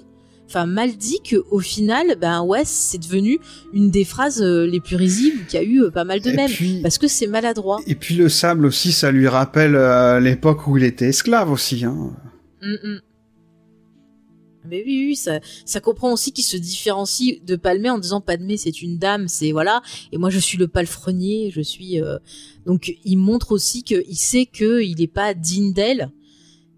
enfin 0.51 0.67
mal 0.67 0.97
dit 0.97 1.21
que 1.23 1.37
au 1.51 1.61
final 1.61 2.17
ben 2.21 2.43
ouais 2.43 2.65
c'est 2.65 2.99
devenu 2.99 3.39
une 3.73 3.91
des 3.91 4.05
phrases 4.05 4.43
euh, 4.43 4.67
les 4.67 4.81
plus 4.81 4.97
risibles 4.97 5.47
qu'il 5.47 5.61
y 5.61 5.63
a 5.63 5.67
eu 5.67 5.83
euh, 5.85 5.91
pas 5.91 6.05
mal 6.05 6.21
de 6.21 6.31
puis, 6.47 6.81
parce 6.83 6.99
que 6.99 7.07
c'est 7.07 7.29
maladroit 7.29 7.81
et 7.87 7.95
puis 7.95 8.15
le 8.15 8.29
sable 8.29 8.67
aussi, 8.67 8.93
ça 8.93 9.11
lui 9.11 9.29
rappelle 9.29 9.75
euh, 9.75 10.21
l'époque 10.21 10.67
où 10.67 10.77
il 10.77 10.85
était 10.85 11.09
esclave 11.09 11.51
aussi. 11.51 11.85
Hein. 11.85 12.13
Mm, 12.63 12.73
mm. 12.73 13.01
Mais 14.69 14.83
oui, 14.87 15.07
oui, 15.09 15.17
ça, 15.17 15.41
ça 15.65 15.81
comprend 15.81 16.13
aussi 16.13 16.33
qu'il 16.33 16.45
se 16.45 16.57
différencie 16.57 17.43
de 17.43 17.57
Palmé 17.57 17.89
en 17.89 17.99
disant 17.99 18.21
Padmé 18.21 18.57
c'est 18.57 18.83
une 18.83 18.99
dame, 18.99 19.27
c'est 19.27 19.53
voilà, 19.53 19.81
et 20.13 20.19
moi 20.19 20.31
je 20.31 20.39
suis 20.39 20.59
le 20.59 20.69
palefrenier, 20.69 21.51
je 21.53 21.63
suis 21.63 22.01
euh, 22.01 22.19
donc 22.67 22.95
il 23.05 23.17
montre 23.17 23.53
aussi 23.53 23.83
qu'il 23.83 24.17
sait 24.17 24.47
que 24.47 24.83
il 24.83 25.01
est 25.01 25.13
pas 25.13 25.33
digne 25.33 25.73
d'elle, 25.73 26.11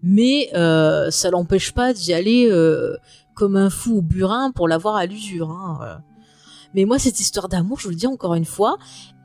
mais 0.01 0.49
euh, 0.55 1.11
ça 1.11 1.29
l'empêche 1.29 1.73
pas 1.73 1.93
d'y 1.93 2.13
aller 2.13 2.47
euh, 2.49 2.95
comme 3.33 3.55
un 3.55 3.69
fou 3.69 3.97
au 3.97 4.01
burin 4.01 4.51
pour 4.51 4.67
l'avoir 4.67 4.95
à 4.95 5.05
l'usure. 5.05 5.49
Hein. 5.51 5.79
euh. 5.83 5.95
Mais 6.75 6.85
moi 6.85 6.97
cette 6.97 7.19
histoire 7.19 7.49
d'amour, 7.49 7.79
je 7.79 7.83
vous 7.83 7.91
le 7.91 7.95
dis 7.95 8.07
encore 8.07 8.33
une 8.33 8.45
fois, 8.45 8.77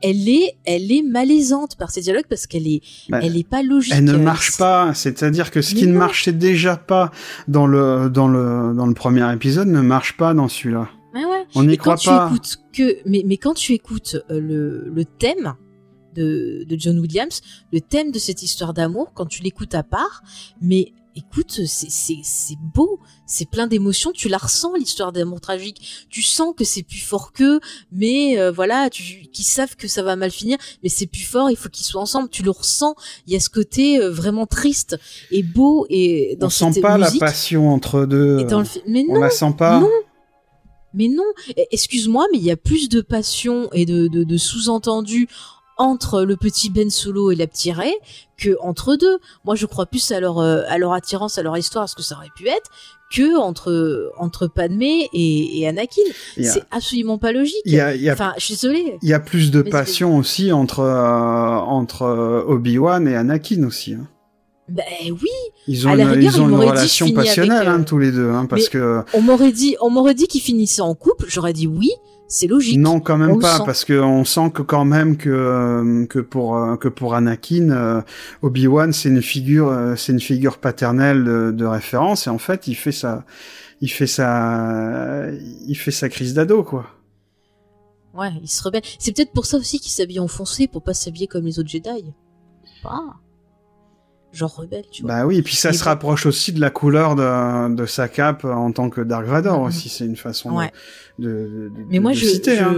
elle 0.03 0.29
est, 0.29 0.57
elle 0.65 0.91
est 0.91 1.01
malaisante 1.01 1.77
par 1.77 1.89
ces 1.89 2.01
dialogues 2.01 2.27
parce 2.29 2.45
qu'elle 2.45 2.67
est, 2.67 2.81
Bah, 3.09 3.19
elle 3.23 3.35
est 3.37 3.47
pas 3.47 3.63
logique. 3.63 3.93
Elle 3.95 4.03
ne 4.03 4.17
marche 4.17 4.57
pas, 4.57 4.93
c'est-à-dire 4.93 5.49
que 5.49 5.61
ce 5.63 5.73
Mais 5.73 5.79
qui 5.79 5.87
ne 5.87 5.93
marchait 5.97 6.31
déjà 6.31 6.77
pas 6.77 7.09
dans 7.47 7.65
le 7.65 8.09
dans 8.11 8.27
le 8.27 8.73
dans 8.75 8.85
le 8.85 8.93
premier 8.93 9.33
épisode 9.33 9.67
ne 9.67 9.81
marche 9.81 10.15
pas 10.15 10.35
dans 10.35 10.47
celui-là. 10.47 10.89
Ouais, 11.15 11.25
ouais. 11.25 11.47
On 11.55 11.63
n'y 11.63 11.73
Et 11.73 11.77
quand 11.77 11.95
croit 11.95 11.97
tu 11.97 12.09
pas. 12.09 12.27
écoutes 12.27 12.57
que, 12.71 12.97
mais, 13.09 13.23
mais 13.25 13.37
quand 13.37 13.55
tu 13.55 13.73
écoutes 13.73 14.17
euh, 14.29 14.39
le, 14.39 14.91
le 14.93 15.05
thème 15.05 15.55
de, 16.13 16.65
de 16.69 16.79
John 16.79 16.99
Williams, 16.99 17.41
le 17.73 17.81
thème 17.81 18.11
de 18.11 18.19
cette 18.19 18.43
histoire 18.43 18.75
d'amour, 18.75 19.11
quand 19.15 19.25
tu 19.25 19.41
l'écoutes 19.41 19.73
à 19.73 19.81
part, 19.81 20.21
mais 20.61 20.93
écoute, 21.15 21.51
c'est, 21.65 21.89
c'est, 21.89 22.19
c'est 22.23 22.57
beau, 22.73 22.99
c'est 23.25 23.49
plein 23.49 23.67
d'émotions, 23.67 24.11
tu 24.11 24.29
la 24.29 24.37
ressens 24.37 24.75
l'histoire 24.75 25.11
d'amour 25.11 25.41
tragique, 25.41 26.07
tu 26.09 26.21
sens 26.21 26.53
que 26.55 26.63
c'est 26.63 26.83
plus 26.83 26.99
fort 26.99 27.31
qu'eux, 27.33 27.59
mais 27.91 28.37
euh, 28.39 28.51
voilà, 28.51 28.89
tu, 28.89 29.27
qu'ils 29.33 29.45
savent 29.45 29.75
que 29.75 29.87
ça 29.87 30.03
va 30.03 30.15
mal 30.15 30.31
finir, 30.31 30.57
mais 30.83 30.89
c'est 30.89 31.07
plus 31.07 31.23
fort, 31.23 31.49
il 31.49 31.57
faut 31.57 31.69
qu'ils 31.69 31.85
soient 31.85 32.01
ensemble, 32.01 32.29
tu 32.29 32.43
le 32.43 32.51
ressens, 32.51 32.95
il 33.27 33.33
y 33.33 33.35
a 33.35 33.39
ce 33.39 33.49
côté 33.49 33.99
euh, 33.99 34.09
vraiment 34.09 34.45
triste 34.45 34.97
et 35.31 35.43
beau 35.43 35.85
et 35.89 36.37
dans 36.39 36.47
on 36.47 36.49
sent 36.49 36.73
cette 36.73 36.81
pas 36.83 36.97
musique 36.97 37.21
la 37.21 37.27
passion 37.27 37.73
entre 37.73 38.05
deux. 38.05 38.39
et 38.39 38.45
dans 38.45 38.59
le 38.59 38.65
film. 38.65 38.85
Mais 38.87 39.05
on 39.09 39.15
non, 39.15 39.21
la 39.21 39.29
sent 39.29 39.53
pas. 39.57 39.79
non. 39.79 39.89
Mais 40.95 41.07
non, 41.07 41.23
excuse-moi, 41.71 42.25
mais 42.31 42.39
il 42.39 42.43
y 42.43 42.49
a 42.49 42.57
plus 42.57 42.89
de 42.89 43.01
passion 43.01 43.69
et 43.73 43.85
de, 43.85 44.07
de, 44.07 44.23
de 44.23 44.37
sous-entendus 44.37 45.27
entre 45.79 46.21
le 46.21 46.35
petit 46.35 46.69
Ben 46.69 46.91
Solo 46.91 47.31
et 47.31 47.35
la 47.35 47.47
petite 47.47 47.73
Ray 47.75 47.93
que 48.37 48.55
entre 48.61 48.95
deux. 48.95 49.17
Moi, 49.45 49.55
je 49.55 49.65
crois 49.65 49.87
plus 49.87 50.11
à 50.11 50.19
leur 50.19 50.37
euh, 50.37 50.61
à 50.67 50.77
leur 50.77 50.93
attirance, 50.93 51.39
à 51.39 51.41
leur 51.43 51.57
histoire, 51.57 51.85
à 51.85 51.87
ce 51.87 51.95
que 51.95 52.03
ça 52.03 52.15
aurait 52.15 52.27
pu 52.35 52.47
être, 52.47 52.69
que 53.11 53.37
entre 53.39 54.11
entre 54.17 54.45
Padmé 54.47 55.09
et, 55.13 55.59
et 55.61 55.67
Anakin. 55.67 56.01
C'est 56.37 56.63
absolument 56.69 57.17
pas 57.17 57.31
logique. 57.31 57.55
Il 57.65 57.73
y 57.73 57.79
a, 57.79 57.95
il 57.95 58.01
y 58.03 58.09
a 58.09 58.13
Enfin, 58.13 58.33
je 58.37 58.43
suis 58.45 58.53
désolée. 58.53 58.97
Il 59.01 59.09
y 59.09 59.13
a 59.13 59.19
plus 59.19 59.49
de 59.49 59.63
Mais 59.63 59.69
passion 59.71 60.15
aussi 60.17 60.51
entre 60.51 60.81
euh, 60.81 61.55
entre 61.57 62.03
euh, 62.03 62.43
Obi-Wan 62.47 63.07
et 63.07 63.15
Anakin 63.15 63.63
aussi. 63.63 63.93
hein. 63.95 64.07
Ben 64.67 64.83
oui, 65.09 65.29
Ils 65.67 65.87
ont 65.87 65.91
À 65.91 65.95
la 65.95 66.03
une, 66.03 66.09
rigueur, 66.11 66.31
ils 66.35 66.41
ont 66.41 66.47
une 66.49 66.59
dit, 66.59 66.65
relation 66.67 67.05
avec, 67.07 67.15
passionnelle 67.15 67.67
euh, 67.67 67.71
hein, 67.71 67.81
tous 67.81 67.97
les 67.97 68.11
deux, 68.11 68.29
hein, 68.29 68.45
parce 68.45 68.65
mais- 68.65 68.69
que 68.69 69.01
on 69.15 69.21
m'aurait 69.21 69.51
dit 69.51 69.75
on 69.81 69.89
m'aurait 69.89 70.13
dit 70.13 70.27
qu'ils 70.27 70.41
finissaient 70.41 70.83
en 70.83 70.93
couple, 70.93 71.25
j'aurais 71.27 71.53
dit 71.53 71.65
oui, 71.65 71.89
c'est 72.29 72.47
logique. 72.47 72.77
non 72.77 72.99
quand 72.99 73.17
même 73.17 73.39
pas, 73.39 73.59
parce 73.65 73.83
que 73.83 73.99
on 73.99 74.23
sent 74.23 74.51
que 74.51 74.61
quand 74.61 74.85
même 74.85 75.17
que 75.17 75.29
euh, 75.29 76.05
que 76.05 76.19
pour 76.19 76.55
euh, 76.55 76.77
que 76.77 76.87
pour 76.87 77.15
Anakin, 77.15 77.71
euh, 77.71 78.01
Obi-Wan 78.43 78.93
c'est 78.93 79.09
une 79.09 79.23
figure 79.23 79.95
c'est 79.97 80.13
une 80.13 80.19
figure 80.19 80.59
paternelle 80.59 81.23
de, 81.23 81.51
de 81.51 81.65
référence 81.65 82.27
et 82.27 82.29
en 82.29 82.37
fait 82.37 82.67
il 82.67 82.75
fait 82.75 82.91
sa 82.91 83.25
il 83.81 83.89
fait 83.89 84.07
sa 84.07 85.25
il 85.67 85.75
fait 85.75 85.91
sa 85.91 86.07
crise 86.07 86.35
d'ado 86.35 86.63
quoi. 86.63 86.85
Ouais, 88.13 88.31
il 88.41 88.49
se 88.49 88.63
rebelle. 88.63 88.81
C'est 88.97 89.11
peut-être 89.11 89.31
pour 89.31 89.45
ça 89.45 89.57
aussi 89.57 89.79
qu'il 89.79 89.91
s'habille 89.91 90.19
en 90.19 90.27
foncé, 90.27 90.67
pour 90.67 90.83
pas 90.83 90.93
s'habiller 90.93 91.27
comme 91.27 91.45
les 91.45 91.59
autres 91.59 91.69
Jedi. 91.69 92.05
Pas. 92.83 93.19
Genre 94.31 94.55
rebelle, 94.55 94.85
tu 94.91 95.01
vois. 95.01 95.11
Bah 95.11 95.25
oui, 95.25 95.37
et 95.37 95.41
puis 95.41 95.55
ça 95.55 95.73
se 95.73 95.79
bon. 95.79 95.85
rapproche 95.85 96.25
aussi 96.27 96.51
de 96.53 96.59
la 96.61 96.69
couleur 96.69 97.15
de, 97.15 97.73
de 97.75 97.85
sa 97.87 98.07
cape 98.07 98.45
en 98.45 98.71
tant 98.71 98.89
que 98.91 99.01
Dark 99.01 99.25
Vador 99.25 99.59
Mhm. 99.61 99.65
aussi. 99.67 99.89
C'est 99.89 100.05
une 100.05 100.15
façon 100.15 100.51
Ouais. 100.55 100.71
de, 101.17 101.27
de, 101.27 101.69
de- 101.69 101.71
Mais 101.89 101.97
de 101.97 102.01
moi, 102.03 102.11
le 102.11 102.17
je, 102.17 102.25
citer. 102.27 102.55
je... 102.57 102.61
hein. 102.63 102.75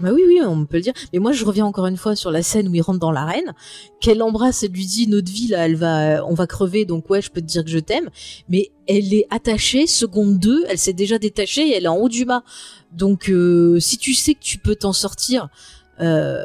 Bah 0.00 0.08
oui, 0.12 0.22
oui, 0.26 0.40
on 0.44 0.64
peut 0.66 0.78
le 0.78 0.82
dire. 0.82 0.92
Mais 1.12 1.20
moi, 1.20 1.30
je 1.32 1.44
reviens 1.44 1.64
encore 1.66 1.86
une 1.86 1.96
fois 1.96 2.16
sur 2.16 2.32
la 2.32 2.42
scène 2.42 2.66
où 2.68 2.74
il 2.74 2.80
rentre 2.80 2.98
dans 2.98 3.12
l'arène, 3.12 3.52
qu'elle 4.00 4.18
l'embrasse 4.18 4.64
et 4.64 4.68
lui 4.68 4.84
dit 4.86 5.06
notre 5.06 5.30
vie 5.30 5.46
là, 5.48 5.66
elle 5.66 5.76
va, 5.76 6.24
on 6.26 6.34
va 6.34 6.48
crever, 6.48 6.84
donc 6.84 7.08
ouais, 7.10 7.22
je 7.22 7.30
peux 7.30 7.40
te 7.40 7.46
dire 7.46 7.62
que 7.62 7.70
je 7.70 7.78
t'aime. 7.78 8.08
Mais 8.48 8.70
elle 8.88 9.14
est 9.14 9.26
attachée, 9.30 9.86
seconde 9.86 10.38
2, 10.40 10.64
elle 10.68 10.78
s'est 10.78 10.94
déjà 10.94 11.18
détachée 11.18 11.68
et 11.68 11.76
elle 11.76 11.84
est 11.84 11.88
en 11.88 11.96
haut 11.96 12.08
du 12.08 12.24
mât. 12.24 12.42
Donc, 12.90 13.28
euh, 13.28 13.78
si 13.78 13.96
tu 13.98 14.14
sais 14.14 14.34
que 14.34 14.40
tu 14.42 14.58
peux 14.58 14.74
t'en 14.74 14.92
sortir, 14.92 15.48
euh, 16.00 16.42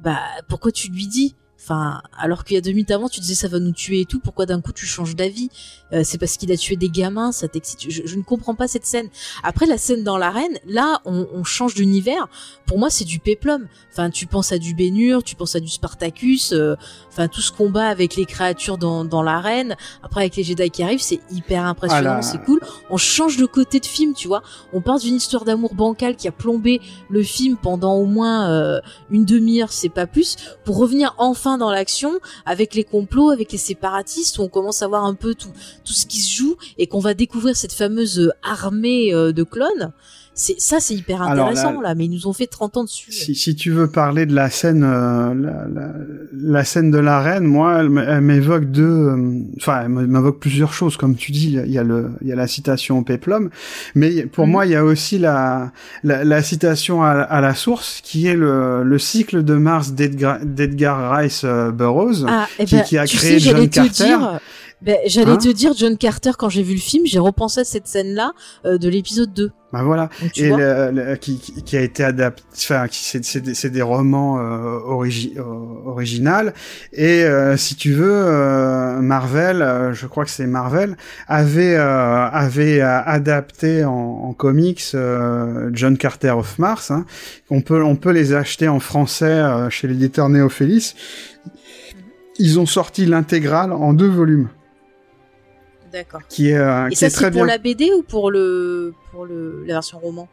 bah 0.00 0.18
pourquoi 0.48 0.70
tu 0.70 0.90
lui 0.90 1.06
dis? 1.06 1.34
Enfin, 1.62 2.02
alors 2.18 2.42
qu'il 2.42 2.56
y 2.56 2.58
a 2.58 2.60
deux 2.60 2.72
minutes 2.72 2.90
avant, 2.90 3.08
tu 3.08 3.20
disais 3.20 3.36
ça 3.36 3.46
va 3.46 3.60
nous 3.60 3.70
tuer 3.70 4.00
et 4.00 4.04
tout. 4.04 4.18
Pourquoi 4.18 4.46
d'un 4.46 4.60
coup 4.60 4.72
tu 4.72 4.84
changes 4.84 5.14
d'avis? 5.14 5.48
Euh, 5.92 6.02
C'est 6.04 6.18
parce 6.18 6.36
qu'il 6.36 6.50
a 6.52 6.56
tué 6.56 6.76
des 6.76 6.88
gamins, 6.88 7.32
ça 7.32 7.48
t'excite. 7.48 7.80
Je, 7.90 8.02
je 8.04 8.16
ne 8.16 8.22
comprends 8.22 8.54
pas 8.54 8.68
cette 8.68 8.86
scène. 8.86 9.08
Après 9.42 9.66
la 9.66 9.78
scène 9.78 10.04
dans 10.04 10.18
l'arène, 10.18 10.58
là, 10.66 11.00
on, 11.04 11.26
on 11.34 11.44
change 11.44 11.74
d'univers. 11.74 12.28
Pour 12.66 12.78
moi, 12.78 12.90
c'est 12.90 13.04
du 13.04 13.18
péplum. 13.18 13.66
Enfin, 13.90 14.10
tu 14.10 14.26
penses 14.26 14.52
à 14.52 14.58
du 14.58 14.74
Bénur, 14.74 15.22
tu 15.22 15.34
penses 15.36 15.54
à 15.56 15.60
du 15.60 15.68
Spartacus. 15.68 16.52
euh, 16.52 16.76
Enfin, 17.10 17.28
tout 17.28 17.42
ce 17.42 17.52
combat 17.52 17.88
avec 17.88 18.16
les 18.16 18.24
créatures 18.24 18.78
dans, 18.78 19.04
dans 19.04 19.22
l'arène. 19.22 19.76
Après, 20.02 20.22
avec 20.22 20.36
les 20.36 20.44
Jedi 20.44 20.70
qui 20.70 20.82
arrivent, 20.82 21.02
c'est 21.02 21.20
hyper 21.30 21.64
impressionnant, 21.66 22.14
Ah 22.18 22.22
c'est 22.22 22.42
cool. 22.42 22.58
On 22.88 22.96
change 22.96 23.36
de 23.36 23.44
côté 23.44 23.80
de 23.80 23.86
film, 23.86 24.14
tu 24.14 24.28
vois. 24.28 24.42
On 24.72 24.80
part 24.80 24.98
d'une 24.98 25.14
histoire 25.16 25.44
d'amour 25.44 25.74
bancale 25.74 26.16
qui 26.16 26.26
a 26.26 26.32
plombé 26.32 26.80
le 27.10 27.22
film 27.22 27.58
pendant 27.60 27.96
au 27.96 28.06
moins 28.06 28.50
euh, 28.50 28.80
une 29.10 29.26
demi-heure, 29.26 29.72
c'est 29.72 29.90
pas 29.90 30.06
plus, 30.06 30.36
pour 30.64 30.78
revenir 30.78 31.14
enfin 31.18 31.58
dans 31.58 31.70
l'action 31.70 32.12
avec 32.46 32.74
les 32.74 32.84
complots, 32.84 33.28
avec 33.28 33.52
les 33.52 33.58
séparatistes, 33.58 34.38
où 34.38 34.42
on 34.42 34.48
commence 34.48 34.80
à 34.80 34.88
voir 34.88 35.04
un 35.04 35.14
peu 35.14 35.34
tout, 35.34 35.50
tout 35.84 35.92
ce 35.92 36.06
qui 36.06 36.18
se 36.18 36.34
joue 36.36 36.56
et 36.78 36.86
qu'on 36.86 37.00
va 37.00 37.14
découvrir 37.14 37.56
cette 37.56 37.72
fameuse 37.72 38.18
euh, 38.20 38.30
armée 38.42 39.12
euh, 39.14 39.32
de 39.32 39.42
clones. 39.42 39.92
C'est 40.34 40.58
ça, 40.58 40.80
c'est 40.80 40.94
hyper 40.94 41.20
Alors 41.20 41.34
là- 41.34 41.50
intéressant 41.50 41.78
là, 41.82 41.94
mais 41.94 42.06
ils 42.06 42.10
nous 42.10 42.26
ont 42.26 42.32
fait 42.32 42.46
30 42.46 42.78
ans 42.78 42.84
dessus. 42.84 43.12
Si, 43.12 43.34
si 43.34 43.54
tu 43.54 43.70
veux 43.70 43.90
parler 43.90 44.24
de 44.24 44.34
la 44.34 44.48
scène, 44.48 44.82
euh, 44.82 45.34
la, 45.34 45.66
la, 45.68 45.92
la 46.32 46.64
scène 46.64 46.90
de 46.90 46.96
l'arène, 46.96 47.44
moi, 47.44 47.80
elle, 47.80 47.90
m'évoque 48.22 48.64
deux, 48.70 48.82
euh, 48.82 49.40
enfin, 49.58 49.82
elle 49.82 49.90
m'évoque 49.90 50.40
plusieurs 50.40 50.72
choses, 50.72 50.96
comme 50.96 51.16
tu 51.16 51.32
dis. 51.32 51.58
Il 51.66 51.70
y 51.70 51.76
a 51.76 51.82
le, 51.82 52.12
il 52.22 52.28
y 52.28 52.32
a 52.32 52.34
la 52.34 52.46
citation 52.46 53.00
au 53.00 53.02
péplum, 53.02 53.50
mais 53.94 54.22
pour 54.24 54.46
Mhm. 54.46 54.52
moi, 54.52 54.64
il 54.64 54.72
y 54.72 54.74
a 54.74 54.82
aussi 54.86 55.18
la, 55.18 55.70
la, 56.02 56.24
la 56.24 56.42
citation 56.42 57.02
à, 57.02 57.10
à 57.10 57.42
la 57.42 57.54
source, 57.54 58.00
qui 58.02 58.26
est 58.26 58.34
le, 58.34 58.84
le 58.84 58.98
cycle 58.98 59.44
de 59.44 59.52
Mars 59.56 59.92
d'Edgar 59.92 61.12
Rice 61.14 61.44
Burroughs. 61.44 62.24
Ah, 62.26 62.46
eh 62.58 62.64
qui- 62.64 62.76
ben, 62.76 62.82
qui 62.84 62.96
a 62.96 63.04
créé 63.06 63.38
sais, 63.38 63.50
John 63.50 63.68
te 63.68 63.74
Carter. 63.74 64.16
Ben, 64.84 64.96
j'allais 65.06 65.32
Hein 65.32 65.36
te 65.36 65.48
dire 65.48 65.72
John 65.76 65.96
Carter 65.96 66.32
quand 66.38 66.48
j'ai 66.48 66.62
vu 66.62 66.74
le 66.74 66.80
film, 66.80 67.06
j'ai 67.06 67.18
repensé 67.18 67.60
à 67.60 67.64
cette 67.64 67.86
scène-là 67.86 68.32
euh, 68.64 68.78
de 68.78 68.88
l'épisode 68.88 69.32
2. 69.32 69.50
Bah 69.72 69.82
voilà. 69.84 70.10
Donc, 70.20 70.36
et 70.36 70.50
le- 70.50 70.90
le- 70.92 71.16
qui, 71.16 71.38
qui 71.38 71.76
a 71.78 71.80
été 71.80 72.04
adapté, 72.04 72.42
enfin, 72.54 72.88
qui 72.88 73.02
c'est 73.04 73.24
c'est 73.24 73.40
des, 73.40 73.54
c'est 73.54 73.70
des 73.70 73.80
romans 73.80 74.38
euh, 74.38 74.78
origi 74.84 75.32
euh, 75.38 75.42
original. 75.86 76.52
Et 76.92 77.24
euh, 77.24 77.56
si 77.56 77.74
tu 77.74 77.92
veux, 77.94 78.12
euh, 78.12 79.00
Marvel, 79.00 79.62
euh, 79.62 79.94
je 79.94 80.06
crois 80.06 80.24
que 80.26 80.30
c'est 80.30 80.46
Marvel, 80.46 80.96
avait 81.26 81.74
euh, 81.76 82.26
avait 82.28 82.82
adapté 82.82 83.84
en, 83.86 83.92
en 83.92 84.32
comics 84.34 84.82
euh, 84.94 85.70
John 85.72 85.96
Carter 85.96 86.32
of 86.32 86.58
Mars. 86.58 86.90
Hein. 86.90 87.06
On 87.48 87.62
peut 87.62 87.82
on 87.82 87.96
peut 87.96 88.10
les 88.12 88.34
acheter 88.34 88.68
en 88.68 88.78
français 88.80 89.24
euh, 89.24 89.70
chez 89.70 89.88
l'éditeur 89.88 90.28
Néophélis. 90.28 90.94
Ils 92.38 92.58
ont 92.58 92.66
sorti 92.66 93.06
l'intégrale 93.06 93.72
en 93.72 93.92
deux 93.94 94.08
volumes, 94.08 94.48
d'accord. 95.92 96.20
qui 96.28 96.50
est 96.50 96.56
euh, 96.56 96.86
Et 96.86 96.90
qui 96.90 96.96
ça, 96.96 97.06
est 97.06 97.10
très 97.10 97.30
pour 97.30 97.42
bien. 97.42 97.46
la 97.46 97.58
BD 97.58 97.90
ou 97.96 98.02
pour 98.02 98.30
le 98.30 98.92
pour 99.10 99.26
le 99.26 99.64
la 99.66 99.74
version 99.74 99.98
roman? 99.98 100.28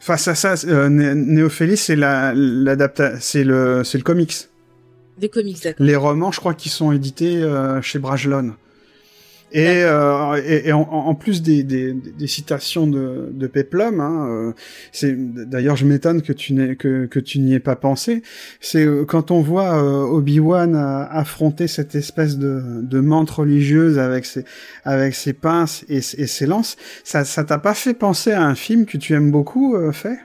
Face 0.00 0.28
à 0.28 0.34
ça, 0.34 0.54
euh, 0.66 0.88
Né- 0.88 1.14
Néophélis, 1.14 1.76
c'est 1.76 1.96
la 1.96 2.32
c'est 3.20 3.44
le 3.44 3.82
c'est 3.84 3.98
le 3.98 4.04
comics. 4.04 4.34
Des 5.18 5.28
comics, 5.28 5.60
d'accord. 5.64 5.84
Les 5.84 5.96
romans, 5.96 6.30
je 6.30 6.38
crois 6.38 6.54
qu'ils 6.54 6.70
sont 6.70 6.92
édités 6.92 7.42
euh, 7.42 7.82
chez 7.82 7.98
Brajlon. 7.98 8.54
Et, 9.50 9.82
euh, 9.82 10.40
et, 10.44 10.68
et 10.68 10.72
en, 10.72 10.80
en 10.82 11.14
plus 11.14 11.40
des, 11.40 11.62
des, 11.62 11.94
des 11.94 12.26
citations 12.26 12.86
de, 12.86 13.30
de 13.32 13.46
Peplum, 13.46 13.98
hein, 14.00 14.28
euh, 14.28 14.52
c'est 14.92 15.14
d'ailleurs 15.16 15.76
je 15.76 15.86
m'étonne 15.86 16.20
que 16.20 16.34
tu 16.34 16.52
n'aies 16.52 16.76
que, 16.76 17.06
que 17.06 17.18
tu 17.18 17.38
n'y 17.38 17.54
aies 17.54 17.60
pas 17.60 17.76
pensé. 17.76 18.22
C'est 18.60 18.84
euh, 18.84 19.06
quand 19.06 19.30
on 19.30 19.40
voit 19.40 19.82
euh, 19.82 20.02
Obi-Wan 20.04 20.74
affronter 20.76 21.66
cette 21.66 21.94
espèce 21.94 22.36
de, 22.36 22.82
de 22.82 23.00
menthe 23.00 23.30
religieuse 23.30 23.98
avec 23.98 24.26
ses 24.26 24.44
avec 24.84 25.14
ses 25.14 25.32
pinces 25.32 25.84
et, 25.88 25.96
et 25.98 26.26
ses 26.26 26.46
lances, 26.46 26.76
ça 27.02 27.24
ça 27.24 27.42
t'a 27.44 27.58
pas 27.58 27.74
fait 27.74 27.94
penser 27.94 28.32
à 28.32 28.42
un 28.42 28.54
film 28.54 28.84
que 28.84 28.98
tu 28.98 29.14
aimes 29.14 29.30
beaucoup, 29.30 29.76
euh, 29.76 29.92
fait 29.92 30.18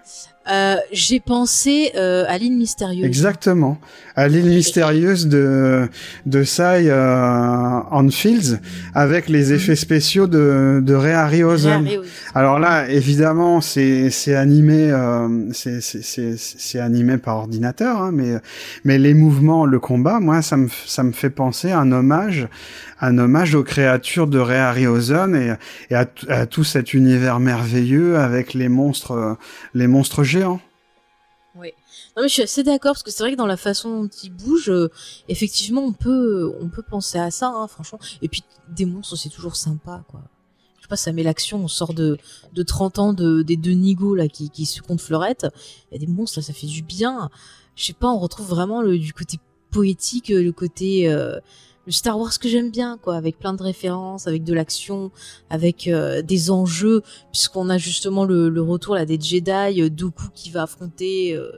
Euh, 0.52 0.76
j'ai 0.92 1.22
pensé 1.22 1.92
euh, 1.96 2.26
à 2.28 2.38
l'île 2.38 2.58
mystérieuse. 2.58 3.06
Exactement. 3.06 3.78
À 4.16 4.28
l'île 4.28 4.46
mystérieuse 4.46 5.28
de 5.28 5.88
de 6.26 6.44
Cy 6.44 6.90
euh, 6.90 8.10
Fields, 8.12 8.60
avec 8.94 9.30
les 9.30 9.54
effets 9.54 9.78
spéciaux 9.78 10.28
de, 10.28 10.82
de 10.84 10.94
Ray 10.94 11.14
Harryhausen. 11.14 11.88
Ray. 11.88 12.00
Alors 12.36 12.60
là, 12.60 12.90
évidemment, 12.90 13.62
c'est 13.62 14.10
c'est 14.10 14.36
animé, 14.36 14.92
euh, 14.92 15.52
c'est 15.54 15.80
c'est 15.80 16.04
c'est 16.04 16.36
c'est 16.38 16.80
animé 16.80 17.18
par 17.18 17.38
ordinateur, 17.38 18.02
hein, 18.02 18.12
mais 18.14 18.34
mais 18.84 18.98
les 19.00 19.14
mouvements, 19.14 19.66
le 19.66 19.80
combat, 19.80 20.20
moi, 20.20 20.42
ça 20.42 20.58
me 20.58 20.68
ça 20.86 21.04
me 21.04 21.14
fait 21.14 21.30
penser 21.30 21.72
à 21.72 21.80
un 21.80 21.92
hommage, 21.94 22.48
un 23.04 23.18
hommage 23.18 23.54
aux 23.54 23.64
créatures 23.64 24.28
de 24.28 24.40
Ray 24.40 24.60
Harryhausen 24.60 25.36
et 25.36 25.56
et 25.90 25.96
à, 25.96 26.46
tout 26.46 26.64
cet 26.64 26.94
univers 26.94 27.40
merveilleux 27.40 28.18
avec 28.18 28.54
les 28.54 28.70
monstres, 28.70 29.12
euh, 29.12 29.34
les 29.74 29.88
monstres 29.88 30.24
géants. 30.24 30.62
Non 32.16 32.22
mais 32.22 32.28
je 32.28 32.34
suis 32.34 32.44
assez 32.44 32.64
d'accord 32.64 32.94
parce 32.94 33.04
que 33.04 33.10
c'est 33.10 33.24
vrai 33.24 33.32
que 33.32 33.38
dans 33.38 33.48
la 33.48 33.58
façon 33.58 34.04
dont 34.04 34.10
il 34.24 34.30
bouge, 34.32 34.70
euh, 34.70 34.90
effectivement 35.30 35.82
on 35.82 35.94
peut 35.94 36.54
on 36.62 36.70
peut 36.70 36.84
penser 36.84 37.18
à 37.18 37.32
ça, 37.32 37.48
hein, 37.48 37.68
franchement. 37.68 38.00
Et 38.22 38.28
puis 38.28 38.44
des 38.70 38.86
monstres 38.86 39.16
c'est 39.16 39.30
toujours 39.30 39.56
sympa 39.56 40.04
quoi. 40.08 40.22
Je 40.78 40.84
sais 40.84 40.88
pas, 40.88 40.96
ça 40.96 41.12
met 41.12 41.24
l'action. 41.24 41.64
On 41.64 41.68
sort 41.68 41.94
de 41.94 42.18
de 42.54 42.64
30 42.64 43.00
ans 43.00 43.14
de 43.14 43.42
des 43.42 43.58
deux 43.58 43.72
nigauds 43.72 44.16
là 44.16 44.28
qui 44.28 44.66
se 44.66 44.82
comptent 44.82 45.02
fleurettes. 45.02 45.48
Il 45.92 45.96
y 45.96 46.04
a 46.04 46.06
des 46.06 46.12
monstres 46.12 46.40
là, 46.40 46.44
ça 46.44 46.54
fait 46.54 46.68
du 46.68 46.84
bien. 46.84 47.30
Je 47.76 47.86
sais 47.86 47.94
pas, 47.94 48.10
on 48.10 48.20
retrouve 48.20 48.48
vraiment 48.48 48.82
le 48.82 49.00
du 49.00 49.12
côté 49.12 49.40
poétique, 49.74 50.32
euh, 50.32 50.42
le 50.42 50.54
côté 50.54 51.12
euh, 51.12 51.40
le 51.86 51.92
Star 51.92 52.18
Wars 52.18 52.38
que 52.40 52.48
j'aime 52.48 52.72
bien 52.72 52.98
quoi, 53.02 53.16
avec 53.16 53.38
plein 53.38 53.54
de 53.54 53.64
références, 53.64 54.28
avec 54.28 54.44
de 54.44 54.54
l'action, 54.54 55.12
avec 55.50 55.88
euh, 55.88 56.22
des 56.22 56.50
enjeux, 56.50 57.02
puisqu'on 57.32 57.70
a 57.70 57.78
justement 57.78 58.26
le, 58.26 58.62
retour 58.62 58.96
là 58.96 59.06
des 59.06 59.20
Jedi, 59.20 59.82
euh, 59.82 59.90
Dooku 59.90 60.28
qui 60.34 60.50
va 60.50 60.64
affronter 60.64 61.36
euh, 61.36 61.52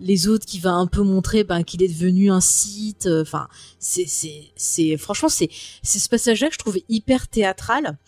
les 0.00 0.28
autres 0.28 0.44
qui 0.44 0.58
va 0.58 0.72
un 0.72 0.86
peu 0.86 1.02
montrer 1.02 1.44
ben, 1.44 1.62
qu'il 1.62 1.82
est 1.82 1.88
devenu 1.88 2.30
un 2.30 2.40
site 2.40 3.06
euh, 3.06 3.22
enfin 3.22 3.48
c'est 3.78 4.06
c'est 4.06 4.52
c'est 4.56 4.96
franchement 4.96 5.28
c'est 5.28 5.48
c'est 5.82 5.98
ce 5.98 6.08
passage 6.08 6.40
là 6.40 6.48
que 6.48 6.54
je 6.54 6.58
trouvais 6.58 6.84
hyper 6.88 7.28
théâtral. 7.28 7.98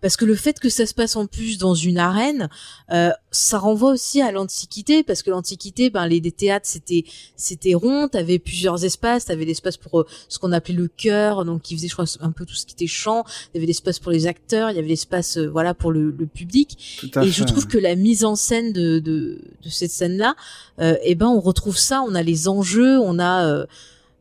Parce 0.00 0.16
que 0.16 0.24
le 0.24 0.34
fait 0.34 0.58
que 0.58 0.68
ça 0.68 0.86
se 0.86 0.94
passe 0.94 1.16
en 1.16 1.26
plus 1.26 1.58
dans 1.58 1.74
une 1.74 1.98
arène 1.98 2.48
euh, 2.92 3.10
ça 3.30 3.58
renvoie 3.58 3.90
aussi 3.92 4.20
à 4.22 4.32
l'antiquité 4.32 5.02
parce 5.02 5.22
que 5.22 5.30
l'antiquité 5.30 5.90
ben 5.90 6.06
les 6.06 6.20
des 6.20 6.32
théâtres 6.32 6.66
c'était 6.68 7.04
c'était 7.36 7.74
rond 7.74 8.08
t'avais 8.08 8.38
plusieurs 8.38 8.84
espaces 8.84 9.26
t'avais 9.26 9.44
l'espace 9.44 9.76
pour 9.76 10.00
euh, 10.00 10.06
ce 10.28 10.38
qu'on 10.38 10.52
appelait 10.52 10.74
le 10.74 10.88
chœur 10.88 11.44
donc 11.44 11.62
qui 11.62 11.76
faisait 11.76 11.88
je 11.88 11.94
crois 11.94 12.06
un 12.20 12.32
peu 12.32 12.44
tout 12.46 12.54
ce 12.54 12.64
qui 12.66 12.74
était 12.74 12.86
chant 12.86 13.24
il 13.52 13.56
y 13.56 13.58
avait 13.58 13.66
l'espace 13.66 13.98
pour 13.98 14.12
les 14.12 14.26
acteurs 14.26 14.70
il 14.70 14.76
y 14.76 14.78
avait 14.78 14.88
l'espace 14.88 15.36
euh, 15.36 15.48
voilà 15.48 15.74
pour 15.74 15.92
le, 15.92 16.10
le 16.10 16.26
public. 16.26 16.98
Tout 17.00 17.10
à 17.14 17.22
et 17.22 17.26
fait. 17.26 17.32
je 17.32 17.44
trouve 17.44 17.66
que 17.66 17.78
la 17.78 17.94
mise 17.94 18.24
en 18.24 18.36
scène 18.36 18.72
de, 18.72 18.98
de, 18.98 19.40
de 19.62 19.68
cette 19.68 19.90
scène-là, 19.90 20.34
euh, 20.80 20.96
eh 21.02 21.14
ben 21.14 21.28
on 21.34 21.40
retrouve 21.40 21.76
ça, 21.76 22.02
on 22.02 22.14
a 22.14 22.22
les 22.22 22.48
enjeux, 22.48 22.98
on 22.98 23.18
a, 23.18 23.46
euh, 23.46 23.66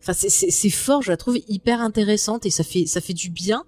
enfin 0.01 0.13
c'est 0.13 0.69
fort, 0.69 1.01
je 1.01 1.11
la 1.11 1.17
trouve 1.17 1.37
hyper 1.47 1.81
intéressante 1.81 2.45
et 2.45 2.49
ça 2.49 2.63
fait 2.63 2.85
ça 2.85 3.01
fait 3.01 3.13
du 3.13 3.29
bien 3.29 3.63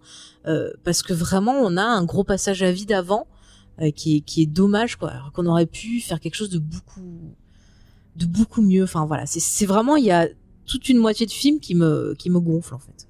euh, 0.48 0.72
parce 0.84 1.02
que 1.02 1.14
vraiment 1.14 1.54
on 1.54 1.78
a 1.78 1.84
un 1.84 2.04
gros 2.04 2.24
passage 2.24 2.62
à 2.64 2.72
vide 2.72 2.92
avant 2.92 3.28
euh, 3.82 3.92
qui 3.92 4.18
est 4.18 4.22
qui 4.22 4.42
est 4.42 4.46
dommage 4.46 4.96
quoi, 4.98 5.14
qu'on 5.34 5.46
aurait 5.46 5.66
pu 5.66 6.02
faire 6.02 6.20
quelque 6.20 6.36
chose 6.36 6.50
de 6.50 6.60
beaucoup 6.60 7.36
de 8.16 8.26
beaucoup 8.26 8.62
mieux. 8.62 8.84
Enfin 8.84 9.06
voilà, 9.06 9.26
c'est 9.26 9.40
c'est 9.40 9.66
vraiment 9.66 9.96
il 9.96 10.06
y 10.06 10.12
a 10.12 10.28
toute 10.66 10.90
une 10.90 10.98
moitié 10.98 11.26
de 11.26 11.32
film 11.32 11.60
qui 11.60 11.76
me 11.76 12.16
qui 12.18 12.30
me 12.30 12.40
gonfle 12.40 12.74
en 12.74 12.80
fait. 12.80 13.08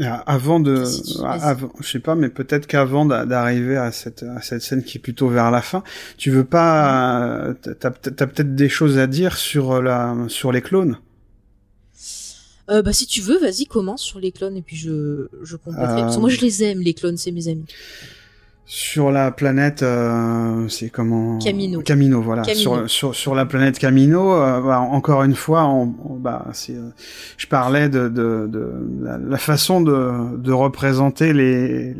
Ah, 0.00 0.24
Avant 0.26 0.58
de, 0.58 0.82
avant, 1.24 1.70
je 1.80 1.88
sais 1.88 2.00
pas, 2.00 2.16
mais 2.16 2.28
peut-être 2.28 2.66
qu'avant 2.66 3.06
d'a- 3.06 3.26
d'arriver 3.26 3.76
à 3.76 3.92
cette 3.92 4.24
à 4.24 4.42
cette 4.42 4.62
scène 4.62 4.82
qui 4.82 4.98
est 4.98 5.00
plutôt 5.00 5.28
vers 5.28 5.52
la 5.52 5.62
fin, 5.62 5.84
tu 6.18 6.30
veux 6.32 6.44
pas, 6.44 7.22
euh, 7.46 7.54
t'as 7.78 7.90
t'as 7.92 8.26
peut-être 8.26 8.56
des 8.56 8.68
choses 8.68 8.98
à 8.98 9.06
dire 9.06 9.36
sur 9.36 9.80
la 9.80 10.16
sur 10.28 10.50
les 10.50 10.62
clones? 10.62 10.98
Euh, 12.70 12.80
bah 12.80 12.92
si 12.94 13.06
tu 13.06 13.20
veux, 13.20 13.38
vas-y 13.38 13.66
commence 13.66 14.02
sur 14.02 14.18
les 14.20 14.32
clones 14.32 14.56
et 14.56 14.62
puis 14.62 14.76
je 14.76 15.28
je 15.42 15.56
compléterai. 15.56 16.02
Parce 16.04 16.16
que 16.16 16.20
Euh, 16.20 16.20
moi 16.20 16.30
je 16.30 16.40
les 16.40 16.62
aime 16.64 16.80
les 16.80 16.94
clones, 16.94 17.18
c'est 17.18 17.30
mes 17.30 17.48
amis. 17.48 17.66
Sur 18.66 19.10
la 19.10 19.30
planète, 19.30 19.82
euh, 19.82 20.66
c'est 20.68 20.88
comment 20.88 21.38
Camino. 21.38 21.82
Camino, 21.82 22.22
voilà. 22.22 22.40
Camino. 22.42 22.62
Sur, 22.62 22.90
sur 22.90 23.14
sur 23.14 23.34
la 23.34 23.44
planète 23.44 23.78
Camino, 23.78 24.32
euh, 24.32 24.62
bah, 24.62 24.80
encore 24.80 25.22
une 25.22 25.34
fois, 25.34 25.66
on, 25.66 25.94
on- 26.02 26.14
bah, 26.14 26.46
euh, 26.70 26.88
je 27.36 27.46
parlais 27.46 27.90
de, 27.90 28.08
de, 28.08 28.46
de 28.48 28.70
la, 29.02 29.18
la 29.18 29.36
façon 29.36 29.82
de, 29.82 30.38
de 30.38 30.50
représenter 30.50 31.34
les 31.34 31.94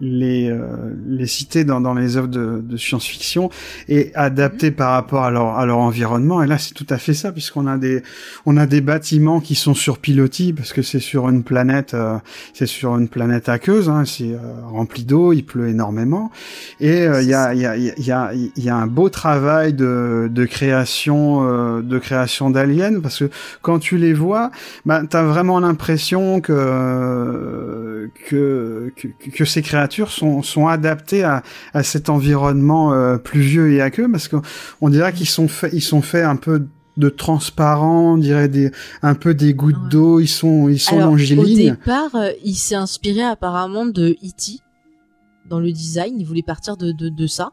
les 0.00 0.48
euh, 0.50 0.60
les 1.08 1.26
cités 1.26 1.64
dans, 1.64 1.80
dans 1.80 1.94
les 1.94 2.16
œuvres 2.16 2.28
de, 2.28 2.60
de 2.62 2.76
science-fiction 2.76 3.50
et 3.88 4.12
adaptées 4.14 4.70
par 4.70 4.92
rapport 4.92 5.24
à 5.24 5.32
leur 5.32 5.58
à 5.58 5.66
leur 5.66 5.78
environnement. 5.78 6.44
Et 6.44 6.46
là, 6.46 6.58
c'est 6.58 6.74
tout 6.74 6.86
à 6.90 6.98
fait 6.98 7.14
ça, 7.14 7.32
puisqu'on 7.32 7.66
a 7.66 7.76
des 7.76 8.04
on 8.46 8.56
a 8.56 8.66
des 8.66 8.82
bâtiments 8.82 9.40
qui 9.40 9.56
sont 9.56 9.74
sur 9.74 9.98
pilotis 9.98 10.52
parce 10.52 10.72
que 10.72 10.82
c'est 10.82 11.00
sur 11.00 11.28
une 11.28 11.42
planète, 11.42 11.94
euh, 11.94 12.18
c'est 12.52 12.66
sur 12.66 12.96
une 12.96 13.08
planète 13.08 13.48
aqueuse, 13.48 13.88
hein, 13.90 14.04
c'est 14.04 14.30
euh, 14.32 14.38
rempli 14.70 15.02
d'eau, 15.04 15.32
il 15.32 15.42
pleut 15.42 15.66
énormément. 15.68 16.03
Et 16.80 17.04
il 17.04 17.28
y, 17.28 17.34
a, 17.34 17.54
il 17.54 17.60
y, 17.60 17.66
a, 17.66 17.76
il 17.76 18.04
y, 18.06 18.12
a, 18.12 18.30
il 18.34 18.64
y 18.64 18.68
a 18.68 18.76
un 18.76 18.86
beau 18.86 19.08
travail 19.08 19.72
de, 19.72 20.28
de 20.30 20.44
création 20.44 21.48
euh, 21.48 21.82
de 21.82 21.98
création 21.98 22.50
d'aliens 22.50 23.00
parce 23.00 23.18
que 23.18 23.30
quand 23.62 23.78
tu 23.78 23.96
les 23.98 24.12
vois, 24.14 24.50
bah, 24.86 25.02
t'as 25.08 25.22
vraiment 25.22 25.60
l'impression 25.60 26.40
que, 26.40 28.10
que 28.28 28.92
que 28.96 29.08
que 29.30 29.44
ces 29.44 29.62
créatures 29.62 30.10
sont 30.10 30.42
sont 30.42 30.68
adaptées 30.68 31.22
à, 31.24 31.42
à 31.72 31.82
cet 31.82 32.08
environnement 32.08 32.92
euh, 32.92 33.16
pluvieux 33.16 33.72
et 33.72 33.80
aqueux 33.80 34.10
parce 34.10 34.28
que 34.28 34.36
on 34.80 34.88
dirait 34.90 35.12
qu'ils 35.12 35.28
sont 35.28 35.48
faits 35.48 35.72
ils 35.72 35.80
sont 35.82 36.02
faits 36.02 36.24
un 36.24 36.36
peu 36.36 36.66
de 36.96 37.08
transparent, 37.08 38.12
on 38.14 38.18
dirait 38.18 38.48
des 38.48 38.70
un 39.02 39.14
peu 39.14 39.34
des 39.34 39.52
gouttes 39.52 39.74
Ouais. 39.74 39.90
d'eau, 39.90 40.20
ils 40.20 40.28
sont 40.28 40.68
ils 40.68 40.78
sont 40.78 40.98
Alors, 40.98 41.12
au 41.14 41.16
départ, 41.16 42.14
euh, 42.14 42.30
il 42.44 42.54
s'est 42.54 42.76
inspiré 42.76 43.22
apparemment 43.22 43.84
de 43.84 44.10
E.T. 44.10 44.60
dans 45.48 45.60
le 45.60 45.72
design. 45.72 46.18
Il 46.18 46.26
voulait 46.26 46.42
partir 46.42 46.76
de, 46.76 46.92
de, 46.92 47.08
de 47.08 47.26
ça. 47.26 47.52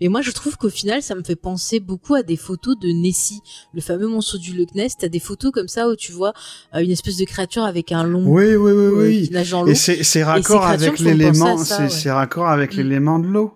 Mais 0.00 0.08
moi, 0.08 0.22
je 0.22 0.30
trouve 0.30 0.56
qu'au 0.56 0.70
final, 0.70 1.02
ça 1.02 1.14
me 1.14 1.22
fait 1.22 1.36
penser 1.36 1.80
beaucoup 1.80 2.14
à 2.14 2.22
des 2.22 2.36
photos 2.36 2.78
de 2.78 2.88
Nessie, 2.88 3.40
le 3.74 3.80
fameux 3.80 4.08
monstre 4.08 4.38
du 4.38 4.54
Loch 4.56 4.74
Ness. 4.74 4.96
T'as 4.96 5.08
des 5.08 5.20
photos 5.20 5.52
comme 5.52 5.68
ça 5.68 5.88
où 5.88 5.96
tu 5.96 6.12
vois 6.12 6.32
euh, 6.74 6.78
une 6.80 6.90
espèce 6.90 7.16
de 7.16 7.24
créature 7.24 7.64
avec 7.64 7.92
un 7.92 8.04
long 8.04 8.24
Oui, 8.26 8.54
oui, 8.56 8.56
oui, 8.56 8.70
euh, 8.70 9.30
oui. 9.34 9.70
Et 9.70 9.74
c'est 9.74 10.24
raccord 10.24 10.64
avec 10.66 10.98
l'élément, 10.98 11.56
ça, 11.58 11.88
c'est 11.88 12.10
raccord 12.10 12.48
avec 12.48 12.74
Mm. 12.74 12.76
l'élément 12.78 13.18
de 13.18 13.26
l'eau. 13.26 13.52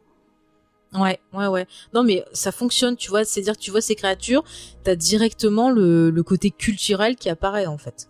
Ouais, 0.92 1.20
ouais, 1.32 1.46
ouais. 1.46 1.66
Non, 1.94 2.02
mais 2.02 2.24
ça 2.32 2.50
fonctionne, 2.50 2.96
tu 2.96 3.10
vois. 3.10 3.24
C'est-à-dire 3.24 3.54
que 3.56 3.60
tu 3.62 3.70
vois 3.70 3.80
ces 3.80 3.94
créatures, 3.94 4.42
t'as 4.82 4.96
directement 4.96 5.70
le, 5.70 6.10
le 6.10 6.22
côté 6.24 6.50
culturel 6.50 7.14
qui 7.14 7.28
apparaît, 7.30 7.66
en 7.66 7.78
fait. 7.78 8.08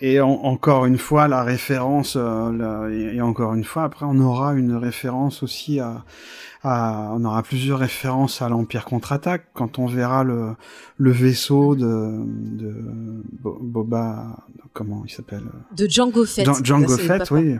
Et 0.00 0.20
en- 0.20 0.28
encore 0.44 0.84
une 0.84 0.98
fois, 0.98 1.26
la 1.26 1.42
référence, 1.42 2.16
euh, 2.20 3.14
et 3.14 3.20
encore 3.22 3.54
une 3.54 3.64
fois, 3.64 3.84
après, 3.84 4.04
on 4.06 4.18
aura 4.20 4.52
une 4.54 4.74
référence 4.76 5.42
aussi 5.42 5.80
à, 5.80 6.04
à 6.62 7.10
on 7.14 7.24
aura 7.24 7.42
plusieurs 7.42 7.78
références 7.78 8.42
à 8.42 8.48
l'Empire 8.48 8.84
contre-attaque 8.84 9.46
quand 9.54 9.78
on 9.78 9.86
verra 9.86 10.24
le, 10.24 10.50
le 10.98 11.10
vaisseau 11.10 11.74
de, 11.76 11.84
de 11.86 12.72
Bo- 13.42 13.58
Boba, 13.60 14.36
comment 14.72 15.02
il 15.06 15.10
s'appelle 15.12 15.42
De 15.76 15.86
Django 15.88 16.24
Fett. 16.24 16.46
Djan- 16.46 16.64
Django 16.64 16.96
Fett, 16.96 17.30
oui, 17.30 17.56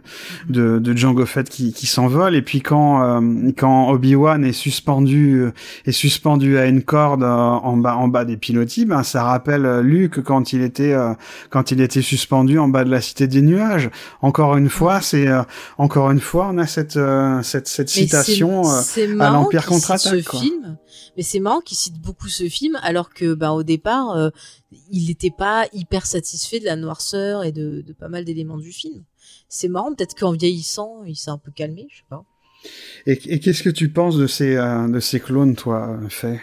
de, 0.49 0.79
de 0.79 0.97
Django 0.97 1.25
Fett 1.27 1.49
qui, 1.49 1.73
qui 1.73 1.87
s'envole 1.87 2.35
et 2.35 2.43
puis 2.43 2.61
quand 2.61 3.03
euh, 3.03 3.51
quand 3.57 3.89
Obi 3.91 4.15
Wan 4.15 4.45
est 4.45 4.53
suspendu 4.53 5.41
euh, 5.41 5.53
est 5.87 5.93
suspendu 5.93 6.59
à 6.59 6.67
une 6.67 6.83
corde 6.83 7.23
euh, 7.23 7.27
en 7.29 7.77
bas 7.77 7.97
en 7.97 8.09
bas 8.09 8.25
des 8.25 8.37
pilotis, 8.37 8.85
ben 8.87 9.03
ça 9.03 9.23
rappelle 9.25 9.65
euh, 9.67 9.83
Luke 9.83 10.23
quand 10.23 10.53
il 10.53 10.63
était 10.63 10.93
euh, 10.93 11.15
quand 11.51 11.71
il 11.71 11.81
était 11.81 12.03
suspendu 12.03 12.59
en 12.59 12.69
bas 12.69 12.85
de 12.85 12.91
la 12.91 13.01
cité 13.01 13.27
des 13.29 13.43
nuages. 13.43 13.91
Encore 14.21 14.57
une 14.57 14.69
fois, 14.69 15.01
c'est 15.01 15.29
euh, 15.29 15.43
encore 15.79 16.11
une 16.11 16.21
fois 16.21 16.49
on 16.53 16.59
a 16.59 16.67
cette 16.67 16.97
euh, 16.97 17.43
cette 17.43 17.69
cette 17.69 17.89
Mais 17.97 18.03
citation. 18.03 18.63
Euh, 18.99 19.15
marrant 19.15 19.43
l'Empire 19.45 19.67
qu'il 19.67 19.77
cite 19.77 19.83
contre-attaque, 19.87 20.21
Ce 20.25 20.29
quoi. 20.29 20.41
film, 20.41 20.79
mais 21.17 21.23
c'est 21.23 21.41
marrant 21.41 21.61
qu'il 21.61 21.77
cite 21.77 21.99
beaucoup 22.01 22.29
ce 22.29 22.49
film, 22.49 22.79
alors 22.83 23.11
que, 23.13 23.35
ben, 23.35 23.51
au 23.53 23.63
départ, 23.63 24.11
euh, 24.17 24.31
il 24.91 25.07
n'était 25.09 25.31
pas 25.37 25.67
hyper 25.73 26.07
satisfait 26.07 26.61
de 26.61 26.65
la 26.65 26.77
noirceur 26.77 27.45
et 27.45 27.53
de, 27.53 27.83
de 27.83 27.93
pas 27.93 28.09
mal 28.09 28.25
d'éléments 28.25 28.59
du 28.59 28.73
film. 28.73 29.03
C'est 29.49 29.69
marrant, 29.69 29.95
peut-être 29.95 30.15
qu'en 30.15 30.33
vieillissant, 30.33 31.03
il 31.07 31.17
s'est 31.17 31.31
un 31.31 31.39
peu 31.39 31.51
calmé, 31.51 31.87
je 31.91 31.97
sais 31.99 32.05
pas. 32.09 32.25
et 33.07 33.13
et 33.35 33.41
qu'est-ce 33.41 33.63
que 33.63 33.71
tu 33.71 33.89
penses 33.91 34.17
de 34.17 34.27
ces 34.27 34.57
euh, 34.57 34.89
de 34.89 35.01
ces 35.01 35.21
clones, 35.21 35.55
toi, 35.57 35.99
fait 36.09 36.41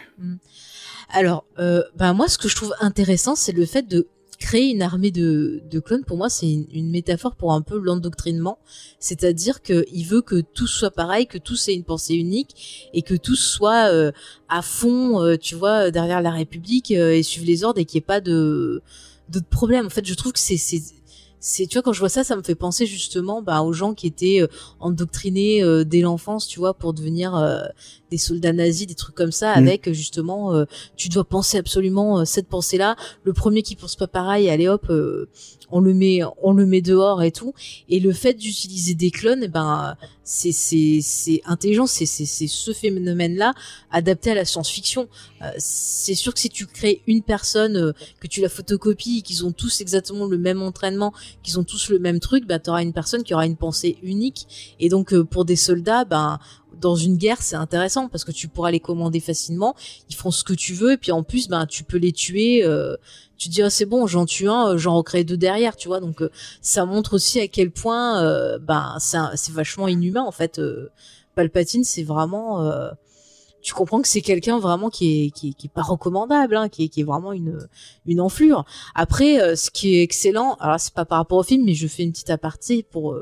Alors, 1.10 1.44
euh, 1.58 1.82
ben 1.96 2.12
moi, 2.14 2.28
ce 2.28 2.38
que 2.38 2.48
je 2.48 2.56
trouve 2.56 2.74
intéressant, 2.80 3.34
c'est 3.36 3.52
le 3.52 3.66
fait 3.66 3.82
de 3.86 4.08
créer 4.44 4.72
une 4.72 4.82
armée 4.82 5.10
de, 5.10 5.62
clones. 5.82 6.04
Pour 6.04 6.18
moi, 6.18 6.28
c'est 6.28 6.46
une, 6.52 6.90
métaphore 6.90 7.34
pour 7.34 7.54
un 7.54 7.62
peu 7.62 7.78
l'endoctrinement. 7.78 8.58
C'est-à-dire 8.98 9.62
que 9.62 9.86
il 9.90 10.04
veut 10.04 10.20
que 10.20 10.42
tout 10.42 10.66
soit 10.66 10.90
pareil, 10.90 11.26
que 11.26 11.38
tous 11.38 11.68
aient 11.68 11.74
une 11.74 11.82
pensée 11.82 12.14
unique 12.14 12.90
et 12.92 13.00
que 13.00 13.14
tous 13.14 13.36
soient 13.36 13.90
euh, 13.90 14.12
à 14.50 14.60
fond, 14.60 15.22
euh, 15.22 15.38
tu 15.38 15.54
vois, 15.54 15.90
derrière 15.90 16.20
la 16.20 16.30
République 16.30 16.90
euh, 16.90 17.14
et 17.14 17.22
suivent 17.22 17.46
les 17.46 17.64
ordres 17.64 17.80
et 17.80 17.86
qu'il 17.86 17.96
n'y 17.96 18.02
ait 18.02 18.06
pas 18.06 18.20
de 18.20 18.82
d'autres 19.30 19.48
problèmes. 19.48 19.86
En 19.86 19.90
fait, 19.90 20.06
je 20.06 20.14
trouve 20.14 20.32
que 20.32 20.38
c'est 20.38 20.58
c'est 20.58 21.66
tu 21.66 21.74
vois 21.74 21.82
quand 21.82 21.94
je 21.94 22.00
vois 22.00 22.10
ça 22.10 22.22
ça 22.22 22.36
me 22.36 22.42
fait 22.42 22.54
penser 22.54 22.84
justement 22.84 23.40
bah, 23.40 23.62
aux 23.62 23.72
gens 23.72 23.94
qui 23.94 24.06
étaient 24.06 24.46
endoctrinés 24.80 25.62
dès 25.84 26.00
l'enfance 26.00 26.46
tu 26.46 26.58
vois 26.58 26.72
pour 26.72 26.94
devenir 26.94 27.34
des 28.14 28.18
soldats 28.18 28.52
nazis, 28.52 28.86
des 28.86 28.94
trucs 28.94 29.16
comme 29.16 29.32
ça, 29.32 29.54
Mm. 29.56 29.58
avec 29.58 29.92
justement, 29.92 30.54
euh, 30.54 30.66
tu 30.96 31.08
dois 31.08 31.24
penser 31.24 31.58
absolument 31.58 32.20
euh, 32.20 32.24
cette 32.24 32.46
pensée-là. 32.46 32.94
Le 33.24 33.32
premier 33.32 33.62
qui 33.62 33.74
pense 33.74 33.96
pas 33.96 34.06
pareil, 34.06 34.48
allez 34.48 34.68
hop, 34.68 34.86
euh, 34.88 35.28
on 35.70 35.80
le 35.80 35.94
met, 35.94 36.20
on 36.42 36.52
le 36.52 36.66
met 36.66 36.80
dehors 36.80 37.24
et 37.24 37.32
tout. 37.32 37.52
Et 37.88 37.98
le 37.98 38.12
fait 38.12 38.34
d'utiliser 38.34 38.94
des 38.94 39.10
clones, 39.10 39.40
eh 39.42 39.48
ben, 39.48 39.96
c'est 40.22 40.52
c'est 40.52 41.00
c'est 41.02 41.40
intelligent, 41.44 41.86
c'est 41.86 42.06
c'est 42.06 42.24
c'est 42.26 42.46
ce 42.46 42.72
phénomène-là 42.72 43.52
adapté 43.90 44.30
à 44.30 44.34
la 44.34 44.44
science-fiction. 44.44 45.08
Euh, 45.42 45.50
c'est 45.58 46.14
sûr 46.14 46.32
que 46.32 46.40
si 46.40 46.48
tu 46.48 46.66
crées 46.66 47.02
une 47.06 47.22
personne, 47.22 47.76
euh, 47.76 47.92
que 48.20 48.28
tu 48.28 48.40
la 48.40 48.48
photocopies, 48.48 49.22
qu'ils 49.22 49.44
ont 49.44 49.52
tous 49.52 49.80
exactement 49.80 50.26
le 50.26 50.38
même 50.38 50.62
entraînement, 50.62 51.12
qu'ils 51.42 51.58
ont 51.58 51.64
tous 51.64 51.88
le 51.90 51.98
même 51.98 52.20
truc, 52.20 52.46
bah 52.46 52.60
t'auras 52.60 52.82
une 52.82 52.92
personne 52.92 53.24
qui 53.24 53.34
aura 53.34 53.46
une 53.46 53.56
pensée 53.56 53.96
unique. 54.02 54.76
Et 54.78 54.88
donc 54.88 55.12
euh, 55.12 55.24
pour 55.24 55.44
des 55.44 55.56
soldats, 55.56 56.04
ben 56.04 56.38
dans 56.80 56.96
une 56.96 57.16
guerre, 57.16 57.40
c'est 57.42 57.56
intéressant 57.56 58.08
parce 58.08 58.24
que 58.24 58.32
tu 58.32 58.48
pourras 58.48 58.70
les 58.70 58.80
commander 58.80 59.20
facilement. 59.20 59.74
Ils 60.10 60.14
font 60.16 60.30
ce 60.30 60.44
que 60.44 60.52
tu 60.52 60.74
veux 60.74 60.92
et 60.92 60.96
puis 60.96 61.12
en 61.12 61.22
plus, 61.22 61.48
ben 61.48 61.66
tu 61.66 61.84
peux 61.84 61.98
les 61.98 62.12
tuer. 62.12 62.64
euh, 62.64 62.96
tu 63.36 63.48
te 63.48 63.54
dis 63.54 63.62
c'est 63.70 63.84
bon, 63.86 64.06
j'en 64.06 64.26
tue 64.26 64.48
un, 64.48 64.68
euh, 64.74 64.78
j'en 64.78 64.96
recrée 64.96 65.24
deux 65.24 65.36
derrière, 65.36 65.76
tu 65.76 65.88
vois. 65.88 66.00
Donc 66.00 66.22
euh, 66.22 66.30
ça 66.60 66.84
montre 66.86 67.14
aussi 67.14 67.40
à 67.40 67.48
quel 67.48 67.70
point, 67.70 68.22
euh, 68.22 68.58
ben 68.58 68.96
c'est 69.00 69.52
vachement 69.52 69.88
inhumain 69.88 70.22
en 70.22 70.32
fait. 70.32 70.58
euh, 70.58 70.90
Palpatine, 71.34 71.82
c'est 71.84 72.04
vraiment 72.04 72.62
euh, 72.62 72.90
tu 73.60 73.74
comprends 73.74 74.00
que 74.02 74.08
c'est 74.08 74.20
quelqu'un 74.20 74.58
vraiment 74.60 74.90
qui 74.90 75.26
est, 75.26 75.30
qui 75.30 75.48
est 75.48 75.52
qui 75.54 75.66
est 75.66 75.72
pas 75.74 75.82
recommandable, 75.82 76.54
hein, 76.54 76.68
qui 76.68 76.84
est 76.84 76.88
qui 76.88 77.00
est 77.00 77.04
vraiment 77.04 77.32
une 77.32 77.66
une 78.06 78.20
enflure. 78.20 78.64
Après, 78.94 79.56
ce 79.56 79.70
qui 79.70 79.96
est 79.96 80.02
excellent, 80.02 80.54
alors 80.60 80.78
c'est 80.78 80.94
pas 80.94 81.04
par 81.06 81.18
rapport 81.18 81.38
au 81.38 81.42
film, 81.42 81.64
mais 81.64 81.74
je 81.74 81.88
fais 81.88 82.02
une 82.04 82.12
petite 82.12 82.30
aparté 82.30 82.82
pour 82.82 83.16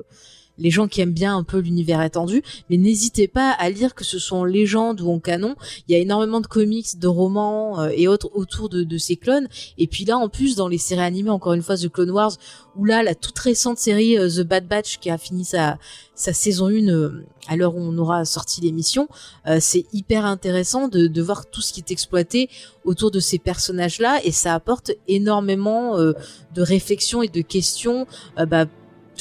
les 0.59 0.71
gens 0.71 0.89
qui 0.89 1.01
aiment 1.01 1.13
bien 1.13 1.37
un 1.37 1.45
peu 1.45 1.59
l'univers 1.59 2.03
étendu, 2.03 2.43
mais 2.69 2.77
n'hésitez 2.77 3.29
pas 3.29 3.51
à 3.51 3.71
lire 3.71 3.95
que 3.95 4.05
ce 4.05 4.19
soit 4.19 4.39
en 4.39 4.45
légende 4.45 5.01
ou 5.01 5.11
en 5.11 5.19
canon. 5.19 5.57
Il 5.89 5.93
y 5.93 5.95
a 5.95 5.99
énormément 5.99 6.41
de 6.41 6.47
comics, 6.47 6.99
de 6.99 7.09
romans 7.09 7.81
euh, 7.81 7.91
et 7.95 8.09
autres 8.09 8.31
autour 8.35 8.69
de, 8.69 8.85
de 8.85 8.99
ces 8.99 9.17
clones. 9.17 9.49
Et 9.79 9.87
puis 9.87 10.05
là, 10.05 10.19
en 10.19 10.29
plus, 10.29 10.57
dans 10.57 10.69
les 10.69 10.79
séries 10.79 11.03
animées, 11.03 11.31
encore 11.31 11.55
une 11.55 11.63
fois, 11.63 11.77
The 11.77 11.89
Clone 11.89 12.11
Wars, 12.11 12.33
ou 12.77 12.85
là, 12.85 13.03
la 13.03 13.15
toute 13.15 13.39
récente 13.39 13.79
série 13.79 14.19
euh, 14.19 14.29
The 14.29 14.41
Bad 14.47 14.67
Batch 14.67 14.99
qui 14.99 15.11
a 15.11 15.19
fini 15.19 15.45
sa, 15.45 15.79
sa 16.15 16.33
saison 16.33 16.69
1 16.69 16.89
euh, 16.89 17.25
à 17.49 17.57
l'heure 17.57 17.75
où 17.75 17.81
on 17.81 17.97
aura 17.99 18.25
sorti 18.25 18.61
l'émission, 18.61 19.09
euh, 19.47 19.59
c'est 19.61 19.87
hyper 19.93 20.25
intéressant 20.25 20.89
de, 20.89 21.07
de 21.07 21.23
voir 21.23 21.47
tout 21.47 21.61
ce 21.61 21.73
qui 21.73 21.81
est 21.81 21.91
exploité 21.91 22.49
autour 22.85 23.11
de 23.11 23.21
ces 23.21 23.39
personnages-là 23.39 24.21
et 24.25 24.31
ça 24.31 24.55
apporte 24.55 24.93
énormément 25.09 25.99
euh, 25.99 26.13
de 26.55 26.63
réflexions 26.63 27.23
et 27.23 27.29
de 27.29 27.41
questions. 27.41 28.07
bah, 28.37 28.67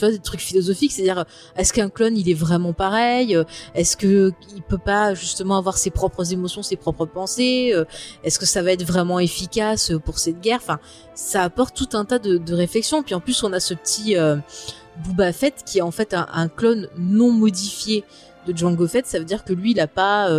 tu 0.09 0.17
des 0.17 0.19
trucs 0.19 0.41
philosophiques 0.41 0.91
c'est-à-dire 0.91 1.19
euh, 1.19 1.23
est-ce 1.55 1.73
qu'un 1.73 1.89
clone 1.89 2.17
il 2.17 2.29
est 2.29 2.35
vraiment 2.35 2.73
pareil 2.73 3.35
Euh, 3.35 3.43
est-ce 3.75 3.97
que 3.97 4.31
il 4.55 4.61
peut 4.61 4.77
pas 4.77 5.13
justement 5.13 5.57
avoir 5.57 5.77
ses 5.77 5.91
propres 5.91 6.33
émotions 6.33 6.63
ses 6.63 6.75
propres 6.75 7.05
pensées 7.05 7.71
Euh, 7.73 7.85
est-ce 8.23 8.39
que 8.39 8.45
ça 8.45 8.61
va 8.61 8.71
être 8.71 8.83
vraiment 8.83 9.19
efficace 9.19 9.91
pour 10.05 10.19
cette 10.19 10.41
guerre? 10.41 10.59
Enfin 10.61 10.79
ça 11.13 11.43
apporte 11.43 11.75
tout 11.75 11.95
un 11.97 12.05
tas 12.05 12.19
de, 12.19 12.53
réflexions. 12.53 13.03
Puis 13.03 13.15
en 13.15 13.19
plus 13.19 13.43
on 13.43 13.53
a 13.53 13.59
ce 13.59 13.73
petit 13.73 14.17
euh, 14.17 14.37
Boba 15.05 15.31
Fett 15.33 15.63
qui 15.65 15.79
est 15.79 15.81
en 15.81 15.91
fait 15.91 16.13
un, 16.13 16.47
clone 16.47 16.87
non 16.97 17.31
modifié 17.31 18.03
de 18.47 18.57
Jango 18.57 18.87
Fett. 18.87 19.05
Ça 19.05 19.19
veut 19.19 19.25
dire 19.25 19.43
que 19.43 19.53
lui 19.53 19.71
il 19.71 19.79
a 19.79 19.87
pas 19.87 20.29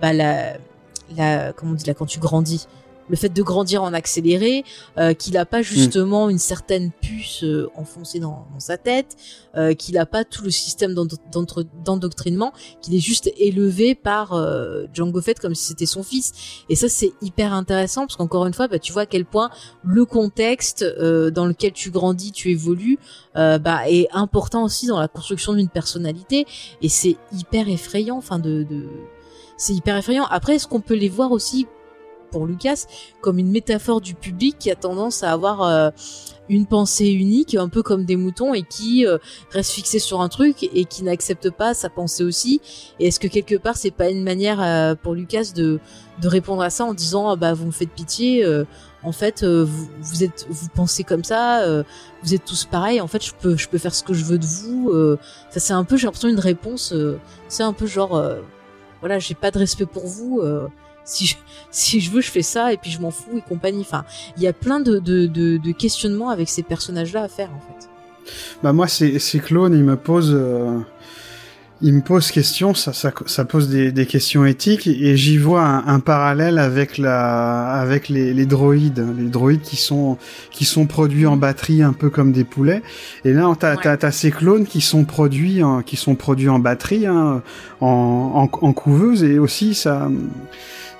bah 0.00 0.12
la 0.12 1.52
comment 1.52 1.72
on 1.72 1.74
dit 1.74 1.86
là 1.86 1.94
quand 1.94 2.06
tu 2.06 2.18
grandis 2.18 2.66
le 3.08 3.16
fait 3.16 3.30
de 3.30 3.42
grandir 3.42 3.82
en 3.82 3.92
accéléré, 3.94 4.64
euh, 4.98 5.14
qu'il 5.14 5.36
a 5.36 5.46
pas 5.46 5.62
justement 5.62 6.28
une 6.28 6.38
certaine 6.38 6.90
puce 6.92 7.42
euh, 7.44 7.70
enfoncée 7.74 8.20
dans, 8.20 8.46
dans 8.52 8.60
sa 8.60 8.76
tête, 8.76 9.16
euh, 9.56 9.74
qu'il 9.74 9.98
a 9.98 10.06
pas 10.06 10.24
tout 10.24 10.42
le 10.42 10.50
système 10.50 10.94
d'endoctrinement, 10.94 12.52
qu'il 12.82 12.94
est 12.94 13.00
juste 13.00 13.30
élevé 13.38 13.94
par 13.94 14.34
euh, 14.34 14.84
Django 14.92 15.20
Fett 15.20 15.38
comme 15.40 15.54
si 15.54 15.64
c'était 15.64 15.86
son 15.86 16.02
fils. 16.02 16.32
Et 16.68 16.76
ça 16.76 16.88
c'est 16.88 17.12
hyper 17.22 17.52
intéressant 17.52 18.02
parce 18.02 18.16
qu'encore 18.16 18.46
une 18.46 18.54
fois, 18.54 18.68
bah, 18.68 18.78
tu 18.78 18.92
vois 18.92 19.02
à 19.02 19.06
quel 19.06 19.24
point 19.24 19.50
le 19.84 20.04
contexte 20.04 20.82
euh, 20.82 21.30
dans 21.30 21.46
lequel 21.46 21.72
tu 21.72 21.90
grandis, 21.90 22.32
tu 22.32 22.50
évolues, 22.50 22.98
euh, 23.36 23.58
bah, 23.58 23.88
est 23.88 24.08
important 24.12 24.64
aussi 24.64 24.86
dans 24.86 25.00
la 25.00 25.08
construction 25.08 25.54
d'une 25.54 25.68
personnalité. 25.68 26.46
Et 26.82 26.88
c'est 26.88 27.16
hyper 27.32 27.68
effrayant, 27.68 28.16
enfin 28.16 28.38
de, 28.38 28.64
de... 28.64 28.86
c'est 29.56 29.74
hyper 29.74 29.96
effrayant. 29.96 30.26
Après, 30.30 30.56
est-ce 30.56 30.66
qu'on 30.66 30.80
peut 30.80 30.94
les 30.94 31.08
voir 31.08 31.32
aussi 31.32 31.66
pour 32.30 32.46
Lucas 32.46 32.86
comme 33.20 33.38
une 33.38 33.50
métaphore 33.50 34.00
du 34.00 34.14
public 34.14 34.56
qui 34.58 34.70
a 34.70 34.74
tendance 34.74 35.22
à 35.22 35.32
avoir 35.32 35.62
euh, 35.62 35.90
une 36.48 36.66
pensée 36.66 37.10
unique, 37.10 37.54
un 37.54 37.68
peu 37.68 37.82
comme 37.82 38.04
des 38.04 38.16
moutons, 38.16 38.54
et 38.54 38.62
qui 38.62 39.06
euh, 39.06 39.18
reste 39.50 39.72
fixé 39.72 39.98
sur 39.98 40.20
un 40.20 40.28
truc 40.28 40.62
et 40.62 40.84
qui 40.84 41.04
n'accepte 41.04 41.50
pas 41.50 41.74
sa 41.74 41.90
pensée 41.90 42.24
aussi. 42.24 42.60
Et 42.98 43.08
est-ce 43.08 43.20
que 43.20 43.28
quelque 43.28 43.56
part 43.56 43.76
c'est 43.76 43.90
pas 43.90 44.08
une 44.08 44.22
manière 44.22 44.62
euh, 44.62 44.94
pour 44.94 45.14
Lucas 45.14 45.52
de 45.54 45.80
de 46.20 46.28
répondre 46.28 46.62
à 46.62 46.70
ça 46.70 46.84
en 46.84 46.94
disant 46.94 47.28
ah 47.28 47.36
bah 47.36 47.52
vous 47.54 47.66
me 47.66 47.70
faites 47.70 47.90
pitié, 47.90 48.44
en 49.04 49.12
fait 49.12 49.44
vous, 49.44 49.88
vous 50.48 50.68
pensez 50.74 51.04
comme 51.04 51.22
ça, 51.22 51.64
vous 52.24 52.34
êtes 52.34 52.44
tous 52.44 52.64
pareils, 52.64 53.00
en 53.00 53.06
fait 53.06 53.24
je 53.24 53.32
peux 53.34 53.56
je 53.56 53.68
peux 53.68 53.78
faire 53.78 53.94
ce 53.94 54.02
que 54.02 54.14
je 54.14 54.24
veux 54.24 54.38
de 54.38 54.44
vous. 54.44 54.92
Ça 55.50 55.60
c'est 55.60 55.74
un 55.74 55.84
peu 55.84 55.96
j'ai 55.96 56.06
l'impression 56.06 56.28
une 56.28 56.40
réponse, 56.40 56.92
c'est 57.46 57.62
un 57.62 57.72
peu 57.72 57.86
genre 57.86 58.20
voilà 58.98 59.20
j'ai 59.20 59.34
pas 59.34 59.52
de 59.52 59.58
respect 59.60 59.86
pour 59.86 60.08
vous. 60.08 60.42
Si 61.10 61.26
je, 61.26 61.36
si 61.70 62.00
je 62.00 62.10
veux, 62.10 62.20
je 62.20 62.30
fais 62.30 62.42
ça 62.42 62.70
et 62.72 62.76
puis 62.76 62.90
je 62.90 63.00
m'en 63.00 63.10
fous 63.10 63.38
et 63.38 63.40
compagnie. 63.40 63.80
Enfin, 63.80 64.04
il 64.36 64.42
y 64.42 64.46
a 64.46 64.52
plein 64.52 64.78
de, 64.80 64.98
de, 64.98 65.26
de, 65.26 65.56
de 65.56 65.72
questionnements 65.72 66.28
avec 66.28 66.48
ces 66.50 66.62
personnages-là 66.62 67.22
à 67.22 67.28
faire 67.28 67.48
en 67.50 67.60
fait. 67.60 67.88
Bah 68.62 68.74
moi, 68.74 68.88
ces, 68.88 69.18
ces 69.18 69.38
clones, 69.38 69.72
ils 69.74 69.84
me 69.84 69.96
posent, 69.96 70.34
euh, 70.36 70.78
ils 71.80 71.94
me 71.94 72.02
posent 72.02 72.30
question. 72.30 72.74
Ça, 72.74 72.92
ça, 72.92 73.10
ça 73.24 73.44
pose 73.46 73.70
des, 73.70 73.90
des 73.90 74.04
questions 74.04 74.44
éthiques 74.44 74.86
et 74.86 75.16
j'y 75.16 75.38
vois 75.38 75.62
un, 75.64 75.86
un 75.86 76.00
parallèle 76.00 76.58
avec 76.58 76.98
la, 76.98 77.70
avec 77.80 78.10
les, 78.10 78.34
les 78.34 78.44
droïdes, 78.44 79.02
les 79.16 79.30
droïdes 79.30 79.62
qui 79.62 79.76
sont, 79.76 80.18
qui 80.50 80.66
sont 80.66 80.86
produits 80.86 81.24
en 81.26 81.38
batterie 81.38 81.82
un 81.82 81.94
peu 81.94 82.10
comme 82.10 82.32
des 82.32 82.44
poulets. 82.44 82.82
Et 83.24 83.32
là, 83.32 83.50
t'as, 83.58 83.76
Ouais. 83.76 83.96
t'as 83.96 84.10
ces 84.10 84.30
clones 84.30 84.66
qui 84.66 84.82
sont 84.82 85.04
produits, 85.06 85.62
en, 85.62 85.80
qui 85.80 85.96
sont 85.96 86.16
produits 86.16 86.50
en 86.50 86.58
batterie, 86.58 87.06
hein, 87.06 87.42
en, 87.80 87.86
en, 88.52 88.66
en 88.66 88.72
couveuse 88.74 89.24
et 89.24 89.38
aussi 89.38 89.74
ça. 89.74 90.10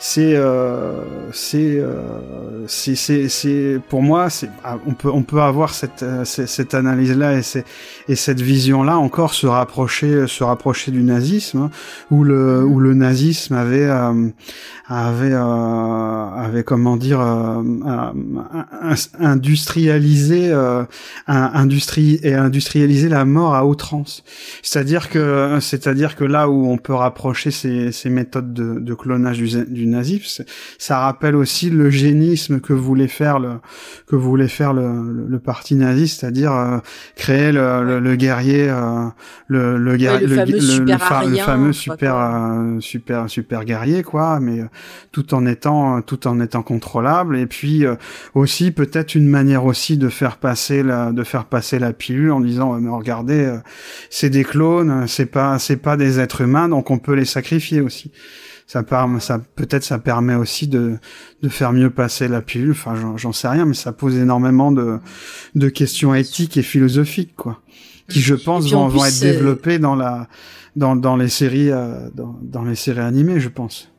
C'est 0.01 0.37
euh, 0.37 1.03
c'est 1.33 1.81
euh, 1.81 2.67
c'est 2.69 3.81
pour 3.89 4.01
moi 4.01 4.31
c'est 4.31 4.49
ah, 4.63 4.79
on 4.87 4.95
peut 4.95 5.11
on 5.11 5.25
peut 5.25 5.41
avoir 5.41 5.75
cette 5.75 6.05
euh, 6.05 6.25
cette, 6.25 6.49
cette 6.49 6.75
analyse 6.75 7.17
là 7.17 7.37
et 7.37 7.43
c'est 7.43 7.65
et 8.09 8.15
cette 8.15 8.41
vision 8.41 8.85
là 8.85 8.97
encore 8.99 9.35
se 9.35 9.49
rapprocher 9.49 10.29
se 10.29 10.45
rapprocher 10.45 10.93
du 10.93 11.03
nazisme 11.03 11.59
hein, 11.59 11.71
où 12.13 12.23
le 12.23 12.65
où 12.65 12.79
le 12.79 12.95
nazisme 12.95 13.55
avait 13.55 13.87
euh, 13.87 14.29
avait 14.87 15.33
euh, 15.33 15.39
avait 15.41 16.63
comment 16.65 16.97
dire 16.97 17.21
euh, 17.21 17.63
industrialisé 19.19 20.53
industrie 21.27 22.21
et 22.23 22.35
industrialisé 22.35 23.09
la 23.09 23.25
mort 23.25 23.55
à 23.55 23.67
outrance. 23.67 24.25
C'est-à-dire 24.63 25.11
que 25.11 25.59
c'est-à-dire 25.61 26.17
que 26.17 26.25
là 26.25 26.49
où 26.49 26.71
on 26.71 26.79
peut 26.79 26.95
rapprocher 26.95 27.51
ces 27.51 27.93
ces 27.93 28.09
méthodes 28.11 28.55
de, 28.55 28.79
de 28.79 28.95
clonage 28.95 29.39
du, 29.39 29.65
du 29.67 29.87
nazisme 29.89 30.45
ça 30.79 30.99
rappelle 31.01 31.35
aussi 31.37 31.71
l'eugénisme 31.71 32.61
que 32.61 32.73
voulait 32.73 33.09
faire 33.09 33.39
le 33.39 33.55
que 34.07 34.17
voulait 34.17 34.49
faire 34.49 34.73
le, 34.73 34.83
le, 35.13 35.27
le 35.29 35.39
parti 35.39 35.75
nazi, 35.75 36.09
c'est-à-dire 36.09 36.53
euh, 36.53 36.79
créer 37.17 37.53
le, 37.53 37.85
le, 37.85 38.01
le 38.01 38.17
guerrier, 38.17 38.69
euh, 38.71 39.07
le 39.49 39.77
le, 39.79 39.97
guer- 39.97 40.09
Ouais, 40.09 40.21
le 40.27 40.37
fameux 40.37 40.61
super 40.75 40.99
fa- 41.09 41.25
le 41.25 41.37
fameux 41.45 41.73
super 41.73 42.17
euh, 42.17 42.81
super 42.81 43.31
super 43.31 43.65
guerrier 43.65 44.03
quoi, 44.03 44.41
mais 44.41 44.61
euh, 44.61 44.65
tout 45.13 45.35
en 45.35 45.45
étant 45.47 46.01
tout 46.03 46.27
en 46.27 46.41
étant 46.41 46.63
contrôlable. 46.63 47.37
Et 47.37 47.47
puis 47.47 47.85
euh, 47.85 47.97
aussi 48.35 48.71
peut-être 48.71 49.15
une 49.15 49.29
manière 49.29 49.65
aussi 49.65 49.97
de 49.97 50.09
faire 50.09 50.37
passer 50.39 50.83
la 50.83 51.13
de 51.13 51.25
faire 51.25 51.45
passer 51.45 51.79
la 51.79 51.93
pilule 51.93 52.31
en 52.33 52.41
disant 52.41 52.73
mais 52.81 52.91
regardez 52.91 53.45
euh, 53.45 53.57
c'est 54.11 54.31
des 54.31 54.45
clones, 54.45 55.07
c'est 55.07 55.27
pas 55.27 55.59
c'est 55.59 55.77
pas 55.77 55.97
des 55.97 56.21
êtres 56.21 56.41
humains 56.43 56.69
donc 56.69 56.91
on 56.91 56.99
peut 56.99 57.15
les 57.15 57.25
sacrifier 57.25 57.81
aussi 57.81 58.11
ça 58.69 58.85
permet, 58.85 59.19
ça 59.19 59.41
peut-être 59.57 59.83
ça 59.83 59.99
permet 59.99 60.37
aussi 60.37 60.69
de 60.69 60.99
de 61.43 61.49
faire 61.49 61.73
mieux 61.73 61.91
passer 61.91 62.29
la 62.29 62.41
pilule. 62.43 62.71
Enfin, 62.71 62.95
j'en- 62.95 63.17
j'en 63.17 63.33
sais 63.33 63.49
rien, 63.49 63.65
mais 63.65 63.75
ça 63.75 63.93
pose 63.93 64.15
énormément 64.17 64.71
de 64.71 64.99
de 65.57 65.69
questions 65.69 66.15
éthiques 66.15 66.57
et 66.57 66.63
philosophiques, 66.63 67.35
quoi, 67.35 67.61
qui 68.09 68.21
je 68.21 68.35
pense 68.37 68.65
vont, 68.77 68.87
vont 68.89 69.05
être 69.05 69.15
développées 69.33 69.79
dans 69.81 69.97
la 69.97 70.29
dans 70.77 70.95
dans 70.95 71.17
les 71.17 71.29
séries 71.29 71.71
euh, 71.73 72.09
dans 72.15 72.39
dans 72.43 72.63
les 72.63 72.77
séries 72.77 73.01
animées, 73.01 73.41
je 73.41 73.49
pense. 73.49 73.91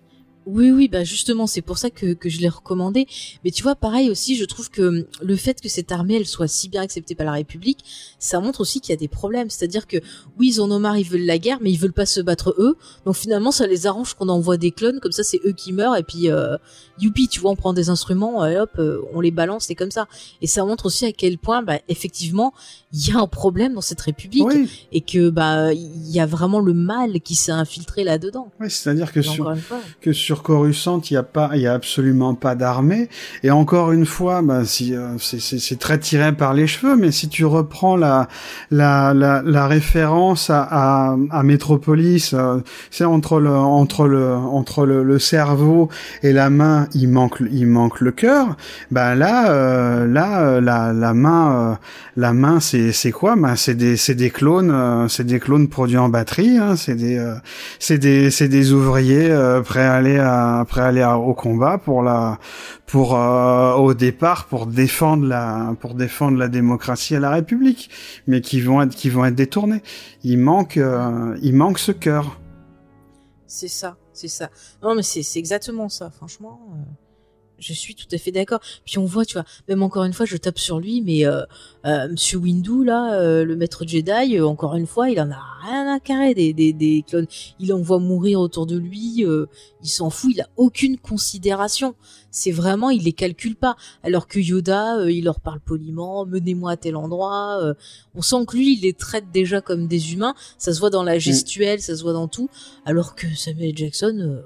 Oui, 0.52 0.72
oui, 0.72 0.88
bah 0.88 1.04
justement, 1.04 1.46
c'est 1.48 1.62
pour 1.62 1.78
ça 1.78 1.90
que, 1.90 2.14
que 2.14 2.28
je 2.30 2.40
l'ai 2.40 2.50
recommandé. 2.50 3.08
Mais 3.44 3.52
tu 3.52 3.62
vois, 3.62 3.76
pareil 3.76 4.10
aussi, 4.10 4.36
je 4.36 4.46
trouve 4.46 4.70
que 4.70 4.82
hum, 4.82 5.04
le 5.22 5.36
fait 5.36 5.62
que 5.62 5.70
cette 5.70 5.92
armée, 5.92 6.16
elle 6.16 6.26
soit 6.26 6.48
si 6.48 6.70
bien 6.70 6.82
acceptée 6.82 7.16
par 7.16 7.26
la 7.26 7.34
République, 7.34 7.80
ça 8.18 8.40
montre 8.40 8.62
aussi 8.62 8.82
qu'il 8.82 8.92
y 8.92 8.94
a 8.94 8.98
des 8.98 9.08
problèmes. 9.08 9.50
C'est-à-dire 9.50 9.86
que, 9.88 9.98
oui, 10.40 10.50
ils 10.54 10.62
en 10.62 10.72
ont 10.72 10.80
marre, 10.80 10.98
ils 10.98 11.08
veulent 11.08 11.26
la 11.26 11.38
guerre, 11.38 11.60
mais 11.62 11.72
ils 11.72 11.78
veulent 11.78 11.94
pas 11.94 12.06
se 12.06 12.20
battre 12.22 12.56
eux. 12.58 12.78
Donc 13.06 13.16
finalement, 13.16 13.52
ça 13.52 13.68
les 13.68 13.86
arrange 13.86 14.16
qu'on 14.16 14.30
envoie 14.30 14.58
des 14.58 14.72
clones, 14.72 15.00
comme 15.00 15.12
ça, 15.12 15.24
c'est 15.24 15.40
eux 15.46 15.52
qui 15.54 15.72
meurent, 15.74 15.96
et 15.96 16.04
puis, 16.04 16.30
euh, 16.30 16.58
youpi, 17.00 17.28
tu 17.28 17.40
vois, 17.40 17.52
on 17.52 17.56
prend 17.56 17.74
des 17.74 17.90
instruments, 17.90 18.46
et 18.46 18.58
hop, 18.58 18.72
euh, 18.80 19.02
on 19.14 19.22
les 19.22 19.32
balance, 19.32 19.66
c'est 19.66 19.76
comme 19.76 19.92
ça. 19.92 20.08
Et 20.42 20.48
ça 20.48 20.66
montre 20.66 20.88
aussi 20.88 21.06
à 21.06 21.12
quel 21.12 21.38
point, 21.38 21.62
bah, 21.62 21.80
effectivement, 21.88 22.54
il 22.92 23.08
y 23.08 23.12
a 23.12 23.20
un 23.20 23.28
problème 23.28 23.74
dans 23.76 23.82
cette 23.82 24.02
République, 24.02 24.46
Oui, 24.46 24.70
et 24.92 25.02
que, 25.02 25.30
bah, 25.30 25.74
il 25.74 26.10
y 26.12 26.20
a 26.20 26.26
vraiment 26.26 26.60
le 26.60 26.74
mal 26.74 27.22
qui 27.22 27.36
s'est 27.36 27.52
infiltré 27.52 28.04
là-dedans. 28.04 28.52
oui, 28.60 28.70
c'est-à-dire 28.70 29.12
que 29.12 29.22
sur, 29.22 29.54
que 30.02 30.14
sur 30.14 30.39
Coruscant, 30.44 31.02
il 31.10 31.14
y 31.14 31.18
a 31.18 31.24
pas, 31.24 31.52
il 31.56 31.62
y 31.62 31.68
a 31.68 31.74
absolument 31.74 32.36
pas 32.36 32.56
d'armée. 32.56 33.10
Et 33.44 33.52
encore 33.52 33.92
une 33.92 34.06
fois, 34.06 34.42
bah, 34.42 34.66
si 34.66 34.96
euh, 34.96 35.18
c'est- 35.18 35.80
très 35.80 36.00
tiré 36.00 36.32
par 36.34 36.54
les 36.54 36.68
cheveux, 36.68 36.96
mais 36.96 37.12
si 37.12 37.30
tu 37.30 37.46
reprends 37.46 37.96
la 37.96 38.28
la 38.72 39.14
la, 39.14 39.42
la 39.44 39.68
référence 39.68 40.50
à 40.50 40.62
à, 40.70 41.16
à 41.32 41.44
Metropolis, 41.44 42.34
euh, 42.34 42.60
c'est 42.92 43.06
entre 43.06 43.40
le 43.40 43.52
entre 43.52 44.08
le 44.08 44.34
entre 44.34 44.86
le, 44.86 45.20
cerveau 45.20 45.90
et 46.24 46.34
la 46.34 46.50
main, 46.50 46.88
il 46.94 47.10
manque 47.10 47.42
il 47.52 47.68
manque 47.68 48.02
le 48.02 48.12
cœur. 48.12 48.56
Ben 48.92 49.16
là 49.16 49.50
euh, 49.52 50.08
là 50.08 50.60
la 50.62 50.94
la 50.94 51.14
main 51.14 51.72
euh, 51.72 51.76
la 52.18 52.34
main 52.34 52.60
c'est 52.60 52.92
c'est 52.92 53.12
quoi? 53.12 53.36
Ben 53.36 53.56
c'est 53.56 53.76
des 53.76 53.98
c'est 53.98 54.16
des 54.16 54.30
clones 54.30 54.72
euh, 54.72 55.08
c'est 55.08 55.26
des 55.26 55.40
clones 55.40 55.68
produits 55.68 55.98
en 55.98 56.10
batterie. 56.10 56.58
Hein, 56.58 56.76
c'est 56.76 56.96
des 56.96 57.20
c'est 57.80 57.98
des 57.98 58.32
c'est 58.32 58.48
des 58.50 58.74
ouvriers 58.74 59.30
prêts 59.66 59.86
à 59.86 59.94
aller 59.94 60.19
prêts 60.68 60.82
à 60.82 60.86
aller 60.86 61.04
au 61.04 61.34
combat 61.34 61.78
pour 61.78 62.04
la 62.04 62.40
pour 62.86 63.16
euh, 63.16 63.74
au 63.74 63.94
départ 63.94 64.46
pour 64.46 64.66
défendre 64.66 65.26
la 65.26 65.76
pour 65.80 65.94
défendre 65.94 66.38
la 66.38 66.48
démocratie 66.48 67.16
et 67.16 67.20
la 67.20 67.32
République 67.32 67.90
mais 68.28 68.42
qui 68.42 68.62
vont 68.62 68.82
être 68.82 68.96
qui 68.96 69.10
vont 69.10 69.26
être 69.26 69.36
détournés 69.36 69.82
il 70.24 70.38
manque 70.38 70.78
euh, 70.78 71.38
il 71.42 71.56
manque 71.56 71.80
ce 71.80 71.92
cœur 71.92 72.40
C'est 73.48 73.68
ça, 73.68 73.98
c'est 74.14 74.28
ça. 74.28 74.50
Non, 74.84 74.94
mais 74.96 75.02
c'est 75.02 75.24
c'est 75.24 75.40
exactement 75.40 75.90
ça. 75.90 76.12
Franchement, 76.12 76.60
euh, 76.74 77.09
je 77.60 77.74
suis 77.74 77.96
tout 77.96 78.08
à 78.12 78.18
fait 78.18 78.32
d'accord. 78.32 78.60
Puis 78.86 78.98
on 78.98 79.06
voit, 79.06 79.26
tu 79.26 79.34
vois, 79.34 79.46
même 79.68 79.84
encore 79.84 80.04
une 80.04 80.14
fois, 80.14 80.26
je 80.26 80.38
tape 80.38 80.60
sur 80.60 80.80
lui, 80.80 81.02
mais 81.02 81.26
euh, 81.26 81.44
euh, 81.86 82.08
Monsieur 82.10 82.38
Windu 82.40 82.84
là, 82.84 83.14
euh, 83.16 83.44
le 83.46 83.56
maître 83.56 83.86
Jedi, 83.88 84.38
euh, 84.38 84.48
encore 84.48 84.76
une 84.76 84.88
fois, 84.88 85.10
il 85.10 85.20
en 85.20 85.32
a 85.32 85.40
rien 85.64 85.94
à 85.94 86.00
carrer 86.00 86.34
des, 86.34 86.54
des, 86.54 86.74
des 86.74 87.04
clones. 87.08 87.28
Il 87.60 87.74
en 87.74 87.82
voit 87.82 88.00
mourir 88.00 88.40
autour 88.40 88.66
de 88.66 88.78
lui, 88.78 89.26
euh, 89.26 89.46
il 89.84 89.90
s'en 89.90 90.10
fout, 90.10 90.32
il 90.34 90.42
a 90.42 90.48
aucune 90.58 90.98
considération. 90.98 91.96
C'est 92.32 92.52
vraiment, 92.52 92.90
il 92.92 93.04
les 93.04 93.14
calcule 93.14 93.56
pas. 93.56 93.76
Alors 94.04 94.28
que 94.28 94.40
Yoda, 94.40 95.00
euh, 95.00 95.12
il 95.12 95.24
leur 95.24 95.40
parle 95.40 95.60
poliment, 95.60 96.26
menez-moi 96.26 96.72
à 96.72 96.78
tel 96.78 96.96
endroit. 96.96 97.60
euh, 97.64 97.74
on 98.16 98.22
sent 98.22 98.46
que 98.48 98.56
lui, 98.56 98.74
il 98.78 98.82
les 98.82 98.94
traite 98.94 99.32
déjà 99.32 99.62
comme 99.62 99.88
des 99.88 100.14
humains. 100.14 100.36
Ça 100.58 100.74
se 100.74 100.80
voit 100.80 100.90
dans 100.90 101.04
la 101.04 101.18
gestuelle, 101.20 101.82
ça 101.82 101.96
se 101.96 102.04
voit 102.04 102.14
dans 102.14 102.28
tout. 102.28 102.50
Alors 102.86 103.16
que 103.16 103.28
Samuel 103.36 103.76
Jackson, 103.76 104.16
euh, 104.20 104.42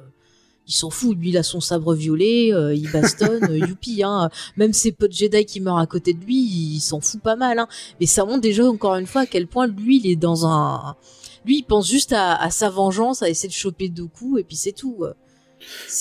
il 0.67 0.73
s'en 0.73 0.89
fout. 0.89 1.17
Lui, 1.17 1.29
il 1.29 1.37
a 1.37 1.43
son 1.43 1.59
sabre 1.59 1.93
violet, 1.93 2.53
euh, 2.53 2.73
il 2.73 2.89
bastonne, 2.91 3.43
euh, 3.49 3.57
youpi. 3.67 4.03
Hein. 4.03 4.29
Même 4.57 4.73
ses 4.73 4.91
potes 4.91 5.11
Jedi 5.13 5.45
qui 5.45 5.59
meurent 5.61 5.77
à 5.79 5.87
côté 5.87 6.13
de 6.13 6.23
lui, 6.23 6.35
il 6.35 6.79
s'en 6.79 7.01
fout 7.01 7.21
pas 7.21 7.35
mal. 7.35 7.59
Hein. 7.59 7.67
Mais 7.99 8.05
ça 8.05 8.25
montre 8.25 8.41
déjà 8.41 8.63
encore 8.65 8.95
une 8.95 9.07
fois 9.07 9.21
à 9.21 9.25
quel 9.25 9.47
point 9.47 9.67
lui, 9.67 9.99
il 10.03 10.09
est 10.11 10.15
dans 10.15 10.45
un... 10.47 10.95
Lui, 11.45 11.57
il 11.57 11.63
pense 11.63 11.89
juste 11.89 12.13
à, 12.13 12.35
à 12.35 12.49
sa 12.49 12.69
vengeance, 12.69 13.21
à 13.21 13.29
essayer 13.29 13.49
de 13.49 13.53
choper 13.53 13.89
Dooku, 13.89 14.37
et 14.37 14.43
puis 14.43 14.55
c'est 14.55 14.71
tout. 14.71 14.99
euh. 15.01 15.13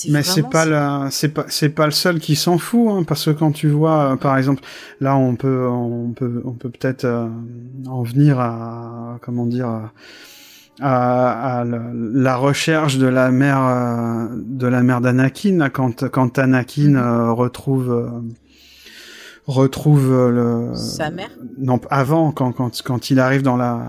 mais 0.09 0.23
c'est 0.23 0.49
pas 0.49 0.65
la 0.65 1.09
c'est 1.11 1.29
pas 1.29 1.45
c'est 1.49 1.69
pas 1.69 1.87
le 1.87 1.93
seul 1.93 2.19
qui 2.21 2.37
s'en 2.37 2.59
fout 2.59 2.89
hein, 2.91 3.05
parce 3.05 3.25
que 3.27 3.31
quand 3.31 3.53
tu 3.53 3.69
vois 3.69 4.13
euh, 4.13 4.17
par 4.17 4.37
exemple 4.37 4.63
là 5.01 5.17
on 5.17 5.37
peut 5.37 5.67
on 5.69 6.13
peut 6.13 6.43
on 6.45 6.53
peut 6.53 6.71
peut-être 6.71 7.05
euh, 7.05 7.29
en 7.87 8.03
venir 8.03 8.41
à 8.41 9.19
comment 9.23 9.47
dire 9.47 9.67
à, 9.69 9.93
à, 10.81 11.65
la, 11.67 12.37
recherche 12.37 12.97
de 12.99 13.07
la 13.07 13.31
mère 13.31 13.63
euh, 13.63 14.27
de 14.33 14.67
la 14.67 14.83
mère 14.83 15.01
d'Anakin 15.01 15.69
quand 15.69 16.09
quand 16.09 16.39
Anakin 16.39 16.95
euh, 16.95 17.33
retrouve 17.33 17.91
euh, 17.91 18.09
retrouve 19.47 20.13
euh, 20.13 20.71
le 20.71 20.77
Sa 20.77 21.11
mère 21.11 21.31
non 21.59 21.81
avant 21.91 22.31
quand 22.31 22.53
quand 22.53 22.81
quand 22.85 23.11
il 23.11 23.19
arrive 23.19 23.43
dans 23.43 23.57
la 23.57 23.81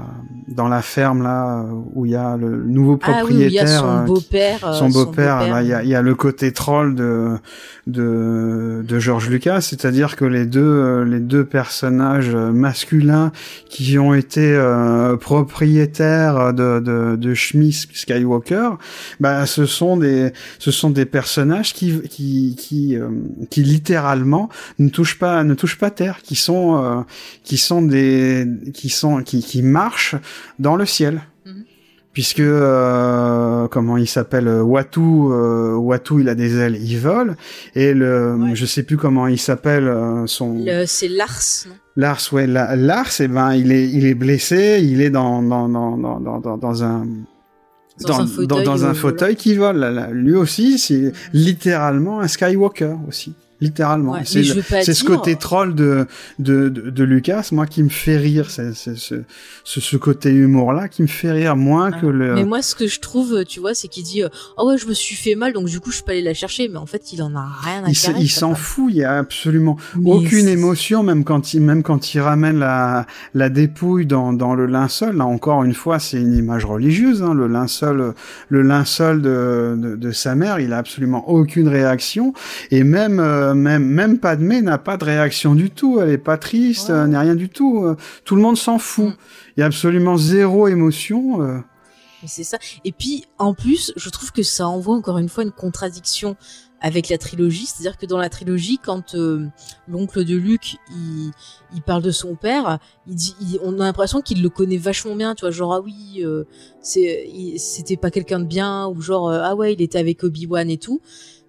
dans 0.48 0.68
la 0.68 0.82
ferme 0.82 1.22
là 1.24 1.60
euh, 1.60 1.72
où 1.94 2.06
il 2.06 2.12
y 2.12 2.16
a 2.16 2.36
le 2.38 2.64
nouveau 2.64 3.00
Ah 3.04 3.08
oui, 3.10 3.20
propriétaire 3.20 3.48
il 3.50 3.54
y 3.54 3.60
a 3.60 3.68
son 3.68 3.88
euh, 3.88 4.00
qui- 4.02 4.08
beau-père. 4.08 4.74
son 4.74 4.90
beau-père, 4.90 5.38
bah, 5.50 5.62
il 5.64 5.70
y, 5.70 5.74
a, 5.74 5.84
il 5.84 5.90
y 5.90 5.96
a 5.96 6.02
le 6.02 6.16
côté 6.16 6.52
troll 6.52 6.96
de 6.96 7.38
de, 7.86 8.84
de 8.88 9.00
George 9.00 9.30
Lucas, 9.30 9.62
c'est-à-dire 9.62 10.16
que 10.16 10.26
les 10.26 10.46
deux 10.46 11.04
les 11.04 11.20
deux 11.20 11.46
personnages 11.46 12.34
masculins 12.36 13.32
qui 13.70 13.98
ont 14.00 14.14
été 14.14 14.54
euh, 14.56 15.18
propriétaires 15.18 16.54
de 16.54 16.80
de, 16.80 17.16
de 17.16 17.34
Schmiss 17.34 17.88
Skywalker, 17.94 18.72
bah 19.20 19.46
ce 19.46 19.66
sont 19.66 19.98
des 19.98 20.34
ce 20.60 20.72
sont 20.72 20.90
des 20.90 21.06
personnages 21.06 21.74
qui 21.74 22.02
qui 22.10 22.56
qui 22.58 22.98
euh, 22.98 23.08
qui 23.50 23.64
littéralement 23.64 24.50
ne 24.80 24.90
touchent 24.90 25.20
pas 25.20 25.43
ne 25.44 25.54
touchent 25.54 25.78
pas 25.78 25.92
terre, 25.92 26.20
qui 26.24 26.36
sont 26.36 26.84
euh, 26.84 27.02
qui 27.44 27.58
sont 27.58 27.82
des 27.82 28.48
qui 28.74 28.90
sont 28.90 29.22
qui 29.24 29.42
qui 29.42 29.62
marchent 29.62 30.16
dans 30.60 30.76
le 30.76 30.86
ciel. 30.86 31.22
Mhm. 31.46 31.64
puisque 32.14 32.40
euh, 32.42 33.68
comment 33.70 33.98
il 33.98 34.08
s'appelle 34.08 34.48
euh, 34.48 34.62
Watu 34.62 35.00
Watu 35.00 36.22
il 36.22 36.30
a 36.30 36.36
des 36.36 36.58
ailes 36.58 36.78
il 36.82 36.98
vole. 37.00 37.36
Et 37.76 37.94
le 37.94 38.36
Ouais. 38.36 38.56
je 38.56 38.66
sais 38.66 38.84
plus 38.84 38.98
comment 38.98 39.28
il 39.28 39.40
s'appelle 39.40 39.88
son 40.28 40.64
C'est 40.86 41.08
Lars, 41.10 41.66
non? 41.68 41.76
Lars 41.96 42.22
ouais 42.32 42.48
la- 42.48 42.76
Lars 42.76 43.14
eh 43.20 43.28
ben 43.28 43.54
il 43.54 43.72
est 43.72 43.88
il 43.98 44.06
est 44.06 44.14
blessé 44.16 44.80
il 44.84 45.02
est 45.02 45.10
dans 45.10 45.42
dans 45.42 45.68
dans 45.70 45.98
dans 45.98 46.58
dans, 46.58 46.84
un 46.84 47.06
Dans 48.02 48.22
un 48.22 48.28
fauteuil, 48.28 48.64
dans 48.64 48.86
un 48.86 48.94
fauteuil 48.96 49.36
qui 49.36 49.56
vole. 49.56 49.78
Là, 49.78 49.92
là, 49.92 50.10
lui 50.12 50.34
aussi 50.36 50.78
c'est 50.80 51.12
littéralement 51.34 52.20
un 52.22 52.28
Skywalker 52.28 52.96
aussi 53.08 53.34
littéralement 53.64 54.14
Ouais, 54.14 54.22
c'est 54.26 54.44
ce 54.94 55.04
côté 55.04 55.36
troll 55.36 55.76
de 55.76 56.06
de, 56.40 56.70
de 56.70 56.90
de 56.90 57.04
Lucas 57.04 57.50
moi 57.52 57.66
qui 57.66 57.84
me 57.84 57.90
fait 57.90 58.18
rire 58.18 58.50
c'est 58.50 58.74
ce, 58.74 59.16
ce 59.64 59.98
côté 59.98 60.30
humour 60.30 60.74
là 60.74 60.88
qui 60.88 61.02
me 61.02 61.08
fait 61.08 61.32
rire 61.32 61.56
moins 61.56 61.92
que 61.92 62.06
le. 62.06 62.36
Mais 62.36 62.46
moi, 62.46 62.62
ce 62.62 62.76
que 62.76 62.88
je 62.88 63.00
trouve, 63.00 63.44
tu 63.46 63.60
vois, 63.60 63.74
c'est 63.74 63.88
qu'il 63.88 64.04
dit, 64.04 64.24
ah 64.24 64.66
ouais, 64.66 64.78
je 64.78 64.88
me 64.88 64.94
suis 64.94 65.16
fait 65.16 65.36
mal, 65.36 65.54
donc 65.54 65.68
du 65.68 65.80
coup, 65.80 65.92
je 65.92 66.02
peux 66.02 66.12
aller 66.12 66.22
la 66.22 66.34
chercher. 66.34 66.70
Mais 66.70 66.78
en 66.78 66.86
fait, 66.86 67.14
il 67.14 67.22
en 67.22 67.36
a 67.36 67.46
rien 67.62 67.84
à 67.84 67.92
carrer. 67.92 68.20
il 68.20 68.30
s'en 68.30 68.56
fout, 68.56 68.88
il 68.90 68.98
y 68.98 69.04
a 69.04 69.18
absolument 69.18 69.78
Mais 69.96 70.12
aucune 70.12 70.48
émotion, 70.48 71.04
même 71.04 71.24
quand 71.24 71.54
il, 71.54 71.62
même 71.62 71.84
quand 71.84 72.14
il 72.14 72.20
ramène 72.20 72.60
la, 72.60 73.06
la 73.34 73.50
dépouille 73.50 74.06
dans, 74.06 74.34
dans 74.34 74.56
le 74.56 74.66
linceul. 74.66 75.18
Là 75.18 75.26
encore 75.26 75.64
une 75.64 75.74
fois, 75.74 76.00
c'est 76.00 76.20
une 76.20 76.36
image 76.36 76.66
religieuse. 76.66 77.24
Hein, 77.24 77.34
le 77.34 77.48
linceul, 77.48 78.14
le 78.50 78.62
linceul 78.62 79.22
de, 79.22 79.76
de, 79.78 79.96
de 79.96 80.12
sa 80.12 80.36
mère, 80.36 80.60
il 80.60 80.74
a 80.74 80.78
absolument 80.78 81.30
aucune 81.30 81.68
réaction. 81.68 82.34
Et 82.72 82.84
même, 82.84 83.20
euh, 83.20 83.53
même, 83.56 83.86
même 83.86 84.20
Padmé 84.20 84.62
n'a 84.62 84.78
pas 84.78 84.98
de 84.98 85.06
réaction 85.06 85.56
du 85.56 85.70
tout. 85.72 86.00
Elle 86.02 86.10
est 86.10 86.18
pas 86.18 86.38
triste, 86.38 86.90
Ouais. 86.90 86.96
euh, 86.96 87.08
n'est 87.08 87.18
rien 87.18 87.36
du 87.36 87.50
tout. 87.50 87.84
Euh, 87.86 87.96
Tout 88.26 88.36
le 88.36 88.42
monde 88.42 88.58
s'en 88.58 88.78
fout. 88.80 89.08
Mm. 89.08 89.14
Il 89.58 89.60
y 89.60 89.64
a 89.64 89.68
absolument 89.68 90.18
zéro 90.18 90.68
émotion. 90.68 91.42
euh. 91.42 91.60
Mais 92.22 92.28
c'est 92.30 92.44
ça. 92.44 92.58
Et 92.86 92.92
puis, 92.94 93.26
en 93.38 93.54
plus, 93.54 93.92
je 93.98 94.10
trouve 94.10 94.32
que 94.32 94.44
ça 94.44 94.68
envoie 94.68 94.96
encore 94.96 95.18
une 95.18 95.28
fois 95.30 95.44
une 95.44 95.52
contradiction 95.52 96.36
avec 96.80 97.08
la 97.10 97.18
trilogie. 97.18 97.66
C'est-à-dire 97.66 97.98
que 97.98 98.06
dans 98.06 98.18
la 98.18 98.30
trilogie, 98.30 98.78
quand 98.84 99.16
euh, 99.16 99.46
l'oncle 99.88 100.24
de 100.26 100.36
Luke, 100.36 100.76
il, 100.92 101.32
il 101.76 101.82
parle 101.82 102.02
de 102.02 102.12
son 102.12 102.36
père, 102.36 102.80
il 103.08 103.16
dit, 103.16 103.36
il- 103.42 103.60
on 103.64 103.74
a 103.80 103.84
l'impression 103.86 104.22
qu'il 104.22 104.42
le 104.42 104.50
connaît 104.50 104.78
vachement 104.78 105.16
bien, 105.16 105.34
tu 105.36 105.42
vois, 105.42 105.52
genre, 105.52 105.74
ah 105.74 105.82
oui, 105.82 106.24
c'est, 106.82 107.28
c'était 107.58 107.98
pas 107.98 108.12
quelqu'un 108.12 108.40
de 108.40 108.46
bien, 108.46 108.88
ou 108.88 109.02
genre, 109.02 109.30
ah 109.32 109.56
ouais, 109.56 109.74
il 109.74 109.82
était 109.82 109.98
avec 110.00 110.24
Obi-Wan 110.24 110.70
et 110.70 110.78
tout. 110.78 111.00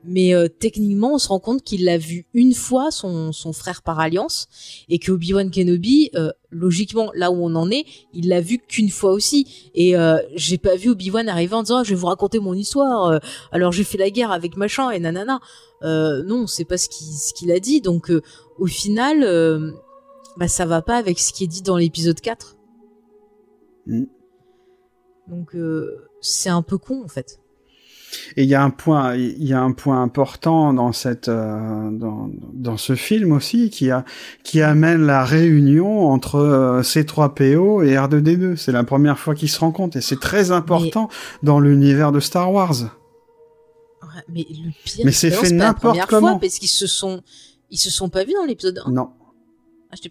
Mais 0.06 0.34
euh, 0.34 0.48
techniquement, 0.48 1.14
on 1.14 1.18
se 1.18 1.28
rend 1.28 1.40
compte 1.40 1.62
qu'il 1.62 1.84
l'a 1.84 1.96
vu 1.98 2.26
une 2.34 2.52
fois, 2.52 2.90
son, 2.90 3.32
son 3.32 3.52
frère 3.52 3.82
par 3.82 4.00
alliance, 4.00 4.48
et 4.88 4.98
que 4.98 5.12
Obi-Wan 5.12 5.50
Kenobi, 5.50 6.10
euh, 6.14 6.30
logiquement, 6.50 7.10
là 7.14 7.30
où 7.30 7.36
on 7.36 7.54
en 7.54 7.70
est, 7.70 7.84
il 8.12 8.28
l'a 8.28 8.40
vu 8.40 8.58
qu'une 8.58 8.90
fois 8.90 9.12
aussi. 9.12 9.70
Et 9.74 9.96
euh, 9.96 10.18
j'ai 10.34 10.58
pas 10.58 10.76
vu 10.76 10.90
Obi-Wan 10.90 11.28
arriver 11.28 11.54
en 11.54 11.62
disant 11.62 11.78
Ah, 11.78 11.84
je 11.84 11.90
vais 11.90 11.96
vous 11.96 12.06
raconter 12.06 12.38
mon 12.38 12.54
histoire. 12.54 13.06
euh, 13.06 13.18
alors 13.50 13.72
j'ai 13.72 13.84
fait 13.84 13.98
la 13.98 14.10
guerre 14.10 14.30
avec 14.30 14.56
machin 14.56 14.90
et 14.90 14.98
nanana. 15.00 15.40
Euh, 15.82 16.22
non, 16.22 16.46
c'est 16.46 16.64
pas 16.64 16.76
ce 16.78 16.88
qu'il 16.88 17.06
ce 17.06 17.32
qu'il 17.34 17.50
a 17.50 17.60
dit. 17.60 17.80
Donc 17.80 18.10
euh, 18.10 18.22
au 18.58 18.66
final, 18.66 19.22
euh, 19.24 19.72
bah 20.36 20.48
ça 20.48 20.66
va 20.66 20.82
pas 20.82 20.96
avec 20.96 21.18
ce 21.18 21.32
qui 21.32 21.44
est 21.44 21.48
dit 21.48 21.62
dans 21.62 21.76
l'épisode 21.76 22.20
4. 22.20 22.56
Mm. 23.86 24.04
Donc 25.28 25.54
euh, 25.54 26.08
c'est 26.20 26.50
un 26.50 26.62
peu 26.62 26.78
con 26.78 27.02
en 27.04 27.08
fait. 27.08 27.40
Et 28.36 28.44
il 28.44 28.48
y 28.48 28.54
a 28.54 28.62
un 28.62 28.70
point, 28.70 29.14
il 29.16 29.44
y 29.44 29.52
a 29.52 29.60
un 29.60 29.72
point 29.72 30.02
important 30.02 30.72
dans 30.72 30.92
cette, 30.92 31.28
euh, 31.28 31.90
dans, 31.90 32.30
dans 32.52 32.76
ce 32.76 32.94
film 32.94 33.32
aussi 33.32 33.70
qui 33.70 33.90
a, 33.90 34.04
qui 34.42 34.62
amène 34.62 35.06
la 35.06 35.24
réunion 35.24 36.08
entre 36.08 36.36
euh, 36.36 36.82
C3PO 36.82 37.84
et 37.86 37.94
R2D2. 37.94 38.56
C'est 38.56 38.72
la 38.72 38.84
première 38.84 39.18
fois 39.18 39.34
qu'ils 39.34 39.50
se 39.50 39.60
rencontrent 39.60 39.96
et 39.96 40.00
c'est 40.00 40.20
très 40.20 40.50
important 40.50 41.08
dans 41.42 41.60
l'univers 41.60 42.12
de 42.12 42.20
Star 42.20 42.52
Wars. 42.52 42.74
Ouais, 44.02 44.22
mais 44.28 44.46
le 44.50 44.70
pire, 44.84 45.04
Mais 45.04 45.12
c'est 45.12 45.30
fait 45.30 45.50
n'importe 45.50 45.98
comment. 46.08 46.30
fois 46.32 46.40
parce 46.40 46.58
qu'ils 46.58 46.68
se 46.68 46.86
sont, 46.86 47.22
ils 47.70 47.78
se 47.78 47.90
sont 47.90 48.08
pas 48.08 48.24
vus 48.24 48.34
dans 48.34 48.44
l'épisode 48.44 48.82
1. 48.86 48.90
Non. 48.90 49.10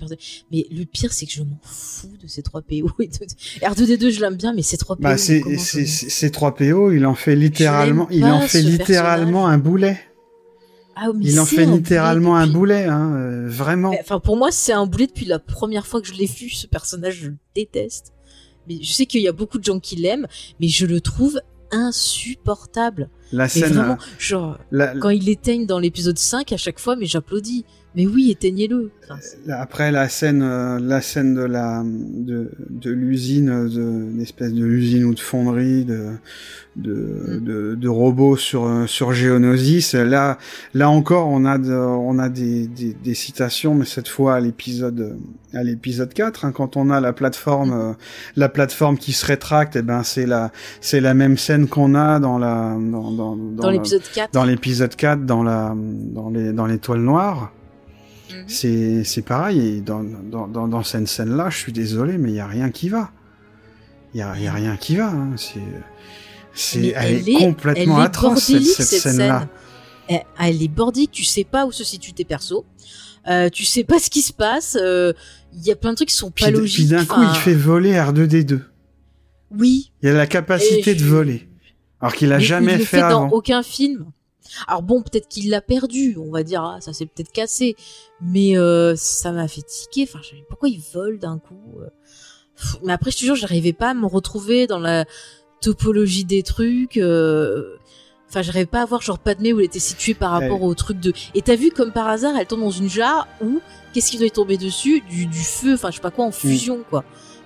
Ah. 0.02 0.16
Mais 0.52 0.66
le 0.72 0.86
pire, 0.86 1.12
c'est 1.14 1.26
que 1.26 1.32
je 1.32 1.44
m'en 1.44 1.60
fous 1.64 2.12
de 2.22 2.28
ces 2.28 2.42
3 2.44 2.62
PO. 2.62 2.92
et 3.00 3.08
de- 3.08 3.66
R2D2, 3.66 4.10
je 4.12 4.22
l'aime 4.22 4.36
bien, 4.36 4.53
mais 4.53 4.62
ces 4.62 4.78
3 4.78 4.95
PO. 4.95 5.03
Bah, 5.03 5.18
c'est, 5.18 5.42
c'est, 5.58 5.86
c'est 5.86 6.30
3PO, 6.34 6.95
il 6.95 7.06
en 7.06 7.16
fait 7.16 7.36
littéralement, 7.36 8.08
il 8.10 8.24
en 8.26 8.42
fait 8.42 8.62
littéralement 8.62 9.48
un 9.48 9.58
boulet. 9.58 10.00
Ah, 10.95 11.08
mais 11.16 11.26
Il 11.26 11.40
en 11.40 11.45
fait 11.45 11.64
un 11.64 11.76
littéralement 11.76 12.34
boulet 12.34 12.44
un 12.44 12.48
boulet, 12.48 12.86
hein, 12.86 13.14
euh, 13.16 13.48
vraiment. 13.50 13.95
Enfin, 14.00 14.20
pour 14.20 14.38
moi, 14.38 14.52
c'est 14.52 14.74
un 14.74 14.86
boulet 14.86 15.08
depuis 15.08 15.26
la 15.26 15.40
première 15.40 15.88
fois 15.88 16.00
que 16.02 16.08
je 16.08 16.14
l'ai 16.14 16.28
vu. 16.28 16.50
Ce 16.50 16.68
personnage, 16.68 17.16
je 17.22 17.28
le 17.30 17.38
déteste. 17.56 18.14
Mais 18.70 18.78
je 18.82 18.94
sais 18.94 19.08
qu'il 19.08 19.22
y 19.22 19.28
a 19.28 19.32
beaucoup 19.32 19.58
de 19.58 19.64
gens 19.64 19.80
qui 19.80 19.95
l'aiment, 19.95 20.28
mais 20.60 20.68
je 20.68 20.86
le 20.86 21.02
trouve 21.02 21.40
insupportable. 21.72 23.10
La 23.32 23.45
Mais 23.45 23.50
scène, 23.50 23.74
vraiment, 23.74 23.94
euh, 23.94 24.20
genre, 24.20 24.60
la- 24.72 24.95
quand 24.98 25.10
il 25.10 25.24
l'éteigne 25.24 25.66
dans 25.66 25.80
l'épisode 25.80 26.20
5, 26.20 26.52
à 26.52 26.58
chaque 26.58 26.80
fois, 26.80 26.95
mais 26.95 27.06
j'applaudis. 27.06 27.66
Mais 27.96 28.08
oui, 28.08 28.32
éteignez-le. 28.32 28.92
Enfin, 29.04 29.20
après 29.52 29.92
la 29.92 30.10
scène, 30.10 30.42
euh, 30.42 30.80
la 30.80 31.00
scène 31.02 31.36
de 31.36 31.44
la, 31.44 31.84
de, 31.86 32.50
de 32.70 32.90
l'usine, 32.92 33.50
euh, 33.50 33.70
de, 33.70 34.22
espèce 34.22 34.52
de 34.52 34.64
l'usine 34.66 35.04
ou 35.06 35.14
de 35.14 35.20
fonderie, 35.20 35.86
de, 35.86 36.08
de, 36.76 36.94
Mm. 36.94 37.40
de, 37.44 37.76
de 37.76 37.88
robots 37.88 38.36
sur, 38.36 38.66
euh, 38.66 38.88
sur 38.88 39.14
Geonosis. 39.14 39.94
Là, 39.94 40.40
là 40.74 40.90
encore, 40.90 41.28
on 41.28 41.46
a, 41.46 41.60
de- 41.60 41.72
on 41.72 42.18
a 42.18 42.30
des, 42.30 42.66
des, 42.68 42.94
des 42.96 43.14
citations, 43.14 43.76
mais 43.76 43.86
cette 43.86 44.08
fois 44.08 44.34
à 44.36 44.40
l'épisode, 44.40 45.16
à 45.54 45.62
l'épisode 45.64 46.12
4, 46.14 46.46
hein, 46.46 46.52
quand 46.52 46.76
on 46.78 46.90
a 46.90 47.00
la 47.00 47.14
plateforme, 47.14 47.74
euh, 47.74 47.94
la 48.36 48.50
plateforme 48.50 48.98
qui 48.98 49.12
se 49.14 49.24
rétracte, 49.26 49.76
et 49.76 49.84
ben, 49.84 50.02
c'est 50.02 50.26
la, 50.26 50.52
c'est 50.82 51.00
la 51.02 51.14
même 51.14 51.38
scène 51.38 51.68
qu'on 51.68 51.94
a 51.94 52.20
dans 52.20 52.40
la, 52.40 52.76
dans, 52.80 53.12
dans, 53.12 53.36
dans, 53.36 53.62
dans 53.62 53.70
l'épisode 53.70 54.02
4. 54.16 54.34
dans 54.34 54.46
l'épisode 54.46 54.96
4 54.96 55.26
dans 55.28 55.44
la 55.44 55.76
dans 55.78 56.32
les 56.32 56.54
dans 56.54 56.66
l'étoile 56.66 57.02
noire 57.02 57.52
Mhm. 58.34 58.44
c'est 58.48 59.03
c'est 59.03 59.22
pareil 59.22 59.60
et 59.78 59.82
dans 59.82 60.03
dans 60.03 60.48
dans, 60.48 60.68
dans 60.68 60.84
cette 60.84 61.08
scène 61.08 61.36
là 61.36 61.50
je 61.50 61.58
suis 61.58 61.72
désolé 61.74 62.18
mais 62.18 62.30
il 62.30 62.36
y 62.36 62.40
a 62.40 62.48
rien 62.48 62.70
qui 62.72 62.90
va 62.90 63.12
il 64.14 64.20
y 64.20 64.22
a, 64.24 64.38
y 64.40 64.48
a 64.48 64.53
rien 64.53 64.76
qui 64.78 64.95
va 64.98 65.08
hein. 65.10 65.32
c'est 65.38 65.60
c'est 66.53 66.94
elle, 66.95 67.28
est 67.28 67.34
complètement 67.36 67.98
elle 67.98 68.03
est 68.03 68.06
atroce 68.06 68.44
cette, 68.44 68.64
cette 68.64 68.86
cette 68.86 69.02
scène 69.02 69.18
là 69.28 69.40
scène. 69.40 69.48
Elle, 70.10 70.24
elle 70.40 70.62
est 70.62 70.68
bordélique, 70.68 71.12
tu 71.12 71.24
sais 71.24 71.45
pas 71.45 71.66
où 71.66 71.72
se 71.72 71.84
situent 71.86 72.12
tes 72.14 72.26
persos. 72.26 72.64
Euh, 73.30 73.48
tu 73.50 73.64
sais 73.64 73.86
pas 73.86 74.00
ce 74.00 74.10
qui 74.10 74.22
se 74.22 74.34
passe. 74.34 74.78
euh, 74.80 75.14
Il 75.53 75.66
y 75.66 75.72
a 75.72 75.78
plein 75.78 75.92
de 75.92 75.95
trucs 75.95 76.10
qui 76.10 76.16
sont 76.16 76.30
puis, 76.30 76.44
pas 76.44 76.52
d- 76.52 76.58
logiques. 76.58 76.76
puis 76.76 76.86
d'un 76.90 77.06
coup 77.06 77.22
il 77.24 77.36
fait 77.38 77.53
voler 77.56 77.94
R2D2 77.94 78.60
Oui. 79.58 79.92
il 80.02 80.10
a 80.10 80.14
la 80.14 80.28
capacité 80.28 80.94
de 80.94 81.03
voler 81.06 81.48
alors 82.02 82.14
qu'il 82.16 82.34
a 82.34 82.38
mais 82.38 82.44
jamais 82.44 82.74
il 82.74 82.80
fait, 82.80 82.98
fait 82.98 83.02
avant 83.02 83.28
dans 83.28 83.30
aucun 83.30 83.64
film. 83.64 84.08
Alors 84.67 84.82
bon, 84.83 85.01
peut-être 85.01 85.27
qu'il 85.27 85.49
l'a 85.49 85.61
perdu, 85.61 86.17
on 86.19 86.32
va 86.32 86.43
dire, 86.43 86.64
ah, 86.64 86.77
ça 86.82 86.93
s'est 86.93 87.06
peut-être 87.06 87.32
cassé, 87.32 87.75
mais 88.22 88.57
euh, 88.57 88.95
ça 88.95 89.32
m'a 89.32 89.48
fait 89.48 89.61
tiquer. 89.61 90.03
Enfin, 90.03 90.19
je- 90.23 90.35
pourquoi 90.49 90.69
il 90.69 90.82
vole 90.93 91.19
d'un 91.19 91.40
coup 91.40 91.80
euh. 91.82 91.88
Pff, 92.56 92.75
Mais 92.83 92.93
après, 92.93 93.11
je 93.11 93.17
te 93.17 93.23
jure, 93.25 93.35
j'arrivais 93.35 93.73
pas 93.73 93.90
à 93.90 93.93
me 93.93 94.06
retrouver 94.06 94.67
dans 94.67 94.80
la 94.80 95.06
topologie 95.61 96.25
des 96.25 96.43
trucs. 96.43 96.98
euh, 96.98 97.77
Enfin, 98.30 98.41
j'arrivais 98.41 98.65
pas 98.65 98.82
à 98.82 98.85
voir 98.85 98.99
genre 99.03 99.19
Padmé 99.19 99.53
où 99.53 99.59
elle 99.59 99.65
était 99.67 99.77
située 99.77 100.15
par 100.15 100.32
rapport 100.32 100.64
au 100.64 100.73
truc 100.73 100.99
de. 100.99 101.14
Et 101.35 101.43
t'as 101.43 101.56
vu 101.56 101.69
comme 101.69 101.91
par 101.91 102.07
hasard, 102.07 102.35
elle 102.35 102.48
tombe 102.48 102.61
dans 102.61 102.72
une 102.72 102.90
jarre 102.90 103.27
où 103.43 103.59
qu'est-ce 103.93 104.09
qui 104.09 104.17
doit 104.17 104.25
y 104.25 104.32
tomber 104.32 104.57
dessus? 104.57 105.01
Du, 105.07 105.27
du 105.27 105.40
feu, 105.43 105.75
enfin 105.75 105.91
je 105.91 105.98
sais 105.98 106.01
pas 106.01 106.09
quoi 106.09 106.25
en 106.25 106.32
fusion 106.32 106.80
quoi. 106.90 107.03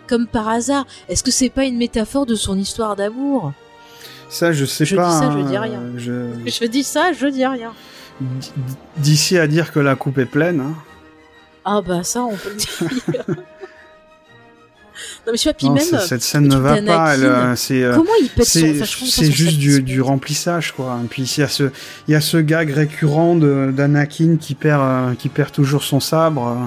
Comme 0.07 0.27
par 0.27 0.47
hasard. 0.47 0.85
Est-ce 1.09 1.23
que 1.23 1.31
c'est 1.31 1.49
pas 1.49 1.65
une 1.65 1.75
métaphore 1.77 2.25
de 2.25 2.35
son 2.35 2.57
histoire 2.57 2.95
d'amour? 2.95 3.51
Ça 4.29 4.51
je 4.53 4.65
sais 4.65 4.85
Je 4.85 4.95
pas 4.95 5.07
dis 5.09 5.13
ça, 5.17 5.31
je 5.31 5.37
hein, 5.37 5.43
dis 5.49 5.57
rien. 5.57 5.81
je- 5.97 6.31
Je 6.45 6.65
dis 6.65 6.83
ça, 6.83 7.11
je 7.13 7.27
dis 7.27 7.45
rien. 7.45 7.73
d'ici 8.97 9.37
à 9.37 9.47
dire 9.47 9.71
que 9.71 9.79
la 9.79 9.95
coupe 9.95 10.17
est 10.17 10.25
pleine 10.25 10.59
hein. 10.61 10.73
Ah 11.65 11.81
bah 11.85 12.01
ça, 12.03 12.21
on 12.23 12.35
peut 12.35 12.49
le 12.49 12.55
dire. 12.55 13.23
non 15.27 15.31
mais 15.33 15.37
je 15.37 15.49
Non, 15.67 15.73
même, 15.73 15.83
cette 15.99 16.21
scène 16.23 16.43
le 16.43 16.55
ne 16.55 16.55
va 16.57 16.69
pas 16.81 17.13
elle, 17.13 17.21
d'Anakin, 17.21 17.51
euh, 17.51 17.55
c'est 17.55 17.83
euh, 17.83 17.95
comment 17.95 18.09
il 18.21 18.29
pète 18.29 18.45
son... 18.45 18.59
c'est 18.59 18.81
Enfin, 18.81 19.05
c'est 19.05 19.31
juste 19.31 19.57
du, 19.59 19.81
du 19.83 20.01
remplissage 20.01 20.71
quoi 20.71 20.99
et 21.03 21.07
puis 21.07 21.23
il 21.23 21.39
y 21.39 21.43
a 21.43 21.47
ce 21.49 21.69
il 22.07 22.11
y 22.13 22.15
a 22.15 22.21
ce 22.21 22.37
gag 22.37 22.71
récurrent 22.71 23.35
de 23.35 23.71
d'Anakin 23.75 24.37
qui 24.39 24.55
perd 24.55 24.81
euh, 24.81 25.13
qui 25.15 25.29
perd 25.29 25.51
toujours 25.51 25.83
son 25.83 25.99
sabre 25.99 26.47
euh, 26.47 26.65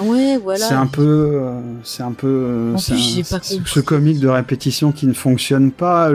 Ouais, 0.00 0.36
voilà. 0.36 0.64
c'est 0.66 0.74
un 0.74 0.86
peu 0.86 1.02
euh, 1.42 1.60
c'est 1.82 2.02
un 2.02 2.12
peu 2.12 2.26
euh, 2.28 2.74
En 2.74 2.78
plus, 2.80 3.18
un- 3.32 3.38
pas 3.38 3.42
ce 3.42 3.80
comique 3.80 4.20
de 4.20 4.28
répétition 4.28 4.92
qui 4.92 5.06
ne 5.06 5.12
fonctionne 5.12 5.72
pas 5.72 6.10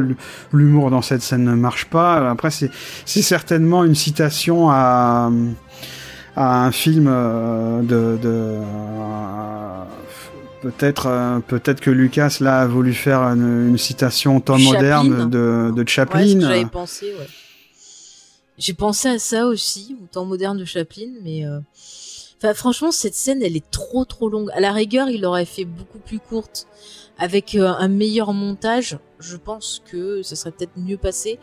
l'humour 0.54 0.90
dans 0.90 1.02
cette 1.02 1.22
scène 1.22 1.44
ne 1.44 1.54
marche 1.56 1.86
pas 1.90 2.30
après 2.30 2.50
c'est 2.50 2.70
c'est 3.06 3.22
certainement 3.22 3.84
une 3.84 3.96
citation 3.96 4.70
à 4.70 5.30
à 6.36 6.66
un 6.66 6.72
film 6.72 7.08
euh, 7.10 7.82
de, 7.82 8.18
de 8.22 8.30
euh, 8.30 9.84
peut-être 10.62 11.08
euh, 11.08 11.40
peut-être 11.40 11.82
que 11.82 11.92
Lucas 11.92 12.38
là 12.40 12.62
a 12.62 12.68
voulu 12.68 12.94
faire 12.94 13.20
une, 13.22 13.68
une 13.70 13.78
citation 13.78 14.38
au 14.38 14.40
temps 14.40 14.58
Chaplin. 14.58 14.74
moderne 15.04 15.30
de, 15.30 15.72
de 15.76 15.88
Chaplin 15.90 16.26
ce 16.28 16.34
que 16.36 16.42
j'avais 16.42 16.66
pensé, 16.66 17.08
ouais. 17.20 17.28
J'ai 18.58 18.74
pensé 18.74 19.10
à 19.10 19.20
ça 19.20 19.48
aussi, 19.48 19.98
au 20.02 20.06
temps 20.06 20.26
moderne 20.26 20.58
de 20.58 20.66
Chaplin, 20.66 21.08
mais... 21.24 21.46
euh, 21.46 21.60
Enfin, 22.44 22.54
franchement, 22.54 22.92
cette 22.92 23.16
scène, 23.16 23.42
elle 23.42 23.56
est 23.56 23.72
trop 23.72 24.04
trop 24.04 24.28
longue. 24.28 24.50
À 24.54 24.60
la 24.60 24.74
rigueur, 24.74 25.08
il 25.10 25.24
aurait 25.26 25.46
fait 25.46 25.64
beaucoup 25.66 26.00
plus 26.00 26.20
courte. 26.20 26.68
Avec 27.20 27.54
euh, 27.56 27.68
un 27.68 27.88
meilleur 27.90 28.34
montage, 28.34 28.98
je 29.20 29.38
pense 29.38 29.84
que 29.90 30.24
ça 30.24 30.36
serait 30.36 30.52
peut-être 30.52 30.72
mieux 30.76 30.98
passé. 30.98 31.38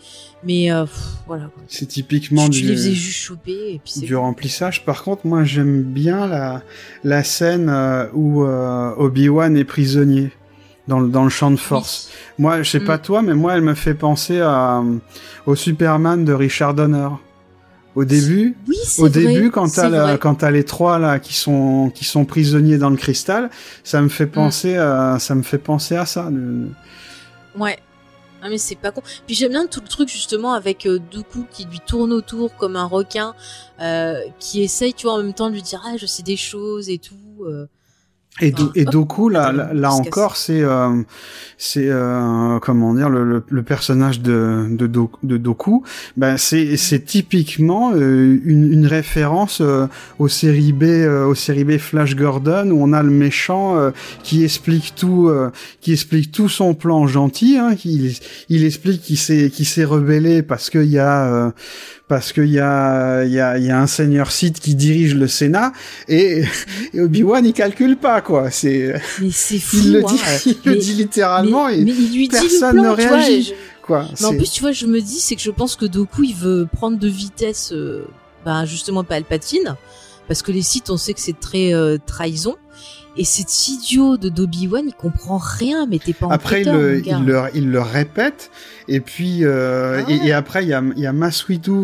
Mais 0.45 0.71
euh, 0.73 0.83
pff, 0.85 1.01
voilà. 1.29 1.49
c'est 1.69 1.87
typiquement 1.87 2.49
Tu, 2.51 2.61
tu 2.63 2.67
les 2.67 2.75
faisais 2.75 2.91
du, 2.91 2.97
juste 2.97 3.19
choper 3.21 3.75
et 3.75 3.79
puis 3.83 3.93
c'est 3.95 4.01
du 4.01 4.17
remplissage 4.17 4.85
par 4.85 5.05
contre 5.05 5.27
moi 5.29 5.45
j'aime 5.45 5.83
bien 5.85 6.27
la 6.27 6.63
la 7.05 7.23
scène 7.23 7.69
euh, 7.71 8.07
où 8.15 8.43
euh, 8.45 8.93
Obi-Wan 8.97 9.57
est 9.57 9.65
prisonnier 9.65 10.33
dans 10.89 10.99
le, 10.99 11.09
dans 11.09 11.23
le 11.23 11.31
champ 11.31 11.53
de 11.53 11.57
force 11.57 12.11
moi 12.37 12.63
je 12.65 12.69
sais 12.71 12.81
Mm. 12.81 12.85
pas 12.87 12.99
toi 12.99 13.23
mais 13.23 13.35
moi 13.35 13.55
elle 13.55 13.63
me 13.63 13.75
fait 13.75 13.95
penser 13.95 14.41
à 14.41 14.83
au 15.47 15.55
Superman 15.55 16.25
de 16.25 16.33
Richard 16.33 16.75
Donner 16.75 17.09
au 17.97 18.05
début 18.05 18.57
Oui, 18.69 18.77
au 18.99 19.09
vrai, 19.09 19.11
début, 19.11 19.51
quand 19.51 19.69
t'as 19.75 19.89
la- 19.89 20.17
quand 20.19 20.37
t'as 20.37 20.51
les 20.51 20.65
trois 20.65 20.99
là 20.99 21.19
qui 21.19 21.35
sont 21.35 21.91
qui 21.95 22.05
sont 22.05 22.25
prisonniers 22.25 22.79
dans 22.79 22.91
le 22.91 22.97
cristal, 22.97 23.51
ça 23.85 24.01
me 24.01 24.09
fait 24.09 24.27
Mm. 24.27 24.31
penser 24.31 24.77
à 24.77 25.19
ça 25.19 25.35
me 25.35 25.43
fait 25.43 25.59
penser 25.59 25.97
à 25.97 26.07
ça. 26.07 26.29
le- 26.31 26.69
Ouais. 27.59 27.79
Ah 28.43 28.49
mais 28.49 28.57
c'est 28.59 28.75
pas 28.77 28.91
con. 28.91 29.03
Puis 29.27 29.35
j'aime 29.35 29.51
bien 29.51 29.67
tout 29.67 29.81
le 29.83 29.89
truc 29.89 30.09
justement 30.09 30.55
avec 30.55 30.87
euh, 30.87 30.99
Dooku 31.11 31.45
qui 31.51 31.67
lui 31.67 31.81
tourne 31.87 32.11
autour 32.13 32.57
comme 32.57 32.75
un 32.77 32.87
requin, 32.87 33.35
euh, 33.83 34.19
qui 34.39 34.63
essaye, 34.63 34.95
tu 34.95 35.07
vois, 35.07 35.15
en 35.17 35.19
même 35.23 35.35
temps 35.35 35.51
de 35.51 35.55
lui 35.55 35.63
dire 35.63 35.83
ah 35.85 35.97
je 35.99 36.07
sais 36.07 36.23
des 36.23 36.37
choses 36.39 36.89
et 36.89 36.97
tout. 36.99 37.17
euh. 37.45 37.67
Et, 38.41 38.51
Do- 38.53 38.73
et 38.75 38.85
Doku 38.85 39.29
là 39.29 39.53
là, 39.53 39.71
là 39.75 39.93
encore 39.93 40.37
c'est 40.37 40.63
euh, 40.63 41.03
c'est 41.59 41.89
euh, 41.89 42.59
comment 42.61 42.95
dire 42.95 43.11
le, 43.11 43.25
le, 43.25 43.43
le 43.49 43.63
personnage 43.63 44.21
de 44.21 44.67
de, 44.71 44.87
Do- 44.87 45.11
de 45.23 45.37
Doku. 45.37 45.83
Ben 46.17 46.37
c'est 46.37 46.77
c'est 46.77 47.01
typiquement 47.05 47.93
euh, 47.95 48.39
une, 48.45 48.73
une 48.73 48.87
référence 48.87 49.61
euh, 49.61 49.87
aux 50.19 50.29
séries 50.29 50.73
B 50.73 50.85
euh, 50.85 51.27
aux 51.27 51.35
séries 51.35 51.65
B 51.65 51.79
Flash 51.79 52.17
Gordon 52.17 52.71
où 52.71 52.83
on 52.83 52.93
a 52.93 53.03
le 53.03 53.11
méchant 53.11 53.77
euh, 53.77 53.91
qui 54.23 54.45
explique 54.45 54.95
tout 54.97 55.31
qui 55.81 55.93
explique 55.93 56.33
tout 56.33 56.49
son 56.49 56.75
plan 56.75 57.07
gentil 57.07 57.59
hein, 57.59 57.75
qui 57.77 58.19
il 58.49 58.65
explique 58.65 59.03
qu'il 59.03 59.19
s'est 59.19 59.51
qu'il 59.51 59.67
s'est 59.67 59.85
rebellé 59.85 60.43
parce 60.43 60.71
qu'il 60.71 60.85
y 60.85 60.99
a 60.99 61.27
euh, 61.27 61.51
parce 62.11 62.33
qu'il 62.33 62.51
y 62.51 62.59
a 62.59 63.25
il 63.25 63.33
y 63.33 63.41
a 63.41 63.57
y 63.57 63.71
a 63.71 63.81
un 63.81 63.87
seigneur 63.87 64.33
Sith 64.33 64.59
qui 64.61 64.75
dirige 64.75 65.15
le 65.15 65.29
Sénat 65.29 65.73
et, 66.09 66.43
et 66.93 67.01
Obi-Wan 67.01 67.47
il 67.47 67.53
calcule 67.55 67.97
pas 67.97 68.21
quoi 68.21 68.51
c'est 68.51 69.01
Mais 69.23 69.31
c'est 69.31 69.59
fou. 69.67 69.77
il 69.83 69.93
le 69.93 70.05
hein. 70.05 70.09
dit 70.45 70.59
il 70.65 70.71
le 70.73 70.77
dit 70.77 70.93
littéralement 70.95 71.69
mais, 71.69 71.79
et 71.79 71.85
mais 71.85 71.93
il 71.93 72.13
lui 72.13 72.29
dit 72.29 72.37
personne 72.37 72.73
plan, 72.73 72.83
ne 72.83 72.89
vois, 72.89 73.17
réagit. 73.17 73.43
je- 73.45 73.55
quoi 73.83 74.07
Mais 74.21 74.27
en 74.27 74.37
plus, 74.37 74.51
tu 74.51 74.61
vois, 74.61 74.73
je 74.73 74.87
me 74.87 75.01
dis, 75.01 75.21
c'est 75.21 75.37
que 75.37 75.43
je 75.43 75.51
pense 75.51 75.75
que 75.77 75.87
Doku, 75.87 76.23
il 76.25 76.35
veut 76.35 76.69
prendre 76.73 76.99
de 76.99 77.09
vitesse, 77.09 77.73
euh, 77.73 78.05
bah, 78.45 78.65
justement, 78.67 79.03
Palpatine. 79.05 79.77
Parce 80.29 80.43
que 80.43 80.53
les 80.53 80.63
Sith, 80.63 80.91
on 80.91 80.97
sait 80.97 81.13
que 81.15 81.21
c'est 81.21 81.39
très 81.41 81.73
euh, 81.75 81.97
trahison. 82.05 82.57
Et 83.17 83.25
cet 83.25 83.69
idiot 83.69 84.17
de 84.17 84.29
d'Obi-Wan, 84.29 84.85
il 84.87 84.95
comprend 84.95 85.39
rien, 85.39 85.87
mais 85.87 85.99
t'es 85.99 86.13
pas 86.13 86.27
en 86.27 86.31
après 86.31 86.63
le, 86.63 87.03
il 87.05 87.25
le 87.25 87.43
il 87.55 87.71
le 87.71 87.81
répète. 87.81 88.51
Et 88.89 89.01
puis 89.01 89.45
euh, 89.45 90.03
Ah 90.07 90.11
et, 90.11 90.19
ouais. 90.19 90.27
et 90.29 90.33
après 90.33 90.63
il 90.65 90.69
y 90.69 90.75
a 90.75 90.83
y 90.97 91.07
a 91.07 91.13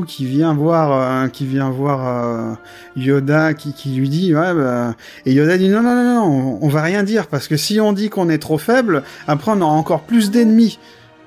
qui 0.06 0.24
vient 0.24 0.54
voir 0.54 0.92
euh, 0.92 1.28
qui 1.28 1.46
vient 1.46 1.70
voir 1.70 2.06
euh, 2.06 2.54
Yoda 2.96 3.54
qui 3.54 3.72
qui 3.72 3.90
lui 3.90 4.08
dit 4.08 4.34
ouais 4.34 4.54
bah, 4.54 4.94
et 5.24 5.32
Yoda 5.32 5.58
dit 5.58 5.68
non 5.68 5.82
non 5.82 5.94
non 5.94 6.14
non 6.14 6.22
on, 6.24 6.58
on 6.64 6.68
va 6.68 6.82
rien 6.82 7.02
dire 7.02 7.26
parce 7.26 7.48
que 7.48 7.56
si 7.56 7.80
on 7.80 7.92
dit 7.92 8.08
qu'on 8.08 8.28
est 8.28 8.38
trop 8.38 8.58
faible 8.58 9.02
après 9.28 9.52
on 9.52 9.60
aura 9.60 9.72
encore 9.74 10.02
plus 10.02 10.30
d'ennemis 10.30 10.78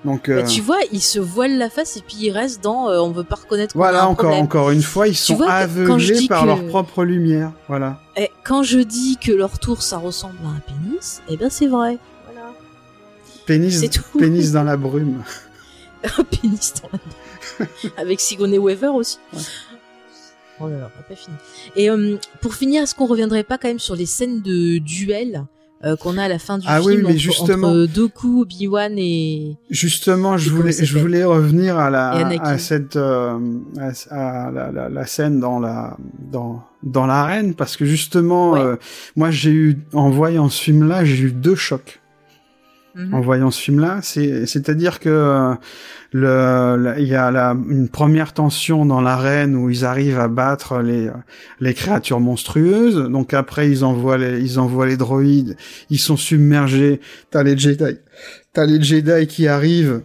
donc 0.06 0.30
euh, 0.30 0.42
Bah, 0.42 0.48
tu 0.48 0.62
vois, 0.62 0.78
il 0.92 1.02
se 1.02 1.20
voile 1.20 1.58
la 1.58 1.70
face 1.70 1.98
et 1.98 2.02
puis 2.02 2.16
il 2.22 2.32
reste 2.32 2.64
dans 2.64 2.88
euh, 2.90 3.00
on 3.00 3.12
veut 3.12 3.24
pas 3.24 3.36
reconnaître 3.36 3.74
qu'on 3.74 3.80
a 3.82 3.84
voilà 3.90 4.04
un 4.04 4.08
encore 4.08 4.26
problème. 4.30 4.44
encore 4.46 4.70
une 4.72 4.82
fois 4.82 5.08
ils 5.08 5.16
sont 5.16 5.36
vois, 5.36 5.52
aveuglés 5.52 6.28
par 6.28 6.42
que- 6.44 6.48
leur 6.48 6.66
propre 6.68 7.04
lumière 7.04 7.52
voilà 7.68 8.00
Eh, 8.18 8.30
quand 8.44 8.64
je 8.64 8.80
dis 8.80 9.18
que 9.18 9.32
leur 9.32 9.60
tour 9.60 9.82
ça 9.84 9.98
ressemble 9.98 10.38
à 10.46 10.50
un 10.50 10.60
pénis, 10.62 11.22
eh 11.30 11.36
ben 11.38 11.50
c'est 11.50 11.68
vrai. 11.68 11.98
Voilà. 12.32 12.54
pénis 13.46 13.90
tout. 13.90 14.18
pénis 14.18 14.52
dans 14.54 14.64
la 14.64 14.78
brume 14.78 15.22
Un 16.18 16.24
pénis 16.24 16.74
dans 16.82 16.90
la 17.60 17.66
Avec 17.98 18.22
Sigourney 18.22 18.58
Weaver 18.58 18.88
aussi. 18.96 19.18
Ouais. 19.34 19.42
Oh 20.62 20.68
là 20.68 20.78
là, 20.78 20.92
pas 21.08 21.16
fini. 21.16 21.36
Et 21.76 21.90
euh, 21.90 22.18
pour 22.42 22.54
finir, 22.56 22.84
est-ce 22.84 22.94
qu'on 22.96 23.06
reviendrait 23.06 23.44
pas 23.44 23.58
quand 23.58 23.68
même 23.70 23.80
sur 23.80 23.96
les 23.96 24.06
scènes 24.06 24.42
de 24.42 24.78
duel 24.78 25.46
euh, 25.86 25.96
qu'on 25.96 26.18
a 26.18 26.24
à 26.24 26.28
la 26.28 26.40
fin 26.40 26.58
du 26.58 26.66
Ah 26.70 26.82
oui, 26.82 26.94
film 26.94 27.04
mais 27.08 27.10
entre, 27.14 27.18
justement- 27.20 27.68
entre 27.70 27.86
Doku, 27.94 28.42
Obi-Wan 28.42 28.94
et... 28.98 29.56
Justement, 29.70 30.38
je 30.38 30.50
Et 30.50 30.54
voulais, 30.54 30.72
je 30.74 30.98
voulais 31.00 31.24
revenir 31.24 31.78
à 31.78 31.90
la, 31.90 32.10
à 32.42 32.58
cette, 32.58 32.96
euh, 32.98 33.38
à, 34.12 34.48
à 34.48 34.52
la, 34.52 34.72
la, 34.72 34.90
la 34.90 35.06
scène 35.06 35.40
dans 35.40 35.60
la, 35.60 35.96
dans, 36.32 36.64
dans 36.84 37.06
l'arène, 37.06 37.54
parce 37.56 37.78
que 37.78 37.86
justement, 37.86 38.52
Ouais. 38.52 38.60
euh, 38.62 38.76
moi, 39.16 39.32
j'ai 39.32 39.52
eu, 39.52 39.78
en 39.94 40.10
voyant 40.10 40.50
ce 40.50 40.62
film-là, 40.64 41.06
j'ai 41.06 41.24
eu 41.26 41.32
deux 41.32 41.56
chocs. 41.56 42.00
Mhm. 43.00 43.14
En 43.14 43.22
voyant 43.22 43.50
ce 43.50 43.62
film-là, 43.62 44.00
c'est, 44.04 44.46
c'est-à-dire 44.46 45.00
que 45.00 45.10
euh, 45.10 45.54
le- 46.12 46.96
il 47.00 47.08
y 47.08 47.16
a 47.16 47.32
la, 47.32 47.56
une 47.70 47.88
première 47.88 48.34
tension 48.34 48.86
dans 48.86 49.00
l'arène 49.00 49.56
où 49.56 49.70
ils 49.70 49.86
arrivent 49.86 50.20
à 50.20 50.28
battre 50.28 50.80
les, 50.82 51.10
les 51.62 51.74
créatures 51.74 52.20
monstrueuses. 52.20 52.98
Donc 53.10 53.34
après, 53.34 53.70
ils 53.72 53.86
envoient 53.86 54.18
les, 54.18 54.42
ils 54.42 54.60
envoient 54.60 54.86
les 54.88 54.98
droïdes. 54.98 55.56
Ils 55.90 56.00
sont 56.00 56.18
submergés. 56.18 57.00
T'as 57.32 57.44
les 57.44 57.58
Jedi, 57.58 57.98
t'as 58.54 58.66
les 58.66 58.82
Jedi 58.82 59.28
qui 59.28 59.48
arrivent 59.48 60.02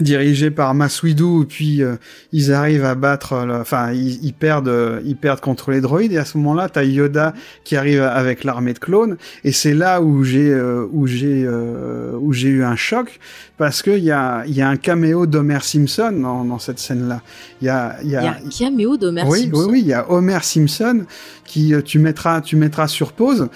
dirigés 0.00 0.50
par 0.50 0.74
Windu, 0.74 1.44
puis 1.48 1.82
euh, 1.82 1.96
ils 2.32 2.52
arrivent 2.52 2.84
à 2.84 2.94
battre, 2.94 3.44
le- 3.46 3.54
enfin 3.60 3.92
ils, 3.92 4.24
ils 4.24 4.32
perdent, 4.32 4.68
euh, 4.68 5.00
ils 5.04 5.16
perdent 5.16 5.40
contre 5.40 5.70
les 5.70 5.80
droïdes 5.80 6.12
et 6.12 6.18
à 6.18 6.24
ce 6.24 6.38
moment-là, 6.38 6.68
t'as 6.68 6.82
Yoda 6.84 7.34
qui 7.64 7.76
arrive 7.76 8.02
avec 8.02 8.44
l'armée 8.44 8.72
de 8.72 8.78
clones 8.78 9.16
et 9.44 9.52
c'est 9.52 9.74
là 9.74 10.00
où 10.02 10.24
j'ai, 10.24 10.50
euh, 10.50 10.86
où 10.92 11.06
j'ai, 11.06 11.44
euh, 11.46 12.12
où 12.20 12.32
j'ai 12.32 12.48
eu 12.48 12.64
un 12.64 12.76
choc 12.76 13.18
parce 13.58 13.82
que 13.82 13.90
il 13.90 14.04
y 14.04 14.10
a, 14.10 14.44
il 14.46 14.54
y 14.54 14.62
a 14.62 14.68
un 14.68 14.76
caméo 14.76 15.26
d'Homer 15.26 15.58
Simpson 15.62 16.12
dans, 16.12 16.44
dans 16.44 16.58
cette 16.58 16.78
scène-là. 16.78 17.22
Il 17.60 17.66
y 17.66 17.68
a, 17.68 17.96
il 18.02 18.06
y 18.08 18.10
Il 18.10 18.12
y 18.12 18.16
a, 18.16 18.32
a 18.32 18.36
un 18.36 18.48
caméo 18.58 18.96
d'Homer 18.96 19.24
oui, 19.26 19.42
Simpson. 19.44 19.58
oui, 19.60 19.66
oui, 19.70 19.80
il 19.82 19.88
y 19.88 19.92
a 19.92 20.10
Homer 20.10 20.38
Simpson 20.42 21.04
qui 21.44 21.74
euh, 21.74 21.82
tu 21.82 21.98
mettras, 21.98 22.40
tu 22.40 22.56
mettras 22.56 22.88
sur 22.88 23.12
pause. 23.12 23.48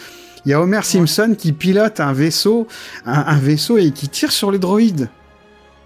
Il 0.46 0.50
y 0.50 0.52
a 0.52 0.60
Homer 0.60 0.82
Simpson 0.82 1.34
qui 1.38 1.52
pilote 1.52 2.00
un 2.00 2.12
vaisseau, 2.12 2.66
un, 3.06 3.24
un 3.28 3.38
vaisseau 3.38 3.78
et 3.78 3.90
qui 3.92 4.08
tire 4.08 4.30
sur 4.30 4.50
les 4.50 4.58
droïdes. 4.58 5.08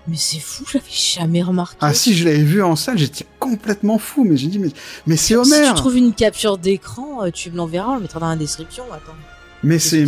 Mais 0.09 0.17
c'est 0.17 0.39
fou, 0.41 0.65
j'avais 0.73 0.85
jamais 0.89 1.43
remarqué. 1.43 1.77
Ah 1.81 1.93
si, 1.93 2.15
je 2.15 2.25
l'avais 2.25 2.43
vu 2.43 2.63
en 2.63 2.77
salle, 2.77 2.99
j'étais 2.99 3.27
complètement 3.39 3.99
fou, 3.99 4.25
mais 4.25 4.37
j'ai 4.37 4.49
dit 4.49 4.59
mais 4.59 4.71
mais 5.07 5.17
c'est 5.17 5.27
Si 5.29 5.35
Homer. 5.37 5.67
tu 5.69 5.75
trouves 5.75 5.97
une 5.97 6.15
capture 6.15 6.57
d'écran, 6.59 7.25
euh, 7.25 7.31
tu 7.31 7.51
me 7.51 7.57
l'enverras, 7.57 7.93
on 7.93 7.97
le 7.97 8.03
mettra 8.03 8.19
dans 8.21 8.29
la 8.29 8.37
description. 8.37 8.85
Attends. 8.93 9.13
Mais 9.63 9.79
c'est 9.79 10.07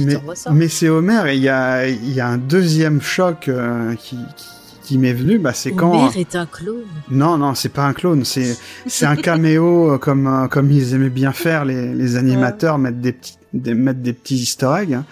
mais, 0.53 0.69
c'est 0.69 0.89
Homer 0.89 1.23
et 1.33 1.35
il 1.37 1.43
y 1.43 1.49
a 1.49 1.87
il 1.89 2.13
y 2.13 2.21
a 2.21 2.29
un 2.29 2.39
deuxième 2.39 3.01
choc 3.03 3.49
euh, 3.49 3.95
qui, 3.97 4.17
qui 4.37 4.45
qui 4.85 4.99
m'est 4.99 5.13
venu, 5.13 5.39
bah 5.39 5.53
c'est 5.53 5.73
quand 5.73 6.07
Homer 6.07 6.19
est 6.21 6.35
un 6.35 6.47
clone. 6.47 6.83
non 7.11 7.37
non 7.39 7.55
c'est 7.55 7.69
pas 7.69 7.85
un 7.85 7.93
clone, 7.93 8.25
c'est 8.25 8.57
c'est 8.87 9.07
un 9.07 9.17
caméo 9.17 9.93
euh, 9.93 9.99
comme 9.99 10.49
comme 10.51 10.71
ils 10.71 10.95
aimaient 10.95 11.11
bien 11.11 11.33
faire 11.33 11.65
les 11.65 11.95
les 11.95 12.17
animateurs 12.17 12.79
mettre 12.79 12.99
des 12.99 13.13
petits 13.13 13.37
des, 13.53 13.75
mettre 13.75 14.01
des 14.01 14.13
petits 14.13 14.37
Easter 14.37 14.71
eggs. 14.81 14.95
hein. 14.95 15.05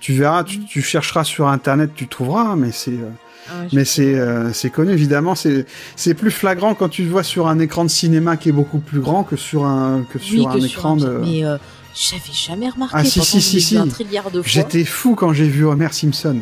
Tu 0.00 0.12
verras, 0.12 0.44
tu, 0.44 0.62
tu 0.66 0.82
chercheras 0.82 1.24
sur 1.24 1.48
internet, 1.48 1.90
tu 1.94 2.08
trouveras, 2.08 2.42
hein, 2.50 2.56
mais 2.56 2.72
c'est 2.72 2.90
euh, 2.90 3.08
Ah 3.50 3.64
mais 3.72 3.84
c'est 3.84 4.14
euh, 4.14 4.52
c'est 4.52 4.70
connu 4.70 4.92
évidemment, 4.92 5.34
c'est 5.34 6.14
plus 6.14 6.30
flagrant 6.30 6.74
quand 6.74 6.88
tu 6.88 7.02
le 7.02 7.10
vois 7.10 7.22
sur 7.22 7.46
un 7.46 7.58
écran 7.58 7.84
de 7.84 7.90
cinéma 7.90 8.36
qui 8.36 8.48
est 8.48 8.52
beaucoup 8.52 8.78
plus 8.78 9.00
grand 9.00 9.24
que 9.24 9.36
sur 9.36 9.64
un 9.66 10.04
que 10.10 10.18
sur 10.18 10.40
oui, 10.40 10.46
un 10.46 10.52
que 10.54 10.60
sur 10.60 10.78
écran 10.78 10.92
un 10.92 10.96
de. 10.96 11.18
Mais 11.24 11.44
euh, 11.44 11.58
j'avais 11.94 12.32
jamais 12.32 12.68
remarqué. 12.70 12.96
Ah, 12.98 13.04
si, 13.04 13.20
si, 13.20 13.40
si, 13.40 13.60
si. 13.60 13.74
vu 13.74 13.80
un 13.80 13.88
trilliard 13.88 14.30
de 14.30 14.42
fois. 14.42 14.50
J'étais 14.50 14.84
fou 14.84 15.14
quand 15.14 15.32
j'ai 15.32 15.48
vu 15.48 15.64
Homer 15.64 15.88
Simpson. 15.92 16.38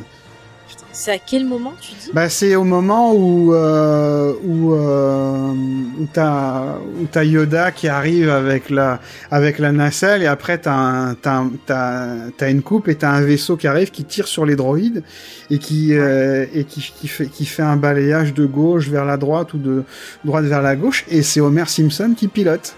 C'est 1.05 1.11
à 1.11 1.19
quel 1.19 1.45
moment 1.45 1.73
tu 1.81 1.95
dis? 1.95 2.13
Bah, 2.13 2.29
c'est 2.29 2.55
au 2.55 2.63
moment 2.63 3.13
où 3.13 3.53
euh, 3.53 4.35
où 4.45 4.73
euh, 4.73 5.53
où 5.99 6.07
t'as 6.13 7.25
Yoda 7.25 7.73
qui 7.73 7.89
arrive 7.89 8.31
avec 8.31 8.71
la 8.71 9.01
avec 9.29 9.59
la 9.59 9.73
nacelle 9.73 10.23
et 10.23 10.29
après 10.29 10.59
t'as 10.59 10.77
un, 10.77 11.17
t'as 11.17 12.49
une 12.49 12.63
coupe 12.63 12.87
et 12.87 12.95
t'as 12.95 13.11
un 13.11 13.21
vaisseau 13.21 13.57
qui 13.57 13.67
arrive 13.67 13.91
qui 13.91 14.05
tire 14.05 14.29
sur 14.29 14.47
les 14.47 14.55
droïdes 14.55 15.03
et 15.51 15.59
qui 15.59 15.93
euh, 15.93 16.47
et 16.55 16.63
qui 16.63 16.95
qui 16.97 17.09
fait 17.09 17.27
qui 17.27 17.47
fait 17.47 17.63
un 17.63 17.77
balayage 17.77 18.33
de 18.33 18.47
gauche 18.47 18.87
vers 18.89 19.05
la 19.05 19.17
droite 19.17 19.55
ou 19.55 19.59
de 19.59 19.83
droite 20.25 20.45
vers 20.45 20.63
la 20.63 20.77
gauche 20.77 21.05
et 21.09 21.23
c'est 21.23 21.41
Homer 21.41 21.67
Simpson 21.67 22.15
qui 22.17 22.29
pilote. 22.29 22.77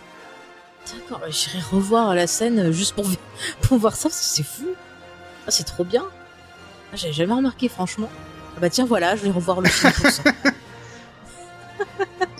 D'accord, 0.94 1.20
j'irai 1.28 1.58
revoir 1.60 2.14
la 2.14 2.26
scène 2.26 2.72
juste 2.72 2.94
pour, 2.94 3.04
pour 3.60 3.76
voir 3.76 3.94
ça, 3.94 4.08
parce 4.08 4.18
que 4.18 4.26
c'est 4.26 4.42
fou. 4.42 4.68
Ah, 5.46 5.50
c'est 5.50 5.64
trop 5.64 5.84
bien. 5.84 6.04
Ah, 6.94 6.96
J'avais 6.96 7.12
jamais 7.12 7.34
remarqué, 7.34 7.68
franchement. 7.68 8.08
Ah 8.56 8.60
bah 8.60 8.70
tiens, 8.70 8.86
voilà, 8.86 9.16
je 9.16 9.22
vais 9.24 9.30
revoir 9.30 9.60
le 9.60 9.68
film 9.68 9.92
pour 9.92 10.10
ça. 10.10 10.22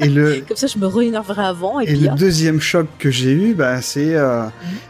Et 0.00 0.08
le 0.08 0.44
Comme 0.47 0.57
ça, 0.57 0.66
je 0.66 0.76
me 0.78 0.86
réénerverai 0.86 1.44
avant, 1.44 1.78
et, 1.81 1.84
Et 1.84 1.86
puis 1.86 1.99
le 2.00 2.08
hop. 2.10 2.15
deuxième 2.18 2.60
choc 2.60 2.86
que 2.99 3.10
j'ai 3.10 3.31
eu, 3.33 3.55
bah, 3.55 3.81
c'est 3.81 4.15
euh, 4.15 4.44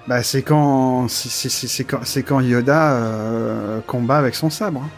bah, 0.08 0.22
c'est 0.22 0.42
quand 0.42 1.08
c'est 1.10 1.84
quand 1.84 2.00
c'est 2.04 2.22
quand 2.22 2.40
Yoda 2.40 2.92
euh, 2.94 3.80
combat 3.86 4.16
avec 4.18 4.34
son 4.34 4.48
sabre. 4.48 4.82
hein. 4.84 4.88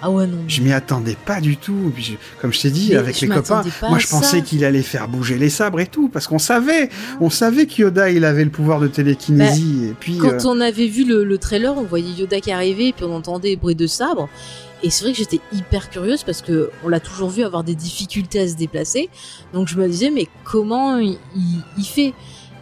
Ah 0.00 0.10
ouais, 0.10 0.26
non. 0.28 0.38
Je 0.46 0.60
m'y 0.62 0.72
attendais 0.72 1.16
pas 1.26 1.40
du 1.40 1.56
tout. 1.56 1.92
Je- 1.98 2.12
comme 2.40 2.52
je 2.52 2.60
t'ai 2.60 2.70
dit 2.70 2.88
Mais 2.90 2.96
avec 2.96 3.16
je 3.16 3.22
les 3.22 3.28
copains, 3.28 3.62
moi 3.88 3.98
je 3.98 4.06
pensais 4.06 4.42
qu'il 4.42 4.64
allait 4.64 4.82
faire 4.82 5.08
bouger 5.08 5.36
les 5.38 5.50
sabres 5.50 5.80
et 5.80 5.86
tout 5.86 6.08
parce 6.08 6.26
qu'on 6.28 6.38
savait, 6.38 6.88
on 7.20 7.30
savait 7.30 7.66
que 7.66 7.82
Yoda 7.82 8.08
il 8.10 8.24
avait 8.24 8.44
le 8.44 8.50
pouvoir 8.50 8.78
de 8.78 8.86
télékinésie 8.86 9.86
et 9.90 9.94
puis 9.98 10.18
Quand 10.18 10.28
euh, 10.28 10.38
on 10.44 10.60
avait 10.60 10.86
vu 10.86 11.04
le, 11.04 11.24
le 11.24 11.38
trailer, 11.38 11.76
on 11.76 11.82
voyait 11.82 12.12
Yoda 12.12 12.40
qui 12.40 12.52
arrivait, 12.52 12.88
et 12.88 12.92
puis 12.92 13.04
on 13.04 13.14
entendait 13.14 13.48
les 13.50 13.56
bruits 13.56 13.74
de 13.74 13.86
sabre. 13.88 14.28
Et 14.84 14.90
c'est 14.90 15.02
vrai 15.02 15.12
que 15.12 15.18
j'étais 15.18 15.40
hyper 15.52 15.90
curieuse 15.90 16.22
parce 16.22 16.40
que 16.42 16.70
on 16.84 16.88
l'a 16.88 17.00
toujours 17.00 17.30
vu 17.30 17.42
avoir 17.42 17.64
des 17.64 17.74
difficultés 17.74 18.38
à 18.40 18.46
se 18.46 18.54
déplacer. 18.54 19.08
Donc 19.52 19.66
je 19.66 19.76
me 19.76 19.88
disais, 19.88 20.10
mais 20.10 20.28
comment 20.44 20.98
il, 20.98 21.18
il- 21.34 21.62
il 21.76 21.84
fait? 21.84 22.14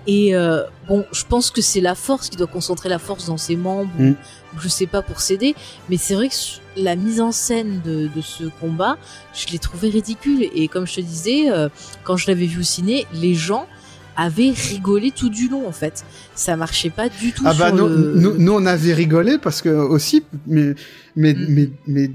Et 0.06 0.34
euh, 0.34 0.62
bon, 0.88 1.04
je 1.12 1.24
pense 1.28 1.50
que 1.50 1.60
c'est 1.60 1.80
la 1.82 1.94
force 1.94 2.30
qui 2.30 2.36
doit 2.38 2.46
concentrer 2.46 2.88
la 2.88 2.98
force 2.98 3.26
dans 3.26 3.36
ses 3.36 3.56
membres, 3.56 3.90
ou- 3.98 4.02
Mm. 4.02 4.10
ou 4.54 4.60
je 4.60 4.68
sais 4.68 4.86
pas 4.86 5.02
pour 5.02 5.20
s'aider. 5.20 5.54
Mais 5.90 5.98
c'est 5.98 6.14
vrai 6.14 6.28
que 6.28 6.34
la 6.76 6.96
mise 6.96 7.20
en 7.20 7.32
scène 7.32 7.80
de, 7.84 8.08
de 8.14 8.20
ce 8.20 8.44
combat, 8.60 8.96
je 9.34 9.52
l'ai 9.52 9.58
trouvé 9.58 9.88
ridicule. 9.88 10.48
Et 10.54 10.68
comme 10.68 10.86
je 10.86 10.96
te 10.96 11.00
disais, 11.00 11.50
euh, 11.50 11.68
quand 12.04 12.16
je 12.16 12.26
l'avais 12.28 12.46
vu 12.46 12.60
au 12.60 12.64
ciné, 12.64 13.06
les 13.12 13.34
gens 13.34 13.66
avaient 14.16 14.50
rigolé 14.50 15.10
tout 15.10 15.28
du 15.28 15.48
long 15.48 15.68
en 15.68 15.72
fait. 15.72 16.04
Ça 16.34 16.56
marchait 16.56 16.90
pas 16.90 17.08
du 17.10 17.32
tout 17.32 17.42
ah 17.46 17.52
bah 17.52 17.68
sur 17.68 17.76
nous, 17.76 17.88
le... 17.88 18.14
nous, 18.14 18.38
nous, 18.38 18.52
on 18.52 18.64
avait 18.64 18.94
rigolé 18.94 19.36
parce 19.36 19.60
que 19.60 19.68
aussi 19.68 20.24
mais 20.46 20.74
mais 21.16 21.34
Mm. 21.34 21.66
mais 21.86 22.10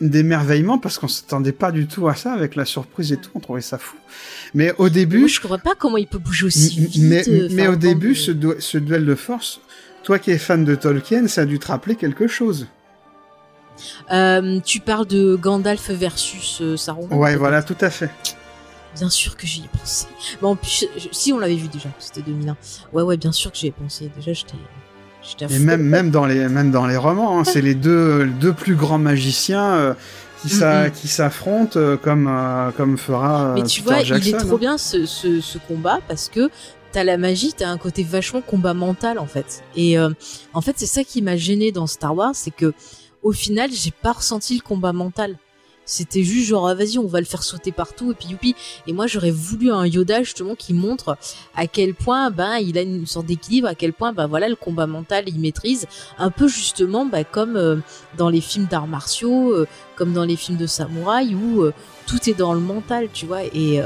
d'émerveillement 0.00 0.78
parce 0.78 0.98
qu'on 0.98 1.08
s'attendait 1.08 1.52
pas 1.52 1.72
du 1.72 1.86
tout 1.86 2.08
à 2.08 2.14
ça 2.14 2.32
avec 2.32 2.54
la 2.56 2.64
surprise 2.64 3.12
et 3.12 3.16
tout, 3.16 3.30
on 3.34 3.40
trouvait 3.40 3.60
ça 3.60 3.78
fou. 3.78 3.96
Mais 4.54 4.72
au 4.78 4.88
début, 4.88 5.18
Moi, 5.20 5.28
je 5.28 5.40
comprends 5.40 5.58
pas 5.58 5.74
comment 5.78 5.96
il 5.96 6.06
peut 6.06 6.18
bouger 6.18 6.46
aussi 6.46 6.78
vite. 6.80 6.96
mais, 6.98 7.28
euh, 7.28 7.48
mais 7.52 7.68
au 7.68 7.76
début, 7.76 8.14
ce, 8.14 8.32
ce 8.58 8.78
duel 8.78 9.04
de 9.04 9.14
force, 9.14 9.60
toi 10.02 10.18
qui 10.18 10.30
es 10.30 10.38
fan 10.38 10.64
de 10.64 10.74
Tolkien, 10.74 11.26
ça 11.28 11.42
a 11.42 11.44
dû 11.44 11.58
te 11.58 11.66
rappeler 11.66 11.96
quelque 11.96 12.26
chose. 12.28 12.66
Euh, 14.12 14.60
tu 14.64 14.80
parles 14.80 15.06
de 15.06 15.36
Gandalf 15.36 15.90
versus 15.90 16.58
euh, 16.60 16.76
Saruman. 16.76 17.16
Ouais, 17.18 17.36
voilà, 17.36 17.62
tout 17.62 17.76
à 17.80 17.90
fait. 17.90 18.10
Bien 18.96 19.10
sûr 19.10 19.36
que 19.36 19.46
j'y 19.46 19.60
ai 19.60 19.68
pensé. 19.78 20.06
Bon, 20.40 20.50
en 20.52 20.56
plus, 20.56 20.86
je- 20.96 21.08
si 21.12 21.32
on 21.32 21.38
l'avait 21.38 21.54
vu 21.56 21.68
déjà, 21.68 21.88
c'était 21.98 22.22
2001. 22.22 22.56
Ouais, 22.92 23.02
ouais, 23.02 23.16
bien 23.16 23.32
sûr 23.32 23.52
que 23.52 23.58
j'y 23.58 23.66
ai 23.66 23.72
pensé. 23.72 24.10
Déjà, 24.16 24.32
j'étais, 24.32 24.54
Et 25.54 25.58
même, 25.58 25.82
même 25.82 26.10
dans 26.10 26.24
les, 26.24 26.48
même 26.48 26.70
dans 26.70 26.86
les 26.86 26.96
romans, 26.96 27.38
hein, 27.40 27.44
c'est 27.44 27.60
les 27.60 27.74
deux, 27.74 28.26
deux 28.26 28.52
plus 28.52 28.74
grands 28.76 28.98
magiciens 28.98 29.74
euh, 29.74 29.94
qui, 30.40 30.48
s'a- 30.48 30.84
Mhm. 30.84 30.90
qui 30.92 31.08
s'affrontent 31.08 31.78
euh, 31.78 31.96
comme, 31.96 32.30
comme 32.76 32.96
fera 32.96 33.52
Mais 33.54 33.64
tu 33.64 33.82
Peter 33.82 33.94
vois, 33.94 34.04
Jackson. 34.04 34.28
il 34.28 34.34
est 34.34 34.38
trop 34.38 34.54
hein. 34.54 34.58
bien 34.58 34.78
ce, 34.78 35.04
ce, 35.04 35.40
ce 35.40 35.58
combat 35.58 35.98
parce 36.08 36.28
que 36.28 36.48
t'as 36.92 37.02
la 37.04 37.18
magie, 37.18 37.52
t'as 37.54 37.68
un 37.68 37.76
côté 37.78 38.02
vachement 38.04 38.40
combat 38.40 38.72
mental 38.72 39.18
en 39.18 39.26
fait. 39.26 39.62
Et 39.74 39.98
euh, 39.98 40.10
en 40.54 40.60
fait, 40.62 40.74
c'est 40.76 40.86
ça 40.86 41.02
qui 41.04 41.20
m'a 41.22 41.36
gêné 41.36 41.72
dans 41.72 41.86
Star 41.88 42.14
Wars, 42.16 42.34
c'est 42.34 42.52
que 42.54 42.72
au 43.26 43.32
final, 43.32 43.70
j'ai 43.72 43.90
pas 43.90 44.12
ressenti 44.12 44.54
le 44.54 44.60
combat 44.62 44.92
mental. 44.92 45.36
C'était 45.84 46.22
juste 46.22 46.48
genre, 46.48 46.68
ah, 46.68 46.74
vas-y, 46.74 46.98
on 46.98 47.08
va 47.08 47.18
le 47.18 47.26
faire 47.26 47.42
sauter 47.42 47.72
partout 47.72 48.12
et 48.12 48.14
puis 48.14 48.28
youpi. 48.28 48.54
Et 48.86 48.92
moi, 48.92 49.08
j'aurais 49.08 49.32
voulu 49.32 49.72
un 49.72 49.84
Yoda 49.84 50.22
justement 50.22 50.54
qui 50.54 50.74
montre 50.74 51.18
à 51.56 51.66
quel 51.66 51.94
point, 51.94 52.30
ben, 52.30 52.58
il 52.58 52.78
a 52.78 52.82
une 52.82 53.06
sorte 53.06 53.26
d'équilibre, 53.26 53.66
à 53.66 53.74
quel 53.74 53.92
point, 53.92 54.12
ben 54.12 54.28
voilà, 54.28 54.48
le 54.48 54.54
combat 54.54 54.86
mental, 54.86 55.24
il 55.26 55.40
maîtrise. 55.40 55.88
Un 56.18 56.30
peu 56.30 56.46
justement, 56.46 57.04
ben, 57.04 57.24
comme 57.24 57.56
euh, 57.56 57.76
dans 58.16 58.30
les 58.30 58.40
films 58.40 58.66
d'arts 58.66 58.86
martiaux, 58.86 59.52
euh, 59.52 59.66
comme 59.96 60.12
dans 60.12 60.24
les 60.24 60.36
films 60.36 60.58
de 60.58 60.66
samouraï 60.68 61.34
où 61.34 61.62
euh, 61.62 61.72
tout 62.06 62.30
est 62.30 62.34
dans 62.34 62.54
le 62.54 62.60
mental, 62.60 63.08
tu 63.12 63.26
vois. 63.26 63.42
Et 63.42 63.80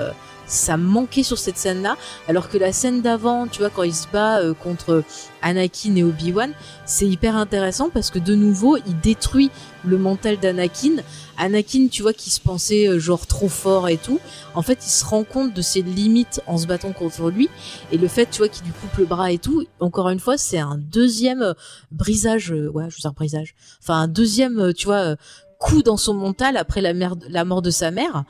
ça 0.51 0.77
manquait 0.77 1.23
sur 1.23 1.39
cette 1.39 1.57
scène-là, 1.57 1.97
alors 2.29 2.49
que 2.49 2.59
la 2.59 2.73
scène 2.73 3.03
d'avant, 3.03 3.47
tu 3.47 3.61
vois, 3.61 3.71
quand 3.71 3.85
il 3.85 3.95
se 3.95 4.09
bat 4.09 4.41
euh, 4.41 4.53
contre 4.53 5.05
Anakin 5.43 5.95
et 5.97 6.03
Obi-Wan, 6.03 6.53
c'est 6.85 7.07
hyper 7.07 7.37
intéressant 7.37 7.89
parce 7.89 8.11
que 8.11 8.19
de 8.19 8.35
nouveau, 8.35 8.77
il 8.77 9.01
détruit 9.01 9.51
le 9.85 9.97
mental 9.97 10.39
d'Anakin. 10.39 10.97
Anakin, 11.39 11.87
tu 11.89 12.03
vois, 12.03 12.13
qui 12.13 12.31
se 12.31 12.41
pensait 12.41 12.89
euh, 12.89 12.99
genre 12.99 13.27
trop 13.27 13.49
fort 13.49 13.89
et 13.89 13.97
tout, 13.97 14.19
en 14.55 14.63
fait, 14.63 14.79
il 14.85 14.91
se 14.91 15.05
rend 15.05 15.25
compte 15.25 15.55
de 15.55 15.63
ses 15.63 15.83
limites 15.83 16.43
en 16.47 16.59
se 16.59 16.67
battant 16.67 16.93
contre 16.93 17.31
lui. 17.31 17.49
Et 17.93 17.99
le 17.99 18.09
fait, 18.09 18.27
tu 18.27 18.39
vois, 18.39 18.49
qu'il 18.49 18.65
lui 18.65 18.73
coupe 18.73 18.97
le 18.99 19.07
bras 19.07 19.31
et 19.31 19.39
tout, 19.39 19.65
encore 19.79 20.11
une 20.11 20.21
fois, 20.21 20.37
c'est 20.37 20.59
un 20.59 20.79
deuxième 20.79 21.43
euh, 21.43 21.55
brisage, 21.93 22.53
euh, 22.53 22.69
ouais, 22.69 22.85
je 22.91 22.97
veux 22.97 23.01
dire 23.01 23.13
brisage, 23.13 23.55
enfin 23.81 24.01
un 24.01 24.09
deuxième, 24.09 24.75
tu 24.75 24.87
vois, 24.87 25.15
coup 25.59 25.83
dans 25.83 25.99
son 25.99 26.15
mental 26.15 26.57
après 26.57 26.81
la, 26.81 26.93
la 26.93 27.45
mort 27.45 27.63
de 27.63 27.71
sa 27.71 27.91
mère. 27.91 28.25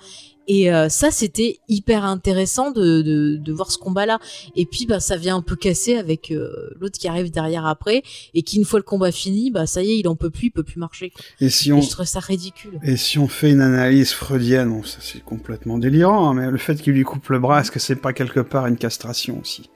Et 0.49 0.73
euh, 0.73 0.89
ça, 0.89 1.10
c'était 1.12 1.60
hyper 1.69 2.05
intéressant 2.05 2.73
de, 2.73 3.02
de, 3.02 3.36
de 3.36 3.52
voir 3.52 3.70
ce 3.70 3.78
combat-là. 3.78 4.19
Et 4.57 4.67
puis, 4.67 4.85
bah, 4.86 4.99
ça 4.99 5.17
vient 5.17 5.36
un 5.36 5.43
peu 5.43 5.55
casser 5.55 5.97
avec 5.97 6.33
euh, 6.33 6.70
l'autre 6.81 6.99
qui 6.99 7.07
arrive 7.07 7.31
derrière 7.31 7.67
après 7.67 8.02
et 8.35 8.43
qui, 8.43 8.57
une 8.59 8.65
fois 8.65 8.81
le 8.81 8.85
combat 8.85 9.12
fini, 9.12 9.51
bah, 9.52 9.67
ça 9.67 9.83
y 9.83 9.93
est, 9.93 9.99
il 9.99 10.09
en 10.09 10.17
peut 10.17 10.31
plus, 10.31 10.47
il 10.47 10.51
peut 10.51 10.65
plus 10.65 10.81
marcher. 10.81 11.10
Quoi. 11.10 11.23
Et 11.41 11.51
si 11.51 11.73
on, 11.73 11.78
Et 11.78 11.83
je 11.83 11.91
trouve 11.91 12.07
ça 12.07 12.19
ridicule. 12.19 12.81
et 12.83 12.97
si 12.97 13.19
on 13.19 13.28
fait 13.28 13.51
une 13.52 13.60
analyse 13.60 14.12
freudienne, 14.12 14.70
bon, 14.70 14.83
ça 14.83 14.99
c'est 15.01 15.23
complètement 15.23 15.78
délirant, 15.78 16.31
hein, 16.31 16.35
mais 16.35 16.51
le 16.51 16.59
fait 16.59 16.81
qu'il 16.83 16.94
lui 16.94 17.05
coupe 17.05 17.28
le 17.28 17.39
bras, 17.39 17.60
est-ce 17.60 17.70
que 17.70 17.78
c'est 17.78 17.94
pas 17.97 18.12
quelque 18.12 18.41
part 18.41 18.67
une 18.67 18.77
castration 18.78 19.39
aussi? 19.41 19.70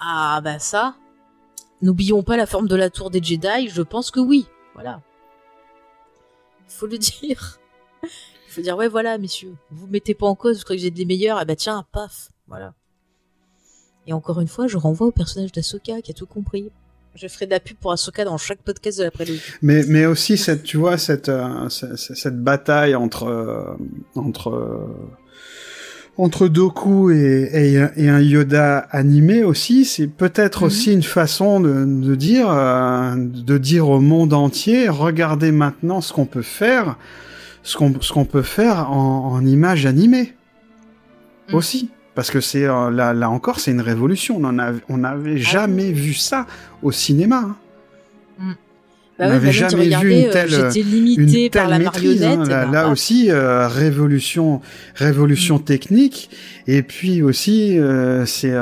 Ah, 0.00 0.40
bah 0.42 0.58
ça. 0.58 0.96
N'oublions 1.82 2.22
pas 2.22 2.36
la 2.36 2.46
forme 2.46 2.66
de 2.66 2.74
la 2.76 2.90
tour 2.90 3.10
des 3.10 3.22
Jedi, 3.22 3.68
je 3.68 3.82
pense 3.82 4.10
que 4.10 4.18
oui. 4.20 4.46
Voilà. 4.74 5.02
Faut 6.66 6.86
le 6.86 6.98
dire. 6.98 7.60
Faut 8.54 8.60
dire, 8.62 8.76
ouais, 8.76 8.88
voilà, 8.88 9.18
messieurs, 9.18 9.54
vous 9.70 9.86
mettez 9.88 10.14
pas 10.14 10.26
en 10.26 10.34
cause, 10.34 10.58
vous 10.58 10.64
croyez 10.64 10.78
que 10.80 10.84
vous 10.84 10.88
êtes 10.92 10.98
les 10.98 11.04
meilleurs, 11.04 11.38
eh 11.42 11.44
ben 11.44 11.56
tiens, 11.56 11.84
paf, 11.92 12.28
voilà. 12.46 12.72
Et 14.06 14.12
encore 14.12 14.40
une 14.40 14.48
fois, 14.48 14.66
je 14.66 14.76
renvoie 14.76 15.06
au 15.08 15.12
personnage 15.12 15.50
d'Asoka 15.52 16.00
qui 16.02 16.10
a 16.10 16.14
tout 16.14 16.26
compris. 16.26 16.70
Je 17.16 17.26
ferai 17.28 17.46
de 17.46 17.52
la 17.52 17.60
pub 17.60 17.76
pour 17.78 17.90
Asoka 17.92 18.24
dans 18.24 18.36
chaque 18.38 18.58
podcast 18.58 18.98
de 18.98 19.04
la 19.04 19.10
prélogie. 19.10 19.40
Mais, 19.62 19.84
mais 19.88 20.04
aussi 20.06 20.36
cette, 20.36 20.62
tu 20.64 20.76
vois, 20.76 20.98
cette, 20.98 21.28
euh, 21.28 21.68
cette, 21.68 21.96
cette 21.96 22.42
bataille 22.42 22.94
entre, 22.96 23.24
euh, 23.24 23.64
entre, 24.16 24.50
euh, 24.50 24.86
entre 26.16 26.48
Doku 26.48 27.10
et, 27.10 27.48
et, 27.52 27.78
un- 27.78 27.90
et 27.96 28.08
un 28.08 28.20
Yoda 28.20 28.78
animé 28.90 29.42
aussi, 29.42 29.84
c'est 29.84 30.06
peut-être 30.08 30.60
Mhm. 30.62 30.66
aussi 30.66 30.92
une 30.92 31.02
façon 31.02 31.60
de, 31.60 31.84
de 31.84 32.14
dire, 32.14 32.48
de 33.16 33.58
dire 33.58 33.88
au 33.88 34.00
monde 34.00 34.32
entier, 34.32 34.88
regardez 34.88 35.50
maintenant 35.50 36.00
ce 36.00 36.12
qu'on 36.12 36.26
peut 36.26 36.42
faire, 36.42 36.96
ce 37.64 37.76
qu'on, 37.76 37.92
ce 38.00 38.12
qu'on 38.12 38.24
peut 38.26 38.42
faire 38.42 38.90
en, 38.92 39.32
en 39.32 39.44
images 39.44 39.84
animées 39.86 40.32
Mhm. 41.48 41.54
aussi. 41.56 41.90
Parce 42.14 42.30
que 42.30 42.40
c'est 42.40 42.64
euh, 42.64 42.90
là, 42.92 43.12
là 43.12 43.28
encore, 43.28 43.58
c'est 43.58 43.72
une 43.72 43.80
révolution. 43.80 44.36
On 44.38 44.44
en 44.44 44.58
avait, 44.60 44.80
on 44.88 44.98
n'avait 44.98 45.36
jamais 45.38 45.90
vu 45.90 46.14
ça 46.14 46.46
au 46.82 46.92
cinéma. 46.92 47.56
hein. 48.40 48.54
Bah 49.18 49.26
On 49.26 49.28
ouais, 49.28 49.30
n'avait 49.34 49.46
bah 49.48 49.52
jamais 49.68 49.88
vu 49.96 50.12
une 50.12 50.24
euh, 50.26 50.30
telle, 50.32 50.48
J'étais 50.48 50.80
une 50.80 50.90
limité 51.04 51.50
par 51.50 51.62
telle 51.62 51.70
la 51.70 51.78
maîtrise. 51.80 52.20
marionnette. 52.22 52.38
hein. 52.40 52.44
et 52.46 52.48
Là, 52.48 52.64
ben, 52.66 52.72
là 52.72 52.82
paf. 52.84 52.92
aussi, 52.92 53.30
euh, 53.30 53.68
révolution, 53.68 54.60
révolution 54.94 55.58
technique. 55.58 56.30
Et 56.66 56.82
puis 56.82 57.22
aussi, 57.22 57.78
euh, 57.78 58.24
c'est 58.26 58.54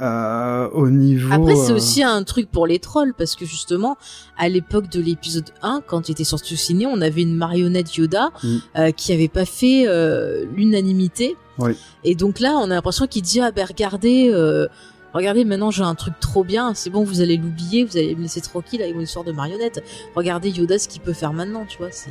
euh, 0.00 0.68
au 0.70 0.88
niveau. 0.90 1.32
Après, 1.32 1.56
c'est 1.56 1.72
euh, 1.72 1.76
aussi 1.76 2.02
un 2.02 2.22
truc 2.22 2.50
pour 2.50 2.66
les 2.66 2.78
trolls, 2.78 3.14
parce 3.14 3.36
que 3.36 3.44
justement, 3.44 3.96
à 4.36 4.48
l'époque 4.48 4.88
de 4.88 5.00
l'épisode 5.00 5.50
1, 5.62 5.82
quand 5.86 6.08
il 6.08 6.12
était 6.12 6.24
sorti 6.24 6.54
au 6.54 6.56
ciné, 6.56 6.86
on 6.86 7.00
avait 7.00 7.22
une 7.22 7.36
marionnette 7.36 7.94
Yoda 7.96 8.30
Mm. 8.42 8.56
euh, 8.78 8.90
qui 8.92 9.12
avait 9.12 9.28
pas 9.28 9.44
fait 9.44 9.84
euh, 9.86 10.44
l'unanimité. 10.54 11.36
Oui. 11.58 11.72
Et 12.04 12.14
donc 12.14 12.40
là, 12.40 12.56
on 12.58 12.64
a 12.64 12.74
l'impression 12.74 13.06
qu'il 13.06 13.22
dit, 13.22 13.40
ah 13.40 13.50
ben 13.50 13.66
regardez, 13.66 14.28
euh, 14.30 14.66
regardez, 15.14 15.44
maintenant 15.44 15.70
j'ai 15.70 15.82
un 15.82 15.94
truc 15.94 16.14
trop 16.20 16.44
bien, 16.44 16.74
c'est 16.74 16.90
bon, 16.90 17.04
vous 17.04 17.20
allez 17.20 17.36
l'oublier, 17.36 17.84
vous 17.84 17.96
allez 17.96 18.14
me 18.14 18.22
laisser 18.22 18.40
tranquille 18.40 18.82
avec 18.82 18.94
mon 18.94 19.00
histoire 19.02 19.24
de 19.24 19.32
marionnette. 19.32 19.82
Regardez 20.14 20.50
Yoda 20.50 20.78
ce 20.78 20.88
qu'il 20.88 21.00
peut 21.00 21.14
faire 21.14 21.32
maintenant, 21.32 21.64
tu 21.66 21.78
vois, 21.78 21.90
c'est... 21.90 22.10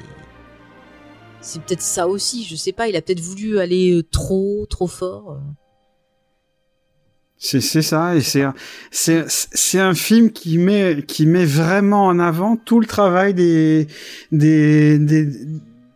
C'est 1.42 1.62
peut-être 1.62 1.82
ça 1.82 2.08
aussi, 2.08 2.44
je 2.44 2.56
sais 2.56 2.72
pas, 2.72 2.88
il 2.88 2.96
a 2.96 3.04
peut-être 3.04 3.20
voulu 3.20 3.60
aller 3.60 3.94
euh, 3.94 4.02
trop, 4.02 4.66
trop 4.68 4.88
fort. 4.88 5.38
C'est 7.38 7.62
c'est 7.62 7.82
ça 7.82 8.16
et 8.16 8.22
c'est 8.22 8.44
un- 8.44 8.54
c'est 8.92 9.26
c'est 9.28 9.80
un 9.80 9.94
film 9.94 10.32
qui 10.32 10.58
met 10.58 11.04
qui 11.06 11.26
met 11.26 11.46
vraiment 11.46 12.06
en 12.06 12.18
avant 12.20 12.56
tout 12.56 12.80
le 12.80 12.86
travail 12.88 13.34
des 13.34 13.88
des 14.32 14.98
des 15.00 15.28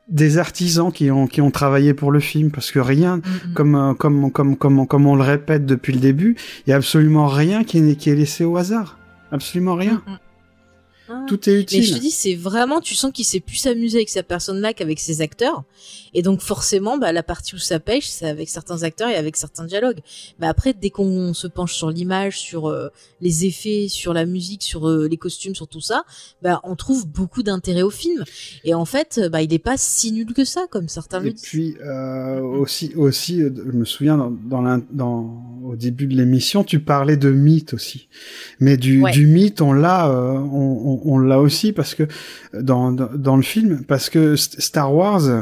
des 0.09 0.37
artisans 0.37 0.91
qui 0.91 1.09
ont 1.11 1.27
qui 1.27 1.39
ont 1.41 1.51
travaillé 1.51 1.93
pour 1.93 2.11
le 2.11 2.19
film 2.19 2.51
parce 2.51 2.71
que 2.71 2.79
rien 2.79 3.17
Mm, 3.17 3.21
mm. 3.21 3.53
comme 3.53 3.75
euh, 3.75 3.93
comme 3.93 4.31
comme 4.31 4.55
comme 4.57 4.85
comme 4.87 5.05
on 5.07 5.15
le 5.15 5.23
répète 5.23 5.65
depuis 5.65 5.93
le 5.93 5.99
début, 5.99 6.35
il 6.65 6.71
y 6.71 6.73
a 6.73 6.75
absolument 6.75 7.27
rien 7.27 7.63
qui 7.63 7.77
est 7.77 7.95
qui 7.95 8.09
est 8.09 8.15
laissé 8.15 8.43
au 8.43 8.57
hasard. 8.57 8.97
Absolument 9.31 9.75
rien. 9.75 10.01
Mm. 10.05 10.17
Ah. 11.11 11.25
Tout 11.27 11.49
est 11.49 11.53
Mais 11.53 11.59
utile. 11.61 11.83
je 11.85 11.93
te 11.95 11.99
dis, 11.99 12.11
c'est 12.11 12.35
vraiment, 12.35 12.81
tu 12.81 12.93
sens 12.95 13.11
qu'il 13.11 13.25
s'est 13.25 13.39
plus 13.39 13.55
s'amuser 13.55 13.97
avec 13.97 14.09
sa 14.09 14.21
personne-là 14.23 14.73
qu'avec 14.73 14.99
ses 14.99 15.21
acteurs. 15.21 15.63
Et 16.13 16.21
donc, 16.21 16.41
forcément, 16.41 16.97
bah, 16.97 17.11
la 17.11 17.23
partie 17.23 17.55
où 17.55 17.57
ça 17.57 17.79
pêche, 17.79 18.07
c'est 18.07 18.27
avec 18.27 18.49
certains 18.49 18.83
acteurs 18.83 19.09
et 19.09 19.15
avec 19.15 19.35
certains 19.37 19.65
dialogues. 19.65 19.99
Mais 20.39 20.47
après, 20.47 20.73
dès 20.73 20.89
qu'on 20.89 21.33
se 21.33 21.47
penche 21.47 21.73
sur 21.73 21.89
l'image, 21.89 22.39
sur 22.39 22.67
euh, 22.67 22.89
les 23.21 23.45
effets, 23.45 23.87
sur 23.89 24.13
la 24.13 24.25
musique, 24.25 24.63
sur 24.63 24.87
euh, 24.87 25.07
les 25.07 25.17
costumes, 25.17 25.55
sur 25.55 25.67
tout 25.67 25.81
ça, 25.81 26.03
bah, 26.41 26.61
on 26.63 26.75
trouve 26.75 27.07
beaucoup 27.07 27.43
d'intérêt 27.43 27.81
au 27.83 27.89
film. 27.89 28.23
Et 28.63 28.73
en 28.73 28.85
fait, 28.85 29.19
euh, 29.23 29.29
bah, 29.29 29.41
il 29.41 29.53
est 29.53 29.59
pas 29.59 29.77
si 29.77 30.11
nul 30.11 30.33
que 30.33 30.45
ça, 30.45 30.65
comme 30.69 30.87
certains 30.89 31.19
le 31.19 31.27
Et 31.27 31.33
disent. 31.33 31.41
puis 31.43 31.75
euh, 31.83 32.39
aussi 32.41 32.93
aussi 32.95 33.39
je 33.39 33.71
me 33.71 33.85
souviens 33.85 34.17
dans 34.17 34.31
dans, 34.31 34.61
l'in- 34.61 34.81
dans 34.91 35.43
au 35.63 35.75
début 35.75 36.07
de 36.07 36.15
l'émission 36.15 36.63
tu 36.63 36.79
parlais 36.79 37.17
de 37.17 37.29
mythe 37.31 37.73
aussi. 37.73 38.07
Mais 38.59 38.77
du 38.77 39.01
Ouais. 39.01 39.11
du 39.11 39.27
mythe 39.27 39.61
on 39.61 39.71
l'a 39.73 40.09
euh, 40.09 40.33
on, 40.33 40.98
on, 41.05 41.15
on 41.15 41.19
l'a 41.19 41.39
aussi 41.39 41.71
parce 41.73 41.95
que 41.95 42.03
dans, 42.53 42.91
dans 42.91 43.09
dans 43.15 43.35
le 43.37 43.43
film 43.43 43.83
parce 43.87 44.09
que 44.09 44.35
St- 44.35 44.59
Star 44.61 44.93
Wars 44.93 45.25
euh, 45.27 45.41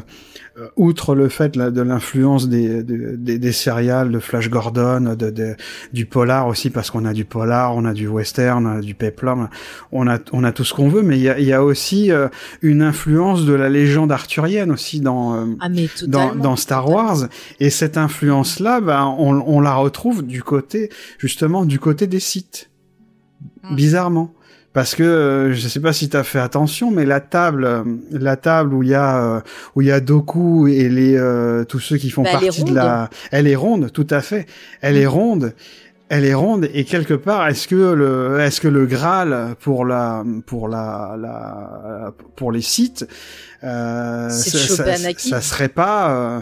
outre 0.75 1.13
le 1.13 1.29
fait 1.29 1.55
là, 1.55 1.69
de 1.69 1.81
l'influence 1.81 2.49
des, 2.49 2.81
des, 2.81 3.15
des, 3.15 3.37
de 3.37 4.19
Flash 4.19 4.49
Gordon, 4.49 5.15
de, 5.15 5.29
de- 5.29 5.55
du 5.93 6.07
polar 6.07 6.47
aussi, 6.47 6.71
parce 6.71 6.89
qu'on 6.89 7.05
a 7.05 7.13
du 7.13 7.25
polar, 7.25 7.75
on 7.75 7.85
a 7.85 7.93
du 7.93 8.07
western, 8.07 8.65
on 8.65 8.77
a 8.77 8.81
du 8.81 8.95
peplum, 8.95 9.49
on 9.91 10.07
a, 10.07 10.17
on 10.31 10.43
a 10.43 10.51
tout 10.51 10.63
ce 10.63 10.73
qu'on 10.73 10.89
veut, 10.89 11.03
mais 11.03 11.17
il 11.17 11.21
y 11.21 11.29
a, 11.29 11.39
y 11.39 11.53
a 11.53 11.63
aussi 11.63 12.11
euh, 12.11 12.27
une 12.63 12.81
influence 12.81 13.45
de 13.45 13.53
la 13.53 13.69
légende 13.69 14.11
arthurienne 14.11 14.71
aussi 14.71 14.99
dans, 14.99 15.35
euh, 15.35 15.45
Ah, 15.59 15.69
dans, 16.07 16.33
dans 16.35 16.55
Star. 16.55 16.89
Wars. 16.89 17.27
Et 17.59 17.69
cette 17.69 17.95
influence-là, 17.97 18.81
ben, 18.81 19.13
on, 19.19 19.43
on 19.45 19.59
la 19.61 19.75
retrouve 19.75 20.25
du 20.25 20.41
côté, 20.41 20.89
justement, 21.19 21.65
du 21.65 21.77
côté 21.79 22.07
des 22.07 22.19
sites. 22.19 22.71
Mm. 23.63 23.75
Bizarrement. 23.75 24.33
Parce 24.77 24.93
que 24.93 25.01
euh, 25.01 25.53
je 25.55 25.67
sais 25.67 25.79
pas 25.79 25.91
si 25.91 26.07
t'as 26.07 26.21
fait 26.21 26.37
attention, 26.37 26.91
mais 26.91 27.03
la 27.03 27.19
table, 27.19 27.65
euh, 27.65 27.83
la 28.11 28.35
table 28.35 28.75
où 28.75 28.83
il 28.83 28.89
y 28.89 28.93
a 28.93 29.37
euh, 29.37 29.39
où 29.75 29.81
il 29.81 29.87
y 29.87 29.91
a 29.91 29.99
Doku 29.99 30.67
et 30.67 30.87
les 30.87 31.17
euh, 31.17 31.63
tous 31.63 31.79
ceux 31.79 31.97
qui 31.97 32.11
font 32.11 32.21
Bah, 32.21 32.33
partie 32.33 32.63
de 32.63 32.75
la, 32.75 33.09
elle 33.31 33.47
est 33.47 33.55
ronde, 33.55 33.91
tout 33.91 34.05
à 34.11 34.21
fait. 34.21 34.45
Elle 34.81 34.97
est 34.97 35.07
ronde. 35.07 35.55
Elle 36.09 36.25
est 36.25 36.35
ronde 36.35 36.69
et 36.75 36.85
quelque 36.85 37.15
part, 37.15 37.47
est-ce 37.47 37.67
que 37.67 37.75
le, 37.75 38.39
est-ce 38.39 38.61
que 38.61 38.67
le 38.67 38.85
Graal 38.85 39.55
pour 39.59 39.83
la, 39.83 40.23
pour 40.45 40.67
la, 40.69 41.15
la, 41.19 42.13
pour 42.35 42.51
les 42.51 42.61
sites, 42.61 43.07
euh, 43.63 44.29
ça, 44.29 44.57
choper 44.59 44.83
ça- 45.17 45.41
serait 45.41 45.69
pas, 45.69 46.11
euh, 46.11 46.41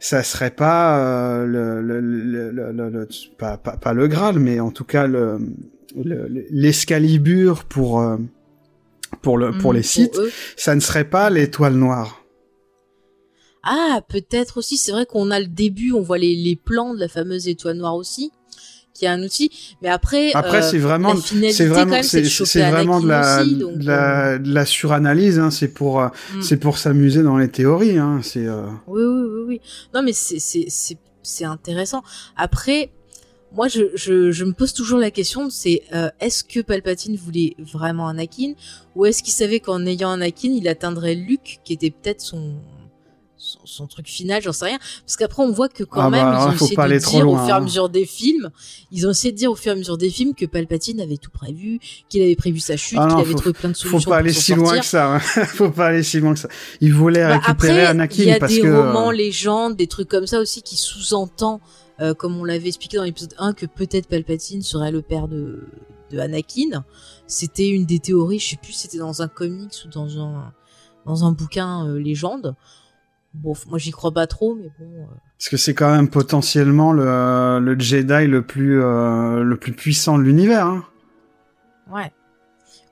ça 0.00 0.22
serait 0.22 0.50
pas 0.50 0.98
euh, 0.98 1.46
le, 1.46 1.80
le, 1.80 2.00
le, 2.00 2.50
le- 2.50 2.72
le- 2.72 2.90
le- 2.90 3.08
pas, 3.38 3.56
pas, 3.56 3.78
pas 3.78 3.94
le 3.94 4.06
Graal, 4.06 4.38
mais 4.38 4.60
en 4.60 4.70
tout 4.70 4.84
cas 4.84 5.06
le, 5.06 5.38
le- 5.96 6.46
l'escalibur 6.50 7.64
pour, 7.64 8.00
euh, 8.00 8.16
pour 9.22 9.38
le, 9.38 9.52
pour 9.56 9.72
Mm, 9.72 9.76
les 9.76 9.82
sites, 9.82 10.18
ça 10.56 10.74
ne 10.74 10.80
serait 10.80 11.08
pas 11.08 11.30
l'étoile 11.30 11.74
noire. 11.74 12.22
Ah, 13.62 14.00
peut-être 14.08 14.56
aussi. 14.58 14.78
C'est 14.78 14.92
vrai 14.92 15.04
qu'on 15.06 15.30
a 15.30 15.38
le 15.40 15.46
début, 15.46 15.92
on 15.92 16.00
voit 16.00 16.18
les, 16.18 16.34
les 16.34 16.56
plans 16.56 16.94
de 16.94 17.00
la 17.00 17.08
fameuse 17.08 17.46
étoile 17.46 17.76
noire 17.76 17.94
aussi, 17.94 18.30
qui 18.94 19.04
est 19.04 19.08
un 19.08 19.22
outil. 19.22 19.50
Mais 19.82 19.88
après, 19.90 20.32
Après, 20.32 20.58
euh, 20.58 20.70
c'est 20.70 20.78
vraiment, 20.78 21.14
c'est 21.16 21.66
vraiment, 21.66 22.02
c'est 22.02 22.70
vraiment 22.70 23.00
de 23.00 23.08
la, 23.08 23.42
aussi, 23.42 23.56
donc, 23.56 23.78
de 23.78 23.86
la, 23.86 24.38
de 24.38 24.52
la 24.54 24.64
suranalyse. 24.64 25.38
Hein, 25.38 25.50
c'est 25.50 25.68
pour, 25.68 26.00
euh, 26.00 26.08
Mm. 26.34 26.40
c'est 26.40 26.56
pour 26.56 26.78
s'amuser 26.78 27.22
dans 27.22 27.36
les 27.36 27.48
théories. 27.48 27.98
Hein, 27.98 28.20
c'est. 28.22 28.46
euh, 28.46 28.66
Oui, 28.86 29.02
oui, 29.02 29.26
oui, 29.28 29.42
oui. 29.46 29.60
Non, 29.92 30.02
mais 30.02 30.14
c'est, 30.14 30.38
c'est, 30.38 30.66
c'est 31.22 31.44
intéressant. 31.44 32.02
Après, 32.36 32.90
moi, 33.52 33.68
je, 33.68 33.82
je, 33.94 34.30
je 34.30 34.44
me 34.44 34.52
pose 34.52 34.72
toujours 34.72 34.98
la 34.98 35.10
question, 35.10 35.50
c'est 35.50 35.82
euh, 35.92 36.08
est-ce 36.20 36.44
que 36.44 36.60
Palpatine 36.60 37.16
voulait 37.16 37.56
vraiment 37.58 38.06
Anakin, 38.08 38.52
ou 38.94 39.06
est-ce 39.06 39.22
qu'il 39.22 39.32
savait 39.32 39.60
qu'en 39.60 39.84
ayant 39.86 40.10
Anakin, 40.10 40.50
il 40.52 40.68
atteindrait 40.68 41.14
Luke, 41.16 41.58
qui 41.64 41.72
était 41.72 41.90
peut-être 41.90 42.20
son, 42.20 42.54
son, 43.36 43.58
son 43.64 43.86
truc 43.88 44.06
final, 44.06 44.40
j'en 44.42 44.52
sais 44.52 44.66
rien. 44.66 44.78
Parce 45.04 45.16
qu'après, 45.16 45.42
on 45.42 45.50
voit 45.50 45.68
que 45.68 45.82
quand 45.82 46.02
Ah 46.02 46.10
même, 46.10 46.22
bah, 46.26 46.38
ils 46.42 46.48
ont 46.48 46.56
faut 46.58 46.64
essayé 46.66 46.76
de 46.76 46.98
dire 46.98 47.24
loin, 47.24 47.34
au 47.34 47.38
fur 47.38 47.48
et 47.48 47.52
à 47.52 47.56
hein. 47.56 47.60
mesure 47.60 47.88
des 47.88 48.04
films, 48.06 48.50
ils 48.92 49.06
ont 49.06 49.10
essayé 49.10 49.32
de 49.32 49.38
dire 49.38 49.50
au 49.50 49.56
fur 49.56 49.72
et 49.72 49.74
à 49.74 49.78
mesure 49.78 49.96
des 49.98 50.10
films 50.10 50.34
que 50.34 50.44
Palpatine 50.46 51.00
avait 51.00 51.16
tout 51.16 51.30
prévu, 51.30 51.80
qu'il 52.08 52.22
avait 52.22 52.36
prévu 52.36 52.60
sa 52.60 52.76
chute, 52.76 52.98
Ah 53.00 53.08
qu'il 53.10 53.18
avait 53.20 53.34
trouvé 53.34 53.52
plein 53.54 53.70
de 53.70 53.74
solutions. 53.76 53.98
Faut 53.98 54.10
pas 54.10 54.18
aller 54.18 54.32
si 54.32 54.54
loin 54.54 54.78
que 54.78 54.84
ça. 54.86 55.14
Hein. 55.16 55.18
faut 55.20 55.70
pas 55.70 55.86
aller 55.88 56.02
si 56.04 56.20
loin 56.20 56.34
que 56.34 56.40
ça. 56.40 56.48
Il 56.80 56.92
voulait 56.94 57.22
Bah, 57.26 57.38
récupérer 57.38 57.80
après, 57.80 57.86
Anakin 57.86 58.22
il 58.22 58.28
y 58.28 58.32
a 58.32 58.38
parce 58.38 58.52
des 58.52 58.60
que. 58.60 58.66
euh, 58.68 58.86
romans, 58.86 59.10
légendes, 59.10 59.74
des 59.76 59.86
trucs 59.88 60.08
comme 60.08 60.26
ça 60.28 60.38
aussi 60.38 60.62
qui 60.62 60.76
sous-entend, 60.76 61.60
euh, 62.00 62.14
comme 62.14 62.36
on 62.38 62.44
l'avait 62.44 62.68
expliqué 62.68 62.96
dans 62.96 63.04
l'épisode 63.04 63.34
1, 63.38 63.52
que 63.54 63.66
peut-être 63.66 64.06
Palpatine 64.08 64.62
serait 64.62 64.92
le 64.92 65.02
père 65.02 65.28
de, 65.28 65.64
de 66.10 66.18
Anakin. 66.18 66.84
C'était 67.26 67.68
une 67.68 67.86
des 67.86 67.98
théories, 67.98 68.38
je 68.38 68.50
sais 68.50 68.56
plus 68.56 68.72
si 68.72 68.80
c'était 68.82 68.98
dans 68.98 69.22
un 69.22 69.28
comics 69.28 69.74
ou 69.84 69.88
dans 69.88 70.18
un, 70.18 70.52
dans 71.06 71.24
un 71.24 71.32
bouquin 71.32 71.86
euh, 71.88 71.98
légende. 71.98 72.54
Bon, 73.34 73.54
moi 73.68 73.78
j'y 73.78 73.92
crois 73.92 74.10
pas 74.12 74.26
trop, 74.26 74.54
mais 74.56 74.70
bon. 74.78 75.02
euh, 75.02 75.04
Parce 75.38 75.48
que 75.50 75.56
c'est 75.56 75.74
quand 75.74 75.90
même 75.94 76.08
potentiellement 76.08 76.92
le, 76.92 77.60
le 77.60 77.78
Jedi 77.78 78.26
le 78.26 78.42
plus 78.42 78.80
le 78.80 79.56
plus 79.56 79.72
puissant 79.72 80.18
de 80.18 80.24
l'univers. 80.24 80.66
Hein. 80.66 80.84
Ouais. 81.92 82.12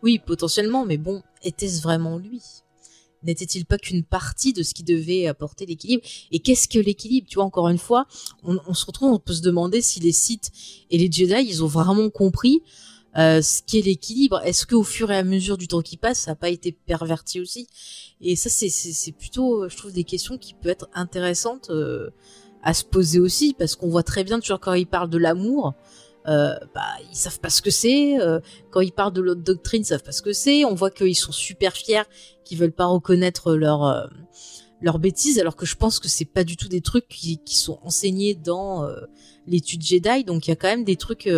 Oui, 0.03 0.21
potentiellement, 0.25 0.85
mais 0.87 0.97
bon, 0.97 1.23
était-ce 1.43 1.83
vraiment 1.83 2.19
lui? 2.19 2.41
N'était-il 3.23 3.65
pas 3.65 3.79
qu'une 3.79 4.05
partie 4.05 4.53
de 4.53 4.63
ce 4.63 4.75
qui 4.75 4.83
devait 4.83 5.27
apporter 5.27 5.67
l'équilibre? 5.67 6.03
Et 6.31 6.41
qu'est-ce 6.41 6.69
que 6.69 6.79
l'équilibre? 6.79 7.27
Tu 7.29 7.37
vois, 7.37 7.45
encore 7.45 7.69
une 7.69 7.79
fois, 7.79 8.07
on, 8.43 8.75
se 8.75 8.87
retrouve, 8.87 9.13
on 9.13 9.19
peut 9.19 9.33
se 9.33 9.43
demander 9.43 9.83
si 9.83 10.01
les 10.01 10.13
Sith 10.13 10.51
et 10.91 10.99
les 10.99 11.11
Jedi, 11.11 11.47
ils 11.49 11.65
ont 11.65 11.69
vraiment 11.69 12.11
compris 12.11 12.63
euh, 13.17 13.43
ce 13.43 13.63
qu'est 13.67 13.81
l'équilibre. 13.81 14.41
Est-ce 14.45 14.67
qu'au 14.67 14.83
fur 14.83 15.11
et 15.11 15.17
à 15.17 15.25
mesure 15.25 15.59
du 15.59 15.69
temps 15.69 15.83
qui 15.83 15.97
passe, 15.97 16.21
ça 16.21 16.33
n'a 16.33 16.37
pas 16.37 16.51
été 16.51 16.73
perverti 16.73 17.41
aussi? 17.41 17.69
Et 18.21 18.37
ça, 18.37 18.49
c'est 18.51 19.13
plutôt, 19.13 19.69
je 19.69 19.77
trouve, 19.77 19.93
des 19.93 20.05
questions 20.05 20.39
qui 20.39 20.55
peuvent 20.55 20.73
être 20.73 20.89
intéressantes 20.95 21.71
euh, 21.71 22.11
à 22.63 22.75
se 22.75 22.85
poser 22.85 23.21
aussi, 23.21 23.55
parce 23.59 23.77
qu'on 23.77 23.89
voit 23.89 24.03
très 24.03 24.25
bien, 24.25 24.41
toujours 24.41 24.61
quand 24.61 24.75
ils 24.75 24.87
parlent 24.87 25.11
de 25.11 25.19
l'amour, 25.19 25.75
euh, 26.29 26.55
bah, 26.75 26.83
ils 27.11 27.17
savent 27.17 27.41
pas 27.41 27.51
ce 27.51 27.63
que 27.63 27.71
c'est. 27.71 28.21
Euh, 28.21 28.41
quand 28.71 28.81
ils 28.81 28.93
parlent 28.93 29.13
de 29.13 29.21
l'autre 29.23 29.43
doctrine, 29.43 29.83
ils 29.83 29.87
savent 29.87 30.03
pas 30.03 30.13
ce 30.13 30.23
que 30.23 30.33
c'est. 30.33 30.65
On 30.65 30.75
voit 30.75 30.91
qu'ils 30.91 31.17
sont 31.17 31.33
super 31.33 31.73
fiers, 31.73 32.03
qu'ils 32.45 32.59
veulent 32.59 32.73
pas 32.73 32.87
reconnaître 32.87 33.55
leur 33.55 33.85
euh, 33.85 34.99
bêtise, 34.99 35.39
alors 35.39 35.57
que 35.57 35.67
je 35.67 35.77
pense 35.77 35.99
que 35.99 36.09
c'est 36.09 36.27
pas 36.27 36.45
du 36.45 36.57
tout 36.57 36.69
des 36.69 36.83
trucs 36.83 37.09
qui, 37.09 37.39
qui 37.39 37.57
sont 37.57 37.79
enseignés 37.83 38.35
dans 38.35 38.85
euh, 38.85 39.01
l'étude 39.47 39.83
Jedi. 39.83 40.25
Donc 40.25 40.47
il 40.47 40.51
y 40.51 40.53
a 40.53 40.57
quand 40.57 40.69
même 40.69 40.85
des 40.85 40.97
trucs 40.97 41.29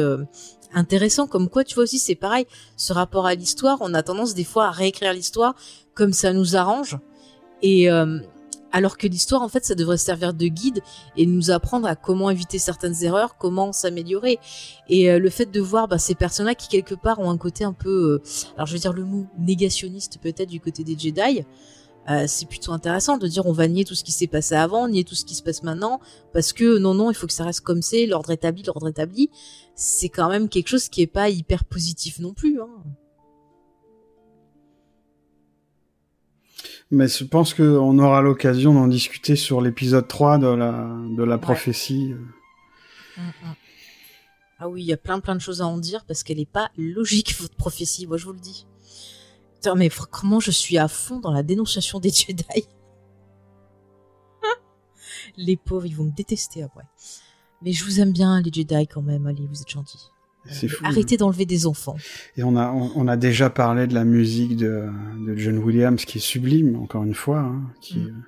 intéressants, 0.72 1.26
comme 1.26 1.48
quoi 1.48 1.62
tu 1.62 1.74
vois 1.74 1.84
aussi 1.84 1.98
c'est 1.98 2.16
pareil. 2.16 2.46
Ce 2.76 2.92
rapport 2.92 3.26
à 3.26 3.34
l'histoire, 3.34 3.78
on 3.80 3.94
a 3.94 4.02
tendance 4.02 4.34
des 4.34 4.44
fois 4.44 4.66
à 4.66 4.70
réécrire 4.70 5.12
l'histoire 5.12 5.54
comme 5.94 6.12
ça 6.12 6.32
nous 6.32 6.56
arrange. 6.56 6.98
Et 7.62 7.88
alors 8.72 8.96
que 8.96 9.06
l'histoire 9.06 9.42
en 9.42 9.48
fait 9.48 9.64
ça 9.64 9.74
devrait 9.74 9.98
servir 9.98 10.34
de 10.34 10.46
guide 10.46 10.80
et 11.16 11.26
nous 11.26 11.50
apprendre 11.50 11.86
à 11.86 11.96
comment 11.96 12.30
éviter 12.30 12.58
certaines 12.58 13.02
erreurs, 13.02 13.36
comment 13.36 13.72
s'améliorer. 13.72 14.38
Et 14.88 15.10
euh, 15.10 15.18
le 15.18 15.30
fait 15.30 15.46
de 15.46 15.60
voir 15.60 15.88
bah, 15.88 15.98
ces 15.98 16.14
personnes-là 16.14 16.54
qui 16.54 16.68
quelque 16.68 16.94
part 16.94 17.20
ont 17.20 17.30
un 17.30 17.38
côté 17.38 17.64
un 17.64 17.72
peu, 17.72 17.90
euh, 17.90 18.52
alors 18.56 18.66
je 18.66 18.72
vais 18.72 18.78
dire 18.78 18.92
le 18.92 19.04
mot 19.04 19.26
négationniste 19.38 20.18
peut-être 20.20 20.48
du 20.48 20.60
côté 20.60 20.84
des 20.84 20.98
Jedi, 20.98 21.44
euh, 22.08 22.24
c'est 22.26 22.46
plutôt 22.46 22.72
intéressant 22.72 23.18
de 23.18 23.26
dire 23.26 23.46
on 23.46 23.52
va 23.52 23.68
nier 23.68 23.84
tout 23.84 23.94
ce 23.94 24.02
qui 24.02 24.12
s'est 24.12 24.26
passé 24.26 24.54
avant, 24.54 24.88
nier 24.88 25.04
tout 25.04 25.14
ce 25.14 25.24
qui 25.24 25.34
se 25.34 25.42
passe 25.42 25.62
maintenant, 25.62 26.00
parce 26.32 26.52
que 26.52 26.78
non 26.78 26.94
non 26.94 27.10
il 27.10 27.14
faut 27.14 27.26
que 27.26 27.32
ça 27.32 27.44
reste 27.44 27.60
comme 27.60 27.82
c'est, 27.82 28.06
l'ordre 28.06 28.30
établi, 28.30 28.62
l'ordre 28.62 28.88
établi. 28.88 29.30
C'est 29.74 30.08
quand 30.08 30.28
même 30.28 30.48
quelque 30.48 30.68
chose 30.68 30.88
qui 30.88 31.02
est 31.02 31.06
pas 31.06 31.28
hyper 31.28 31.64
positif 31.64 32.18
non 32.18 32.32
plus. 32.34 32.60
Hein. 32.60 32.68
Mais 36.90 37.06
je 37.06 37.24
pense 37.24 37.54
qu'on 37.54 37.98
aura 37.98 38.20
l'occasion 38.20 38.74
d'en 38.74 38.88
discuter 38.88 39.36
sur 39.36 39.60
l'épisode 39.60 40.08
3 40.08 40.38
de 40.38 40.48
la, 40.48 40.96
de 41.16 41.22
la 41.22 41.38
prophétie. 41.38 42.14
Mm, 43.16 43.22
mm. 43.22 43.54
Ah 44.58 44.68
oui, 44.68 44.82
il 44.82 44.86
y 44.86 44.92
a 44.92 44.98
plein 44.98 45.20
plein 45.20 45.34
de 45.34 45.40
choses 45.40 45.62
à 45.62 45.66
en 45.66 45.78
dire 45.78 46.04
parce 46.04 46.22
qu'elle 46.22 46.36
n'est 46.36 46.46
pas 46.46 46.70
logique, 46.76 47.34
votre 47.40 47.56
prophétie, 47.56 48.06
moi 48.06 48.16
je 48.16 48.26
vous 48.26 48.32
le 48.32 48.40
dis. 48.40 48.66
Putain, 49.54 49.74
mais 49.74 49.90
comment 50.10 50.40
je 50.40 50.50
suis 50.50 50.78
à 50.78 50.88
fond 50.88 51.20
dans 51.20 51.32
la 51.32 51.42
dénonciation 51.42 52.00
des 52.00 52.10
Jedi. 52.10 52.44
les 55.36 55.56
pauvres, 55.56 55.86
ils 55.86 55.96
vont 55.96 56.04
me 56.04 56.12
détester 56.12 56.62
après. 56.62 56.84
Mais 57.62 57.72
je 57.72 57.84
vous 57.84 58.00
aime 58.00 58.12
bien, 58.12 58.40
les 58.40 58.50
Jedi, 58.52 58.86
quand 58.86 59.02
même. 59.02 59.26
Allez, 59.26 59.46
vous 59.46 59.60
êtes 59.60 59.68
gentils. 59.68 60.10
C'est 60.48 60.68
fou. 60.68 60.84
Arrêtez 60.84 61.16
d'enlever 61.16 61.46
des 61.46 61.66
enfants. 61.66 61.96
Et 62.36 62.42
on 62.42 62.56
a, 62.56 62.70
on, 62.70 62.90
on, 62.96 63.08
a 63.08 63.16
déjà 63.16 63.50
parlé 63.50 63.86
de 63.86 63.94
la 63.94 64.04
musique 64.04 64.56
de, 64.56 64.86
de 65.26 65.36
John 65.36 65.58
Williams, 65.58 66.04
qui 66.04 66.18
est 66.18 66.20
sublime, 66.20 66.76
encore 66.76 67.04
une 67.04 67.14
fois. 67.14 67.40
Hein, 67.40 67.62
qui... 67.80 67.98
Mm. 67.98 68.24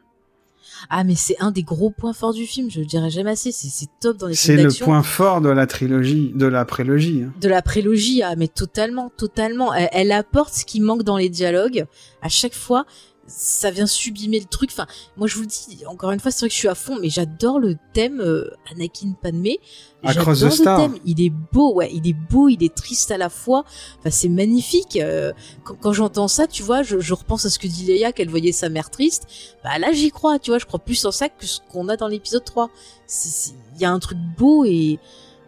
Ah, 0.90 1.04
mais 1.04 1.14
c'est 1.14 1.36
un 1.40 1.50
des 1.50 1.62
gros 1.62 1.90
points 1.90 2.12
forts 2.12 2.34
du 2.34 2.44
film, 2.44 2.70
je 2.70 2.80
le 2.80 2.86
dirais 2.86 3.10
jamais 3.10 3.30
assez. 3.30 3.52
C'est 3.52 3.88
top 4.00 4.16
dans 4.16 4.26
les 4.26 4.34
C'est 4.34 4.56
le 4.56 4.70
point 4.84 5.02
fort 5.02 5.40
de 5.40 5.48
la 5.48 5.66
trilogie, 5.66 6.32
de 6.34 6.46
la 6.46 6.64
prélogie. 6.64 7.22
Hein. 7.24 7.32
De 7.40 7.48
la 7.48 7.62
prélogie, 7.62 8.22
ah, 8.22 8.34
mais 8.36 8.48
totalement, 8.48 9.10
totalement. 9.16 9.72
Elle, 9.72 9.88
elle 9.92 10.12
apporte 10.12 10.54
ce 10.54 10.64
qui 10.64 10.80
manque 10.80 11.04
dans 11.04 11.16
les 11.16 11.28
dialogues. 11.28 11.86
À 12.20 12.28
chaque 12.28 12.54
fois, 12.54 12.84
ça 13.26 13.70
vient 13.70 13.86
sublimer 13.86 14.40
le 14.40 14.46
truc. 14.46 14.70
Enfin, 14.72 14.86
moi 15.16 15.26
je 15.26 15.36
vous 15.36 15.42
le 15.42 15.46
dis, 15.46 15.84
encore 15.86 16.10
une 16.10 16.20
fois, 16.20 16.30
c'est 16.30 16.40
vrai 16.40 16.48
que 16.48 16.54
je 16.54 16.58
suis 16.58 16.68
à 16.68 16.74
fond, 16.74 16.98
mais 17.00 17.08
j'adore 17.08 17.58
le 17.58 17.76
thème 17.92 18.20
euh, 18.20 18.50
Anakin 18.70 19.12
Padmé. 19.20 19.60
J'adore 20.02 20.30
le 20.30 20.50
Star. 20.50 20.78
thème. 20.78 20.98
Il 21.04 21.20
est 21.20 21.30
beau, 21.30 21.74
ouais, 21.74 21.90
il 21.92 22.08
est 22.08 22.12
beau, 22.12 22.48
il 22.48 22.62
est 22.62 22.74
triste 22.74 23.10
à 23.10 23.18
la 23.18 23.28
fois. 23.28 23.64
Enfin, 23.98 24.10
c'est 24.10 24.28
magnifique. 24.28 24.96
Euh, 24.96 25.32
quand, 25.64 25.74
quand 25.80 25.92
j'entends 25.92 26.28
ça, 26.28 26.46
tu 26.46 26.62
vois, 26.62 26.82
je, 26.82 26.98
je, 26.98 27.14
repense 27.14 27.44
à 27.44 27.50
ce 27.50 27.58
que 27.58 27.68
dit 27.68 27.86
Leia, 27.86 28.12
qu'elle 28.12 28.28
voyait 28.28 28.52
sa 28.52 28.68
mère 28.68 28.90
triste. 28.90 29.26
Bah 29.62 29.78
là, 29.78 29.92
j'y 29.92 30.10
crois, 30.10 30.38
tu 30.38 30.50
vois, 30.50 30.58
je 30.58 30.66
crois 30.66 30.80
plus 30.80 31.04
en 31.04 31.12
ça 31.12 31.28
que 31.28 31.46
ce 31.46 31.60
qu'on 31.70 31.88
a 31.88 31.96
dans 31.96 32.08
l'épisode 32.08 32.44
3. 32.44 32.70
Il 33.74 33.80
y 33.80 33.84
a 33.84 33.90
un 33.90 33.98
truc 33.98 34.18
beau 34.36 34.64
et 34.64 34.98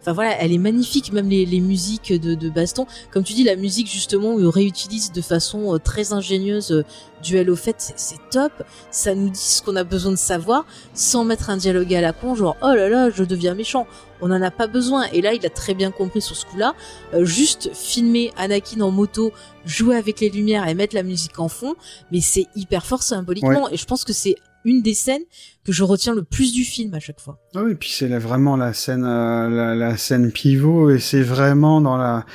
Enfin 0.05 0.13
voilà, 0.13 0.39
elle 0.39 0.51
est 0.51 0.59
magnifique, 0.59 1.11
même 1.11 1.29
les, 1.29 1.47
les 1.47 1.59
musiques 1.59 2.13
de, 2.13 2.35
de, 2.35 2.49
baston. 2.51 2.85
Comme 3.09 3.23
tu 3.23 3.33
dis, 3.33 3.43
la 3.43 3.55
musique 3.55 3.91
justement 3.91 4.35
où 4.35 4.39
ils 4.39 4.47
réutilisent 4.47 5.11
de 5.11 5.21
façon 5.21 5.73
euh, 5.73 5.79
très 5.79 6.13
ingénieuse 6.13 6.71
euh, 6.71 6.85
duel 7.23 7.49
au 7.49 7.55
fait, 7.55 7.93
c'est 7.95 8.19
top. 8.29 8.51
Ça 8.91 9.15
nous 9.15 9.31
dit 9.31 9.39
ce 9.39 9.63
qu'on 9.63 9.75
a 9.75 9.83
besoin 9.83 10.11
de 10.11 10.17
savoir 10.17 10.67
sans 10.93 11.25
mettre 11.25 11.49
un 11.49 11.57
dialogue 11.57 11.91
à 11.95 12.01
la 12.01 12.13
con, 12.13 12.35
genre 12.35 12.55
oh 12.61 12.67
là 12.67 12.87
là, 12.87 13.09
je 13.09 13.23
deviens 13.23 13.55
méchant. 13.55 13.87
On 14.21 14.27
n'en 14.27 14.43
a 14.43 14.51
pas 14.51 14.67
besoin. 14.67 15.05
Et 15.11 15.23
là, 15.23 15.33
il 15.33 15.43
a 15.43 15.49
très 15.49 15.73
bien 15.73 15.89
compris 15.89 16.21
sur 16.21 16.35
ce 16.35 16.45
coup-là. 16.45 16.75
Euh, 17.15 17.25
juste 17.25 17.71
filmer 17.73 18.31
Anakin 18.37 18.81
en 18.81 18.91
moto, 18.91 19.31
jouer 19.65 19.95
avec 19.95 20.19
les 20.19 20.29
lumières 20.29 20.67
et 20.67 20.75
mettre 20.75 20.93
la 20.93 21.01
musique 21.01 21.39
en 21.39 21.47
fond, 21.47 21.73
mais 22.11 22.21
c'est 22.21 22.45
hyper 22.55 22.85
fort 22.85 23.01
symboliquement. 23.01 23.63
Ouais. 23.63 23.73
Et 23.73 23.77
je 23.77 23.85
pense 23.85 24.03
que 24.03 24.13
c'est 24.13 24.35
une 24.65 24.81
des 24.81 24.93
scènes 24.93 25.21
que 25.63 25.71
je 25.71 25.83
retiens 25.83 26.13
le 26.13 26.23
plus 26.23 26.51
du 26.51 26.63
film 26.63 26.93
à 26.93 26.99
chaque 26.99 27.19
fois. 27.19 27.39
Ah 27.55 27.61
oui, 27.63 27.75
puis 27.75 27.89
c'est 27.91 28.07
vraiment 28.17 28.57
la 28.57 28.73
scène, 28.73 29.05
euh, 29.05 29.49
la, 29.49 29.75
la, 29.75 29.95
scène 29.95 30.31
pivot, 30.31 30.89
et 30.89 30.99
c'est 30.99 31.21
vraiment 31.21 31.81
dans 31.81 31.97
la, 31.97 32.25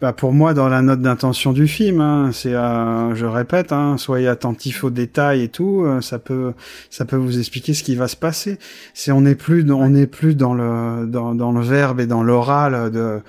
bah 0.00 0.12
pour 0.12 0.32
moi 0.32 0.54
dans 0.54 0.68
la 0.68 0.80
note 0.82 1.00
d'intention 1.00 1.52
du 1.52 1.66
film. 1.66 2.00
Hein, 2.00 2.30
c'est, 2.32 2.54
euh, 2.54 3.14
je 3.14 3.26
répète, 3.26 3.72
hein, 3.72 3.96
soyez 3.98 4.28
attentifs 4.28 4.84
aux 4.84 4.90
détails 4.90 5.42
et 5.42 5.48
tout. 5.48 5.82
Euh, 5.84 6.00
ça 6.00 6.18
peut, 6.18 6.52
ça 6.90 7.04
peut 7.04 7.16
vous 7.16 7.38
expliquer 7.38 7.74
ce 7.74 7.82
qui 7.82 7.94
va 7.94 8.06
se 8.06 8.16
passer. 8.16 8.58
C'est 8.94 9.10
on 9.10 9.22
n'est 9.22 9.34
plus, 9.34 9.64
dans, 9.64 9.80
on 9.80 9.90
n'est 9.90 10.06
plus 10.06 10.34
dans 10.34 10.54
le, 10.54 11.06
dans, 11.06 11.34
dans 11.34 11.52
le 11.52 11.62
verbe 11.62 12.00
et 12.00 12.06
dans 12.06 12.22
l'oral 12.22 12.90
de, 12.90 13.20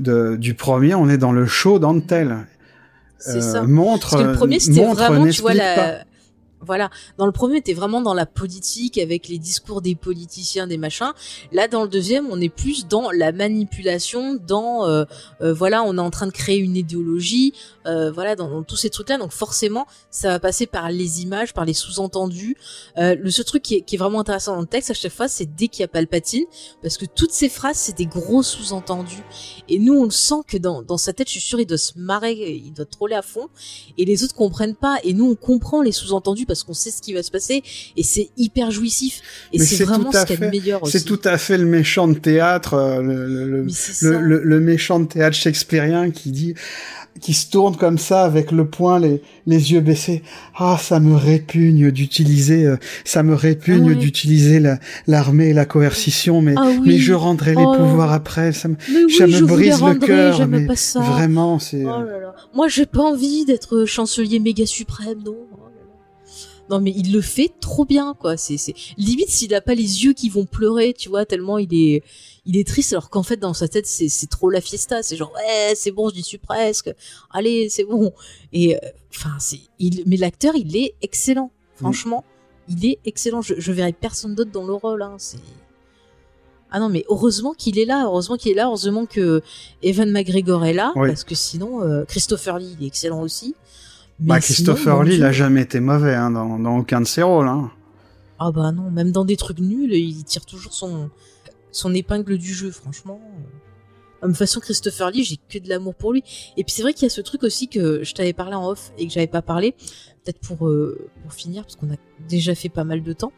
de, 0.00 0.36
du 0.36 0.54
premier. 0.54 0.94
On 0.94 1.08
est 1.08 1.18
dans 1.18 1.32
le 1.32 1.46
show 1.46 1.78
d'Antel. 1.78 2.46
C'est 3.18 3.40
ça. 3.40 3.62
Montre, 3.62 4.10
Parce 4.10 4.22
que 4.22 4.28
le 4.28 4.34
premier 4.34 4.60
c'était 4.60 4.84
vraiment, 4.84 5.26
tu 5.28 5.40
vois 5.40 5.54
la. 5.54 5.74
pas. 5.74 5.92
Voilà. 6.64 6.90
Dans 7.18 7.26
le 7.26 7.32
premier, 7.32 7.62
t'es 7.62 7.74
vraiment 7.74 8.00
dans 8.00 8.14
la 8.14 8.26
politique 8.26 8.98
avec 8.98 9.28
les 9.28 9.38
discours 9.38 9.82
des 9.82 9.94
politiciens, 9.94 10.66
des 10.66 10.78
machins. 10.78 11.12
Là, 11.52 11.68
dans 11.68 11.82
le 11.82 11.88
deuxième, 11.88 12.26
on 12.30 12.40
est 12.40 12.48
plus 12.48 12.86
dans 12.86 13.10
la 13.10 13.32
manipulation, 13.32 14.34
dans 14.34 14.86
euh, 14.86 15.04
euh, 15.40 15.52
voilà, 15.52 15.82
on 15.82 15.96
est 15.96 16.00
en 16.00 16.10
train 16.10 16.26
de 16.26 16.32
créer 16.32 16.58
une 16.58 16.76
idéologie, 16.76 17.52
euh, 17.86 18.10
voilà, 18.10 18.36
dans, 18.36 18.62
tous 18.62 18.76
ces 18.76 18.90
trucs-là. 18.90 19.18
Donc 19.18 19.32
forcément, 19.32 19.86
ça 20.10 20.28
va 20.28 20.40
passer 20.40 20.66
par 20.66 20.90
les 20.90 21.22
images, 21.22 21.52
par 21.52 21.64
les 21.64 21.74
sous-entendus. 21.74 22.56
Euh, 22.98 23.14
le 23.14 23.30
seul 23.30 23.44
truc 23.44 23.62
qui 23.62 23.76
est, 23.76 23.96
vraiment 23.96 24.20
intéressant 24.20 24.54
dans 24.54 24.60
le 24.60 24.66
texte 24.66 24.90
à 24.90 24.94
chaque 24.94 25.12
fois, 25.12 25.28
c'est 25.28 25.54
dès 25.54 25.68
qu'il 25.68 25.82
y 25.82 25.84
a 25.84 25.88
Palpatine, 25.88 26.44
parce 26.82 26.96
que 26.96 27.06
toutes 27.06 27.30
ces 27.30 27.48
phrases, 27.48 27.76
c'est 27.76 27.96
des 27.96 28.06
gros 28.06 28.42
sous-entendus. 28.42 29.22
Et 29.68 29.78
nous, 29.78 29.94
on 29.94 30.04
le 30.04 30.10
sent 30.10 30.42
que 30.46 30.56
dans, 30.56 30.82
dans 30.82 30.96
sa 30.96 31.12
tête, 31.12 31.28
je 31.28 31.32
suis 31.32 31.40
sûr, 31.40 31.60
il 31.60 31.66
doit 31.66 31.78
se 31.78 31.98
marrer, 31.98 32.32
il 32.32 32.72
doit 32.72 32.86
troller 32.86 33.14
à 33.14 33.22
fond, 33.22 33.48
et 33.98 34.04
les 34.04 34.24
autres 34.24 34.34
comprennent 34.34 34.74
pas. 34.74 34.98
Et 35.04 35.12
nous, 35.12 35.30
on 35.30 35.34
comprend 35.34 35.82
les 35.82 35.92
sous-entendus 35.92 36.46
parce 36.54 36.62
qu'on 36.62 36.72
sait 36.72 36.90
ce 36.92 37.02
qui 37.02 37.12
va 37.14 37.22
se 37.24 37.30
passer 37.32 37.62
et 37.96 38.02
c'est 38.04 38.28
hyper 38.36 38.70
jouissif 38.70 39.20
et 39.52 39.58
c'est 39.58 39.82
vraiment 39.84 40.12
ce 40.12 40.24
qu'il 40.24 40.38
y 40.38 40.42
a 40.42 40.46
de 40.46 40.50
meilleur 40.50 40.82
aussi. 40.84 40.92
C'est 40.98 41.04
tout 41.04 41.20
à 41.24 41.36
fait 41.36 41.58
le 41.58 41.66
méchant 41.66 42.06
de 42.06 42.14
théâtre, 42.14 42.74
euh, 42.74 43.02
le, 43.02 43.26
le, 43.26 43.66
le, 43.66 44.20
le, 44.20 44.42
le 44.44 44.60
méchant 44.60 45.00
de 45.00 45.06
théâtre 45.06 45.36
shakespearien 45.36 46.10
qui 46.12 46.30
dit 46.30 46.54
qui 47.20 47.32
se 47.32 47.48
tourne 47.48 47.76
comme 47.76 47.96
ça 47.96 48.24
avec 48.24 48.50
le 48.50 48.66
poing, 48.66 48.98
les, 48.98 49.22
les 49.46 49.72
yeux 49.72 49.80
baissés. 49.80 50.22
Ah, 50.56 50.76
ça 50.82 50.98
me 50.98 51.14
répugne 51.14 51.92
d'utiliser, 51.92 52.66
euh, 52.66 52.76
ça 53.04 53.22
me 53.22 53.34
répugne 53.36 53.84
Ah 53.84 53.88
ouais. 53.90 53.94
d'utiliser 53.94 54.58
la- 54.58 54.80
l'armée 55.06 55.50
et 55.50 55.52
la 55.52 55.64
coercition, 55.64 56.42
mais, 56.42 56.54
Ah 56.56 56.66
oui. 56.70 56.80
mais 56.86 56.98
je 56.98 57.12
rendrai 57.12 57.54
les 57.54 57.62
Oh. 57.64 57.76
pouvoirs 57.76 58.12
après. 58.12 58.52
Ça 58.52 58.66
me, 58.66 58.74
oui, 58.88 59.14
ça 59.16 59.26
brise 59.28 59.80
le 59.80 59.94
cœur, 59.94 60.46
mais 60.48 60.66
vraiment, 60.96 61.60
c'est. 61.60 61.84
Oh 61.84 62.02
là 62.02 62.18
là. 62.20 62.34
Moi, 62.52 62.66
j'ai 62.66 62.84
pas 62.86 63.02
envie 63.02 63.44
d'être 63.44 63.84
chancelier 63.84 64.40
méga 64.40 64.66
suprême, 64.66 65.18
non. 65.24 65.36
Non, 66.70 66.80
mais 66.80 66.92
il 66.96 67.12
le 67.12 67.20
fait 67.20 67.52
trop 67.60 67.84
bien, 67.84 68.14
quoi. 68.18 68.36
C'est, 68.38 68.56
c'est 68.56 68.74
limite 68.96 69.28
s'il 69.28 69.54
a 69.54 69.60
pas 69.60 69.74
les 69.74 70.04
yeux 70.04 70.14
qui 70.14 70.30
vont 70.30 70.46
pleurer, 70.46 70.94
tu 70.94 71.10
vois, 71.10 71.26
tellement 71.26 71.58
il 71.58 71.74
est, 71.74 72.02
il 72.46 72.56
est 72.56 72.66
triste, 72.66 72.92
alors 72.94 73.10
qu'en 73.10 73.22
fait 73.22 73.36
dans 73.36 73.52
sa 73.52 73.68
tête 73.68 73.86
c'est, 73.86 74.08
c'est 74.08 74.28
trop 74.28 74.48
la 74.48 74.60
fiesta. 74.62 75.02
C'est 75.02 75.16
genre 75.16 75.32
ouais, 75.34 75.74
c'est 75.74 75.90
bon, 75.90 76.08
je 76.14 76.20
suis 76.22 76.38
presque. 76.38 76.90
Allez, 77.30 77.68
c'est 77.68 77.84
bon. 77.84 78.12
Et 78.52 78.76
euh, 78.76 78.78
enfin, 79.10 79.36
c'est, 79.38 79.60
il, 79.78 80.02
mais 80.06 80.16
l'acteur, 80.16 80.54
il 80.56 80.74
est 80.76 80.94
excellent. 81.02 81.50
Franchement, 81.76 82.24
il 82.68 82.86
est 82.86 82.98
excellent. 83.04 83.42
Je, 83.42 83.54
je 83.58 83.72
verrai 83.72 83.92
personne 83.92 84.34
d'autre 84.34 84.50
dans 84.52 84.66
le 84.66 84.72
rôle. 84.74 85.02
Hein. 85.02 85.16
C'est 85.18 85.38
ah 86.70 86.80
non, 86.80 86.88
mais 86.88 87.04
heureusement 87.08 87.52
qu'il 87.54 87.78
est 87.78 87.84
là, 87.84 88.04
heureusement 88.06 88.36
qu'il 88.36 88.50
est 88.50 88.54
là, 88.56 88.66
heureusement 88.66 89.06
que 89.06 89.42
Evan 89.82 90.10
McGregor 90.10 90.64
est 90.64 90.72
là, 90.72 90.92
Oui. 90.96 91.06
parce 91.08 91.22
que 91.22 91.36
sinon, 91.36 91.82
euh, 91.82 92.04
Christopher 92.04 92.58
Lee, 92.58 92.74
il 92.80 92.84
est 92.84 92.88
excellent 92.88 93.20
aussi. 93.22 93.54
Bah, 94.20 94.40
Christopher 94.40 95.02
Lee, 95.02 95.16
il 95.16 95.24
a 95.24 95.32
jamais 95.32 95.62
été 95.62 95.80
mauvais 95.80 96.14
hein, 96.14 96.30
dans, 96.30 96.58
dans 96.58 96.78
aucun 96.78 97.00
de 97.00 97.06
ses 97.06 97.22
rôles. 97.22 97.48
Hein. 97.48 97.70
Ah 98.38 98.50
bah 98.52 98.72
non, 98.72 98.90
même 98.90 99.12
dans 99.12 99.24
des 99.24 99.36
trucs 99.36 99.58
nuls, 99.58 99.92
il 99.92 100.24
tire 100.24 100.44
toujours 100.44 100.72
son, 100.72 101.10
son 101.72 101.94
épingle 101.94 102.38
du 102.38 102.52
jeu, 102.52 102.70
franchement. 102.70 103.20
De 104.22 104.28
toute 104.28 104.36
façon, 104.36 104.60
Christopher 104.60 105.10
Lee, 105.10 105.22
j'ai 105.24 105.36
que 105.36 105.58
de 105.62 105.68
l'amour 105.68 105.94
pour 105.94 106.12
lui. 106.12 106.22
Et 106.56 106.64
puis 106.64 106.72
c'est 106.72 106.82
vrai 106.82 106.94
qu'il 106.94 107.02
y 107.02 107.06
a 107.06 107.10
ce 107.10 107.20
truc 107.20 107.42
aussi 107.42 107.68
que 107.68 108.02
je 108.02 108.14
t'avais 108.14 108.32
parlé 108.32 108.54
en 108.54 108.66
off 108.68 108.92
et 108.96 109.06
que 109.06 109.12
j'avais 109.12 109.26
pas 109.26 109.42
parlé. 109.42 109.72
Peut-être 110.24 110.40
pour 110.40 110.66
euh, 110.66 111.10
pour 111.22 111.34
finir 111.34 111.64
parce 111.64 111.76
qu'on 111.76 111.92
a 111.92 111.96
déjà 112.26 112.54
fait 112.54 112.70
pas 112.70 112.84
mal 112.84 113.02
de 113.02 113.12
temps. 113.12 113.32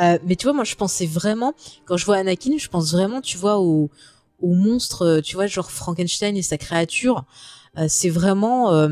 Euh, 0.00 0.18
mais 0.26 0.36
tu 0.36 0.44
vois, 0.44 0.54
moi 0.54 0.64
je 0.64 0.74
pensais 0.76 1.04
vraiment 1.04 1.52
quand 1.84 1.98
je 1.98 2.06
vois 2.06 2.16
Anakin, 2.16 2.56
je 2.56 2.68
pense 2.68 2.92
vraiment, 2.92 3.20
tu 3.20 3.36
vois, 3.36 3.60
au 3.60 3.90
au 4.40 4.54
monstre, 4.54 5.02
euh, 5.02 5.20
tu 5.20 5.36
vois, 5.36 5.46
genre 5.46 5.70
Frankenstein 5.70 6.36
et 6.36 6.42
sa 6.42 6.56
créature. 6.56 7.24
Euh, 7.78 7.86
c'est 7.88 8.08
vraiment 8.08 8.72
euh, 8.72 8.88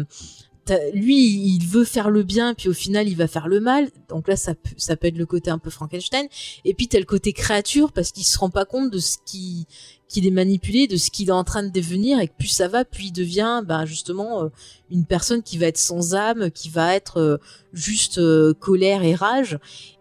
lui, 0.94 1.16
il 1.16 1.66
veut 1.66 1.84
faire 1.84 2.10
le 2.10 2.22
bien, 2.22 2.54
puis 2.54 2.68
au 2.68 2.72
final, 2.72 3.08
il 3.08 3.16
va 3.16 3.28
faire 3.28 3.48
le 3.48 3.60
mal. 3.60 3.88
Donc 4.08 4.28
là, 4.28 4.36
ça, 4.36 4.54
ça 4.76 4.96
peut 4.96 5.06
être 5.06 5.18
le 5.18 5.26
côté 5.26 5.50
un 5.50 5.58
peu 5.58 5.70
Frankenstein. 5.70 6.26
Et 6.64 6.74
puis, 6.74 6.88
t'as 6.88 6.98
le 6.98 7.04
côté 7.04 7.32
créature, 7.32 7.92
parce 7.92 8.12
qu'il 8.12 8.24
se 8.24 8.38
rend 8.38 8.50
pas 8.50 8.64
compte 8.64 8.90
de 8.90 8.98
ce 8.98 9.16
qui 9.24 9.66
qu'il 10.08 10.26
est 10.26 10.30
manipulé, 10.32 10.86
de 10.86 10.96
ce 10.96 11.10
qu'il 11.10 11.28
est 11.28 11.32
en 11.32 11.44
train 11.44 11.62
de 11.62 11.68
devenir, 11.70 12.18
et 12.18 12.28
que 12.28 12.34
plus 12.38 12.48
ça 12.48 12.68
va, 12.68 12.84
plus 12.84 13.06
il 13.06 13.12
devient, 13.12 13.62
ben 13.64 13.84
justement, 13.84 14.44
euh, 14.44 14.48
une 14.90 15.04
personne 15.04 15.42
qui 15.42 15.58
va 15.58 15.66
être 15.66 15.78
sans 15.78 16.14
âme, 16.14 16.50
qui 16.50 16.70
va 16.70 16.94
être 16.94 17.18
euh, 17.18 17.36
juste 17.74 18.18
euh, 18.18 18.54
colère 18.54 19.02
et 19.04 19.14
rage. 19.14 19.58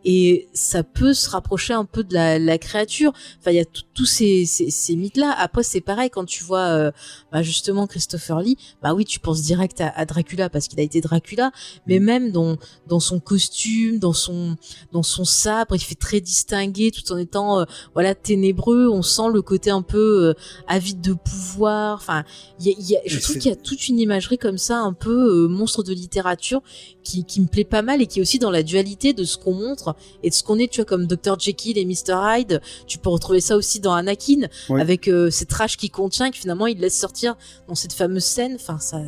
Et 0.09 0.47
ça 0.53 0.83
peut 0.83 1.13
se 1.13 1.29
rapprocher 1.29 1.73
un 1.73 1.83
peu 1.83 2.01
de 2.01 2.13
la, 2.13 2.39
la 2.39 2.57
créature. 2.57 3.11
Enfin, 3.39 3.51
il 3.51 3.57
y 3.57 3.59
a 3.59 3.65
tous 3.93 4.05
ces, 4.05 4.45
ces, 4.45 4.69
ces 4.69 4.95
mythes-là. 4.95 5.35
Après, 5.37 5.63
c'est 5.63 5.81
pareil 5.81 6.09
quand 6.09 6.23
tu 6.23 6.45
vois 6.45 6.93
bah, 7.33 7.43
justement 7.43 7.87
Christopher 7.87 8.39
Lee. 8.39 8.55
Bah 8.81 8.93
oui, 8.93 9.03
tu 9.03 9.19
penses 9.19 9.41
direct 9.41 9.81
à, 9.81 9.89
à 9.89 10.05
Dracula 10.05 10.49
parce 10.49 10.69
qu'il 10.69 10.79
a 10.79 10.83
été 10.83 11.01
Dracula. 11.01 11.51
Mais 11.87 11.99
même 11.99 12.31
dans 12.31 12.55
dans 12.87 13.01
son 13.01 13.19
costume, 13.19 13.99
dans 13.99 14.13
son 14.13 14.55
dans 14.93 15.03
son 15.03 15.25
sabre, 15.25 15.75
il 15.75 15.81
fait 15.81 15.95
très 15.95 16.21
distingué 16.21 16.91
tout 16.91 17.11
en 17.11 17.17
étant 17.17 17.59
euh, 17.59 17.65
voilà 17.93 18.15
ténébreux. 18.15 18.87
On 18.87 19.01
sent 19.01 19.29
le 19.33 19.41
côté 19.41 19.71
un 19.71 19.81
peu 19.81 19.96
euh, 19.97 20.33
avide 20.67 21.01
de 21.01 21.13
pouvoir. 21.13 21.95
Enfin, 21.97 22.23
y 22.59 22.69
a, 22.69 22.73
il 22.77 22.89
y 22.89 22.95
a- 22.95 23.01
je 23.05 23.19
trouve 23.19 23.35
qu'il 23.41 23.49
y 23.51 23.53
a 23.53 23.57
toute 23.57 23.87
une 23.87 23.99
imagerie 23.99 24.37
comme 24.37 24.57
ça, 24.57 24.79
un 24.79 24.93
peu 24.93 25.43
euh, 25.45 25.47
monstre 25.47 25.83
de 25.83 25.93
littérature, 25.93 26.61
qui, 27.03 27.23
qui 27.23 27.41
me 27.41 27.47
plaît 27.47 27.63
pas 27.63 27.81
mal 27.81 28.01
et 28.01 28.07
qui 28.07 28.19
est 28.19 28.21
aussi 28.21 28.39
dans 28.39 28.51
la 28.51 28.63
dualité 28.63 29.13
de 29.13 29.23
ce 29.23 29.37
qu'on 29.37 29.53
montre 29.53 29.95
et 30.23 30.29
de 30.29 30.33
ce 30.35 30.43
qu'on 30.43 30.59
est. 30.59 30.67
Tu 30.71 30.77
vois, 30.81 30.85
comme 30.85 31.07
Dr 31.07 31.39
Jekyll 31.39 31.77
et 31.77 31.85
Mr 31.85 32.15
Hyde. 32.39 32.61
Tu 32.85 32.97
peux 32.97 33.09
retrouver 33.09 33.39
ça 33.41 33.55
aussi 33.57 33.79
dans 33.79 33.93
Anakin, 33.93 34.47
avec 34.81 35.07
euh, 35.07 35.29
cette 35.29 35.51
rage 35.53 35.77
qui 35.77 35.89
contient, 35.89 36.31
que 36.31 36.37
finalement 36.37 36.67
il 36.67 36.79
laisse 36.79 36.97
sortir 36.97 37.35
dans 37.67 37.75
cette 37.75 37.93
fameuse 37.93 38.23
scène. 38.25 38.55
Enfin, 38.55 38.79
ça, 38.79 39.01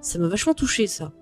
ça 0.00 0.18
m'a 0.18 0.28
vachement 0.28 0.54
touché 0.54 0.86
ça. 0.86 1.12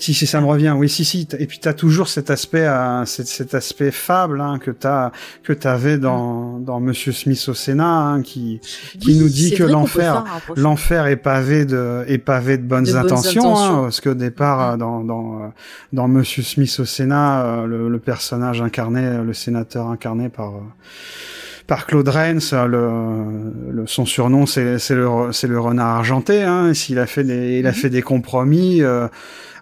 Si, 0.00 0.14
si, 0.14 0.26
ça 0.26 0.40
me 0.40 0.46
revient. 0.46 0.74
Oui, 0.76 0.88
si, 0.88 1.04
si. 1.04 1.28
Et 1.38 1.46
puis 1.46 1.58
t'as 1.60 1.74
toujours 1.74 2.08
cet 2.08 2.30
aspect, 2.30 2.66
euh, 2.66 3.04
cet, 3.04 3.26
cet 3.28 3.54
aspect 3.54 3.90
fable 3.90 4.40
hein, 4.40 4.58
que 4.58 4.70
t'as, 4.70 5.12
que 5.44 5.52
t'avais 5.52 5.98
dans, 5.98 6.58
dans 6.58 6.80
Monsieur 6.80 7.12
Smith 7.12 7.44
au 7.48 7.54
Sénat, 7.54 7.84
hein, 8.08 8.22
qui, 8.22 8.60
Qui 8.98 9.18
nous 9.20 9.28
dit 9.28 9.52
que 9.52 9.62
l'enfer- 9.62 10.24
l'enfer 10.56 11.06
est 11.06 11.16
pavé 11.16 11.66
de, 11.66 12.02
est 12.08 12.16
pavé 12.18 12.56
de 12.56 12.62
bonnes 12.62 12.84
De 12.84 12.92
bonnes 12.92 13.00
intentions, 13.02 13.56
hein, 13.58 13.82
parce 13.82 14.00
qu'au 14.00 14.14
départ, 14.14 14.72
euh, 14.72 14.76
dans, 14.78 15.04
dans, 15.04 15.34
euh, 15.42 15.46
dans 15.92 16.08
Monsieur 16.08 16.42
Smith 16.42 16.74
au 16.80 16.86
Sénat, 16.86 17.44
euh, 17.44 17.66
le, 17.66 17.88
le 17.90 17.98
personnage 17.98 18.62
incarné, 18.62 19.18
le 19.22 19.34
sénateur 19.34 19.86
incarné 19.88 20.30
par, 20.30 20.52
par 21.66 21.86
Claude 21.86 22.08
euh, 22.08 22.66
le, 22.66 23.72
le, 23.72 23.86
son 23.86 24.06
surnom 24.06 24.46
c'est, 24.46 24.78
c'est 24.78 24.94
le, 24.94 25.06
c'est 25.32 25.46
le 25.46 25.60
renard 25.60 25.96
argenté, 25.98 26.42
hein, 26.42 26.72
s'il 26.74 26.98
a 26.98 27.06
fait 27.06 27.22
des, 27.22 27.58
il 27.58 27.66
a 27.66 27.70
Mhm. 27.70 27.74
fait 27.76 27.90
des 27.90 28.02
compromis, 28.02 28.82
euh, 28.82 29.06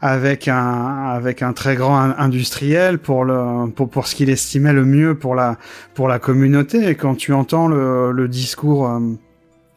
avec 0.00 0.48
un 0.48 1.06
avec 1.08 1.42
un 1.42 1.52
très 1.52 1.76
grand 1.76 1.98
in- 1.98 2.14
industriel 2.18 2.98
pour 2.98 3.24
le 3.24 3.70
pour 3.70 3.88
pour 3.90 4.06
ce 4.06 4.14
qu'il 4.14 4.30
estimait 4.30 4.72
le 4.72 4.84
mieux 4.84 5.14
pour 5.16 5.34
la 5.34 5.56
pour 5.94 6.08
la 6.08 6.18
communauté. 6.18 6.88
Et 6.88 6.94
quand 6.94 7.14
tu 7.16 7.32
entends 7.32 7.68
le 7.68 8.12
le 8.12 8.28
discours 8.28 8.88
euh, 8.88 9.00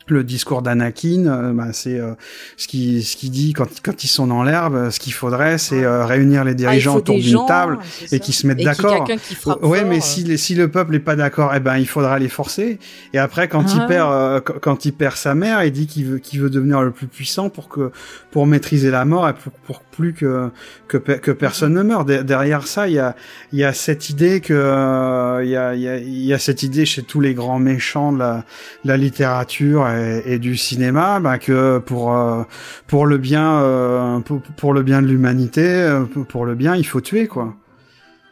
le 0.08 0.24
discours 0.24 0.62
d'Anakin, 0.62 1.54
bah, 1.54 1.68
c'est 1.74 2.00
euh, 2.00 2.14
ce 2.58 2.68
qui 2.68 3.04
ce 3.04 3.16
qui 3.16 3.30
dit 3.30 3.54
quand 3.54 3.68
quand 3.84 4.04
ils 4.04 4.08
sont 4.08 4.28
dans 4.28 4.44
l'herbe, 4.44 4.76
euh, 4.76 4.92
ce 4.92 5.00
qu'il 5.00 5.14
faudrait, 5.14 5.58
c'est 5.58 5.84
euh, 5.84 6.06
réunir 6.06 6.44
les 6.44 6.52
Ah, 6.52 6.56
dirigeants 6.56 6.96
autour 6.96 7.18
d'une 7.20 7.46
table 7.48 7.78
et 8.04 8.08
ça. 8.08 8.20
qui 8.20 8.34
se 8.34 8.46
mettent 8.48 8.64
d'accord. 8.64 9.08
frappe 9.40 9.64
Ouais, 9.64 9.84
mais 9.84 9.98
euh, 9.98 10.02
si, 10.02 10.24
les- 10.24 10.38
si 10.38 10.56
le 10.56 10.70
peuple 10.70 10.96
est 10.96 11.00
pas 11.00 11.16
d'accord, 11.16 11.54
eh 11.56 11.60
ben 11.60 11.78
il 11.78 11.88
faudra 11.88 12.20
les 12.20 12.30
forcer. 12.30 12.80
Et 13.14 13.18
après, 13.20 13.48
quand 13.48 13.64
Ah 13.68 13.72
il 13.76 13.80
ouais. 13.82 13.88
perd, 13.88 14.12
euh, 14.12 14.40
quand- 14.42 14.86
il 14.86 14.94
perd 14.94 15.16
sa 15.16 15.36
mère, 15.36 15.64
il 15.64 15.72
dit 15.72 15.88
qu'il 15.88 16.06
veut, 16.06 16.18
qu'il 16.18 16.42
veut 16.42 16.50
devenir 16.50 16.82
le 16.82 16.92
plus 16.92 17.08
puissant 17.08 17.50
pour 17.50 17.70
que, 17.70 17.92
pour 18.32 18.48
maîtriser 18.48 18.92
la 18.92 19.06
mort 19.06 19.28
et 19.30 19.34
pour, 19.34 19.52
pour 19.54 19.82
plus 19.82 20.14
que 20.14 20.50
que, 20.88 20.98
pe- 20.98 21.20
que 21.20 21.32
personne 21.32 21.74
ne 21.74 21.84
meure. 21.84 22.06
De- 22.06 22.22
derrière 22.22 22.68
ça, 22.68 22.88
il 22.88 22.96
y 22.96 23.00
a, 23.00 23.16
il 23.54 23.60
y 23.60 23.64
a 23.64 23.72
cette 23.74 24.10
idée 24.10 24.42
que, 24.42 25.42
il 25.44 25.50
y 25.50 25.56
a, 25.56 25.74
il 25.76 25.82
y 25.82 25.88
a, 25.88 25.98
y 26.00 26.34
a 26.34 26.40
cette 26.40 26.64
idée 26.64 26.86
chez 26.86 27.04
tous 27.04 27.20
les 27.22 27.34
grands 27.34 27.60
méchants 27.60 28.12
de 28.12 28.20
la, 28.20 28.44
de 28.84 28.90
la 28.90 28.98
littérature 28.98 29.88
et, 29.88 30.01
et 30.26 30.40
du 30.40 30.58
cinéma, 30.58 31.20
bah, 31.20 31.38
que 31.40 31.80
pour 31.80 32.14
euh, 32.16 32.44
pour 32.88 33.06
le 33.06 33.18
bien, 33.18 33.60
euh, 33.62 34.20
pour, 34.20 34.42
pour 34.42 34.74
le 34.74 34.84
bien 34.84 35.02
de 35.02 35.08
l'humanité, 35.08 35.64
euh, 35.64 36.06
pour- 36.06 36.46
le 36.46 36.56
bien, 36.56 36.76
il 36.76 36.86
faut 36.86 37.02
tuer 37.02 37.28
quoi. 37.28 37.56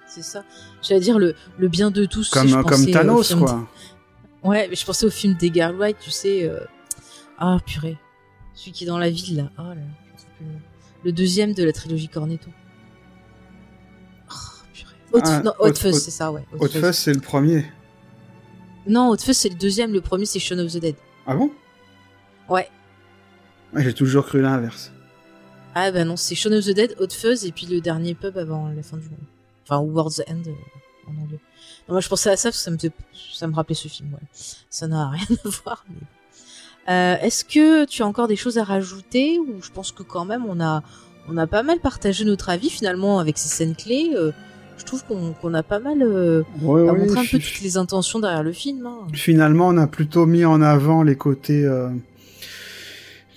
C'est 0.08 0.24
ça. 0.24 0.44
J'allais 0.82 1.02
dire 1.02 1.20
le, 1.20 1.36
le 1.58 1.68
bien 1.68 1.92
de 1.92 2.06
tous. 2.06 2.30
Comme 2.30 2.48
je 2.48 2.62
comme 2.62 2.86
Thanos 2.88 3.28
film 3.28 3.40
quoi. 3.46 3.54
de- 4.44 4.48
Ouais, 4.50 4.68
mais 4.70 4.76
je 4.76 4.86
pensais 4.86 5.06
au 5.06 5.10
film 5.12 5.34
d'Edgar 5.36 5.74
Wright, 5.74 5.98
tu 6.00 6.12
sais. 6.12 6.50
Ah 7.38 7.58
purée, 7.66 7.98
celui 8.54 8.72
qui 8.72 8.84
est 8.84 8.88
dans 8.88 8.98
la 8.98 9.10
ville 9.10 9.38
là. 9.38 9.50
Oh 9.58 9.62
là, 9.64 9.76
là, 9.76 9.82
je 10.16 10.22
sais 10.22 10.28
plus 10.38 10.46
le 11.06 11.12
deuxième 11.14 11.54
de 11.54 11.64
la 11.64 11.72
trilogie 11.72 12.10
Cornetto. 12.10 12.50
Oh, 15.12 15.20
Ah, 15.24 15.42
non, 15.44 15.54
Fuzz, 15.74 15.96
Hot- 15.96 16.00
c'est 16.00 16.12
ça, 16.12 16.32
ouais. 16.32 16.46
Hot 16.54 16.66
Hot 16.66 16.68
Fuzz. 16.70 16.92
C'est 16.96 17.14
le 17.14 17.20
premier. 17.20 17.66
Non, 18.88 19.10
Hot 19.10 19.18
Fuzz, 19.18 19.36
c'est 19.38 19.50
le 19.50 19.56
deuxième. 19.56 19.92
Le 19.92 20.02
premier, 20.02 20.26
c'est 20.26 20.40
Shaun 20.40 20.60
of 20.60 20.72
the 20.72 20.78
Dead. 20.78 20.96
Ah 21.26 21.36
bon? 21.36 21.50
Ouais. 22.50 22.68
Ouais, 23.74 23.84
J'ai 23.84 23.94
toujours 23.94 24.26
cru 24.26 24.42
l'inverse. 24.42 24.92
Ah 25.76 25.92
bah 25.92 26.04
non, 26.04 26.18
c'est 26.18 26.36
Shaun 26.36 26.54
of 26.54 26.66
the 26.66 26.72
Dead, 26.74 26.96
Hot 27.00 27.10
Fuzz, 27.12 27.46
et 27.46 27.52
puis 27.52 27.68
le 27.68 27.80
dernier 27.80 28.16
pub 28.16 28.38
avant 28.38 28.70
la 28.70 28.82
fin 28.82 28.98
du 28.98 29.04
monde. 29.10 29.20
Enfin, 29.68 29.80
World's 29.80 30.22
End 30.28 30.42
euh, 30.48 30.52
en 31.08 31.12
anglais. 31.22 31.40
Non, 31.88 31.94
moi, 31.94 32.02
je 32.02 32.10
pensais 32.10 32.32
à 32.32 32.36
ça 32.38 32.50
parce 32.50 32.58
que 32.58 32.64
ça 32.64 32.72
me, 32.72 32.78
fait- 32.78 32.92
ça 33.34 33.46
me 33.48 33.54
rappelait 33.54 33.76
ce 33.76 33.88
film. 33.88 34.12
Ouais. 34.14 34.28
Ça 34.70 34.88
n'a 34.88 35.10
rien 35.12 35.28
à 35.46 35.50
voir. 35.64 35.86
Mais... 35.90 36.92
Euh, 36.92 37.18
Est-ce 37.22 37.46
que 37.46 37.86
tu 37.86 38.02
as 38.02 38.08
encore 38.08 38.28
des 38.28 38.36
choses 38.36 38.58
à 38.58 38.64
rajouter? 38.64 39.38
Ou 39.38 39.62
je 39.62 39.70
pense 39.70 39.92
que 39.92 40.02
quand 40.02 40.26
même 40.26 40.46
on 40.48 40.60
a 40.60 40.82
on 41.28 41.38
a 41.38 41.46
pas 41.46 41.62
mal 41.62 41.80
partagé 41.80 42.26
notre 42.26 42.50
avis 42.50 42.72
finalement 42.72 43.20
avec 43.20 43.38
ces 43.38 43.50
scènes 43.50 43.76
clés. 43.76 44.12
euh, 44.16 44.32
je 44.80 44.86
trouve 44.86 45.04
qu'on 45.06 45.34
qu'on 45.34 45.54
a 45.54 45.62
pas 45.62 45.78
mal 45.78 46.02
euh, 46.02 46.42
Ouais, 46.62 46.82
montré 46.82 47.20
un 47.20 47.26
peu 47.30 47.38
toutes 47.38 47.62
les 47.62 47.78
intentions 47.78 48.18
derrière 48.20 48.42
le 48.42 48.54
film. 48.54 48.88
hein. 48.88 49.08
Finalement, 49.14 49.68
on 49.68 49.78
a 49.78 49.86
plutôt 49.86 50.26
mis 50.26 50.46
en 50.46 50.64
avant 50.64 51.04
les 51.04 51.16
côtés, 51.16 51.64
euh, 51.64 51.90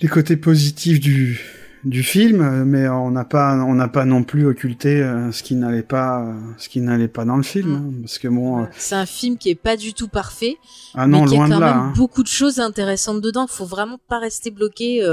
les 0.03 0.09
côtés 0.09 0.37
positifs 0.37 0.99
du 0.99 1.41
du 1.83 2.01
film, 2.01 2.63
mais 2.63 2.87
on 2.87 3.11
n'a 3.11 3.25
pas, 3.25 3.55
on 3.55 3.75
n'a 3.75 3.89
pas 3.89 4.05
non 4.05 4.23
plus 4.23 4.45
occulté 4.45 5.01
euh, 5.01 5.31
ce 5.33 5.43
qui 5.43 5.55
n'allait 5.55 5.83
pas, 5.83 6.23
euh, 6.23 6.33
ce 6.57 6.69
qui 6.69 6.79
n'allait 6.79 7.09
pas 7.09 7.25
dans 7.25 7.35
le 7.35 7.43
film, 7.43 7.73
hein, 7.73 7.99
parce 8.01 8.19
que 8.19 8.29
bon, 8.29 8.63
euh. 8.63 8.65
C'est 8.77 8.95
un 8.95 9.05
film 9.05 9.37
qui 9.37 9.49
est 9.49 9.55
pas 9.55 9.75
du 9.75 9.93
tout 9.93 10.07
parfait, 10.07 10.57
ah 10.93 11.07
non, 11.07 11.23
mais 11.23 11.27
qui 11.27 11.35
a 11.35 11.37
quand 11.39 11.55
de 11.55 11.59
là. 11.59 11.59
même 11.59 11.77
hein. 11.77 11.93
beaucoup 11.95 12.23
de 12.23 12.29
choses 12.29 12.59
intéressantes 12.59 13.19
dedans. 13.19 13.47
Faut 13.47 13.65
vraiment 13.65 13.99
pas 14.07 14.19
rester 14.19 14.49
bloqué, 14.49 15.05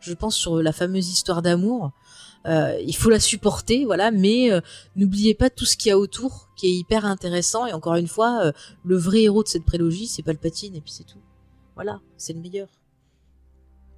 je 0.00 0.12
pense, 0.12 0.36
sur 0.36 0.62
la 0.62 0.72
fameuse 0.72 1.08
histoire 1.08 1.40
d'amour. 1.40 1.92
Il 2.46 2.94
faut 2.96 3.10
la 3.10 3.20
supporter, 3.20 3.84
voilà, 3.84 4.10
mais 4.10 4.50
n'oubliez 4.96 5.34
pas 5.34 5.48
tout 5.50 5.64
ce 5.64 5.76
qu'il 5.76 5.90
y 5.90 5.92
a 5.92 5.98
autour, 5.98 6.50
qui 6.56 6.66
est 6.66 6.74
hyper 6.74 7.06
intéressant. 7.06 7.66
Et 7.66 7.72
encore 7.72 7.94
une 7.94 8.08
fois, 8.08 8.52
le 8.84 8.96
vrai 8.96 9.22
héros 9.22 9.42
de 9.42 9.48
cette 9.48 9.64
prélogie, 9.64 10.06
c'est 10.06 10.22
Palpatine, 10.22 10.74
et 10.74 10.80
puis 10.80 10.92
c'est 10.92 11.04
tout. 11.04 11.20
Voilà, 11.74 12.00
c'est 12.16 12.34
le 12.34 12.40
meilleur. 12.40 12.68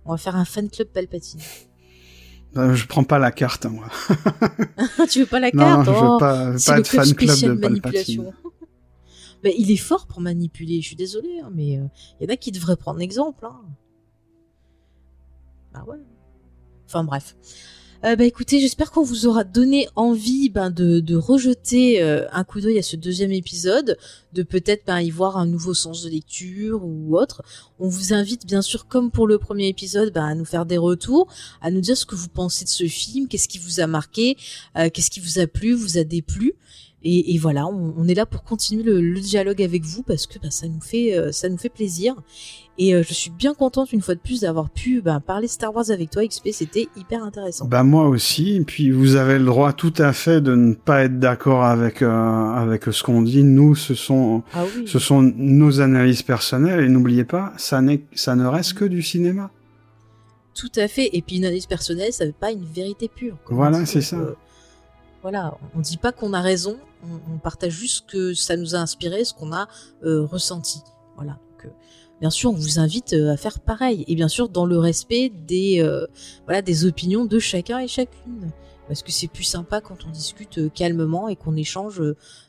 On 0.04 0.12
va 0.12 0.16
faire 0.16 0.36
un 0.36 0.44
fan 0.44 0.68
club 0.70 0.88
Palpatine. 0.88 1.40
Euh, 2.56 2.74
je 2.74 2.84
prends 2.88 3.04
pas 3.04 3.20
la 3.20 3.30
carte, 3.30 3.64
hein, 3.64 3.68
moi. 3.68 3.86
tu 5.08 5.20
veux 5.20 5.26
pas 5.26 5.38
la 5.38 5.52
Non, 5.54 5.62
carte 5.62 5.84
je 5.84 5.90
Oh, 5.92 6.14
veux 6.14 6.18
pas, 6.18 6.58
c'est 6.58 6.72
pas 6.72 6.80
de 6.80 6.86
fan 6.88 7.14
club 7.14 7.38
de 7.38 7.54
Palpatine. 7.54 8.32
il 9.44 9.70
est 9.70 9.76
fort 9.76 10.08
pour 10.08 10.20
manipuler, 10.20 10.80
je 10.80 10.86
suis 10.88 10.96
désolée, 10.96 11.38
hein, 11.44 11.50
mais 11.54 11.74
il 11.74 11.90
y 12.22 12.24
en 12.28 12.34
a 12.34 12.36
qui 12.36 12.50
devraient 12.50 12.76
prendre 12.76 13.00
exemple. 13.02 13.46
Hein. 13.46 13.60
Bah 15.72 15.84
ouais. 15.86 15.98
Enfin 16.86 17.04
bref. 17.04 17.36
Euh, 18.02 18.16
bah 18.16 18.24
écoutez, 18.24 18.60
j'espère 18.60 18.92
qu'on 18.92 19.02
vous 19.02 19.26
aura 19.26 19.44
donné 19.44 19.86
envie 19.94 20.48
ben, 20.48 20.70
de, 20.70 21.00
de 21.00 21.16
rejeter 21.16 22.02
euh, 22.02 22.26
un 22.32 22.44
coup 22.44 22.62
d'œil 22.62 22.78
à 22.78 22.82
ce 22.82 22.96
deuxième 22.96 23.30
épisode, 23.30 23.98
de 24.32 24.42
peut-être 24.42 24.86
ben, 24.86 25.00
y 25.00 25.10
voir 25.10 25.36
un 25.36 25.44
nouveau 25.44 25.74
sens 25.74 26.04
de 26.04 26.08
lecture 26.08 26.82
ou 26.82 27.18
autre. 27.18 27.42
On 27.78 27.88
vous 27.88 28.14
invite 28.14 28.46
bien 28.46 28.62
sûr, 28.62 28.88
comme 28.88 29.10
pour 29.10 29.26
le 29.26 29.36
premier 29.36 29.68
épisode, 29.68 30.14
ben, 30.14 30.24
à 30.24 30.34
nous 30.34 30.46
faire 30.46 30.64
des 30.64 30.78
retours, 30.78 31.28
à 31.60 31.70
nous 31.70 31.82
dire 31.82 31.94
ce 31.94 32.06
que 32.06 32.14
vous 32.14 32.28
pensez 32.28 32.64
de 32.64 32.70
ce 32.70 32.86
film, 32.86 33.28
qu'est-ce 33.28 33.48
qui 33.48 33.58
vous 33.58 33.80
a 33.80 33.86
marqué, 33.86 34.38
euh, 34.78 34.88
qu'est-ce 34.88 35.10
qui 35.10 35.20
vous 35.20 35.38
a 35.38 35.46
plu, 35.46 35.74
vous 35.74 35.98
a 35.98 36.04
déplu. 36.04 36.54
Et, 37.02 37.38
voilà, 37.38 37.66
on, 37.66 38.06
est 38.08 38.14
là 38.14 38.26
pour 38.26 38.44
continuer 38.44 38.82
le, 38.82 39.00
le 39.00 39.20
dialogue 39.20 39.62
avec 39.62 39.84
vous 39.84 40.02
parce 40.02 40.26
que 40.26 40.38
bah, 40.38 40.50
ça 40.50 40.68
nous 40.68 40.82
fait 40.82 41.16
euh, 41.16 41.32
ça 41.32 41.48
nous 41.48 41.56
fait 41.56 41.70
plaisir. 41.70 42.14
Et 42.83 42.94
euh, 42.94 43.02
je 43.07 43.12
suis 43.12 43.28
bien 43.31 43.52
contente 43.52 43.92
une 43.92 44.00
fois 44.00 44.15
de 44.15 44.20
plus 44.20 44.41
d'avoir 44.41 44.70
pu 44.70 45.02
bah, 45.02 45.20
parler 45.20 45.49
Star 45.49 45.75
Wars 45.76 45.91
avec 45.91 46.09
toi, 46.09 46.26
XP. 46.26 46.49
C'était 46.50 46.89
hyper 46.97 47.23
intéressant. 47.23 47.67
Bah 47.67 47.83
moi 47.83 48.09
aussi. 48.09 48.57
Et 48.57 48.60
puis 48.62 48.91
vous 48.91 49.17
avez 49.17 49.39
le 49.39 49.44
droit 49.44 49.75
tout 49.75 49.92
à 49.99 50.15
fait 50.15 50.41
de 50.41 50.55
ne 50.55 50.73
pas 50.73 51.05
être 51.05 51.18
d'accord 51.18 51.62
avec 51.65 52.00
euh, 52.00 52.09
avec 52.55 52.84
ce 52.84 53.02
qu'on 53.02 53.20
dit. 53.20 53.44
Nous, 53.44 53.75
ce 53.75 53.94
sont 53.94 54.42
Ah 54.55 54.65
oui. 54.65 54.84
ce 54.89 54.99
sont 54.99 55.20
nos 55.20 55.83
analyses 55.83 56.23
personnelles 56.23 56.83
et 56.83 56.89
n'oubliez 56.89 57.25
pas, 57.25 57.52
ça 57.59 57.83
n'est 57.83 58.02
ça 58.15 58.34
ne 58.34 58.47
reste 58.47 58.73
que 58.75 58.86
du 58.86 59.02
cinéma. 59.02 59.50
Tout 60.55 60.73
à 60.76 60.89
fait. 60.89 61.10
Et 61.12 61.20
puis 61.20 61.36
une 61.36 61.44
analyse 61.44 61.67
personnelle, 61.67 62.12
ça 62.15 62.25
veut 62.25 62.33
pas 62.33 62.50
une 62.50 62.65
vérité 62.65 63.09
pure. 63.09 63.36
Voilà, 63.50 63.84
c'est 63.84 64.00
ça. 64.00 64.17
euh, 64.17 64.34
voilà, 65.23 65.55
on 65.75 65.81
dit 65.81 65.99
pas 65.99 66.12
qu'on 66.12 66.33
a 66.33 66.41
raison, 66.41 66.78
on, 67.05 67.34
on 67.34 67.39
partage 67.39 67.73
juste 67.73 68.05
ce 68.09 68.12
que 68.12 68.33
ça 68.34 68.57
nous 68.57 68.75
a 68.75 68.78
inspiré, 68.78 69.23
ce 69.25 69.34
qu'on 69.34 69.52
a 69.52 69.68
euh, 70.05 70.25
ressenti. 70.25 70.81
Voilà. 71.17 71.39
Bien 72.20 72.31
sûr, 72.31 72.50
on 72.50 72.55
vous 72.55 72.78
invite 72.78 73.12
euh, 73.15 73.32
à 73.32 73.36
faire 73.36 73.60
pareil, 73.60 74.05
et 74.07 74.15
bien 74.15 74.28
sûr 74.28 74.49
dans 74.49 74.66
le 74.66 74.78
respect 74.78 75.31
des 75.47 75.81
euh, 75.82 76.07
voilà 76.44 76.60
des 76.62 76.84
opinions 76.84 77.24
de 77.24 77.39
chacun 77.39 77.78
et 77.78 77.89
chacune, 77.89 78.50
parce 78.89 79.02
que 79.02 79.10
c'est 79.10 79.26
plus 79.28 79.44
sympa 79.44 79.81
quand 79.81 80.05
on 80.07 80.10
discute 80.10 80.58
euh, 80.58 80.68
calmement 80.68 81.28
et 81.28 81.36
qu'on 81.36 81.57
échange 81.57 82.00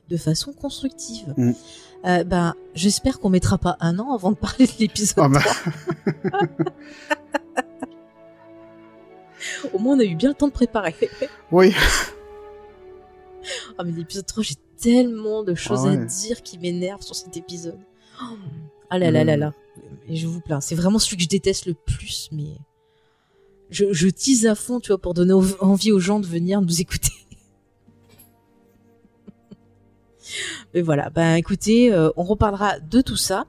de 0.09 0.17
façon 0.17 0.51
constructive. 0.51 1.33
Mm. 1.37 1.51
Euh, 2.03 2.23
ben, 2.25 2.55
j'espère 2.73 3.19
qu'on 3.19 3.29
mettra 3.29 3.57
pas 3.59 3.77
un 3.79 3.97
an 3.99 4.13
avant 4.13 4.31
de 4.31 4.35
parler 4.37 4.65
de 4.65 4.71
l'épisode 4.79 5.17
Ah 5.19 5.29
bah. 5.29 5.39
3. 6.33 6.49
Au 9.73 9.79
moins, 9.79 9.95
on 9.95 9.99
a 9.99 10.03
eu 10.03 10.15
bien 10.15 10.29
le 10.29 10.35
temps 10.35 10.47
de 10.47 10.51
préparer. 10.53 10.95
Oui. 11.51 11.73
Ah, 13.77 13.83
mais 13.83 13.91
l'épisode 13.91 14.25
3, 14.25 14.43
j'ai 14.43 14.55
tellement 14.79 15.43
de 15.43 15.55
choses 15.55 15.81
Ah 15.85 15.89
à 15.89 15.95
ouais. 15.95 16.05
dire 16.05 16.41
qui 16.43 16.57
m'énervent 16.59 17.01
sur 17.03 17.15
cet 17.15 17.37
épisode. 17.37 17.79
Oh. 18.21 18.35
Ah 18.89 18.99
là 18.99 19.09
là 19.11 19.23
là 19.23 19.37
Mm. 19.37 19.39
là. 19.39 19.53
Et 20.07 20.15
je 20.15 20.27
vous 20.27 20.41
plains. 20.41 20.61
C'est 20.61 20.75
vraiment 20.75 20.99
celui 20.99 21.17
que 21.17 21.23
je 21.23 21.29
déteste 21.29 21.65
le 21.65 21.73
plus, 21.73 22.29
mais 22.31 22.57
je, 23.69 23.85
je 23.91 24.07
tease 24.09 24.45
à 24.45 24.55
fond, 24.55 24.79
tu 24.79 24.89
vois, 24.89 24.99
pour 24.99 25.13
donner 25.13 25.33
envie 25.33 25.91
aux 25.91 25.99
gens 25.99 26.19
de 26.19 26.27
venir 26.27 26.61
nous 26.61 26.81
écouter. 26.81 27.13
mais 30.73 30.81
voilà. 30.81 31.09
Ben, 31.09 31.35
écoutez, 31.35 31.93
euh, 31.93 32.09
on 32.17 32.23
reparlera 32.23 32.79
de 32.79 33.01
tout 33.01 33.15
ça. 33.15 33.45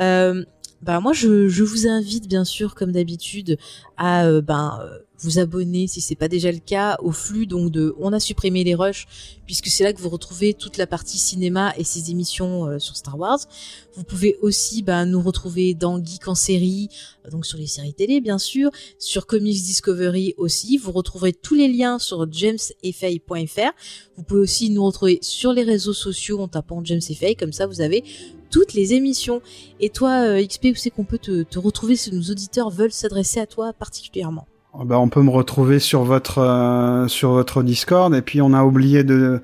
Euh, 0.00 0.44
ben, 0.82 1.00
moi, 1.00 1.12
je, 1.12 1.62
vous 1.62 1.88
invite, 1.88 2.28
bien 2.28 2.44
sûr, 2.44 2.74
comme 2.74 2.92
d'habitude, 2.92 3.58
à 3.96 4.26
euh, 4.26 4.40
ben, 4.40 4.80
vous 5.24 5.38
abonner, 5.38 5.86
si 5.86 6.00
c'est 6.00 6.14
pas 6.14 6.28
déjà 6.28 6.52
le 6.52 6.58
cas, 6.58 6.98
au 7.02 7.10
flux 7.10 7.46
donc 7.46 7.70
de 7.70 7.94
On 7.98 8.12
a 8.12 8.20
supprimé 8.20 8.62
les 8.62 8.74
rushs, 8.74 9.06
puisque 9.46 9.68
c'est 9.68 9.82
là 9.82 9.92
que 9.92 10.00
vous 10.00 10.08
retrouvez 10.10 10.54
toute 10.54 10.76
la 10.76 10.86
partie 10.86 11.18
cinéma 11.18 11.72
et 11.76 11.84
ses 11.84 12.10
émissions 12.10 12.66
euh, 12.66 12.78
sur 12.78 12.96
Star 12.96 13.18
Wars. 13.18 13.40
Vous 13.94 14.04
pouvez 14.04 14.36
aussi 14.42 14.82
ben, 14.82 15.06
nous 15.06 15.20
retrouver 15.20 15.74
dans 15.74 16.02
Geek 16.02 16.28
en 16.28 16.34
série, 16.34 16.88
euh, 17.24 17.30
donc 17.30 17.46
sur 17.46 17.58
les 17.58 17.66
séries 17.66 17.94
télé 17.94 18.20
bien 18.20 18.38
sûr, 18.38 18.70
sur 18.98 19.26
Comics 19.26 19.62
Discovery 19.62 20.34
aussi. 20.36 20.76
Vous 20.76 20.92
retrouverez 20.92 21.32
tous 21.32 21.54
les 21.54 21.68
liens 21.68 21.98
sur 21.98 22.30
jamesfay.fr. 22.30 23.72
Vous 24.16 24.22
pouvez 24.22 24.40
aussi 24.40 24.70
nous 24.70 24.84
retrouver 24.84 25.18
sur 25.22 25.52
les 25.52 25.62
réseaux 25.62 25.92
sociaux 25.92 26.40
en 26.40 26.48
tapant 26.48 26.84
James 26.84 27.00
et 27.08 27.14
Faye, 27.14 27.36
comme 27.36 27.52
ça 27.52 27.66
vous 27.66 27.80
avez 27.80 28.04
toutes 28.50 28.74
les 28.74 28.92
émissions. 28.92 29.42
Et 29.80 29.90
toi, 29.90 30.26
euh, 30.26 30.46
XP, 30.46 30.66
où 30.66 30.74
c'est 30.76 30.90
qu'on 30.90 31.04
peut 31.04 31.18
te, 31.18 31.42
te 31.42 31.58
retrouver 31.58 31.96
si 31.96 32.12
nos 32.12 32.22
auditeurs 32.22 32.70
veulent 32.70 32.92
s'adresser 32.92 33.40
à 33.40 33.46
toi 33.46 33.72
particulièrement? 33.72 34.46
Ah 34.76 34.82
bah, 34.84 34.98
on 34.98 35.08
peut 35.08 35.22
me 35.22 35.30
retrouver 35.30 35.78
sur 35.78 36.02
votre 36.02 36.38
euh, 36.38 37.06
sur 37.06 37.30
votre 37.30 37.62
Discord 37.62 38.12
et 38.12 38.22
puis 38.22 38.42
on 38.42 38.52
a 38.52 38.64
oublié 38.64 39.04
de 39.04 39.40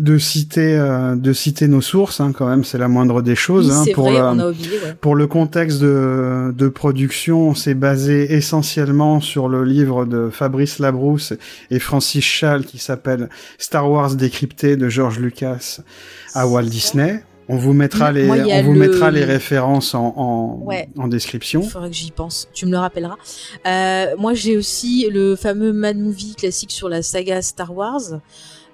de 0.00 0.18
citer 0.18 0.76
euh, 0.76 1.14
de 1.14 1.32
citer 1.32 1.68
nos 1.68 1.80
sources 1.80 2.20
hein, 2.20 2.32
quand 2.36 2.48
même 2.48 2.64
c'est 2.64 2.76
la 2.76 2.88
moindre 2.88 3.22
des 3.22 3.36
choses 3.36 3.68
Oui, 3.70 3.90
hein, 3.90 3.94
pour 3.94 4.06
vrai, 4.10 4.14
la- 4.18 4.32
on 4.32 4.38
a 4.40 4.48
oublié, 4.48 4.70
ouais. 4.84 4.94
pour 5.00 5.14
le 5.14 5.28
contexte 5.28 5.80
de, 5.80 6.52
de 6.56 6.68
production, 6.68 7.54
c'est 7.54 7.74
basé 7.74 8.34
essentiellement 8.34 9.20
sur 9.20 9.48
le 9.48 9.62
livre 9.62 10.04
de 10.04 10.30
Fabrice 10.30 10.80
Labrousse 10.80 11.32
et 11.70 11.78
Francis 11.78 12.24
Schall 12.24 12.64
qui 12.64 12.78
s'appelle 12.78 13.28
Star 13.58 13.88
Wars 13.88 14.16
décrypté 14.16 14.76
de 14.76 14.88
George 14.88 15.20
Lucas 15.20 15.78
à 16.34 16.48
Walt 16.48 16.64
Disney. 16.64 17.22
On 17.48 17.56
vous 17.56 17.72
mettra 17.72 18.10
les, 18.10 18.24
Moi, 18.26 18.38
on 18.38 18.62
vous 18.64 18.72
le- 18.72 18.78
mettra 18.80 19.10
les 19.10 19.24
références 19.24 19.94
en, 19.94 20.12
en, 20.16 20.58
Ouais. 20.64 20.88
en 20.98 21.06
description. 21.06 21.60
Il 21.62 21.68
faudra 21.70 21.88
que 21.88 21.94
j'y 21.94 22.10
pense. 22.10 22.48
Tu 22.52 22.66
me 22.66 22.72
le 22.72 22.78
rappelleras. 22.78 23.16
Euh, 23.66 24.16
moi, 24.18 24.34
j'ai 24.34 24.56
aussi 24.56 25.06
le 25.10 25.36
fameux 25.36 25.72
Mad 25.72 25.96
Movie 25.96 26.34
classique 26.34 26.72
sur 26.72 26.88
la 26.88 27.02
saga 27.02 27.40
Star 27.42 27.72
Wars. 27.74 28.20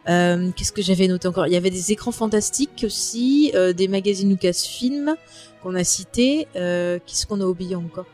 Euh, 0.09 0.51
Qu'est-ce 0.57 0.73
que 0.73 0.83
j'avais 0.83 1.07
noté 1.07 1.28
encore? 1.28 1.47
Il 1.47 1.52
y 1.52 1.57
avait 1.57 1.70
des 1.70 1.92
écrans 1.92 2.12
fantastiques 2.12 2.83
aussi, 2.84 3.52
euh, 3.55 3.73
des 3.73 3.89
magazines 3.89 4.31
Lucasfilm 4.31 5.15
qu'on 5.62 5.75
a 5.75 5.84
cités. 5.84 6.49
Euh, 6.57 6.99
Qu'est-ce 7.07 7.26
qu'on 7.26 7.41
a 7.41 7.44
oublié 7.44 7.75
encore? 7.76 8.07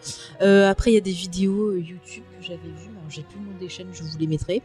Euh, 0.43 0.69
Après, 0.69 0.91
il 0.91 0.95
y 0.95 0.99
a 0.99 1.01
des 1.03 1.13
vidéos 1.13 1.69
euh, 1.71 1.79
YouTube 1.79 2.25
que 2.41 2.45
j'avais 2.45 2.59
vues. 2.59 2.91
alors, 2.91 3.09
J'ai 3.09 3.23
plus 3.23 3.39
le 3.39 3.47
nom 3.53 3.59
des 3.61 3.69
chaînes, 3.69 3.87
je 3.93 4.03
vous 4.03 4.19
les 4.19 4.27
mettrai. 4.27 4.61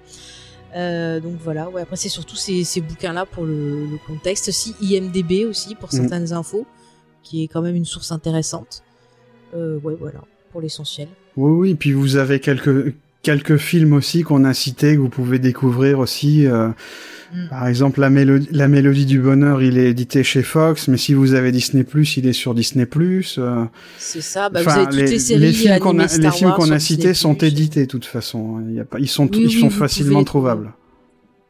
Euh, 0.76 1.20
donc 1.20 1.34
voilà, 1.44 1.70
ouais, 1.70 1.82
après 1.84 1.96
c'est 1.96 2.10
surtout 2.10 2.36
ces, 2.36 2.64
ces 2.64 2.82
bouquins-là 2.82 3.26
pour 3.26 3.46
le, 3.46 3.86
le 3.86 3.98
contexte. 4.08 4.52
Si 4.52 4.76
IMDB 4.82 5.46
aussi 5.46 5.76
pour 5.76 5.90
Mm. 5.90 5.98
certaines 5.98 6.34
infos, 6.34 6.66
qui 7.22 7.44
est 7.44 7.48
quand 7.48 7.62
même 7.62 7.76
une 7.76 7.86
source 7.86 8.12
intéressante. 8.12 8.84
Euh, 9.56 9.80
ouais, 9.84 9.96
voilà, 10.00 10.22
pour 10.52 10.62
l'essentiel. 10.62 11.08
Oui, 11.38 11.52
oui, 11.52 11.76
puis 11.76 11.92
vous 11.94 12.16
avez 12.16 12.40
quelques 12.40 12.94
quelques 13.22 13.56
films 13.58 13.94
aussi 13.94 14.24
qu'on 14.24 14.44
a 14.44 14.54
cités 14.54 14.96
que 14.96 15.00
vous 15.00 15.10
pouvez 15.10 15.40
découvrir 15.40 16.00
aussi. 16.00 16.46
euh, 16.48 16.70
Mm. 17.34 17.48
Par 17.50 17.68
exemple, 17.68 18.00
la 18.00 18.10
mélodie, 18.12 18.48
la 18.52 18.68
mélodie 18.68 19.06
du 19.06 19.20
bonheur, 19.20 19.62
il 19.64 19.78
est 19.78 19.90
édité 19.90 20.24
chez 20.24 20.44
Fox, 20.44 20.88
mais 20.88 20.98
si 20.98 21.14
vous 21.16 21.34
avez 21.34 21.52
Disney+, 21.52 21.84
il 22.18 22.28
est 22.28 22.34
sur 22.34 22.54
Disney+. 22.54 22.88
euh, 23.40 23.66
C'est 23.98 24.22
ça, 24.22 24.50
bah, 24.50 24.62
vous 24.62 24.70
avez 24.70 24.86
toutes 24.86 24.96
les, 24.96 25.20
séries 25.20 25.54
films 25.54 25.80
qu'on 25.80 25.98
a, 26.00 26.06
les 26.18 26.32
films 26.32 26.52
qu'on 26.54 26.70
a 26.72 26.80
cités 26.80 26.98
Disney+. 26.98 27.14
sont 27.16 27.34
édités 27.36 27.82
de 27.82 27.88
toute 27.88 28.06
façon. 28.06 28.62
Il 28.70 28.76
y 28.76 28.80
a 28.80 28.86
pas, 28.86 29.00
ils 29.00 29.08
sont, 29.08 29.24
Oui, 29.26 29.40
ils 29.42 29.48
oui, 29.48 29.60
sont 29.62 29.68
vous 29.70 29.78
facilement 29.78 30.14
pouvez 30.20 30.26
trouvables. 30.26 30.74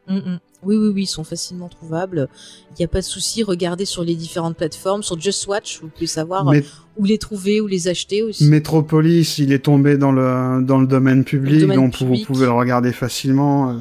Mm, 0.07 0.15
mm. 0.15 0.39
Oui, 0.65 0.77
oui, 0.77 0.91
oui, 0.95 1.03
ils 1.03 1.07
sont 1.07 1.25
facilement 1.25 1.67
trouvables. 1.67 2.29
Il 2.71 2.75
n'y 2.79 2.85
a 2.85 2.87
pas 2.87 2.99
de 2.99 3.05
souci, 3.05 3.43
regardez 3.43 3.83
sur 3.83 4.05
les 4.05 4.15
différentes 4.15 4.55
plateformes, 4.55 5.03
sur 5.03 5.19
Just 5.19 5.45
Watch, 5.47 5.81
vous 5.81 5.89
pouvez 5.89 6.07
savoir 6.07 6.45
Mé- 6.45 6.63
où 6.95 7.03
les 7.03 7.17
trouver, 7.17 7.59
où 7.59 7.67
les 7.67 7.89
acheter 7.89 8.23
aussi. 8.23 8.45
Metropolis, 8.45 9.37
il 9.39 9.51
est 9.51 9.59
tombé 9.59 9.97
dans 9.97 10.13
le 10.13 10.61
dans 10.63 10.79
le 10.79 10.87
domaine 10.87 11.25
public, 11.25 11.59
domaine 11.61 11.75
donc 11.75 12.01
vous 12.01 12.23
pouvez 12.25 12.45
le 12.45 12.53
regarder 12.53 12.93
facilement. 12.93 13.77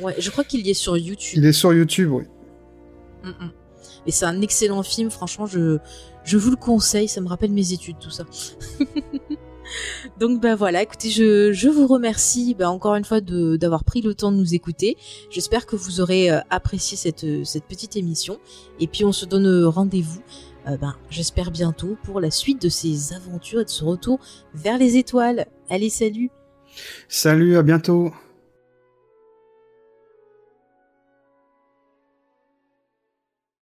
Ouais, 0.00 0.14
je 0.18 0.30
crois 0.30 0.44
qu'il 0.44 0.66
y 0.66 0.70
est 0.70 0.74
sur 0.74 0.96
YouTube. 0.96 1.38
Il 1.38 1.46
est 1.46 1.52
sur 1.52 1.72
YouTube, 1.72 2.10
oui. 2.12 2.24
Mm, 3.24 3.28
mm. 3.28 3.50
Et 4.06 4.10
c'est 4.12 4.24
un 4.24 4.40
excellent 4.40 4.82
film, 4.82 5.10
franchement, 5.10 5.46
je, 5.46 5.78
je 6.24 6.38
vous 6.38 6.50
le 6.50 6.56
conseille, 6.56 7.08
ça 7.08 7.20
me 7.20 7.28
rappelle 7.28 7.52
mes 7.52 7.72
études, 7.72 7.98
tout 7.98 8.10
ça. 8.10 8.24
Donc 10.18 10.40
bah 10.40 10.56
voilà, 10.56 10.82
écoutez, 10.82 11.10
je, 11.10 11.52
je 11.52 11.68
vous 11.68 11.86
remercie 11.86 12.54
bah, 12.54 12.70
encore 12.70 12.96
une 12.96 13.04
fois 13.04 13.20
d'avoir 13.20 13.84
pris 13.84 14.00
le 14.00 14.14
temps 14.14 14.32
de 14.32 14.36
nous 14.36 14.54
écouter. 14.54 14.96
J'espère 15.30 15.66
que 15.66 15.76
vous 15.76 16.00
aurez 16.00 16.30
euh, 16.30 16.40
apprécié 16.50 16.96
cette, 16.96 17.24
euh, 17.24 17.44
cette 17.44 17.64
petite 17.64 17.96
émission. 17.96 18.38
Et 18.80 18.86
puis 18.86 19.04
on 19.04 19.12
se 19.12 19.26
donne 19.26 19.46
euh, 19.46 19.68
rendez-vous, 19.68 20.22
euh, 20.66 20.76
ben, 20.76 20.96
j'espère 21.08 21.50
bientôt, 21.50 21.96
pour 22.02 22.20
la 22.20 22.30
suite 22.30 22.60
de 22.62 22.68
ces 22.68 23.12
aventures 23.12 23.60
et 23.60 23.64
de 23.64 23.70
ce 23.70 23.84
retour 23.84 24.18
vers 24.54 24.78
les 24.78 24.96
étoiles. 24.96 25.46
Allez, 25.68 25.90
salut 25.90 26.30
Salut, 27.08 27.56
à 27.56 27.62
bientôt. 27.62 28.12